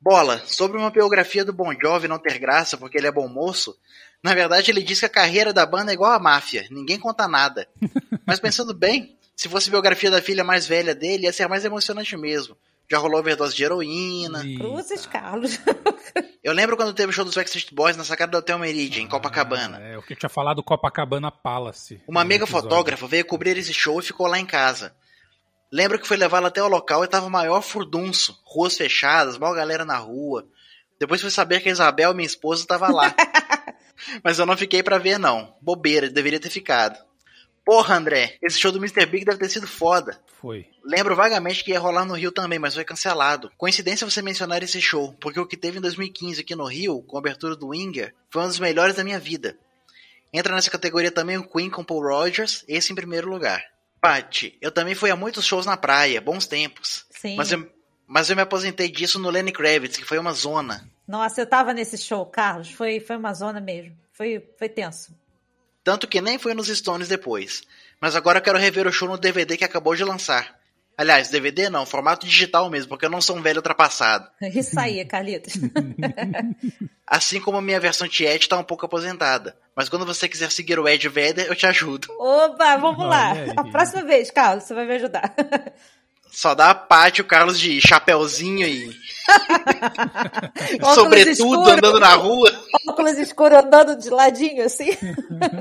Bola, 0.00 0.40
sobre 0.46 0.78
uma 0.78 0.90
biografia 0.90 1.44
do 1.44 1.52
Bon 1.52 1.74
Jovi 1.80 2.08
não 2.08 2.18
ter 2.18 2.38
graça 2.38 2.78
porque 2.78 2.96
ele 2.96 3.06
é 3.06 3.12
bom 3.12 3.28
moço, 3.28 3.76
na 4.22 4.34
verdade 4.34 4.70
ele 4.70 4.82
diz 4.82 5.00
que 5.00 5.06
a 5.06 5.10
carreira 5.10 5.52
da 5.52 5.66
banda 5.66 5.92
é 5.92 5.94
igual 5.94 6.12
à 6.12 6.18
máfia, 6.18 6.66
ninguém 6.70 6.98
conta 6.98 7.28
nada. 7.28 7.68
Mas 8.26 8.40
pensando 8.40 8.72
bem, 8.72 9.16
se 9.36 9.48
fosse 9.48 9.70
biografia 9.70 10.10
da 10.10 10.22
filha 10.22 10.44
mais 10.44 10.66
velha 10.66 10.94
dele, 10.94 11.24
ia 11.24 11.32
ser 11.32 11.48
mais 11.48 11.64
emocionante 11.64 12.16
mesmo. 12.16 12.56
Já 12.90 12.98
rolou 12.98 13.20
overdose 13.20 13.54
de 13.54 13.62
heroína. 13.62 14.42
Cruzes, 14.58 15.06
Carlos. 15.06 15.60
Eu 16.42 16.52
lembro 16.52 16.76
quando 16.76 16.92
teve 16.92 17.10
o 17.10 17.12
show 17.12 17.24
dos 17.24 17.34
Backstreet 17.34 17.72
Boys 17.72 17.96
na 17.96 18.02
sacada 18.02 18.32
do 18.32 18.38
Hotel 18.38 18.58
Meridian, 18.58 19.02
em 19.02 19.06
ah, 19.06 19.10
Copacabana. 19.10 19.78
É, 19.78 19.98
o 19.98 20.02
que 20.02 20.14
eu 20.14 20.16
tinha 20.16 20.28
falado 20.28 20.56
do 20.56 20.62
Copacabana 20.62 21.30
Palace. 21.30 22.02
Uma 22.08 22.22
amiga 22.22 22.46
fotógrafa 22.46 23.06
veio 23.06 23.24
cobrir 23.24 23.56
esse 23.58 23.74
show 23.74 24.00
e 24.00 24.02
ficou 24.02 24.26
lá 24.26 24.38
em 24.38 24.46
casa. 24.46 24.94
Lembro 25.72 25.98
que 25.98 26.06
foi 26.06 26.16
levá-la 26.16 26.48
até 26.48 26.62
o 26.62 26.68
local 26.68 27.04
e 27.04 27.08
tava 27.08 27.30
maior 27.30 27.62
furdunço, 27.62 28.40
ruas 28.44 28.76
fechadas, 28.76 29.38
mal 29.38 29.54
galera 29.54 29.84
na 29.84 29.96
rua. 29.96 30.46
Depois 30.98 31.20
fui 31.20 31.30
saber 31.30 31.60
que 31.60 31.68
a 31.68 31.72
Isabel, 31.72 32.12
minha 32.12 32.26
esposa, 32.26 32.66
tava 32.66 32.88
lá. 32.88 33.14
Mas 34.22 34.38
eu 34.38 34.46
não 34.46 34.56
fiquei 34.56 34.82
para 34.82 34.98
ver 34.98 35.18
não. 35.18 35.54
Bobeira, 35.60 36.10
deveria 36.10 36.40
ter 36.40 36.50
ficado. 36.50 36.98
Porra, 37.64 37.96
André, 37.96 38.36
esse 38.42 38.58
show 38.58 38.72
do 38.72 38.78
Mr. 38.78 39.06
Big 39.06 39.24
deve 39.24 39.38
ter 39.38 39.48
sido 39.48 39.66
foda. 39.66 40.20
Foi. 40.40 40.66
Lembro 40.84 41.14
vagamente 41.14 41.62
que 41.62 41.70
ia 41.70 41.78
rolar 41.78 42.04
no 42.04 42.14
Rio 42.14 42.32
também, 42.32 42.58
mas 42.58 42.74
foi 42.74 42.84
cancelado. 42.84 43.50
Coincidência 43.56 44.08
você 44.08 44.20
mencionar 44.20 44.62
esse 44.62 44.80
show, 44.80 45.14
porque 45.20 45.38
o 45.38 45.46
que 45.46 45.56
teve 45.56 45.78
em 45.78 45.80
2015 45.80 46.40
aqui 46.40 46.56
no 46.56 46.64
Rio, 46.64 47.02
com 47.02 47.16
a 47.16 47.20
abertura 47.20 47.54
do 47.54 47.68
Winger, 47.68 48.14
foi 48.30 48.42
um 48.42 48.48
dos 48.48 48.58
melhores 48.58 48.96
da 48.96 49.04
minha 49.04 49.20
vida. 49.20 49.56
Entra 50.32 50.54
nessa 50.54 50.70
categoria 50.70 51.10
também 51.10 51.36
o 51.36 51.48
Queen 51.48 51.70
com 51.70 51.84
Paul 51.84 52.02
Rogers, 52.02 52.64
esse 52.66 52.92
em 52.92 52.96
primeiro 52.96 53.28
lugar. 53.28 53.62
Paty, 54.00 54.56
eu 54.60 54.72
também 54.72 54.94
fui 54.94 55.10
a 55.10 55.16
muitos 55.16 55.44
shows 55.44 55.66
na 55.66 55.76
praia, 55.76 56.20
bons 56.20 56.46
tempos. 56.46 57.04
Sim. 57.10 57.36
Mas 57.36 57.52
eu, 57.52 57.70
mas 58.06 58.30
eu 58.30 58.36
me 58.36 58.42
aposentei 58.42 58.88
disso 58.88 59.18
no 59.18 59.30
Lenny 59.30 59.52
Kravitz, 59.52 59.96
que 59.96 60.04
foi 60.04 60.18
uma 60.18 60.32
zona. 60.32 60.88
Nossa, 61.06 61.40
eu 61.40 61.46
tava 61.46 61.72
nesse 61.74 61.98
show, 61.98 62.24
Carlos. 62.26 62.70
Foi, 62.70 63.00
foi 63.00 63.16
uma 63.16 63.34
zona 63.34 63.60
mesmo. 63.60 63.96
Foi, 64.12 64.44
foi 64.58 64.68
tenso. 64.68 65.14
Tanto 65.82 66.08
que 66.08 66.20
nem 66.20 66.38
fui 66.38 66.54
nos 66.54 66.68
Stones 66.68 67.08
depois. 67.08 67.62
Mas 68.00 68.16
agora 68.16 68.38
eu 68.38 68.42
quero 68.42 68.58
rever 68.58 68.86
o 68.86 68.92
show 68.92 69.08
no 69.08 69.18
DVD 69.18 69.56
que 69.56 69.64
acabou 69.64 69.94
de 69.94 70.04
lançar. 70.04 70.58
Aliás, 70.96 71.30
DVD 71.30 71.70
não, 71.70 71.86
formato 71.86 72.26
digital 72.26 72.68
mesmo, 72.68 72.90
porque 72.90 73.06
eu 73.06 73.10
não 73.10 73.22
sou 73.22 73.36
um 73.36 73.42
velho 73.42 73.56
ultrapassado. 73.56 74.28
Isso 74.42 74.78
aí, 74.78 75.04
Carlitos. 75.04 75.54
assim 77.06 77.40
como 77.40 77.58
a 77.58 77.62
minha 77.62 77.80
versão 77.80 78.06
Tiet 78.06 78.46
tá 78.46 78.58
um 78.58 78.64
pouco 78.64 78.86
aposentada. 78.86 79.56
Mas 79.80 79.88
quando 79.88 80.04
você 80.04 80.28
quiser 80.28 80.50
seguir 80.50 80.78
o 80.78 80.86
Ed 80.86 81.08
Vedder, 81.08 81.46
eu 81.46 81.56
te 81.56 81.66
ajudo. 81.66 82.06
Opa, 82.18 82.76
vamos 82.76 83.02
lá. 83.02 83.32
A 83.56 83.64
próxima 83.64 84.02
vez, 84.02 84.30
Carlos, 84.30 84.64
você 84.64 84.74
vai 84.74 84.84
me 84.84 84.96
ajudar. 84.96 85.34
Só 86.30 86.54
dá 86.54 86.68
a 86.68 86.74
Paty 86.74 87.22
o 87.22 87.24
Carlos 87.24 87.58
de 87.58 87.80
chapéuzinho 87.80 88.68
e. 88.68 88.94
Sobretudo 90.94 91.70
andando 91.70 91.98
na 91.98 92.12
rua. 92.12 92.52
Óculos 92.88 93.16
escuros 93.16 93.56
andando 93.56 93.96
de 93.96 94.10
ladinho, 94.10 94.66
assim. 94.66 94.90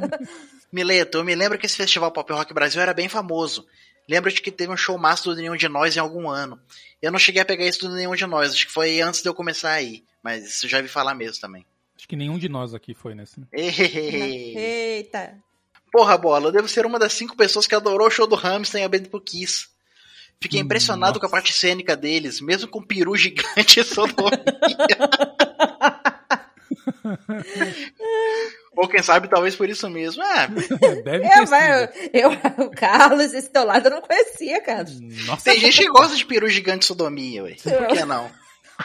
Mileto, 0.70 1.20
eu 1.20 1.24
me 1.24 1.34
lembro 1.34 1.58
que 1.58 1.66
esse 1.66 1.78
festival 1.78 2.12
Pop 2.12 2.34
Rock 2.34 2.54
Brasil 2.54 2.82
era 2.82 2.94
bem 2.94 3.08
famoso. 3.08 3.66
Lembro 4.06 4.30
de 4.30 4.42
que 4.42 4.52
teve 4.52 4.74
um 4.74 4.76
show 4.76 4.98
massa 4.98 5.30
do 5.30 5.36
Nenhum 5.38 5.56
de 5.56 5.70
Nós 5.70 5.96
em 5.96 6.02
algum 6.02 6.30
ano. 6.30 6.60
Eu 7.02 7.10
não 7.10 7.20
cheguei 7.20 7.42
a 7.42 7.46
pegar 7.46 7.66
isso 7.66 7.88
do 7.88 7.96
Nenhum 7.96 8.16
de 8.16 8.26
Nós, 8.26 8.52
acho 8.52 8.68
que 8.68 8.74
foi 8.74 9.00
antes 9.00 9.22
de 9.22 9.30
eu 9.30 9.34
começar 9.34 9.72
aí. 9.72 10.04
Mas 10.22 10.46
isso 10.46 10.68
já 10.68 10.82
vi 10.82 10.90
falar 10.90 11.16
mesmo 11.16 11.40
também. 11.40 11.66
Acho 12.00 12.08
que 12.08 12.16
nenhum 12.16 12.40
de 12.40 12.48
nós 12.48 12.74
aqui 12.74 12.94
foi 12.94 13.14
nesse. 13.14 13.42
Né? 13.42 13.48
Eita! 13.52 15.34
Porra, 15.92 16.18
bola, 16.18 16.48
eu 16.48 16.52
devo 16.52 16.70
ser 16.70 16.86
uma 16.86 16.98
das 16.98 17.12
cinco 17.12 17.36
pessoas 17.36 17.68
que 17.68 17.76
adorou 17.76 18.08
o 18.08 18.12
show 18.12 18.26
do 18.26 18.38
Hamilton 18.38 18.78
e 18.78 18.84
a 18.84 18.88
Band 18.88 19.04
Kiss. 19.26 19.68
Fiquei 20.42 20.62
impressionado 20.62 21.16
Nossa. 21.16 21.20
com 21.20 21.26
a 21.26 21.30
parte 21.30 21.52
cênica 21.52 21.98
deles, 21.98 22.40
mesmo 22.40 22.70
com 22.70 22.82
peru 22.82 23.18
gigante 23.18 23.82
e 23.82 23.84
sodomia. 23.84 24.32
Ou 28.78 28.88
quem 28.88 29.04
sabe, 29.04 29.28
talvez 29.28 29.58
por 29.58 29.70
isso 29.70 29.90
mesmo. 29.90 30.24
É. 30.24 30.48
Deve 31.04 31.28
ter 31.28 31.38
eu, 32.14 32.32
eu, 32.32 32.40
o 32.66 32.72
Carlos, 32.72 33.34
esse 33.34 33.50
teu 33.50 33.66
lado 33.66 33.88
eu 33.88 33.92
não 33.92 34.02
conhecia, 34.02 34.62
Carlos. 34.62 34.98
Nossa. 35.26 35.52
Tem 35.52 35.60
gente 35.60 35.82
que 35.82 35.90
gosta 35.90 36.16
de 36.16 36.26
peru 36.26 36.48
gigante 36.48 36.86
e 36.86 36.88
sodomia, 36.88 37.44
ué. 37.44 37.58
Por 37.62 37.88
que 37.88 38.06
não? 38.06 38.32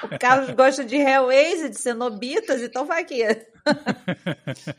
O 0.02 0.18
Carlos 0.18 0.50
gosta 0.50 0.84
de 0.84 0.96
Hellways, 0.96 1.70
de 1.70 1.78
cenobitas, 1.78 2.62
então 2.62 2.84
vai 2.84 3.02
aqui. 3.02 3.22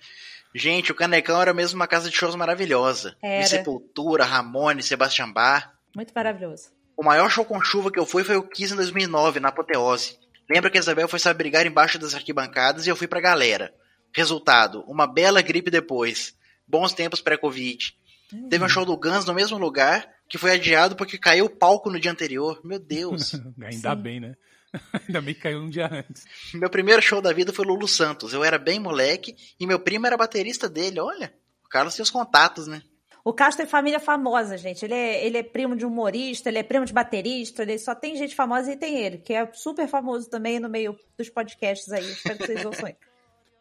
Gente, 0.53 0.91
o 0.91 0.95
Canecão 0.95 1.41
era 1.41 1.53
mesmo 1.53 1.75
uma 1.75 1.87
casa 1.87 2.09
de 2.09 2.15
shows 2.15 2.35
maravilhosa. 2.35 3.15
Era. 3.21 3.45
Sepultura, 3.45 4.23
Ramone, 4.23 4.81
Sebastian 4.81 5.31
Bach. 5.31 5.69
Muito 5.95 6.13
maravilhoso. 6.15 6.69
O 6.95 7.03
maior 7.03 7.29
show 7.29 7.43
com 7.43 7.61
chuva 7.61 7.91
que 7.91 7.99
eu 7.99 8.05
fui 8.05 8.23
foi 8.23 8.37
o 8.37 8.43
Kiss 8.43 8.73
em 8.73 8.77
2009, 8.77 9.41
na 9.41 9.49
Apoteose. 9.49 10.17
Lembra 10.49 10.69
que 10.69 10.77
a 10.77 10.81
Isabel 10.81 11.07
foi 11.07 11.19
se 11.19 11.27
abrigar 11.27 11.65
embaixo 11.65 11.99
das 11.99 12.15
arquibancadas 12.15 12.85
e 12.85 12.89
eu 12.89 12.95
fui 12.95 13.07
pra 13.07 13.19
galera. 13.19 13.73
Resultado, 14.13 14.81
uma 14.87 15.05
bela 15.05 15.41
gripe 15.41 15.69
depois. 15.69 16.37
Bons 16.65 16.93
tempos 16.93 17.19
pré-Covid. 17.19 17.97
Hum. 18.33 18.47
Teve 18.47 18.63
um 18.63 18.69
show 18.69 18.85
do 18.85 18.95
Guns 18.95 19.25
no 19.25 19.33
mesmo 19.33 19.57
lugar, 19.57 20.07
que 20.29 20.37
foi 20.37 20.51
adiado 20.51 20.95
porque 20.95 21.17
caiu 21.17 21.45
o 21.45 21.49
palco 21.49 21.91
no 21.91 21.99
dia 21.99 22.11
anterior. 22.11 22.61
Meu 22.63 22.79
Deus. 22.79 23.33
Ainda 23.61 23.95
Sim. 23.95 24.01
bem, 24.01 24.19
né? 24.21 24.35
Ainda 25.07 25.21
bem 25.21 25.33
que 25.33 25.41
caiu 25.41 25.59
um 25.59 25.69
dia 25.69 25.89
antes. 25.91 26.25
Meu 26.53 26.69
primeiro 26.69 27.01
show 27.01 27.21
da 27.21 27.33
vida 27.33 27.53
foi 27.53 27.65
Lulu 27.65 27.87
Santos. 27.87 28.33
Eu 28.33 28.43
era 28.43 28.57
bem 28.57 28.79
moleque 28.79 29.35
e 29.59 29.67
meu 29.67 29.79
primo 29.79 30.07
era 30.07 30.17
baterista 30.17 30.69
dele. 30.69 30.99
Olha, 30.99 31.33
o 31.63 31.69
Carlos 31.69 31.95
tinha 31.95 32.03
os 32.03 32.11
contatos, 32.11 32.67
né? 32.67 32.81
O 33.23 33.33
Carlos 33.33 33.55
tem 33.55 33.65
família 33.65 33.99
famosa, 33.99 34.55
gente. 34.55 34.85
Ele 34.85 34.93
é, 34.93 35.25
ele 35.25 35.37
é 35.39 35.43
primo 35.43 35.75
de 35.75 35.83
humorista, 35.83 36.47
ele 36.47 36.59
é 36.59 36.63
primo 36.63 36.85
de 36.85 36.93
baterista, 36.93 37.63
ele 37.63 37.79
só 37.79 37.95
tem 37.95 38.15
gente 38.15 38.35
famosa 38.35 38.71
e 38.71 38.77
tem 38.77 38.97
ele, 38.99 39.17
que 39.17 39.33
é 39.33 39.51
super 39.51 39.87
famoso 39.87 40.29
também 40.29 40.59
no 40.59 40.69
meio 40.69 40.95
dos 41.17 41.27
podcasts 41.27 41.91
aí. 41.91 42.05
Espero 42.05 42.37
que 42.37 42.45
vocês 42.45 42.63
ouçam 42.65 42.85
aí. 42.85 42.95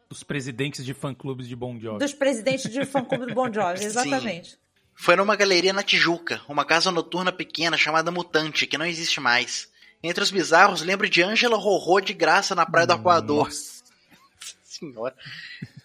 Dos 0.07 0.21
presidentes 0.21 0.85
de 0.85 0.93
fã-clubes 0.93 1.47
de 1.47 1.55
Bon 1.55 1.79
Jovi. 1.79 1.97
Dos 1.97 2.13
presidentes 2.13 2.71
de 2.71 2.85
fã-clube 2.85 3.25
do 3.25 3.33
Bon 3.33 3.51
Jovi, 3.51 3.81
exatamente. 3.83 4.51
Sim. 4.51 4.57
Foi 4.93 5.15
numa 5.15 5.35
galeria 5.35 5.73
na 5.73 5.81
Tijuca, 5.81 6.41
uma 6.47 6.63
casa 6.63 6.91
noturna 6.91 7.31
pequena 7.31 7.75
chamada 7.75 8.11
Mutante, 8.11 8.67
que 8.67 8.77
não 8.77 8.85
existe 8.85 9.19
mais. 9.19 9.67
Entre 10.03 10.23
os 10.23 10.31
bizarros, 10.31 10.81
lembro 10.81 11.09
de 11.09 11.21
Angela 11.23 11.57
Rorô 11.57 11.99
de 11.99 12.13
graça 12.13 12.53
na 12.53 12.65
Praia 12.65 12.85
do 12.87 12.93
Arcoador. 12.93 13.45
Nossa 13.45 13.83
senhora. 14.63 15.15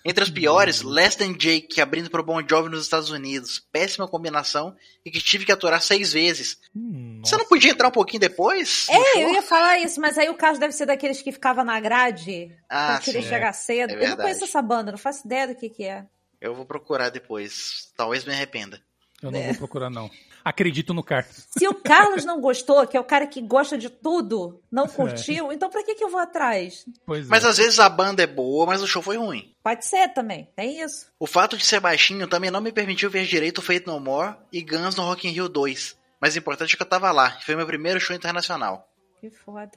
Entre 0.02 0.24
os 0.24 0.30
piores, 0.30 0.80
Less 0.80 1.16
Than 1.16 1.34
Jake 1.34 1.78
abrindo 1.78 2.08
pro 2.10 2.22
Bon 2.22 2.40
Jovi 2.46 2.70
nos 2.70 2.82
Estados 2.84 3.10
Unidos. 3.10 3.58
Péssima 3.70 4.08
combinação 4.08 4.74
e 5.04 5.10
que 5.10 5.20
tive 5.20 5.44
que 5.44 5.52
aturar 5.52 5.82
seis 5.82 6.12
vezes. 6.12 6.58
Hum, 6.74 7.20
Você 7.22 7.36
não 7.36 7.44
podia 7.44 7.70
entrar 7.70 7.88
um 7.88 7.92
pouquinho 7.92 8.20
depois? 8.20 8.86
É, 8.88 9.22
eu 9.22 9.34
ia 9.34 9.42
falar 9.42 9.78
isso, 9.78 10.00
mas 10.00 10.16
aí 10.16 10.30
o 10.30 10.34
caso 10.34 10.58
deve 10.58 10.72
ser 10.72 10.86
daqueles 10.86 11.20
que 11.20 11.30
ficava 11.32 11.62
na 11.62 11.78
grade. 11.78 12.50
Ah, 12.68 12.98
queria 13.02 13.20
chegar 13.22 13.52
cedo. 13.52 13.92
É 13.92 14.04
eu 14.06 14.08
não 14.10 14.16
conheço 14.16 14.44
essa 14.44 14.62
banda, 14.62 14.90
não 14.90 14.98
faço 14.98 15.26
ideia 15.26 15.48
do 15.48 15.54
que, 15.54 15.68
que 15.68 15.84
é. 15.84 16.06
Eu 16.40 16.54
vou 16.54 16.64
procurar 16.64 17.10
depois. 17.10 17.92
Talvez 17.94 18.24
me 18.24 18.32
arrependa. 18.32 18.80
Eu 19.22 19.30
não 19.30 19.38
é. 19.38 19.48
vou 19.48 19.56
procurar, 19.56 19.90
não. 19.90 20.10
Acredito 20.44 20.94
no 20.94 21.02
Carlos. 21.02 21.46
Se 21.50 21.68
o 21.68 21.74
Carlos 21.74 22.24
não 22.24 22.40
gostou, 22.40 22.86
que 22.86 22.96
é 22.96 23.00
o 23.00 23.04
cara 23.04 23.26
que 23.26 23.42
gosta 23.42 23.76
de 23.76 23.90
tudo, 23.90 24.62
não 24.70 24.84
é. 24.84 24.88
curtiu, 24.88 25.50
é. 25.50 25.54
então 25.54 25.68
pra 25.68 25.82
que, 25.84 25.94
que 25.94 26.02
eu 26.02 26.08
vou 26.08 26.20
atrás? 26.20 26.86
Pois 27.04 27.28
mas 27.28 27.44
é. 27.44 27.48
às 27.48 27.58
vezes 27.58 27.78
a 27.78 27.88
banda 27.88 28.22
é 28.22 28.26
boa, 28.26 28.64
mas 28.64 28.82
o 28.82 28.86
show 28.86 29.02
foi 29.02 29.18
ruim. 29.18 29.54
Pode 29.62 29.84
ser 29.84 30.08
também, 30.14 30.48
é 30.56 30.64
isso. 30.64 31.06
O 31.18 31.26
fato 31.26 31.56
de 31.56 31.66
ser 31.66 31.80
baixinho 31.80 32.26
também 32.26 32.50
não 32.50 32.62
me 32.62 32.72
permitiu 32.72 33.10
ver 33.10 33.26
direito 33.26 33.58
o 33.58 33.62
Fate 33.62 33.86
No 33.86 34.00
More 34.00 34.36
e 34.50 34.62
Guns 34.62 34.96
no 34.96 35.02
Rock 35.02 35.28
in 35.28 35.32
Rio 35.32 35.48
2. 35.48 35.98
Mas 36.20 36.34
o 36.34 36.38
importante 36.38 36.74
é 36.74 36.76
que 36.76 36.82
eu 36.82 36.88
tava 36.88 37.12
lá, 37.12 37.36
e 37.40 37.44
foi 37.44 37.54
meu 37.56 37.66
primeiro 37.66 38.00
show 38.00 38.16
internacional. 38.16 38.88
Que 39.20 39.30
foda. 39.30 39.72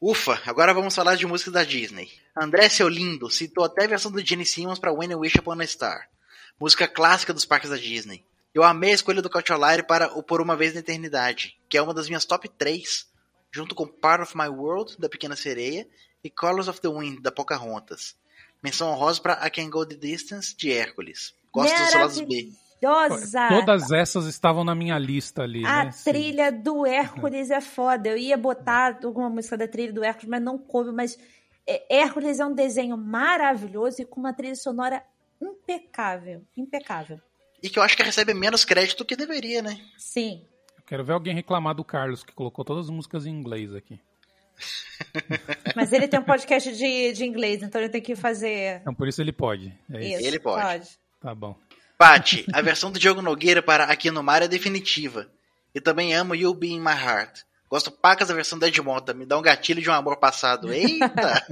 Ufa, 0.00 0.40
agora 0.46 0.72
vamos 0.72 0.94
falar 0.94 1.16
de 1.16 1.26
música 1.26 1.50
da 1.50 1.64
Disney. 1.64 2.08
André 2.36 2.68
Seu 2.68 2.88
Lindo 2.88 3.28
citou 3.30 3.64
até 3.64 3.84
a 3.84 3.88
versão 3.88 4.12
do 4.12 4.24
Gene 4.24 4.46
Simmons 4.46 4.78
para 4.78 4.92
When 4.92 5.10
You 5.10 5.20
Wish 5.20 5.38
Upon 5.38 5.60
a 5.60 5.66
Star. 5.66 6.08
Música 6.60 6.86
clássica 6.86 7.34
dos 7.34 7.44
parques 7.44 7.70
da 7.70 7.76
Disney. 7.76 8.24
Eu 8.54 8.62
amei 8.62 8.92
a 8.92 8.94
escolha 8.94 9.22
do 9.22 9.30
Caucholari 9.30 9.82
para 9.82 10.16
o 10.18 10.22
Por 10.22 10.40
Uma 10.40 10.56
Vez 10.56 10.74
na 10.74 10.80
Eternidade, 10.80 11.58
que 11.68 11.76
é 11.76 11.82
uma 11.82 11.94
das 11.94 12.08
minhas 12.08 12.24
top 12.24 12.48
3, 12.48 13.06
junto 13.52 13.74
com 13.74 13.86
Part 13.86 14.22
of 14.22 14.36
My 14.36 14.48
World, 14.48 14.96
da 14.98 15.08
Pequena 15.08 15.36
Sereia, 15.36 15.86
e 16.24 16.30
Colors 16.30 16.68
of 16.68 16.80
the 16.80 16.88
Wind, 16.88 17.20
da 17.20 17.30
Pocahontas. 17.30 18.16
Menção 18.62 18.90
honrosa 18.90 19.20
para 19.20 19.46
I 19.46 19.50
Can 19.50 19.70
Go 19.70 19.86
The 19.86 19.94
Distance, 19.94 20.56
de 20.56 20.72
Hércules. 20.72 21.34
Gosto 21.52 21.76
dos 21.76 21.94
lados 21.94 22.20
B. 22.20 22.52
Todas 22.80 23.90
essas 23.90 24.26
estavam 24.26 24.64
na 24.64 24.74
minha 24.74 24.98
lista 24.98 25.42
ali. 25.42 25.64
A 25.64 25.84
né? 25.84 25.94
trilha 26.04 26.50
Sim. 26.50 26.62
do 26.62 26.86
Hércules 26.86 27.50
é 27.50 27.60
foda. 27.60 28.08
Eu 28.08 28.16
ia 28.16 28.36
botar 28.36 28.98
alguma 29.04 29.28
música 29.28 29.56
da 29.56 29.66
trilha 29.66 29.92
do 29.92 30.04
Hércules, 30.04 30.28
mas 30.28 30.42
não 30.42 30.56
coube. 30.56 30.92
Mas 30.92 31.18
é, 31.66 31.84
Hércules 31.88 32.38
é 32.38 32.46
um 32.46 32.54
desenho 32.54 32.96
maravilhoso 32.96 34.02
e 34.02 34.04
com 34.04 34.20
uma 34.20 34.32
trilha 34.32 34.54
sonora 34.54 35.02
impecável. 35.40 36.42
Impecável. 36.56 37.20
E 37.62 37.68
que 37.68 37.78
eu 37.78 37.82
acho 37.82 37.96
que 37.96 38.02
recebe 38.02 38.34
menos 38.34 38.64
crédito 38.64 38.98
do 38.98 39.04
que 39.04 39.16
deveria, 39.16 39.62
né? 39.62 39.80
Sim. 39.96 40.44
Eu 40.76 40.82
quero 40.84 41.04
ver 41.04 41.12
alguém 41.12 41.34
reclamar 41.34 41.74
do 41.74 41.84
Carlos, 41.84 42.22
que 42.22 42.32
colocou 42.32 42.64
todas 42.64 42.86
as 42.86 42.90
músicas 42.90 43.26
em 43.26 43.30
inglês 43.30 43.74
aqui. 43.74 44.00
Mas 45.76 45.92
ele 45.92 46.08
tem 46.08 46.18
um 46.18 46.24
podcast 46.24 46.72
de, 46.76 47.12
de 47.12 47.24
inglês, 47.24 47.62
então 47.62 47.80
ele 47.80 47.90
tem 47.90 48.02
que 48.02 48.16
fazer. 48.16 48.80
Então 48.80 48.94
por 48.94 49.08
isso 49.08 49.20
ele 49.20 49.32
pode. 49.32 49.72
É 49.90 50.04
isso. 50.04 50.26
Ele 50.26 50.38
pode. 50.38 50.62
pode. 50.62 50.88
Tá 51.20 51.34
bom. 51.34 51.56
Pati, 51.96 52.46
a 52.52 52.62
versão 52.62 52.92
do 52.92 52.98
Diogo 52.98 53.20
Nogueira 53.20 53.60
para 53.60 53.84
Aqui 53.84 54.10
no 54.10 54.22
Mar 54.22 54.42
é 54.42 54.48
definitiva. 54.48 55.28
E 55.74 55.80
também 55.80 56.14
amo 56.14 56.34
You'll 56.34 56.54
Be 56.54 56.68
in 56.68 56.80
My 56.80 56.92
Heart. 56.92 57.42
Gosto 57.68 57.90
pacas 57.90 58.28
da 58.28 58.34
versão 58.34 58.58
da 58.58 58.68
Edmonta. 58.68 59.12
Me 59.12 59.26
dá 59.26 59.36
um 59.38 59.42
gatilho 59.42 59.82
de 59.82 59.90
um 59.90 59.92
amor 59.92 60.16
passado. 60.16 60.72
Eita! 60.72 61.46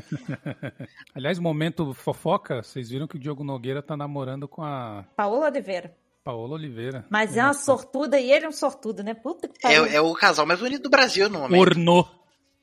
Aliás, 1.15 1.39
momento 1.39 1.93
fofoca, 1.93 2.63
vocês 2.63 2.89
viram 2.89 3.07
que 3.07 3.17
o 3.17 3.19
Diogo 3.19 3.45
Nogueira 3.45 3.83
tá 3.83 3.97
namorando 3.97 4.49
com 4.49 4.63
a. 4.63 5.05
Paola 5.15 5.47
Oliveira. 5.47 5.95
Paola 6.25 6.55
Oliveira. 6.55 7.07
Mas 7.11 7.37
é 7.37 7.43
uma 7.43 7.55
sortuda 7.55 8.19
e 8.19 8.33
ele 8.33 8.47
é 8.47 8.49
um 8.49 8.53
sortudo, 8.53 9.03
né? 9.03 9.15
Puta 9.15 9.47
que 9.47 9.61
pariu. 9.61 9.85
É, 9.85 9.97
é 9.97 10.01
o 10.01 10.13
casal 10.15 10.47
mais 10.47 10.59
bonito 10.59 10.83
do 10.83 10.91
Brasil 10.91 11.29
no 11.29 11.41
momento. 11.41 11.61
Ornô. 11.61 12.09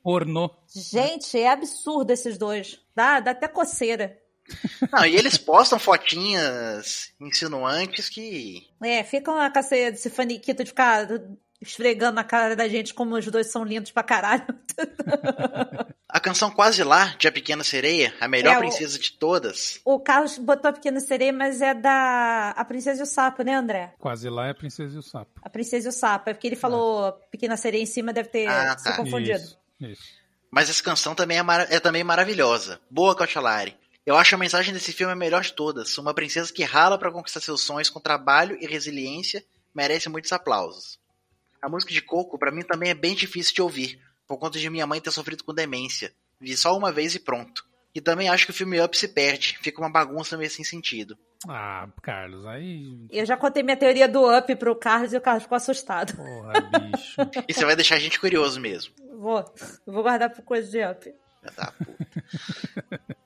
Ornô. 0.04 0.50
Gente, 0.68 1.40
é 1.40 1.50
absurdo 1.50 2.12
esses 2.12 2.38
dois. 2.38 2.82
Dá, 2.94 3.20
dá 3.20 3.32
até 3.32 3.48
coceira. 3.48 4.20
Não, 4.92 5.06
e 5.06 5.16
eles 5.16 5.38
postam 5.38 5.80
fotinhas 5.80 7.14
insinuantes 7.22 8.10
que. 8.10 8.68
É, 8.84 9.04
ficam 9.04 9.40
a 9.40 9.50
cacete 9.50 9.92
desse 9.92 10.10
faniquito 10.10 10.64
de 10.64 10.70
ficar 10.70 11.08
esfregando 11.64 12.16
na 12.16 12.24
cara 12.24 12.56
da 12.56 12.68
gente 12.68 12.94
como 12.94 13.16
os 13.16 13.26
dois 13.26 13.52
são 13.52 13.64
lindos 13.64 13.92
pra 13.92 14.04
caralho. 14.04 14.46
A 16.08 16.20
canção 16.20 16.52
Quase 16.52 16.84
Lá, 16.84 17.16
de 17.18 17.28
A 17.28 17.32
Pequena 17.32 17.64
Sereia, 17.64 18.14
a 18.22 18.28
melhor 18.28 18.58
é, 18.58 18.60
princesa 18.60 19.00
de 19.00 19.14
todas. 19.14 19.82
O 19.84 20.00
Carlos 20.00 20.38
botou 20.38 20.70
A 20.70 20.74
Pequena 20.74 21.00
Sereia, 21.00 21.34
mas 21.34 21.60
é 21.60 21.74
da 21.74 22.52
A 22.52 22.64
Princesa 22.64 23.00
e 23.00 23.04
o 23.04 23.08
Sapo, 23.08 23.42
né, 23.42 23.56
André? 23.56 23.96
Quase 23.98 24.30
Lá 24.30 24.46
é 24.46 24.52
A 24.52 24.56
Princesa 24.56 24.96
e 24.96 25.00
o 25.00 25.02
Sapo. 25.02 25.32
A 25.42 25.50
Princesa 25.50 25.88
e 25.88 25.90
o 25.90 25.92
Sapo. 25.92 26.30
É 26.30 26.34
porque 26.34 26.46
ele 26.46 26.56
falou 26.56 27.08
é. 27.08 27.12
Pequena 27.32 27.58
Sereia 27.58 27.82
em 27.82 27.88
cima, 27.88 28.14
deve 28.14 28.30
ter 28.30 28.48
ah, 28.48 28.78
se 28.78 28.84
tá. 28.84 28.96
confundido. 28.96 29.40
Isso, 29.40 29.58
isso. 29.80 30.04
Mas 30.52 30.70
essa 30.70 30.84
canção 30.84 31.16
também 31.16 31.40
é, 31.40 31.44
é 31.72 31.80
também 31.80 32.04
maravilhosa. 32.04 32.80
Boa, 32.92 33.16
Cauchalari. 33.16 33.76
Eu 34.06 34.16
acho 34.16 34.36
a 34.36 34.38
mensagem 34.38 34.72
desse 34.72 34.94
filme 34.94 35.14
a 35.14 35.16
melhor 35.16 35.42
de 35.42 35.54
todas. 35.54 35.98
Uma 35.98 36.14
princesa 36.14 36.54
que 36.54 36.64
rala 36.64 37.00
para 37.00 37.12
conquistar 37.12 37.40
seus 37.40 37.62
sonhos 37.62 37.90
com 37.90 38.00
trabalho 38.00 38.56
e 38.62 38.68
resiliência 38.68 39.44
merece 39.74 40.10
muitos 40.10 40.32
aplausos. 40.32 41.00
A 41.64 41.70
música 41.70 41.94
de 41.94 42.02
Coco, 42.02 42.38
para 42.38 42.52
mim, 42.52 42.62
também 42.62 42.90
é 42.90 42.94
bem 42.94 43.16
difícil 43.16 43.56
de 43.56 43.62
ouvir, 43.62 43.98
por 44.28 44.38
conta 44.38 44.60
de 44.60 44.70
minha 44.70 44.86
mãe 44.86 45.00
ter 45.00 45.12
sofrido 45.12 45.46
com 45.46 45.54
demência. 45.54 46.12
Vi 46.38 46.58
só 46.58 46.78
uma 46.78 46.92
vez 46.92 47.16
e 47.16 47.20
pronto. 47.20 47.66
E 47.96 48.02
também 48.02 48.28
acho 48.28 48.44
que 48.44 48.52
o 48.52 48.54
filme 48.54 48.82
Up 48.82 48.98
se 48.98 49.08
perde, 49.08 49.58
fica 49.62 49.80
uma 49.80 49.90
bagunça 49.90 50.36
meio 50.36 50.50
sem 50.52 50.66
sentido. 50.66 51.18
Ah, 51.48 51.88
Carlos, 52.02 52.46
aí. 52.46 53.08
Eu 53.10 53.26
já 53.26 53.38
contei 53.38 53.64
minha 53.64 53.78
teoria 53.78 54.10
do 54.10 54.30
Up 54.38 54.54
pro 54.58 54.76
Carlos 54.76 55.14
e 55.14 55.18
o 55.18 55.22
Carlos 55.22 55.44
ficou 55.44 55.56
assustado. 55.56 56.18
Porra, 56.18 56.54
bicho. 56.62 57.16
e 57.48 57.54
você 57.54 57.64
vai 57.64 57.78
deixar 57.78 57.96
a 57.96 58.00
gente 58.00 58.20
curioso 58.20 58.60
mesmo. 58.60 58.94
Vou. 59.18 59.46
Vou 59.86 60.04
guardar 60.04 60.32
por 60.32 60.44
coisa 60.44 60.70
de 60.70 60.84
Up. 60.86 61.14
Tá, 61.56 61.74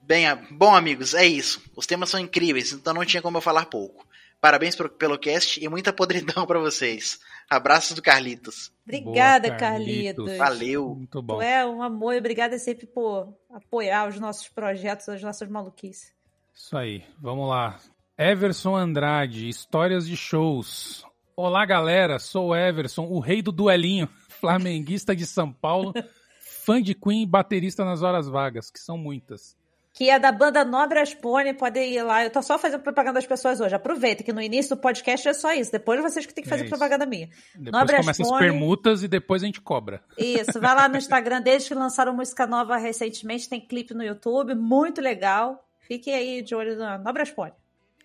Bem, 0.01 0.25
bom, 0.51 0.75
amigos, 0.75 1.13
é 1.13 1.25
isso. 1.25 1.61
Os 1.75 1.87
temas 1.87 2.09
são 2.09 2.19
incríveis, 2.19 2.71
então 2.71 2.93
não 2.93 3.03
tinha 3.03 3.21
como 3.21 3.37
eu 3.37 3.41
falar 3.41 3.65
pouco. 3.65 4.06
Parabéns 4.39 4.75
pelo 4.75 5.17
cast 5.17 5.63
e 5.63 5.67
muita 5.67 5.91
podridão 5.91 6.45
para 6.47 6.59
vocês. 6.59 7.19
Abraços 7.49 7.95
do 7.95 8.01
Carlitos. 8.01 8.71
Obrigada, 8.83 9.47
Boa, 9.47 9.59
Carlitos. 9.59 10.25
Carlitos. 10.25 10.37
Valeu. 10.37 10.95
Muito 10.95 11.21
bom. 11.21 11.37
Tu 11.37 11.41
é 11.41 11.65
um 11.65 11.81
amor 11.81 12.13
e 12.13 12.19
obrigada 12.19 12.57
sempre 12.59 12.85
por 12.85 13.33
apoiar 13.51 14.07
os 14.07 14.19
nossos 14.19 14.47
projetos, 14.47 15.09
as 15.09 15.21
nossas 15.21 15.49
maluquices. 15.49 16.15
Isso 16.53 16.77
aí. 16.77 17.03
Vamos 17.19 17.49
lá. 17.49 17.79
Everson 18.17 18.75
Andrade, 18.75 19.49
histórias 19.49 20.07
de 20.07 20.15
shows. 20.15 21.03
Olá, 21.35 21.65
galera. 21.65 22.19
Sou 22.19 22.49
o 22.49 22.55
Everson, 22.55 23.05
o 23.05 23.19
rei 23.19 23.41
do 23.41 23.51
duelinho, 23.51 24.07
flamenguista 24.29 25.15
de 25.15 25.25
São 25.25 25.51
Paulo, 25.51 25.93
fã 26.63 26.81
de 26.81 26.93
Queen 26.93 27.23
e 27.23 27.27
baterista 27.27 27.83
nas 27.83 28.03
horas 28.03 28.27
vagas, 28.27 28.69
que 28.69 28.79
são 28.79 28.97
muitas 28.97 29.56
que 29.97 30.11
é 30.11 30.19
da 30.19 30.31
banda 30.31 30.63
Nobre 30.63 30.99
Aspone, 30.99 31.55
podem 31.55 31.91
ir 31.91 32.03
lá. 32.03 32.23
Eu 32.23 32.29
tô 32.29 32.39
só 32.43 32.59
fazendo 32.59 32.81
propaganda 32.81 33.15
das 33.15 33.25
pessoas 33.25 33.59
hoje. 33.59 33.73
Aproveita 33.73 34.23
que 34.23 34.31
no 34.31 34.39
início 34.39 34.75
do 34.75 34.79
podcast 34.79 35.27
é 35.27 35.33
só 35.33 35.51
isso. 35.55 35.71
Depois 35.71 35.99
vocês 35.99 36.23
que 36.23 36.35
tem 36.35 36.43
que 36.43 36.49
fazer 36.51 36.65
é 36.65 36.69
propaganda 36.69 37.03
minha. 37.03 37.27
Depois 37.55 37.71
Nobre 37.71 37.97
começa 37.97 38.21
Aspone, 38.21 38.45
as 38.45 38.51
permutas 38.51 39.01
e 39.01 39.07
depois 39.07 39.41
a 39.41 39.47
gente 39.47 39.59
cobra. 39.59 40.03
Isso, 40.15 40.61
vai 40.61 40.75
lá 40.75 40.87
no 40.87 40.97
Instagram 40.97 41.41
deles 41.41 41.67
que 41.67 41.73
lançaram 41.73 42.13
música 42.13 42.45
nova 42.45 42.77
recentemente, 42.77 43.49
tem 43.49 43.59
clipe 43.59 43.95
no 43.95 44.03
YouTube, 44.03 44.53
muito 44.53 45.01
legal. 45.01 45.67
Fiquem 45.87 46.13
aí 46.13 46.41
de 46.43 46.53
olho 46.53 46.77
na 46.77 46.99
Nobre 46.99 47.23
Aspone. 47.23 47.53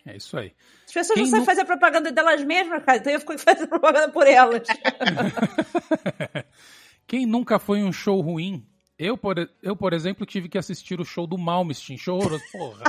É 0.06 0.16
isso 0.16 0.38
aí. 0.38 0.54
As 0.86 0.92
pessoas 0.94 1.14
Quem 1.14 1.24
não 1.24 1.30
sabem 1.30 1.44
fazer 1.44 1.66
propaganda 1.66 2.10
delas 2.10 2.42
mesmas, 2.42 2.82
cara, 2.84 2.96
então 2.96 3.12
eu 3.12 3.20
fico 3.20 3.36
fazendo 3.36 3.68
propaganda 3.68 4.08
por 4.08 4.26
elas. 4.26 4.66
Quem 7.06 7.26
nunca 7.26 7.58
foi 7.58 7.82
um 7.82 7.92
show 7.92 8.18
ruim 8.22 8.66
eu, 9.06 9.16
por, 9.16 9.48
eu, 9.62 9.74
por 9.74 9.92
exemplo, 9.92 10.24
tive 10.24 10.48
que 10.48 10.58
assistir 10.58 11.00
o 11.00 11.04
show 11.04 11.26
do 11.26 11.36
Malmsteen. 11.36 11.98
Show 11.98 12.18
horroroso. 12.18 12.44
Porra, 12.52 12.84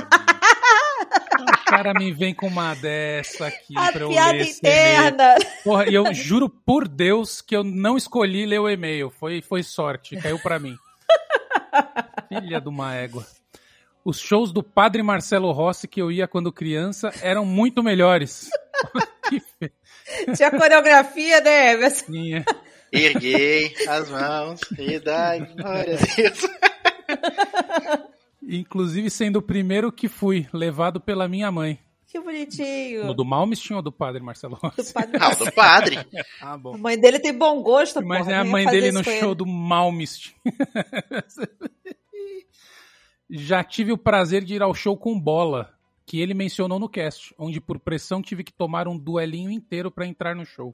O 1.40 1.64
cara 1.66 1.92
me 1.94 2.12
vem 2.12 2.32
com 2.34 2.46
uma 2.46 2.74
dessa 2.74 3.46
aqui 3.48 3.76
A 3.76 3.90
pra 3.90 4.02
eu 4.02 4.08
piada 4.10 4.32
ler 4.32 4.48
interna. 4.48 5.34
Porra, 5.64 5.88
e 5.88 5.94
eu 5.94 6.14
juro 6.14 6.48
por 6.48 6.86
Deus 6.86 7.40
que 7.40 7.56
eu 7.56 7.64
não 7.64 7.96
escolhi 7.96 8.46
ler 8.46 8.60
o 8.60 8.68
e-mail. 8.68 9.10
Foi, 9.10 9.42
foi 9.42 9.62
sorte, 9.62 10.16
caiu 10.16 10.38
pra 10.38 10.58
mim. 10.58 10.76
Filha 12.28 12.60
de 12.60 12.68
uma 12.68 12.94
égua. 12.94 13.26
Os 14.04 14.20
shows 14.20 14.52
do 14.52 14.62
Padre 14.62 15.02
Marcelo 15.02 15.50
Rossi 15.50 15.88
que 15.88 16.00
eu 16.00 16.12
ia 16.12 16.28
quando 16.28 16.52
criança 16.52 17.10
eram 17.22 17.44
muito 17.44 17.82
melhores. 17.82 18.50
Tinha 20.36 20.50
coreografia, 20.50 21.40
né, 21.40 21.72
Emerson? 21.72 22.12
Tinha. 22.12 22.44
Erguei 22.94 23.74
as 23.88 24.08
mãos 24.10 24.60
e 24.78 24.98
dai 25.00 25.40
glória 25.54 25.96
a 25.98 26.16
Deus. 26.16 26.38
Inclusive 28.46 29.10
sendo 29.10 29.36
o 29.38 29.42
primeiro 29.42 29.90
que 29.90 30.06
fui, 30.08 30.46
levado 30.52 31.00
pela 31.00 31.26
minha 31.26 31.50
mãe. 31.50 31.78
Que 32.06 32.20
bonitinho. 32.20 33.06
No 33.06 33.14
do 33.14 33.24
Malmsteen 33.24 33.76
ou 33.76 33.82
do 33.82 33.90
padre 33.90 34.22
Marcelo 34.22 34.54
Rossi? 34.54 34.84
Do 34.84 34.92
padre. 34.92 35.18
Não, 35.18 35.30
do 35.30 35.52
padre. 35.52 35.98
ah, 36.40 36.56
bom. 36.56 36.74
A 36.74 36.78
mãe 36.78 36.96
dele 36.96 37.18
tem 37.18 37.36
bom 37.36 37.60
gosto, 37.60 38.00
Mas 38.04 38.20
porra, 38.20 38.32
é 38.32 38.36
a 38.36 38.44
mãe 38.44 38.64
dele 38.66 38.92
no 38.92 39.02
show 39.02 39.30
ele. 39.30 39.34
do 39.34 39.46
Malmsteen. 39.46 40.34
Já 43.28 43.64
tive 43.64 43.90
o 43.90 43.98
prazer 43.98 44.44
de 44.44 44.54
ir 44.54 44.62
ao 44.62 44.74
show 44.74 44.96
com 44.96 45.18
bola, 45.18 45.74
que 46.06 46.20
ele 46.20 46.34
mencionou 46.34 46.78
no 46.78 46.88
cast, 46.88 47.34
onde 47.38 47.60
por 47.60 47.80
pressão 47.80 48.22
tive 48.22 48.44
que 48.44 48.52
tomar 48.52 48.86
um 48.86 48.96
duelinho 48.96 49.50
inteiro 49.50 49.90
para 49.90 50.06
entrar 50.06 50.36
no 50.36 50.44
show. 50.44 50.72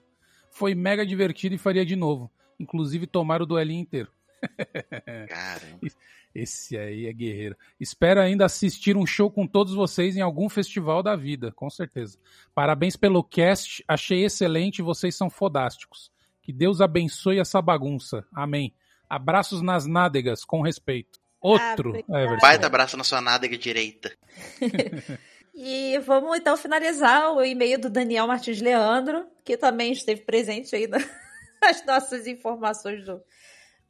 Foi 0.51 0.75
mega 0.75 1.07
divertido 1.07 1.55
e 1.55 1.59
faria 1.59 1.85
de 1.85 1.97
novo. 1.97 2.31
Inclusive 2.59 3.07
tomar 3.07 3.41
o 3.41 3.47
duelinho 3.47 3.81
inteiro. 3.81 4.09
Caramba. 5.29 5.91
Esse 6.35 6.77
aí 6.77 7.07
é 7.07 7.13
guerreiro. 7.13 7.57
Espero 7.79 8.21
ainda 8.21 8.45
assistir 8.45 8.97
um 8.97 9.05
show 9.05 9.31
com 9.31 9.47
todos 9.47 9.75
vocês 9.75 10.17
em 10.17 10.21
algum 10.21 10.49
festival 10.49 11.03
da 11.03 11.17
vida, 11.17 11.51
com 11.53 11.69
certeza. 11.69 12.19
Parabéns 12.55 12.97
pelo 12.97 13.25
cast, 13.25 13.85
achei 13.89 14.25
excelente, 14.25 14.81
vocês 14.81 15.17
são 15.17 15.29
fodásticos. 15.29 16.11
Que 16.43 16.53
Deus 16.53 16.81
abençoe 16.81 17.41
essa 17.41 17.61
bagunça. 17.61 18.25
Amém. 18.33 18.73
Abraços 19.09 19.61
nas 19.61 19.87
nádegas, 19.87 20.45
com 20.45 20.61
respeito. 20.63 21.19
Outro. 21.41 21.95
Ah, 22.09 22.37
Baita 22.41 22.67
abraço 22.67 22.97
na 22.97 23.05
sua 23.05 23.21
nádega 23.21 23.57
direita. 23.57 24.15
e 25.63 25.99
vamos 25.99 26.39
então 26.39 26.57
finalizar 26.57 27.35
o 27.35 27.45
e-mail 27.45 27.79
do 27.79 27.91
Daniel 27.91 28.27
Martins 28.27 28.63
Leandro, 28.63 29.27
que 29.45 29.59
também 29.59 29.93
esteve 29.93 30.23
presente 30.23 30.75
aí 30.75 30.87
nas 31.61 31.85
nossas 31.85 32.27
informações 32.27 33.05
do, 33.05 33.23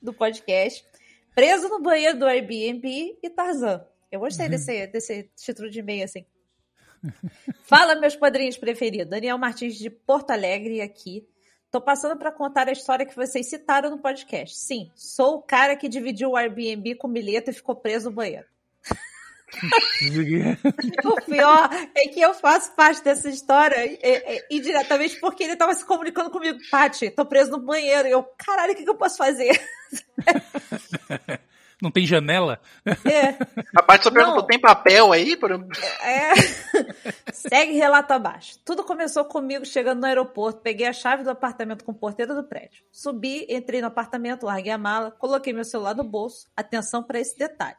do 0.02 0.12
podcast. 0.12 0.84
Preso 1.32 1.68
no 1.68 1.80
banheiro 1.80 2.18
do 2.18 2.26
Airbnb 2.26 3.16
e 3.22 3.30
Tarzan. 3.30 3.86
Eu 4.10 4.18
gostei 4.18 4.46
uhum. 4.46 4.50
desse, 4.50 4.86
desse 4.88 5.30
título 5.36 5.70
de 5.70 5.78
e-mail 5.78 6.02
assim. 6.02 6.26
Fala, 7.62 7.94
meus 7.94 8.16
padrinhos 8.16 8.58
preferidos. 8.58 9.08
Daniel 9.08 9.38
Martins 9.38 9.76
de 9.76 9.88
Porto 9.88 10.32
Alegre 10.32 10.80
aqui. 10.80 11.24
Tô 11.70 11.80
passando 11.80 12.18
para 12.18 12.32
contar 12.32 12.68
a 12.68 12.72
história 12.72 13.06
que 13.06 13.14
vocês 13.14 13.48
citaram 13.48 13.90
no 13.90 13.98
podcast. 13.98 14.58
Sim, 14.58 14.90
sou 14.96 15.36
o 15.36 15.42
cara 15.42 15.76
que 15.76 15.88
dividiu 15.88 16.30
o 16.30 16.36
Airbnb 16.36 16.96
com 16.96 17.08
bilhete 17.08 17.50
e 17.50 17.54
ficou 17.54 17.76
preso 17.76 18.10
no 18.10 18.16
banheiro. 18.16 18.48
o 21.04 21.20
pior 21.22 21.70
é 21.94 22.08
que 22.08 22.20
eu 22.20 22.32
faço 22.34 22.74
parte 22.74 23.02
dessa 23.02 23.28
história 23.28 23.76
é, 23.76 24.36
é, 24.36 24.46
indiretamente 24.50 25.18
porque 25.20 25.42
ele 25.42 25.54
estava 25.54 25.74
se 25.74 25.84
comunicando 25.84 26.30
comigo. 26.30 26.58
Paty, 26.70 27.10
tô 27.10 27.26
preso 27.26 27.50
no 27.50 27.58
banheiro. 27.58 28.08
E 28.08 28.12
eu, 28.12 28.22
caralho, 28.38 28.72
o 28.72 28.76
que, 28.76 28.84
que 28.84 28.90
eu 28.90 28.96
posso 28.96 29.16
fazer? 29.16 29.60
Não 31.80 31.90
tem 31.90 32.06
janela? 32.06 32.60
É. 32.84 33.38
A 33.74 33.82
parte 33.82 34.04
só 34.04 34.10
perguntou, 34.10 34.42
tem 34.42 34.60
papel 34.60 35.12
aí? 35.12 35.38
É. 36.02 36.34
Segue 37.32 37.72
relato 37.72 38.12
abaixo. 38.12 38.58
Tudo 38.64 38.84
começou 38.84 39.24
comigo 39.24 39.64
chegando 39.64 40.00
no 40.00 40.06
aeroporto, 40.06 40.60
peguei 40.60 40.86
a 40.86 40.92
chave 40.92 41.24
do 41.24 41.30
apartamento 41.30 41.82
com 41.82 41.92
o 41.92 41.94
porteiro 41.94 42.34
do 42.34 42.44
prédio. 42.44 42.84
Subi, 42.92 43.46
entrei 43.48 43.80
no 43.80 43.86
apartamento, 43.86 44.44
larguei 44.44 44.72
a 44.72 44.78
mala, 44.78 45.10
coloquei 45.10 45.54
meu 45.54 45.64
celular 45.64 45.94
no 45.94 46.04
bolso, 46.04 46.48
atenção 46.54 47.02
para 47.02 47.18
esse 47.18 47.38
detalhe, 47.38 47.78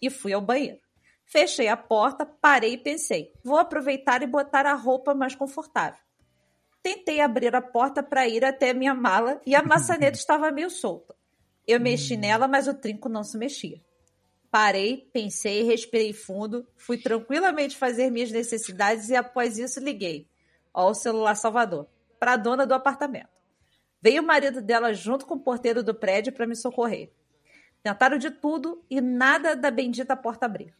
e 0.00 0.08
fui 0.08 0.32
ao 0.32 0.40
banheiro. 0.40 0.83
Fechei 1.24 1.68
a 1.68 1.76
porta, 1.76 2.24
parei 2.24 2.74
e 2.74 2.78
pensei: 2.78 3.32
vou 3.42 3.56
aproveitar 3.56 4.22
e 4.22 4.26
botar 4.26 4.66
a 4.66 4.74
roupa 4.74 5.14
mais 5.14 5.34
confortável. 5.34 5.98
Tentei 6.82 7.20
abrir 7.20 7.54
a 7.56 7.62
porta 7.62 8.02
para 8.02 8.28
ir 8.28 8.44
até 8.44 8.70
a 8.70 8.74
minha 8.74 8.94
mala 8.94 9.40
e 9.46 9.54
a 9.54 9.62
maçaneta 9.62 10.16
estava 10.18 10.50
meio 10.50 10.70
solta. 10.70 11.14
Eu 11.66 11.80
mexi 11.80 12.16
nela, 12.16 12.46
mas 12.46 12.68
o 12.68 12.74
trinco 12.74 13.08
não 13.08 13.24
se 13.24 13.38
mexia. 13.38 13.80
Parei, 14.50 15.08
pensei, 15.12 15.62
respirei 15.62 16.12
fundo, 16.12 16.64
fui 16.76 16.98
tranquilamente 16.98 17.76
fazer 17.76 18.10
minhas 18.10 18.30
necessidades 18.30 19.08
e 19.08 19.16
após 19.16 19.58
isso 19.58 19.80
liguei 19.80 20.28
ao 20.72 20.94
celular 20.94 21.34
Salvador 21.34 21.88
para 22.20 22.34
a 22.34 22.36
dona 22.36 22.66
do 22.66 22.74
apartamento. 22.74 23.34
Veio 24.00 24.22
o 24.22 24.26
marido 24.26 24.60
dela 24.60 24.92
junto 24.92 25.26
com 25.26 25.34
o 25.34 25.40
porteiro 25.40 25.82
do 25.82 25.94
prédio 25.94 26.32
para 26.32 26.46
me 26.46 26.54
socorrer. 26.54 27.10
Tentaram 27.82 28.18
de 28.18 28.30
tudo 28.30 28.84
e 28.90 29.00
nada 29.00 29.56
da 29.56 29.70
bendita 29.70 30.14
porta 30.14 30.46
abrir. 30.46 30.74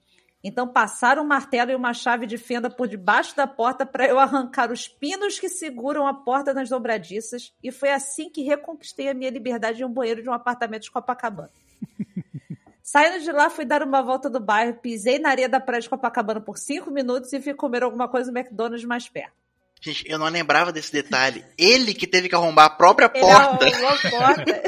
Então 0.45 0.69
passaram 0.69 1.23
um 1.23 1.27
martelo 1.27 1.71
e 1.71 1.75
uma 1.75 1.95
chave 1.95 2.27
de 2.27 2.37
fenda 2.37 2.69
por 2.69 2.87
debaixo 2.87 3.35
da 3.35 3.47
porta 3.47 3.87
para 3.87 4.07
eu 4.07 4.19
arrancar 4.19 4.71
os 4.71 4.87
pinos 4.87 5.41
que 5.41 5.49
seguram 5.49 6.07
a 6.07 6.13
porta 6.13 6.53
nas 6.53 6.69
dobradiças, 6.69 7.55
e 7.63 7.73
foi 7.73 7.91
assim 7.91 8.29
que 8.29 8.43
reconquistei 8.43 9.09
a 9.09 9.15
minha 9.15 9.31
liberdade 9.31 9.81
em 9.81 9.87
um 9.87 9.93
banheiro 9.93 10.23
de 10.23 10.29
um 10.29 10.35
apartamento 10.35 10.83
de 10.83 10.91
Copacabana. 10.91 11.51
Saindo 12.83 13.25
de 13.25 13.33
lá, 13.33 13.49
fui 13.49 13.65
dar 13.65 13.83
uma 13.83 14.03
volta 14.03 14.29
do 14.29 14.39
bairro, 14.39 14.75
pisei 14.75 15.19
na 15.19 15.31
areia 15.31 15.49
da 15.49 15.59
praia 15.59 15.81
de 15.81 15.89
Copacabana 15.89 16.43
por 16.43 16.59
cinco 16.59 16.91
minutos 16.91 17.33
e 17.33 17.41
fui 17.41 17.55
comer 17.55 17.83
alguma 17.83 18.07
coisa 18.07 18.31
no 18.31 18.39
McDonald's 18.39 18.85
mais 18.85 19.09
perto. 19.09 19.33
Gente, 19.81 20.05
eu 20.07 20.19
não 20.19 20.29
lembrava 20.29 20.71
desse 20.71 20.93
detalhe. 20.93 21.43
Ele 21.57 21.95
que 21.95 22.07
teve 22.07 22.29
que 22.29 22.35
arrombar 22.35 22.67
a 22.67 22.71
própria 22.71 23.09
porta. 23.09 23.67
Ele 23.67 23.87
a 23.87 24.11
porta. 24.11 24.63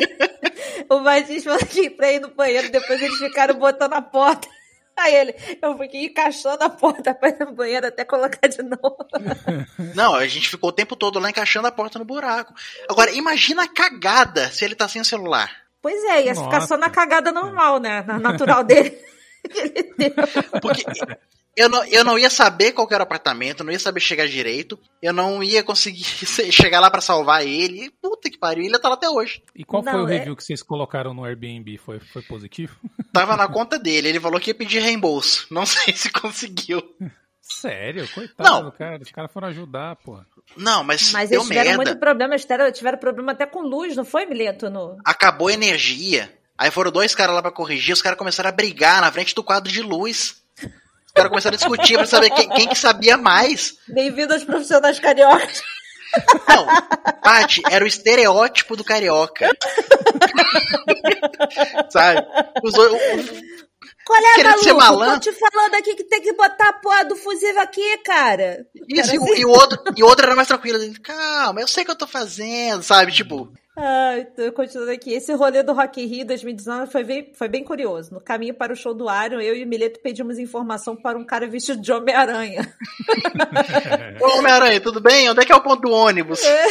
o 0.94 1.00
Batista 1.00 1.50
falou 1.50 1.66
que 1.66 1.90
pra 1.90 2.12
ir 2.12 2.20
no 2.20 2.34
banheiro, 2.34 2.70
depois 2.70 3.00
eles 3.00 3.18
ficaram 3.18 3.58
botando 3.58 3.92
a 3.92 4.02
porta. 4.02 4.48
Aí 4.99 5.15
ele, 5.15 5.34
eu 5.60 5.76
fiquei 5.76 6.07
encaixando 6.07 6.65
a 6.65 6.70
porta 6.70 7.15
para 7.15 7.28
ir 7.28 7.39
no 7.41 7.52
banheiro 7.52 7.86
até 7.86 8.05
colocar 8.05 8.49
de 8.49 8.62
novo. 8.62 8.97
Não, 9.94 10.15
a 10.15 10.26
gente 10.26 10.49
ficou 10.49 10.70
o 10.70 10.73
tempo 10.73 10.97
todo 10.97 11.18
lá 11.18 11.28
encaixando 11.28 11.68
a 11.68 11.73
porta 11.73 11.99
no 11.99 12.05
buraco. 12.05 12.55
Agora, 12.89 13.12
imagina 13.12 13.65
a 13.65 13.68
cagada 13.68 14.50
se 14.50 14.65
ele 14.65 14.75
tá 14.75 14.89
sem 14.89 15.02
o 15.02 15.05
celular. 15.05 15.50
Pois 15.83 16.02
é, 16.05 16.25
ia 16.25 16.34
Nossa. 16.34 16.44
ficar 16.44 16.60
só 16.62 16.76
na 16.76 16.89
cagada 16.89 17.31
normal, 17.31 17.78
né? 17.78 18.02
Na 18.07 18.18
natural 18.18 18.65
dele. 18.65 18.99
Porque 20.62 20.83
eu 21.57 21.70
não, 21.70 21.83
eu 21.86 22.05
não 22.05 22.18
ia 22.18 22.28
saber 22.28 22.73
qual 22.73 22.86
era 22.91 23.02
o 23.02 23.07
apartamento, 23.07 23.65
não 23.65 23.73
ia 23.73 23.78
saber 23.78 24.01
chegar 24.01 24.28
direito, 24.28 24.78
eu 25.01 25.12
não 25.12 25.43
ia 25.43 25.62
conseguir 25.62 26.05
chegar 26.52 26.81
lá 26.81 26.91
para 26.91 27.01
salvar 27.01 27.47
ele. 27.47 27.91
Puta 28.02 28.28
que 28.28 28.39
pariu, 28.39 28.65
ele 28.65 28.78
tá 28.78 28.91
lá 28.91 28.94
até 28.94 29.09
hoje. 29.09 29.43
E 29.55 29.65
qual 29.65 29.83
não, 29.83 29.93
foi 29.93 30.02
o 30.02 30.09
é... 30.09 30.18
review 30.18 30.36
que 30.36 30.44
vocês 30.44 30.62
colocaram 30.62 31.15
no 31.15 31.25
Airbnb? 31.25 31.78
Foi, 31.78 31.99
foi 31.99 32.20
positivo? 32.20 32.76
Tava 33.10 33.36
na 33.36 33.49
conta 33.49 33.78
dele, 33.78 34.09
ele 34.09 34.20
falou 34.20 34.39
que 34.39 34.51
ia 34.51 34.55
pedir 34.55 34.81
reembolso. 34.81 35.47
Não 35.51 35.65
sei 35.67 35.94
se 35.94 36.10
conseguiu. 36.10 36.83
Sério? 37.41 38.07
Coitado 38.12 38.51
não. 38.51 38.65
do 38.65 38.73
cara. 38.73 39.01
Os 39.01 39.10
caras 39.10 39.33
foram 39.33 39.49
ajudar, 39.49 39.97
pô. 39.97 40.20
Não, 40.57 40.85
mas. 40.85 41.12
Mas 41.12 41.31
eles 41.31 41.44
tiveram 41.44 41.70
merda. 41.70 41.85
muito 41.85 41.99
problema, 41.99 42.36
tiveram, 42.36 42.70
tiveram 42.70 42.99
problema 42.99 43.33
até 43.33 43.47
com 43.47 43.62
luz, 43.62 43.97
não 43.97 44.05
foi, 44.05 44.26
Mileto? 44.26 44.68
No... 44.68 44.99
Acabou 45.05 45.49
a 45.49 45.52
energia. 45.52 46.31
Aí 46.59 46.70
foram 46.70 46.91
dois 46.91 47.15
caras 47.15 47.35
lá 47.35 47.41
para 47.41 47.51
corrigir, 47.52 47.94
os 47.94 48.02
caras 48.02 48.18
começaram 48.18 48.49
a 48.49 48.52
brigar 48.52 49.01
na 49.01 49.12
frente 49.12 49.35
do 49.35 49.44
quadro 49.44 49.70
de 49.70 49.83
luz 49.83 50.43
caras 51.16 51.30
começaram 51.30 51.54
a 51.54 51.58
discutir 51.58 51.94
pra 51.94 52.06
saber 52.06 52.30
quem, 52.30 52.48
quem 52.50 52.68
que 52.68 52.76
sabia 52.76 53.16
mais. 53.16 53.74
Bem-vindo 53.88 54.34
aos 54.34 54.44
profissionais 54.44 55.00
cariocas. 55.00 55.62
Não, 56.48 56.66
Paty, 57.22 57.62
era 57.70 57.84
o 57.84 57.88
estereótipo 57.88 58.76
do 58.76 58.84
carioca. 58.84 59.48
Sabe? 61.90 62.26
Os, 62.62 62.74
qual 64.04 64.20
é, 64.20 64.34
Querendo 64.34 64.62
ser 64.62 64.74
malandro. 64.74 65.20
Tô 65.20 65.30
te 65.30 65.32
falando 65.32 65.74
aqui 65.74 65.94
que 65.94 66.04
tem 66.04 66.20
que 66.20 66.32
botar 66.34 66.68
a 66.68 66.72
porra 66.74 67.04
do 67.04 67.16
fusível 67.16 67.60
aqui, 67.60 67.98
cara. 67.98 68.66
Isso, 68.74 68.86
cara, 68.86 68.86
e, 68.88 69.00
assim... 69.00 69.40
e, 69.40 69.44
o 69.44 69.50
outro, 69.50 69.78
e 69.96 70.02
o 70.02 70.06
outro 70.06 70.26
era 70.26 70.36
mais 70.36 70.48
tranquilo. 70.48 70.78
Calma, 71.02 71.60
eu 71.60 71.66
sei 71.66 71.82
o 71.82 71.86
que 71.86 71.92
eu 71.92 71.98
tô 71.98 72.06
fazendo, 72.06 72.82
sabe? 72.82 73.10
Tipo, 73.10 73.50
ah, 73.76 74.26
tô 74.34 74.52
continuando 74.52 74.90
aqui. 74.90 75.12
Esse 75.12 75.32
rolê 75.34 75.62
do 75.62 75.72
Rock 75.72 76.02
in 76.02 76.06
Rio 76.06 76.26
2019 76.26 76.90
foi 76.90 77.05
bem, 77.05 77.30
foi 77.34 77.48
bem 77.48 77.62
curioso. 77.62 78.14
No 78.14 78.20
caminho 78.20 78.55
para 78.55 78.72
o 78.72 78.76
show 78.76 78.94
do 78.94 79.05
Iron, 79.05 79.40
eu 79.40 79.55
e 79.55 79.64
o 79.64 79.66
Mileto 79.66 80.00
pedimos 80.00 80.38
informação 80.38 80.96
para 80.96 81.18
um 81.18 81.24
cara 81.24 81.46
vestido 81.46 81.80
de 81.80 81.92
Homem-Aranha. 81.92 82.74
Ô, 84.20 84.38
Homem-Aranha, 84.38 84.80
tudo 84.80 85.00
bem? 85.00 85.28
Onde 85.28 85.42
é 85.42 85.44
que 85.44 85.52
é 85.52 85.56
o 85.56 85.62
ponto 85.62 85.82
do 85.82 85.90
ônibus? 85.90 86.42
É. 86.42 86.66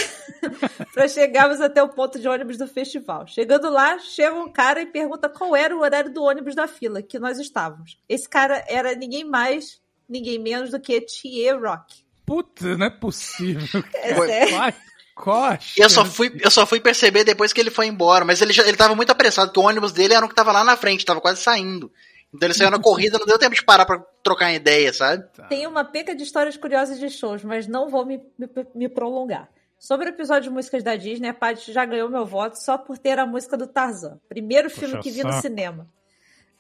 para 0.94 1.08
chegarmos 1.08 1.62
até 1.62 1.82
o 1.82 1.90
ponto 1.90 2.20
de 2.20 2.28
ônibus 2.28 2.58
do 2.58 2.68
festival. 2.68 3.28
Chegando 3.28 3.70
lá, 3.70 4.00
chega 4.00 4.36
um 4.36 4.52
cara 4.52 4.82
e 4.82 4.86
pergunta 4.86 5.30
qual 5.30 5.56
era 5.56 5.76
o 5.76 5.82
horário 5.82 6.12
do 6.12 6.24
ônibus 6.24 6.56
da 6.56 6.68
fila 6.68 7.02
que 7.02 7.20
nós 7.20 7.40
estávamos. 7.40 7.98
Esse 8.08 8.28
cara 8.28 8.64
era 8.68 8.96
ninguém 8.96 9.24
mais, 9.24 9.80
ninguém 10.08 10.40
menos 10.40 10.72
do 10.72 10.80
que 10.80 11.02
T.A. 11.02 11.56
Rock. 11.58 12.04
Puta, 12.26 12.76
não 12.76 12.88
é 12.88 12.90
possível. 12.90 13.84
É 13.94 14.16
sério. 14.16 14.76
Coxa. 15.16 15.74
Eu 15.78 15.90
só 15.90 16.04
fui, 16.06 16.38
eu 16.44 16.52
só 16.52 16.66
fui 16.66 16.80
perceber 16.82 17.24
depois 17.24 17.54
que 17.54 17.62
ele 17.62 17.72
foi 17.72 17.88
embora, 17.88 18.26
mas 18.26 18.42
ele 18.42 18.52
já, 18.52 18.68
ele 18.68 18.76
tava 18.76 18.94
muito 18.94 19.12
apressado, 19.12 19.48
porque 19.48 19.60
o 19.62 19.64
ônibus 19.64 19.94
dele 19.94 20.14
era 20.14 20.26
o 20.26 20.30
que 20.30 20.36
tava 20.36 20.52
lá 20.52 20.64
na 20.64 20.76
frente, 20.76 21.06
tava 21.06 21.22
quase 21.22 21.42
saindo. 21.42 21.90
Então 22.34 22.46
ele 22.46 22.54
saiu 22.54 22.70
na 22.70 22.80
corrida, 22.84 23.18
não 23.18 23.26
deu 23.26 23.40
tempo 23.40 23.56
de 23.56 23.64
parar 23.64 23.86
pra 23.86 23.98
trocar 24.22 24.54
ideia, 24.54 24.92
sabe? 24.92 25.24
Tá. 25.34 25.46
Tem 25.46 25.66
uma 25.66 25.86
peca 25.86 26.14
de 26.14 26.22
histórias 26.22 26.58
curiosas 26.58 27.00
de 27.00 27.10
shows, 27.10 27.44
mas 27.44 27.66
não 27.66 27.90
vou 27.90 28.06
me, 28.06 28.18
me, 28.38 28.50
me 28.76 28.90
prolongar. 28.90 29.50
Sobre 29.80 30.08
o 30.08 30.10
episódio 30.10 30.50
de 30.50 30.50
músicas 30.50 30.84
da 30.84 30.96
Disney, 30.96 31.30
a 31.30 31.34
Paty 31.34 31.72
já 31.72 31.86
ganhou 31.86 32.10
meu 32.10 32.26
voto 32.26 32.56
só 32.56 32.78
por 32.78 32.98
ter 32.98 33.18
a 33.18 33.26
música 33.26 33.56
do 33.56 33.68
Tarzan. 33.68 34.20
Primeiro 34.28 34.70
filme 34.70 34.96
Puxa 34.96 35.04
que 35.04 35.12
vi 35.12 35.24
no 35.24 35.34
cinema. 35.42 35.88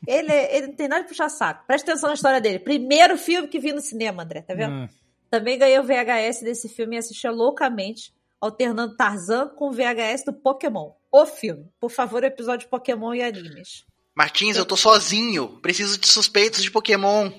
Ele, 0.08 0.32
ele 0.32 0.67
não 0.67 0.75
tem 0.75 0.88
nada 0.88 1.01
de 1.01 1.09
puxar 1.09 1.30
saco. 1.30 1.66
Presta 1.66 1.92
atenção 1.92 2.09
na 2.09 2.16
história 2.16 2.40
dele. 2.40 2.59
Primeiro 2.59 3.17
filme 3.17 3.48
que 3.48 3.59
vi 3.59 3.74
no 3.74 3.82
cinema, 3.82 4.24
André, 4.24 4.42
tá 4.42 4.53
vendo? 4.53 4.74
Hum. 4.74 4.90
Também 5.30 5.58
ganhei 5.58 5.80
o 5.80 5.84
VHS 5.84 6.42
desse 6.42 6.69
filme 6.69 6.95
e 6.95 7.00
assistia 7.00 7.32
loucamente, 7.32 8.14
alternando 8.45 8.95
Tarzan 8.95 9.49
com 9.49 9.69
o 9.69 9.72
VHS 9.72 10.25
do 10.25 10.33
Pokémon. 10.33 10.91
O 11.11 11.25
filme. 11.25 11.69
Por 11.80 11.90
favor, 11.90 12.24
episódio 12.24 12.65
de 12.65 12.69
Pokémon 12.69 13.14
e 13.14 13.22
animes. 13.22 13.85
Martins, 14.15 14.56
eu 14.56 14.65
tô 14.65 14.77
sozinho. 14.77 15.59
Preciso 15.61 15.99
de 15.99 16.07
suspeitos 16.07 16.64
de 16.64 16.72
Pokémon. 16.72 17.32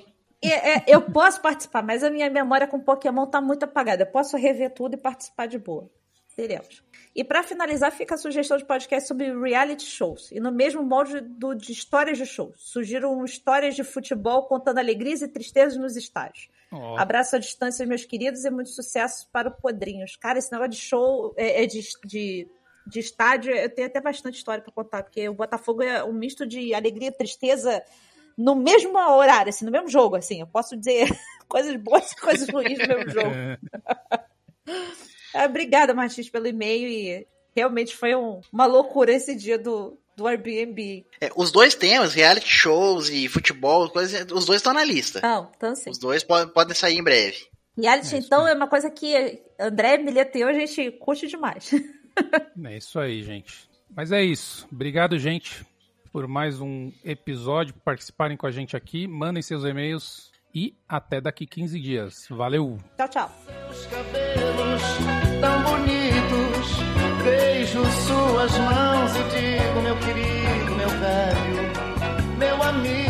É, 0.42 0.76
é, 0.76 0.84
eu 0.86 1.00
posso 1.02 1.40
participar, 1.40 1.82
mas 1.82 2.04
a 2.04 2.10
minha 2.10 2.30
memória 2.30 2.66
com 2.66 2.78
Pokémon 2.78 3.26
tá 3.26 3.40
muito 3.40 3.64
apagada. 3.64 4.02
Eu 4.02 4.06
posso 4.06 4.36
rever 4.36 4.72
tudo 4.74 4.94
e 4.94 4.98
participar 4.98 5.46
de 5.46 5.58
boa. 5.58 5.90
Teremos. 6.36 6.82
E 7.14 7.24
para 7.24 7.42
finalizar, 7.42 7.90
fica 7.90 8.14
a 8.14 8.18
sugestão 8.18 8.58
de 8.58 8.64
podcast 8.66 9.08
sobre 9.08 9.32
reality 9.32 9.86
shows. 9.86 10.30
E 10.30 10.38
no 10.38 10.52
mesmo 10.52 10.82
molde 10.82 11.22
do, 11.22 11.54
de 11.54 11.72
histórias 11.72 12.18
de 12.18 12.26
shows. 12.26 12.56
Surgiram 12.58 13.24
histórias 13.24 13.74
de 13.74 13.82
futebol 13.82 14.46
contando 14.46 14.76
alegrias 14.76 15.22
e 15.22 15.28
tristezas 15.28 15.78
nos 15.78 15.96
estádios. 15.96 16.48
Oh. 16.78 16.98
Abraço 16.98 17.36
à 17.36 17.38
distância, 17.38 17.86
meus 17.86 18.04
queridos, 18.04 18.44
e 18.44 18.50
muito 18.50 18.70
sucesso 18.70 19.28
para 19.32 19.48
o 19.48 19.52
Podrinhos. 19.52 20.16
Cara, 20.16 20.38
esse 20.38 20.50
negócio 20.52 20.72
de 20.72 20.78
show, 20.78 21.34
é, 21.36 21.64
é 21.64 21.66
de, 21.66 21.80
de, 22.04 22.48
de 22.86 23.00
estádio, 23.00 23.52
eu 23.52 23.68
tenho 23.68 23.88
até 23.88 24.00
bastante 24.00 24.36
história 24.36 24.62
para 24.62 24.72
contar, 24.72 25.02
porque 25.02 25.28
o 25.28 25.34
Botafogo 25.34 25.82
é 25.82 26.04
um 26.04 26.12
misto 26.12 26.46
de 26.46 26.74
alegria 26.74 27.08
e 27.08 27.12
tristeza 27.12 27.82
no 28.36 28.54
mesmo 28.54 28.98
horário, 28.98 29.50
assim, 29.50 29.64
no 29.64 29.70
mesmo 29.70 29.88
jogo, 29.88 30.16
assim. 30.16 30.40
Eu 30.40 30.46
posso 30.46 30.76
dizer 30.76 31.08
coisas 31.48 31.74
boas 31.76 32.12
e 32.12 32.16
coisas 32.16 32.48
ruins 32.48 32.78
no 32.78 32.88
mesmo 32.88 33.10
jogo. 33.10 33.30
Obrigada, 35.44 35.94
Martins, 35.94 36.28
pelo 36.28 36.46
e-mail 36.46 36.88
e 36.88 37.26
realmente 37.54 37.96
foi 37.96 38.14
um, 38.14 38.40
uma 38.52 38.66
loucura 38.66 39.12
esse 39.12 39.34
dia 39.34 39.58
do, 39.58 39.98
do 40.16 40.26
Airbnb. 40.26 41.06
É, 41.20 41.30
os 41.36 41.52
dois 41.52 41.74
temas, 41.74 42.14
reality 42.14 42.48
shows 42.48 43.10
e 43.10 43.28
futebol, 43.28 43.90
coisas, 43.90 44.26
os 44.32 44.46
dois 44.46 44.58
estão 44.58 44.72
na 44.72 44.82
lista. 44.82 45.20
Não, 45.22 45.50
então 45.54 45.74
sim. 45.76 45.90
Os 45.90 45.98
dois 45.98 46.24
podem, 46.24 46.52
podem 46.52 46.74
sair 46.74 46.96
em 46.96 47.04
breve. 47.04 47.46
Reality, 47.76 48.14
é 48.14 48.18
então, 48.18 48.48
é 48.48 48.54
uma 48.54 48.66
coisa 48.66 48.90
que 48.90 49.42
André, 49.60 49.98
Mileta 49.98 50.38
e 50.38 50.40
eu, 50.40 50.48
a 50.48 50.52
gente 50.54 50.90
curte 50.92 51.26
demais. 51.26 51.70
É 52.64 52.78
isso 52.78 52.98
aí, 52.98 53.22
gente. 53.22 53.68
Mas 53.94 54.10
é 54.10 54.22
isso. 54.22 54.66
Obrigado, 54.72 55.18
gente, 55.18 55.66
por 56.10 56.26
mais 56.26 56.62
um 56.62 56.90
episódio, 57.04 57.74
por 57.74 57.80
participarem 57.80 58.38
com 58.38 58.46
a 58.46 58.50
gente 58.50 58.74
aqui. 58.74 59.06
Mandem 59.06 59.42
seus 59.42 59.64
e-mails 59.64 60.32
e 60.54 60.74
até 60.88 61.20
daqui 61.20 61.46
15 61.46 61.78
dias. 61.78 62.26
Valeu! 62.30 62.78
Tchau, 62.96 63.08
tchau. 63.10 63.30
Seus 63.44 63.84
cabelos 63.84 64.82
tão 65.42 65.62
bonitos, 65.62 66.68
beijo 67.22 67.84
suas 67.84 68.58
mãos 68.60 69.12
e 69.14 69.40
digo 69.40 69.55
me. 72.82 73.05